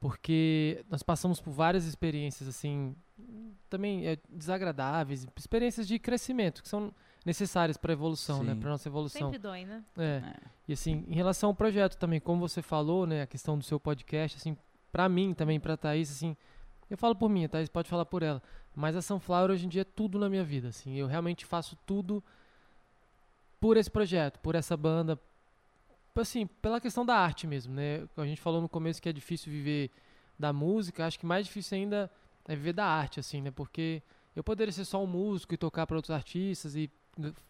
porque 0.00 0.82
nós 0.88 1.02
passamos 1.02 1.38
por 1.38 1.50
várias 1.50 1.84
experiências, 1.84 2.48
assim, 2.48 2.96
também 3.68 4.06
é, 4.08 4.16
desagradáveis, 4.30 5.26
experiências 5.36 5.86
de 5.86 5.98
crescimento, 5.98 6.62
que 6.62 6.68
são 6.70 6.94
necessárias 7.26 7.76
pra 7.76 7.92
evolução, 7.92 8.42
né? 8.42 8.54
Sim. 8.54 8.60
Pra 8.60 8.70
nossa 8.70 8.88
evolução. 8.88 9.20
Sempre 9.20 9.38
dói, 9.38 9.66
né? 9.66 9.84
É. 9.98 10.22
É. 10.24 10.36
E 10.66 10.72
assim, 10.72 11.04
em 11.06 11.14
relação 11.14 11.50
ao 11.50 11.54
projeto 11.54 11.98
também, 11.98 12.20
como 12.20 12.40
você 12.40 12.62
falou, 12.62 13.06
né, 13.06 13.20
a 13.20 13.26
questão 13.26 13.58
do 13.58 13.62
seu 13.62 13.78
podcast, 13.78 14.38
assim, 14.38 14.56
pra 14.90 15.10
mim 15.10 15.34
também, 15.34 15.60
pra 15.60 15.76
Thaís, 15.76 16.10
assim, 16.10 16.34
eu 16.88 16.96
falo 16.96 17.14
por 17.14 17.28
mim, 17.28 17.44
a 17.44 17.50
Thaís 17.50 17.68
pode 17.68 17.90
falar 17.90 18.06
por 18.06 18.22
ela, 18.22 18.42
mas 18.74 18.96
a 18.96 19.02
Sunflower 19.02 19.50
hoje 19.50 19.66
em 19.66 19.68
dia 19.68 19.82
é 19.82 19.84
tudo 19.84 20.18
na 20.18 20.30
minha 20.30 20.42
vida, 20.42 20.68
assim, 20.68 20.94
eu 20.94 21.06
realmente 21.06 21.44
faço 21.44 21.76
tudo 21.84 22.24
por 23.60 23.76
esse 23.76 23.90
projeto, 23.90 24.40
por 24.40 24.54
essa 24.54 24.74
banda, 24.74 25.20
assim, 26.20 26.46
pela 26.46 26.80
questão 26.80 27.04
da 27.04 27.16
arte 27.16 27.46
mesmo, 27.46 27.74
né, 27.74 28.06
a 28.16 28.24
gente 28.24 28.40
falou 28.40 28.60
no 28.60 28.68
começo 28.68 29.00
que 29.00 29.08
é 29.08 29.12
difícil 29.12 29.52
viver 29.52 29.90
da 30.38 30.52
música, 30.52 31.06
acho 31.06 31.18
que 31.18 31.26
mais 31.26 31.46
difícil 31.46 31.76
ainda 31.76 32.10
é 32.46 32.54
viver 32.54 32.72
da 32.72 32.84
arte, 32.84 33.20
assim, 33.20 33.40
né, 33.40 33.50
porque 33.50 34.02
eu 34.34 34.44
poderia 34.44 34.72
ser 34.72 34.84
só 34.84 35.02
um 35.02 35.06
músico 35.06 35.54
e 35.54 35.56
tocar 35.56 35.86
para 35.86 35.96
outros 35.96 36.10
artistas 36.10 36.76
e 36.76 36.90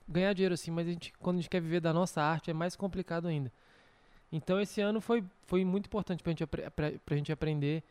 ganhar 0.09 0.33
dinheiro 0.33 0.55
assim, 0.55 0.71
mas 0.71 0.87
a 0.87 0.91
gente, 0.91 1.13
quando 1.19 1.39
a 1.39 1.41
gente 1.41 1.51
quer 1.51 1.61
viver 1.61 1.81
da 1.81 1.93
nossa 1.93 2.23
arte 2.23 2.51
é 2.51 2.55
mais 2.55 2.77
complicado 2.77 3.27
ainda. 3.27 3.53
Então 4.31 4.61
esse 4.61 4.81
ano 4.81 5.01
foi, 5.01 5.25
foi 5.45 5.65
muito 5.65 5.87
importante 5.87 6.23
pra 6.23 6.31
gente, 6.31 6.47
pra 6.47 7.17
gente 7.17 7.33
aprender. 7.33 7.83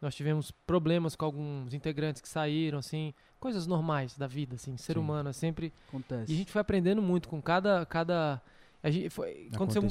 Nós 0.00 0.14
tivemos 0.14 0.50
problemas 0.50 1.14
com 1.14 1.24
alguns 1.24 1.72
integrantes 1.72 2.20
que 2.20 2.28
saíram, 2.28 2.78
assim, 2.78 3.14
coisas 3.38 3.66
normais 3.66 4.16
da 4.18 4.26
vida, 4.26 4.56
assim, 4.56 4.76
ser 4.76 4.94
Sim. 4.94 4.98
humano 4.98 5.30
é 5.30 5.32
sempre. 5.32 5.72
Acontece. 5.88 6.32
E 6.32 6.34
a 6.34 6.38
gente 6.38 6.50
foi 6.50 6.60
aprendendo 6.60 7.00
muito 7.00 7.28
com 7.28 7.40
cada. 7.40 7.86
cada 7.86 8.42
a 8.82 8.90
gente 8.90 9.10
foi, 9.10 9.48
aconteceu, 9.52 9.82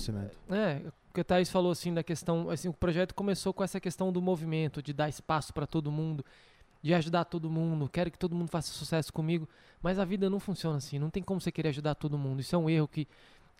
é, 0.49 0.81
o 1.09 1.13
que 1.13 1.21
a 1.21 1.23
Thaís 1.23 1.49
falou 1.49 1.71
assim 1.71 1.93
da 1.93 2.03
questão, 2.03 2.49
assim, 2.49 2.67
o 2.67 2.73
projeto 2.73 3.15
começou 3.15 3.53
com 3.53 3.63
essa 3.63 3.79
questão 3.79 4.11
do 4.11 4.21
movimento, 4.21 4.81
de 4.81 4.93
dar 4.93 5.07
espaço 5.07 5.53
para 5.53 5.65
todo 5.65 5.91
mundo, 5.91 6.25
de 6.81 6.93
ajudar 6.93 7.25
todo 7.25 7.49
mundo, 7.49 7.87
quero 7.89 8.11
que 8.11 8.17
todo 8.17 8.35
mundo 8.35 8.49
faça 8.49 8.71
sucesso 8.71 9.13
comigo, 9.13 9.47
mas 9.81 9.99
a 9.99 10.05
vida 10.05 10.29
não 10.29 10.39
funciona 10.39 10.77
assim, 10.77 10.99
não 10.99 11.09
tem 11.09 11.23
como 11.23 11.39
você 11.39 11.51
querer 11.51 11.69
ajudar 11.69 11.95
todo 11.95 12.17
mundo. 12.17 12.41
Isso 12.41 12.55
é 12.55 12.57
um 12.57 12.69
erro 12.69 12.87
que 12.87 13.07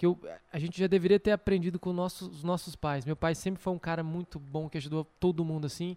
que 0.02 0.06
eu, 0.08 0.20
a 0.52 0.58
gente 0.58 0.80
já 0.80 0.88
deveria 0.88 1.20
ter 1.20 1.30
aprendido 1.30 1.78
com 1.78 1.94
nossos, 1.94 2.28
os 2.28 2.44
nossos 2.44 2.76
pais. 2.76 3.06
Meu 3.06 3.16
pai 3.16 3.36
sempre 3.36 3.62
foi 3.62 3.72
um 3.72 3.78
cara 3.78 4.02
muito 4.02 4.40
bom 4.40 4.68
que 4.68 4.76
ajudou 4.80 5.06
todo 5.20 5.46
mundo 5.46 5.68
assim. 5.68 5.96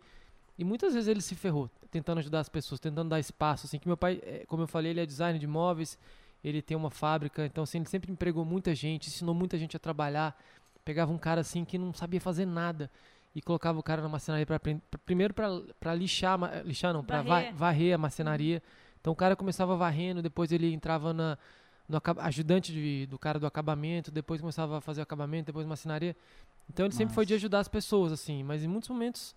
E 0.59 0.63
muitas 0.65 0.93
vezes 0.93 1.09
ele 1.09 1.23
se 1.23 1.35
ferrou, 1.35 1.71
tentando 1.91 2.19
ajudar 2.19 2.41
as 2.41 2.51
pessoas, 2.51 2.79
tentando 2.79 3.09
dar 3.09 3.19
espaço, 3.19 3.65
assim, 3.67 3.79
que 3.79 3.89
meu 3.89 3.97
pai, 3.97 4.21
eh, 4.23 4.45
como 4.47 4.63
eu 4.63 4.67
falei, 4.67 4.91
ele 4.91 5.01
é 5.01 5.07
designer 5.07 5.39
de 5.39 5.47
móveis, 5.47 5.99
ele 6.45 6.61
tem 6.63 6.77
uma 6.77 6.91
fábrica, 6.91 7.47
então 7.47 7.65
assim, 7.65 7.79
ele 7.79 7.89
sempre 7.89 8.13
empregou 8.13 8.45
muita 8.45 8.75
gente, 8.75 9.09
ensinou 9.09 9.35
muita 9.35 9.57
gente 9.59 9.77
a 9.77 9.81
trabalhar. 9.81 10.39
Pegava 10.85 11.11
um 11.11 11.17
cara 11.19 11.41
assim 11.41 11.65
que 11.65 11.79
não 11.79 11.95
sabia 11.95 12.21
fazer 12.21 12.45
nada 12.45 12.91
e 13.35 13.41
colocava 13.41 13.79
o 13.79 13.83
cara 13.83 14.03
na 14.03 14.09
marcenaria 14.09 14.45
para 14.47 14.61
primeiro 15.07 15.33
para 15.35 15.95
lixar, 15.95 16.39
lixar 16.65 16.93
não, 16.93 17.03
para 17.03 17.23
Varrer. 17.23 17.55
varrer 17.55 17.95
a 17.95 17.99
marcenaria. 17.99 18.63
Então 19.01 19.13
o 19.13 19.17
cara 19.17 19.35
começava 19.35 19.75
varrendo, 19.77 20.21
depois 20.23 20.53
ele 20.53 20.73
entrava 20.73 21.13
na 21.15 21.39
no 21.87 22.01
ajudante 22.21 22.73
de- 22.73 23.05
do 23.07 23.19
cara 23.19 23.39
do 23.39 23.47
acabamento, 23.47 24.11
depois 24.11 24.41
começava 24.41 24.79
a 24.79 24.81
fazer 24.81 25.01
o 25.01 25.03
acabamento, 25.03 25.47
depois 25.47 25.67
marcenaria. 25.67 26.17
Então 26.71 26.87
ele 26.87 26.95
sempre 26.95 27.15
foi 27.15 27.27
de 27.27 27.35
ajudar 27.35 27.59
as 27.61 27.69
pessoas 27.69 28.11
assim, 28.11 28.43
mas 28.43 28.65
em 28.65 28.69
muitos 28.69 28.89
momentos 28.89 29.35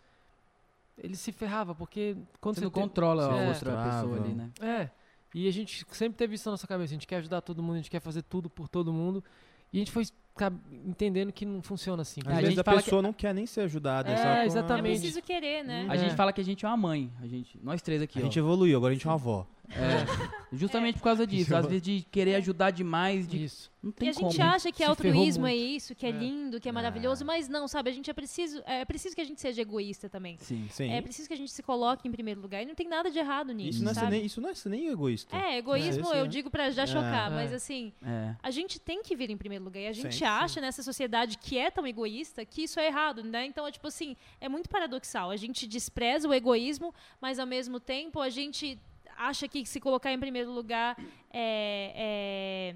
ele 0.97 1.15
se 1.15 1.31
ferrava 1.33 1.75
porque 1.75 2.15
quando 2.39 2.55
Você 2.55 2.61
você 2.61 2.65
não 2.65 2.71
tem- 2.71 2.83
controla 2.83 3.33
a 3.33 3.37
É. 3.43 3.47
outra 3.49 3.83
pessoa 3.83 4.15
ali, 4.17 4.33
né? 4.33 4.49
é. 4.61 4.89
E 5.33 5.47
a 5.47 5.51
gente 5.51 5.85
sempre 5.91 6.17
teve 6.17 6.35
isso 6.35 6.47
na 6.47 6.53
nossa 6.53 6.67
cabeça. 6.67 6.91
A 6.91 6.95
gente 6.95 7.05
quer 7.07 7.17
ajudar 7.17 7.41
todo 7.41 7.61
mundo, 7.61 7.73
a 7.73 7.77
gente 7.77 7.89
quer 7.91 7.99
fazer 7.99 8.21
tudo 8.23 8.49
por 8.49 8.67
todo 8.67 8.91
mundo. 8.93 9.23
E 9.73 9.77
a 9.77 9.79
gente 9.79 9.91
foi 9.91 10.03
entendendo 10.85 11.31
que 11.31 11.45
não 11.45 11.61
funciona 11.61 12.01
assim. 12.01 12.21
Às 12.25 12.27
a 12.31 12.35
vezes 12.35 12.49
gente 12.51 12.59
a 12.59 12.63
fala 12.63 12.77
pessoa 12.81 13.01
não 13.01 13.11
quer 13.11 13.33
nem 13.33 13.45
ser 13.45 13.61
ajudada. 13.61 14.09
É, 14.09 14.15
com 14.15 14.21
a- 14.27 14.37
É 14.39 14.45
exatamente. 14.45 14.99
preciso 14.99 15.21
querer, 15.21 15.63
né? 15.63 15.85
Hum. 15.85 15.91
A 15.91 15.95
É. 15.95 15.97
gente 15.97 16.15
fala 16.15 16.31
que 16.31 16.39
a 16.39 16.43
gente 16.43 16.63
é 16.65 16.67
uma 16.67 16.77
mãe. 16.77 17.11
A 17.21 17.27
gente, 17.27 17.59
nós 17.61 17.81
três 17.81 18.01
aqui, 18.01 18.19
A 18.19 18.21
ó. 18.21 18.25
gente 18.25 18.39
evoluiu, 18.39 18.77
agora 18.77 18.91
a 18.91 18.95
gente 18.95 19.05
é 19.05 19.09
uma 19.09 19.15
avó. 19.15 19.45
É, 19.69 20.55
justamente 20.55 20.95
por 20.97 21.03
causa 21.03 21.27
disso. 21.27 21.55
Às 21.55 21.65
vezes 21.65 21.81
de 21.81 22.05
querer 22.09 22.35
ajudar 22.35 22.71
demais, 22.71 23.27
de 23.27 23.43
Isso. 23.43 23.69
não 23.83 23.89
E 23.91 23.93
tem 23.93 24.09
a 24.09 24.11
gente 24.13 24.37
como. 24.37 24.49
acha 24.49 24.71
que 24.71 24.77
Se 24.77 24.83
altruísmo 24.85 25.45
é 25.45 25.53
isso, 25.55 25.93
que 25.93 26.05
é, 26.05 26.09
É. 26.09 26.11
lindo, 26.11 26.59
que 26.61 26.69
é 26.69 26.71
maravilhoso, 26.71 27.25
mas 27.25 27.49
não, 27.49 27.67
sabe? 27.67 27.89
A 27.89 27.93
gente 27.93 28.09
é 28.09 28.13
preciso, 28.13 28.63
é 28.65 28.85
preciso 28.85 29.13
que 29.13 29.19
a 29.21 29.25
gente 29.25 29.41
seja 29.41 29.61
egoísta 29.61 30.09
também. 30.09 30.37
Sim. 30.39 30.67
Sim. 30.69 30.89
É 30.91 31.01
preciso 31.01 31.27
que 31.27 31.33
a 31.33 31.37
gente 31.37 31.51
se 31.51 31.61
coloque 31.61 32.07
em 32.07 32.11
primeiro 32.11 32.39
lugar. 32.39 32.63
E 32.63 32.65
não 32.65 32.75
tem 32.75 32.87
nada 32.87 33.11
de 33.11 33.19
errado 33.19 33.51
nisso, 33.53 33.69
Isso 33.79 33.83
não, 33.83 33.91
é 33.91 33.95
sabe? 33.95 34.11
nem, 34.11 34.25
isso 34.25 34.39
não 34.39 34.49
é 34.49 34.53
nem 34.67 34.87
egoísta. 34.87 35.35
É, 35.35 35.57
egoísmo 35.57 36.03
isso 36.03 36.13
eu 36.13 36.25
é- 36.25 36.27
digo 36.27 36.49
pra 36.49 36.69
já 36.71 36.85
chocar, 36.85 37.29
É. 37.31 37.35
mas 37.35 37.51
assim, 37.51 37.91
É. 38.05 38.35
a 38.41 38.49
gente 38.51 38.79
tem 38.79 39.03
que 39.03 39.15
vir 39.17 39.29
em 39.29 39.37
primeiro 39.37 39.65
lugar. 39.65 39.81
E 39.81 39.87
a 39.87 39.93
gente 39.93 40.15
Sim, 40.15 40.23
acha 40.25 40.61
nessa 40.61 40.81
sociedade 40.81 41.37
que 41.37 41.57
é 41.57 41.69
tão 41.69 41.85
egoísta 41.85 42.45
que 42.45 42.63
isso 42.63 42.79
é 42.79 42.87
errado, 42.87 43.21
né? 43.23 43.45
Então, 43.45 43.67
é 43.67 43.71
tipo 43.71 43.87
assim, 43.87 44.15
é 44.39 44.47
muito 44.47 44.69
paradoxal. 44.69 45.29
A 45.29 45.35
gente 45.35 45.67
despreza 45.67 46.27
o 46.27 46.33
egoísmo, 46.33 46.93
mas 47.21 47.37
ao 47.37 47.45
mesmo 47.45 47.79
tempo 47.81 48.21
a 48.21 48.29
gente 48.29 48.79
acha 49.17 49.47
que 49.47 49.65
se 49.65 49.79
colocar 49.79 50.11
em 50.11 50.19
primeiro 50.19 50.51
lugar 50.51 50.95
é. 51.33 52.73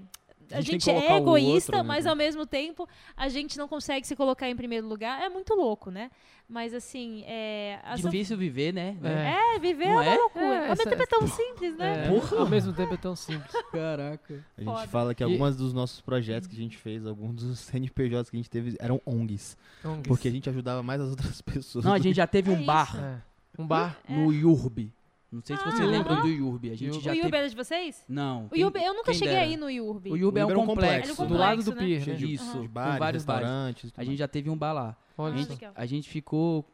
A 0.54 0.58
a 0.58 0.60
gente 0.60 0.90
é 0.90 1.16
egoísta, 1.16 1.72
outro, 1.72 1.76
né? 1.78 1.82
mas 1.82 2.04
ao 2.06 2.14
mesmo 2.16 2.44
tempo 2.44 2.86
a 3.16 3.28
gente 3.28 3.56
não 3.56 3.66
consegue 3.66 4.06
se 4.06 4.14
colocar 4.14 4.50
em 4.50 4.56
primeiro 4.56 4.86
lugar. 4.86 5.22
É 5.22 5.28
muito 5.30 5.54
louco, 5.54 5.90
né? 5.90 6.10
Mas 6.48 6.74
assim, 6.74 7.22
é. 7.26 7.78
a 7.82 7.96
São- 7.96 8.10
Difícil 8.10 8.36
viver, 8.36 8.74
né? 8.74 8.96
É. 9.02 9.56
É, 9.56 9.58
viver 9.58 9.86
Não 9.86 10.02
é 10.02 10.08
uma 10.08 10.14
é? 10.14 10.16
loucura. 10.18 10.44
É, 10.44 10.68
Ao 10.68 10.76
mesmo 10.76 10.90
tempo 10.90 11.02
é 11.02 11.06
tão 11.06 11.26
simples, 11.26 11.76
né? 11.78 12.04
É, 12.06 12.36
ao 12.38 12.46
mesmo 12.48 12.72
tempo 12.74 12.92
é 12.92 12.96
tão 12.98 13.16
simples. 13.16 13.50
Caraca. 13.72 14.44
A 14.58 14.60
gente 14.60 14.70
Foda. 14.74 14.88
fala 14.88 15.14
que 15.14 15.22
E- 15.22 15.24
algumas 15.24 15.56
dos 15.56 15.72
nossos 15.72 16.02
projetos 16.02 16.46
que 16.48 16.54
a 16.54 16.58
gente 16.58 16.76
fez, 16.76 17.06
alguns 17.06 17.36
dos 17.36 17.58
CNPJs 17.72 18.28
que 18.28 18.36
a 18.36 18.38
gente 18.40 18.50
teve 18.50 18.76
eram 18.78 19.00
ONGs. 19.06 19.56
Então, 19.80 20.02
Porque 20.02 20.28
a 20.28 20.30
gente 20.30 20.50
ajudava 20.50 20.82
mais 20.82 21.00
as 21.00 21.10
outras 21.10 21.40
pessoas. 21.40 21.84
Não, 21.84 21.94
a 21.94 21.98
gente 21.98 22.16
já 22.16 22.26
teve 22.26 22.50
É 22.52 22.54
um 22.54 22.62
bar 22.66 22.94
é, 22.98 23.62
um 23.62 23.66
bar. 23.66 23.96
no 24.08 24.30
Yurb. 24.32 24.92
Não 25.32 25.40
sei 25.42 25.56
se 25.56 25.64
você 25.64 25.82
Ah, 25.82 25.86
lembra 25.86 26.12
aham. 26.12 26.22
do 26.22 26.28
Yurb. 26.28 26.70
A 26.70 26.74
gente 26.76 27.00
já 27.00 27.10
o 27.10 27.14
Yurb 27.14 27.22
teve... 27.30 27.36
era 27.38 27.48
de 27.48 27.56
vocês? 27.56 28.04
Não. 28.06 28.48
O 28.52 28.54
eu 28.54 28.94
nunca 28.94 29.14
cheguei 29.14 29.28
dera. 29.32 29.40
aí 29.46 29.56
no 29.56 29.70
Yurb. 29.70 30.10
O 30.12 30.16
Yurb 30.16 30.36
é 30.38 30.44
um 30.44 30.50
um 30.50 30.66
complexo. 30.66 31.16
complexo. 31.16 31.26
Do 31.26 31.34
lado 31.34 31.62
do 31.62 31.70
complexo, 31.72 31.80
né? 31.80 31.86
pier, 31.86 32.02
Cheio 32.18 32.28
né? 32.28 32.34
Isso, 32.34 32.58
com 32.58 32.68
bares, 32.68 32.98
vários 32.98 33.24
bares. 33.24 33.42
restaurantes. 33.48 33.90
tudo 33.92 34.00
A 34.00 34.04
gente 34.04 34.18
já 34.18 34.28
teve 34.28 34.50
um 34.50 34.56
bar 34.56 34.72
lá. 34.74 34.96
Olha 35.16 35.32
A 35.32 35.34
Ah, 35.34 35.38
gente, 35.38 35.48
legal. 35.50 35.72
a 35.74 35.86
gente 35.86 36.08
ficou 36.10 36.64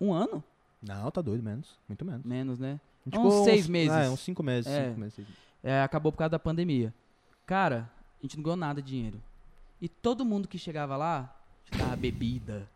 um 0.00 0.12
ano? 0.12 0.42
Não, 0.80 1.10
tá 1.10 1.20
doido, 1.20 1.42
menos. 1.42 1.78
Muito 1.86 2.02
menos. 2.04 2.24
Menos, 2.24 2.58
né? 2.58 2.80
A 3.04 3.10
gente 3.10 3.18
Uns 3.18 3.24
ficou 3.34 3.44
seis 3.44 3.68
meses. 3.68 3.94
É, 3.94 4.08
uns 4.08 4.20
cinco 4.20 4.42
meses. 4.42 4.66
É. 4.72 4.86
Cinco 4.88 5.00
meses 5.00 5.14
seis 5.14 5.28
meses. 5.28 5.42
É, 5.62 5.82
acabou 5.82 6.10
por 6.12 6.18
causa 6.18 6.30
da 6.30 6.38
pandemia. 6.38 6.94
Cara, 7.44 7.90
a 8.18 8.22
gente 8.22 8.36
não 8.38 8.42
ganhou 8.42 8.56
nada 8.56 8.80
de 8.80 8.88
dinheiro. 8.88 9.22
E 9.82 9.88
todo 9.88 10.24
mundo 10.24 10.48
que 10.48 10.56
chegava 10.56 10.96
lá, 10.96 11.35
dava 11.70 11.96
bebida. 11.96 12.68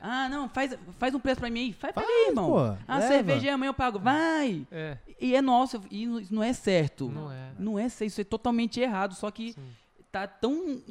ah, 0.00 0.28
não, 0.28 0.48
faz, 0.48 0.76
faz 0.98 1.14
um 1.14 1.20
preço 1.20 1.40
pra 1.40 1.50
mim 1.50 1.60
aí. 1.60 1.72
Faz 1.72 1.92
pra 1.94 2.02
mim, 2.06 2.28
irmão. 2.28 2.50
Pô, 2.50 2.58
ah, 2.58 2.98
leva. 2.98 3.06
cerveja 3.08 3.42
aí 3.46 3.50
amanhã 3.50 3.70
eu 3.70 3.74
pago. 3.74 3.98
Vai! 3.98 4.66
É, 4.70 4.98
E 5.20 5.34
é 5.34 5.40
nosso, 5.42 5.80
e 5.90 6.06
não- 6.06 6.20
isso 6.20 6.34
não 6.34 6.42
é 6.42 6.52
certo. 6.52 7.08
não 7.08 7.30
é. 7.30 7.52
Não 7.58 7.78
é 7.78 7.88
certo, 7.88 8.08
isso 8.10 8.20
é 8.20 8.24
totalmente 8.24 8.80
errado. 8.80 9.14
Só 9.14 9.30
que 9.30 9.52
Sim. 9.52 9.60
tá 10.10 10.26
tão 10.26 10.82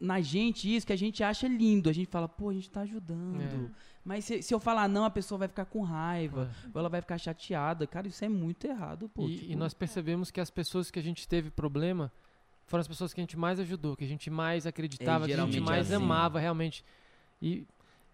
na 0.00 0.20
gente 0.20 0.74
isso 0.74 0.86
que 0.86 0.92
a 0.92 0.96
gente 0.98 1.22
acha 1.24 1.48
lindo. 1.48 1.88
A 1.88 1.92
gente 1.92 2.10
fala, 2.10 2.28
pô, 2.28 2.50
a 2.50 2.52
gente 2.54 2.68
tá 2.70 2.82
ajudando. 2.82 3.70
Mas 4.04 4.24
se, 4.24 4.40
se 4.42 4.54
eu 4.54 4.60
falar 4.60 4.88
não, 4.88 5.04
a 5.04 5.10
pessoa 5.10 5.38
vai 5.38 5.48
ficar 5.48 5.64
com 5.66 5.82
raiva. 5.82 6.50
Ou 6.74 6.78
ela 6.78 6.88
vai 6.88 7.00
ficar 7.00 7.18
chateada. 7.18 7.86
Cara, 7.86 8.08
isso 8.08 8.24
é 8.24 8.28
muito 8.28 8.66
errado, 8.66 9.08
pô. 9.08 9.28
E, 9.28 9.36
tipo, 9.38 9.52
e 9.52 9.56
nós 9.56 9.74
percebemos 9.74 10.30
que 10.30 10.40
as 10.40 10.50
pessoas 10.50 10.90
que 10.90 10.98
a 10.98 11.02
gente 11.02 11.26
teve 11.28 11.50
problema 11.50 12.10
foram 12.68 12.80
as 12.82 12.88
pessoas 12.88 13.12
que 13.12 13.20
a 13.20 13.22
gente 13.22 13.36
mais 13.36 13.58
ajudou, 13.58 13.96
que 13.96 14.04
a 14.04 14.08
gente 14.08 14.30
mais 14.30 14.66
acreditava, 14.66 15.26
que 15.26 15.32
a 15.32 15.36
gente 15.44 15.56
é 15.56 15.60
mais 15.60 15.86
assim. 15.86 15.94
amava 15.94 16.38
realmente. 16.38 16.84
E, 17.40 17.66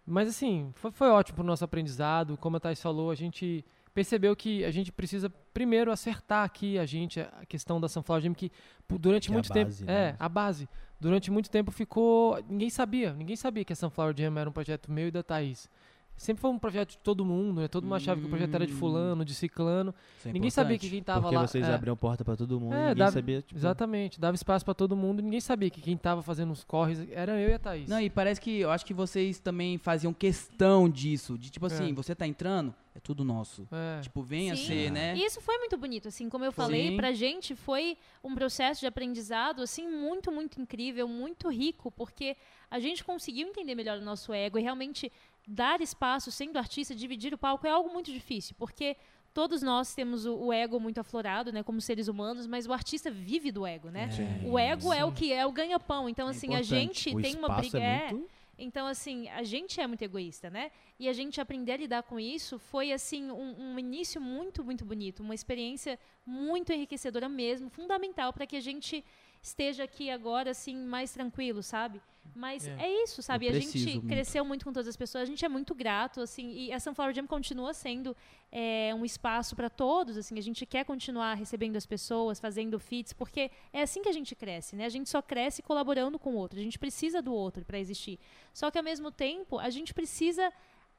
mas 0.06 0.28
assim, 0.28 0.70
foi, 0.74 0.92
foi 0.92 1.08
ótimo 1.08 1.36
pro 1.36 1.44
nosso 1.44 1.64
aprendizado. 1.64 2.38
Como 2.38 2.56
a 2.56 2.60
Thais 2.60 2.80
falou, 2.80 3.10
a 3.10 3.14
gente 3.14 3.64
percebeu 3.92 4.34
que 4.34 4.64
a 4.64 4.70
gente 4.70 4.92
precisa 4.92 5.28
primeiro 5.52 5.90
acertar 5.90 6.44
aqui 6.44 6.78
a 6.78 6.86
gente 6.86 7.20
a 7.20 7.44
questão 7.48 7.80
da 7.80 7.88
Sunflower 7.88 8.32
que 8.34 8.50
durante 8.98 9.26
Que 9.26 9.32
é 9.32 9.32
a 9.32 9.34
muito 9.34 9.52
tempo 9.52 9.70
base, 9.70 9.84
né? 9.84 9.92
é 9.92 10.16
a 10.18 10.28
base 10.28 10.68
durante 11.00 11.30
muito 11.30 11.48
tempo 11.48 11.70
ficou 11.70 12.42
ninguém 12.48 12.70
sabia 12.70 13.12
ninguém 13.12 13.36
sabia 13.36 13.64
que 13.64 13.72
a 13.72 13.76
Sunflower 13.76 14.12
Jam 14.16 14.36
era 14.36 14.50
um 14.50 14.52
projeto 14.52 14.90
meu 14.90 15.06
e 15.06 15.10
da 15.12 15.22
Thaís 15.22 15.70
sempre 16.16 16.40
foi 16.40 16.50
um 16.50 16.58
projeto 16.58 16.90
de 16.90 16.98
todo 16.98 17.24
mundo 17.24 17.60
né? 17.60 17.68
todo 17.68 17.82
mundo 17.84 17.96
achava 17.96 18.20
que 18.20 18.26
o 18.26 18.28
projeto 18.30 18.54
era 18.54 18.66
de 18.66 18.72
Hum. 18.72 18.76
fulano 18.76 19.24
de 19.24 19.34
ciclano 19.34 19.94
é 20.24 20.32
ninguém 20.32 20.50
sabia 20.50 20.78
que 20.78 20.88
quem 20.88 21.02
tava 21.02 21.22
Porque 21.22 21.34
lá 21.36 21.46
vocês 21.46 21.68
é. 21.68 21.74
abriam 21.74 21.96
porta 21.96 22.24
pra 22.24 22.36
todo 22.36 22.58
mundo 22.60 22.74
É, 22.74 22.78
ninguém 22.80 22.94
dava- 22.94 23.12
sabia, 23.12 23.42
tipo... 23.42 23.58
Exatamente, 23.58 24.20
dava 24.20 24.34
espaço 24.34 24.64
pra 24.64 24.74
todo 24.74 24.96
mundo, 24.96 25.22
ninguém 25.22 25.40
sabia 25.40 25.68
que 25.70 25.80
quem 25.80 25.96
tava 25.96 26.22
fazendo 26.22 26.52
os 26.52 26.62
corres 26.64 27.06
era 27.10 27.38
eu 27.40 27.50
e 27.50 27.54
a 27.54 27.58
Thaís. 27.58 27.88
Não, 27.88 28.00
e 28.00 28.08
parece 28.08 28.40
que 28.40 28.60
eu 28.60 28.70
acho 28.70 28.84
que 28.86 28.94
vocês 28.94 29.38
também 29.40 29.76
faziam 29.78 30.12
questão 30.12 30.88
disso. 30.88 31.36
De 31.38 31.50
tipo 31.50 31.66
assim, 31.66 31.90
É. 31.90 31.92
você 31.92 32.14
tá 32.14 32.26
entrando, 32.26 32.74
é 32.94 33.00
tudo 33.00 33.24
nosso. 33.24 33.66
É. 33.72 34.00
Tipo, 34.00 34.22
venha 34.22 34.54
Sim. 34.56 34.66
ser, 34.66 34.90
né? 34.92 35.16
E 35.16 35.24
isso 35.24 35.40
foi 35.40 35.58
muito 35.58 35.76
bonito, 35.76 36.08
assim, 36.08 36.28
como 36.28 36.44
eu 36.44 36.52
falei, 36.52 36.90
Sim. 36.90 36.96
pra 36.96 37.12
gente 37.12 37.54
foi 37.54 37.96
um 38.22 38.34
processo 38.34 38.80
de 38.80 38.86
aprendizado, 38.86 39.62
assim, 39.62 39.86
muito, 39.88 40.30
muito 40.32 40.60
incrível, 40.60 41.06
muito 41.08 41.48
rico, 41.50 41.90
porque 41.90 42.36
a 42.70 42.78
gente 42.78 43.04
conseguiu 43.04 43.48
entender 43.48 43.74
melhor 43.74 43.98
o 43.98 44.02
nosso 44.04 44.32
ego 44.32 44.58
e 44.58 44.62
realmente 44.62 45.10
dar 45.46 45.80
espaço, 45.80 46.30
sendo 46.30 46.58
artista, 46.58 46.94
dividir 46.94 47.34
o 47.34 47.38
palco 47.38 47.66
é 47.66 47.70
algo 47.70 47.92
muito 47.92 48.12
difícil, 48.12 48.54
porque 48.58 48.96
todos 49.32 49.62
nós 49.62 49.94
temos 49.94 50.24
o, 50.26 50.34
o 50.36 50.52
ego 50.52 50.78
muito 50.78 50.98
aflorado, 51.00 51.52
né, 51.52 51.62
como 51.62 51.80
seres 51.80 52.08
humanos, 52.08 52.46
mas 52.46 52.66
o 52.66 52.72
artista 52.72 53.10
vive 53.10 53.50
do 53.50 53.66
ego, 53.66 53.90
né? 53.90 54.08
Sim. 54.10 54.48
O 54.48 54.58
ego 54.58 54.92
é 54.92 55.04
o 55.04 55.12
que 55.12 55.32
é 55.32 55.44
o 55.44 55.52
ganha-pão, 55.52 56.08
então 56.08 56.28
É 56.28 56.30
assim, 56.30 56.54
a 56.54 56.60
importante. 56.60 57.10
gente 57.10 57.16
O 57.16 57.20
tem 57.20 57.34
uma 57.34 57.48
espaço 57.48 57.70
briga... 57.70 57.78
é 57.84 58.06
é, 58.08 58.12
muito... 58.12 58.30
então, 58.56 58.86
assim, 58.86 59.28
a 59.30 59.42
gente 59.42 59.80
é 59.80 59.86
muito 59.86 60.02
egoísta, 60.02 60.48
né? 60.48 60.70
E 61.00 61.08
a 61.08 61.12
gente 61.12 61.40
aprender 61.40 61.72
a 61.72 61.76
lidar 61.76 62.02
com 62.04 62.18
isso 62.20 62.58
foi, 62.58 62.92
assim, 62.92 63.28
um, 63.30 63.72
um 63.72 63.78
início 63.78 64.20
muito, 64.20 64.62
muito 64.64 64.84
bonito. 64.84 65.20
Uma 65.20 65.34
experiência 65.34 65.98
muito 66.24 66.72
enriquecedora 66.72 67.28
mesmo, 67.28 67.68
fundamental 67.68 68.32
para 68.32 68.46
que 68.46 68.54
a 68.56 68.60
gente 68.60 69.04
esteja 69.44 69.84
aqui 69.84 70.10
agora, 70.10 70.50
assim, 70.50 70.74
mais 70.74 71.12
tranquilo, 71.12 71.62
sabe? 71.62 72.00
Mas 72.34 72.66
É. 72.66 72.76
é, 72.80 73.04
isso, 73.04 73.22
sabe? 73.22 73.46
Eu 73.46 73.52
A 73.52 73.60
gente 73.60 73.78
muito. 73.78 74.06
cresceu 74.08 74.44
muito 74.44 74.64
com 74.64 74.72
todas 74.72 74.88
as 74.88 74.96
pessoas, 74.96 75.22
a 75.22 75.26
gente 75.26 75.44
é 75.44 75.48
muito 75.48 75.74
grato, 75.74 76.22
assim, 76.22 76.50
e 76.52 76.72
a 76.72 76.80
Sunflower 76.80 77.14
Jam 77.14 77.26
continua 77.26 77.74
sendo 77.74 78.16
é, 78.50 78.94
um 78.94 79.04
espaço 79.04 79.54
para 79.54 79.68
todos, 79.68 80.16
assim, 80.16 80.38
a 80.38 80.42
gente 80.42 80.64
quer 80.64 80.84
continuar 80.84 81.34
recebendo 81.34 81.76
as 81.76 81.84
pessoas, 81.84 82.40
fazendo 82.40 82.78
feats, 82.80 83.12
porque 83.12 83.50
é 83.72 83.82
assim 83.82 84.00
que 84.02 84.08
a 84.08 84.12
gente 84.12 84.34
cresce, 84.34 84.74
né? 84.74 84.86
A 84.86 84.88
gente 84.88 85.10
só 85.10 85.20
cresce 85.20 85.62
colaborando 85.62 86.18
com 86.18 86.30
o 86.34 86.36
outro, 86.36 86.58
a 86.58 86.62
gente 86.62 86.78
precisa 86.78 87.20
do 87.20 87.32
outro 87.34 87.64
para 87.64 87.78
existir. 87.78 88.18
Só 88.52 88.70
que 88.70 88.78
ao 88.78 88.84
mesmo 88.84 89.10
tempo, 89.10 89.58
a 89.58 89.68
gente 89.68 89.92
precisa 89.92 90.50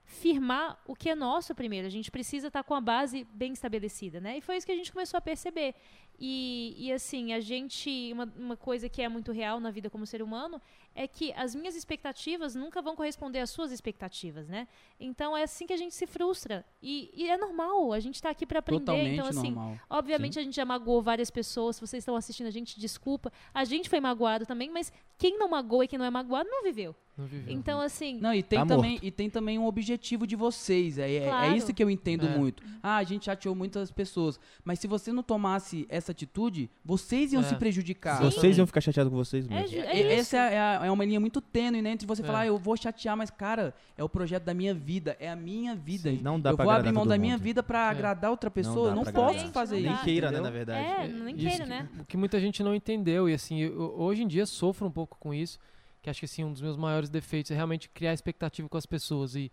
firmar 0.06 0.80
o 0.88 0.96
que 0.96 1.10
é 1.10 1.16
nosso 1.16 1.54
primeiro. 1.56 1.88
A 1.88 1.90
gente 1.90 2.12
precisa 2.12 2.48
estar 2.48 2.64
com 2.64 2.76
a 2.76 2.82
base 2.82 3.24
bem 3.34 3.54
estabelecida, 3.54 4.22
né? 4.22 4.38
E 4.38 4.42
foi 4.42 4.56
isso 4.56 4.66
que 4.66 4.72
a 4.72 4.76
gente 4.76 4.92
começou 4.92 5.18
a 5.18 5.22
perceber. 5.22 5.74
E, 6.20 6.76
e 6.78 6.92
assim, 6.92 7.34
a 7.34 7.40
gente, 7.40 8.10
uma, 8.14 8.32
uma 8.38 8.58
coisa 8.58 8.88
que 8.88 9.02
é 9.02 9.10
muito 9.10 9.32
real 9.32 9.60
na 9.60 9.70
vida 9.72 9.90
como 9.90 10.06
ser 10.06 10.22
humano 10.22 10.62
é 10.98 11.08
que 11.08 11.34
as 11.34 11.54
minhas 11.54 11.76
expectativas 11.76 12.56
nunca 12.56 12.82
vão 12.82 12.96
corresponder 12.96 13.40
às 13.40 13.50
suas 13.50 13.72
expectativas, 13.72 14.48
né? 14.48 14.66
Então 15.00 15.36
é 15.36 15.44
assim 15.44 15.68
que 15.68 15.74
a 15.74 15.78
gente 15.78 15.94
se 15.94 16.08
frustra. 16.08 16.66
E, 16.82 17.12
e 17.14 17.30
é 17.30 17.38
normal, 17.38 17.92
a 17.92 18.00
gente 18.00 18.16
está 18.16 18.30
aqui 18.30 18.46
para 18.46 18.60
aprender. 18.60 18.80
Totalmente 18.86 19.14
então, 19.14 19.28
assim, 19.28 19.52
normal. 19.52 19.78
Obviamente 19.90 20.40
a 20.40 20.44
gente 20.44 20.56
já 20.56 20.64
magoou 20.66 21.02
várias 21.02 21.30
pessoas. 21.30 21.76
Se 21.76 21.82
vocês 21.82 22.02
estão 22.02 22.16
assistindo 22.16 22.48
a 22.48 22.52
gente, 22.52 22.80
desculpa. 22.80 23.32
A 23.54 23.66
gente 23.66 23.90
foi 23.90 24.00
magoado 24.00 24.46
também, 24.46 24.70
mas 24.70 24.92
quem 25.18 25.38
não 25.38 25.50
magoa 25.50 25.84
e 25.84 25.88
quem 25.88 26.00
não 26.00 26.06
é 26.06 26.10
magoado 26.10 26.50
não 26.50 26.64
viveu. 26.64 26.96
Não 27.18 27.26
viveu. 27.26 27.54
Então, 27.54 27.80
assim. 27.80 28.20
Não, 28.20 28.34
e 28.34 28.44
tem, 28.44 28.60
Tá 28.60 28.66
também, 28.66 28.92
morto. 28.92 29.06
e 29.06 29.12
tem 29.12 29.30
também 29.30 29.58
um 29.60 29.66
objetivo 29.66 30.28
de 30.28 30.36
vocês. 30.36 30.98
É, 30.98 31.10
é- 31.10 31.16
é 31.24 31.28
Claro. 31.30 31.56
isso 31.56 31.74
que 31.74 31.82
eu 31.84 31.90
entendo 31.90 32.26
É. 32.28 32.38
muito. 32.38 32.62
Ah, 32.84 32.98
a 32.98 33.04
gente 33.04 33.26
chateou 33.26 33.56
muitas 33.56 33.90
pessoas. 33.92 34.38
Mas 34.66 34.80
se 34.80 34.88
você 34.88 35.14
não 35.14 35.24
tomasse 35.24 35.86
essa 35.90 36.05
atitude, 36.12 36.70
vocês 36.84 37.34
iam 37.34 37.42
É. 37.42 37.46
se 37.46 37.56
prejudicar. 37.56 38.18
Sim. 38.18 38.24
Vocês 38.26 38.58
iam 38.58 38.66
ficar 38.68 38.82
chateados 38.82 39.10
com 39.12 39.16
vocês 39.18 39.46
É, 39.46 39.50
mesmos. 39.50 39.72
ju- 39.72 39.78
E- 39.78 39.80
é 39.82 40.00
isso. 40.20 40.36
Essa 40.36 40.38
é, 40.38 40.88
é 40.88 40.92
uma 40.92 41.06
linha 41.06 41.20
muito 41.20 41.40
tênue, 41.42 41.82
né? 41.82 41.92
Entre 41.92 42.08
você 42.08 42.22
É. 42.22 42.26
falar, 42.26 42.40
ah, 42.42 42.46
eu 42.48 42.58
vou 42.58 42.76
chatear, 42.78 43.16
mas, 43.18 43.30
cara, 43.30 43.74
é 43.98 44.04
o 44.04 44.10
projeto 44.10 44.44
da 44.44 44.54
minha 44.54 44.74
vida, 44.74 45.16
é 45.20 45.30
a 45.30 45.36
minha 45.36 45.76
vida. 45.76 46.10
Sim. 46.12 46.20
Não 46.22 46.40
dá 46.40 46.52
eu 46.52 46.56
pra 46.56 46.66
vou 46.66 46.72
abrir 46.72 46.90
agradar 46.90 46.94
mão 46.94 47.08
da 47.08 47.18
minha 47.18 47.34
mundo. 47.36 47.44
vida 47.44 47.64
pra 47.64 47.88
É. 47.88 47.90
agradar 47.90 48.32
outra 48.32 48.50
pessoa. 48.52 48.94
não 48.96 49.04
pra 49.04 49.12
posso 49.14 49.30
agradar. 49.32 49.52
fazer 49.54 49.76
Não 49.82 49.82
isso. 49.94 49.96
Nem 49.96 50.04
queira, 50.04 50.32
né, 50.32 50.40
na 50.40 50.50
verdade. 50.50 50.86
É, 50.86 51.08
nem 51.08 51.36
queira, 51.36 51.64
que- 51.64 51.66
né? 51.70 51.90
O 52.00 52.06
que 52.06 52.18
muita 52.18 52.40
gente 52.40 52.62
não 52.64 52.74
entendeu, 52.76 53.30
e 53.30 53.34
assim, 53.34 53.60
eu- 53.60 53.96
hoje 53.98 54.24
em 54.24 54.28
dia 54.28 54.46
sofro 54.46 54.88
um 54.88 54.92
pouco 54.92 55.18
com 55.20 55.34
isso, 55.34 55.58
que 56.02 56.10
acho 56.10 56.20
que 56.20 56.26
assim, 56.26 56.44
um 56.44 56.52
dos 56.54 56.62
meus 56.62 56.78
maiores 56.78 57.10
defeitos 57.10 57.52
é 57.52 57.56
realmente 57.56 57.90
criar 57.90 58.14
expectativa 58.14 58.70
com 58.70 58.78
as 58.78 58.86
pessoas 58.86 59.36
e 59.36 59.52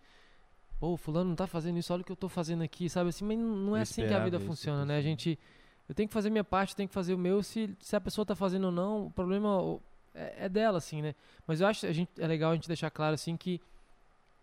pô, 0.79 0.97
fulano 0.97 1.29
não 1.29 1.35
tá 1.35 1.47
fazendo 1.47 1.77
isso, 1.79 1.93
olha 1.93 2.01
o 2.01 2.05
que 2.05 2.11
eu 2.11 2.15
tô 2.15 2.27
fazendo 2.27 2.61
aqui, 2.61 2.89
sabe 2.89 3.09
assim, 3.09 3.23
mas 3.23 3.37
não 3.39 3.55
não 3.55 3.77
é 3.77 3.81
assim 3.81 4.05
que 4.05 4.13
a 4.13 4.19
vida 4.19 4.35
isso, 4.37 4.45
funciona, 4.45 4.85
né? 4.85 4.95
A 4.95 4.97
assim. 4.97 5.07
gente 5.07 5.39
eu 5.87 5.95
tenho 5.95 6.07
que 6.07 6.13
fazer 6.13 6.29
minha 6.29 6.43
parte, 6.43 6.75
tenho 6.75 6.87
que 6.87 6.93
fazer 6.93 7.13
o 7.13 7.17
meu, 7.17 7.43
se, 7.43 7.75
se 7.79 7.95
a 7.95 8.01
pessoa 8.01 8.25
tá 8.25 8.35
fazendo 8.35 8.65
ou 8.65 8.71
não, 8.71 9.07
o 9.07 9.11
problema 9.11 9.79
é, 10.13 10.45
é 10.45 10.49
dela 10.49 10.77
assim, 10.77 11.01
né? 11.01 11.15
Mas 11.45 11.61
eu 11.61 11.67
acho 11.67 11.81
que 11.81 11.87
a 11.87 11.93
gente 11.93 12.09
é 12.17 12.27
legal 12.27 12.51
a 12.51 12.55
gente 12.55 12.67
deixar 12.67 12.89
claro 12.89 13.13
assim 13.13 13.35
que 13.35 13.59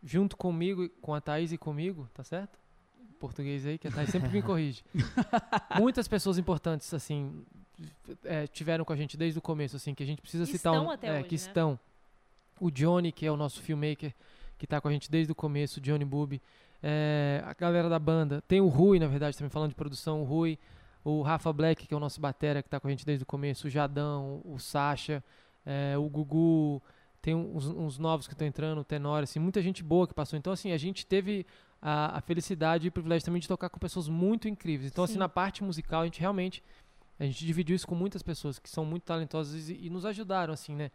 junto 0.03 0.37
comigo, 0.37 0.89
com 1.01 1.15
a 1.15 1.21
Thaís 1.21 1.53
e 1.53 1.59
comigo, 1.59 2.09
tá 2.15 2.25
certo? 2.25 2.59
Português 3.19 3.67
aí, 3.67 3.77
que 3.79 3.87
a 3.87 3.91
Thaís 3.91 4.11
sempre 4.11 4.31
me 4.31 4.43
corrige. 4.43 4.83
Muitas 5.79 6.09
pessoas 6.09 6.39
importantes, 6.39 6.93
assim, 6.95 7.45
é, 8.25 8.47
tiveram 8.47 8.85
com 8.85 8.93
a 8.93 8.97
gente 8.97 9.17
desde 9.17 9.39
o 9.39 9.43
começo, 9.43 9.77
assim, 9.77 9.95
que 9.95 10.03
a 10.03 10.07
gente 10.07 10.23
precisa 10.23 10.47
citar. 10.47 10.73
estão 10.73 10.87
um- 10.87 10.91
até 10.91 11.09
é, 11.09 11.13
hoje, 11.21 11.29
que 11.29 11.35
né? 11.35 11.37
estão. 11.37 11.79
O 12.59 12.71
Johnny, 12.71 13.13
que 13.13 13.27
é 13.27 13.31
o 13.33 13.37
nosso 13.37 13.61
filmmaker, 13.61 14.15
que 14.59 14.67
tá 14.67 14.81
com 14.81 14.89
a 14.89 14.93
gente 14.93 15.11
desde 15.11 15.33
o 15.33 15.35
começo, 15.35 15.81
o 15.81 15.83
Johnny 15.83 16.05
Booby. 16.05 16.41
É, 16.83 17.43
a 17.45 17.53
galera 17.55 17.89
da 17.89 17.99
banda. 17.99 18.43
Tem 18.49 18.61
o 18.61 18.69
Rui, 18.69 18.99
na 18.99 19.07
verdade, 19.07 19.37
também 19.37 19.51
falando 19.51 19.71
de 19.71 19.75
produção, 19.75 20.23
o 20.23 20.25
Rui. 20.25 20.59
O 21.05 21.23
Rafa 21.23 21.53
Black, 21.53 21.87
que 21.87 21.95
é 21.95 21.97
o 21.97 22.01
nosso 22.01 22.21
batera, 22.21 22.63
que 22.63 22.69
tá 22.69 22.79
com 22.79 22.89
a 22.89 22.91
gente 22.91 23.07
desde 23.07 23.23
o 23.23 23.27
começo, 23.27 23.67
o 23.67 23.71
Jadão, 23.71 24.41
o 24.45 24.59
Sasha, 24.59 25.25
é, 25.65 25.97
o 25.97 26.09
Gugu, 26.09 26.83
tem 27.23 27.35
uns, 27.35 27.67
uns 27.67 27.99
novos 27.99 28.27
que 28.27 28.35
estão 28.35 28.47
entrando, 28.47 28.81
o 28.81 28.85
Tenor, 28.85 29.23
assim, 29.23 29.39
muita 29.39 29.61
gente 29.61 29.83
boa 29.83 30.07
que 30.07 30.15
passou. 30.15 30.39
Então, 30.39 30.53
assim, 30.53 30.73
a 30.73 30.79
gente 30.79 31.07
teve 31.07 31.47
a, 31.81 32.19
a 32.19 32.21
felicidade 32.21 32.87
e 32.87 32.89
o 32.89 32.93
privilégio 32.93 33.25
também 33.25 33.41
de 33.41 33.49
tocar 33.49 33.69
com 33.69 33.79
pessoas 33.79 34.09
muito 34.09 34.49
incríveis. 34.49 34.91
Então, 34.91 35.05
assim, 35.05 35.15
Sim. 35.15 35.19
na 35.19 35.29
parte 35.29 35.63
musical, 35.63 36.03
a 36.03 36.05
gente 36.05 36.21
realmente, 36.21 36.63
a 37.19 37.25
gente 37.25 37.45
dividiu 37.45 37.77
isso 37.77 37.87
com 37.87 37.95
muitas 37.95 38.23
pessoas 38.23 38.59
que 38.59 38.71
são 38.71 38.85
muito 38.85 39.05
talentosas 39.05 39.69
e, 39.69 39.87
e 39.87 39.91
nos 39.91 40.05
ajudaram, 40.07 40.53
assim, 40.53 40.75
né? 40.75 40.91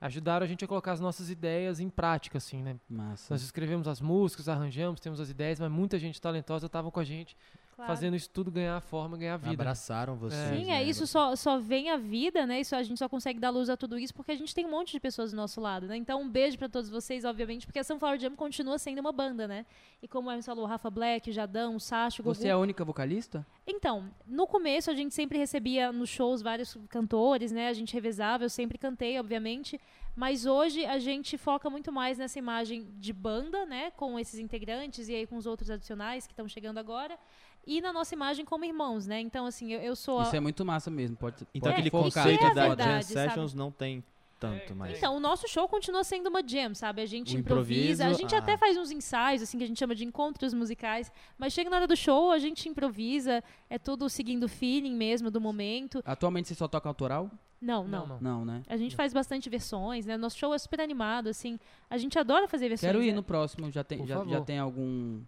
Ajudaram 0.00 0.44
a 0.44 0.48
gente 0.48 0.64
a 0.64 0.68
colocar 0.68 0.92
as 0.92 1.00
nossas 1.00 1.28
ideias 1.28 1.78
em 1.78 1.90
prática, 1.90 2.38
assim, 2.38 2.62
né? 2.62 2.76
Massa. 2.88 3.34
Nós 3.34 3.42
escrevemos 3.42 3.86
as 3.86 4.00
músicas, 4.00 4.48
arranjamos, 4.48 4.98
temos 4.98 5.20
as 5.20 5.28
ideias, 5.28 5.60
mas 5.60 5.70
muita 5.70 5.98
gente 5.98 6.18
talentosa 6.20 6.66
estava 6.66 6.90
com 6.90 7.00
a 7.00 7.04
gente, 7.04 7.36
Claro. 7.80 7.94
fazendo 7.94 8.14
isso 8.14 8.28
tudo 8.28 8.50
ganhar 8.50 8.78
forma, 8.82 9.16
ganhar 9.16 9.38
vida. 9.38 9.54
Abraçaram 9.54 10.14
vocês. 10.14 10.58
Sim, 10.58 10.66
né? 10.66 10.82
é 10.82 10.84
isso 10.84 11.06
só, 11.06 11.34
só 11.34 11.58
vem 11.58 11.88
a 11.88 11.96
vida, 11.96 12.46
né? 12.46 12.60
Isso 12.60 12.76
a 12.76 12.82
gente 12.82 12.98
só 12.98 13.08
consegue 13.08 13.40
dar 13.40 13.48
luz 13.48 13.70
a 13.70 13.76
tudo 13.76 13.98
isso 13.98 14.12
porque 14.12 14.32
a 14.32 14.34
gente 14.34 14.54
tem 14.54 14.66
um 14.66 14.70
monte 14.70 14.92
de 14.92 15.00
pessoas 15.00 15.30
do 15.30 15.36
nosso 15.36 15.62
lado, 15.62 15.86
né? 15.86 15.96
Então 15.96 16.20
um 16.20 16.28
beijo 16.28 16.58
pra 16.58 16.68
todos 16.68 16.90
vocês, 16.90 17.24
obviamente, 17.24 17.66
porque 17.66 17.78
a 17.78 17.84
Sunflower 17.84 18.18
Jam 18.18 18.36
continua 18.36 18.78
sendo 18.78 18.98
uma 18.98 19.12
banda, 19.12 19.48
né? 19.48 19.64
E 20.02 20.06
como 20.06 20.28
o 20.28 20.30
Emerson 20.30 20.50
falou, 20.50 20.64
o 20.64 20.68
Rafa 20.68 20.90
Black, 20.90 21.30
o 21.30 21.32
Jadão, 21.32 21.76
o 21.76 21.80
Sacho, 21.80 22.20
o 22.20 22.24
Gugu. 22.24 22.34
Você 22.34 22.48
é 22.48 22.50
a 22.50 22.58
única 22.58 22.84
vocalista? 22.84 23.46
Então, 23.66 24.10
no 24.26 24.46
começo 24.46 24.90
a 24.90 24.94
gente 24.94 25.14
sempre 25.14 25.38
recebia 25.38 25.90
nos 25.90 26.10
shows 26.10 26.42
vários 26.42 26.76
cantores, 26.90 27.50
né? 27.50 27.68
A 27.68 27.72
gente 27.72 27.94
revezava, 27.94 28.44
eu 28.44 28.50
sempre 28.50 28.76
cantei, 28.76 29.18
obviamente. 29.18 29.80
Mas 30.14 30.44
hoje 30.44 30.84
a 30.84 30.98
gente 30.98 31.38
foca 31.38 31.70
muito 31.70 31.92
mais 31.92 32.18
nessa 32.18 32.38
imagem 32.38 32.86
de 32.98 33.12
banda, 33.12 33.64
né? 33.64 33.90
Com 33.92 34.18
esses 34.18 34.38
integrantes 34.38 35.08
e 35.08 35.14
aí 35.14 35.26
com 35.26 35.36
os 35.36 35.46
outros 35.46 35.70
adicionais 35.70 36.26
que 36.26 36.32
estão 36.32 36.48
chegando 36.48 36.78
agora. 36.78 37.18
E 37.66 37.80
na 37.80 37.92
nossa 37.92 38.14
imagem 38.14 38.44
como 38.44 38.64
irmãos, 38.64 39.06
né? 39.06 39.20
Então, 39.20 39.46
assim, 39.46 39.72
eu, 39.72 39.80
eu 39.80 39.96
sou. 39.96 40.20
a- 40.20 40.24
Isso 40.24 40.36
é 40.36 40.40
muito 40.40 40.64
massa 40.64 40.90
mesmo. 40.90 41.16
Pode, 41.16 41.46
Então 41.54 41.70
É, 41.70 41.74
aquele 41.74 41.90
conceito 41.90 42.44
é 42.44 42.54
da 42.54 42.68
verdade, 42.68 43.08
Jam 43.08 43.14
sabe? 43.14 43.28
Sessions 43.28 43.54
não 43.54 43.70
tem 43.70 44.02
tanto 44.40 44.74
mais. 44.74 44.96
Então, 44.96 45.16
o 45.16 45.20
nosso 45.20 45.46
show 45.46 45.68
continua 45.68 46.02
sendo 46.02 46.28
uma 46.28 46.42
jam, 46.42 46.74
sabe? 46.74 47.02
A 47.02 47.06
gente 47.06 47.36
improvisa, 47.36 48.06
a 48.06 48.12
gente 48.14 48.34
ah. 48.34 48.38
até 48.38 48.56
faz 48.56 48.76
uns 48.76 48.90
ensaios, 48.90 49.42
assim, 49.42 49.58
que 49.58 49.64
a 49.64 49.66
gente 49.66 49.78
chama 49.78 49.94
de 49.94 50.04
encontros 50.04 50.54
musicais, 50.54 51.12
mas 51.38 51.52
chega 51.52 51.68
na 51.68 51.76
hora 51.76 51.86
do 51.86 51.94
show, 51.94 52.32
a 52.32 52.38
gente 52.38 52.68
improvisa, 52.68 53.44
é 53.68 53.78
tudo 53.78 54.08
seguindo 54.08 54.44
o 54.44 54.48
feeling 54.48 54.94
mesmo 54.94 55.30
do 55.30 55.40
momento. 55.40 56.02
Atualmente 56.04 56.48
você 56.48 56.54
só 56.54 56.66
toca 56.66 56.88
autoral? 56.88 57.30
Não, 57.60 57.86
não. 57.86 58.06
Não, 58.06 58.06
não. 58.06 58.20
Não, 58.20 58.44
né? 58.44 58.62
A 58.66 58.76
gente 58.78 58.96
faz 58.96 59.12
bastante 59.12 59.50
versões, 59.50 60.06
né? 60.06 60.16
Nosso 60.16 60.38
show 60.38 60.54
é 60.54 60.58
super 60.58 60.80
animado, 60.80 61.28
assim. 61.28 61.60
A 61.90 61.98
gente 61.98 62.18
adora 62.18 62.48
fazer 62.48 62.70
versões. 62.70 62.90
Quero 62.90 63.04
ir 63.04 63.10
né? 63.10 63.16
no 63.16 63.22
próximo. 63.22 63.70
Já 63.70 63.84
tem, 63.84 63.98
Por 63.98 64.06
já, 64.06 64.24
já 64.24 64.40
tem 64.40 64.58
algum. 64.58 65.20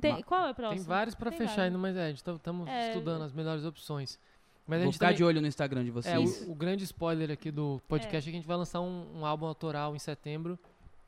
Tem- 0.00 0.22
Qual 0.22 0.46
é 0.46 0.50
o 0.50 0.54
próximo? 0.54 0.80
Tem 0.80 0.86
vários 0.88 1.14
pra 1.14 1.30
Tem 1.30 1.38
fechar 1.38 1.56
vários. 1.56 1.66
ainda, 1.74 1.78
mas 1.78 1.96
é, 1.96 2.04
a 2.04 2.08
gente 2.08 2.16
estamos 2.18 2.68
É, 2.68 2.88
estudando 2.88 3.22
as 3.22 3.32
melhores 3.32 3.64
opções. 3.64 4.18
Mas 4.66 4.78
a 4.80 4.82
Vou 4.82 4.86
gente 4.86 4.94
ficar 4.94 5.06
também, 5.06 5.16
de 5.18 5.24
olho 5.24 5.40
no 5.40 5.46
Instagram 5.46 5.84
de 5.84 5.90
vocês. 5.90 6.42
é, 6.42 6.44
o, 6.46 6.50
o 6.52 6.54
grande 6.54 6.82
spoiler 6.84 7.30
aqui 7.30 7.50
do 7.50 7.80
podcast 7.88 8.28
é. 8.28 8.30
que 8.30 8.36
a 8.36 8.40
gente 8.40 8.48
vai 8.48 8.56
lançar 8.56 8.80
um, 8.80 9.20
um 9.20 9.24
álbum 9.24 9.46
autoral 9.46 9.94
em 9.94 9.98
setembro. 9.98 10.58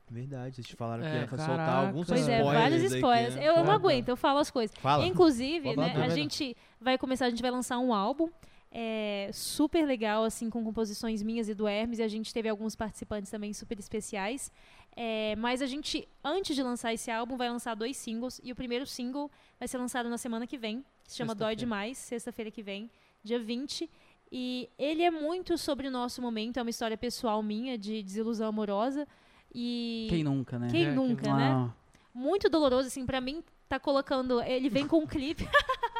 Verdade, 0.09 0.55
vocês 0.55 0.71
falaram 0.71 1.03
É, 1.03 1.27
que 1.27 1.35
ia 1.35 1.37
soltar 1.45 1.85
alguns 1.85 2.07
Pois 2.07 2.27
é, 2.27 2.37
spoilers. 2.39 2.59
vários 2.63 2.83
aqui, 2.85 2.95
spoilers. 2.95 3.35
né? 3.35 3.47
Eu, 3.47 3.55
eu 3.57 3.63
não 3.63 3.73
aguento, 3.73 4.09
eu 4.09 4.15
falo 4.17 4.39
as 4.39 4.49
coisas. 4.49 4.75
Fala. 4.77 5.05
Inclusive, 5.05 5.75
né, 5.75 5.93
a 6.03 6.09
gente 6.09 6.57
vai 6.81 6.97
começar, 6.97 7.25
a 7.25 7.29
gente 7.29 7.41
vai 7.43 7.51
lançar 7.51 7.77
um 7.77 7.93
álbum 7.93 8.27
é, 8.71 9.29
super 9.33 9.85
legal, 9.85 10.23
assim, 10.23 10.49
com 10.49 10.63
composições 10.63 11.21
minhas 11.21 11.47
e 11.49 11.53
do 11.53 11.67
Hermes, 11.67 11.99
e 11.99 12.03
a 12.03 12.07
gente 12.07 12.33
teve 12.33 12.47
alguns 12.49 12.75
participantes 12.75 13.29
também 13.29 13.51
super 13.53 13.77
especiais. 13.77 14.51
É, 14.95 15.35
mas 15.37 15.61
a 15.61 15.65
gente, 15.65 16.07
antes 16.23 16.55
de 16.55 16.61
lançar 16.63 16.93
esse 16.93 17.09
álbum, 17.09 17.37
vai 17.37 17.49
lançar 17.49 17.75
dois 17.75 17.95
singles, 17.97 18.41
e 18.43 18.51
o 18.51 18.55
primeiro 18.55 18.85
single 18.85 19.31
vai 19.57 19.67
ser 19.67 19.77
lançado 19.77 20.09
na 20.09 20.17
semana 20.17 20.45
que 20.45 20.57
vem, 20.57 20.83
se 21.05 21.17
chama 21.17 21.33
Dói. 21.33 21.55
Demais, 21.55 21.97
sexta-feira 21.97 22.51
que 22.51 22.61
vem, 22.61 22.89
dia 23.23 23.39
20. 23.39 23.89
E 24.31 24.69
ele 24.77 25.03
é 25.03 25.09
muito 25.09 25.57
sobre 25.57 25.87
o 25.87 25.91
nosso 25.91 26.21
momento, 26.21 26.57
é 26.57 26.61
uma 26.61 26.69
história 26.69 26.97
pessoal 26.97 27.41
minha 27.41 27.77
de 27.77 28.03
desilusão 28.03 28.47
amorosa. 28.47 29.07
E 29.53 30.07
Quem 30.09 30.23
nunca, 30.23 30.59
né? 30.59 30.67
quem 30.69 30.83
É, 30.83 30.85
quem 30.87 30.95
nunca, 30.95 31.33
né? 31.33 31.51
Ah, 31.51 31.73
muito 32.13 32.49
doloroso, 32.49 32.87
assim, 32.87 33.05
pra 33.05 33.19
mim, 33.19 33.43
tá 33.67 33.79
colocando. 33.79 34.41
Ele 34.43 34.69
vem 34.69 34.87
com 34.87 34.99
um 34.99 35.07
clipe. 35.07 35.47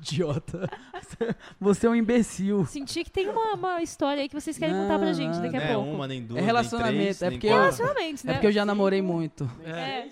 idiota. 0.00 0.68
Você 1.60 1.86
é 1.86 1.90
um 1.90 1.94
imbecil. 1.94 2.64
Senti 2.66 3.04
que 3.04 3.10
tem 3.10 3.28
uma, 3.28 3.54
uma 3.54 3.82
história 3.82 4.22
aí 4.22 4.28
que 4.28 4.34
vocês 4.34 4.56
querem 4.58 4.74
Não, 4.74 4.82
contar 4.82 4.98
pra 4.98 5.12
gente 5.12 5.34
não, 5.34 5.42
daqui 5.42 5.56
Não 5.56 5.62
a 5.64 5.66
é 5.68 5.74
pouco. 5.74 5.90
uma, 5.90 6.08
nem 6.08 6.22
duas, 6.22 6.38
É 6.38 6.40
nem 6.40 6.46
relacionamento, 6.46 6.96
três, 6.98 7.22
é 7.22 7.28
nem 7.30 7.38
porque 7.38 7.46
eu- 7.46 7.50
quatro. 7.52 7.76
Relacionamentos, 7.76 8.24
né? 8.24 8.30
É 8.30 8.34
porque 8.34 8.46
eu 8.46 8.52
já 8.52 8.64
namorei 8.64 9.02
muito. 9.02 9.50
É. 9.64 10.08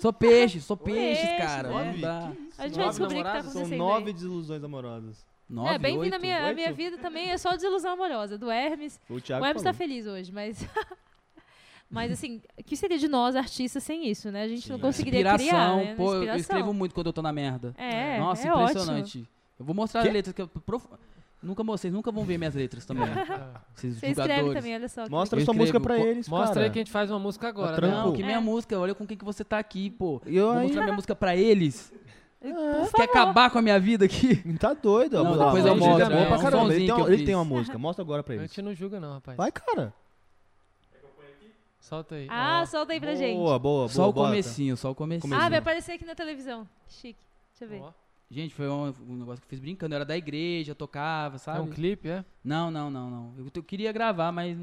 Sou 0.00 0.12
peixe, 0.12 0.60
sou 0.60 0.76
peixe, 0.76 1.22
Peixe, 1.22 1.36
cara. 1.38 1.68
né? 1.68 1.92
Não 1.92 2.00
dá. 2.00 2.32
A 2.58 2.66
gente 2.66 2.74
vai 2.76 2.86
Nove 2.86 2.88
descobrir 2.88 3.04
o 3.04 3.08
que 3.08 3.14
tá 3.14 3.14
namoradas? 3.22 3.44
São 3.52 3.60
acontecendo. 3.62 3.78
nove 3.78 4.06
aí. 4.08 4.12
desilusões 4.12 4.64
amorosas. 4.64 5.26
Nove, 5.48 5.74
É, 5.74 5.78
bem-vindo 5.78 6.02
oito? 6.04 6.14
à 6.16 6.18
minha, 6.18 6.48
à 6.50 6.52
minha 6.54 6.72
vida 6.72 6.98
também, 6.98 7.30
é 7.30 7.38
só 7.38 7.50
desilusão 7.52 7.92
amorosa, 7.92 8.36
do 8.36 8.50
Hermes. 8.50 8.98
O 9.08 9.20
Thiago 9.20 9.44
o 9.44 9.46
Hermes 9.46 9.62
tá 9.62 9.72
falou. 9.72 9.78
feliz 9.88 10.06
hoje, 10.06 10.32
mas. 10.32 10.66
mas 11.92 12.10
assim, 12.10 12.40
o 12.58 12.64
que 12.64 12.74
seria 12.76 12.98
de 12.98 13.06
nós, 13.06 13.36
artistas, 13.36 13.82
sem 13.82 14.08
isso, 14.08 14.30
né? 14.32 14.42
A 14.42 14.48
gente 14.48 14.68
não 14.68 14.76
Sim. 14.76 14.82
conseguiria 14.82 15.20
Inspiração, 15.20 15.46
criar. 15.48 15.76
Né? 15.76 15.94
pô, 15.94 16.02
eu 16.04 16.14
Inspiração. 16.14 16.40
escrevo 16.40 16.72
muito 16.74 16.94
quando 16.94 17.06
eu 17.08 17.12
tô 17.12 17.22
na 17.22 17.32
merda. 17.32 17.74
É, 17.78 18.18
Nossa, 18.18 18.48
é 18.48 18.50
impressionante. 18.50 19.28
Eu 19.58 19.64
vou 19.64 19.74
mostrar 19.74 20.02
Quê? 20.02 20.08
as 20.08 20.14
letras 20.14 20.34
que 20.34 20.42
eu. 20.42 20.48
prof- 20.48 20.88
Nunca, 21.42 21.64
vocês 21.64 21.92
nunca 21.92 22.12
vão 22.12 22.22
ver 22.24 22.38
minhas 22.38 22.54
letras 22.54 22.86
também. 22.86 23.02
É. 23.02 23.08
Vocês 23.74 23.96
Você 23.98 24.06
escreve 24.10 24.54
também, 24.54 24.76
olha 24.76 24.88
só. 24.88 25.02
que 25.04 25.10
Mostra 25.10 25.40
Eu 25.40 25.44
sua 25.44 25.52
música 25.52 25.80
pra 25.80 25.98
eles, 25.98 26.28
Mostra 26.28 26.54
cara. 26.54 26.66
aí 26.66 26.70
que 26.70 26.78
a 26.78 26.82
gente 26.82 26.92
faz 26.92 27.10
uma 27.10 27.18
música 27.18 27.48
agora, 27.48 27.74
trampo. 27.74 27.96
né? 27.96 28.02
Não, 28.04 28.12
que 28.12 28.22
minha 28.22 28.36
É. 28.36 28.40
música, 28.40 28.78
olha 28.78 28.94
com 28.94 29.04
quem 29.04 29.16
que 29.16 29.24
você 29.24 29.42
tá 29.42 29.58
aqui, 29.58 29.90
pô. 29.90 30.22
Eu 30.24 30.46
Vou 30.50 30.56
aí, 30.58 30.62
mostrar 30.66 30.82
minha 30.84 30.94
música 30.94 31.16
pra 31.16 31.34
eles. 31.34 31.92
legal. 32.40 32.88
Quer 32.94 33.02
acabar 33.02 33.50
com 33.50 33.58
a 33.58 33.62
minha 33.62 33.80
vida 33.80 34.04
aqui? 34.04 34.36
tá 34.56 34.72
doido. 34.72 35.20
Não, 35.22 35.36
depois 35.36 35.66
eu 35.66 35.74
mostro, 35.76 36.04
é 36.04 36.08
bom 36.10 36.14
é 36.22 36.26
pra 36.26 36.38
caramba. 36.38 36.74
Ele 36.74 36.76
tem, 36.76 36.86
que 36.86 36.92
uma, 36.92 37.08
eu 37.08 37.12
ele 37.12 37.24
tem 37.26 37.34
uma 37.34 37.44
música. 37.44 37.76
Mostra 37.76 38.04
agora 38.04 38.22
pra 38.22 38.34
A 38.34 38.36
eles. 38.36 38.48
gente 38.50 38.62
não 38.62 38.72
julga 38.72 39.00
não, 39.00 39.14
rapaz. 39.14 39.36
Vai, 39.36 39.50
cara. 39.50 39.92
Solta 41.82 42.14
aí. 42.14 42.26
Ah, 42.30 42.60
Ó. 42.62 42.66
solta 42.66 42.92
aí 42.92 43.00
pra 43.00 43.14
gente. 43.16 43.36
Boa, 43.36 43.58
boa, 43.58 43.88
Só 43.88 44.02
boa. 44.02 44.08
o 44.08 44.12
bota. 44.12 44.28
comecinho, 44.28 44.76
só 44.76 44.92
o 44.92 44.94
comecinho. 44.94 45.34
Ah, 45.34 45.48
vai 45.48 45.58
aparecer 45.58 45.92
aqui 45.92 46.04
na 46.04 46.14
televisão. 46.14 46.66
Chique. 46.88 47.18
Deixa 47.50 47.64
eu 47.64 47.68
ver. 47.68 47.82
Ó. 47.84 47.92
Gente, 48.30 48.54
foi 48.54 48.68
um, 48.68 48.94
um 49.08 49.16
negócio 49.16 49.40
que 49.42 49.46
eu 49.46 49.48
fiz 49.50 49.58
brincando. 49.58 49.92
Eu 49.92 49.96
era 49.96 50.04
da 50.04 50.16
igreja, 50.16 50.74
tocava, 50.76 51.34
É 51.34 51.38
sabe? 51.38 51.60
um 51.60 51.68
clipe, 51.68 52.08
é? 52.08 52.24
Não, 52.42 52.70
não, 52.70 52.88
não, 52.88 53.10
não. 53.10 53.34
Eu, 53.36 53.46
eu 53.52 53.62
queria 53.64 53.90
gravar, 53.92 54.30
mas. 54.32 54.56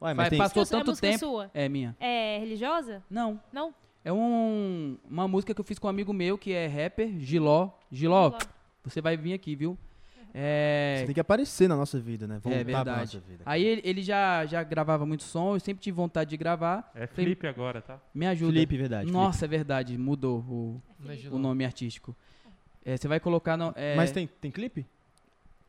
Ué, 0.00 0.14
mas 0.14 0.28
vai- 0.28 0.38
Passou 0.38 0.62
é 0.62 0.66
tanto 0.66 0.90
música 0.90 1.06
tempo. 1.08 1.18
sua? 1.18 1.50
É 1.54 1.66
minha. 1.68 1.96
É 1.98 2.38
religiosa? 2.38 3.02
Não. 3.10 3.40
Não? 3.52 3.74
É 4.04 4.12
um, 4.12 4.96
uma 5.10 5.26
música 5.26 5.52
que 5.54 5.60
eu 5.60 5.64
fiz 5.64 5.78
com 5.78 5.86
um 5.88 5.90
amigo 5.90 6.12
meu 6.12 6.36
que 6.38 6.52
é 6.52 6.66
rapper, 6.68 7.18
Giló. 7.18 7.70
Giló, 7.90 8.28
Giló. 8.30 8.38
você 8.84 9.00
vai 9.00 9.16
vir 9.16 9.32
aqui, 9.32 9.56
viu? 9.56 9.76
Você 10.36 11.02
É. 11.02 11.02
tem 11.06 11.14
que 11.14 11.20
aparecer 11.20 11.66
na 11.66 11.74
nossa 11.76 11.98
vida, 11.98 12.26
né? 12.26 12.38
Voltar 12.42 12.58
É 12.60 12.64
pra 12.64 12.74
verdade. 12.74 13.00
nossa 13.16 13.20
vida. 13.26 13.42
Aí 13.46 13.64
ele, 13.64 13.80
ele 13.84 14.02
já, 14.02 14.44
já 14.44 14.62
gravava 14.62 15.06
muito 15.06 15.22
som, 15.22 15.54
eu 15.56 15.60
sempre 15.60 15.82
tive 15.82 15.96
vontade 15.96 16.28
de 16.28 16.36
gravar. 16.36 16.90
É 16.94 17.06
Felipe 17.06 17.46
agora, 17.46 17.80
tá? 17.80 17.98
Me 18.14 18.26
ajuda. 18.26 18.52
Felipe, 18.52 18.76
verdade. 18.76 19.10
Nossa, 19.10 19.46
é 19.46 19.48
verdade, 19.48 19.96
mudou 19.96 20.40
o, 20.40 20.82
é 21.08 21.12
o 21.12 21.16
Giló. 21.16 21.38
nome 21.38 21.64
artístico. 21.64 22.14
É, 22.84 22.98
você 22.98 23.08
vai 23.08 23.18
colocar. 23.18 23.56
No, 23.56 23.68
é, 23.70 23.72
Felipe. 23.72 23.96
Mas 23.96 24.10
tem, 24.12 24.26
tem 24.26 24.50
clipe? 24.50 24.86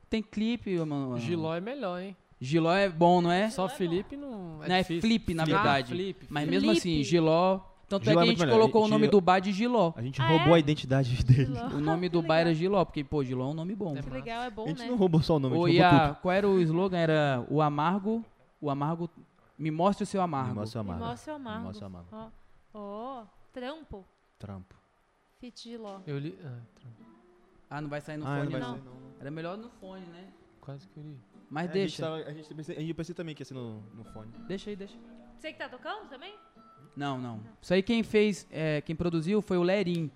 tem 0.10 0.22
clipe, 0.22 0.77
mano. 0.80 1.18
Giló 1.18 1.56
é 1.56 1.61
melhor, 1.61 2.02
hein? 2.02 2.15
Giló 2.39 2.73
é 2.73 2.88
bom, 2.89 3.22
não 3.22 3.31
é? 3.31 3.49
Só 3.49 3.68
Felipe 3.69 4.15
não 4.18 4.61
é 4.64 4.68
não, 4.68 4.76
é. 4.76 4.84
Flip, 4.84 5.34
na 5.34 5.44
Ah, 5.44 5.45
verdade. 5.45 5.94
Mas 6.30 6.44
Felipe. 6.45 6.52
mesmo 6.52 6.72
assim, 6.72 7.03
Giló. 7.03 7.61
Tanto 7.88 8.04
Giló 8.04 8.20
é 8.20 8.24
é 8.24 8.24
que 8.24 8.24
a 8.24 8.26
muito 8.26 8.38
gente 8.40 8.46
melhor. 8.48 8.60
colocou 8.60 8.84
o 8.86 8.88
nome 8.90 9.08
do 9.08 9.22
bar 9.22 9.40
de 9.40 9.52
Giló. 9.54 9.94
A 9.96 10.02
gente 10.02 10.22
Ah, 10.22 10.28
roubou 10.28 10.54
é? 10.54 10.56
a 10.58 10.60
identidade 10.60 11.16
dele. 11.24 11.46
Giló. 11.56 11.68
O 11.68 11.80
nome 11.80 12.10
do 12.10 12.22
bar 12.22 12.40
era. 12.40 12.54
Giló, 12.54 12.84
porque, 12.84 13.04
pô, 13.04 13.24
Giló 13.24 13.46
é 13.48 13.52
um 13.52 13.54
nome 13.54 13.76
bom. 13.76 13.96
É 13.96 14.02
Que 14.02 14.10
legal, 14.10 14.44
é 14.44 14.50
bom, 14.50 14.66
A 14.66 14.68
gente 14.68 14.80
né? 14.82 14.88
não 14.90 14.98
roubou 14.98 15.22
só 15.22 15.38
o 15.38 15.40
nome, 15.40 15.56
a 15.56 15.60
Ou 15.60 15.68
gente 15.70 15.82
roubou 15.82 16.00
a, 16.00 16.16
qual 16.16 16.32
era 16.34 16.50
o 16.50 16.60
slogan? 16.62 16.98
Era 16.98 17.46
o 17.50 17.62
amargo. 17.62 18.26
O 18.60 18.70
amargo. 18.70 19.10
Me 19.58 19.72
mostre 19.72 20.04
o 20.04 20.08
seu 20.08 20.22
amargo. 20.22 20.50
Me 20.50 20.56
mostra 20.56 20.82
o 20.82 20.84
Me 20.84 20.90
amargo. 20.92 21.06
mostra 21.10 21.34
o 21.36 21.40
Me 21.40 21.46
amargo. 21.48 21.66
mostra 21.66 21.86
o 21.86 21.88
amargo. 21.88 22.08
Ó, 22.12 22.30
ó, 22.74 23.24
trampo, 23.54 24.06
Trampo. 24.38 24.76
fit 25.40 25.70
de 25.70 25.78
ló. 25.78 26.00
Eu 26.06 26.20
li. 26.20 26.38
Ah. 26.44 26.60
Ah, 27.70 27.82
não 27.82 27.90
vai 27.90 28.00
sair 28.02 28.18
no 28.18 28.26
Ah, 28.28 28.38
fone, 28.38 28.44
não 28.44 28.52
vai 28.52 28.62
não. 28.62 28.76
ser, 28.76 28.84
não. 28.84 28.94
Era 29.20 29.32
melhor 29.32 29.58
no 29.58 29.70
fone, 29.70 30.06
né? 30.08 30.28
Quase 30.62 30.88
que 30.88 30.98
eu 30.98 31.04
li. 31.04 31.18
Mas 31.50 31.70
É, 31.70 31.74
deixa. 31.74 32.06
A 32.06 32.18
gente, 32.18 32.24
tava, 32.26 32.30
a, 32.32 32.34
gente 32.34 32.54
pensei, 32.54 32.78
a 32.78 32.80
gente 32.82 32.94
pensei 32.94 33.16
também 33.16 33.36
que 33.36 33.42
ia 33.42 33.46
ser 33.46 33.54
no, 33.54 33.82
no 33.94 34.04
fone. 34.06 34.32
Deixa 34.48 34.70
aí, 34.70 34.76
deixa. 34.76 34.98
Você 35.38 35.52
que 35.54 35.58
tá 35.60 35.68
tocando 35.70 36.08
também? 36.10 36.34
Não, 36.98 37.19
não. 37.22 37.40
Isso 37.61 37.76
aí 37.76 37.84
quem 37.84 38.02
fez, 38.02 38.48
é, 38.52 38.82
quem 38.82 38.95
produziu 38.95 39.40
foi 39.40 39.56
o 39.56 39.61
Lerim. 39.61 40.10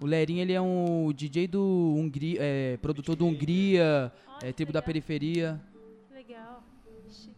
O 0.00 0.06
Lerim, 0.06 0.38
ele 0.38 0.52
é 0.52 0.60
um 0.60 1.12
DJ 1.12 1.48
do 1.48 1.94
Hungria, 1.96 2.38
é, 2.40 2.76
produtor 2.76 3.16
do 3.16 3.26
Hungria, 3.26 4.12
é, 4.40 4.52
tribo 4.52 4.72
da 4.72 4.80
periferia. 4.80 5.60
que 6.08 6.14
Legal. 6.14 6.62
Chique. 7.10 7.34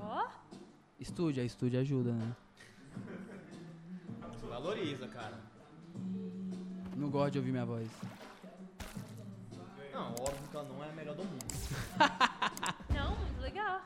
Ó, 0.00 0.26
Estúdio, 0.98 1.42
a 1.42 1.44
estúdio 1.44 1.78
ajuda, 1.80 2.12
né? 2.12 2.34
Valoriza, 4.48 5.06
cara. 5.08 5.38
Não 6.96 7.10
gosto 7.10 7.32
de 7.32 7.38
ouvir 7.40 7.50
minha 7.50 7.66
voz. 7.66 7.86
Não, 9.96 10.10
óbvio 10.12 10.48
que 10.50 10.56
ela 10.56 10.68
não 10.68 10.84
é 10.84 10.90
a 10.90 10.92
melhor 10.92 11.14
do 11.14 11.24
mundo. 11.24 11.44
não, 12.94 13.16
muito 13.16 13.40
legal. 13.40 13.80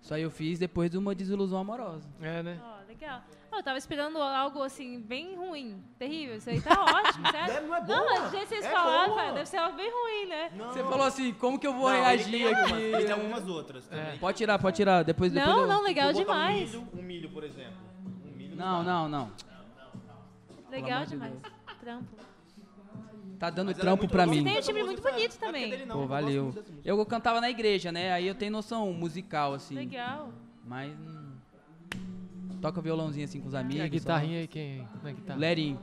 Só 0.00 0.18
eu 0.18 0.30
fiz 0.30 0.58
depois 0.58 0.90
de 0.90 0.98
uma 0.98 1.14
desilusão 1.14 1.58
amorosa. 1.58 2.06
É, 2.20 2.42
né? 2.42 2.60
Ó, 2.62 2.86
legal. 2.86 3.22
Ó, 3.50 3.56
eu 3.56 3.62
tava 3.62 3.78
esperando 3.78 4.18
algo 4.20 4.62
assim, 4.62 5.00
bem 5.00 5.34
ruim, 5.34 5.82
terrível. 5.98 6.36
Isso 6.36 6.50
aí 6.50 6.60
tá 6.60 6.72
ótimo, 6.82 7.26
sério. 7.32 7.66
Não 7.66 7.74
é 7.74 7.80
Não, 7.86 8.04
mas 8.04 8.24
do 8.24 8.30
jeito 8.32 8.48
que 8.48 8.54
vocês 8.60 8.66
falaram, 8.66 9.14
cara, 9.14 9.32
deve 9.32 9.46
ser 9.48 9.56
algo 9.56 9.76
bem 9.76 9.90
ruim, 9.90 10.26
né? 10.28 10.50
Você 10.58 10.82
falou 10.82 11.06
assim, 11.06 11.32
como 11.32 11.58
que 11.58 11.66
eu 11.66 11.72
vou 11.72 11.88
Não, 11.90 12.02
reagir 12.02 12.34
ele 12.34 12.44
tem 12.44 12.54
algumas- 12.54 12.72
aqui? 12.72 12.82
Ele 12.82 13.04
tem 13.04 13.12
algumas 13.12 13.48
outras 13.48 13.86
também. 13.86 14.18
Pode 14.18 14.36
tirar, 14.36 14.58
pode 14.58 14.76
tirar. 14.76 15.02
Depois, 15.04 15.32
depois 15.32 15.54
Não, 15.56 15.62
eu- 15.62 15.68
não, 15.68 15.82
legal 15.82 16.12
Vou 16.12 16.20
botar 16.22 16.32
demais. 16.34 16.74
Um 16.74 16.80
milho, 16.80 16.88
um 16.98 17.02
milho, 17.02 17.30
por 17.30 17.44
exemplo. 17.44 17.83
Não, 18.56 18.82
não, 18.82 19.08
não. 19.08 19.30
Legal 20.70 21.04
demais. 21.06 21.34
Trampo. 21.80 22.04
Tá 23.38 23.50
dando 23.50 23.66
Mas 23.68 23.78
ela 23.78 23.82
é 23.82 23.84
trampo 23.90 24.02
muito 24.04 24.12
pra 24.12 24.26
mim. 24.26 24.42
Tem 24.44 24.58
um 24.58 24.60
timbre 24.60 24.84
muito 24.84 25.02
bonito 25.02 25.34
é 25.34 25.38
também. 25.38 25.86
Pô, 25.86 26.06
valeu. 26.06 26.54
Eu 26.84 27.04
cantava 27.04 27.40
na 27.40 27.50
igreja, 27.50 27.90
né? 27.92 28.12
Aí 28.12 28.26
eu 28.26 28.34
tenho 28.34 28.52
noção 28.52 28.92
musical, 28.92 29.54
assim. 29.54 29.74
Legal. 29.74 30.30
Mas. 30.66 30.92
hum, 30.98 31.32
toca 32.60 32.80
violãozinho 32.80 33.24
assim 33.24 33.40
com 33.40 33.48
os 33.48 33.54
E 33.54 33.56
amigos. 33.56 33.84
a 33.84 33.88
guitarrinha 33.88 34.38
aí, 34.40 34.46
quem? 34.48 34.88
Na 35.02 35.12
guitarra? 35.12 35.38
Lerinho. 35.38 35.78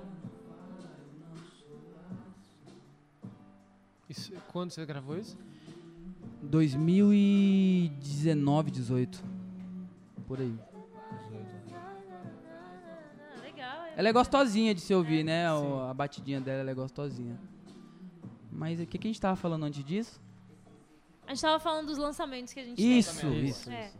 Isso- 4.09 4.33
quando 4.47 4.71
você 4.71 4.85
gravou 4.85 5.17
isso? 5.17 5.37
2019, 6.41 8.71
18. 8.71 9.23
Por 10.27 10.39
aí. 10.39 10.53
Ela 14.01 14.09
é 14.09 14.13
gostosinha 14.13 14.73
de 14.73 14.81
se 14.81 14.95
ouvir, 14.95 15.23
né? 15.23 15.53
O- 15.53 15.81
a 15.81 15.93
batidinha 15.93 16.41
dela 16.41 16.61
ela 16.61 16.71
é 16.71 16.73
gostosinha. 16.73 17.39
Mas 18.51 18.79
o 18.79 18.85
que, 18.87 18.97
que 18.97 19.07
a 19.07 19.11
gente 19.11 19.21
tava 19.21 19.35
falando 19.35 19.63
antes 19.63 19.83
disso? 19.85 20.19
A 21.27 21.35
gente 21.35 21.41
tava 21.43 21.59
falando 21.59 21.85
dos 21.85 21.99
lançamentos 21.99 22.51
que 22.51 22.59
a 22.59 22.63
gente 22.63 22.81
Isso, 22.81 23.21
também. 23.21 23.45
isso. 23.45 23.69
tem. 23.69 23.77
É. 23.77 23.91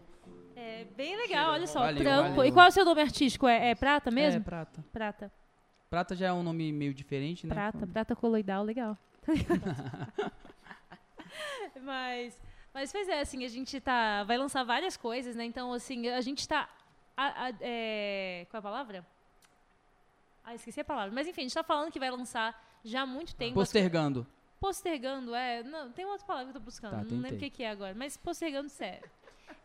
É 0.55 0.85
bem 0.97 1.15
legal, 1.15 1.51
olha 1.51 1.67
só. 1.67 1.81
Valeu, 1.81 2.01
trampo. 2.01 2.29
valeu. 2.37 2.45
E 2.45 2.51
qual 2.51 2.65
é 2.65 2.69
o 2.69 2.71
seu 2.71 2.83
nome 2.83 2.99
artístico? 2.99 3.47
É, 3.47 3.69
é 3.69 3.75
Prata 3.75 4.09
É, 4.09 4.11
mesmo? 4.11 4.43
prata. 4.43 4.83
Prata. 4.91 5.31
Prata 5.87 6.15
já 6.15 6.29
é 6.29 6.33
um 6.33 6.41
nome 6.41 6.71
meio 6.71 6.95
diferente, 6.95 7.45
né? 7.45 7.53
Prata, 7.53 7.85
prata 7.85 8.15
coloidal, 8.15 8.63
legal. 8.63 8.97
mas, 11.83 12.35
mas 12.73 12.91
pois 12.91 13.07
é, 13.07 13.21
assim, 13.21 13.45
a 13.45 13.47
gente 13.47 13.79
tá, 13.79 14.23
vai 14.23 14.39
lançar 14.39 14.63
várias 14.63 14.97
coisas, 14.97 15.35
né? 15.35 15.45
Então, 15.45 15.71
assim, 15.73 16.07
a 16.07 16.21
gente 16.21 16.47
tá, 16.47 16.67
a- 17.15 17.49
a- 17.49 17.53
é, 17.61 18.47
qual 18.49 18.57
é 18.57 18.61
a 18.61 18.63
palavra? 18.63 19.05
Ah, 20.43 20.55
esqueci 20.55 20.80
a 20.80 20.85
palavra. 20.85 21.13
Mas 21.13 21.27
enfim, 21.27 21.41
a 21.41 21.43
gente 21.43 21.53
tá 21.53 21.63
falando 21.63 21.91
que 21.91 21.99
vai 21.99 22.09
lançar 22.11 22.59
já 22.84 23.01
há 23.01 23.05
muito 23.05 23.35
tempo. 23.35 23.59
as 23.59 23.68
Postergando. 23.68 24.27
postergando, 24.59 25.35
é. 25.35 25.63
Não, 25.63 25.91
tem 25.91 26.05
outra 26.05 26.26
palavra 26.26 26.51
que 26.51 26.57
eu 26.57 26.61
tô 26.61 26.65
buscando. 26.65 26.91
Tá, 26.91 27.03
não 27.03 27.22
lembro 27.22 27.38
o 27.38 27.39
que, 27.39 27.49
que 27.49 27.63
é 27.63 27.69
agora. 27.69 27.93
Mas 27.95 28.18
postergando, 28.18 28.69
sério. 28.69 29.09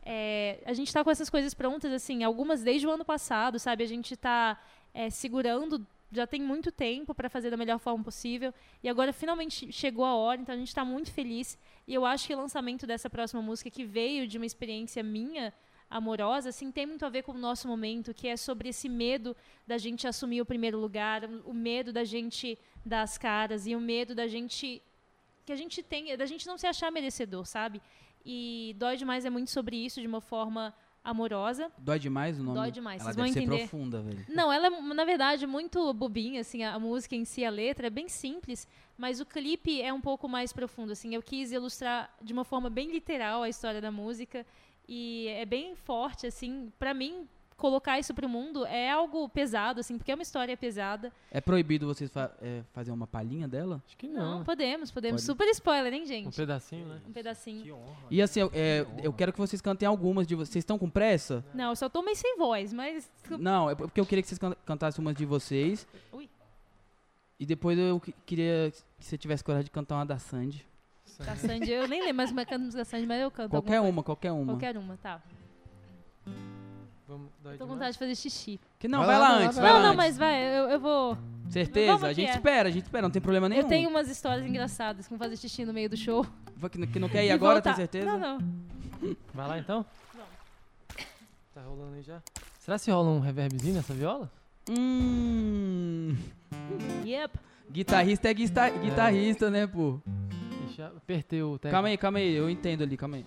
É, 0.05 0.63
a 0.65 0.73
gente 0.73 0.93
tá 0.93 1.03
com 1.03 1.11
essas 1.11 1.29
coisas 1.29 1.53
prontas, 1.53 1.93
assim, 1.93 2.23
algumas 2.23 2.63
desde 2.63 2.87
o 2.87 2.91
ano 2.91 3.05
passado, 3.05 3.59
sabe? 3.59 3.83
A 3.83 3.89
gente 3.89 4.17
tá 4.17 4.61
é, 4.95 5.11
segurando 5.11 5.85
já 6.13 6.27
tem 6.27 6.41
muito 6.41 6.71
tempo 6.71 7.15
para 7.15 7.29
fazer 7.29 7.51
da 7.51 7.57
melhor 7.57 7.79
forma 7.79 8.05
possível. 8.05 8.53
E 8.83 8.89
agora 8.89 9.13
finalmente 9.13 9.73
chegou 9.73 10.05
a 10.05 10.15
hora, 10.15 10.41
então 10.41 10.55
a 10.55 10.59
gente 10.59 10.75
tá 10.75 10.85
muito 10.85 11.11
feliz. 11.11 11.59
E 11.87 11.95
eu 11.95 12.05
acho 12.07 12.27
que 12.27 12.35
o 12.35 12.39
lançamento 12.39 12.87
dessa 12.87 13.11
próxima 13.11 13.43
música, 13.43 13.71
que 13.71 13.85
veio 13.85 14.27
de 14.27 14.37
uma 14.37 14.47
experiência 14.47 15.03
minha, 15.03 15.53
amorosa, 15.89 16.49
assim, 16.49 16.71
tem 16.71 16.87
muito 16.87 17.05
a 17.05 17.09
ver 17.09 17.23
com 17.23 17.33
o 17.33 17.39
nosso 17.39 17.69
momento, 17.69 18.13
que 18.13 18.27
é 18.29 18.37
sobre 18.37 18.69
esse 18.69 18.89
medo 18.89 19.37
da 19.67 19.79
gente 19.79 20.07
assumir 20.07 20.41
o 20.41 20.47
primeiro 20.47 20.79
lugar, 20.79 21.25
o 21.45 21.55
medo 21.55 21.93
da 21.93 22.05
gente 22.05 22.59
dar 22.85 23.03
as 23.03 23.17
caras 23.17 23.67
e 23.67 23.75
o 23.75 23.81
medo 23.81 24.15
da 24.15 24.27
gente 24.27 24.83
que 25.45 25.53
a 25.53 25.57
gente 25.57 25.81
tem, 25.81 26.17
da 26.17 26.27
gente 26.27 26.45
não 26.45 26.59
se 26.59 26.67
achar 26.67 26.91
merecedor, 26.91 27.47
sabe? 27.47 27.81
E 28.25 28.75
Dói 28.77 28.97
Demais 28.97 29.25
é 29.25 29.31
muito 29.31 29.53
sobre 29.53 29.77
isso, 29.77 30.01
de 30.01 30.07
uma 30.09 30.21
forma 30.21 30.75
amorosa. 31.07 31.71
Dói 31.79 32.01
demais 32.01 32.37
o 32.41 32.43
nome? 32.43 32.59
Dói 32.59 32.71
demais, 32.73 33.01
Ela 33.01 33.13
vocês 33.13 33.17
vão 33.17 33.27
entender. 33.27 33.59
profunda, 33.59 34.03
velho. 34.03 34.27
Não, 34.29 34.53
ela 34.53 34.67
é, 34.67 34.71
na 34.71 35.05
verdade, 35.05 35.47
muito 35.47 35.95
bobinha, 35.95 36.41
assim, 36.41 36.65
a, 36.65 36.75
a 36.75 36.81
música 36.81 37.15
em 37.15 37.25
si, 37.25 37.45
a 37.45 37.51
letra 37.51 37.87
é 37.87 37.91
bem 37.91 38.09
simples, 38.09 38.67
mas 38.99 39.21
o 39.21 39.25
clipe 39.25 39.81
é 39.81 39.93
um 39.93 40.01
pouco 40.01 40.29
mais 40.29 40.53
profundo, 40.53 40.91
assim. 40.91 41.15
Eu 41.15 41.23
quis 41.23 41.53
ilustrar 41.53 42.13
de 42.21 42.33
uma 42.33 42.43
forma 42.45 42.69
bem 42.69 42.91
literal 42.91 43.45
a 43.45 43.49
história 43.49 43.81
da 43.81 43.93
música 43.93 44.45
e 44.89 45.29
é 45.29 45.45
bem 45.45 45.75
forte, 45.75 46.27
assim. 46.27 46.73
Pra 46.79 46.93
mim, 46.95 47.27
colocar 47.57 47.99
isso 47.99 48.13
pro 48.13 48.29
mundo 48.29 48.67
é 48.67 48.91
algo 48.91 49.29
pesado, 49.31 49.81
assim, 49.81 49.97
porque 49.97 50.13
é 50.13 50.15
uma 50.15 50.23
história 50.23 50.55
pesada. 50.57 51.11
É 51.31 51.41
proibido 51.41 51.87
vocês 51.87 52.11
fa 52.11 52.31
é, 52.43 52.63
fazer 52.75 52.91
uma 52.93 53.07
palhinha 53.07 53.49
dela? 53.49 53.83
Acho 53.87 53.97
que 53.97 54.07
Não, 54.07 54.39
não. 54.39 54.45
podemos, 54.45 54.91
podemos. 54.91 55.23
Pode. 55.23 55.27
Super 55.27 55.49
spoiler, 55.49 55.93
hein, 55.95 56.03
Um 56.03 56.07
gente? 56.07 56.37
pedacinho, 56.37 56.87
né? 56.87 57.01
Um 57.09 57.13
pedacinho. 57.13 57.63
Que 57.63 57.73
honra. 57.73 58.07
E 58.11 58.21
assim, 58.21 58.41
eu, 58.41 58.51
é, 58.55 58.87
eu 59.03 59.13
quero 59.13 59.33
que 59.33 59.39
vocês 59.39 59.61
cantem 59.63 59.89
algumas 59.89 60.27
de 60.27 60.35
vocês. 60.35 60.51
Vocês 60.51 60.63
estão 60.63 60.79
com 60.79 60.91
pressa? 60.91 61.45
Não, 61.55 61.71
eu 61.71 61.77
só 61.77 61.89
tô 61.89 62.03
meio 62.03 62.17
sem 62.17 62.37
voz, 62.37 62.73
mas... 62.73 63.11
Não, 63.39 63.71
é 63.71 63.75
porque 63.75 64.01
eu 64.01 64.07
queria 64.07 64.23
que 64.23 64.29
vocês 64.29 64.39
can- 64.39 64.57
cantassem 64.67 65.01
umas 65.03 65.17
de 65.17 65.25
vocês. 65.25 65.87
Ui. 66.13 66.29
E 67.41 67.45
depois 67.47 67.79
eu 67.79 67.99
que- 68.01 68.13
queria 68.25 68.71
que 68.99 69.05
você 69.05 69.17
tivesse 69.19 69.43
coragem 69.43 69.65
de 69.65 69.71
cantar 69.71 69.97
uma 69.97 70.07
da 70.07 70.19
Sandy. 70.19 70.65
Da 71.19 71.35
Sandy, 71.37 71.71
eu 71.71 71.89
nem 71.89 72.01
lembro 72.01 72.17
mais 72.17 72.31
como 72.31 72.41
é 72.41 72.45
que 72.45 72.51
canta 72.51 72.63
a 72.63 72.65
música 72.65 72.79
da 72.83 72.85
Sandy, 72.85 73.07
mas 73.07 73.21
eu 73.23 73.31
canto. 73.31 73.51
Qualquer 73.51 73.81
uma, 73.81 74.03
qualquer 74.03 74.33
uma. 74.33 74.53
Qualquer 74.53 74.77
uma, 74.77 74.97
tá. 74.99 75.21
Vamos 77.09 77.31
dar 77.43 77.53
Tô 77.53 77.59
com 77.67 77.73
vontade 77.75 77.93
de 77.93 77.99
fazer 77.99 78.15
xixi. 78.17 78.59
Que 78.81 78.89
não, 78.89 78.99
Vai 78.99 79.07
vai, 79.09 79.19
lá, 79.19 79.23
lá, 79.23 79.29
vai 79.29 79.39
lá, 79.41 79.47
antes, 79.47 79.59
vai 79.59 79.67
não, 79.71 79.77
lá 79.77 79.83
não, 79.83 79.89
antes. 79.91 79.97
mas 79.97 80.19
vai, 80.19 80.59
eu, 80.59 80.69
eu 80.71 80.81
vou. 80.81 81.17
Certeza, 81.49 81.93
Vamos 81.93 82.05
a 82.05 82.13
gente 82.13 82.29
é. 82.29 82.35
espera, 82.35 82.69
a 82.69 82.73
gente 82.73 82.83
espera, 82.83 83.03
não 83.03 83.11
tem 83.11 83.23
problema 83.23 83.49
nenhum. 83.49 83.63
Eu 83.63 83.69
tenho 83.69 83.89
umas 83.89 84.09
histórias 84.11 84.45
engraçadas 84.45 85.07
com 85.07 85.17
fazer 85.17 85.37
xixi 85.37 85.65
no 85.65 85.73
meio 85.73 85.89
do 85.89 85.97
show. 85.97 86.27
Que, 86.71 86.79
não- 86.79 86.87
que 86.89 86.99
não 86.99 87.09
quer 87.09 87.25
ir 87.25 87.29
E 87.29 87.31
agora, 87.31 87.55
voltar. 87.55 87.71
tem 87.75 87.77
certeza? 87.77 88.07
Não, 88.19 88.19
não. 88.19 89.17
Vai 89.33 89.47
lá 89.49 89.59
então? 89.59 89.87
Vamos. 90.13 90.29
Tá 91.55 91.63
rolando 91.63 91.95
aí 91.95 92.03
já? 92.03 92.21
Será 92.59 92.79
que 92.79 92.91
rola 92.91 93.09
um 93.11 93.21
reverbzinho 93.21 93.75
nessa 93.77 93.95
viola? 93.95 94.29
Hum. 94.69 96.17
Yep. 97.05 97.39
Guitarrista 97.71 98.29
é 98.29 98.35
guita- 98.35 98.71
guitarrista, 98.71 99.49
né, 99.51 99.67
pô? 99.69 100.01
Apertei 100.83 101.43
o 101.43 101.59
técnico. 101.59 101.71
Calma 101.73 101.89
aí, 101.89 101.97
calma 101.99 102.19
aí, 102.19 102.35
eu 102.35 102.49
entendo 102.51 102.83
ali, 102.83 102.97
calma 102.97 103.17
aí. 103.17 103.27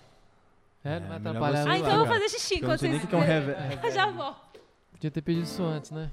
É, 0.84 0.94
É, 0.96 1.00
não 1.00 1.08
vai 1.08 1.18
melhor 1.18 1.30
atrapalhar. 1.36 1.68
Ah, 1.68 1.78
então 1.78 1.90
eu 1.92 1.98
vou 1.98 2.06
fazer 2.06 2.28
xixi 2.30 2.54
Eu 2.54 2.60
não 2.60 2.66
enquanto 2.68 2.80
sei 2.80 2.88
nem 2.90 2.98
o 2.98 3.00
vocês. 3.00 3.10
que 3.10 3.16
que 3.16 3.16
é 3.16 3.18
um 3.18 3.26
rever. 3.26 3.56
Eu 3.84 3.90
já 3.90 4.06
volto. 4.10 4.60
Podia 4.92 5.10
ter 5.10 5.22
pedido 5.22 5.44
isso 5.44 5.62
antes, 5.62 5.90
né? 5.90 6.10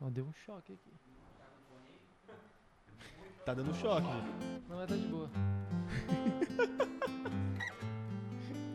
Ó, 0.00 0.10
deu 0.10 0.24
um 0.24 0.32
choque 0.32 0.72
aqui. 0.72 0.90
Tá 3.44 3.54
dando 3.54 3.74
choque. 3.74 4.06
Não, 4.68 4.76
mas 4.76 4.88
tá 4.88 4.96
de 4.96 5.06
boa. 5.06 5.30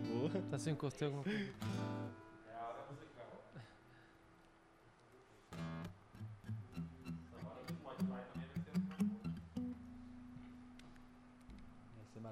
Boa. 0.08 0.30
Tá 0.50 0.58
sem 0.58 0.74
encostei 0.74 1.08
alguma 1.08 1.24
coisa. 1.24 1.54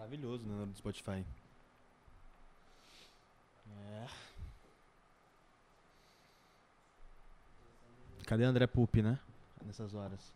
Maravilhoso 0.04 0.46
né, 0.46 0.66
no 0.66 0.76
Spotify. 0.76 1.26
É. 3.70 4.08
Cadê 8.26 8.44
André 8.44 8.68
Pupi, 8.68 9.02
né? 9.02 9.18
Nessas 9.66 9.94
horas. 9.94 10.34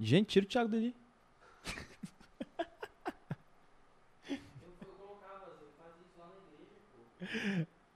Gente, 0.00 0.28
tira 0.28 0.46
o 0.46 0.48
Thiago 0.48 0.70
dali. 0.70 0.94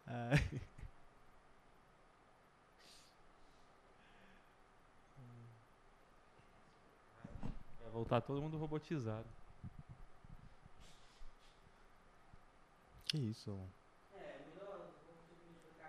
Ah. 0.09 0.33
Vai 0.72 0.72
voltar 7.93 8.21
todo 8.23 8.41
mundo 8.41 8.57
robotizado. 8.57 9.27
Que 13.07 13.19
isso? 13.19 13.57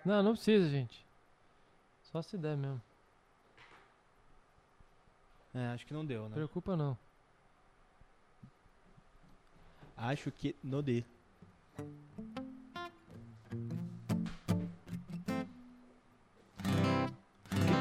Não, 0.04 0.22
não 0.22 0.34
precisa, 0.34 0.70
gente. 0.70 1.06
Só 2.04 2.22
se 2.22 2.38
der 2.38 2.58
mesmo. 2.58 2.82
É, 5.54 5.68
acho 5.68 5.86
que 5.86 5.94
não 5.94 6.06
deu, 6.06 6.24
Não 6.24 6.30
né? 6.30 6.36
preocupa 6.36 6.76
não. 6.76 6.98
Acho 9.96 10.32
que 10.32 10.56
não 10.64 10.84
deu. 10.84 11.04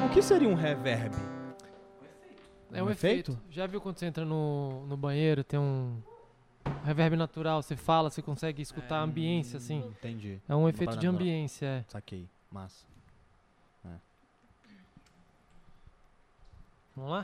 O 0.05 0.15
que 0.15 0.23
seria 0.23 0.49
um 0.49 0.55
reverb? 0.55 1.31
É 2.73 2.82
um, 2.82 2.86
Um 2.86 2.90
efeito. 2.90 3.32
efeito? 3.32 3.43
Já 3.51 3.66
viu 3.66 3.81
quando 3.81 3.99
você 3.99 4.07
entra 4.07 4.24
no, 4.24 4.86
no 4.86 4.97
banheiro, 4.97 5.44
tem 5.44 5.59
um. 5.61 6.01
reverb 6.85 7.16
natural, 7.16 7.62
você 7.62 7.77
fala, 7.77 8.11
você 8.11 8.23
consegue 8.23 8.62
escutar 8.62 8.99
a 8.99 9.03
ambiência, 9.03 9.59
assim. 9.59 9.81
Entendi. 9.89 10.40
É 10.49 10.57
um 10.57 10.69
efeito 10.69 10.97
de 10.97 11.07
ambiência, 11.07 11.66
é. 11.66 11.85
Saquei. 11.89 12.28
Massa. 12.51 12.93
Vamos 16.94 17.11
lá? 17.11 17.23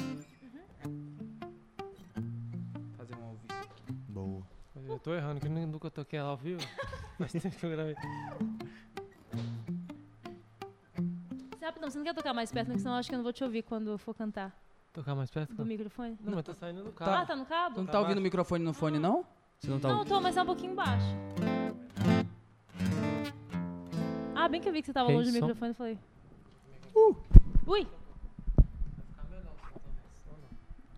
Fazer 2.97 3.15
um 3.17 3.25
ao 3.25 3.35
vivo. 3.35 4.03
Boa. 4.09 4.43
Eu 4.87 4.99
tô 4.99 5.15
errando, 5.15 5.41
que 5.41 5.47
eu 5.47 5.51
nunca 5.51 5.91
toquei 5.91 6.19
ela 6.19 6.31
ao 6.31 6.37
vivo. 6.39 6.61
Faz 7.19 7.33
tempo 7.33 7.51
que 7.51 7.67
eu 7.67 7.71
gravei. 7.71 7.95
Rapidão, 11.61 11.91
você 11.91 11.99
não 11.99 12.05
quer 12.05 12.15
tocar 12.15 12.33
mais 12.33 12.51
perto, 12.51 12.69
porque 12.69 12.79
senão 12.79 12.95
eu 12.95 12.99
acho 12.99 13.11
que 13.11 13.15
eu 13.15 13.19
não 13.19 13.23
vou 13.25 13.33
te 13.33 13.45
ouvir 13.45 13.63
quando 13.63 13.91
eu 13.91 13.99
for 13.99 14.15
cantar. 14.15 14.57
Tocar 14.99 15.15
mais 15.15 15.31
perto? 15.31 15.55
Do 15.55 15.65
microfone? 15.65 16.19
Não, 16.21 16.35
mas 16.35 16.45
tá 16.45 16.55
saindo 16.55 16.83
do 16.83 16.89
Ah, 16.91 16.93
carro. 16.93 17.27
tá 17.27 17.37
no 17.37 17.47
cabo? 17.47 17.75
Tu 17.77 17.79
não 17.79 17.87
Tá 17.87 17.93
tá 17.93 17.99
ouvindo 18.01 18.15
baixo. 18.17 18.21
o 18.21 18.25
microfone 18.25 18.65
no 18.65 18.75
fone, 18.75 18.99
não? 18.99 19.25
Você 19.61 19.71
não 19.71 19.79
tá 19.79 19.89
Não, 19.89 19.99
eu 20.01 20.05
tô, 20.05 20.21
mas 20.21 20.35
tá 20.35 20.43
um 20.43 20.47
pouquinho 20.47 20.75
baixo. 20.75 21.07
Ah, 24.35 24.49
bem 24.49 24.61
que 24.61 24.69
eu 24.69 24.73
vi 24.73 24.81
que 24.81 24.87
você 24.87 24.93
tava 24.93 25.09
longe 25.09 25.31
do 25.31 25.39
som. 25.39 25.47
microfone 25.47 25.71
e 25.71 25.75
falei. 25.75 25.99
Ui! 27.65 27.87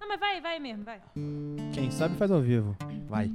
Não, 0.00 0.08
mas 0.08 0.18
vai, 0.18 0.40
vai 0.40 0.58
mesmo, 0.58 0.82
vai. 0.82 1.02
Quem 1.74 1.90
sabe 1.90 2.16
faz 2.16 2.30
ao 2.30 2.40
vivo. 2.40 2.74
Vai. 3.06 3.30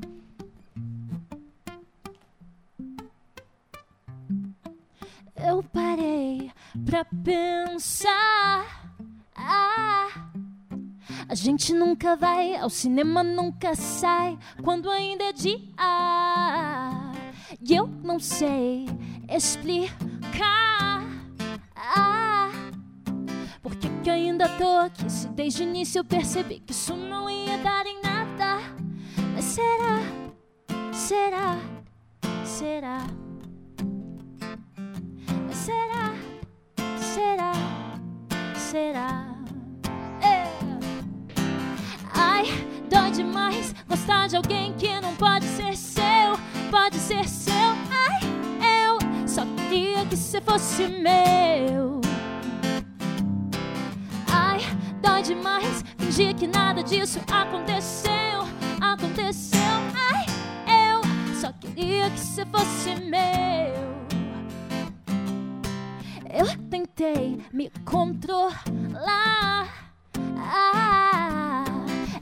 Eu 5.36 5.62
parei 5.64 6.52
pra 6.86 7.06
pensar. 7.24 8.66
Ah, 9.36 10.08
a 11.28 11.36
gente 11.36 11.74
nunca 11.74 12.16
vai 12.16 12.56
ao 12.56 12.70
cinema, 12.70 13.24
nunca 13.24 13.76
sai 13.76 14.38
quando 14.64 14.90
ainda 14.90 15.24
é 15.24 15.34
dia. 15.34 15.60
E 17.62 17.76
eu 17.76 17.88
não 17.88 18.20
sei 18.20 18.86
explicar. 19.30 21.04
Por 23.62 23.76
que, 23.76 23.90
que 24.04 24.10
ainda 24.10 24.48
tô 24.50 24.78
aqui? 24.78 25.12
Se 25.12 25.28
desde 25.30 25.64
o 25.64 25.68
início 25.68 26.00
eu 26.00 26.06
percebi 26.06 26.60
que 26.60 26.72
isso 26.72 26.96
não 26.96 27.30
ia 27.30 27.58
dar 27.58 27.86
em 27.88 28.02
nada. 28.02 28.60
Mas 29.34 29.46
será? 29.46 30.00
Será? 30.94 31.58
Será? 32.46 33.00
Será? 35.52 36.14
Será? 37.00 37.52
Será? 38.56 39.25
Gostar 43.96 44.28
de 44.28 44.36
alguém 44.36 44.74
que 44.74 45.00
não 45.00 45.16
pode 45.16 45.46
ser 45.46 45.74
seu, 45.78 46.38
pode 46.70 46.98
ser 46.98 47.26
seu. 47.30 47.54
Ai, 47.54 48.20
eu 48.84 49.26
só 49.26 49.46
queria 49.46 50.06
que 50.06 50.18
você 50.18 50.42
fosse 50.42 50.86
meu. 50.86 52.02
Ai, 54.30 54.60
dói 55.02 55.22
demais 55.22 55.82
fingir 55.98 56.36
que 56.36 56.46
nada 56.46 56.84
disso 56.84 57.22
aconteceu, 57.32 58.42
aconteceu. 58.82 59.62
Ai, 60.12 60.26
eu 60.92 61.02
só 61.40 61.54
queria 61.54 62.10
que 62.10 62.20
você 62.20 62.46
fosse 62.48 62.96
meu. 62.96 63.96
Eu 66.30 66.48
tentei 66.70 67.42
me 67.54 67.72
controlar. 67.86 68.54
Ah, 70.38 70.95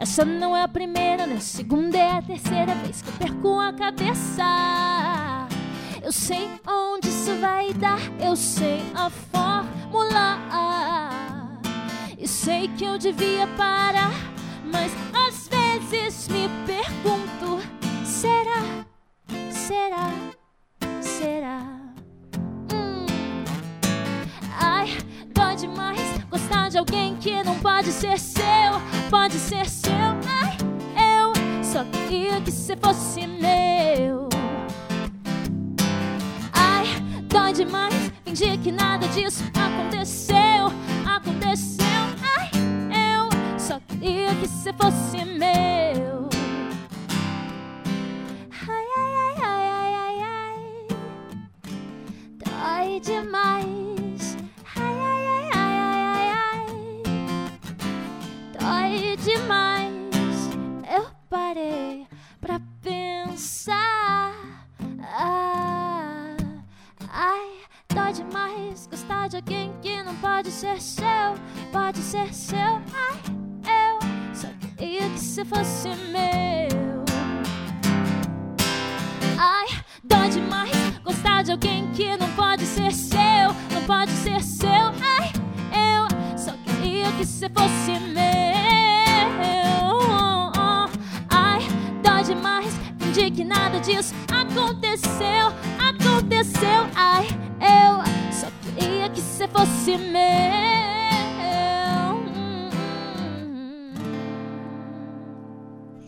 essa 0.04 0.26
não 0.26 0.54
é 0.54 0.64
a 0.64 0.68
primeira, 0.68 1.26
nem 1.26 1.38
a 1.38 1.40
segunda, 1.40 1.98
é 1.98 2.18
a 2.18 2.22
terceira 2.22 2.76
vez 2.76 3.02
que 3.02 3.08
eu 3.08 3.14
perco 3.14 3.58
a 3.58 3.72
cabeça. 3.72 4.44
Eu 6.02 6.12
sei 6.12 6.50
onde 6.68 7.08
isso 7.08 7.34
vai 7.40 7.74
dar, 7.74 8.00
eu 8.20 8.36
sei 8.36 8.82
a 8.94 9.10
fórmula. 9.10 10.40
E 12.18 12.28
sei 12.28 12.68
que 12.68 12.84
eu 12.84 12.98
devia 12.98 13.48
parar, 13.56 14.12
mas 14.66 14.92
às 15.14 15.48
vezes 15.48 16.28
me 16.28 16.50
pergunto: 16.66 17.66
será? 18.04 18.86
Será? 19.52 20.10
Será? 21.02 21.73
Gostar 26.34 26.68
de 26.68 26.80
alguém 26.80 27.16
que 27.18 27.44
não 27.44 27.60
pode 27.60 27.92
ser 27.92 28.18
seu, 28.18 28.44
pode 29.12 29.36
ser 29.36 29.70
seu. 29.70 29.94
Ai, 30.42 30.58
eu 31.22 31.64
só 31.64 31.86
queria 32.08 32.42
que 32.42 32.50
você 32.52 32.76
fosse 32.76 33.28
meu. 33.28 34.30
Ai, 36.52 36.88
dói 37.30 37.54
demais 37.54 38.12
fingir 38.26 38.58
que 38.62 38.72
nada 38.72 39.08
disso 39.10 39.44
aconteceu, 39.54 40.74
aconteceu. 41.06 41.86
Ai, 42.36 42.50
eu 43.12 43.60
só 43.60 43.80
queria 43.88 44.34
que 44.34 44.48
você 44.48 44.74
fosse 44.74 45.24
meu. 45.24 46.30
Ai, 48.68 48.86
ai, 48.98 49.14
ai, 49.20 49.70
ai, 49.70 49.94
ai, 49.94 50.22
ai. 50.24 50.88
Dói 52.40 53.00
demais. 53.02 53.83
Dói 58.64 59.18
demais. 59.18 60.50
Eu 60.90 61.08
parei 61.30 62.08
pra 62.40 62.62
pensar. 62.82 64.32
Ah, 65.02 66.38
ai, 67.10 67.50
dói 67.94 68.14
demais 68.14 68.88
gostar 68.88 69.28
de 69.28 69.36
alguém 69.36 69.74
que 69.82 70.02
não 70.02 70.16
pode 70.16 70.50
ser 70.50 70.80
seu, 70.82 71.04
pode 71.74 71.98
ser 71.98 72.34
seu. 72.34 72.58
Ai, 72.58 73.20
eu 73.68 74.34
só 74.34 74.48
queria 74.78 75.10
que 75.10 75.20
você 75.20 75.44
fosse 75.44 75.90
meu. 75.90 77.04
Ai, 79.38 79.68
dói 80.06 80.30
demais 80.30 80.72
gostar 81.04 81.44
de 81.44 81.52
alguém 81.52 81.92
que 81.92 82.16
não 82.16 82.30
pode 82.32 82.66
ser 82.66 82.94
seu, 82.94 83.20
não 83.74 83.84
pode 83.86 84.12
ser 84.12 84.42
seu. 84.42 84.70
Ai, 84.70 85.43
queria 87.04 87.12
que 87.18 87.26
você 87.26 87.50
fosse 87.50 88.00
meu. 88.00 88.24
Ai, 91.30 91.60
dói 92.02 92.24
demais 92.24 92.74
fingir 93.00 93.32
que 93.34 93.44
nada 93.44 93.80
disso 93.80 94.14
aconteceu, 94.32 95.48
aconteceu. 95.80 96.88
Ai, 96.96 97.28
eu 97.60 98.32
só 98.32 98.48
queria 98.78 99.10
que 99.10 99.20
você 99.20 99.48
fosse 99.50 99.98
meu. 99.98 100.24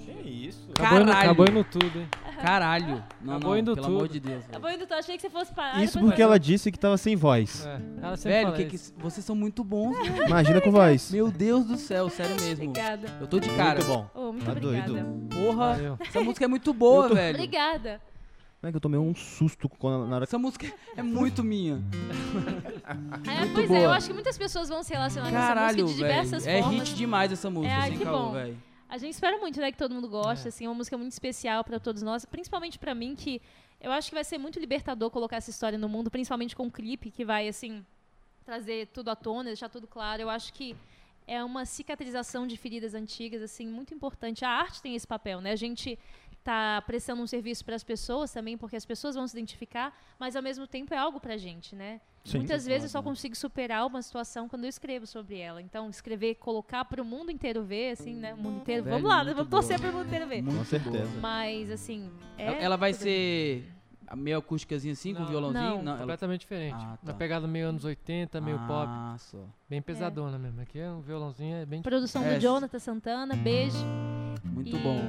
Que 0.05 0.29
isso? 0.29 0.69
Acabou 0.71 0.99
indo, 1.01 1.07
Caralho. 1.07 1.25
acabou 1.31 1.45
indo 1.49 1.63
tudo, 1.65 1.99
hein? 1.99 2.07
Caralho. 2.45 3.03
Não, 3.21 3.33
Acabou 3.37 3.51
não, 3.51 3.57
indo 3.57 3.73
pelo 3.73 3.85
tudo. 3.87 3.95
amor 3.97 4.07
de 4.07 4.19
Deus. 4.19 4.43
Velho. 4.45 4.59
bom, 4.61 4.69
então 4.69 4.87
eu 4.89 4.97
achei 4.99 5.15
que 5.15 5.21
você 5.21 5.29
fosse 5.29 5.53
parar. 5.53 5.83
Isso 5.83 5.93
depois 5.93 6.11
porque 6.11 6.21
ela 6.21 6.39
disse 6.39 6.71
que 6.71 6.77
tava 6.79 6.97
sem 6.97 7.15
voz. 7.15 7.65
É, 7.65 7.81
ela 8.05 8.17
sempre 8.17 8.31
Velho, 8.33 8.45
fala 8.47 8.57
que 8.57 8.65
que, 8.65 8.75
isso. 8.75 8.93
vocês 8.97 9.25
são 9.25 9.35
muito 9.35 9.63
bons, 9.63 9.97
velho. 9.97 10.27
Imagina 10.27 10.61
com 10.61 10.71
voz. 10.71 11.11
Meu 11.11 11.31
Deus 11.31 11.65
do 11.65 11.77
céu, 11.77 12.09
sério 12.09 12.35
mesmo. 12.35 12.65
Obrigada. 12.69 13.07
Eu 13.19 13.27
tô 13.27 13.39
de 13.39 13.49
cara. 13.49 13.79
Muito 13.83 13.87
bom. 13.87 14.09
Oh, 14.13 14.31
muito 14.31 14.45
Tá 14.45 14.51
obrigada. 14.51 14.87
doido. 14.91 15.27
Porra, 15.29 15.73
Valeu. 15.73 15.97
essa 15.99 16.21
música 16.21 16.45
é 16.45 16.47
muito 16.47 16.73
boa, 16.73 17.09
velho. 17.09 17.35
Obrigada. 17.35 17.99
Não 18.61 18.69
é 18.69 18.71
que 18.71 18.77
eu 18.77 18.81
tomei 18.81 18.99
um 18.99 19.13
susto 19.13 19.69
quando, 19.69 20.07
na 20.07 20.15
hora 20.15 20.25
que 20.25 20.29
Essa 20.29 20.39
música 20.39 20.65
é 20.97 21.03
muito 21.03 21.43
minha. 21.43 21.83
É, 23.27 23.39
Muito 23.39 23.53
pois 23.53 23.69
é, 23.71 23.75
eu 23.77 23.81
boa. 23.81 23.95
acho 23.95 24.07
que 24.07 24.13
muitas 24.13 24.37
pessoas 24.37 24.69
vão 24.69 24.81
se 24.83 24.93
relacionar 24.93 25.27
com 25.29 25.33
Caralho, 25.35 25.65
essa 25.67 25.81
música 25.83 25.85
de 25.97 26.03
velho. 26.03 26.21
diversas 26.23 26.47
É 26.47 26.61
formas. 26.61 26.79
hit 26.79 26.95
demais 26.95 27.31
essa 27.31 27.49
música, 27.49 27.73
É, 27.73 27.77
ai, 27.77 27.89
sem 27.89 27.97
que 27.99 28.03
caô, 28.03 28.17
bom. 28.27 28.31
velho. 28.31 28.57
A 28.87 28.97
gente 28.97 29.13
espera 29.13 29.37
muito, 29.39 29.59
né, 29.59 29.71
que 29.71 29.77
todo 29.77 29.93
mundo 29.93 30.07
goste, 30.07 30.45
É. 30.45 30.49
assim, 30.49 30.65
é 30.65 30.69
uma 30.69 30.75
música 30.75 30.97
muito 30.97 31.11
especial 31.11 31.63
pra 31.63 31.79
todos 31.79 32.01
nós, 32.01 32.23
principalmente 32.25 32.77
pra 32.77 32.93
mim, 32.93 33.15
que 33.15 33.41
eu 33.81 33.91
acho 33.91 34.09
que 34.09 34.15
vai 34.15 34.23
ser 34.23 34.37
muito 34.37 34.59
libertador 34.59 35.09
colocar 35.09 35.37
essa 35.37 35.49
história 35.49 35.77
no 35.77 35.89
mundo, 35.89 36.09
principalmente 36.11 36.55
com 36.55 36.67
o 36.67 36.71
clipe, 36.71 37.09
que 37.11 37.25
vai, 37.25 37.47
assim, 37.47 37.85
trazer 38.45 38.87
tudo 38.87 39.09
à 39.09 39.15
tona, 39.15 39.45
deixar 39.45 39.69
tudo 39.69 39.87
claro. 39.87 40.21
Eu 40.21 40.29
acho 40.29 40.53
que 40.53 40.75
é 41.27 41.43
uma 41.43 41.65
cicatrização 41.65 42.45
de 42.45 42.55
feridas 42.57 42.93
antigas, 42.93 43.41
assim, 43.41 43.67
muito 43.67 43.93
importante. 43.93 44.45
A 44.45 44.49
arte 44.49 44.81
tem 44.81 44.95
esse 44.95 45.07
papel, 45.07 45.41
né? 45.41 45.51
A 45.51 45.55
gente 45.55 45.97
tá 46.43 46.81
prestando 46.85 47.23
um 47.23 47.27
serviço 47.27 47.65
para 47.65 47.75
as 47.75 47.83
pessoas 47.83 48.31
também, 48.31 48.55
porque 48.55 48.75
as 48.75 48.85
pessoas 48.85 49.15
vão 49.15 49.27
se 49.27 49.35
identificar, 49.35 49.99
mas 50.19 50.35
ao 50.35 50.43
mesmo 50.43 50.67
tempo 50.67 50.93
é 50.93 50.97
algo 50.97 51.19
pra 51.19 51.37
gente, 51.37 51.75
né? 51.75 51.99
Sim. 52.25 52.39
Muitas 52.39 52.65
vezes 52.65 52.83
eu 52.85 52.89
só 52.89 53.03
consigo 53.03 53.35
superar 53.35 53.85
uma 53.85 54.01
situação 54.01 54.49
quando 54.49 54.63
eu 54.63 54.69
escrevo 54.69 55.05
sobre 55.05 55.37
ela. 55.37 55.61
Então, 55.61 55.87
escrever, 55.89 56.35
colocar 56.35 56.83
para 56.83 56.99
o 57.01 57.05
mundo 57.05 57.31
inteiro 57.31 57.63
ver, 57.63 57.91
assim, 57.91 58.15
né? 58.15 58.33
O 58.33 58.37
mundo 58.37 58.57
inteiro. 58.61 58.83
Velho, 58.83 58.95
vamos 58.95 59.09
lá, 59.09 59.23
né? 59.23 59.33
vamos 59.33 59.49
torcer 59.49 59.79
para 59.79 59.91
o 59.91 59.93
mundo 59.93 60.07
inteiro 60.07 60.27
ver. 60.27 60.41
Muito 60.41 60.57
Com 60.57 60.65
certeza. 60.65 61.19
Mas, 61.21 61.69
assim. 61.69 62.09
É 62.37 62.47
Ela- 62.47 62.57
Ela 62.57 62.77
vai 62.77 62.93
ser 62.93 63.71
a 64.07 64.15
meio 64.15 64.39
acústicazinha 64.39 64.93
assim, 64.93 65.13
com 65.13 65.19
Não. 65.21 65.27
violãozinho? 65.27 65.83
Não. 65.83 65.91
ela- 65.91 65.99
Completamente 65.99 66.41
diferente. 66.41 66.75
Ah, 66.79 66.97
tá. 67.05 67.13
pegada 67.13 67.47
meio 67.47 67.67
anos 67.69 67.85
80, 67.85 68.41
meio 68.41 68.57
pop. 68.59 68.87
Ah, 68.89 69.15
só. 69.19 69.45
Bem 69.69 69.79
pesadona 69.81 70.39
mesmo. 70.39 70.61
Aqui 70.61 70.79
é 70.79 70.89
um 70.91 71.01
violãozinho 71.01 71.57
é 71.57 71.65
bem 71.65 71.83
Produção 71.83 72.23
É. 72.23 72.35
do 72.35 72.41
Jonathan 72.41 72.79
Santana, 72.79 73.35
beijo. 73.35 73.77
Muito 74.43 74.75
E- 74.75 74.79
bom. 74.79 74.99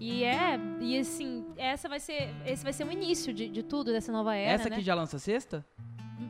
E 0.00 0.24
é, 0.24 0.58
e 0.80 0.98
assim, 0.98 1.46
essa 1.56 1.88
vai 1.88 2.00
ser, 2.00 2.34
esse 2.44 2.64
vai 2.64 2.72
ser 2.72 2.84
o 2.84 2.90
início 2.90 3.32
de, 3.32 3.48
de 3.48 3.62
tudo 3.62 3.92
dessa 3.92 4.10
nova 4.10 4.34
era, 4.34 4.54
Essa 4.54 4.68
né? 4.68 4.74
aqui 4.74 4.84
já 4.84 4.96
lança 4.96 5.16
sexta? 5.20 5.64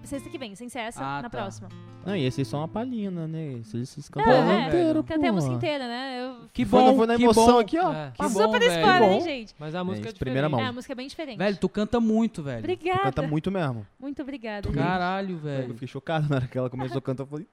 Sexta 0.04 0.28
que 0.28 0.38
vem, 0.38 0.54
sem 0.54 0.68
ser 0.68 0.80
essa, 0.80 1.00
Ah, 1.02 1.22
na 1.22 1.30
tá. 1.30 1.30
próxima. 1.30 1.68
Não, 2.04 2.16
e 2.16 2.24
esses 2.24 2.46
são 2.48 2.60
uma 2.60 2.68
palhinha, 2.68 3.10
né? 3.10 3.60
Esses 3.60 4.10
Não, 4.14 4.22
cantam 4.24 4.50
é, 4.50 4.66
inteiro, 4.66 5.04
Cantei 5.04 5.28
a 5.28 5.32
música 5.32 5.54
inteira, 5.54 5.86
né? 5.86 6.18
Eu... 6.20 6.48
Que 6.52 6.64
Foi, 6.64 6.80
bom, 6.82 6.96
foi 6.96 7.06
na 7.06 7.16
que 7.16 7.22
emoção 7.22 7.46
bom. 7.46 7.58
aqui, 7.60 7.78
ó. 7.78 7.92
É. 7.92 8.10
Que 8.10 8.22
bom, 8.22 8.28
Super 8.28 8.58
velho. 8.60 8.72
spoiler, 8.72 9.00
bom. 9.00 9.12
hein, 9.14 9.20
gente? 9.20 9.54
Mas 9.58 9.74
a 9.74 9.84
música 9.84 10.08
é, 10.08 10.10
isso, 10.10 10.18
primeira 10.18 10.48
diferente. 10.48 10.60
mão. 10.60 10.66
É, 10.66 10.70
a 10.70 10.72
música 10.72 10.92
é 10.92 10.96
bem 10.96 11.06
diferente. 11.06 11.38
Velho, 11.38 11.56
tu 11.56 11.68
canta 11.68 12.00
muito, 12.00 12.42
velho. 12.42 12.58
Obrigada. 12.58 13.00
Canta 13.02 13.22
muito 13.22 13.50
mesmo. 13.52 13.86
Muito 14.00 14.20
obrigada. 14.22 14.68
Caralho, 14.72 15.36
Eu 15.36 15.38
velho. 15.38 15.72
fiquei 15.74 15.88
chocado 15.88 16.28
na 16.28 16.36
hora 16.36 16.46
que 16.48 16.58
ela 16.58 16.68
começou 16.68 16.98
a 16.98 17.02
cantar. 17.02 17.22
Eu 17.22 17.26
falei, 17.28 17.46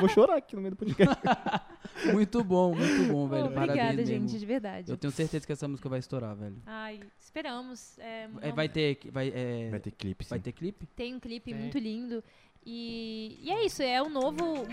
vou 0.00 0.08
chorar 0.08 0.36
aqui 0.36 0.54
no 0.56 0.62
meio 0.62 0.74
do 0.74 0.76
podcast. 0.76 1.16
Muito 2.12 2.44
bom, 2.44 2.74
muito 2.74 3.10
bom, 3.12 3.26
velho. 3.26 3.46
obrigada, 3.46 3.66
Parabéns 3.78 4.08
gente, 4.08 4.22
mesmo. 4.22 4.38
de 4.38 4.46
verdade. 4.46 4.90
Eu 4.90 4.96
tenho 4.98 5.10
certeza 5.12 5.46
que 5.46 5.52
essa 5.52 5.66
música 5.66 5.88
vai 5.88 5.98
estourar, 5.98 6.34
velho. 6.36 6.56
Ai, 6.66 7.00
esperamos. 7.18 7.98
É, 7.98 8.28
É, 8.42 8.52
vai 8.52 8.68
ter, 8.68 8.98
vai, 9.10 9.32
é, 9.34 9.68
Vai 9.70 9.80
ter 9.80 9.92
clipe, 9.92 10.24
sim. 10.24 10.28
vai 10.30 10.38
ter 10.38 10.52
clipe? 10.52 10.86
Tem 10.94 11.14
um 11.14 11.20
clipe 11.20 11.52
Tem. 11.52 11.60
muito 11.60 11.78
lindo. 11.78 12.22
E, 12.64 13.38
e 13.42 13.50
é 13.50 13.64
isso, 13.64 13.82
é 13.82 14.02
o 14.02 14.08
novo. 14.10 14.36
o- 14.62 14.66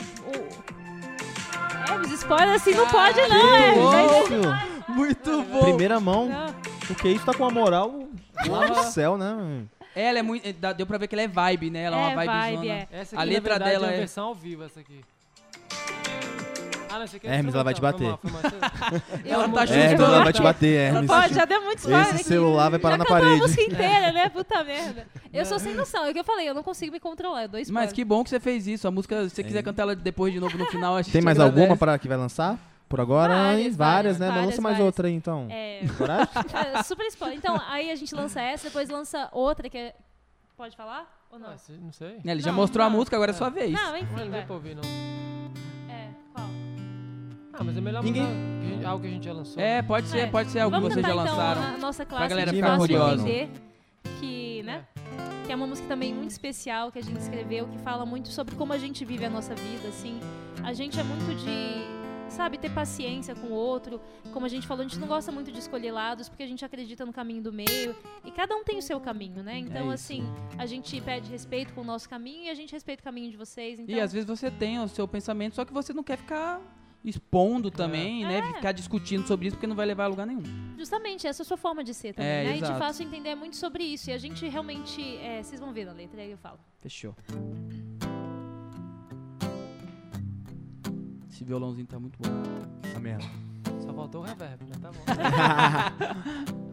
É, 1.92 1.98
mas 1.98 2.12
spoiler 2.12 2.56
assim 2.56 2.72
não 2.74 2.88
pode, 2.90 3.20
não, 3.28 3.56
é. 3.56 4.20
Isso! 4.22 4.92
Muito 4.92 5.44
bom. 5.44 5.60
Primeira 5.62 6.00
mão, 6.00 6.28
Não. 6.28 6.54
porque 6.88 7.10
isso 7.10 7.26
tá 7.26 7.34
com 7.34 7.44
uma 7.44 7.52
moral 7.52 8.08
lá 8.48 8.68
no 8.68 8.84
céu, 8.92 9.18
né? 9.18 9.66
Ela 9.96 10.20
é 10.20 10.22
muito. 10.22 10.48
é, 10.48 10.54
dá- 10.54 10.74
Deu 10.74 10.86
pra 10.86 10.98
ver 10.98 11.08
que 11.08 11.16
ela 11.16 11.22
é 11.22 11.28
vibe, 11.28 11.70
né? 11.70 11.84
Ela 11.84 11.98
é, 11.98 12.00
uma 12.00 12.12
É, 12.12 12.16
vibe. 12.26 12.56
vibe, 12.58 12.70
é. 12.70 12.88
Essa 12.92 13.16
A 13.18 13.20
aqui, 13.22 13.30
letra 13.30 13.54
na 13.54 13.66
verdade, 13.66 13.72
dela 13.72 13.86
é 13.86 13.90
é- 13.90 13.92
uma 13.94 13.98
versão 14.00 14.26
ao 14.28 14.36
vivo, 14.36 14.64
essa 14.64 14.80
aqui. 14.80 15.02
Ah, 16.90 17.00
não, 17.00 17.06
é 17.06 17.36
Hermes, 17.38 17.56
ela 17.56 17.64
vai 17.64 17.74
te 17.74 17.82
bater. 17.82 18.04
Mal. 18.08 18.20
Ela 19.26 19.50
tá 19.50 19.64
É, 19.64 19.90
chutando. 19.90 20.04
ela 20.14 20.24
vai 20.24 20.32
te 20.34 20.42
bater, 20.44 20.68
Hermes. 20.94 21.08
Pode, 21.10 21.34
já 21.34 21.44
deu 21.46 21.62
muito 21.64 21.80
spoiler 21.80 22.02
Esse 22.04 22.14
aqui. 22.18 22.24
celular 22.24 22.70
vai 22.70 22.78
parar 22.78 22.94
já 22.94 22.98
na 23.00 23.06
parede. 23.06 23.32
a 23.34 23.38
música 23.38 23.62
inteira, 23.66 24.12
né? 24.12 24.30
Puta 24.30 24.64
merda. 24.64 25.08
Eu 25.34 25.44
sou 25.44 25.58
sem 25.58 25.74
noção. 25.74 26.06
É 26.06 26.12
o 26.12 26.14
que 26.14 26.20
eu 26.20 26.24
falei, 26.24 26.48
eu 26.48 26.54
não 26.54 26.62
consigo 26.62 26.92
me 26.92 27.00
controlar. 27.00 27.46
Spoiler. 27.46 27.72
Mas 27.72 27.92
que 27.92 28.06
bom 28.06 28.24
que 28.24 28.30
você 28.30 28.40
fez 28.40 28.68
isso. 28.68 28.88
A 28.88 28.92
música, 28.92 29.24
se 29.28 29.32
você 29.36 29.44
quiser 29.44 29.64
cantar 29.64 29.82
ela 29.84 29.96
depois 29.96 30.32
de 30.32 30.40
novo 30.40 30.56
no 30.56 30.68
final, 30.68 30.96
a 30.96 31.02
gente 31.02 31.12
Tem 31.14 31.22
mais 31.24 31.40
agradece. 31.40 31.62
alguma 31.62 31.76
para 31.78 31.98
que 31.98 32.08
vai 32.08 32.16
lançar? 32.18 32.60
Por 32.94 33.02
agora? 33.02 33.34
Várias, 33.34 33.66
hein? 33.66 33.72
várias, 33.72 34.20
né? 34.20 34.26
Mas 34.28 34.36
várias, 34.36 34.52
lança 34.52 34.62
mais 34.62 34.74
várias. 34.76 34.86
outra 34.86 35.08
aí, 35.08 35.14
então. 35.16 35.48
É, 35.50 35.82
Coragem? 35.98 36.28
é, 36.76 36.84
super 36.84 37.08
spoiler. 37.08 37.38
Então, 37.40 37.60
aí 37.68 37.90
a 37.90 37.96
gente 37.96 38.14
lança 38.14 38.40
essa, 38.40 38.66
depois 38.68 38.88
lança 38.88 39.30
outra 39.32 39.68
que 39.68 39.78
é... 39.80 39.96
Pode 40.56 40.78
falar? 40.78 41.26
Ou 41.32 41.40
não? 41.40 41.50
Ah, 41.50 41.56
não 41.82 41.92
sei. 41.92 42.20
Ele 42.24 42.40
já 42.40 42.52
Não, 42.52 42.56
mostrou 42.58 42.86
a 42.86 42.90
não. 42.92 42.96
música, 42.98 43.16
agora 43.16 43.32
é 43.32 43.34
É. 43.34 43.38
sua 43.38 43.50
vez. 43.50 43.72
Não, 43.72 43.92
Mas 43.94 44.04
enfim, 44.04 44.12
não 44.12 44.22
deu 44.22 44.32
vai. 44.32 44.46
pra 44.46 44.54
ouvir, 44.54 44.76
não. 44.76 44.84
É, 45.92 46.10
qual? 46.36 46.46
Ah, 47.54 47.64
mas 47.64 47.76
é 47.78 47.82
melhor 47.82 48.04
Ninguém- 48.04 48.28
que 48.28 48.68
a 48.68 48.70
gente- 48.76 48.86
algo 48.86 49.02
que 49.02 49.08
a 49.08 49.12
gente 49.12 49.26
já 49.26 49.34
lançou. 49.34 49.64
É, 49.64 49.82
pode 49.82 50.08
ser, 50.08 50.20
É. 50.20 50.28
pode 50.28 50.52
ser 50.52 50.60
algo 50.60 50.76
que 50.76 50.82
vocês 50.84 51.04
já 51.04 51.12
cantar, 51.14 51.24
lançaram. 51.32 51.62
então, 51.64 51.74
a 51.74 51.78
nossa 51.80 52.06
clássica 52.06 52.30
galera 52.30 52.52
de 52.52 52.58
ficar 52.58 52.68
Fácil 52.78 52.88
de 52.88 52.94
curiosa. 52.94 53.14
Entender, 53.28 53.52
que, 54.20 54.62
né? 54.64 54.86
Que 55.48 55.52
é 55.52 55.56
uma 55.56 55.66
música 55.66 55.88
também 55.88 56.14
muito 56.14 56.30
especial 56.30 56.92
que 56.92 57.00
a 57.00 57.04
gente 57.04 57.18
escreveu, 57.20 57.68
que 57.68 57.80
fala 57.80 58.06
muito 58.06 58.28
sobre 58.28 58.54
como 58.56 58.72
a 58.72 58.78
gente 58.78 59.04
vive 59.04 59.26
a 59.26 59.30
nossa 59.32 59.56
vida, 59.56 59.88
assim. 59.88 60.20
A 60.64 60.74
gente 60.74 61.00
é 61.00 61.04
muito 61.04 61.36
de, 61.44 61.93
sabe, 62.34 62.58
ter 62.58 62.70
paciência 62.72 63.34
com 63.36 63.48
o 63.48 63.52
outro. 63.52 64.02
Como 64.32 64.46
a 64.46 64.50
gente 64.50 64.66
falou, 64.68 64.84
a 64.84 64.88
gente 64.88 65.00
não 65.00 65.08
gosta 65.08 65.32
muito 65.32 65.52
de 65.52 65.60
escolher 65.60 65.92
lados, 65.92 66.28
porque 66.28 66.44
a 66.44 66.48
gente 66.48 66.66
acredita 66.66 67.06
no 67.06 67.14
caminho 67.14 67.42
do 67.44 67.54
meio. 67.54 67.96
E 68.26 68.32
cada 68.32 68.56
um 68.56 68.64
tem 68.64 68.78
o 68.78 68.82
seu 68.82 69.00
caminho, 69.00 69.44
né? 69.44 69.60
Então, 69.60 69.92
É 69.92 69.94
assim, 69.94 70.24
a 70.58 70.66
gente 70.66 71.00
pede 71.02 71.30
respeito 71.30 71.74
com 71.74 71.82
o 71.82 71.84
nosso 71.84 72.10
caminho 72.10 72.46
e 72.46 72.50
a 72.50 72.54
gente 72.56 72.72
respeita 72.74 73.02
o 73.02 73.04
caminho 73.04 73.30
de 73.32 73.38
vocês. 73.38 73.80
Então, 73.80 73.96
E 73.96 74.00
às 74.00 74.12
vezes 74.12 74.28
você 74.28 74.50
tem 74.52 74.80
o 74.80 74.88
seu 74.88 75.08
pensamento, 75.08 75.56
só 75.56 75.64
que 75.64 75.72
você 75.74 75.94
não 75.94 76.04
quer 76.04 76.18
ficar 76.18 76.60
expondo 77.06 77.70
também, 77.70 78.24
né? 78.26 78.40
É. 78.40 78.54
Ficar 78.54 78.72
discutindo 78.72 79.28
sobre 79.28 79.48
isso, 79.48 79.58
porque 79.58 79.68
não 79.68 79.76
vai 79.76 79.86
levar 79.86 80.06
a 80.06 80.08
lugar 80.08 80.26
nenhum. 80.26 80.44
justamente, 80.78 81.28
essa 81.28 81.42
é 81.42 81.44
a 81.44 81.46
sua 81.46 81.58
forma 81.58 81.84
de 81.84 81.94
ser 81.94 82.14
também, 82.14 82.32
É, 82.32 82.44
né? 82.46 82.54
E 82.56 82.58
exato. 82.58 82.74
de 82.74 82.80
fácil 82.80 83.06
entender 83.06 83.30
é 83.30 83.36
muito 83.36 83.58
sobre 83.58 83.84
isso. 83.84 84.10
E 84.10 84.14
a 84.14 84.18
gente 84.18 84.48
realmente, 84.48 85.18
é, 85.18 85.44
vocês 85.44 85.60
vão 85.60 85.72
ver 85.74 85.86
na 85.86 85.92
letra, 85.94 86.22
aí 86.22 86.32
eu 86.32 86.38
falo. 86.38 86.60
Fechou. 86.80 87.14
Esse 91.34 91.44
violãozinho 91.44 91.88
tá 91.88 92.00
muito 92.00 92.16
bom. 92.20 92.30
Tá 92.94 93.00
mesmo. 93.00 93.28
Só 93.84 93.92
faltou 93.92 94.22
o 94.22 94.24
reverb, 94.24 94.66
né? 94.66 94.76
Tá 94.80 94.92
bom. 94.92 95.02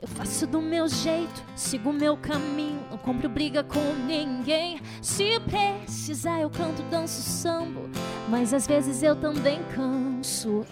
Eu 0.00 0.06
faço 0.06 0.46
do 0.46 0.62
meu 0.62 0.86
jeito, 0.86 1.42
sigo 1.56 1.90
o 1.90 1.92
meu 1.92 2.16
caminho, 2.16 2.78
não 2.90 2.98
compro 2.98 3.28
briga 3.28 3.64
com 3.64 3.80
ninguém. 4.06 4.78
Se 5.00 5.40
precisar, 5.40 6.40
eu 6.42 6.50
canto, 6.50 6.82
danço 6.84 7.22
sambo, 7.22 7.88
mas 8.28 8.52
às 8.52 8.66
vezes 8.66 9.02
eu 9.02 9.16
também 9.16 9.62
canso. 9.74 10.66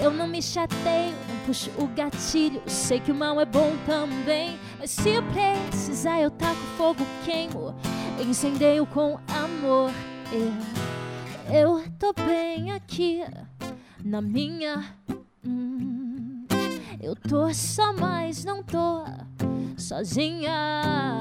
Eu 0.00 0.10
não 0.10 0.26
me 0.26 0.42
chateio, 0.42 1.14
não 1.28 1.46
puxo 1.46 1.70
o 1.78 1.86
gatilho, 1.86 2.60
sei 2.66 2.98
que 2.98 3.12
o 3.12 3.14
mal 3.14 3.40
é 3.40 3.46
bom 3.46 3.72
também. 3.86 4.58
Mas 4.80 4.90
se 4.90 5.22
precisar, 5.22 6.20
eu 6.20 6.32
taco 6.32 6.60
fogo, 6.76 7.06
queimo, 7.24 7.72
incendeio 8.20 8.84
com 8.84 9.20
amor. 9.28 9.92
Eu, 10.32 10.89
eu 11.52 11.82
tô 11.98 12.12
bem 12.12 12.72
aqui, 12.72 13.22
na 14.04 14.20
minha. 14.20 14.84
hum, 15.44 16.46
eu 17.02 17.16
tô 17.16 17.52
só, 17.52 17.92
mas 17.92 18.44
não 18.44 18.62
tô 18.62 19.04
sozinha. 19.76 21.18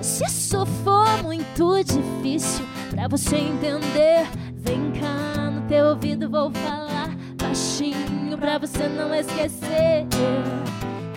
Se 0.00 0.24
isso 0.24 0.64
for 0.84 1.22
muito 1.22 1.82
difícil 1.84 2.64
pra 2.90 3.06
você 3.06 3.36
entender, 3.36 4.26
vem 4.54 4.92
cá 4.92 5.50
no 5.50 5.68
teu 5.68 5.86
ouvido, 5.86 6.30
vou 6.30 6.50
falar 6.50 7.10
baixinho 7.36 8.38
pra 8.38 8.58
você 8.58 8.88
não 8.88 9.14
esquecer. 9.14 10.06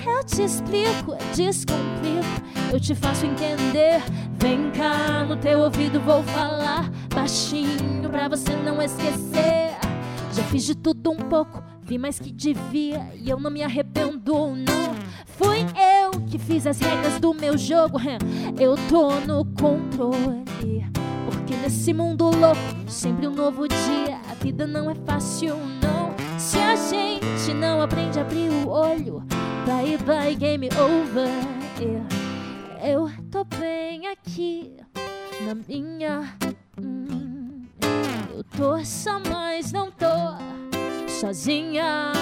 Eu 0.08 0.24
te 0.24 0.44
explico, 0.44 1.16
descomplico, 1.36 2.72
eu 2.72 2.80
te 2.80 2.94
faço 2.94 3.26
entender. 3.26 4.02
Vem 4.38 4.70
cá 4.72 5.26
no 5.26 5.36
teu 5.36 5.60
ouvido, 5.60 6.00
vou 6.00 6.22
falar 6.24 6.90
baixinho 7.14 8.08
pra 8.12 8.28
você 8.28 8.56
não 8.56 8.80
esquecer. 8.82 9.76
Já 10.32 10.44
fiz 10.44 10.64
de 10.64 10.76
tudo 10.76 11.12
um 11.12 11.18
pouco, 11.18 11.64
vi 11.82 11.98
mais 11.98 12.20
que 12.20 12.32
devia 12.32 13.12
e 13.16 13.30
eu 13.30 13.40
não 13.40 13.50
me 13.50 13.64
arrependo, 13.64 14.56
não. 14.56 14.96
Fui 15.26 15.66
eu 16.04 16.22
que 16.22 16.38
fiz 16.38 16.68
as 16.68 16.80
regras 16.80 17.20
do 17.20 17.34
meu 17.34 17.58
jogo, 17.58 17.98
eu 18.60 18.76
tô 18.88 19.12
no 19.22 19.44
controle. 19.44 20.46
Porque 21.26 21.56
nesse 21.56 21.94
mundo 21.94 22.26
louco, 22.26 22.60
sempre 22.88 23.28
um 23.28 23.34
novo 23.34 23.68
dia, 23.68 24.20
a 24.30 24.36
vida 24.36 24.68
não 24.68 24.90
é 24.90 24.96
fácil, 24.96 25.56
não. 25.82 26.14
Se 26.38 26.60
a 26.60 26.76
gente 26.76 27.54
não 27.54 27.82
aprende 27.82 28.20
a 28.20 28.22
abrir 28.22 28.50
o 28.50 28.70
olho, 28.70 29.24
bye 29.66 29.98
bye, 30.06 30.36
game 30.36 30.70
over. 30.80 31.30
Eu 32.84 33.12
tô 33.32 33.44
bem 33.44 34.08
aqui 34.08 34.78
na 35.42 35.56
minha. 35.56 36.36
hum, 36.80 37.66
eu 38.34 38.44
tô 38.56 38.84
só, 38.86 39.20
mas 39.20 39.72
não 39.72 39.90
tô 39.92 40.06
sozinha. 41.08 42.14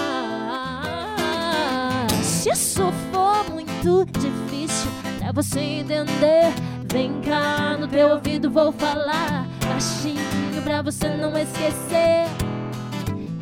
Se 2.22 2.50
isso 2.50 2.90
for 3.12 3.50
muito 3.52 4.06
difícil 4.18 4.90
pra 5.18 5.32
você 5.32 5.60
entender, 5.60 6.52
vem 6.90 7.20
cá 7.20 7.76
no 7.78 7.86
teu 7.86 8.08
ouvido, 8.08 8.50
vou 8.50 8.72
falar 8.72 9.46
baixinho 9.66 10.62
pra 10.62 10.80
você 10.80 11.08
não 11.08 11.36
esquecer. 11.36 12.53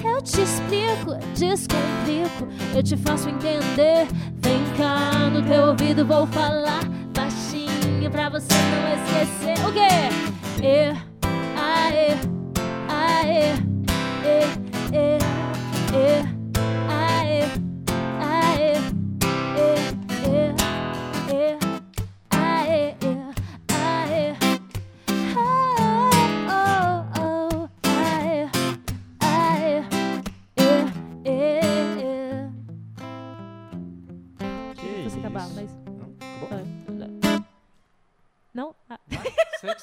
Eu 0.05 0.21
te 0.21 0.41
explico, 0.43 1.15
descomplico, 1.35 2.49
eu 2.75 2.83
te 2.83 2.97
faço 2.97 3.29
entender. 3.29 4.07
Vem 4.37 4.65
cá 4.77 5.31
no 5.31 5.43
teu 5.43 5.69
ouvido, 5.69 6.05
vou 6.05 6.27
falar 6.27 6.83
baixinho 7.15 8.11
pra 8.11 8.29
você 8.29 8.49
não 8.53 8.89
esquecer. 8.95 9.67
O 9.67 9.73
quê? 9.73 10.11
E, 10.63 10.91
aê, 11.57 12.17
aê, 12.89 13.55
e, 14.25 14.39
e, 14.93 15.19
e, 15.95 16.42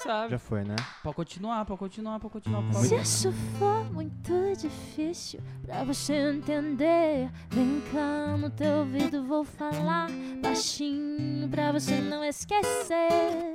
sabe. 0.10 0.32
Já 0.32 0.40
foi, 0.40 0.64
né? 0.64 0.76
Pode 1.04 1.16
continuar, 1.16 1.66
pode 1.66 1.80
continuar, 1.80 2.20
pode 2.20 2.34
continuar, 2.34 2.62
por 2.64 2.74
Se 2.74 2.90
favor. 2.90 3.02
isso 3.04 3.32
for 3.60 3.94
muito 3.94 4.34
difícil 4.58 5.40
pra 5.64 5.84
você 5.84 6.14
entender, 6.32 7.30
vem 7.50 7.82
cá 7.92 8.36
no 8.38 8.50
teu 8.50 8.80
ouvido, 8.80 9.24
vou 9.26 9.44
falar 9.44 10.10
baixinho 10.42 11.48
pra 11.50 11.72
você 11.72 11.96
não 12.02 12.24
esquecer. 12.24 13.54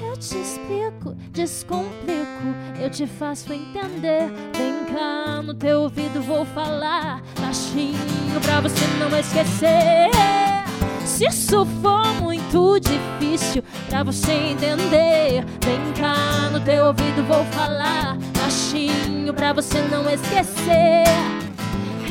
Eu 0.00 0.06
Eu 0.08 0.16
te 0.16 0.36
explico, 0.38 1.14
descomplico, 1.32 2.48
eu 2.80 2.90
te 2.90 3.06
faço 3.06 3.52
entender. 3.52 4.28
Vem 4.54 4.94
cá 4.94 5.42
no 5.42 5.54
teu 5.54 5.80
ouvido, 5.82 6.22
vou 6.22 6.44
falar 6.44 7.22
baixinho 7.40 8.40
pra 8.42 8.60
você 8.60 8.84
não 8.98 9.18
esquecer. 9.18 10.10
Se 11.06 11.24
isso 11.24 11.64
for 11.80 12.04
muito 12.20 12.80
difícil 12.80 13.62
pra 13.88 14.02
você 14.02 14.32
entender, 14.32 15.44
vem 15.64 15.92
cá 15.98 16.50
no 16.50 16.60
teu 16.60 16.86
ouvido, 16.86 17.24
vou 17.26 17.44
falar 17.46 18.18
baixinho 18.36 19.32
pra 19.32 19.52
você 19.52 19.80
não 19.82 20.10
esquecer. 20.10 21.04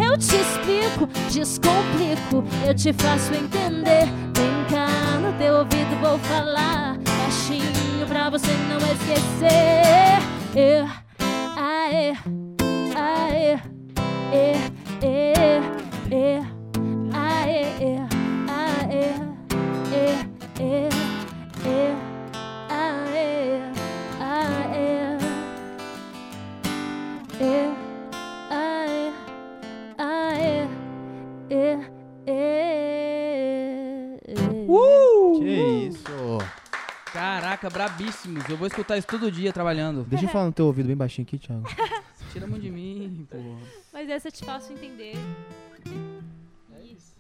Eu 0.01 0.17
te 0.17 0.35
explico, 0.37 1.07
descomplico, 1.29 2.43
eu 2.65 2.73
te 2.73 2.93
faço 2.93 3.33
entender. 3.33 4.07
Vem 4.33 4.65
cá 4.69 4.87
no 5.19 5.33
teu 5.37 5.55
ouvido, 5.55 5.99
vou 6.01 6.17
falar 6.19 6.97
baixinho 7.19 8.07
pra 8.07 8.29
você 8.29 8.51
não 8.69 8.77
esquecer. 8.77 10.19
É, 10.55 10.85
aê, 11.57 12.13
aê, 12.95 13.59
é, 14.31 14.55
é, 15.01 15.61
é, 16.11 16.41
aê, 17.13 17.53
aê, 17.53 17.59
aê, 17.71 17.79
aê, 17.81 18.01
aê, 18.01 18.14
brabíssimos. 37.75 38.47
Eu 38.49 38.57
vou 38.57 38.67
escutar 38.67 38.97
isso 38.97 39.07
todo 39.07 39.31
dia 39.31 39.51
trabalhando. 39.51 40.03
Deixa 40.03 40.25
eu 40.25 40.29
falar 40.29 40.45
no 40.45 40.51
teu 40.51 40.65
ouvido 40.65 40.87
bem 40.87 40.95
baixinho 40.95 41.25
aqui, 41.27 41.37
Thiago. 41.37 41.63
Tira 42.31 42.45
a 42.45 42.47
mão 42.47 42.59
de 42.59 42.69
mim, 42.69 43.27
porra. 43.29 43.59
Mas 43.93 44.09
essa 44.09 44.29
eu 44.29 44.31
te 44.31 44.43
faço 44.45 44.71
entender. 44.73 45.15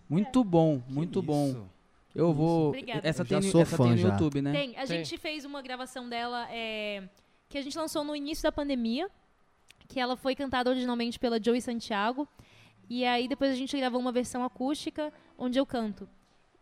Muito 0.09 0.43
bom, 0.43 0.81
muito 0.87 1.21
bom. 1.21 1.49
Isso. 1.49 1.69
Eu 2.13 2.31
vou. 2.33 2.69
Obrigada. 2.69 3.01
Essa 3.07 3.23
Eu 3.23 3.25
tem, 3.27 3.41
já 3.41 3.45
no- 3.45 3.51
sou 3.51 3.61
essa 3.61 3.75
fã 3.77 3.83
tem 3.83 3.91
no 3.93 3.97
já. 3.97 4.09
YouTube, 4.09 4.41
né? 4.41 4.51
Tem, 4.53 4.71
a 4.77 4.85
Tem. 4.85 4.87
gente 5.03 5.17
fez 5.17 5.43
uma 5.43 5.61
gravação 5.61 6.07
dela 6.07 6.47
é, 6.49 7.03
que 7.49 7.57
a 7.57 7.61
gente 7.61 7.77
lançou 7.77 8.03
no 8.03 8.15
início 8.15 8.41
da 8.43 8.51
pandemia, 8.51 9.09
que 9.87 9.99
ela 9.99 10.15
foi 10.15 10.33
cantada 10.35 10.69
originalmente 10.69 11.19
pela 11.19 11.41
Joey 11.43 11.61
Santiago. 11.61 12.27
E 12.89 13.03
aí 13.03 13.27
depois 13.27 13.51
a 13.51 13.55
gente 13.55 13.75
gravou 13.77 13.99
uma 13.99 14.11
versão 14.11 14.43
acústica 14.43 15.11
onde 15.37 15.59
eu 15.59 15.65
canto. 15.65 16.07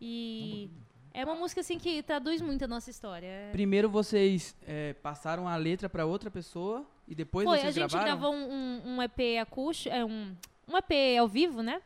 E 0.00 0.68
é 1.12 1.24
uma 1.24 1.34
música 1.36 1.60
assim 1.60 1.78
que 1.78 2.02
traduz 2.02 2.40
muito 2.40 2.64
a 2.64 2.68
nossa 2.68 2.90
história. 2.90 3.26
É- 3.26 3.50
Primeiro 3.52 3.88
vocês 3.88 4.56
é, 4.66 4.92
passaram 4.94 5.46
a 5.46 5.54
letra 5.56 5.88
pra 5.88 6.04
outra 6.04 6.30
pessoa 6.30 6.84
e 7.06 7.14
depois 7.14 7.46
Foi, 7.46 7.58
vocês 7.58 7.76
a 7.76 7.80
gente 7.80 7.90
gravaram? 7.90 8.18
gravou 8.18 8.34
um, 8.34 8.52
um- 8.52 8.96
um 8.96 9.02
EP 9.02 9.38
acústico, 9.40 9.94
é 9.94 10.04
um, 10.04 10.34
um 10.66 10.76
EP 10.76 11.16
ao 11.18 11.28
vivo, 11.28 11.62
né? 11.62 11.80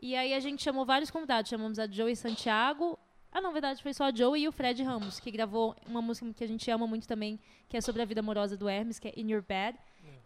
E 0.00 0.16
aí 0.16 0.32
a 0.32 0.40
gente 0.40 0.62
chamou 0.62 0.84
vários 0.84 1.10
convidados. 1.10 1.50
Chamamos 1.50 1.78
a 1.78 1.86
Joey 1.86 2.16
Santiago. 2.16 2.98
Ah, 3.30 3.40
não, 3.40 3.50
na 3.50 3.52
verdade 3.52 3.82
foi 3.82 3.94
só 3.94 4.04
a 4.04 4.14
Joey 4.14 4.42
e 4.42 4.48
o 4.48 4.52
Fred 4.52 4.82
Ramos, 4.82 5.20
que 5.20 5.30
gravou 5.30 5.76
uma 5.86 6.02
música 6.02 6.32
que 6.32 6.42
a 6.42 6.48
gente 6.48 6.68
ama 6.70 6.86
muito 6.86 7.06
também, 7.06 7.38
que 7.68 7.76
é 7.76 7.80
sobre 7.80 8.02
a 8.02 8.04
vida 8.04 8.20
amorosa 8.20 8.56
do 8.56 8.68
Hermes, 8.68 8.98
que 8.98 9.06
é 9.06 9.12
In 9.16 9.30
Your 9.30 9.42
Bed. 9.42 9.78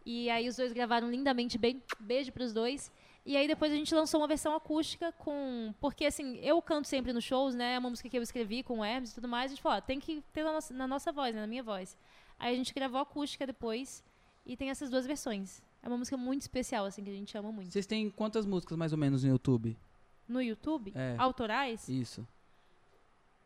E 0.06 0.28
aí 0.30 0.48
os 0.48 0.56
dois 0.56 0.72
gravaram 0.72 1.10
lindamente 1.10 1.59
bem. 1.59 1.82
Beijo 1.98 2.30
pros 2.30 2.52
dois. 2.52 2.92
E 3.26 3.36
aí 3.36 3.48
depois 3.48 3.72
a 3.72 3.74
gente 3.74 3.94
lançou 3.94 4.20
uma 4.20 4.26
versão 4.26 4.55
acústica 4.55 5.10
com. 5.12 5.74
Porque 5.80 6.05
assim, 6.05 6.36
eu 6.36 6.60
canto 6.60 6.86
sempre 6.86 7.12
nos 7.12 7.24
shows, 7.24 7.55
né? 7.55 7.74
É 7.74 7.78
uma 7.78 7.88
música 7.88 8.09
que 8.09 8.18
eu 8.18 8.22
escrevi 8.22 8.62
com 8.62 8.80
o 8.80 8.84
Hermes 8.84 9.12
e 9.12 9.14
tudo 9.14 9.28
mais. 9.28 9.46
A 9.51 9.55
gente 9.55 9.62
falou, 9.62 9.78
ó, 9.78 9.80
tem 9.80 9.98
que 9.98 10.22
ter 10.32 10.44
na 10.44 10.52
nossa, 10.52 10.74
na 10.74 10.86
nossa 10.86 11.10
voz, 11.10 11.34
né? 11.34 11.40
Na 11.40 11.46
minha 11.46 11.62
voz. 11.62 11.96
Aí 12.38 12.52
a 12.52 12.56
gente 12.56 12.74
gravou 12.74 13.01
acústica 13.01 13.46
depois. 13.46 14.05
E 14.44 14.56
tem 14.56 14.68
essas 14.68 14.90
duas 14.90 15.06
versões. 15.06 15.62
É 15.85 15.89
uma 15.89 15.98
música 15.98 16.16
muito 16.16 16.40
especial, 16.40 16.86
assim, 16.86 17.05
que 17.05 17.11
a 17.11 17.12
gente 17.12 17.36
ama 17.36 17.52
muito. 17.52 17.70
Vocês 17.70 17.85
têm 17.86 18.09
quantas 18.09 18.47
músicas 18.47 18.77
mais 18.78 18.93
ou 18.93 18.98
menos 18.98 19.23
no 19.23 19.31
YouTube? 19.31 19.77
No 20.27 20.40
YouTube, 20.40 20.93
É. 20.97 21.15
autorais. 21.19 21.86
Isso. 21.89 22.27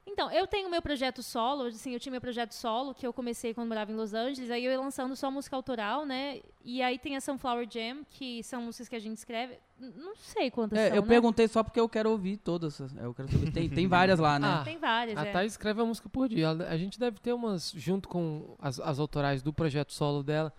Então, 0.07 0.31
eu 0.31 0.47
tenho 0.47 0.71
meu 0.71 0.81
projeto 0.81 1.23
solo, 1.23 1.65
assim, 1.65 1.93
eu 1.93 2.01
tinha 2.01 2.11
meu 2.11 2.21
projeto 2.21 2.53
solo, 2.53 2.95
que 2.95 3.07
eu 3.07 3.13
comecei 3.13 3.53
quando 3.53 3.69
morava 3.69 3.93
em 3.93 3.95
Los 3.95 4.15
Angeles, 4.15 4.51
aí 4.51 4.65
eu 4.65 4.71
ia 4.73 4.81
lançando 4.81 5.15
só 5.15 5.31
música 5.31 5.55
autoral, 5.55 6.07
né? 6.07 6.41
E 6.65 6.81
aí 6.81 6.99
tem 6.99 7.15
a 7.15 7.21
Sunflower 7.21 7.69
Jam, 7.71 8.05
que 8.09 8.43
são 8.43 8.63
músicas 8.63 8.89
que 8.89 8.97
a 8.97 9.01
gente 9.01 9.19
escreve. 9.19 9.59
Não 9.79 10.17
sei 10.17 10.51
quantas 10.51 10.79
É, 10.79 10.89
são, 10.89 10.97
eu 10.97 11.03
né? 11.03 11.09
perguntei 11.09 11.47
só 11.47 11.63
porque 11.63 11.79
eu 11.79 11.89
quero 11.89 12.11
ouvir 12.11 12.39
todas. 12.39 12.81
Eu 12.81 13.13
quero 13.13 13.31
saber. 13.31 13.51
Tem, 13.53 13.69
tem 13.69 13.87
várias 13.87 14.19
lá, 14.19 14.39
né? 14.39 14.49
Ah, 14.49 14.65
Tem 14.65 14.79
várias, 14.79 15.19
A 15.19 15.27
é. 15.27 15.33
Thaís 15.33 15.53
escreve 15.53 15.81
uma 15.81 15.87
música 15.89 16.09
por 16.09 16.27
dia. 16.29 16.51
A 16.51 16.77
gente 16.79 16.99
deve 16.99 17.19
ter 17.21 17.33
umas, 17.35 17.71
junto 17.77 18.09
com 18.09 18.57
as, 18.61 18.81
as 18.81 18.99
autorais 18.99 19.43
do 19.43 19.53
projeto 19.53 19.93
solo 19.93 20.23
dela 20.23 20.53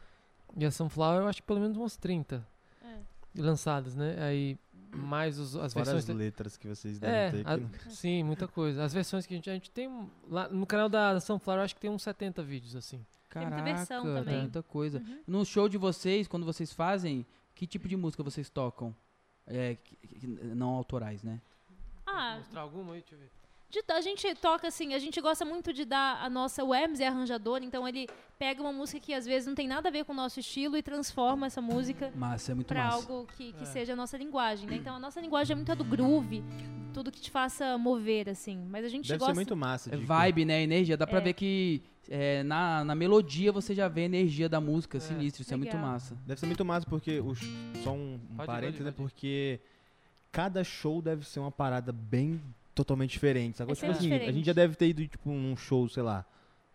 e 0.58 0.66
a 0.66 0.72
Sunflower, 0.72 1.22
eu 1.22 1.28
acho 1.28 1.42
que 1.42 1.48
pelo 1.48 1.60
menos 1.60 1.78
umas 1.78 1.96
30 1.98 2.46
É. 2.84 2.98
lançadas, 3.42 3.96
né? 3.96 4.16
Aí, 4.22 4.58
mais 4.92 5.38
os, 5.38 5.56
as 5.56 5.74
Fora 5.74 5.86
versões... 5.86 6.10
as 6.10 6.16
letras 6.16 6.58
que 6.58 6.68
vocês 6.68 6.98
devem 7.00 7.16
É, 7.16 7.32
ter. 7.32 7.48
a- 7.48 7.58
que 7.58 7.64
não- 7.64 7.70
sim, 7.92 8.24
muita 8.24 8.48
coisa. 8.48 8.84
As 8.84 8.94
versões 8.94 9.26
que 9.26 9.34
a 9.34 9.38
gente, 9.38 9.50
a 9.50 9.54
gente 9.54 9.70
tem 9.72 9.88
um- 9.88 10.10
lá 10.28 10.48
no 10.50 10.66
canal 10.66 10.90
da, 10.90 11.14
da 11.14 11.20
Sunflower, 11.20 11.60
eu 11.62 11.66
acho 11.66 11.76
que 11.76 11.82
tem 11.82 11.90
uns 11.90 12.02
70 12.04 12.42
vídeos 12.44 12.76
assim. 12.76 13.06
Tem 13.30 13.44
muita 13.44 13.58
Caraca, 13.58 13.78
versão 13.78 14.04
tem 14.04 14.14
também. 14.16 14.42
muita 14.42 14.64
coisa. 14.64 14.98
Uhum. 15.00 15.20
No 15.28 15.46
show 15.46 15.70
de 15.70 15.78
vocês, 15.78 16.28
quando 16.28 16.46
vocês 16.46 16.74
fazem, 16.74 17.24
que 17.54 17.68
tipo 17.68 17.88
de 17.88 17.96
música 17.96 18.24
vocês 18.24 18.50
tocam? 18.50 18.96
É, 19.46 19.76
que- 19.76 19.96
que- 19.96 20.28
não 20.28 20.70
autorais, 20.70 21.22
né? 21.24 21.40
Ah, 22.06 22.38
Mostrar 22.40 22.62
alguma 22.62 22.94
aí? 22.94 23.02
Deixa 23.02 23.14
eu 23.16 23.20
ver. 23.20 23.30
De- 23.70 23.84
a 23.94 24.02
gente 24.02 24.34
toca 24.36 24.68
assim, 24.68 24.94
a 24.96 25.00
gente 25.00 25.22
gosta 25.22 25.46
muito 25.46 25.72
de 25.72 25.86
dar 25.86 26.24
a 26.24 26.30
nossa. 26.30 26.64
O 26.64 26.74
Hermes 26.74 27.00
é 27.00 27.08
arranjador, 27.08 27.60
então 27.62 27.88
ele 27.88 28.08
pega 28.40 28.62
uma 28.62 28.74
música 28.74 29.00
que 29.00 29.14
às 29.14 29.26
vezes 29.26 29.48
não 29.48 29.54
tem 29.54 29.68
nada 29.68 29.90
a 29.90 29.92
ver 29.92 30.06
com 30.06 30.12
o 30.12 30.16
nosso 30.16 30.40
estilo 30.40 30.76
e 30.76 30.82
transforma 30.82 31.46
essa 31.46 31.62
música 31.62 32.12
Massa, 32.16 32.52
é 32.52 32.56
muito 32.56 32.68
para 32.68 32.86
massa. 32.86 32.96
algo 32.98 33.28
que, 33.38 33.54
que 33.54 33.64
É. 33.64 33.66
seja 33.66 33.94
a 33.94 33.96
nossa 33.96 34.18
linguagem, 34.18 34.68
né? 34.68 34.76
Então 34.78 34.96
a 34.96 35.00
nossa 35.00 35.22
linguagem 35.22 35.54
é 35.54 35.56
muito 35.56 35.72
a 35.72 35.76
do 35.76 35.84
groove, 35.84 36.44
tudo 36.94 37.12
que 37.12 37.22
te 37.22 37.30
faça 37.30 37.78
mover, 37.78 38.28
assim. 38.30 38.58
Mas 38.70 38.84
a 38.86 38.88
gente 38.90 39.08
Deve 39.08 39.20
gosta. 39.20 39.34
ser 39.34 39.36
muito 39.36 39.56
massa. 39.56 39.94
É 39.94 39.98
vibe, 39.98 40.46
né? 40.46 40.64
Energia. 40.64 40.98
Dá 40.98 41.06
pra 41.06 41.20
É. 41.20 41.22
ver 41.22 41.34
que 41.34 41.84
é, 42.10 42.42
na, 42.42 42.84
na 42.84 42.96
melodia 42.96 43.52
você 43.52 43.76
já 43.76 43.88
vê 43.88 44.02
a 44.02 44.06
energia 44.06 44.50
da 44.50 44.60
música, 44.60 44.98
É. 44.98 45.00
sinistro. 45.02 45.44
Isso 45.44 45.54
é 45.54 45.58
muito 45.58 45.74
Legal. 45.76 45.92
massa. 45.92 46.18
Deve 46.26 46.40
ser 46.40 46.48
muito 46.48 46.66
massa 46.66 46.88
porque 46.88 47.20
o 47.20 47.36
sh- 47.36 47.46
só 47.84 47.92
um, 47.92 48.20
um 48.32 48.36
parênteses, 48.38 48.84
né? 48.84 48.92
Porque 48.92 49.60
cada 50.32 50.64
show 50.64 51.04
deve 51.04 51.24
ser 51.28 51.40
uma 51.40 51.52
parada 51.52 51.92
bem 51.92 52.42
totalmente 52.80 53.12
diferente. 53.12 53.58
Sabe? 53.58 53.72
É 53.72 53.76
Tipo 53.76 53.92
assim, 53.92 54.08
a 54.08 54.18
diferente. 54.18 54.36
gente 54.36 54.46
já 54.46 54.54
deve 54.54 54.76
ter 54.76 54.88
ido 54.88 55.06
tipo 55.08 55.30
num 55.30 55.56
show, 55.58 55.88
sei 55.90 56.04
lá, 56.04 56.26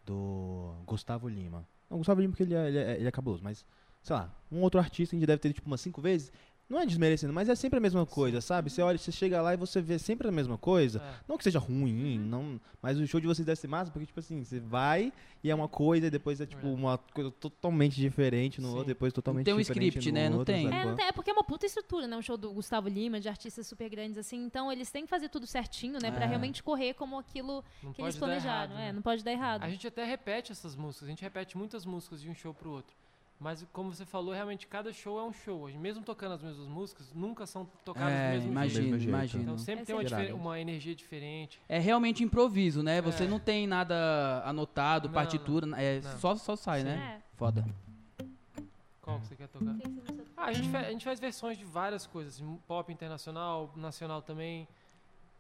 do 0.05 0.74
Gustavo 0.86 1.28
Lima. 1.28 1.66
Não, 1.90 1.98
Gustavo 1.98 2.20
Lima 2.20 2.32
porque 2.32 2.43
ele 2.43 2.55
é, 2.55 2.68
ele 2.68 2.78
é, 2.78 2.97
ele 2.98 3.09
é 3.09 3.10
cabuloso, 3.10 3.43
mas 3.43 3.64
sei 4.02 4.14
lá, 4.16 4.32
um 4.52 4.60
outro 4.60 4.78
artista 4.81 5.14
a 5.14 5.18
gente 5.18 5.26
deve 5.26 5.39
ter 5.40 5.48
ido 5.48 5.55
tipo 5.56 5.66
umas 5.66 5.81
cinco 5.81 6.01
vezes. 6.01 6.31
Não 6.69 6.81
é 6.81 6.86
desmerecendo, 6.86 7.32
mas 7.32 7.49
é 7.51 7.55
sempre 7.55 7.77
a 7.77 7.81
mesma 7.81 8.07
coisa, 8.07 8.41
sabe? 8.41 8.70
Você 8.70 8.81
olha, 8.81 8.97
você 8.97 9.12
chega 9.12 9.41
lá 9.43 9.53
e 9.53 9.57
você 9.57 9.82
vê 9.82 9.99
sempre 9.99 10.27
a 10.27 10.32
mesma 10.32 10.57
coisa. 10.57 10.99
É. 11.01 11.15
Não 11.28 11.36
que 11.36 11.45
seja 11.45 11.59
ruim, 11.59 12.19
não, 12.19 12.59
mas 12.81 12.99
o 12.99 13.07
show 13.07 13.20
de 13.20 13.27
vocês 13.27 13.45
deve 13.45 13.61
ser 13.61 13.69
massa, 13.69 13.91
porque, 13.93 14.07
tipo 14.07 14.19
assim, 14.19 14.43
você 14.43 14.59
vai 14.61 15.12
e 15.43 15.51
é 15.51 15.55
uma 15.55 15.69
coisa, 15.69 16.07
e 16.07 16.11
depois 16.11 16.41
é, 16.41 16.47
tipo, 16.47 16.66
É. 16.66 16.70
uma 16.70 16.97
coisa 16.97 17.31
totalmente 17.32 17.97
diferente 17.97 18.62
no 18.62 18.69
Sim. 18.69 18.73
outro, 18.73 18.86
depois 18.89 19.12
totalmente 19.12 19.45
tem 19.45 19.53
um 19.53 19.59
diferente 19.59 19.99
script, 19.99 20.09
no 20.11 20.15
né? 20.19 20.31
Não 20.31 20.39
outro, 20.39 20.55
tem. 20.55 20.66
É, 20.66 20.85
não 20.86 20.97
tem- 20.97 21.07
é 21.07 21.12
porque 21.12 21.28
é 21.28 21.32
uma 21.35 21.45
puta 21.45 21.66
estrutura, 21.66 22.07
né? 22.07 22.16
Um 22.16 22.23
show 22.23 22.39
do 22.39 22.51
Gustavo 22.55 22.89
Lima, 22.89 23.20
de 23.20 23.28
artistas 23.28 23.66
super 23.66 23.91
grandes, 23.91 24.16
assim. 24.16 24.43
Então 24.43 24.73
eles 24.73 24.91
têm 24.91 25.05
que 25.05 25.11
fazer 25.11 25.28
tudo 25.28 25.47
certinho, 25.47 25.99
né? 26.03 26.11
Pra 26.11 26.24
É. 26.24 26.28
realmente 26.28 26.62
correr 26.62 26.95
como 26.95 27.19
aquilo 27.19 27.62
Não 27.82 27.93
que 27.93 28.01
eles 28.01 28.16
planejaram. 28.16 28.73
errado, 28.73 28.81
é, 28.81 28.86
né? 28.86 28.93
não 28.93 29.03
pode 29.03 29.23
dar 29.23 29.32
errado. 29.32 29.62
A 29.62 29.69
gente 29.69 29.86
até 29.86 30.03
repete 30.03 30.51
essas 30.51 30.74
músicas, 30.74 31.07
a 31.09 31.11
gente 31.11 31.20
repete 31.23 31.59
muitas 31.59 31.85
músicas 31.85 32.23
de 32.23 32.31
um 32.31 32.35
show 32.35 32.55
pro 32.55 32.70
outro. 32.70 32.97
Mas 33.44 33.62
como 33.74 33.92
você 33.92 34.06
falou, 34.06 34.32
realmente 34.32 34.66
cada 34.66 34.90
show 34.90 35.18
é 35.18 35.22
um 35.22 35.30
show. 35.34 35.68
Mesmo 35.78 36.02
tocando 36.02 36.32
as 36.32 36.42
mesmas 36.42 36.66
músicas, 36.66 37.12
nunca 37.12 37.44
são 37.44 37.66
tocadas 37.84 38.10
É, 38.10 38.30
mesmo 38.32 38.50
imagino, 38.50 38.98
jeito, 38.98 39.08
imagino. 39.10 39.42
Então 39.42 39.58
sempre 39.58 39.82
É 39.82 39.84
tem 39.84 39.94
uma, 39.94 40.02
difer- 40.04 40.34
uma 40.34 40.58
energia 40.58 40.94
diferente. 40.94 41.60
É 41.68 41.78
realmente 41.78 42.24
improviso, 42.24 42.82
né? 42.82 43.02
Você 43.02 43.24
É. 43.24 43.28
não 43.28 43.38
tem 43.38 43.66
nada 43.66 44.42
anotado, 44.46 45.08
Não, 45.08 45.14
partitura, 45.14 45.66
é 45.78 46.00
não. 46.00 46.18
só 46.18 46.34
só 46.36 46.56
sai, 46.56 46.78
Sim. 46.80 46.86
né? 46.86 47.20
É. 47.20 47.36
Foda. 47.36 47.66
Qual 49.02 49.20
que 49.20 49.26
você 49.26 49.36
quer 49.36 49.48
tocar? 49.48 49.76
Ah, 50.34 50.46
a 50.46 50.52
gente, 50.54 50.70
fa- 50.70 50.78
a 50.78 50.90
gente 50.90 51.04
faz 51.04 51.20
versões 51.20 51.58
de 51.58 51.66
várias 51.66 52.06
coisas, 52.06 52.36
assim, 52.36 52.58
pop 52.66 52.90
internacional, 52.90 53.70
nacional 53.76 54.22
também. 54.22 54.66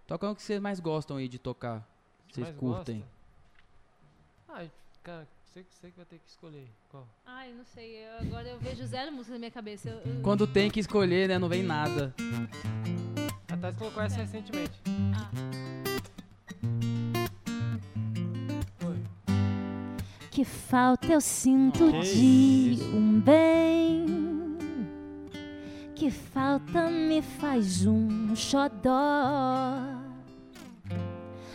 Toca 0.06 0.30
o 0.30 0.36
que 0.36 0.42
vocês 0.42 0.60
mais 0.60 0.78
gostam 0.78 1.16
aí 1.16 1.26
de 1.26 1.38
tocar. 1.38 1.82
Vocês 2.30 2.50
curtem. 2.50 2.98
gosta. 2.98 4.66
Ah, 4.66 4.66
cara, 5.02 5.26
você, 5.54 5.62
que- 5.62 5.74
você 5.74 5.90
que 5.90 5.96
vai 5.96 6.04
ter 6.06 6.18
que 6.18 6.28
escolher. 6.28 6.68
Qual? 6.90 7.06
Ai, 7.24 7.52
não 7.52 7.64
sei. 7.64 8.04
eu- 8.04 8.18
agora 8.26 8.48
eu 8.48 8.58
vejo 8.58 8.84
zero 8.86 9.12
música 9.12 9.34
na 9.34 9.38
minha 9.38 9.50
cabeça. 9.52 9.88
Eu- 9.88 10.00
eu- 10.14 10.20
Quando 10.22 10.46
tem 10.48 10.68
que 10.68 10.80
escolher, 10.80 11.28
né? 11.28 11.38
Não 11.38 11.48
vem 11.48 11.62
nada. 11.62 12.12
A 13.52 13.56
Thais 13.56 13.76
colocou 13.76 14.02
essa 14.02 14.16
recentemente. 14.16 14.72
Ah. 15.16 15.30
Que 20.30 20.44
falta 20.44 21.06
eu 21.12 21.20
sinto 21.20 21.90
Que 21.92 22.00
de 22.00 22.72
isso. 22.72 22.96
um 22.96 23.20
bem. 23.20 24.06
Que 25.94 26.10
falta 26.10 26.90
me 26.90 27.22
faz 27.22 27.86
um 27.86 28.34
xodó. 28.34 30.02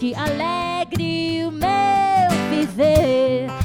que 0.00 0.14
alegre 0.14 1.44
o 1.44 1.52
meu 1.52 2.30
viver. 2.48 3.59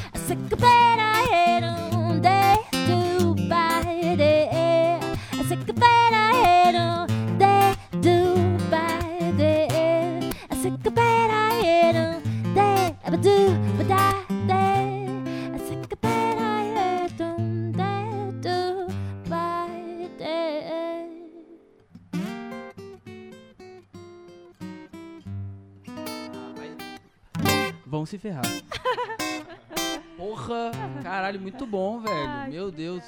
Vão 28.06 28.11
se 28.11 28.19
ferrar. 28.19 28.44
Porra, 30.15 30.72
caralho, 31.02 31.41
muito 31.41 31.65
bom, 31.65 31.99
velho. 31.99 32.15
Ai, 32.30 32.52
Meu 32.52 32.72
Deus. 32.72 33.03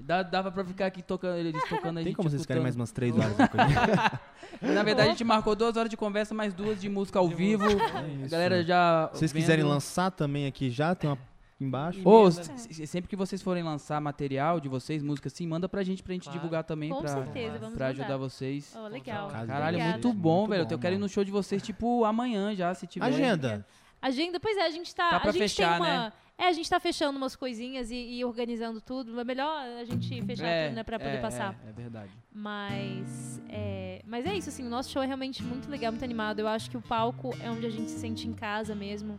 Dá, 0.00 0.22
dava 0.22 0.52
pra 0.52 0.64
ficar 0.64 0.86
aqui 0.86 1.02
tocando, 1.02 1.36
eles 1.38 1.60
tocando 1.68 1.98
a 1.98 2.02
Tem 2.02 2.04
gente 2.04 2.14
como 2.16 2.30
vocês 2.30 2.42
ficarem 2.42 2.62
mais 2.62 2.76
escutando. 2.76 2.80
umas 2.80 2.92
três 2.92 3.16
horas? 3.18 4.20
Na 4.62 4.82
verdade, 4.84 5.08
a 5.08 5.10
gente 5.10 5.24
marcou 5.24 5.56
duas 5.56 5.76
horas 5.76 5.90
de 5.90 5.96
conversa, 5.96 6.34
mais 6.36 6.54
duas 6.54 6.80
de 6.80 6.88
música 6.88 7.18
ao 7.18 7.28
vivo. 7.28 7.64
A 7.66 8.06
isso. 8.06 8.30
galera 8.30 8.62
já. 8.62 9.10
Se 9.12 9.18
vocês 9.18 9.32
vendo. 9.32 9.42
quiserem 9.42 9.64
lançar 9.64 10.12
também 10.12 10.46
aqui 10.46 10.70
já, 10.70 10.94
tem 10.94 11.10
uma 11.10 11.18
embaixo. 11.60 12.00
Se- 12.30 12.86
sempre 12.86 13.08
que 13.10 13.16
vocês 13.16 13.42
forem 13.42 13.64
lançar 13.64 14.00
material 14.00 14.60
de 14.60 14.68
vocês, 14.68 15.02
música 15.02 15.26
assim, 15.26 15.44
manda 15.48 15.68
pra 15.68 15.82
gente 15.82 16.00
pra 16.04 16.12
gente 16.14 16.22
Claro. 16.24 16.38
divulgar 16.38 16.62
também 16.62 16.90
Com 16.90 17.00
pra, 17.00 17.08
certeza, 17.08 17.58
vamos 17.58 17.74
pra 17.76 17.86
mandar. 17.88 18.00
ajudar 18.04 18.16
vocês. 18.16 18.72
Oh, 18.78 18.86
legal. 18.86 19.26
Caralho, 19.28 19.64
Obrigada. 19.76 19.90
muito 19.90 20.12
bom, 20.12 20.38
Muito 20.38 20.50
velho. 20.50 20.64
bom, 20.66 20.74
Eu 20.74 20.78
quero 20.78 20.94
ir 20.94 20.98
no 20.98 21.08
show 21.08 21.24
de 21.24 21.32
vocês, 21.32 21.60
tipo, 21.60 22.04
amanhã 22.04 22.54
já, 22.54 22.72
se 22.74 22.86
tiver. 22.86 23.06
Agenda. 23.06 23.66
Agenda, 24.00 24.38
pois 24.38 24.56
é, 24.56 24.62
a 24.66 24.70
gente 24.70 24.94
tá. 24.94 25.10
Tá 25.10 25.20
pra 25.20 25.30
a 25.30 25.32
gente 25.32 25.42
fechar, 25.42 25.80
tem 25.80 25.80
uma. 25.80 26.04
né? 26.04 26.12
É, 26.38 26.46
a 26.46 26.52
gente 26.52 26.70
tá 26.70 26.78
fechando 26.78 27.18
umas 27.18 27.34
coisinhas 27.34 27.90
e, 27.90 27.96
e 27.96 28.24
organizando 28.24 28.80
tudo. 28.80 29.18
É 29.18 29.24
melhor 29.24 29.60
a 29.80 29.84
gente 29.84 30.22
fechar 30.22 30.66
tudo, 30.66 30.76
né? 30.76 30.84
Pra 30.84 30.98
poder 30.98 31.16
é, 31.16 31.20
passar. 31.20 31.56
É, 31.66 31.70
é 31.70 31.72
verdade. 31.72 32.10
Mas 32.32 33.42
é, 33.48 34.02
mas 34.06 34.24
é 34.24 34.36
isso, 34.36 34.48
assim, 34.48 34.64
o 34.64 34.70
nosso 34.70 34.90
show 34.90 35.02
é 35.02 35.06
realmente 35.06 35.42
muito 35.42 35.68
legal, 35.68 35.90
muito 35.90 36.04
animado. 36.04 36.38
Eu 36.38 36.46
acho 36.46 36.70
que 36.70 36.76
o 36.76 36.80
palco 36.80 37.36
é 37.42 37.50
onde 37.50 37.66
a 37.66 37.70
gente 37.70 37.90
se 37.90 37.98
sente 37.98 38.28
em 38.28 38.32
casa 38.32 38.74
mesmo. 38.74 39.18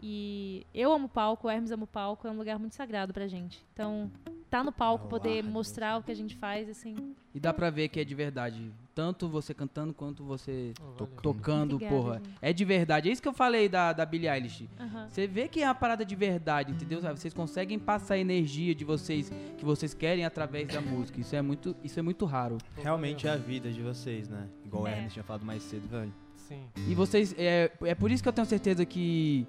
E 0.00 0.64
eu 0.72 0.92
amo 0.92 1.08
palco, 1.08 1.48
o 1.48 1.50
Hermes 1.50 1.72
ama 1.72 1.84
o 1.84 1.86
palco, 1.86 2.28
é 2.28 2.30
um 2.30 2.36
lugar 2.36 2.58
muito 2.58 2.74
sagrado 2.74 3.12
pra 3.12 3.26
gente. 3.26 3.64
Então, 3.72 4.10
tá 4.48 4.62
no 4.62 4.70
palco, 4.70 5.04
Ao 5.04 5.10
poder 5.10 5.38
ar 5.38 5.42
de 5.42 5.48
mostrar 5.48 5.98
o 5.98 6.02
que 6.02 6.12
a 6.12 6.14
gente 6.14 6.36
faz, 6.36 6.68
assim. 6.68 7.16
E 7.34 7.40
dá 7.40 7.52
pra 7.52 7.70
ver 7.70 7.88
que 7.88 7.98
é 7.98 8.04
de 8.04 8.14
verdade. 8.14 8.70
Tanto 8.98 9.28
você 9.28 9.54
cantando 9.54 9.94
quanto 9.94 10.24
você 10.24 10.72
Oh. 10.80 11.04
Tocando. 11.22 11.76
Obrigada, 11.76 11.96
porra. 12.02 12.14
gente. 12.16 12.30
É 12.42 12.52
de 12.52 12.64
verdade. 12.64 13.08
É 13.08 13.12
isso 13.12 13.22
que 13.22 13.28
eu 13.28 13.32
falei 13.32 13.68
da, 13.68 13.92
da 13.92 14.04
Billie 14.04 14.28
Eilish. 14.28 14.68
Aham. 14.76 15.08
Você 15.08 15.24
vê 15.28 15.46
que 15.46 15.62
é 15.62 15.68
uma 15.68 15.74
parada 15.76 16.04
de 16.04 16.16
verdade, 16.16 16.72
entendeu? 16.72 17.00
Sabe? 17.00 17.20
Vocês 17.20 17.32
conseguem 17.32 17.78
passar 17.78 18.14
a 18.14 18.18
energia 18.18 18.74
de 18.74 18.84
vocês 18.84 19.30
que 19.56 19.64
vocês 19.64 19.94
querem 19.94 20.24
através 20.24 20.66
da 20.66 20.80
música. 20.80 21.20
Isso 21.20 21.36
é 21.36 21.40
muito, 21.40 21.76
isso 21.84 21.96
é 21.96 22.02
muito 22.02 22.24
raro. 22.24 22.58
Realmente 22.76 23.28
é 23.28 23.30
a 23.30 23.36
vida 23.36 23.70
de 23.70 23.80
vocês, 23.80 24.28
né? 24.28 24.48
Igual 24.64 24.82
o 24.82 24.88
É. 24.88 24.92
Ernest 24.94 25.12
tinha 25.12 25.22
falado 25.22 25.44
mais 25.44 25.62
cedo, 25.62 25.86
velho. 25.88 26.12
Sim. 26.34 26.64
E 26.88 26.92
vocês. 26.92 27.32
É, 27.38 27.70
é 27.82 27.94
por 27.94 28.10
isso 28.10 28.20
que 28.20 28.28
eu 28.28 28.32
tenho 28.32 28.48
certeza 28.48 28.84
que 28.84 29.46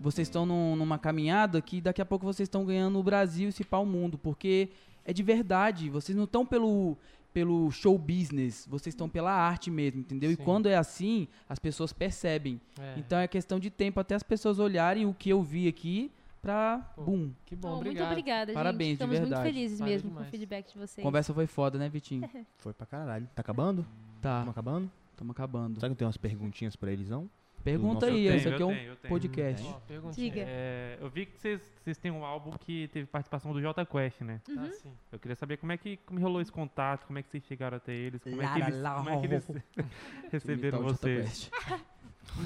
vocês 0.00 0.28
estão 0.28 0.46
num- 0.46 0.76
numa 0.76 0.96
caminhada 0.96 1.60
que 1.60 1.80
daqui 1.80 2.00
a 2.00 2.06
pouco 2.06 2.24
vocês 2.24 2.46
estão 2.46 2.64
ganhando 2.64 3.00
o 3.00 3.02
Brasil 3.02 3.48
e 3.48 3.52
se 3.52 3.64
pá 3.64 3.78
o 3.78 3.84
mundo. 3.86 4.16
Porque 4.16 4.68
é 5.04 5.12
de 5.12 5.24
verdade. 5.24 5.90
Vocês 5.90 6.14
não 6.16 6.22
estão 6.24 6.46
pelo, 6.46 6.96
pelo 7.32 7.70
show 7.70 7.96
business. 7.98 8.66
Vocês 8.68 8.92
estão 8.92 9.08
pela 9.08 9.32
arte 9.32 9.70
mesmo, 9.70 10.00
entendeu? 10.00 10.30
E 10.30 10.36
Sim. 10.36 10.44
quando 10.44 10.68
é 10.68 10.76
assim, 10.76 11.28
as 11.48 11.58
pessoas 11.58 11.92
percebem. 11.92 12.60
É. 12.78 12.94
Então 12.98 13.18
é 13.18 13.26
questão 13.28 13.58
de 13.58 13.70
tempo 13.70 13.98
até 14.00 14.14
as 14.14 14.22
pessoas 14.22 14.58
olharem 14.58 15.06
o 15.06 15.14
que 15.14 15.30
eu 15.30 15.42
vi 15.42 15.66
aqui 15.68 16.10
pra. 16.40 16.78
Pô, 16.94 17.02
Bum. 17.04 17.30
Que 17.46 17.54
bom, 17.56 17.68
Oh, 17.68 17.74
muito 17.76 17.86
obrigado. 17.88 18.10
obrigada, 18.10 18.52
Parabéns, 18.52 18.78
de 18.78 18.84
gente. 18.84 18.92
Estamos 18.94 19.18
muito 19.18 19.28
verdade. 19.30 19.48
felizes 19.54 19.78
Valeu 19.78 19.92
mesmo 19.94 20.10
com 20.10 20.20
o 20.20 20.24
feedback 20.24 20.72
de 20.72 20.78
vocês. 20.78 21.02
Conversa 21.04 21.32
foi 21.34 21.46
foda, 21.46 21.78
né, 21.78 21.88
Vitinho? 21.88 22.28
Foi 22.58 22.72
pra 22.72 22.86
caralho. 22.86 23.28
Tá 23.34 23.40
acabando? 23.40 23.86
Tá, 24.20 24.40
Tamo 24.40 24.50
acabando? 24.50 24.90
estamos 25.12 25.30
acabando. 25.32 25.80
Será 25.80 25.88
que 25.90 25.94
tem 25.96 26.06
umas 26.06 26.16
perguntinhas 26.16 26.74
pra 26.76 26.90
eles, 26.92 27.08
não? 27.08 27.28
Pergunta 27.62 28.06
aí, 28.06 28.28
tenho, 28.28 28.54
aqui 28.54 28.62
é 28.62 28.66
um 28.66 28.74
tenho, 28.74 28.88
eu 28.88 28.96
tenho. 28.96 29.08
podcast. 29.08 29.74
Perguntinha. 29.86 30.30
Diga. 30.30 30.44
É, 30.46 30.98
eu 31.00 31.08
vi 31.08 31.26
que 31.26 31.38
vocês, 31.38 31.98
têm 31.98 32.10
um 32.10 32.24
álbum 32.24 32.50
que 32.52 32.88
teve 32.88 33.06
participação 33.06 33.52
do 33.52 33.60
Jota 33.60 33.86
Quest, 33.86 34.20
né? 34.22 34.40
Uhum. 34.48 34.72
sim. 34.72 34.92
Eu 35.10 35.18
queria 35.18 35.36
saber 35.36 35.56
como 35.58 35.72
é 35.72 35.76
que 35.76 35.96
como 35.98 36.20
rolou 36.20 36.40
esse 36.40 36.50
contato, 36.50 37.06
como 37.06 37.18
é 37.18 37.22
que 37.22 37.28
vocês 37.30 37.44
chegaram 37.44 37.76
até 37.76 37.92
eles, 37.92 38.22
como 38.22 38.42
é 38.42 38.52
que 38.52 38.60
eles, 38.60 38.82
como 38.82 39.10
é 39.10 39.20
que 39.20 39.26
eles 39.26 39.46
receberam 40.32 40.82
vocês. 40.82 41.50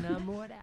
Na 0.02 0.18
moral. 0.18 0.58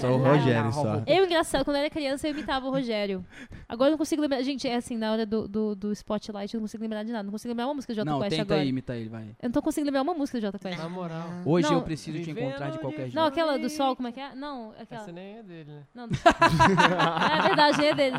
Só 0.00 0.12
o 0.12 0.16
Rogério, 0.18 0.72
só. 0.72 1.02
Eu, 1.06 1.24
engraçado, 1.24 1.64
quando 1.64 1.76
eu 1.76 1.80
era 1.80 1.90
criança, 1.90 2.26
eu 2.28 2.32
imitava 2.32 2.66
o 2.66 2.70
Rogério. 2.70 3.24
Agora 3.68 3.88
eu 3.88 3.92
não 3.92 3.98
consigo 3.98 4.22
lembrar. 4.22 4.42
Gente, 4.42 4.68
é 4.68 4.76
assim, 4.76 4.96
na 4.96 5.10
hora 5.12 5.26
do, 5.26 5.48
do, 5.48 5.74
do 5.74 5.92
Spotlight, 5.92 6.54
eu 6.54 6.58
não 6.58 6.64
consigo 6.64 6.82
lembrar 6.82 7.02
de 7.02 7.12
nada. 7.12 7.24
Não 7.24 7.32
consigo 7.32 7.50
lembrar 7.50 7.66
uma 7.66 7.74
música 7.74 7.92
do 7.92 7.96
Jota 7.96 8.10
Não, 8.10 8.20
Quest 8.20 8.30
tenta 8.30 8.42
agora. 8.42 8.60
aí 8.60 8.68
imitar 8.68 8.96
ele, 8.96 9.08
vai. 9.08 9.24
Eu 9.40 9.48
não 9.48 9.50
tô 9.50 9.62
conseguindo 9.62 9.88
lembrar 9.88 10.02
uma 10.02 10.14
música 10.14 10.38
do 10.38 10.42
Jota 10.42 10.58
Quest. 10.58 10.78
Na 10.78 10.88
moral. 10.88 11.28
Hoje 11.44 11.68
Não, 11.68 11.74
eu 11.74 11.82
preciso 11.82 12.22
te 12.22 12.30
encontrar 12.30 12.70
de 12.70 12.78
qualquer 12.78 13.02
jeito. 13.02 13.14
Não, 13.14 13.24
aquela 13.24 13.58
do 13.58 13.68
sol, 13.68 13.96
como 13.96 14.08
é 14.08 14.12
que 14.12 14.20
é? 14.20 14.34
Não, 14.34 14.72
aquela. 14.78 15.02
Essa 15.02 15.12
nem 15.12 15.38
é 15.38 15.42
dele, 15.42 15.72
né? 15.72 15.82
Não, 15.94 16.08
do... 16.08 16.14
é 16.14 17.42
verdade, 17.42 17.84
é 17.84 17.94
dele. 17.94 18.16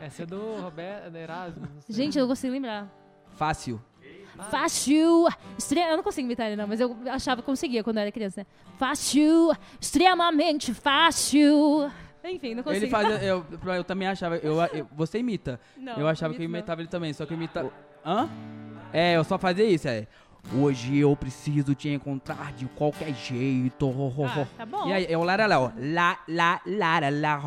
Essa 0.00 0.22
é 0.22 0.26
do 0.26 0.60
Roberto 0.60 1.14
Erasmo. 1.16 1.68
não 1.74 1.80
sei. 1.80 1.94
Gente, 1.94 2.18
eu 2.18 2.22
não 2.22 2.28
consigo 2.28 2.52
lembrar. 2.52 2.88
Fácil. 3.32 3.80
Fácil. 4.50 5.26
Extre... 5.58 5.80
Eu 5.80 5.96
não 5.96 6.02
consigo 6.02 6.26
imitar 6.26 6.46
ele, 6.46 6.56
não, 6.56 6.66
mas 6.66 6.80
eu 6.80 6.96
achava 7.10 7.40
que 7.40 7.46
conseguia 7.46 7.82
quando 7.84 7.96
eu 7.98 8.02
era 8.02 8.12
criança, 8.12 8.40
né? 8.40 8.46
Fácil. 8.78 9.52
Extremamente 9.80 10.72
fácil. 10.74 11.90
Enfim, 12.24 12.54
não 12.54 12.62
consigo. 12.62 12.84
Ele 12.84 12.90
faz. 12.90 13.06
Eu, 13.22 13.44
eu 13.66 13.84
também 13.84 14.08
achava. 14.08 14.36
Eu, 14.36 14.56
eu- 14.72 14.88
você 14.92 15.18
imita. 15.18 15.60
Não, 15.76 15.94
eu 15.98 16.08
achava 16.08 16.32
que 16.32 16.40
eu 16.40 16.44
imito 16.44 16.52
não. 16.52 16.58
imitava 16.60 16.80
ele 16.80 16.88
também, 16.88 17.12
só 17.12 17.26
que 17.26 17.32
eu 17.32 17.36
imitava. 17.36 17.70
Hã? 18.04 18.28
É, 18.92 19.16
eu 19.16 19.24
só 19.24 19.38
fazia 19.38 19.64
isso, 19.64 19.88
é. 19.88 20.06
Hoje 20.52 20.98
eu 20.98 21.16
preciso 21.16 21.74
te 21.74 21.88
encontrar 21.88 22.52
de 22.52 22.66
qualquer 22.66 23.14
jeito. 23.14 23.90
Ah, 24.26 24.46
tá 24.56 24.66
bom. 24.66 24.86
E 24.88 24.92
aí, 24.92 25.06
é 25.08 25.16
o 25.16 25.24
Laralau. 25.24 25.72
Lá, 25.76 26.18
lá, 26.28 26.60
lara, 26.66 27.08
lá. 27.10 27.40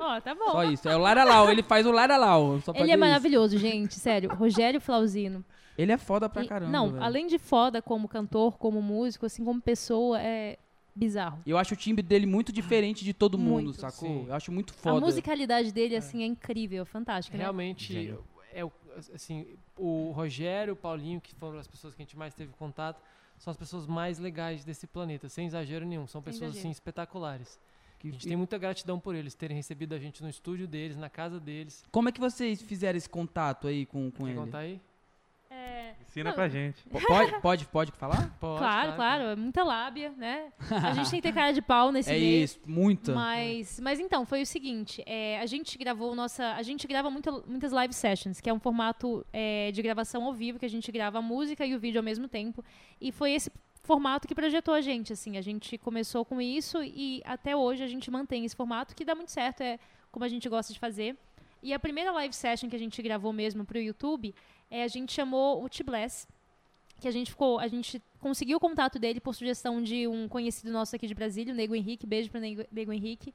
Ó, 0.00 0.20
tá 0.20 0.34
bom. 0.34 0.50
Só 0.50 0.64
isso. 0.64 0.88
É 0.88 0.96
o 0.96 1.00
Laralau, 1.00 1.50
ele 1.50 1.62
faz 1.62 1.86
o 1.86 1.92
Laralau. 1.92 2.60
Só 2.60 2.72
Ele 2.72 2.84
é 2.84 2.94
isso. 2.94 2.98
maravilhoso, 2.98 3.58
gente, 3.58 3.94
sério. 3.94 4.34
Rogério 4.34 4.80
Flauzino. 4.80 5.44
Ele 5.76 5.92
é 5.92 5.98
foda 5.98 6.28
pra 6.28 6.44
E- 6.44 6.48
caramba. 6.48 6.70
não, 6.72 6.90
velho. 6.92 7.02
além 7.02 7.26
de 7.26 7.38
foda 7.38 7.82
como 7.82 8.08
cantor, 8.08 8.56
como 8.58 8.80
músico, 8.80 9.26
assim, 9.26 9.44
como 9.44 9.60
pessoa, 9.60 10.20
é 10.20 10.56
bizarro. 10.94 11.40
Eu 11.44 11.58
acho 11.58 11.74
o 11.74 11.76
timbre 11.76 12.02
dele 12.02 12.26
muito 12.26 12.52
diferente 12.52 13.04
de 13.04 13.12
todo 13.12 13.36
mundo, 13.36 13.64
Muito, 13.64 13.80
sacou? 13.80 14.08
sim. 14.08 14.26
Eu 14.28 14.34
acho 14.34 14.52
muito 14.52 14.72
A 14.72 14.76
foda. 14.76 15.00
musicalidade 15.00 15.72
dele, 15.72 15.96
assim, 15.96 16.22
é 16.22 16.26
incrível, 16.26 16.86
fantástica, 16.86 17.36
né? 17.36 17.42
Realmente, 17.42 17.92
Gênio. 17.92 18.24
é 18.52 18.64
o- 18.64 18.72
assim, 19.12 19.46
o 19.76 20.12
Rogério, 20.12 20.74
o 20.74 20.76
Paulinho, 20.76 21.20
que 21.20 21.34
foram 21.34 21.58
as 21.58 21.66
pessoas 21.66 21.94
que 21.94 22.02
a 22.02 22.04
gente 22.04 22.16
mais 22.16 22.32
teve 22.34 22.52
contato, 22.52 23.02
são 23.36 23.50
as 23.50 23.56
pessoas 23.56 23.86
mais 23.88 24.20
legais 24.20 24.64
desse 24.64 24.86
planeta, 24.86 25.28
sem 25.28 25.46
exagero 25.46 25.84
nenhum. 25.84 26.06
São 26.06 26.20
Sem 26.20 26.26
pessoas 26.32 26.50
exagero. 26.50 26.60
assim 26.60 26.70
espetaculares. 26.70 27.58
A 28.02 28.06
gente 28.06 28.28
tem 28.28 28.36
muita 28.36 28.58
gratidão 28.58 29.00
por 29.00 29.14
eles 29.14 29.34
terem 29.34 29.56
recebido 29.56 29.94
a 29.94 29.98
gente 29.98 30.22
no 30.22 30.28
estúdio 30.28 30.68
deles, 30.68 30.94
na 30.96 31.08
casa 31.08 31.40
deles. 31.40 31.82
Como 31.90 32.06
é 32.08 32.12
que 32.12 32.20
vocês 32.20 32.60
fizeram 32.60 32.98
esse 32.98 33.08
contato 33.08 33.66
aí 33.66 33.86
com, 33.86 34.10
com 34.10 34.24
Quer 34.24 34.30
ele? 34.30 34.38
contar 34.40 34.58
aí? 34.58 34.80
É, 36.16 36.20
Ensina 36.20 36.32
pra 36.32 36.48
gente. 36.48 36.82
P- 36.84 37.00
Pode, 37.06 37.40
pode, 37.40 37.66
pode 37.66 37.92
falar? 37.92 38.30
Pode, 38.38 38.58
claro, 38.58 38.92
claro, 38.94 39.22
é 39.24 39.36
muita 39.36 39.64
lábia, 39.64 40.12
né? 40.16 40.52
A 40.70 40.92
gente 40.94 41.10
tem 41.10 41.20
que 41.20 41.28
ter 41.28 41.34
cara 41.34 41.52
de 41.52 41.60
pau 41.60 41.90
nesse 41.92 42.10
é 42.10 42.14
meio. 42.18 42.44
isso, 42.44 42.60
muita. 42.66 43.14
Mas, 43.14 43.80
mas 43.80 43.98
então, 43.98 44.24
foi 44.24 44.42
o 44.42 44.46
seguinte, 44.46 45.02
é, 45.06 45.40
a 45.40 45.46
gente 45.46 45.76
gravou 45.76 46.14
nossa. 46.14 46.52
A 46.54 46.62
gente 46.62 46.86
grava 46.86 47.10
muita- 47.10 47.32
muitas 47.46 47.72
live 47.72 47.92
sessions, 47.92 48.40
que 48.40 48.48
é 48.48 48.52
um 48.54 48.60
formato 48.60 49.26
é, 49.32 49.70
de 49.72 49.82
gravação 49.82 50.24
ao 50.24 50.32
vivo, 50.32 50.58
que 50.58 50.66
a 50.66 50.70
gente 50.70 50.90
grava 50.92 51.18
a 51.18 51.22
música 51.22 51.66
e 51.66 51.74
o 51.74 51.78
vídeo 51.80 51.98
ao 51.98 52.04
mesmo 52.04 52.28
tempo. 52.28 52.64
E 53.00 53.10
foi 53.10 53.32
esse 53.32 53.50
formato 53.82 54.26
que 54.28 54.34
projetou 54.34 54.72
a 54.74 54.80
gente, 54.80 55.12
assim. 55.12 55.36
A 55.36 55.42
gente 55.42 55.76
começou 55.78 56.24
com 56.24 56.40
isso 56.40 56.82
e 56.82 57.22
até 57.24 57.54
hoje 57.56 57.82
a 57.82 57.86
gente 57.88 58.10
mantém 58.10 58.44
esse 58.44 58.54
formato, 58.56 58.94
que 58.94 59.04
dá 59.04 59.14
muito 59.14 59.30
certo, 59.32 59.62
é 59.62 59.78
como 60.12 60.24
a 60.24 60.28
gente 60.28 60.48
gosta 60.48 60.72
de 60.72 60.78
fazer. 60.78 61.16
E 61.62 61.72
a 61.72 61.78
primeira 61.78 62.12
live 62.12 62.34
session 62.34 62.68
que 62.68 62.76
a 62.76 62.78
gente 62.78 63.00
gravou 63.00 63.32
mesmo 63.32 63.64
pro 63.64 63.78
YouTube, 63.78 64.34
é, 64.74 64.82
a 64.82 64.88
gente 64.88 65.12
chamou 65.12 65.64
o 65.64 65.68
T-Bless, 65.68 66.26
que 67.00 67.06
a 67.06 67.10
gente 67.12 67.30
ficou, 67.30 67.60
a 67.60 67.68
gente 67.68 68.02
conseguiu 68.18 68.56
o 68.56 68.60
contato 68.60 68.98
dele 68.98 69.20
por 69.20 69.32
sugestão 69.32 69.80
de 69.80 70.08
um 70.08 70.26
conhecido 70.26 70.72
nosso 70.72 70.96
aqui 70.96 71.06
de 71.06 71.14
Brasília, 71.14 71.54
o 71.54 71.56
Nego 71.56 71.76
Henrique, 71.76 72.04
beijo 72.04 72.28
pro 72.28 72.40
Nego, 72.40 72.64
Nego 72.72 72.92
Henrique. 72.92 73.32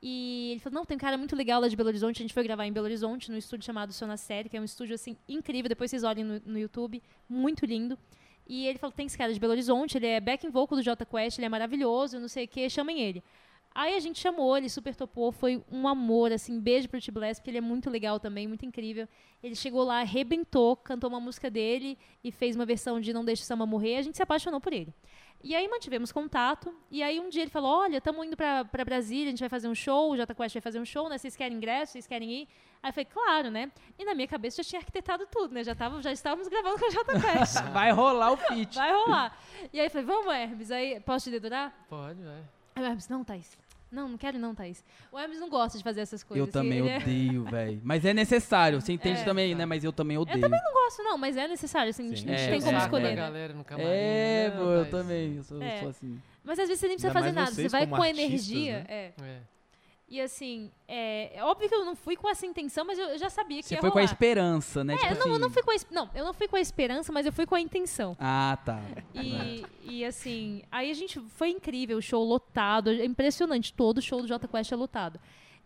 E 0.00 0.50
ele 0.52 0.60
falou, 0.60 0.78
não, 0.78 0.84
tem 0.84 0.96
um 0.96 1.00
cara 1.00 1.18
muito 1.18 1.34
legal 1.34 1.60
lá 1.60 1.66
de 1.66 1.74
Belo 1.74 1.88
Horizonte, 1.88 2.18
a 2.18 2.22
gente 2.22 2.32
foi 2.32 2.44
gravar 2.44 2.66
em 2.66 2.72
Belo 2.72 2.86
Horizonte, 2.86 3.32
num 3.32 3.36
estúdio 3.36 3.66
chamado 3.66 3.92
Sona 3.92 4.16
Série, 4.16 4.48
que 4.48 4.56
é 4.56 4.60
um 4.60 4.64
estúdio, 4.64 4.94
assim, 4.94 5.16
incrível, 5.28 5.68
depois 5.68 5.90
vocês 5.90 6.04
olhem 6.04 6.22
no, 6.22 6.40
no 6.46 6.58
YouTube, 6.58 7.02
muito 7.28 7.66
lindo. 7.66 7.98
E 8.46 8.68
ele 8.68 8.78
falou, 8.78 8.92
tem 8.92 9.06
esse 9.06 9.18
cara 9.18 9.32
de 9.32 9.40
Belo 9.40 9.54
Horizonte, 9.54 9.98
ele 9.98 10.06
é 10.06 10.20
backing 10.20 10.50
vocal 10.50 10.78
do 10.78 10.84
Jota 10.84 11.04
Quest, 11.04 11.38
ele 11.38 11.46
é 11.46 11.48
maravilhoso, 11.48 12.20
não 12.20 12.28
sei 12.28 12.44
o 12.44 12.48
que, 12.48 12.70
chamem 12.70 13.00
ele. 13.00 13.24
Aí 13.78 13.94
a 13.94 14.00
gente 14.00 14.18
chamou, 14.18 14.56
ele 14.56 14.70
super 14.70 14.96
topou, 14.96 15.30
foi 15.30 15.62
um 15.70 15.86
amor, 15.86 16.32
assim, 16.32 16.58
beijo 16.58 16.88
pro 16.88 16.98
T-Bless, 16.98 17.38
porque 17.38 17.50
ele 17.50 17.58
é 17.58 17.60
muito 17.60 17.90
legal 17.90 18.18
também, 18.18 18.48
muito 18.48 18.64
incrível. 18.64 19.06
Ele 19.42 19.54
chegou 19.54 19.84
lá, 19.84 20.00
arrebentou, 20.00 20.76
cantou 20.76 21.10
uma 21.10 21.20
música 21.20 21.50
dele 21.50 21.98
e 22.24 22.32
fez 22.32 22.56
uma 22.56 22.64
versão 22.64 22.98
de 22.98 23.12
Não 23.12 23.22
Deixe 23.22 23.42
o 23.42 23.44
Samba 23.44 23.66
Morrer, 23.66 23.98
a 23.98 24.02
gente 24.02 24.16
se 24.16 24.22
apaixonou 24.22 24.62
por 24.62 24.72
ele. 24.72 24.94
E 25.44 25.54
aí 25.54 25.68
mantivemos 25.68 26.10
contato, 26.10 26.74
e 26.90 27.02
aí 27.02 27.20
um 27.20 27.28
dia 27.28 27.42
ele 27.42 27.50
falou, 27.50 27.70
olha, 27.70 27.98
estamos 27.98 28.26
indo 28.26 28.34
pra, 28.34 28.64
pra 28.64 28.82
Brasília, 28.82 29.26
a 29.26 29.30
gente 29.30 29.40
vai 29.40 29.50
fazer 29.50 29.68
um 29.68 29.74
show, 29.74 30.10
o 30.10 30.16
Jota 30.16 30.34
Quest 30.34 30.54
vai 30.54 30.62
fazer 30.62 30.80
um 30.80 30.84
show, 30.86 31.10
né, 31.10 31.18
vocês 31.18 31.36
querem 31.36 31.58
ingresso, 31.58 31.92
vocês 31.92 32.06
querem 32.06 32.30
ir? 32.32 32.48
Aí 32.82 32.88
eu 32.88 32.94
falei, 32.94 33.04
claro, 33.04 33.50
né? 33.50 33.70
E 33.98 34.06
na 34.06 34.14
minha 34.14 34.26
cabeça 34.26 34.62
já 34.62 34.70
tinha 34.70 34.80
arquitetado 34.80 35.26
tudo, 35.30 35.52
né, 35.52 35.62
já, 35.62 35.74
tava, 35.74 36.00
já 36.00 36.12
estávamos 36.12 36.48
gravando 36.48 36.78
com 36.78 36.86
o 36.86 36.90
Jota 36.90 37.12
Quest. 37.20 37.62
Vai 37.74 37.92
rolar 37.92 38.32
o 38.32 38.38
feat. 38.38 38.74
vai 38.74 38.90
rolar. 38.90 39.38
E 39.70 39.78
aí 39.78 39.84
eu 39.84 39.90
falei, 39.90 40.06
vamos, 40.06 40.34
Hermes, 40.34 40.70
aí, 40.70 40.98
posso 41.00 41.24
te 41.26 41.30
dedurar? 41.32 41.74
Pode, 41.90 42.22
vai. 42.22 42.42
Aí 42.74 42.82
o 42.82 42.86
Hermes, 42.86 43.06
não, 43.10 43.22
Thaís. 43.22 43.65
Não, 43.96 44.08
não 44.10 44.18
quero 44.18 44.38
não, 44.38 44.54
Thaís. 44.54 44.84
O 45.10 45.18
Hermes 45.18 45.40
não 45.40 45.48
gosta 45.48 45.78
de 45.78 45.82
fazer 45.82 46.02
essas 46.02 46.22
coisas. 46.22 46.46
Eu 46.46 46.52
também 46.52 46.80
ele 46.80 46.88
é- 46.90 46.98
odeio, 46.98 47.44
velho. 47.44 47.80
Mas 47.82 48.04
é 48.04 48.12
necessário. 48.12 48.78
Você 48.80 48.92
entende 48.92 49.20
É. 49.20 49.24
também, 49.24 49.54
né? 49.54 49.64
Mas 49.64 49.82
eu 49.84 49.92
também 49.92 50.18
odeio. 50.18 50.38
Não 50.38 50.50
gosto, 50.50 51.02
não, 51.02 51.16
mas 51.16 51.36
é 51.36 51.48
necessário, 51.48 51.88
assim, 51.88 52.04
a 52.04 52.08
gente 52.10 52.20
Sim. 52.20 52.26
não 52.26 52.34
É, 52.34 52.48
tem 52.48 52.60
como 52.60 52.76
escolher, 52.76 53.08
né? 53.10 53.16
galera 53.16 53.54
no 53.54 53.64
camarim. 53.64 53.88
É, 53.88 54.50
né, 54.50 54.56
pô, 54.56 54.70
eu 54.70 54.90
também. 54.90 55.36
Eu 55.36 55.42
sou, 55.42 55.62
É. 55.62 55.80
sou 55.80 55.88
assim. 55.88 56.20
Mas 56.44 56.58
às 56.58 56.68
vezes 56.68 56.78
você 56.80 56.88
nem 56.88 56.96
precisa 56.96 57.08
Ainda 57.08 57.20
fazer 57.20 57.32
nada, 57.34 57.50
você 57.50 57.68
vai 57.68 57.86
com 57.86 57.94
artistas, 57.96 58.24
energia. 58.24 58.78
né? 58.80 58.84
É. 58.88 59.12
E 60.08 60.20
assim, 60.20 60.70
é, 60.86 61.36
é 61.36 61.42
óbvio 61.42 61.68
que 61.68 61.74
eu 61.74 61.84
não 61.84 61.96
fui 61.96 62.14
com 62.14 62.30
essa 62.30 62.46
intenção, 62.46 62.84
mas 62.84 62.96
eu, 62.96 63.08
eu 63.08 63.18
já 63.18 63.28
sabia 63.28 63.60
que 63.60 63.66
Você 63.66 63.74
ia 63.74 63.80
foi 63.80 63.90
com 63.90 63.98
a 63.98 64.02
rolar. 64.02 64.12
esperança, 64.12 64.84
né? 64.84 64.94
É, 64.94 64.98
tipo 64.98 65.14
não, 65.14 65.26
eu 65.26 65.32
assim... 65.32 65.40
não 65.40 65.50
fui 65.50 65.62
com 65.64 65.70
a, 65.72 65.74
não, 65.90 66.10
eu 66.14 66.24
não 66.24 66.32
fui 66.32 66.46
com 66.46 66.54
a 66.54 66.60
esperança, 66.60 67.12
mas 67.12 67.26
eu 67.26 67.32
fui 67.32 67.44
com 67.44 67.56
a 67.56 67.60
intenção. 67.60 68.16
Ah, 68.20 68.56
tá. 68.64 68.80
E, 69.14 69.64
e 69.82 70.04
assim, 70.04 70.62
aí 70.70 70.92
a 70.92 70.94
gente 70.94 71.18
foi 71.30 71.50
incrível, 71.50 71.98
o 71.98 72.02
show 72.02 72.22
lotado, 72.22 72.90
é 72.90 73.04
impressionante, 73.04 73.72
todo 73.72 74.00
show 74.00 74.22
do 74.22 74.28
Jota 74.28 74.46
Quest 74.46 74.70
é 74.70 74.76
lotado. 74.76 75.18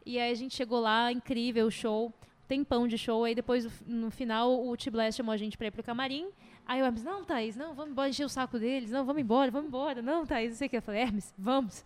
E 0.07 0.19
aí 0.19 0.33
a 0.33 0.35
gente 0.35 0.55
chegou 0.55 0.81
lá, 0.81 1.13
incrível 1.13 1.67
o 1.67 1.71
show, 1.71 2.11
tempão 2.49 2.89
de 2.89 2.97
show, 2.97 3.25
aí 3.25 3.35
depois 3.35 3.69
no 3.87 4.11
final 4.11 4.67
o 4.67 4.75
T-Blast 4.75 5.19
chamou 5.19 5.33
a 5.33 5.37
gente 5.37 5.59
pra 5.59 5.67
ir 5.67 5.71
pro 5.71 5.83
camarim. 5.83 6.31
Aí 6.71 6.81
o 6.81 6.85
Hermes, 6.85 7.03
não, 7.03 7.25
Thaís, 7.25 7.57
não, 7.57 7.75
vamos 7.75 7.91
embora 7.91 8.09
encher 8.09 8.25
o 8.25 8.29
saco 8.29 8.57
deles, 8.57 8.93
não, 8.93 9.05
vamos 9.05 9.21
embora, 9.21 9.51
vamos 9.51 9.67
embora, 9.67 10.01
não, 10.01 10.25
Thaís, 10.25 10.51
não 10.51 10.57
sei 10.57 10.69
o 10.69 10.71
que. 10.71 10.77
Eu 10.77 10.83
falei, 10.83 11.01
Hermes, 11.01 11.35
vamos. 11.37 11.85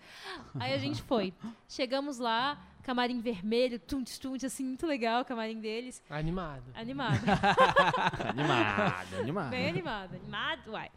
Aí 0.61 0.75
a 0.75 0.77
gente 0.77 1.01
foi. 1.01 1.33
Chegamos 1.67 2.19
lá, 2.19 2.63
camarim 2.83 3.19
vermelho, 3.19 3.79
tuntes, 3.79 4.19
tuntes, 4.19 4.45
assim, 4.45 4.63
muito 4.63 4.87
legal 4.87 5.23
o 5.23 5.25
camarim 5.25 5.59
deles. 5.59 6.03
Animado. 6.11 6.65
Animado. 6.75 7.17
Animado, 8.29 9.17
animado. 9.21 9.51
Bem 9.51 9.69
animado. 9.71 10.17
Animado, 10.17 10.73
uai. 10.73 10.91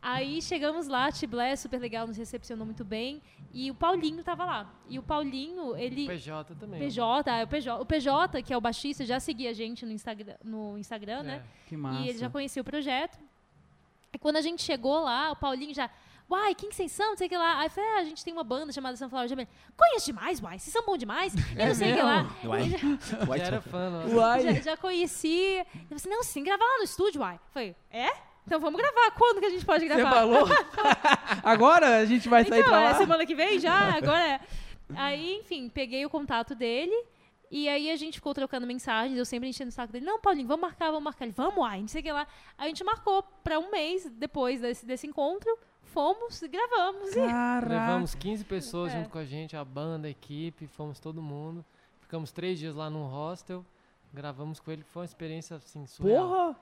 Aí 0.00 0.40
chegamos 0.40 0.86
lá, 0.86 1.10
Tiblé, 1.10 1.56
super 1.56 1.80
legal, 1.80 2.06
nos 2.06 2.16
recepcionou 2.16 2.64
muito 2.64 2.84
bem. 2.84 3.20
E 3.52 3.70
o 3.70 3.74
Paulinho 3.74 4.22
tava 4.22 4.44
lá. 4.44 4.70
E 4.88 4.98
o 4.98 5.02
Paulinho, 5.02 5.76
ele. 5.76 6.06
PJ 6.06 6.54
também. 6.54 6.78
PJ, 6.80 7.30
ah, 7.30 7.42
o 7.42 7.48
PJ, 7.48 7.80
o 7.82 7.86
PJ, 7.86 8.42
que 8.42 8.52
é 8.52 8.56
o 8.56 8.60
baixista, 8.60 9.04
já 9.04 9.18
seguia 9.18 9.50
a 9.50 9.52
gente 9.52 9.84
no 9.84 9.92
Instagram, 9.92 10.36
no 10.44 10.78
Instagram 10.78 11.22
né? 11.22 11.36
É. 11.44 11.68
Que 11.68 11.76
massa. 11.76 12.00
E 12.04 12.08
ele 12.10 12.18
já 12.18 12.30
conhecia 12.30 12.62
o 12.62 12.64
projeto. 12.64 13.18
E 14.12 14.18
quando 14.18 14.36
a 14.36 14.40
gente 14.42 14.62
chegou 14.62 15.00
lá, 15.00 15.32
o 15.32 15.36
Paulinho 15.36 15.74
já. 15.74 15.90
Uai, 16.28 16.54
quem 16.56 16.68
que 16.68 16.74
vocês 16.74 16.90
são? 16.90 17.10
Não 17.10 17.16
sei 17.16 17.28
o 17.28 17.30
que 17.30 17.36
lá. 17.38 17.58
Aí 17.60 17.66
eu 17.66 17.70
falei, 17.70 17.90
ah, 17.90 17.98
a 17.98 18.04
gente 18.04 18.24
tem 18.24 18.32
uma 18.32 18.42
banda 18.42 18.72
chamada 18.72 18.96
Sunflower 18.96 19.28
Jam. 19.28 19.46
Conheço 19.76 20.06
demais, 20.06 20.42
uai, 20.42 20.58
vocês 20.58 20.72
são 20.72 20.84
bons 20.84 20.98
demais. 20.98 21.32
E 21.56 21.60
É 21.60 21.66
não 21.68 21.74
sei 21.74 21.92
o 21.92 21.96
que 21.96 22.02
lá. 22.02 22.22
mesmo? 22.24 22.50
Uai. 22.50 22.68
Já- 23.00 23.24
Uai, 23.28 23.38
Já 23.38 23.44
era 23.44 23.60
fã. 23.60 24.04
Uai. 24.12 24.42
já, 24.42 24.52
já 24.60 24.76
conheci. 24.76 25.58
Eu 25.58 25.64
falei 25.64 25.86
assim, 25.96 26.08
não, 26.08 26.22
sim, 26.24 26.42
gravar 26.42 26.64
lá 26.64 26.78
no 26.78 26.84
estúdio, 26.84 27.20
uai. 27.20 27.38
Falei, 27.52 27.76
é? 27.90 28.10
Então 28.46 28.60
vamos 28.60 28.80
gravar. 28.80 29.10
Quando 29.12 29.40
que 29.40 29.46
a 29.46 29.50
gente 29.50 29.64
pode 29.66 29.86
Você 29.86 29.94
gravar? 29.94 30.12
falou? 30.14 30.46
Agora 31.42 31.98
a 31.98 32.04
gente 32.04 32.28
vai 32.28 32.44
sair 32.44 32.60
então, 32.60 32.70
pra 32.70 32.80
é 32.80 32.92
lá. 32.92 32.94
semana 32.94 33.26
que 33.26 33.34
vem 33.34 33.58
já, 33.58 33.96
agora 33.96 34.24
é. 34.24 34.40
Aí, 34.94 35.38
enfim, 35.40 35.68
peguei 35.68 36.06
o 36.06 36.10
contato 36.10 36.54
dele. 36.54 36.94
E 37.50 37.68
aí 37.68 37.90
a 37.90 37.96
gente 37.96 38.14
ficou 38.14 38.34
trocando 38.34 38.66
mensagens, 38.66 39.16
eu 39.16 39.24
sempre 39.24 39.48
enchendo 39.48 39.68
o 39.68 39.72
saco 39.72 39.92
dele. 39.92 40.04
Não, 40.04 40.20
Paulinho, 40.20 40.48
vamos 40.48 40.62
marcar, 40.62 40.86
vamos 40.86 41.04
marcar. 41.04 41.24
Ele, 41.24 41.32
vamos, 41.32 41.56
não 41.56 41.88
sei 41.88 42.00
o 42.00 42.04
que 42.04 42.10
lá. 42.12 42.26
A 42.58 42.66
gente 42.66 42.82
marcou 42.82 43.22
pra 43.44 43.58
um 43.58 43.70
mês 43.70 44.08
depois 44.10 44.60
desse, 44.60 44.84
desse 44.84 45.06
encontro. 45.06 45.56
Fomos, 45.82 46.40
gravamos. 46.42 47.12
E... 47.12 47.20
Caraca. 47.20 47.68
Levamos 47.86 48.14
15 48.16 48.44
pessoas 48.44 48.92
É. 48.92 48.98
junto 48.98 49.10
com 49.10 49.18
a 49.18 49.24
gente, 49.24 49.56
a 49.56 49.64
banda, 49.64 50.08
a 50.08 50.10
equipe, 50.10 50.66
fomos 50.66 50.98
todo 50.98 51.22
mundo. 51.22 51.64
Ficamos 52.00 52.32
três 52.32 52.58
dias 52.58 52.74
lá 52.74 52.90
num 52.90 53.04
hostel, 53.06 53.64
gravamos 54.12 54.60
com 54.60 54.70
ele, 54.70 54.82
foi 54.84 55.02
uma 55.02 55.06
experiência 55.06 55.56
assim, 55.56 55.86
surreal. 55.86 56.28
Porra! 56.28 56.56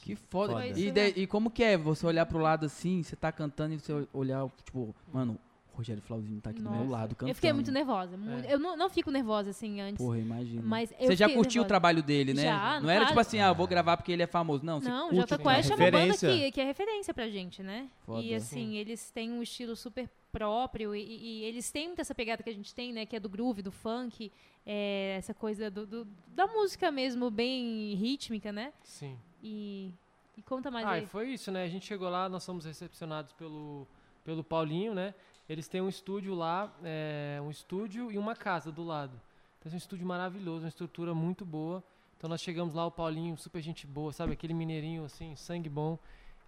Que 0.00 0.14
foda. 0.16 0.54
Foda. 0.54 0.66
E, 0.66 0.90
de- 0.90 1.20
e 1.20 1.26
como 1.26 1.50
que 1.50 1.62
é 1.62 1.76
você 1.76 2.06
olhar 2.06 2.24
pro 2.26 2.38
lado 2.38 2.66
assim, 2.66 3.02
você 3.02 3.14
tá 3.16 3.30
cantando 3.30 3.74
e 3.74 3.78
você 3.78 4.06
olhar, 4.12 4.48
tipo, 4.64 4.94
mano, 5.12 5.38
o 5.72 5.76
Rogério 5.76 6.02
Flauzinho 6.02 6.40
tá 6.40 6.50
aqui 6.50 6.60
do 6.60 6.68
meu 6.70 6.80
Nossa. 6.80 6.90
lado 6.90 7.14
cantando. 7.14 7.30
Eu 7.30 7.34
fiquei 7.34 7.52
muito 7.52 7.70
nervosa. 7.70 8.16
mu- 8.16 8.30
É. 8.30 8.52
Eu 8.54 8.58
não, 8.58 8.76
não 8.76 8.90
fico 8.90 9.10
nervosa 9.10 9.50
assim 9.50 9.80
antes. 9.80 9.96
Porra, 10.04 10.18
imagina. 10.18 10.62
Mas 10.64 10.90
você 10.98 11.14
já 11.16 11.26
curtiu 11.28 11.62
o 11.62 11.64
nervosa. 11.64 11.68
trabalho 11.68 12.02
dele, 12.02 12.34
né? 12.34 12.42
Já, 12.42 12.80
não 12.80 12.90
era 12.90 13.06
tipo 13.06 13.20
assim, 13.20 13.38
ah, 13.40 13.48
eu 13.48 13.54
vou 13.54 13.66
gravar 13.66 13.96
porque 13.96 14.10
ele 14.12 14.22
é 14.22 14.26
famoso. 14.26 14.64
Não, 14.64 14.80
você 14.80 14.88
Não, 14.88 15.02
curte 15.08 15.16
Jota 15.16 15.34
o 15.34 15.38
trabalho. 15.38 15.56
Quest 15.58 15.70
é 15.70 15.74
uma 15.74 15.84
banda 15.90 15.96
Referência. 16.12 16.28
que, 16.28 16.52
que 16.52 16.60
é 16.60 16.64
referência 16.64 17.14
pra 17.14 17.28
gente, 17.28 17.62
né? 17.62 17.88
Foda. 18.04 18.20
E 18.22 18.34
assim, 18.34 18.76
eles 18.76 19.10
têm 19.10 19.30
um 19.30 19.42
estilo 19.42 19.76
super 19.76 20.08
próprio 20.32 20.94
e, 20.94 21.00
e 21.02 21.44
eles 21.44 21.70
têm 21.70 21.88
muito 21.88 22.00
essa 22.00 22.14
pegada 22.14 22.42
que 22.42 22.50
a 22.50 22.54
gente 22.54 22.74
tem, 22.74 22.92
né? 22.92 23.04
Que 23.06 23.16
é 23.16 23.20
do 23.20 23.28
groove, 23.28 23.62
do 23.62 23.72
funk, 23.72 24.30
é, 24.66 25.14
essa 25.18 25.32
coisa 25.34 25.70
do, 25.70 25.86
do- 25.86 26.06
da 26.28 26.46
música 26.46 26.90
mesmo, 26.90 27.30
bem 27.30 27.94
rítmica, 27.94 28.52
né? 28.52 28.72
Sim. 28.84 29.16
E, 29.42 29.92
e 30.36 30.42
conta 30.42 30.70
mais 30.70 30.86
Ah, 30.86 30.90
aí. 30.92 31.06
foi 31.06 31.28
isso, 31.30 31.50
né? 31.50 31.64
A 31.64 31.68
gente 31.68 31.86
chegou 31.86 32.08
lá, 32.08 32.28
nós 32.28 32.44
fomos 32.44 32.64
recepcionados 32.64 33.32
pelo, 33.32 33.86
pelo 34.24 34.42
Paulinho, 34.44 34.94
né? 34.94 35.14
Eles 35.48 35.66
têm 35.66 35.80
um 35.80 35.88
estúdio 35.88 36.34
lá, 36.34 36.72
é, 36.84 37.40
um 37.42 37.50
estúdio 37.50 38.10
e 38.12 38.18
uma 38.18 38.36
casa 38.36 38.70
do 38.70 38.82
lado. 38.84 39.20
Então 39.58 39.70
é 39.70 39.74
um 39.74 39.78
estúdio 39.78 40.06
maravilhoso, 40.06 40.64
uma 40.64 40.68
estrutura 40.68 41.14
muito 41.14 41.44
boa. 41.44 41.82
Então 42.16 42.28
nós 42.28 42.40
chegamos 42.40 42.74
lá, 42.74 42.86
o 42.86 42.90
Paulinho, 42.90 43.36
super 43.36 43.60
gente 43.62 43.86
boa, 43.86 44.12
sabe? 44.12 44.32
Aquele 44.32 44.54
mineirinho, 44.54 45.04
assim, 45.04 45.34
sangue 45.36 45.68
bom. 45.68 45.98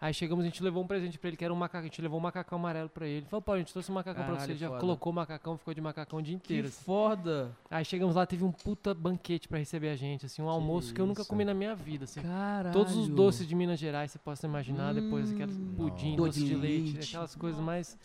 Aí 0.04 0.12
chegamos, 0.12 0.42
a 0.44 0.48
gente 0.48 0.60
levou 0.64 0.82
um 0.82 0.86
presente 0.88 1.16
pra 1.16 1.28
ele, 1.28 1.36
que 1.36 1.44
era 1.44 1.54
um 1.54 1.56
macacão. 1.56 1.78
A 1.78 1.84
gente 1.84 2.02
levou 2.02 2.18
um 2.18 2.22
macacão 2.22 2.58
amarelo 2.58 2.88
pra 2.88 3.06
ele. 3.06 3.24
Falou, 3.26 3.40
Paulinho, 3.40 3.62
a 3.62 3.64
gente 3.64 3.72
trouxe 3.72 3.88
um 3.88 3.94
macacão 3.94 4.24
pra 4.24 4.32
você. 4.32 4.36
Caralho, 4.38 4.52
Ele 4.52 4.58
já 4.58 4.66
foda. 4.66 4.80
colocou 4.80 5.12
o 5.12 5.14
macacão, 5.14 5.56
ficou 5.56 5.72
de 5.72 5.80
macacão 5.80 6.18
o 6.18 6.22
dia 6.22 6.32
Que 6.36 6.44
inteiro. 6.44 6.66
assim. 6.66 6.82
foda. 6.84 7.56
Aí 7.70 7.84
chegamos 7.84 8.16
lá, 8.16 8.26
teve 8.26 8.42
um 8.42 8.50
puta 8.50 8.92
banquete 8.92 9.46
pra 9.46 9.58
receber 9.58 9.90
a 9.90 9.94
gente, 9.94 10.26
assim, 10.26 10.42
um 10.42 10.48
almoço 10.48 10.92
que 10.92 11.00
eu 11.00 11.06
nunca 11.06 11.20
isso. 11.22 11.30
comi 11.30 11.44
na 11.44 11.54
minha 11.54 11.76
vida, 11.76 12.02
assim. 12.04 12.20
Caralho. 12.20 12.72
Todos 12.72 12.96
os 12.96 13.06
doces 13.08 13.46
de 13.46 13.54
Minas 13.54 13.78
Gerais 13.78 14.10
você 14.10 14.18
possa 14.18 14.44
imaginar, 14.44 14.92
depois 14.92 15.30
aqueles 15.32 15.56
Hum, 15.56 15.74
pudim, 15.76 16.16
doce 16.16 16.40
doce 16.40 16.40
de 16.40 16.46
de 16.48 16.54
leite, 16.56 16.92
leite. 16.94 17.08
aquelas 17.08 17.36
coisas 17.36 17.60
mais 17.60 17.96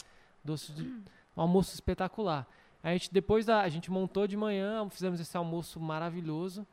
doces 0.44 0.76
de 0.76 0.84
um 0.84 1.42
almoço 1.42 1.74
espetacular. 1.74 2.48
Aí 2.84 2.92
a 2.94 2.98
gente 2.98 3.12
depois 3.12 3.44
da 3.48 3.62
a 3.62 3.70
gente 3.70 3.90
montou 3.90 4.28
de 4.28 4.38
manhã, 4.38 4.88
fizemos 4.92 5.20
esse 5.20 5.36
almoço 5.36 5.80
maravilhoso. 5.80 6.64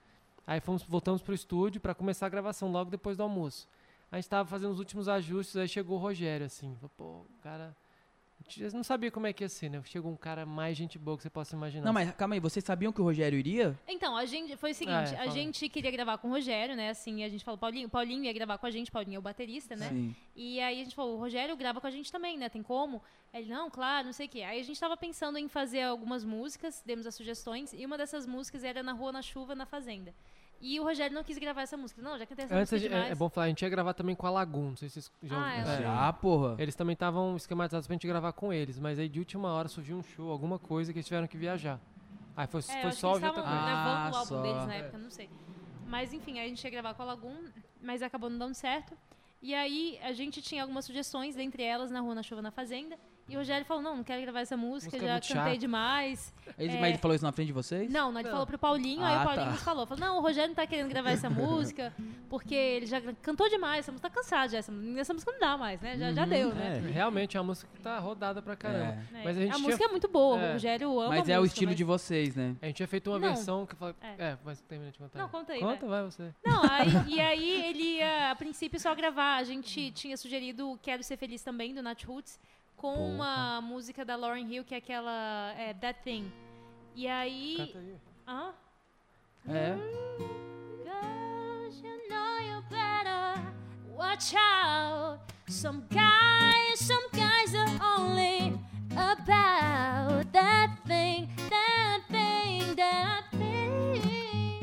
Aí 0.47 0.61
fomos 0.61 0.83
voltamos 0.83 1.23
pro 1.23 1.33
estúdio 1.35 1.81
para 1.81 1.95
começar 1.95 2.27
a 2.27 2.29
gravação 2.29 2.71
logo 2.71 2.91
depois 2.91 3.17
do 3.17 3.23
almoço. 3.23 3.67
A 4.15 4.21
gente 4.21 4.29
tava 4.29 4.49
fazendo 4.49 4.71
os 4.71 4.79
últimos 4.79 5.09
ajustes, 5.09 5.57
aí 5.57 5.67
chegou 5.67 5.97
o 5.97 6.01
Rogério 6.01 6.47
assim, 6.47 6.73
falou, 6.77 6.91
pô, 6.97 7.05
o 7.05 7.43
cara 7.43 7.75
gente 8.49 8.75
não 8.75 8.85
sabia 8.85 9.11
como 9.11 9.27
é 9.27 9.33
que 9.33 9.43
ia 9.43 9.49
ser, 9.49 9.69
né? 9.69 9.83
Chegou 9.85 10.13
um 10.13 10.17
cara 10.17 10.45
mais 10.45 10.77
gente 10.77 10.99
boa 10.99 11.17
que 11.17 11.23
você 11.23 11.31
possa 11.31 11.57
imaginar. 11.57 11.85
Não, 11.85 11.93
mas 11.93 12.11
calma 12.13 12.35
aí, 12.35 12.41
vocês 12.41 12.65
sabiam 12.65 12.93
que 12.93 13.01
o 13.01 13.05
Rogério 13.05 13.39
iria? 13.39 13.79
Então, 13.89 14.17
a 14.17 14.25
gente 14.27 14.57
foi 14.57 14.73
o 14.73 14.75
seguinte, 14.75 14.95
Ah, 14.95 15.03
é, 15.13 15.15
a 15.15 15.19
fala. 15.19 15.31
gente 15.31 15.69
queria 15.69 15.91
gravar 15.91 16.19
com 16.19 16.29
o 16.29 16.31
Rogério, 16.31 16.77
né? 16.77 16.91
Assim, 16.91 17.25
a 17.25 17.29
gente 17.29 17.45
falou, 17.45 17.59
Paulinho, 17.59 17.89
Paulinho 17.89 18.25
ia 18.25 18.33
gravar 18.33 18.59
com 18.59 18.67
a 18.67 18.71
gente, 18.71 18.91
Paulinho 18.91 19.17
é 19.17 19.19
o 19.19 19.23
baterista, 19.23 19.75
né? 19.75 19.89
Sim. 19.89 20.15
E 20.37 20.61
aí 20.61 20.81
a 20.81 20.85
gente 20.85 20.95
falou, 20.95 21.17
o 21.17 21.19
Rogério 21.19 21.57
grava 21.57 21.81
com 21.81 21.87
a 21.87 21.91
gente 21.91 22.13
também, 22.13 22.37
né? 22.37 22.49
Tem 22.49 22.63
como? 22.63 23.03
Ele, 23.33 23.51
não, 23.51 23.71
claro, 23.71 24.07
não 24.07 24.13
sei 24.13 24.27
o 24.27 24.29
quê. 24.29 24.43
Aí 24.43 24.61
a 24.61 24.65
gente 24.65 24.79
tava 24.79 24.97
pensando 24.97 25.39
em 25.39 25.49
fazer 25.49 25.83
algumas 25.83 26.25
músicas, 26.25 26.83
demos 26.85 27.07
as 27.07 27.15
sugestões, 27.15 27.73
e 27.73 27.85
uma 27.85 27.97
dessas 27.97 28.27
músicas 28.27 28.63
era 28.63 28.83
Na 28.83 28.93
Rua, 28.93 29.13
na 29.13 29.23
Chuva, 29.23 29.55
na 29.55 29.67
Fazenda. 29.67 30.15
E 30.67 30.81
o 30.81 30.85
Rogério 30.85 31.15
não 31.15 31.23
quis 31.23 31.37
gravar 31.37 31.61
essa 31.63 31.77
música. 31.77 32.01
Não, 32.01 32.19
já 32.19 32.25
cantei 32.25 32.47
essa 32.47 32.55
Antes, 32.55 32.73
música 32.73 32.95
gente- 32.95 33.09
é, 33.09 33.13
é 33.13 33.15
bom 33.15 33.29
falar, 33.29 33.45
a 33.45 33.49
gente 33.49 33.61
ia 33.61 33.69
gravar 33.69 33.93
também 33.93 34.15
com 34.17 34.27
a 34.27 34.31
Lagoon, 34.31 34.71
não 34.71 34.77
sei 34.77 34.89
se 34.89 35.03
vocês 35.03 35.13
já 35.23 35.37
Ah, 35.37 35.57
ouviram. 35.59 35.71
é. 35.73 35.83
Já, 35.83 36.13
porra. 36.15 36.57
Eles 36.59 36.75
também 36.75 36.95
estavam 36.95 37.37
esquematizados 37.37 37.87
pra 37.87 37.93
gente 37.95 38.07
gravar 38.07 38.33
com 38.33 38.51
eles, 38.51 38.79
mas 38.79 38.99
aí 38.99 39.07
de 39.09 39.19
última 39.19 39.53
hora 39.53 39.69
surgiu 39.69 39.97
um 39.99 40.03
show, 40.03 40.31
alguma 40.31 40.59
coisa 40.59 40.91
que 40.91 40.99
eles 41.01 41.07
tiveram 41.07 41.27
que 41.27 41.37
viajar. 41.37 41.79
Aí 42.35 42.47
foi, 42.47 42.61
É, 42.61 42.83
foi 42.83 42.93
só 42.93 43.13
outra 43.13 43.29
estavam 43.29 43.45
coisa. 43.45 43.59
Ah, 43.61 43.67
gravando 43.67 44.15
o 44.15 44.19
álbum 44.19 44.29
só. 44.29 44.43
deles 44.43 44.67
na 44.67 44.75
época, 44.75 44.99
não 44.99 45.11
sei. 45.11 45.29
Mas 45.87 46.13
enfim, 46.15 46.39
aí 46.39 46.47
a 46.47 46.49
gente 46.49 46.65
ia 46.65 46.71
gravar 46.71 46.95
com 46.95 47.03
a 47.03 47.05
Lagoon, 47.05 47.37
mas 47.83 48.01
acabou 48.03 48.31
não 48.31 48.39
dando 48.39 48.55
certo. 48.55 48.97
E 49.43 49.55
aí 49.55 49.99
a 50.03 50.13
gente 50.13 50.41
tinha 50.41 50.63
algumas 50.63 50.87
sugestões, 50.87 51.35
dentre 51.37 51.63
elas 51.63 51.91
Na 51.91 52.01
Rua, 52.01 52.15
na 52.15 52.23
Chuva, 52.23 52.41
na 52.41 52.51
Fazenda. 52.51 52.97
E 53.27 53.35
o 53.37 53.39
Rogério 53.39 53.65
falou, 53.65 53.83
não, 53.83 53.97
não 53.97 54.05
quero 54.05 54.21
gravar 54.21 54.41
essa 54.41 54.55
música, 54.57 54.97
Música 54.97 55.13
é 55.13 55.15
já 55.15 55.21
cantei 55.35 55.53
chata. 55.55 55.59
demais. 55.59 56.35
Ele, 56.59 56.77
É. 56.77 56.81
Mas 56.81 56.91
ele 56.91 56.99
falou 56.99 57.15
isso 57.15 57.25
na 57.25 57.33
frente 57.33 57.47
de 57.47 57.53
vocês? 57.55 57.91
Não, 57.91 58.13
não, 58.13 58.21
ele 58.21 58.29
Não. 58.29 58.33
falou 58.33 58.47
pro 58.47 58.59
Paulinho, 58.59 59.03
aí 59.03 59.15
Ah, 59.15 59.21
o 59.21 59.25
Paulinho 59.25 59.47
tá. 59.47 59.53
nos 59.53 59.63
falou, 59.63 59.87
falou, 59.87 60.01
não, 60.07 60.19
o 60.19 60.21
Rogério 60.21 60.49
não 60.49 60.55
tá 60.55 60.67
querendo 60.67 60.91
gravar 60.91 61.11
essa 61.11 61.31
música, 61.31 61.95
porque 62.29 62.55
ele 62.55 62.85
já 62.85 63.01
cantou 63.23 63.49
demais, 63.49 63.79
essa 63.81 63.93
música 63.93 64.11
tá 64.11 64.15
cansada 64.15 64.49
já, 64.51 64.59
essa, 64.59 64.71
essa 64.99 65.15
música 65.15 65.33
não 65.33 65.39
dá 65.41 65.57
mais, 65.57 65.81
né? 65.81 65.97
Já, 65.97 66.13
já 66.13 66.23
Uhum, 66.25 66.29
deu, 66.29 66.55
né? 66.55 66.83
É. 66.87 66.91
Realmente 66.91 67.35
é 67.37 67.41
uma 67.41 67.47
música 67.47 67.71
que 67.75 67.81
tá 67.81 67.99
rodada 67.99 68.43
pra 68.43 68.55
caramba. 68.57 69.03
É. 69.15 69.21
É, 69.21 69.25
Mas 69.25 69.37
a 69.39 69.41
gente 69.41 69.55
tinha- 69.55 69.67
música 69.69 69.85
é 69.85 69.89
muito 69.89 70.09
boa, 70.09 70.39
É. 70.41 70.51
o 70.51 70.53
Rogério 70.53 71.01
ama 71.01 71.09
Mas 71.09 71.29
a 71.29 71.33
é 71.33 71.39
o 71.39 71.41
música, 71.41 71.55
estilo 71.55 71.71
mas- 71.71 71.77
de 71.79 71.85
vocês, 71.85 72.37
né? 72.37 72.57
A 72.61 72.67
gente 72.67 72.77
tinha 72.77 72.89
feito 72.89 73.11
uma 73.11 73.19
Não. 73.19 73.29
versão 73.29 73.65
que 73.65 73.75
fala. 73.75 73.97
É. 74.03 74.15
É, 74.33 74.39
mas 74.45 74.61
termina 74.61 74.91
de 74.93 74.99
contar. 74.99 75.19
Não, 75.19 75.25
aí. 75.27 75.31
conta 75.33 75.53
aí, 75.55 75.61
Conta, 75.61 75.87
vai 75.87 76.03
você. 76.03 76.31
Não, 76.45 76.63
aí, 76.63 76.89
e 77.09 77.21
aí 77.21 77.65
ele 77.71 77.97
ia, 77.97 78.31
a 78.33 78.35
princípio, 78.37 78.79
só 78.79 78.95
gravar. 78.95 79.37
A 79.37 79.45
gente 79.45 79.91
tinha 79.93 80.15
sugerido 80.19 80.79
Quero 80.83 81.03
Ser 81.03 81.17
Feliz 81.17 81.43
também, 81.43 81.75
do 81.75 81.83
Nat 81.83 82.05
Roots, 82.05 82.39
com 82.77 82.95
Porra. 82.95 83.05
uma 83.07 83.61
música 83.61 84.05
da 84.05 84.17
Lauren 84.17 84.47
Hill, 84.47 84.65
que 84.65 84.75
é 84.75 84.79
aquela 84.79 85.53
é, 85.57 85.75
That 85.75 86.01
Thing. 86.03 86.33
E 86.95 87.09
aí... 87.09 87.57
Canta 87.57 87.79
aí. 87.79 87.97
Hã? 88.27 88.55
É. 89.49 89.75
Cause 90.85 91.83
you 91.83 92.09
know 92.09 92.39
you 92.41 92.63
better 92.71 93.43
watch 93.97 94.35
out. 94.37 95.19
Some 95.49 95.83
guys, 95.91 96.79
some 96.79 97.07
guys 97.13 97.55
are 97.55 97.69
only 97.99 98.59
about 98.93 100.33
that 100.33 100.71
thing, 100.87 101.29
that 101.51 102.01
thing, 102.11 102.75
that 102.77 103.25
thing. 103.33 104.61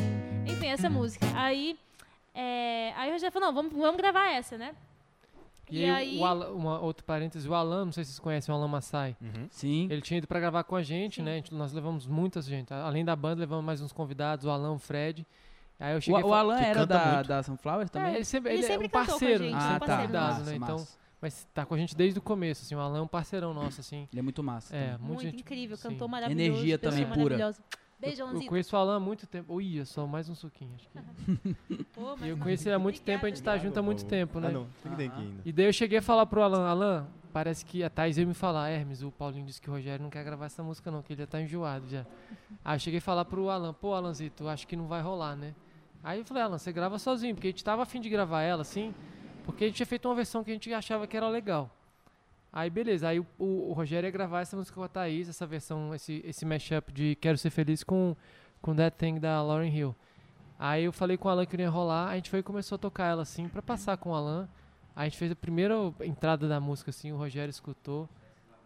Enfim, 0.47 0.67
essa 0.67 0.89
música. 0.89 1.25
Aí, 1.35 1.77
é, 2.33 2.93
aí 2.95 3.09
o 3.09 3.13
Rogério 3.13 3.31
falou, 3.31 3.49
não, 3.49 3.55
vamos, 3.55 3.73
vamos 3.73 3.97
gravar 3.97 4.31
essa, 4.31 4.57
né? 4.57 4.75
E, 5.72 5.85
aí, 5.89 6.18
o 6.19 6.26
Alan, 6.26 6.49
uma, 6.52 6.80
outro 6.80 7.03
parênteses, 7.06 7.48
o 7.48 7.53
Alan, 7.53 7.85
não 7.85 7.91
sei 7.91 8.03
se 8.03 8.11
vocês 8.11 8.19
conhecem 8.19 8.53
o 8.53 8.57
Alan 8.57 8.68
Massai. 8.68 9.15
Uhum. 9.22 9.48
Sim. 9.49 9.88
Ele 9.89 10.02
tinha 10.02 10.18
ido 10.18 10.27
pra 10.27 10.39
gravar 10.39 10.64
com 10.64 10.76
a 10.76 10.84
gente, 10.84 11.15
Sim. 11.15 11.22
né? 11.23 11.31
A 11.34 11.35
gente- 11.35 11.53
nós 11.53 11.72
levamos 11.73 12.06
muita 12.07 12.41
gente. 12.41 12.73
Além 12.73 13.03
da 13.06 13.15
banda, 13.15 13.39
levamos 13.39 13.64
mais 13.65 13.81
uns 13.81 13.91
convidados, 13.93 14.45
o 14.45 14.49
Alan, 14.49 14.72
o 14.73 14.80
Fred. 14.80 15.26
Aí 15.80 15.93
eu 15.93 15.98
O, 15.98 16.02
cheguei 16.02 16.23
o 16.23 16.30
fa- 16.30 16.38
Alan 16.39 16.57
Que 16.57 16.64
era 16.65 16.73
canta 16.81 16.85
da, 16.88 17.14
muito. 17.15 17.27
da 17.27 17.43
Sunflower 17.43 17.89
também? 17.89 18.11
É, 18.14 18.15
ele 18.18 18.26
sempre, 18.26 18.52
Ele 18.52 18.60
ele 18.60 18.68
sempre 18.68 18.85
é 18.85 18.88
um 18.88 18.89
cantou 18.91 19.06
com 19.06 19.07
a 19.07 19.19
parceiro, 19.19 19.43
gente, 19.45 19.53
né? 19.53 19.60
ah, 19.60 19.68
tá. 19.73 19.80
parceiro 19.80 20.02
convidado, 20.02 20.34
Massa, 20.39 20.52
né? 20.52 20.56
Então, 20.57 20.77
massa. 20.77 20.98
mas 21.22 21.48
tá 21.53 21.65
com 21.65 21.73
a 21.73 21.77
gente 21.77 21.95
desde 21.95 22.19
o 22.19 22.22
começo, 22.22 22.61
assim. 22.64 22.76
O 22.76 22.80
Alan 22.80 22.99
é 22.99 23.02
um 23.02 23.07
parceirão 23.07 23.52
nosso, 23.53 23.80
assim. 23.81 24.07
Ele 24.11 24.19
é 24.19 24.22
muito 24.22 24.43
massa. 24.43 24.76
É, 24.76 24.89
muito, 24.91 25.03
Muito 25.06 25.22
gente. 25.23 25.39
incrível, 25.41 25.76
sim. 25.77 25.89
cantou 25.89 26.07
maravilhoso. 26.07 26.43
Energia 26.52 26.77
também 26.77 27.06
pura. 27.06 27.15
maravilhosa. 27.18 27.60
Beijo, 28.02 28.23
Eu 28.23 28.45
conheço 28.48 28.76
o 28.76 28.80
Alan 28.80 28.98
há 28.98 28.99
muito 28.99 29.28
tempo. 29.28 29.53
Ui, 29.53 29.86
só 29.86 30.07
mais 30.07 30.28
um 30.28 30.34
suquinho. 30.34 30.72
Acho 30.76 30.90
que. 30.90 31.84
Pô, 31.94 32.14
E 32.15 32.19
mas 32.19 32.30
eu 32.30 32.38
conheci 32.38 32.68
ele 32.68 32.76
há 32.76 32.80
muito 32.80 32.99
tempo, 33.02 33.26
a 33.26 33.30
gente 33.30 33.44
tá 33.44 33.57
junto 33.57 33.78
há 33.78 33.82
muito 33.84 34.03
tempo, 34.06 34.40
né? 34.40 34.48
Ah, 34.48 34.52
não. 34.52 34.68
Tem 34.82 34.91
que 34.91 34.98
ter 34.98 35.06
aqui 35.06 35.22
ainda. 35.22 35.41
E 35.45 35.52
daí 35.52 35.65
eu 35.68 35.73
cheguei 35.73 35.99
a 35.99 36.02
falar 36.02 36.26
pro 36.26 36.41
Alan, 36.41 36.68
Alan, 36.68 37.07
parece 37.32 37.64
que 37.64 37.84
a 37.84 37.90
Thaís 37.91 38.15
veio 38.15 38.28
me 38.28 38.34
falar, 38.34 38.69
Hermes, 38.69 39.03
o 39.03 39.11
Paulinho 39.11 39.45
disse 39.45 39.61
que 39.61 39.69
o 39.69 39.73
Rogério 39.73 40.02
não 40.02 40.10
quer 40.10 40.23
gravar 40.23 40.48
essa 40.48 40.64
música 40.64 40.90
não, 40.90 41.03
que 41.03 41.14
ele 41.14 41.22
já 41.22 41.28
tá 41.28 41.40
enjoado 41.40 41.88
já. 41.88 42.06
Aí 42.65 42.76
eu 42.76 42.80
cheguei 42.80 42.98
a 42.98 43.02
falar 43.02 43.23
pro 43.26 43.49
Alan, 43.49 43.72
pô, 43.73 43.94
Alanzito, 43.94 44.48
acho 44.48 44.68
que 44.68 44.76
não 44.76 44.88
vai 44.88 45.02
rolar, 45.02 45.36
né? 45.36 45.53
Aí 46.03 46.19
eu 46.19 46.26
falei, 46.26 46.41
Alan, 46.41 46.57
você 46.57 46.72
grava 46.72 46.98
sozinho, 46.98 47.36
porque 47.36 47.48
a 47.48 47.52
gente 47.52 47.64
tava 47.64 47.84
afim 47.84 48.02
de 48.02 48.10
gravar 48.10 48.41
ela, 48.41 48.64
assim, 48.64 48.94
porque 49.45 49.65
a 49.65 49.68
gente 49.68 49.76
tinha 49.78 49.86
feito 49.86 50.07
uma 50.10 50.15
versão 50.15 50.44
que 50.44 50.49
a 50.49 50.53
gente 50.53 50.73
achava 50.73 51.06
que 51.06 51.15
era 51.15 51.30
legal. 51.30 51.69
Aí 52.53 52.69
beleza, 52.69 53.07
aí 53.07 53.19
o, 53.19 53.26
o- 53.40 53.73
Rogério 53.73 54.07
ia 54.07 54.11
gravar 54.11 54.41
essa 54.41 54.57
música 54.57 54.76
com 54.76 54.84
a 54.84 54.88
Thaís, 54.90 55.30
essa 55.30 55.45
versão, 55.48 55.95
esse, 55.95 56.22
esse 56.26 56.45
mashup 56.45 56.91
de 56.91 57.15
Quero 57.15 57.38
Ser 57.38 57.49
Feliz 57.49 57.84
com, 57.84 58.15
com 58.61 58.76
That 58.76 58.98
Thing 58.98 59.19
da 59.19 59.41
Lauren 59.41 59.69
Hill. 59.73 59.95
Aí 60.60 60.84
eu 60.84 60.91
falei 60.91 61.15
com 61.18 61.28
o 61.28 61.32
Alan 61.32 61.45
que 61.45 61.56
não 61.57 61.64
ia 61.64 61.69
rolar, 61.69 62.10
a 62.10 62.15
gente 62.15 62.30
foi 62.30 62.40
e 62.40 62.44
começou 62.44 62.76
a 62.76 62.80
tocar 62.80 63.06
ela 63.07 63.22
assim, 63.22 63.48
pra 63.48 63.61
passar 63.61 63.95
com 63.98 64.10
o 64.11 64.14
Alan. 64.15 64.49
Aí 64.95 65.03
a 65.07 65.10
gente 65.10 65.18
fez 65.18 65.32
a 65.32 65.36
primeira 65.36 65.73
entrada 66.02 66.48
da 66.48 66.60
música 66.60 66.90
assim, 66.90 67.11
o 67.14 67.18
Rogério 67.18 67.49
escutou. 67.49 68.07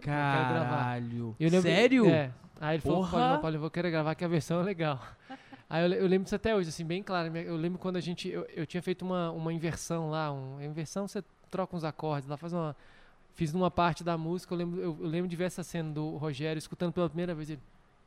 Caralho. 0.01 1.35
Eu 1.39 1.49
lembro- 1.49 1.61
Sério? 1.69 2.09
É. 2.09 2.31
Aí 2.59 2.75
ele 2.77 2.81
falou, 2.81 2.99
Porra! 2.99 3.11
Paulinho, 3.11 3.41
Paulinho, 3.41 3.57
eu 3.57 3.61
vou 3.61 3.69
querer 3.69 3.91
gravar 3.91 4.15
que 4.15 4.23
a 4.25 4.27
versão 4.27 4.61
é 4.61 4.63
legal. 4.63 4.99
Aí 5.69 5.83
eu, 5.83 5.91
eu 5.93 6.07
lembro 6.07 6.23
disso 6.25 6.35
até 6.35 6.55
hoje, 6.55 6.69
assim, 6.69 6.85
bem 6.85 7.01
claro. 7.03 7.35
Eu 7.37 7.55
lembro 7.55 7.79
quando 7.79 7.97
a 7.97 8.01
gente, 8.01 8.29
eu, 8.29 8.43
eu 8.55 8.65
tinha 8.65 8.81
feito 8.81 9.03
uma, 9.03 9.31
uma 9.31 9.51
inversão 9.51 10.09
lá, 10.09 10.31
um, 10.31 10.61
inversão 10.61 11.07
você 11.07 11.23
troca 11.49 11.75
uns 11.75 11.83
acordes 11.83 12.29
lá, 12.29 12.37
faz 12.37 12.53
uma... 12.53 12.75
Fiz 13.35 13.51
numa 13.53 13.69
parte 13.69 14.03
da 14.03 14.17
música, 14.17 14.53
eu 14.53 14.57
lembro, 14.57 14.81
eu, 14.81 14.97
eu 14.99 15.07
lembro 15.07 15.27
de 15.27 15.35
ver 15.35 15.43
essa 15.45 15.61
cena 15.61 15.91
do 15.91 16.15
Rogério 16.17 16.57
escutando 16.57 16.93
pela 16.93 17.09
primeira 17.09 17.35
vez, 17.35 17.49
ele... 17.49 17.59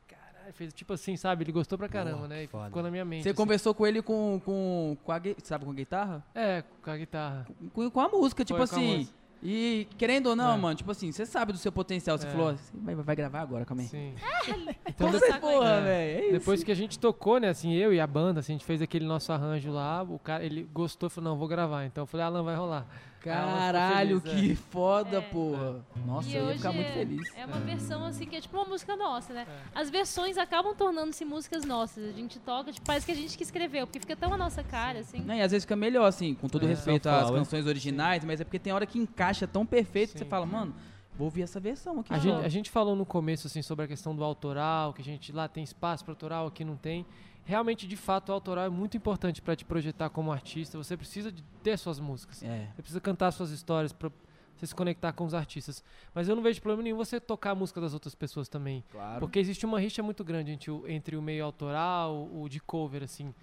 Caralho, 0.07 0.51
fez 0.53 0.73
tipo 0.73 0.91
assim, 0.91 1.15
sabe? 1.15 1.43
Ele 1.43 1.51
gostou 1.51 1.77
pra 1.77 1.87
caramba, 1.87 2.27
né? 2.27 2.43
E 2.45 2.47
foda. 2.47 2.65
ficou 2.65 2.81
na 2.81 2.89
minha 2.89 3.05
mente. 3.05 3.23
Você 3.23 3.29
assim. 3.29 3.35
conversou 3.37 3.73
com 3.75 3.85
ele 3.85 4.01
com, 4.01 4.41
com, 4.43 4.97
com 5.03 5.11
a, 5.11 5.21
sabe, 5.43 5.65
com 5.65 5.71
a 5.71 5.73
guitarra? 5.75 6.23
É, 6.33 6.63
com 6.83 6.89
a 6.89 6.97
guitarra. 6.97 7.47
Com, 7.73 7.91
com 7.91 7.99
a 8.01 8.09
música, 8.09 8.43
tipo 8.43 8.57
Foi 8.57 8.63
assim. 8.63 9.07
E 9.41 9.87
querendo 9.97 10.27
ou 10.27 10.35
não, 10.35 10.55
É. 10.55 10.57
mano, 10.57 10.75
tipo 10.75 10.91
assim, 10.91 11.11
você 11.13 11.25
sabe 11.25 11.53
do 11.53 11.57
seu 11.57 11.71
potencial. 11.71 12.17
Você 12.17 12.27
É. 12.27 12.31
falou, 12.31 12.49
assim, 12.49 12.77
vai, 12.81 12.93
vai 12.95 13.15
gravar 13.15 13.39
agora, 13.41 13.63
calma 13.65 13.83
aí. 13.83 13.87
Sim. 13.87 14.13
Então, 14.85 15.09
você, 15.11 15.31
porra, 15.35 15.69
É. 15.75 15.81
velho. 15.81 16.27
É. 16.27 16.31
Depois 16.33 16.61
que 16.61 16.71
a 16.71 16.75
gente 16.75 16.99
tocou, 16.99 17.39
né, 17.39 17.47
assim, 17.49 17.71
eu 17.73 17.93
e 17.93 18.01
a 18.01 18.07
banda, 18.07 18.41
assim, 18.41 18.53
a 18.53 18.55
gente 18.57 18.65
fez 18.65 18.81
aquele 18.81 19.05
nosso 19.05 19.31
arranjo 19.31 19.71
lá, 19.71 20.03
o 20.03 20.19
cara, 20.19 20.43
ele 20.43 20.67
gostou 20.73 21.07
e 21.07 21.09
falou, 21.09 21.29
não, 21.29 21.37
vou 21.37 21.47
gravar. 21.47 21.85
Então 21.85 22.01
eu 22.01 22.05
falei, 22.07 22.25
Alan, 22.25 22.43
vai 22.43 22.55
rolar. 22.55 22.85
Caralho, 23.21 24.21
feliz, 24.21 24.39
que 24.39 24.55
foda, 24.55 25.17
É. 25.17 25.21
porra. 25.21 25.85
Nossa, 26.05 26.27
E 26.29 26.35
eu 26.35 26.49
ia 26.49 26.55
ficar 26.55 26.71
muito 26.71 26.87
é- 26.87 26.93
feliz. 26.93 27.31
É 27.35 27.45
uma 27.45 27.59
versão 27.59 28.03
assim 28.05 28.25
que 28.25 28.35
é 28.35 28.41
tipo 28.41 28.55
uma 28.57 28.65
música 28.65 28.95
nossa, 28.95 29.33
né? 29.33 29.45
É. 29.75 29.79
As 29.79 29.89
versões 29.89 30.37
acabam 30.37 30.73
tornando-se 30.75 31.23
músicas 31.25 31.63
nossas. 31.65 32.09
A 32.09 32.11
gente 32.11 32.39
toca, 32.39 32.71
tipo, 32.71 32.85
parece 32.85 33.05
que 33.05 33.11
a 33.11 33.15
gente 33.15 33.37
que 33.37 33.43
escreveu, 33.43 33.85
porque 33.85 33.99
fica 33.99 34.15
tão 34.15 34.33
a 34.33 34.37
nossa 34.37 34.63
cara, 34.63 34.99
assim. 34.99 35.19
Não, 35.21 35.35
e 35.35 35.41
às 35.41 35.51
vezes 35.51 35.65
fica 35.65 35.75
melhor, 35.75 36.05
assim, 36.05 36.33
com 36.33 36.47
todo 36.47 36.65
É. 36.65 36.69
respeito 36.69 37.07
às 37.09 37.29
canções 37.29 37.65
originais, 37.65 38.23
mas 38.23 38.41
é 38.41 38.43
porque 38.43 38.59
tem 38.59 38.73
hora 38.73 38.85
que 38.85 38.97
encaixa 38.97 39.45
tão 39.47 39.65
perfeito 39.65 40.13
que 40.13 40.17
você 40.19 40.23
Sim. 40.23 40.29
fala, 40.29 40.45
mano, 40.45 40.73
vou 41.17 41.25
ouvir 41.25 41.41
essa 41.41 41.59
versão 41.59 41.99
aqui. 41.99 42.13
A 42.13 42.17
gente, 42.17 42.45
a 42.45 42.49
gente 42.49 42.69
falou 42.69 42.95
no 42.95 43.05
começo, 43.05 43.47
assim, 43.47 43.61
sobre 43.61 43.85
a 43.85 43.87
questão 43.87 44.15
do 44.15 44.23
autoral, 44.23 44.93
que 44.93 45.01
a 45.01 45.05
gente 45.05 45.31
lá 45.31 45.47
tem 45.47 45.63
espaço 45.63 46.03
para 46.05 46.13
autoral, 46.13 46.47
aqui 46.47 46.63
não 46.63 46.75
tem. 46.77 47.05
Realmente, 47.45 47.87
de 47.87 47.95
fato, 47.95 48.29
o 48.29 48.33
autoral 48.33 48.65
é 48.65 48.69
muito 48.69 48.95
importante 48.95 49.41
para 49.41 49.55
te 49.55 49.65
projetar 49.65 50.09
como 50.09 50.31
artista. 50.31 50.77
Você 50.77 50.95
precisa 50.95 51.31
de 51.31 51.43
ter 51.63 51.77
suas 51.77 51.99
músicas. 51.99 52.43
É. 52.43 52.67
Você 52.75 52.81
precisa 52.81 53.01
cantar 53.01 53.31
suas 53.31 53.51
histórias 53.51 53.91
para 53.91 54.11
você 54.55 54.67
se 54.67 54.75
conectar 54.75 55.13
com 55.13 55.25
os 55.25 55.33
artistas. 55.33 55.83
Mas 56.13 56.27
eu 56.27 56.35
não 56.35 56.43
vejo 56.43 56.61
problema 56.61 56.83
nenhum 56.83 56.97
você 56.97 57.19
tocar 57.19 57.51
a 57.51 57.55
música 57.55 57.79
das 57.79 57.93
outras 57.93 58.13
pessoas 58.13 58.49
também. 58.49 58.83
Claro. 58.91 59.19
Porque 59.19 59.39
existe 59.39 59.65
uma 59.65 59.79
rixa 59.79 60.03
muito 60.03 60.23
grande 60.23 60.51
entre 60.51 60.69
o, 60.69 60.87
entre 60.87 61.15
o 61.15 61.21
meio 61.21 61.45
autoral, 61.45 62.29
o 62.31 62.47
de 62.49 62.59
cover, 62.59 63.03
assim. 63.03 63.33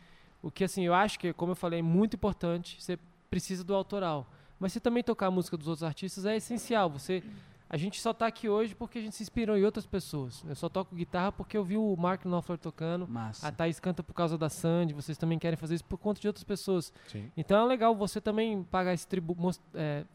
O 0.42 0.50
que, 0.50 0.62
assim, 0.62 0.84
eu 0.84 0.94
acho 0.94 1.18
que, 1.18 1.32
como 1.32 1.52
eu 1.52 1.56
falei, 1.56 1.80
é 1.80 1.82
muito 1.82 2.14
importante. 2.14 2.80
Você 2.80 2.98
precisa 3.30 3.64
do 3.64 3.74
autoral. 3.74 4.30
Mas 4.60 4.72
você 4.72 4.80
também 4.80 5.02
tocar 5.02 5.26
a 5.26 5.30
música 5.30 5.56
dos 5.56 5.68
outros 5.68 5.82
artistas 5.82 6.24
é 6.26 6.36
essencial. 6.36 6.90
Você, 6.90 7.22
a 7.68 7.76
gente 7.76 8.00
só 8.00 8.12
tá 8.14 8.26
aqui 8.26 8.48
hoje 8.48 8.74
porque 8.74 8.98
a 8.98 9.02
gente 9.02 9.16
se 9.16 9.22
inspirou 9.22 9.56
em 9.56 9.64
outras 9.64 9.84
pessoas. 9.86 10.44
Eu 10.48 10.54
só 10.54 10.68
toco 10.68 10.94
guitarra 10.94 11.32
porque 11.32 11.56
eu 11.56 11.64
vi 11.64 11.76
o 11.76 11.96
Mark 11.96 12.24
Knopfler 12.24 12.58
tocando. 12.58 13.06
Massa. 13.08 13.48
A 13.48 13.50
Thaís 13.52 13.80
canta 13.80 14.02
por 14.02 14.14
causa 14.14 14.38
da 14.38 14.48
Sandy. 14.48 14.94
Vocês 14.94 15.18
também 15.18 15.38
querem 15.38 15.56
fazer 15.56 15.74
isso 15.74 15.84
por 15.84 15.98
conta 15.98 16.20
de 16.20 16.26
outras 16.28 16.44
pessoas. 16.44 16.92
Sim. 17.08 17.30
Então 17.36 17.58
é 17.60 17.66
legal 17.66 17.94
você 17.96 18.20
também 18.20 18.62
pagar 18.62 18.94
esse 18.94 19.06
tributo, 19.06 19.40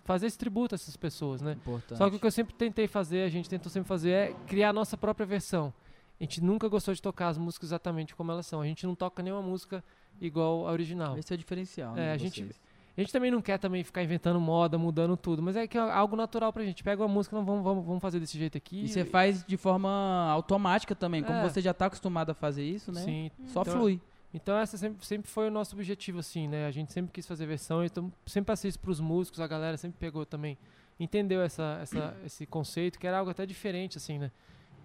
fazer 0.05 0.27
esse 0.27 0.37
tributo 0.37 0.73
a 0.73 0.77
essas 0.77 0.95
pessoas, 0.95 1.41
né? 1.41 1.53
Importante. 1.53 1.97
Só 1.97 2.09
que 2.09 2.15
o 2.15 2.19
que 2.19 2.25
eu 2.25 2.31
sempre 2.31 2.53
tentei 2.53 2.87
fazer, 2.87 3.23
a 3.23 3.29
gente 3.29 3.49
tentou 3.49 3.69
sempre 3.69 3.87
fazer, 3.87 4.11
é 4.11 4.33
criar 4.47 4.69
a 4.69 4.73
nossa 4.73 4.95
própria 4.95 5.25
versão. 5.25 5.73
A 6.19 6.23
gente 6.23 6.41
nunca 6.41 6.67
gostou 6.69 6.93
de 6.93 7.01
tocar 7.01 7.29
as 7.29 7.37
músicas 7.37 7.69
exatamente 7.69 8.15
como 8.15 8.31
elas 8.31 8.45
são. 8.45 8.61
A 8.61 8.65
gente 8.65 8.85
não 8.85 8.93
toca 8.95 9.23
nenhuma 9.23 9.41
música 9.41 9.83
igual 10.21 10.67
a 10.67 10.71
original. 10.71 11.17
Esse 11.17 11.33
é 11.33 11.35
o 11.35 11.37
diferencial, 11.37 11.93
É, 11.93 11.95
né, 11.95 12.11
a 12.13 12.15
de 12.17 12.23
gente- 12.23 12.43
vocês. 12.43 12.61
A 12.97 13.01
gente 13.01 13.11
também 13.13 13.31
não 13.31 13.41
quer 13.41 13.57
também 13.57 13.83
ficar 13.83 14.03
inventando 14.03 14.39
moda, 14.39 14.77
mudando 14.77 15.15
tudo, 15.15 15.41
mas 15.41 15.55
é 15.55 15.65
que 15.65 15.77
é 15.77 15.81
algo 15.81 16.15
natural 16.15 16.51
pra 16.51 16.63
gente. 16.63 16.83
Pega 16.83 17.01
uma 17.01 17.07
música, 17.07 17.35
não, 17.35 17.45
vamos, 17.45 17.63
vamos, 17.63 17.85
vamos 17.85 18.01
fazer 18.01 18.19
desse 18.19 18.37
jeito 18.37 18.57
aqui. 18.57 18.83
E 18.83 18.87
você 18.89 19.05
faz 19.05 19.43
de 19.45 19.55
forma 19.57 19.89
automática 20.29 20.93
também, 20.93 21.23
como 21.23 21.39
É. 21.39 21.49
você 21.49 21.61
já 21.61 21.73
tá 21.73 21.85
acostumado 21.85 22.31
a 22.31 22.33
fazer 22.33 22.63
isso, 22.65 22.91
né? 22.91 23.01
Sim. 23.01 23.31
Só 23.47 23.61
Então- 23.61 23.73
flui. 23.73 23.99
Então 24.33 24.57
essa 24.57 24.77
sempre, 24.77 25.05
sempre 25.05 25.29
foi 25.29 25.47
o 25.47 25.51
nosso 25.51 25.75
objetivo, 25.75 26.19
assim, 26.19 26.47
né? 26.47 26.65
A 26.65 26.71
gente 26.71 26.91
sempre 26.93 27.11
quis 27.11 27.25
fazer 27.27 27.45
versão, 27.45 27.83
então 27.83 28.11
sempre 28.25 28.47
passei 28.47 28.69
isso 28.69 28.79
pros 28.79 28.99
músicos, 28.99 29.39
a 29.41 29.47
galera 29.47 29.75
sempre 29.77 29.97
pegou 29.99 30.25
também 30.25 30.57
entendeu 30.99 31.41
essa, 31.41 31.79
essa, 31.81 32.15
esse 32.25 32.45
conceito, 32.45 32.99
que 32.99 33.07
era 33.07 33.17
algo 33.17 33.31
até 33.31 33.45
diferente, 33.45 33.97
assim, 33.97 34.19
né? 34.19 34.31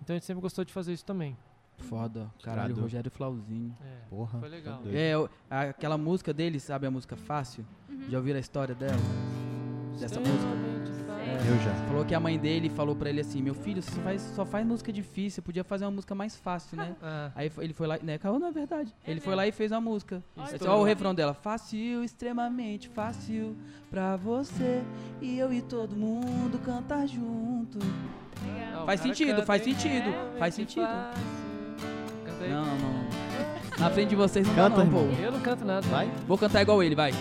Então 0.03 0.15
a 0.15 0.19
gente 0.19 0.27
sempre 0.27 0.41
gostou 0.41 0.65
de 0.65 0.73
fazer 0.73 0.93
isso 0.93 1.05
também. 1.05 1.37
Foda. 1.79 2.31
Caralho, 2.43 2.71
Irado. 2.71 2.81
Rogério 2.83 3.11
Flauzinho. 3.11 3.75
É, 3.81 4.09
Porra. 4.09 4.39
foi 4.41 4.49
legal. 4.49 4.81
tá. 4.83 4.89
É, 4.91 5.13
a- 5.51 5.61
aquela 5.71 5.97
música 5.99 6.33
dele, 6.33 6.59
sabe 6.59 6.87
a 6.87 6.91
música 6.91 7.17
Fácil? 7.17 7.65
Uhum. 7.89 8.03
Já 8.09 8.19
ouviram 8.19 8.37
a 8.39 8.41
história 8.41 8.75
dela? 8.75 8.97
Dessa 9.99 10.21
música? 10.21 10.37
Fácil. 11.07 11.51
Eu 11.51 11.59
já. 11.61 11.75
Falou 11.87 12.05
que 12.05 12.15
a 12.15 12.21
mãe 12.21 12.39
dele 12.39 12.69
falou 12.69 12.95
pra 12.95 13.09
ele 13.11 13.21
assim: 13.21 13.41
Meu 13.43 13.55
filho, 13.55 13.83
você 13.83 14.01
faz, 14.01 14.21
só 14.35 14.45
faz 14.45 14.67
música 14.67 14.93
difícil, 14.93 15.43
podia 15.43 15.65
fazer 15.65 15.85
uma 15.85 15.91
música 15.91 16.15
mais 16.15 16.37
fácil, 16.37 16.77
né? 16.77 16.95
Ah, 17.03 17.31
Aí 17.37 17.51
ele 17.59 17.73
foi 17.73 17.87
lá, 17.87 17.99
né? 18.03 18.17
Caô, 18.19 18.39
não 18.39 18.49
é 18.49 18.53
verdade. 18.53 18.95
É 19.05 19.11
ele 19.11 19.21
foi 19.21 19.31
mesmo? 19.31 19.37
lá 19.37 19.47
e 19.47 19.53
fez 19.53 19.73
a 19.73 19.81
música. 19.81 20.23
Olha 20.37 20.57
Olha 20.61 20.73
o 20.75 20.85
refrão 20.85 21.15
dela: 21.15 21.35
Fácil, 21.35 22.03
extremamente 22.05 22.89
fácil 22.89 23.57
pra 23.91 24.17
você 24.17 24.83
e 25.21 25.39
eu 25.39 25.53
e 25.53 25.63
todo 25.63 25.97
mundo 25.97 26.59
cantar 26.65 27.07
junto. 27.07 27.79
Legal. 27.79 28.81
ah, 28.81 28.83
o 28.83 28.87
Faz 28.87 29.01
sentido, 29.01 29.29
canta, 29.31 29.47
faz 29.47 29.67
hein? 29.67 29.75
sentido, 29.75 30.39
faz 30.39 30.55
sentido. 30.55 30.87
Não, 32.41 32.65
não. 32.65 33.07
Na 33.79 33.91
frente 33.91 34.11
de 34.11 34.17
vocês 34.17 34.47
não 34.47 34.55
dá 34.55 34.63
Canta, 34.63 34.77
não, 34.79 34.85
irmão. 34.87 35.09
pô. 35.15 35.23
Eu 35.23 35.33
não 35.33 35.41
canto 35.41 35.65
nada. 35.65 35.87
Vai? 35.89 36.11
Vou 36.27 36.39
cantar 36.39 36.63
igual 36.63 36.83
ele, 36.83 36.95
vai. 36.95 37.13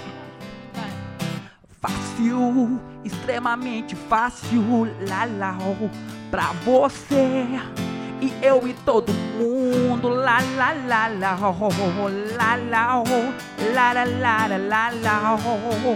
Fácil, 1.81 2.79
extremamente 3.03 3.95
fácil, 3.95 4.63
ó, 4.81 5.89
pra 6.31 6.51
você 6.63 7.59
e 8.21 8.33
eu 8.41 8.67
e 8.67 8.73
todo 8.85 9.11
mundo, 9.37 10.07
lá 10.09 10.39
lá 10.57 10.73
lá 10.87 11.07
lá, 11.07 11.37
ó, 11.41 11.51
lá 12.37 12.55
lá, 12.55 12.97
ó, 12.99 13.03
lá 13.73 13.93
lá 13.93 14.03
lá 14.03 14.47
lá 14.47 14.57
lá 14.57 14.89
lá, 14.89 15.35
ó, 15.35 15.95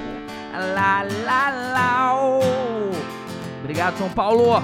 lá 0.53 1.03
lá 1.25 1.49
lá. 1.73 2.15
ó. 2.15 2.39
Obrigado, 3.61 3.97
São 3.97 4.09
Paulo. 4.09 4.61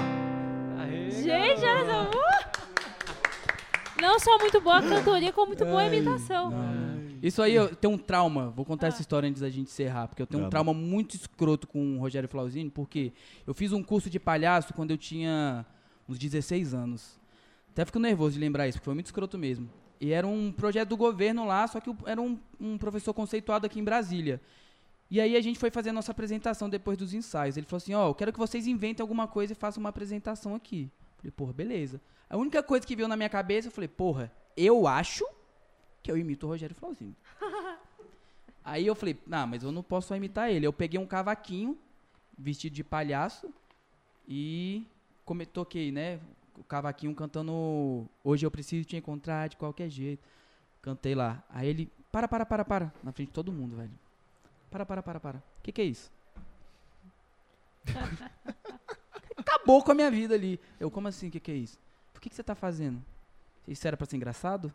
Aê, 0.78 1.10
Gente, 1.10 1.64
olha 1.64 1.84
só. 1.86 2.35
Não 4.00 4.18
só 4.20 4.38
muito 4.38 4.60
boa 4.60 4.82
cantoria, 4.82 5.32
como 5.32 5.48
muito 5.48 5.64
boa 5.64 5.84
imitação. 5.86 6.52
Isso 7.22 7.40
aí, 7.42 7.54
eu 7.54 7.74
tenho 7.74 7.94
um 7.94 7.98
trauma. 7.98 8.50
Vou 8.50 8.64
contar 8.64 8.86
Ah. 8.86 8.88
essa 8.88 9.00
história 9.00 9.28
antes 9.28 9.40
da 9.40 9.48
gente 9.48 9.68
encerrar. 9.68 10.06
Porque 10.08 10.20
eu 10.22 10.26
tenho 10.26 10.40
um 10.44 10.48
Brabo. 10.48 10.64
trauma 10.64 10.74
muito 10.74 11.16
escroto 11.16 11.66
com 11.66 11.96
o 11.96 12.00
Rogério 12.00 12.28
Flauzini. 12.28 12.70
Porque 12.70 13.12
eu 13.46 13.54
fiz 13.54 13.72
um 13.72 13.82
curso 13.82 14.10
de 14.10 14.20
palhaço 14.20 14.74
quando 14.74 14.90
eu 14.90 14.98
tinha 14.98 15.64
uns 16.08 16.18
16 16.18 16.74
anos. 16.74 17.18
Até 17.72 17.84
fico 17.84 17.98
nervoso 17.98 18.34
de 18.34 18.40
lembrar 18.40 18.68
isso, 18.68 18.78
porque 18.78 18.84
foi 18.84 18.94
muito 18.94 19.06
escroto 19.06 19.36
mesmo. 19.38 19.68
E 20.00 20.12
era 20.12 20.26
um 20.26 20.52
projeto 20.52 20.90
do 20.90 20.96
governo 20.96 21.46
lá, 21.46 21.66
só 21.66 21.80
que 21.80 21.90
era 22.04 22.20
um, 22.20 22.38
um 22.60 22.76
professor 22.78 23.12
conceituado 23.14 23.64
aqui 23.66 23.80
em 23.80 23.84
Brasília. 23.84 24.40
E 25.10 25.20
aí 25.20 25.36
a 25.36 25.40
gente 25.40 25.58
foi 25.58 25.70
fazer 25.70 25.90
a 25.90 25.92
nossa 25.92 26.10
apresentação 26.12 26.68
depois 26.68 26.98
dos 26.98 27.14
ensaios. 27.14 27.56
Ele 27.56 27.66
falou 27.66 27.78
assim, 27.78 27.94
ó, 27.94 28.08
eu 28.08 28.14
quero 28.14 28.32
que 28.32 28.38
vocês 28.38 28.66
inventem 28.66 29.02
alguma 29.02 29.26
coisa 29.26 29.52
e 29.52 29.56
façam 29.56 29.80
uma 29.80 29.88
apresentação 29.88 30.54
aqui. 30.54 30.90
Falei, 31.18 31.30
porra, 31.30 31.52
beleza. 31.52 32.00
A 32.28 32.36
única 32.36 32.62
coisa 32.62 32.86
que 32.86 32.96
veio 32.96 33.08
na 33.08 33.16
minha 33.16 33.28
cabeça, 33.28 33.68
eu 33.68 33.72
falei, 33.72 33.88
porra, 33.88 34.32
eu 34.56 34.86
acho 34.86 35.24
que 36.02 36.10
eu 36.10 36.16
imito 36.16 36.46
o 36.46 36.48
Rogério 36.48 36.74
Flauzini. 36.74 37.16
aí 38.64 38.86
eu 38.86 38.94
falei, 38.94 39.18
não, 39.26 39.46
mas 39.46 39.62
eu 39.62 39.72
não 39.72 39.82
posso 39.82 40.08
só 40.08 40.16
imitar 40.16 40.50
ele. 40.50 40.66
Eu 40.66 40.72
peguei 40.72 40.98
um 40.98 41.06
cavaquinho, 41.06 41.78
vestido 42.36 42.74
de 42.74 42.84
palhaço, 42.84 43.52
e 44.26 44.86
come, 45.24 45.46
toquei, 45.46 45.92
né? 45.92 46.20
O 46.58 46.64
cavaquinho 46.64 47.14
cantando 47.14 48.08
Hoje 48.24 48.46
eu 48.46 48.50
preciso 48.50 48.86
te 48.86 48.96
encontrar 48.96 49.48
de 49.48 49.56
qualquer 49.56 49.90
jeito. 49.90 50.26
Cantei 50.80 51.14
lá. 51.14 51.44
Aí 51.50 51.68
ele, 51.68 51.92
para, 52.10 52.26
para, 52.26 52.46
para, 52.46 52.64
para. 52.64 52.92
Na 53.02 53.12
frente 53.12 53.28
de 53.28 53.34
todo 53.34 53.52
mundo, 53.52 53.76
velho. 53.76 53.90
Para, 54.70 54.86
para, 54.86 55.02
para, 55.02 55.20
para. 55.20 55.38
O 55.38 55.62
que, 55.62 55.72
que 55.72 55.80
é 55.80 55.84
isso? 55.84 56.10
Acabou 59.36 59.82
com 59.82 59.92
a 59.92 59.94
minha 59.94 60.10
vida 60.10 60.34
ali. 60.34 60.58
Eu, 60.80 60.90
como 60.90 61.08
assim? 61.08 61.28
O 61.28 61.30
que, 61.30 61.40
que 61.40 61.50
é 61.50 61.54
isso? 61.54 61.78
Por 62.12 62.20
que, 62.20 62.28
que 62.30 62.34
você 62.36 62.42
tá 62.42 62.54
fazendo? 62.54 63.02
Isso 63.68 63.86
era 63.86 63.96
pra 63.96 64.06
ser 64.06 64.16
engraçado? 64.16 64.72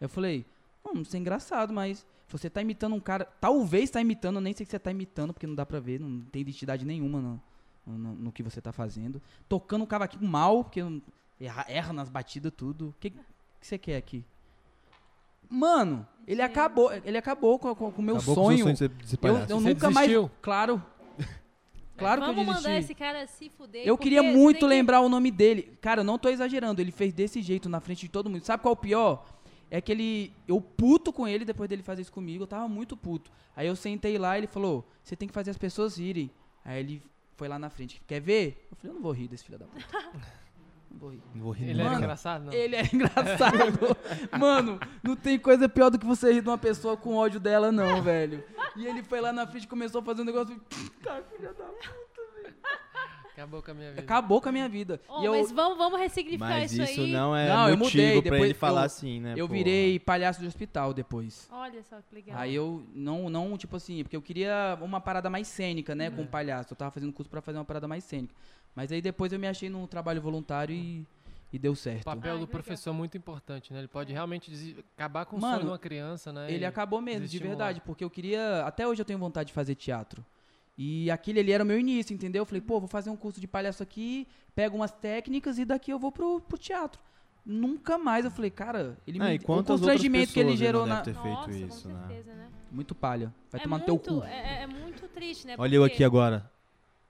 Eu 0.00 0.08
falei, 0.08 0.46
não, 0.84 0.94
não 0.94 1.04
sei 1.04 1.20
engraçado, 1.20 1.72
mas 1.72 2.06
você 2.28 2.48
tá 2.48 2.62
imitando 2.62 2.94
um 2.94 3.00
cara. 3.00 3.26
Talvez 3.40 3.90
tá 3.90 4.00
imitando, 4.00 4.36
eu 4.36 4.40
nem 4.40 4.54
sei 4.54 4.64
que 4.64 4.70
você 4.70 4.78
tá 4.78 4.90
imitando, 4.90 5.32
porque 5.34 5.46
não 5.46 5.54
dá 5.54 5.66
pra 5.66 5.78
ver, 5.80 6.00
não 6.00 6.20
tem 6.22 6.40
identidade 6.42 6.84
nenhuma 6.86 7.20
no, 7.20 7.42
no, 7.86 8.14
no 8.14 8.32
que 8.32 8.42
você 8.42 8.60
tá 8.60 8.72
fazendo. 8.72 9.20
Tocando 9.48 9.82
um 9.82 9.86
cavaquinho 9.86 10.24
mal, 10.28 10.64
porque 10.64 10.82
não- 10.82 11.02
erra, 11.40 11.66
erra 11.68 11.92
nas 11.92 12.08
batidas, 12.08 12.52
tudo. 12.56 12.88
O 12.88 12.94
que, 12.98 13.10
que 13.10 13.18
você 13.60 13.76
quer 13.76 13.96
aqui? 13.96 14.24
Mano, 15.50 16.06
ele 16.26 16.40
acabou, 16.40 16.90
ele 17.04 17.18
acabou 17.18 17.58
com 17.58 17.74
com- 17.74 17.92
com 17.92 18.00
o 18.00 18.04
meu 18.04 18.16
Acabou 18.16 18.34
com 18.34 18.40
o 18.40 18.44
seu 18.56 18.64
sonho. 18.64 18.64
sonho 18.64 18.72
de 18.72 18.78
ser, 18.78 18.88
de 18.88 19.06
ser 19.08 19.16
Eu, 19.16 19.18
palhaço. 19.20 19.52
eu 19.52 19.60
Você 19.60 19.68
nunca 19.68 19.90
mais. 19.90 20.08
desistiu? 20.08 20.30
Claro. 20.40 20.82
Claro 22.02 22.20
Vamos 22.20 22.34
que 22.36 22.40
eu 22.40 22.46
mandar 22.46 22.68
desisti. 22.68 22.84
esse 22.84 22.94
cara 22.94 23.26
se 23.26 23.48
fuder. 23.50 23.86
Eu 23.86 23.96
queria 23.96 24.22
muito 24.22 24.60
tem 24.60 24.68
que- 24.68 24.74
lembrar 24.74 25.00
o 25.00 25.08
nome 25.08 25.30
dele. 25.30 25.76
Cara, 25.80 26.00
eu 26.00 26.04
não 26.04 26.18
tô 26.18 26.28
exagerando. 26.28 26.80
Ele 26.80 26.90
fez 26.92 27.12
desse 27.12 27.40
jeito 27.42 27.68
na 27.68 27.80
frente 27.80 28.00
de 28.02 28.08
todo 28.08 28.28
mundo. 28.28 28.44
Sabe 28.44 28.62
qual 28.62 28.72
é 28.72 28.76
o 28.76 28.80
pior? 28.80 29.26
É 29.70 29.80
que 29.80 29.90
ele. 29.90 30.32
Eu 30.46 30.60
puto 30.60 31.12
com 31.12 31.26
ele 31.26 31.44
depois 31.44 31.68
dele 31.68 31.82
fazer 31.82 32.02
isso 32.02 32.12
comigo. 32.12 32.42
Eu 32.42 32.46
tava 32.46 32.68
muito 32.68 32.96
puto. 32.96 33.30
Aí 33.56 33.66
eu 33.66 33.74
sentei 33.76 34.18
lá 34.18 34.36
e 34.36 34.40
ele 34.40 34.46
falou: 34.46 34.86
Você 35.02 35.16
tem 35.16 35.26
que 35.26 35.32
fazer 35.34 35.50
as 35.50 35.56
pessoas 35.58 35.96
rirem. 35.98 36.30
Aí 36.64 36.78
ele 36.80 37.02
foi 37.36 37.48
lá 37.48 37.58
na 37.58 37.70
frente. 37.70 38.02
Quer 38.06 38.20
ver? 38.20 38.66
Eu 38.70 38.76
falei: 38.76 38.90
Eu 38.90 38.94
não 38.96 39.02
vou 39.02 39.12
rir 39.12 39.28
desse 39.28 39.44
filho 39.44 39.58
da 39.58 39.64
puta. 39.66 39.86
Não 40.92 40.98
vou 41.00 41.10
rir. 41.10 41.22
Não 41.34 41.42
vou 41.42 41.52
rir 41.52 41.70
Ele 41.70 41.82
era 41.82 41.94
engraçado? 41.94 42.44
Não. 42.44 42.52
Ele 42.52 42.76
é 42.76 42.82
engraçado. 42.92 43.96
Mano, 44.38 44.78
não 45.02 45.16
tem 45.16 45.38
coisa 45.38 45.68
pior 45.68 45.90
do 45.90 45.98
que 45.98 46.06
você 46.06 46.32
rir 46.32 46.42
de 46.42 46.48
uma 46.48 46.58
pessoa 46.58 46.96
com 46.96 47.16
ódio 47.16 47.40
dela, 47.40 47.72
não, 47.72 48.02
velho. 48.02 48.44
E 48.76 48.86
ele 48.86 49.02
foi 49.02 49.20
lá 49.20 49.32
na 49.32 49.46
frente 49.46 49.64
e 49.64 49.68
começou 49.68 50.00
a 50.00 50.04
fazer 50.04 50.22
um 50.22 50.26
negócio. 50.26 50.60
Cara, 51.02 51.22
filha 51.22 51.52
da 51.52 51.64
Acabou 53.32 53.62
com 53.62 53.70
a 53.70 53.74
minha 53.74 53.90
vida. 53.90 54.02
Acabou 54.02 54.40
com 54.42 54.48
a 54.48 54.52
minha 54.52 54.68
vida. 54.68 55.00
E 55.20 55.24
eu, 55.24 55.32
mas 55.32 55.50
vamos, 55.50 55.78
vamos 55.78 55.98
ressignificar 55.98 56.48
Mas 56.50 56.70
isso, 56.72 56.82
isso 56.82 57.00
aí. 57.00 57.12
não 57.12 57.34
é 57.34 57.48
Não, 57.48 57.68
eu 57.70 57.78
motivo 57.78 58.02
mudei, 58.02 58.12
pra 58.22 58.30
depois 58.30 58.44
ele 58.50 58.54
falar 58.54 58.80
eu- 58.82 58.84
assim, 58.86 59.20
né? 59.20 59.32
eu 59.36 59.48
porra? 59.48 59.58
virei 59.58 59.98
palhaço 59.98 60.40
de 60.40 60.46
hospital 60.46 60.92
depois. 60.92 61.48
Olha 61.50 61.82
só 61.82 61.96
que 62.02 62.14
legal. 62.14 62.38
Aí 62.38 62.54
eu 62.54 62.84
não, 62.94 63.30
não, 63.30 63.56
tipo 63.56 63.74
assim, 63.76 64.02
porque 64.02 64.14
eu 64.14 64.20
queria 64.22 64.78
uma 64.82 65.00
parada 65.00 65.30
mais 65.30 65.48
cênica, 65.48 65.94
né, 65.94 66.10
com 66.10 66.22
o 66.22 66.26
palhaço. 66.26 66.74
Eu 66.74 66.76
tava 66.76 66.90
fazendo 66.90 67.12
curso 67.12 67.30
pra 67.30 67.40
fazer 67.40 67.56
uma 67.56 67.64
parada 67.64 67.88
mais 67.88 68.04
cênica. 68.04 68.34
Mas 68.74 68.90
aí 68.92 69.02
depois 69.02 69.32
eu 69.32 69.38
me 69.38 69.46
achei 69.46 69.68
num 69.68 69.86
trabalho 69.86 70.20
voluntário 70.20 70.74
e, 70.74 71.06
e 71.52 71.58
deu 71.58 71.72
O 71.72 71.76
certo. 71.76 72.04
papel 72.04 72.34
Ai, 72.34 72.40
do 72.40 72.46
que 72.46 72.52
legal. 72.52 72.62
professor 72.62 72.90
é 72.90 72.92
muito 72.94 73.16
importante, 73.16 73.72
né? 73.72 73.80
Ele 73.80 73.88
pode 73.88 74.12
realmente 74.12 74.50
desi- 74.50 74.76
acabar 74.96 75.26
com 75.26 75.36
o 75.36 75.40
Mano, 75.40 75.54
sonho 75.54 75.64
de 75.66 75.70
uma 75.72 75.78
criança, 75.78 76.32
né? 76.32 76.50
Ele 76.50 76.64
E 76.64 76.66
acabou 76.66 77.00
mesmo, 77.00 77.26
de 77.26 77.38
verdade, 77.38 77.80
porque 77.82 78.02
eu 78.02 78.10
queria. 78.10 78.64
Até 78.64 78.86
hoje 78.86 79.00
eu 79.02 79.04
tenho 79.04 79.18
vontade 79.18 79.48
de 79.48 79.52
fazer 79.52 79.74
teatro. 79.74 80.24
E 80.76 81.10
aquele 81.10 81.40
ali 81.40 81.52
era 81.52 81.62
o 81.62 81.66
meu 81.66 81.78
início, 81.78 82.14
entendeu? 82.14 82.40
Eu 82.42 82.46
falei, 82.46 82.62
pô, 82.62 82.80
vou 82.80 82.88
fazer 82.88 83.10
um 83.10 83.16
curso 83.16 83.38
de 83.40 83.46
palhaço 83.46 83.82
aqui, 83.82 84.26
pego 84.54 84.76
umas 84.76 84.90
técnicas 84.90 85.58
e 85.58 85.64
daqui 85.66 85.90
eu 85.92 85.98
vou 85.98 86.10
pro, 86.10 86.40
pro 86.40 86.56
teatro. 86.56 87.00
Nunca 87.44 87.98
mais 87.98 88.24
eu 88.24 88.30
falei, 88.30 88.50
cara, 88.50 88.96
ele 89.06 89.18
Ah, 89.20 89.28
me 89.30 89.36
o 89.36 89.64
constrangimento 89.64 90.32
que 90.32 90.40
ele 90.40 90.56
gerou 90.56 90.82
não 90.86 90.94
na. 90.94 91.00
deve 91.02 91.12
ter 91.16 91.20
feito 91.22 91.36
Nossa, 91.38 91.50
isso, 91.50 91.82
com 91.88 91.94
né? 91.94 92.06
certeza, 92.08 92.34
né? 92.34 92.48
Muito 92.70 92.94
palha. 92.94 93.34
Vai 93.50 93.60
é 93.60 93.64
tomar 93.64 93.78
no 93.78 93.84
muito, 93.86 94.02
teu 94.04 94.14
cu. 94.18 94.24
É, 94.24 94.60
é- 94.60 94.62
é 94.62 94.66
muito 94.66 95.06
triste, 95.08 95.46
né? 95.46 95.56
Olha 95.58 95.76
eu 95.76 95.84
aqui 95.84 96.02
agora. 96.04 96.50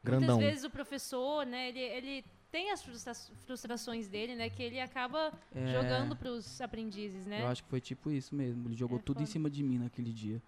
Grandão. 0.02 0.36
Muitas 0.36 0.50
vezes 0.52 0.64
o 0.64 0.70
professor, 0.70 1.46
né, 1.46 1.68
ele, 1.68 1.78
ele 1.80 2.24
tem 2.50 2.70
as 2.70 2.82
frustra- 2.82 3.14
frustrações 3.46 4.08
dele, 4.08 4.34
né, 4.34 4.50
que 4.50 4.62
ele 4.62 4.80
acaba 4.80 5.32
É, 5.54 5.66
jogando 5.72 6.16
pros 6.16 6.60
aprendizes, 6.60 7.24
né? 7.26 7.42
Eu 7.42 7.46
acho 7.48 7.62
que 7.62 7.68
foi 7.70 7.80
tipo 7.80 8.10
isso 8.10 8.34
mesmo. 8.34 8.68
Ele 8.68 8.74
jogou 8.74 8.98
É 8.98 9.02
tudo 9.02 9.18
em 9.18 9.20
foda. 9.26 9.32
cima 9.32 9.48
de 9.50 9.62
mim 9.62 9.78
naquele 9.78 10.12
dia. 10.12 10.42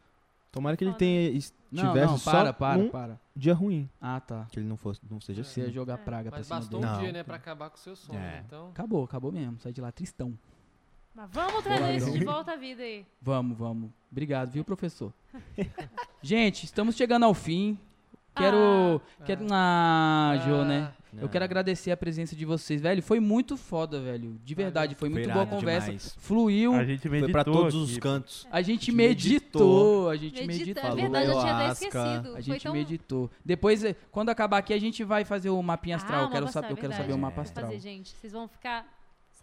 Tomara 0.53 0.77
que 0.77 0.85
ele 0.85 0.95
tenha 0.95 1.31
es- 1.31 1.53
Não, 1.73 1.89
tivesse 1.89 2.07
não, 2.13 2.19
só 2.19 2.31
para, 2.31 2.53
para, 2.53 2.79
um 2.81 2.89
para. 2.89 3.21
dia 3.35 3.53
ruim. 3.55 3.89
Ah, 4.01 4.21
tá. 4.21 4.47
Que 4.53 4.61
ele 4.61 4.67
não 4.69 4.77
fosse, 4.77 5.01
não 5.11 5.21
seja 5.21 5.43
Você 5.43 5.61
ia 5.61 5.67
assim. 5.67 5.75
jogar 5.75 5.95
É. 5.95 5.97
praga 5.97 6.31
pra 6.31 6.39
Mas 6.39 6.47
cima 6.47 6.61
bastou 6.61 6.79
dele. 6.81 6.91
um 6.93 6.95
Não. 6.95 7.03
dia, 7.03 7.13
né, 7.13 7.23
pra 7.25 7.37
acabar 7.37 7.71
com 7.71 7.77
o 7.77 7.81
seu 7.81 7.97
sonho. 7.97 8.19
É. 8.21 8.43
Então, 8.47 8.69
Acabou, 8.69 9.03
acabou 9.05 9.33
mesmo. 9.33 9.59
Sai 9.61 9.73
de 9.73 9.81
lá 9.81 9.91
tristão. 9.91 10.39
Mas 11.15 11.29
vamos 11.33 11.63
trazer 11.65 11.81
Boa, 11.81 11.93
isso 11.93 12.11
de 12.13 12.25
volta 12.25 12.53
à 12.53 12.57
vida 12.57 12.83
aí. 12.83 13.05
Vamos, 13.23 13.57
vamos. 13.57 13.91
Obrigado, 14.13 14.51
viu, 14.51 14.65
professor? 14.65 15.13
Gente, 16.23 16.65
estamos 16.65 16.95
chegando 16.97 17.25
ao 17.25 17.35
fim. 17.35 17.79
Quero. 18.37 19.01
Ah. 19.21 19.25
quero 19.25 19.47
ah, 19.51 20.43
Jô, 20.47 20.65
né? 20.65 20.93
Eu 21.17 21.27
É. 21.27 21.29
quero 21.29 21.45
agradecer 21.45 21.93
a 21.93 21.97
presença 21.97 22.35
de 22.35 22.45
vocês, 22.45 22.81
velho. 22.81 23.01
Foi 23.01 23.21
muito 23.21 23.57
foda, 23.57 24.01
velho. 24.01 24.37
De 24.45 24.55
verdade, 24.55 24.97
foi 24.97 25.09
muito 25.09 25.31
boa 25.31 25.45
a 25.45 25.47
conversa. 25.47 25.87
demais. 25.87 26.17
Fluiu. 26.19 26.75
A 26.75 26.85
gente 26.85 27.09
meditou 27.09 27.21
Foi 27.27 27.33
pra 27.33 27.45
todos 27.45 27.75
aqui, 27.75 27.93
os 27.93 27.99
cantos. 27.99 28.47
A 28.51 28.61
gente 28.61 28.87
gente 28.87 28.93
meditou, 28.93 30.09
a 30.11 30.17
gente 30.17 30.45
Medita, 30.45 30.83
meditou. 30.83 30.91
é 30.91 30.95
verdade, 31.03 31.27
eu 31.31 31.39
tinha 31.41 31.55
até 31.55 31.73
esquecido. 31.73 32.29
A 32.29 32.33
Foi 32.33 32.43
gente 32.43 32.63
tão... 32.65 32.73
meditou. 32.73 33.31
Depois, 33.45 33.85
eh, 33.85 33.95
quando 34.11 34.31
acabar 34.31 34.59
aqui, 34.59 34.73
a 34.75 34.79
gente 34.81 35.05
vai 35.05 35.25
fazer 35.25 35.51
o 35.51 35.63
mapinha 35.63 35.95
astral. 35.97 36.23
Ah, 36.23 36.25
eu 36.25 36.31
quero, 36.31 36.49
saber, 36.49 36.67
eu 36.67 36.73
astral, 36.73 36.77
quero 36.77 36.89
verdade. 36.89 37.03
saber 37.03 37.13
o 37.13 37.19
mapa 37.19 37.33
É. 37.33 37.37
Vou 37.37 37.43
astral. 37.43 37.67
fazer, 37.67 37.79
gente. 37.79 38.11
Vocês 38.17 38.33
vão 38.33 38.49
ficar 38.49 38.85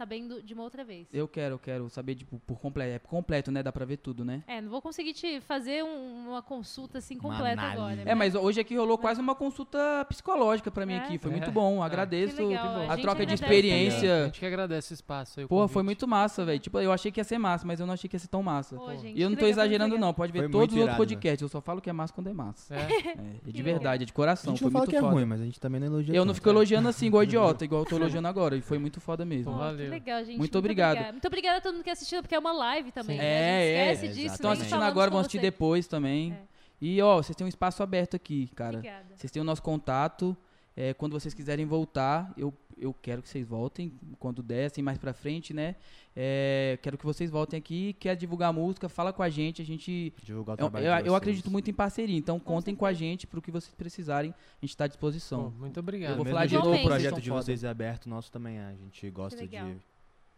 sabendo 0.02 0.42
de 0.42 0.54
uma 0.56 0.64
outra 0.64 0.84
vez. 0.84 1.08
Eu 1.14 1.28
quero, 1.28 1.56
eu 1.56 1.60
quero 1.60 1.88
saber, 1.90 2.16
tipo, 2.16 2.40
por 2.48 2.60
completo. 2.60 2.96
É 2.96 2.98
completo, 3.00 3.52
né? 3.52 3.62
Dá 3.62 3.72
pra 3.72 3.86
ver 3.86 3.98
tudo, 3.98 4.26
né? 4.26 4.44
É, 4.48 4.60
não 4.60 4.70
vou 4.72 4.82
conseguir 4.82 5.14
te 5.14 5.40
fazer 5.42 5.84
um- 5.84 6.30
uma 6.30 6.42
consulta 6.42 6.98
assim 6.98 7.18
completa 7.20 7.62
agora. 7.62 8.02
É, 8.04 8.16
mas 8.16 8.34
hoje 8.34 8.60
aqui 8.60 8.76
rolou 8.76 8.98
quase 8.98 9.22
uma 9.22 9.36
consulta 9.36 10.04
psicológica 10.10 10.72
pra 10.72 10.88
mim 10.88 10.94
É? 10.94 10.98
aqui. 10.98 11.18
Foi 11.20 11.30
É. 11.32 11.36
muito 11.36 11.52
bom. 11.52 11.84
Agradeço 11.84 12.36
Que 12.38 12.42
legal, 12.42 12.66
a 12.66 12.94
a 12.94 12.96
gente 12.96 13.02
troca 13.04 13.26
de 13.26 13.34
agradece 13.34 13.44
A 13.44 13.46
experiência. 13.46 14.26
gente 14.26 14.40
que 14.40 14.46
agradece 14.46 14.92
o 14.94 14.96
espaço 14.96 15.40
aí. 15.40 15.48
Porra, 15.48 15.68
foi 15.68 15.84
muito 15.84 16.08
massa, 16.08 16.44
velho. 16.44 16.60
Tipo, 16.60 16.80
eu 16.80 16.92
achei 16.92 17.12
que 17.12 17.20
ia 17.20 17.24
ser 17.24 17.38
massa, 17.38 17.64
mas 17.68 17.80
eu 17.80 17.86
não 17.86 17.94
achei 17.94 18.10
que 18.10 18.16
ia 18.16 18.20
ser 18.20 18.28
tão 18.28 18.42
massa. 18.42 18.76
Pô, 18.76 18.90
gente, 18.96 19.16
E 19.18 19.22
eu 19.22 19.30
não 19.30 19.36
tô 19.38 19.46
legal, 19.46 19.64
exagerando, 19.66 20.00
não. 20.00 20.14
Pode 20.16 20.32
ver 20.32 20.40
Foi 20.40 20.50
todos 20.50 20.74
os 20.74 20.82
outros 20.82 20.84
irado, 20.84 20.98
podcasts. 20.98 21.42
Eu 21.44 21.50
só 21.50 21.62
falo 21.62 21.80
que 21.80 21.90
é 21.92 21.94
massa 21.94 22.12
quando 22.12 22.28
é 22.28 22.34
massa. 22.34 22.74
É. 22.76 22.80
É, 22.80 23.16
de 23.52 23.62
verdade, 23.62 24.02
é 24.04 24.06
de 24.08 24.12
A 24.12 24.16
coração. 24.16 24.52
gente 24.54 24.62
Foi 24.62 24.66
não 24.68 24.72
fala 24.72 24.82
muito 24.86 24.90
que 24.90 24.96
é 24.96 25.00
foda. 25.02 25.14
ruim, 25.14 25.26
mas 25.26 25.42
a 25.42 25.46
gente 25.46 25.60
também 25.60 25.80
não 25.80 25.88
elogia. 25.88 26.16
Eu 26.16 26.26
não 26.26 26.34
fico 26.34 26.50
elogiando 26.50 26.90
assim, 26.90 27.06
igual 27.06 27.22
idiota, 27.60 27.64
igual 27.66 27.82
eu 27.84 27.86
tô 27.86 27.96
elogiando 27.98 28.28
agora. 28.28 28.56
E 28.56 28.62
foi 28.62 28.80
muito 28.80 29.00
foda 29.00 29.24
mesmo. 29.24 29.54
Valeu. 29.54 29.91
Legal, 29.92 30.24
gente. 30.24 30.38
Muito 30.38 30.58
obrigado. 30.58 30.92
obrigada. 30.92 31.12
Muito 31.14 31.28
obrigada 31.28 31.58
a 31.58 31.62
todo 31.62 31.74
mundo 31.74 31.84
que 31.84 31.90
assistiu, 31.90 32.22
porque 32.22 32.36
é 32.36 32.40
uma 32.40 32.52
live 32.52 32.92
também. 32.92 33.18
Né? 33.18 33.26
É, 33.26 33.30
é. 33.30 33.94
esquece 33.94 34.14
disso. 34.14 34.36
Estão 34.36 34.52
nem 34.52 34.60
assistindo 34.60 34.84
agora, 34.84 35.12
vão 35.12 35.20
assistir 35.20 35.38
você. 35.38 35.42
depois 35.42 35.88
também. 35.88 36.34
É. 36.34 36.52
E, 36.82 37.02
ó, 37.02 37.18
vocês 37.18 37.36
têm 37.36 37.46
um 37.46 37.48
espaço 37.48 37.84
aberto 37.84 38.16
aqui, 38.16 38.50
cara. 38.56 38.78
Obrigada. 38.78 39.06
Vocês 39.16 39.30
têm 39.32 39.42
o 39.42 39.46
nosso 39.46 39.62
contato. 39.62 40.36
É, 40.76 40.94
quando 40.94 41.12
vocês 41.14 41.34
quiserem 41.34 41.66
voltar, 41.66 42.34
eu, 42.36 42.54
eu 42.82 42.94
quero 43.02 43.22
que 43.22 43.30
vocês 43.30 43.48
voltem 43.48 43.94
quando 44.20 44.42
der, 44.44 44.66
assim, 44.66 44.82
mais 44.82 44.98
pra 44.98 45.14
frente, 45.14 45.54
né? 45.54 45.76
É, 46.16 46.78
quero 46.82 46.98
que 46.98 47.06
vocês 47.06 47.30
voltem 47.30 47.58
aqui, 47.58 47.94
quer 48.00 48.16
divulgar 48.18 48.52
música, 48.52 48.90
fala 48.90 49.14
com 49.14 49.24
a 49.24 49.30
gente. 49.30 49.62
A 49.62 49.66
gente. 49.66 50.12
Divulgar 50.24 50.56
o 50.56 50.60
Eu, 50.60 50.70
trabalho 50.70 50.86
eu- 50.86 50.92
de 50.92 51.00
eu 51.00 51.04
vocês. 51.06 51.14
acredito 51.16 51.50
muito 51.52 51.70
em 51.70 51.74
parceria, 51.74 52.18
então 52.18 52.38
contem 52.40 52.76
com 52.76 52.86
a 52.86 52.90
certeza. 52.90 53.06
gente 53.10 53.28
pro 53.28 53.42
que 53.42 53.52
vocês 53.52 53.74
precisarem. 53.74 54.32
A 54.32 54.66
gente 54.66 54.76
tá 54.76 54.84
à 54.84 54.88
disposição. 54.88 55.52
muito 55.58 55.80
obrigado. 55.80 56.12
Eu 56.12 56.16
vou 56.18 56.26
Mesmo 56.26 56.36
falar 56.36 56.48
de 56.48 56.56
novo, 56.56 56.74
o 56.74 56.84
projeto 56.84 57.22
de 57.22 57.30
foda. 57.30 57.42
vocês 57.44 57.64
é 57.64 57.70
aberto, 57.70 58.10
nosso 58.10 58.30
também 58.32 58.58
é. 58.58 58.66
A 58.66 58.74
gente 58.76 59.10
gosta 59.12 59.46
de. 59.48 59.56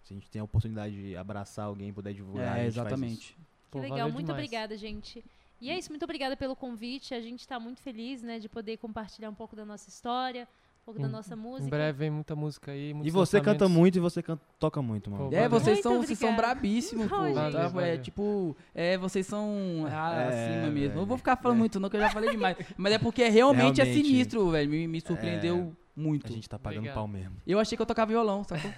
Se 0.03 0.13
a 0.13 0.15
gente 0.15 0.30
tem 0.30 0.41
a 0.41 0.43
oportunidade 0.43 0.93
de 0.93 1.15
abraçar 1.15 1.65
alguém, 1.65 1.93
puder 1.93 2.13
divulgar. 2.13 2.55
a 2.55 2.59
É, 2.59 2.65
gente 2.65 2.75
faz 2.75 2.75
isso. 2.75 2.80
exatamente. 2.81 3.38
Pô, 3.72 3.80
que 3.81 3.89
legal, 3.89 4.11
muito 4.11 4.25
demais. 4.27 4.43
obrigada, 4.43 4.77
gente. 4.77 5.23
E 5.61 5.72
é 5.72 5.80
isso, 5.80 5.89
muito 5.89 6.03
obrigada 6.03 6.35
pelo 6.35 6.55
convite. 6.57 7.13
A 7.13 7.22
gente 7.22 7.39
está 7.39 7.57
muito 7.57 7.80
feliz, 7.81 8.22
né, 8.22 8.38
de 8.38 8.49
poder 8.49 8.75
compartilhar 8.77 9.30
um 9.30 9.33
pouco 9.33 9.55
da 9.55 9.63
nossa 9.65 9.88
história, 9.88 10.45
pouco 10.85 10.99
da 11.01 11.07
Em- 11.07 11.11
nossa 11.11 11.35
música. 11.35 11.65
Em 11.65 11.69
breve 11.69 11.97
vem 11.97 12.09
muita 12.11 12.35
música 12.35 12.71
aí. 12.71 12.93
E 13.03 13.09
você 13.09 13.39
canta 13.39 13.67
muito 13.69 13.95
e 13.97 13.99
você 13.99 14.21
canta- 14.21 14.43
toca 14.59 14.81
muito, 14.81 15.09
mano. 15.09 15.29
Pô, 15.29 15.35
É, 15.35 15.47
Valeu. 15.47 15.49
vocês 15.59 15.79
são, 15.81 16.01
vocês 16.01 16.19
são 16.19 16.35
brabíssimos, 16.35 17.07
pô. 17.07 17.15
Ai, 17.15 17.33
tá? 17.33 17.49
gente. 17.51 17.61
É 17.61 17.67
Valeu. 17.69 18.01
tipo, 18.01 18.57
é, 18.75 18.97
vocês 18.97 19.25
são 19.25 19.85
ah, 19.89 20.13
É, 20.15 20.27
acima 20.57 20.71
mesmo. 20.71 20.97
Não 20.97 21.05
vou 21.05 21.17
ficar 21.17 21.35
falando 21.37 21.57
É. 21.57 21.59
muito, 21.59 21.79
não, 21.79 21.89
que 21.89 21.95
eu 21.95 22.01
já 22.01 22.09
falei 22.09 22.31
demais. 22.31 22.57
Mas 22.77 22.93
é 22.93 22.99
porque 22.99 23.27
realmente, 23.29 23.79
é 23.81 23.83
Realmente. 23.83 24.05
sinistro, 24.07 24.49
velho. 24.49 24.69
Me, 24.69 24.87
me 24.87 25.01
surpreendeu 25.01 25.73
muito. 25.95 26.27
A 26.27 26.35
gente 26.35 26.49
tá 26.49 26.57
pagando 26.59 26.79
Obrigado. 26.79 26.95
pau 26.95 27.07
mesmo. 27.07 27.35
Eu 27.47 27.59
achei 27.59 27.75
que 27.75 27.81
eu 27.81 27.85
tocava 27.85 28.09
violão, 28.09 28.43
sacou? 28.43 28.71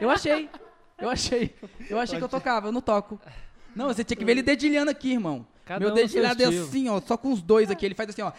eu 0.00 0.10
achei. 0.10 0.48
Eu 0.98 1.08
achei. 1.10 1.54
Eu 1.88 1.98
achei 1.98 2.18
que 2.18 2.24
eu 2.24 2.28
tocava, 2.28 2.68
eu 2.68 2.72
não 2.72 2.80
toco. 2.80 3.20
Não, 3.76 3.86
você 3.86 4.02
tinha 4.02 4.16
que 4.16 4.24
ver 4.24 4.32
ele 4.32 4.42
dedilhando 4.42 4.90
aqui, 4.90 5.12
irmão. 5.12 5.46
Cada 5.68 5.80
Meu 5.80 5.90
um 5.90 5.94
dedilhado 5.94 6.42
é 6.42 6.46
assim, 6.46 6.88
ó, 6.88 6.98
só 6.98 7.14
com 7.14 7.30
os 7.30 7.42
dois 7.42 7.70
aqui. 7.70 7.84
Ele 7.84 7.94
faz 7.94 8.08
assim, 8.08 8.22
ó. 8.22 8.32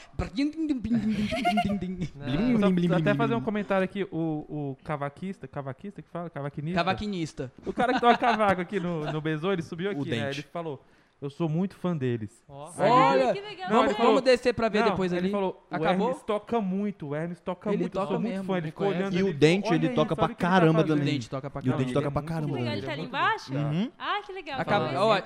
Não, 2.15 2.97
até 2.97 3.13
fazer 3.13 3.35
um 3.35 3.41
comentário 3.41 3.85
aqui, 3.85 4.03
o, 4.11 4.17
o 4.49 4.77
cavaquista, 4.83 5.47
cavaquista 5.47 6.01
que 6.01 6.09
fala? 6.09 6.27
Cavaquinista? 6.27 6.79
Cavaquinista. 6.79 7.53
O 7.67 7.71
cara 7.71 7.93
que 7.93 8.01
toca 8.01 8.17
cavaco 8.17 8.61
aqui 8.61 8.79
no, 8.79 9.11
no 9.11 9.21
Bezô, 9.21 9.53
ele 9.53 9.61
subiu 9.61 9.91
aqui, 9.91 10.09
né? 10.09 10.31
Ele 10.31 10.41
falou, 10.41 10.83
eu 11.21 11.29
sou 11.29 11.49
muito 11.49 11.75
fã 11.75 11.95
deles. 11.97 12.43
Aí 12.77 12.89
Olha, 12.89 13.23
ele- 13.23 13.33
que 13.33 13.41
legal. 13.41 13.69
Não, 13.69 13.75
vamos, 13.77 13.85
ele 13.85 13.93
falou- 13.95 14.11
vamos 14.13 14.21
descer 14.23 14.53
pra 14.53 14.69
ver 14.69 14.79
Não, 14.81 14.89
depois 14.91 15.11
ele 15.11 15.19
ali. 15.21 15.31
falou, 15.31 15.67
o 15.69 15.75
Acabou? 15.75 16.07
Hermes 16.09 16.23
toca 16.23 16.61
muito, 16.61 17.07
o 17.07 17.15
Hermes 17.15 17.39
toca 17.41 17.69
Ele 17.69 17.77
muito, 17.79 17.95
eu 17.97 18.01
toca 18.01 18.13
sou 18.13 18.19
muito 18.19 18.31
mesmo, 18.33 18.45
fã. 18.47 18.57
Ele 18.57 18.67
ficou 18.67 18.87
olhando 18.87 19.13
E 19.17 19.23
o 19.23 19.27
ele 19.27 19.33
Dente, 19.37 19.63
falou, 19.63 19.75
ele 19.75 19.87
"Olha 19.87 19.95
toca 19.95 20.15
pra 20.15 20.23
o 20.23 20.27
ele 20.27 20.35
tá 20.35 20.39
caramba 20.49 20.73
fazendo." 20.79 20.91
O 20.93 20.97
também. 20.99 21.13
dente 21.13 21.29
toca 21.29 21.49
pra 21.49 21.59
E 21.59 21.61
o 21.61 21.65
caramba. 21.65 21.77
dente 21.83 21.93
toca 21.93 22.05
Ele 22.05 22.11
pra 22.11 22.21
muito 22.21 22.33
caramba. 22.33 22.53
Que 22.53 22.59
legal, 22.59 22.73
ele 22.73 22.81
tá 22.85 22.91
ali 22.91 23.01
muito 23.01 23.09
embaixo? 23.09 23.53
Uhum. 23.53 23.91
Ah, 23.99 24.21
que 24.25 24.31
legal. 24.33 24.59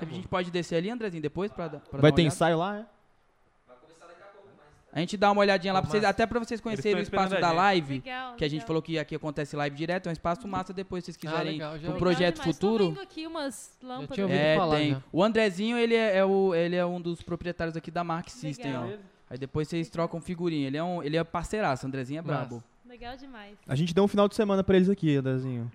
Ver. 0.04 0.12
a 0.12 0.14
gente 0.16 0.28
pode 0.28 0.50
descer 0.50 0.76
ali, 0.76 0.90
Andrezinho, 0.90 1.22
depois 1.22 1.52
pra, 1.52 1.68
dar- 1.68 1.78
pra 1.80 2.00
Vai 2.00 2.10
dar 2.10 2.16
ter 2.16 2.22
ensaio 2.22 2.58
lá, 2.58 2.78
é? 2.78 2.86
A 4.96 5.00
gente 5.00 5.16
dá 5.16 5.30
uma 5.32 5.40
olhadinha 5.40 5.72
lá, 5.72 5.82
pra 5.82 5.90
vocês, 5.90 6.04
até 6.04 6.24
pra 6.24 6.38
vocês 6.38 6.60
conhecerem 6.60 7.00
o 7.00 7.02
espaço 7.02 7.34
da 7.40 7.50
live. 7.50 7.94
Legal, 7.94 8.36
Que 8.36 8.44
a 8.44 8.48
gente 8.48 8.60
legal. 8.60 8.66
falou 8.68 8.80
que 8.82 8.96
aqui 8.96 9.16
acontece 9.16 9.56
live 9.56 9.74
direto, 9.76 10.06
é 10.06 10.10
um 10.10 10.12
espaço 10.12 10.46
massa 10.46 10.72
depois, 10.72 11.04
se 11.04 11.12
vocês 11.12 11.16
Ah, 11.26 11.30
quiserem 11.32 11.52
legal, 11.54 11.78
já 11.78 11.90
projeto 11.92 12.18
Legal 12.20 12.32
demais. 12.32 12.34
Tô 12.38 12.52
futuro. 12.52 12.88
vendo 12.90 13.00
aqui 13.00 13.26
umas 13.26 13.76
lâmpadas. 13.82 14.14
tinha 14.14 14.24
ouvido 14.26 14.40
É, 14.40 14.56
falar 14.56 14.76
tem. 14.76 14.90
já. 14.92 15.02
O 15.12 15.22
Andrezinho, 15.24 15.76
ele 15.76 15.94
é, 15.96 16.16
é 16.18 16.24
o, 16.24 16.54
ele 16.54 16.76
é 16.76 16.86
um 16.86 17.00
dos 17.00 17.20
proprietários 17.22 17.76
aqui 17.76 17.90
da 17.90 18.04
Mark 18.04 18.28
System, 18.28 18.76
ó. 18.76 18.86
Aí 19.28 19.36
depois 19.36 19.66
vocês 19.66 19.88
trocam 19.88 20.20
figurinha. 20.20 20.68
Ele 20.68 20.76
é, 20.76 20.84
um, 20.84 21.02
ele 21.02 21.16
é 21.16 21.24
parceiraço, 21.24 21.84
o 21.84 21.88
Andrezinho 21.88 22.20
é 22.20 22.22
Massa. 22.22 22.38
brabo. 22.46 22.62
Legal 22.88 23.16
demais. 23.16 23.56
A 23.66 23.74
gente 23.74 23.92
deu 23.92 24.04
um 24.04 24.08
final 24.08 24.28
de 24.28 24.36
semana 24.36 24.62
pra 24.62 24.76
eles 24.76 24.88
aqui, 24.88 25.16
Andrezinho. 25.16 25.72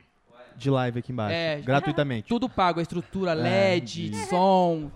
De 0.55 0.69
live 0.69 0.99
aqui 0.99 1.11
embaixo. 1.11 1.33
É. 1.35 1.59
Gratuitamente. 1.61 2.27
Tudo 2.29 2.47
pago, 2.49 2.79
a 2.79 2.81
estrutura, 2.81 3.31
É, 3.31 3.35
LED, 3.35 4.15
som. 4.27 4.89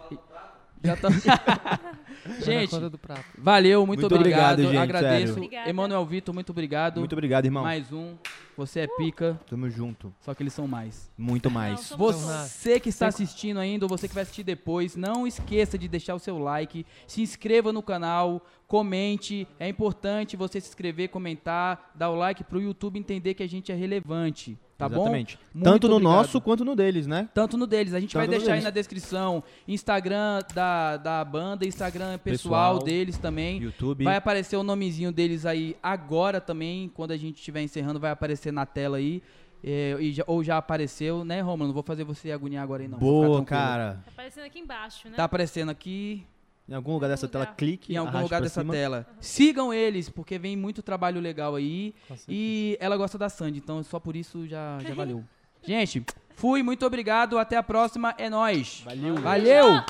Já 0.83 0.95
tá... 0.97 1.09
Gente, 2.39 2.69
conta 2.69 2.89
do 2.89 2.97
prato. 2.97 3.25
valeu, 3.37 3.85
muito, 3.85 4.01
Muito 4.01 4.15
obrigado. 4.15 4.53
obrigado, 4.59 4.71
gente, 4.71 4.77
Agradeço. 4.95 5.33
sério. 5.33 5.69
Emanuel 5.69 6.05
Vitor, 6.05 6.33
muito 6.33 6.51
obrigado. 6.51 6.99
Muito 6.99 7.11
obrigado, 7.13 7.45
irmão. 7.45 7.63
Mais 7.63 7.91
um. 7.91 8.15
Você 8.55 8.81
é 8.81 8.87
pica, 8.97 9.37
Tamo 9.47 9.69
junto. 9.69 10.13
só 10.21 10.33
que 10.33 10.41
eles 10.43 10.53
são 10.53 10.65
mais. 10.67 11.11
Muito 11.17 11.45
Não, 11.49 11.53
mais. 11.53 11.89
todos. 11.89 12.21
Você 12.21 12.79
que 12.79 12.87
está 12.89 13.07
assistindo 13.07 13.59
ainda, 13.59 13.85
ou 13.85 13.89
você 13.89 14.07
que 14.07 14.13
vai 14.13 14.23
assistir 14.23 14.43
depois, 14.43 14.95
não 14.95 15.25
esqueça 15.27 15.77
de 15.77 15.87
deixar 15.87 16.15
o 16.15 16.19
seu 16.19 16.37
like, 16.37 16.85
se 17.07 17.21
inscreva 17.21 17.73
no 17.73 17.81
canal, 17.81 18.45
comente. 18.67 19.47
É 19.59 19.67
importante 19.67 20.37
você 20.37 20.61
se 20.61 20.69
inscrever, 20.69 21.09
comentar, 21.09 21.91
dar 21.95 22.09
o 22.09 22.15
like 22.15 22.43
pro 22.43 22.61
YouTube 22.61 22.99
entender 22.99 23.33
que 23.33 23.43
a 23.43 23.49
gente 23.49 23.71
é 23.71 23.75
relevante. 23.75 24.57
Tá 24.77 24.87
Exatamente. 24.87 25.37
bom? 25.37 25.41
Muito 25.53 25.63
Tanto 25.63 25.87
no 25.87 25.95
obrigado. 25.95 26.15
nosso 26.17 26.41
quanto 26.41 26.65
no 26.65 26.75
deles, 26.75 27.05
né? 27.07 27.29
Tanto 27.33 27.57
no 27.57 27.67
deles. 27.67 27.93
A 27.93 27.99
gente 27.99 28.15
vai 28.15 28.25
Tanto 28.25 28.33
no 28.33 28.39
deixar 28.39 28.53
aí 28.55 28.61
na 28.63 28.69
descrição 28.71 29.43
Instagram 29.67 30.41
da, 30.53 30.97
da 30.97 31.23
banda, 31.23 31.65
Instagram 31.65 32.17
pessoal, 32.17 32.73
Pessoal. 32.73 32.83
deles 32.83 33.17
também. 33.17 33.61
YouTube. 33.61 34.03
Vai 34.03 34.15
aparecer 34.17 34.57
o 34.57 34.63
nomezinho 34.63 35.11
deles 35.11 35.45
aí 35.45 35.75
agora 35.81 36.41
também. 36.41 36.89
Quando 36.93 37.11
a 37.11 37.17
gente 37.17 37.37
estiver 37.37 37.61
encerrando, 37.61 37.99
vai 37.99 38.11
aparecer 38.11 38.51
na 38.51 38.65
tela 38.65 38.97
aí. 38.97 39.21
É, 39.63 39.95
e 39.99 40.11
já- 40.11 40.23
ou 40.27 40.43
já 40.43 40.57
apareceu, 40.57 41.23
né, 41.23 41.39
Romulo? 41.39 41.67
Não 41.67 41.73
vou 41.73 41.83
fazer 41.83 42.03
você 42.03 42.31
agoniar 42.31 42.63
agora 42.63 42.81
aí, 42.81 42.87
não. 42.89 42.97
Boa, 42.97 43.45
cara. 43.45 44.01
Tá 44.03 44.11
aparecendo 44.11 44.43
aqui 44.45 44.59
embaixo, 44.59 45.07
né? 45.09 45.15
Tá 45.15 45.23
aparecendo 45.23 45.69
aqui 45.69 46.25
Em 46.67 46.73
algum 46.73 46.93
lugar 46.93 47.09
dessa 47.09 47.27
tela, 47.27 47.45
clique. 47.45 47.93
em 47.93 47.97
algum 47.97 48.21
lugar 48.21 48.41
dessa 48.41 48.61
cima. 48.61 48.73
tela. 48.73 49.05
Sigam 49.19 49.73
eles, 49.73 50.09
porque 50.09 50.39
vem 50.39 50.55
muito 50.55 50.81
trabalho 50.81 51.19
legal 51.19 51.55
aí. 51.55 51.93
E 52.27 52.77
ela 52.79 52.95
gosta 52.95 53.17
da 53.17 53.27
Sandy, 53.27 53.59
então 53.59 53.83
só 53.83 53.99
por 53.99 54.15
isso 54.15 54.47
já, 54.47 54.79
já 54.79 54.93
valeu. 54.95 55.23
Gente, 55.61 56.05
fui, 56.35 56.63
muito 56.63 56.85
obrigado. 56.85 57.37
Até 57.37 57.57
a 57.57 57.63
próxima. 57.63 58.15
É 58.17 58.29
nóis. 58.29 58.81
Valeu. 58.85 59.15
Valeu. 59.15 59.83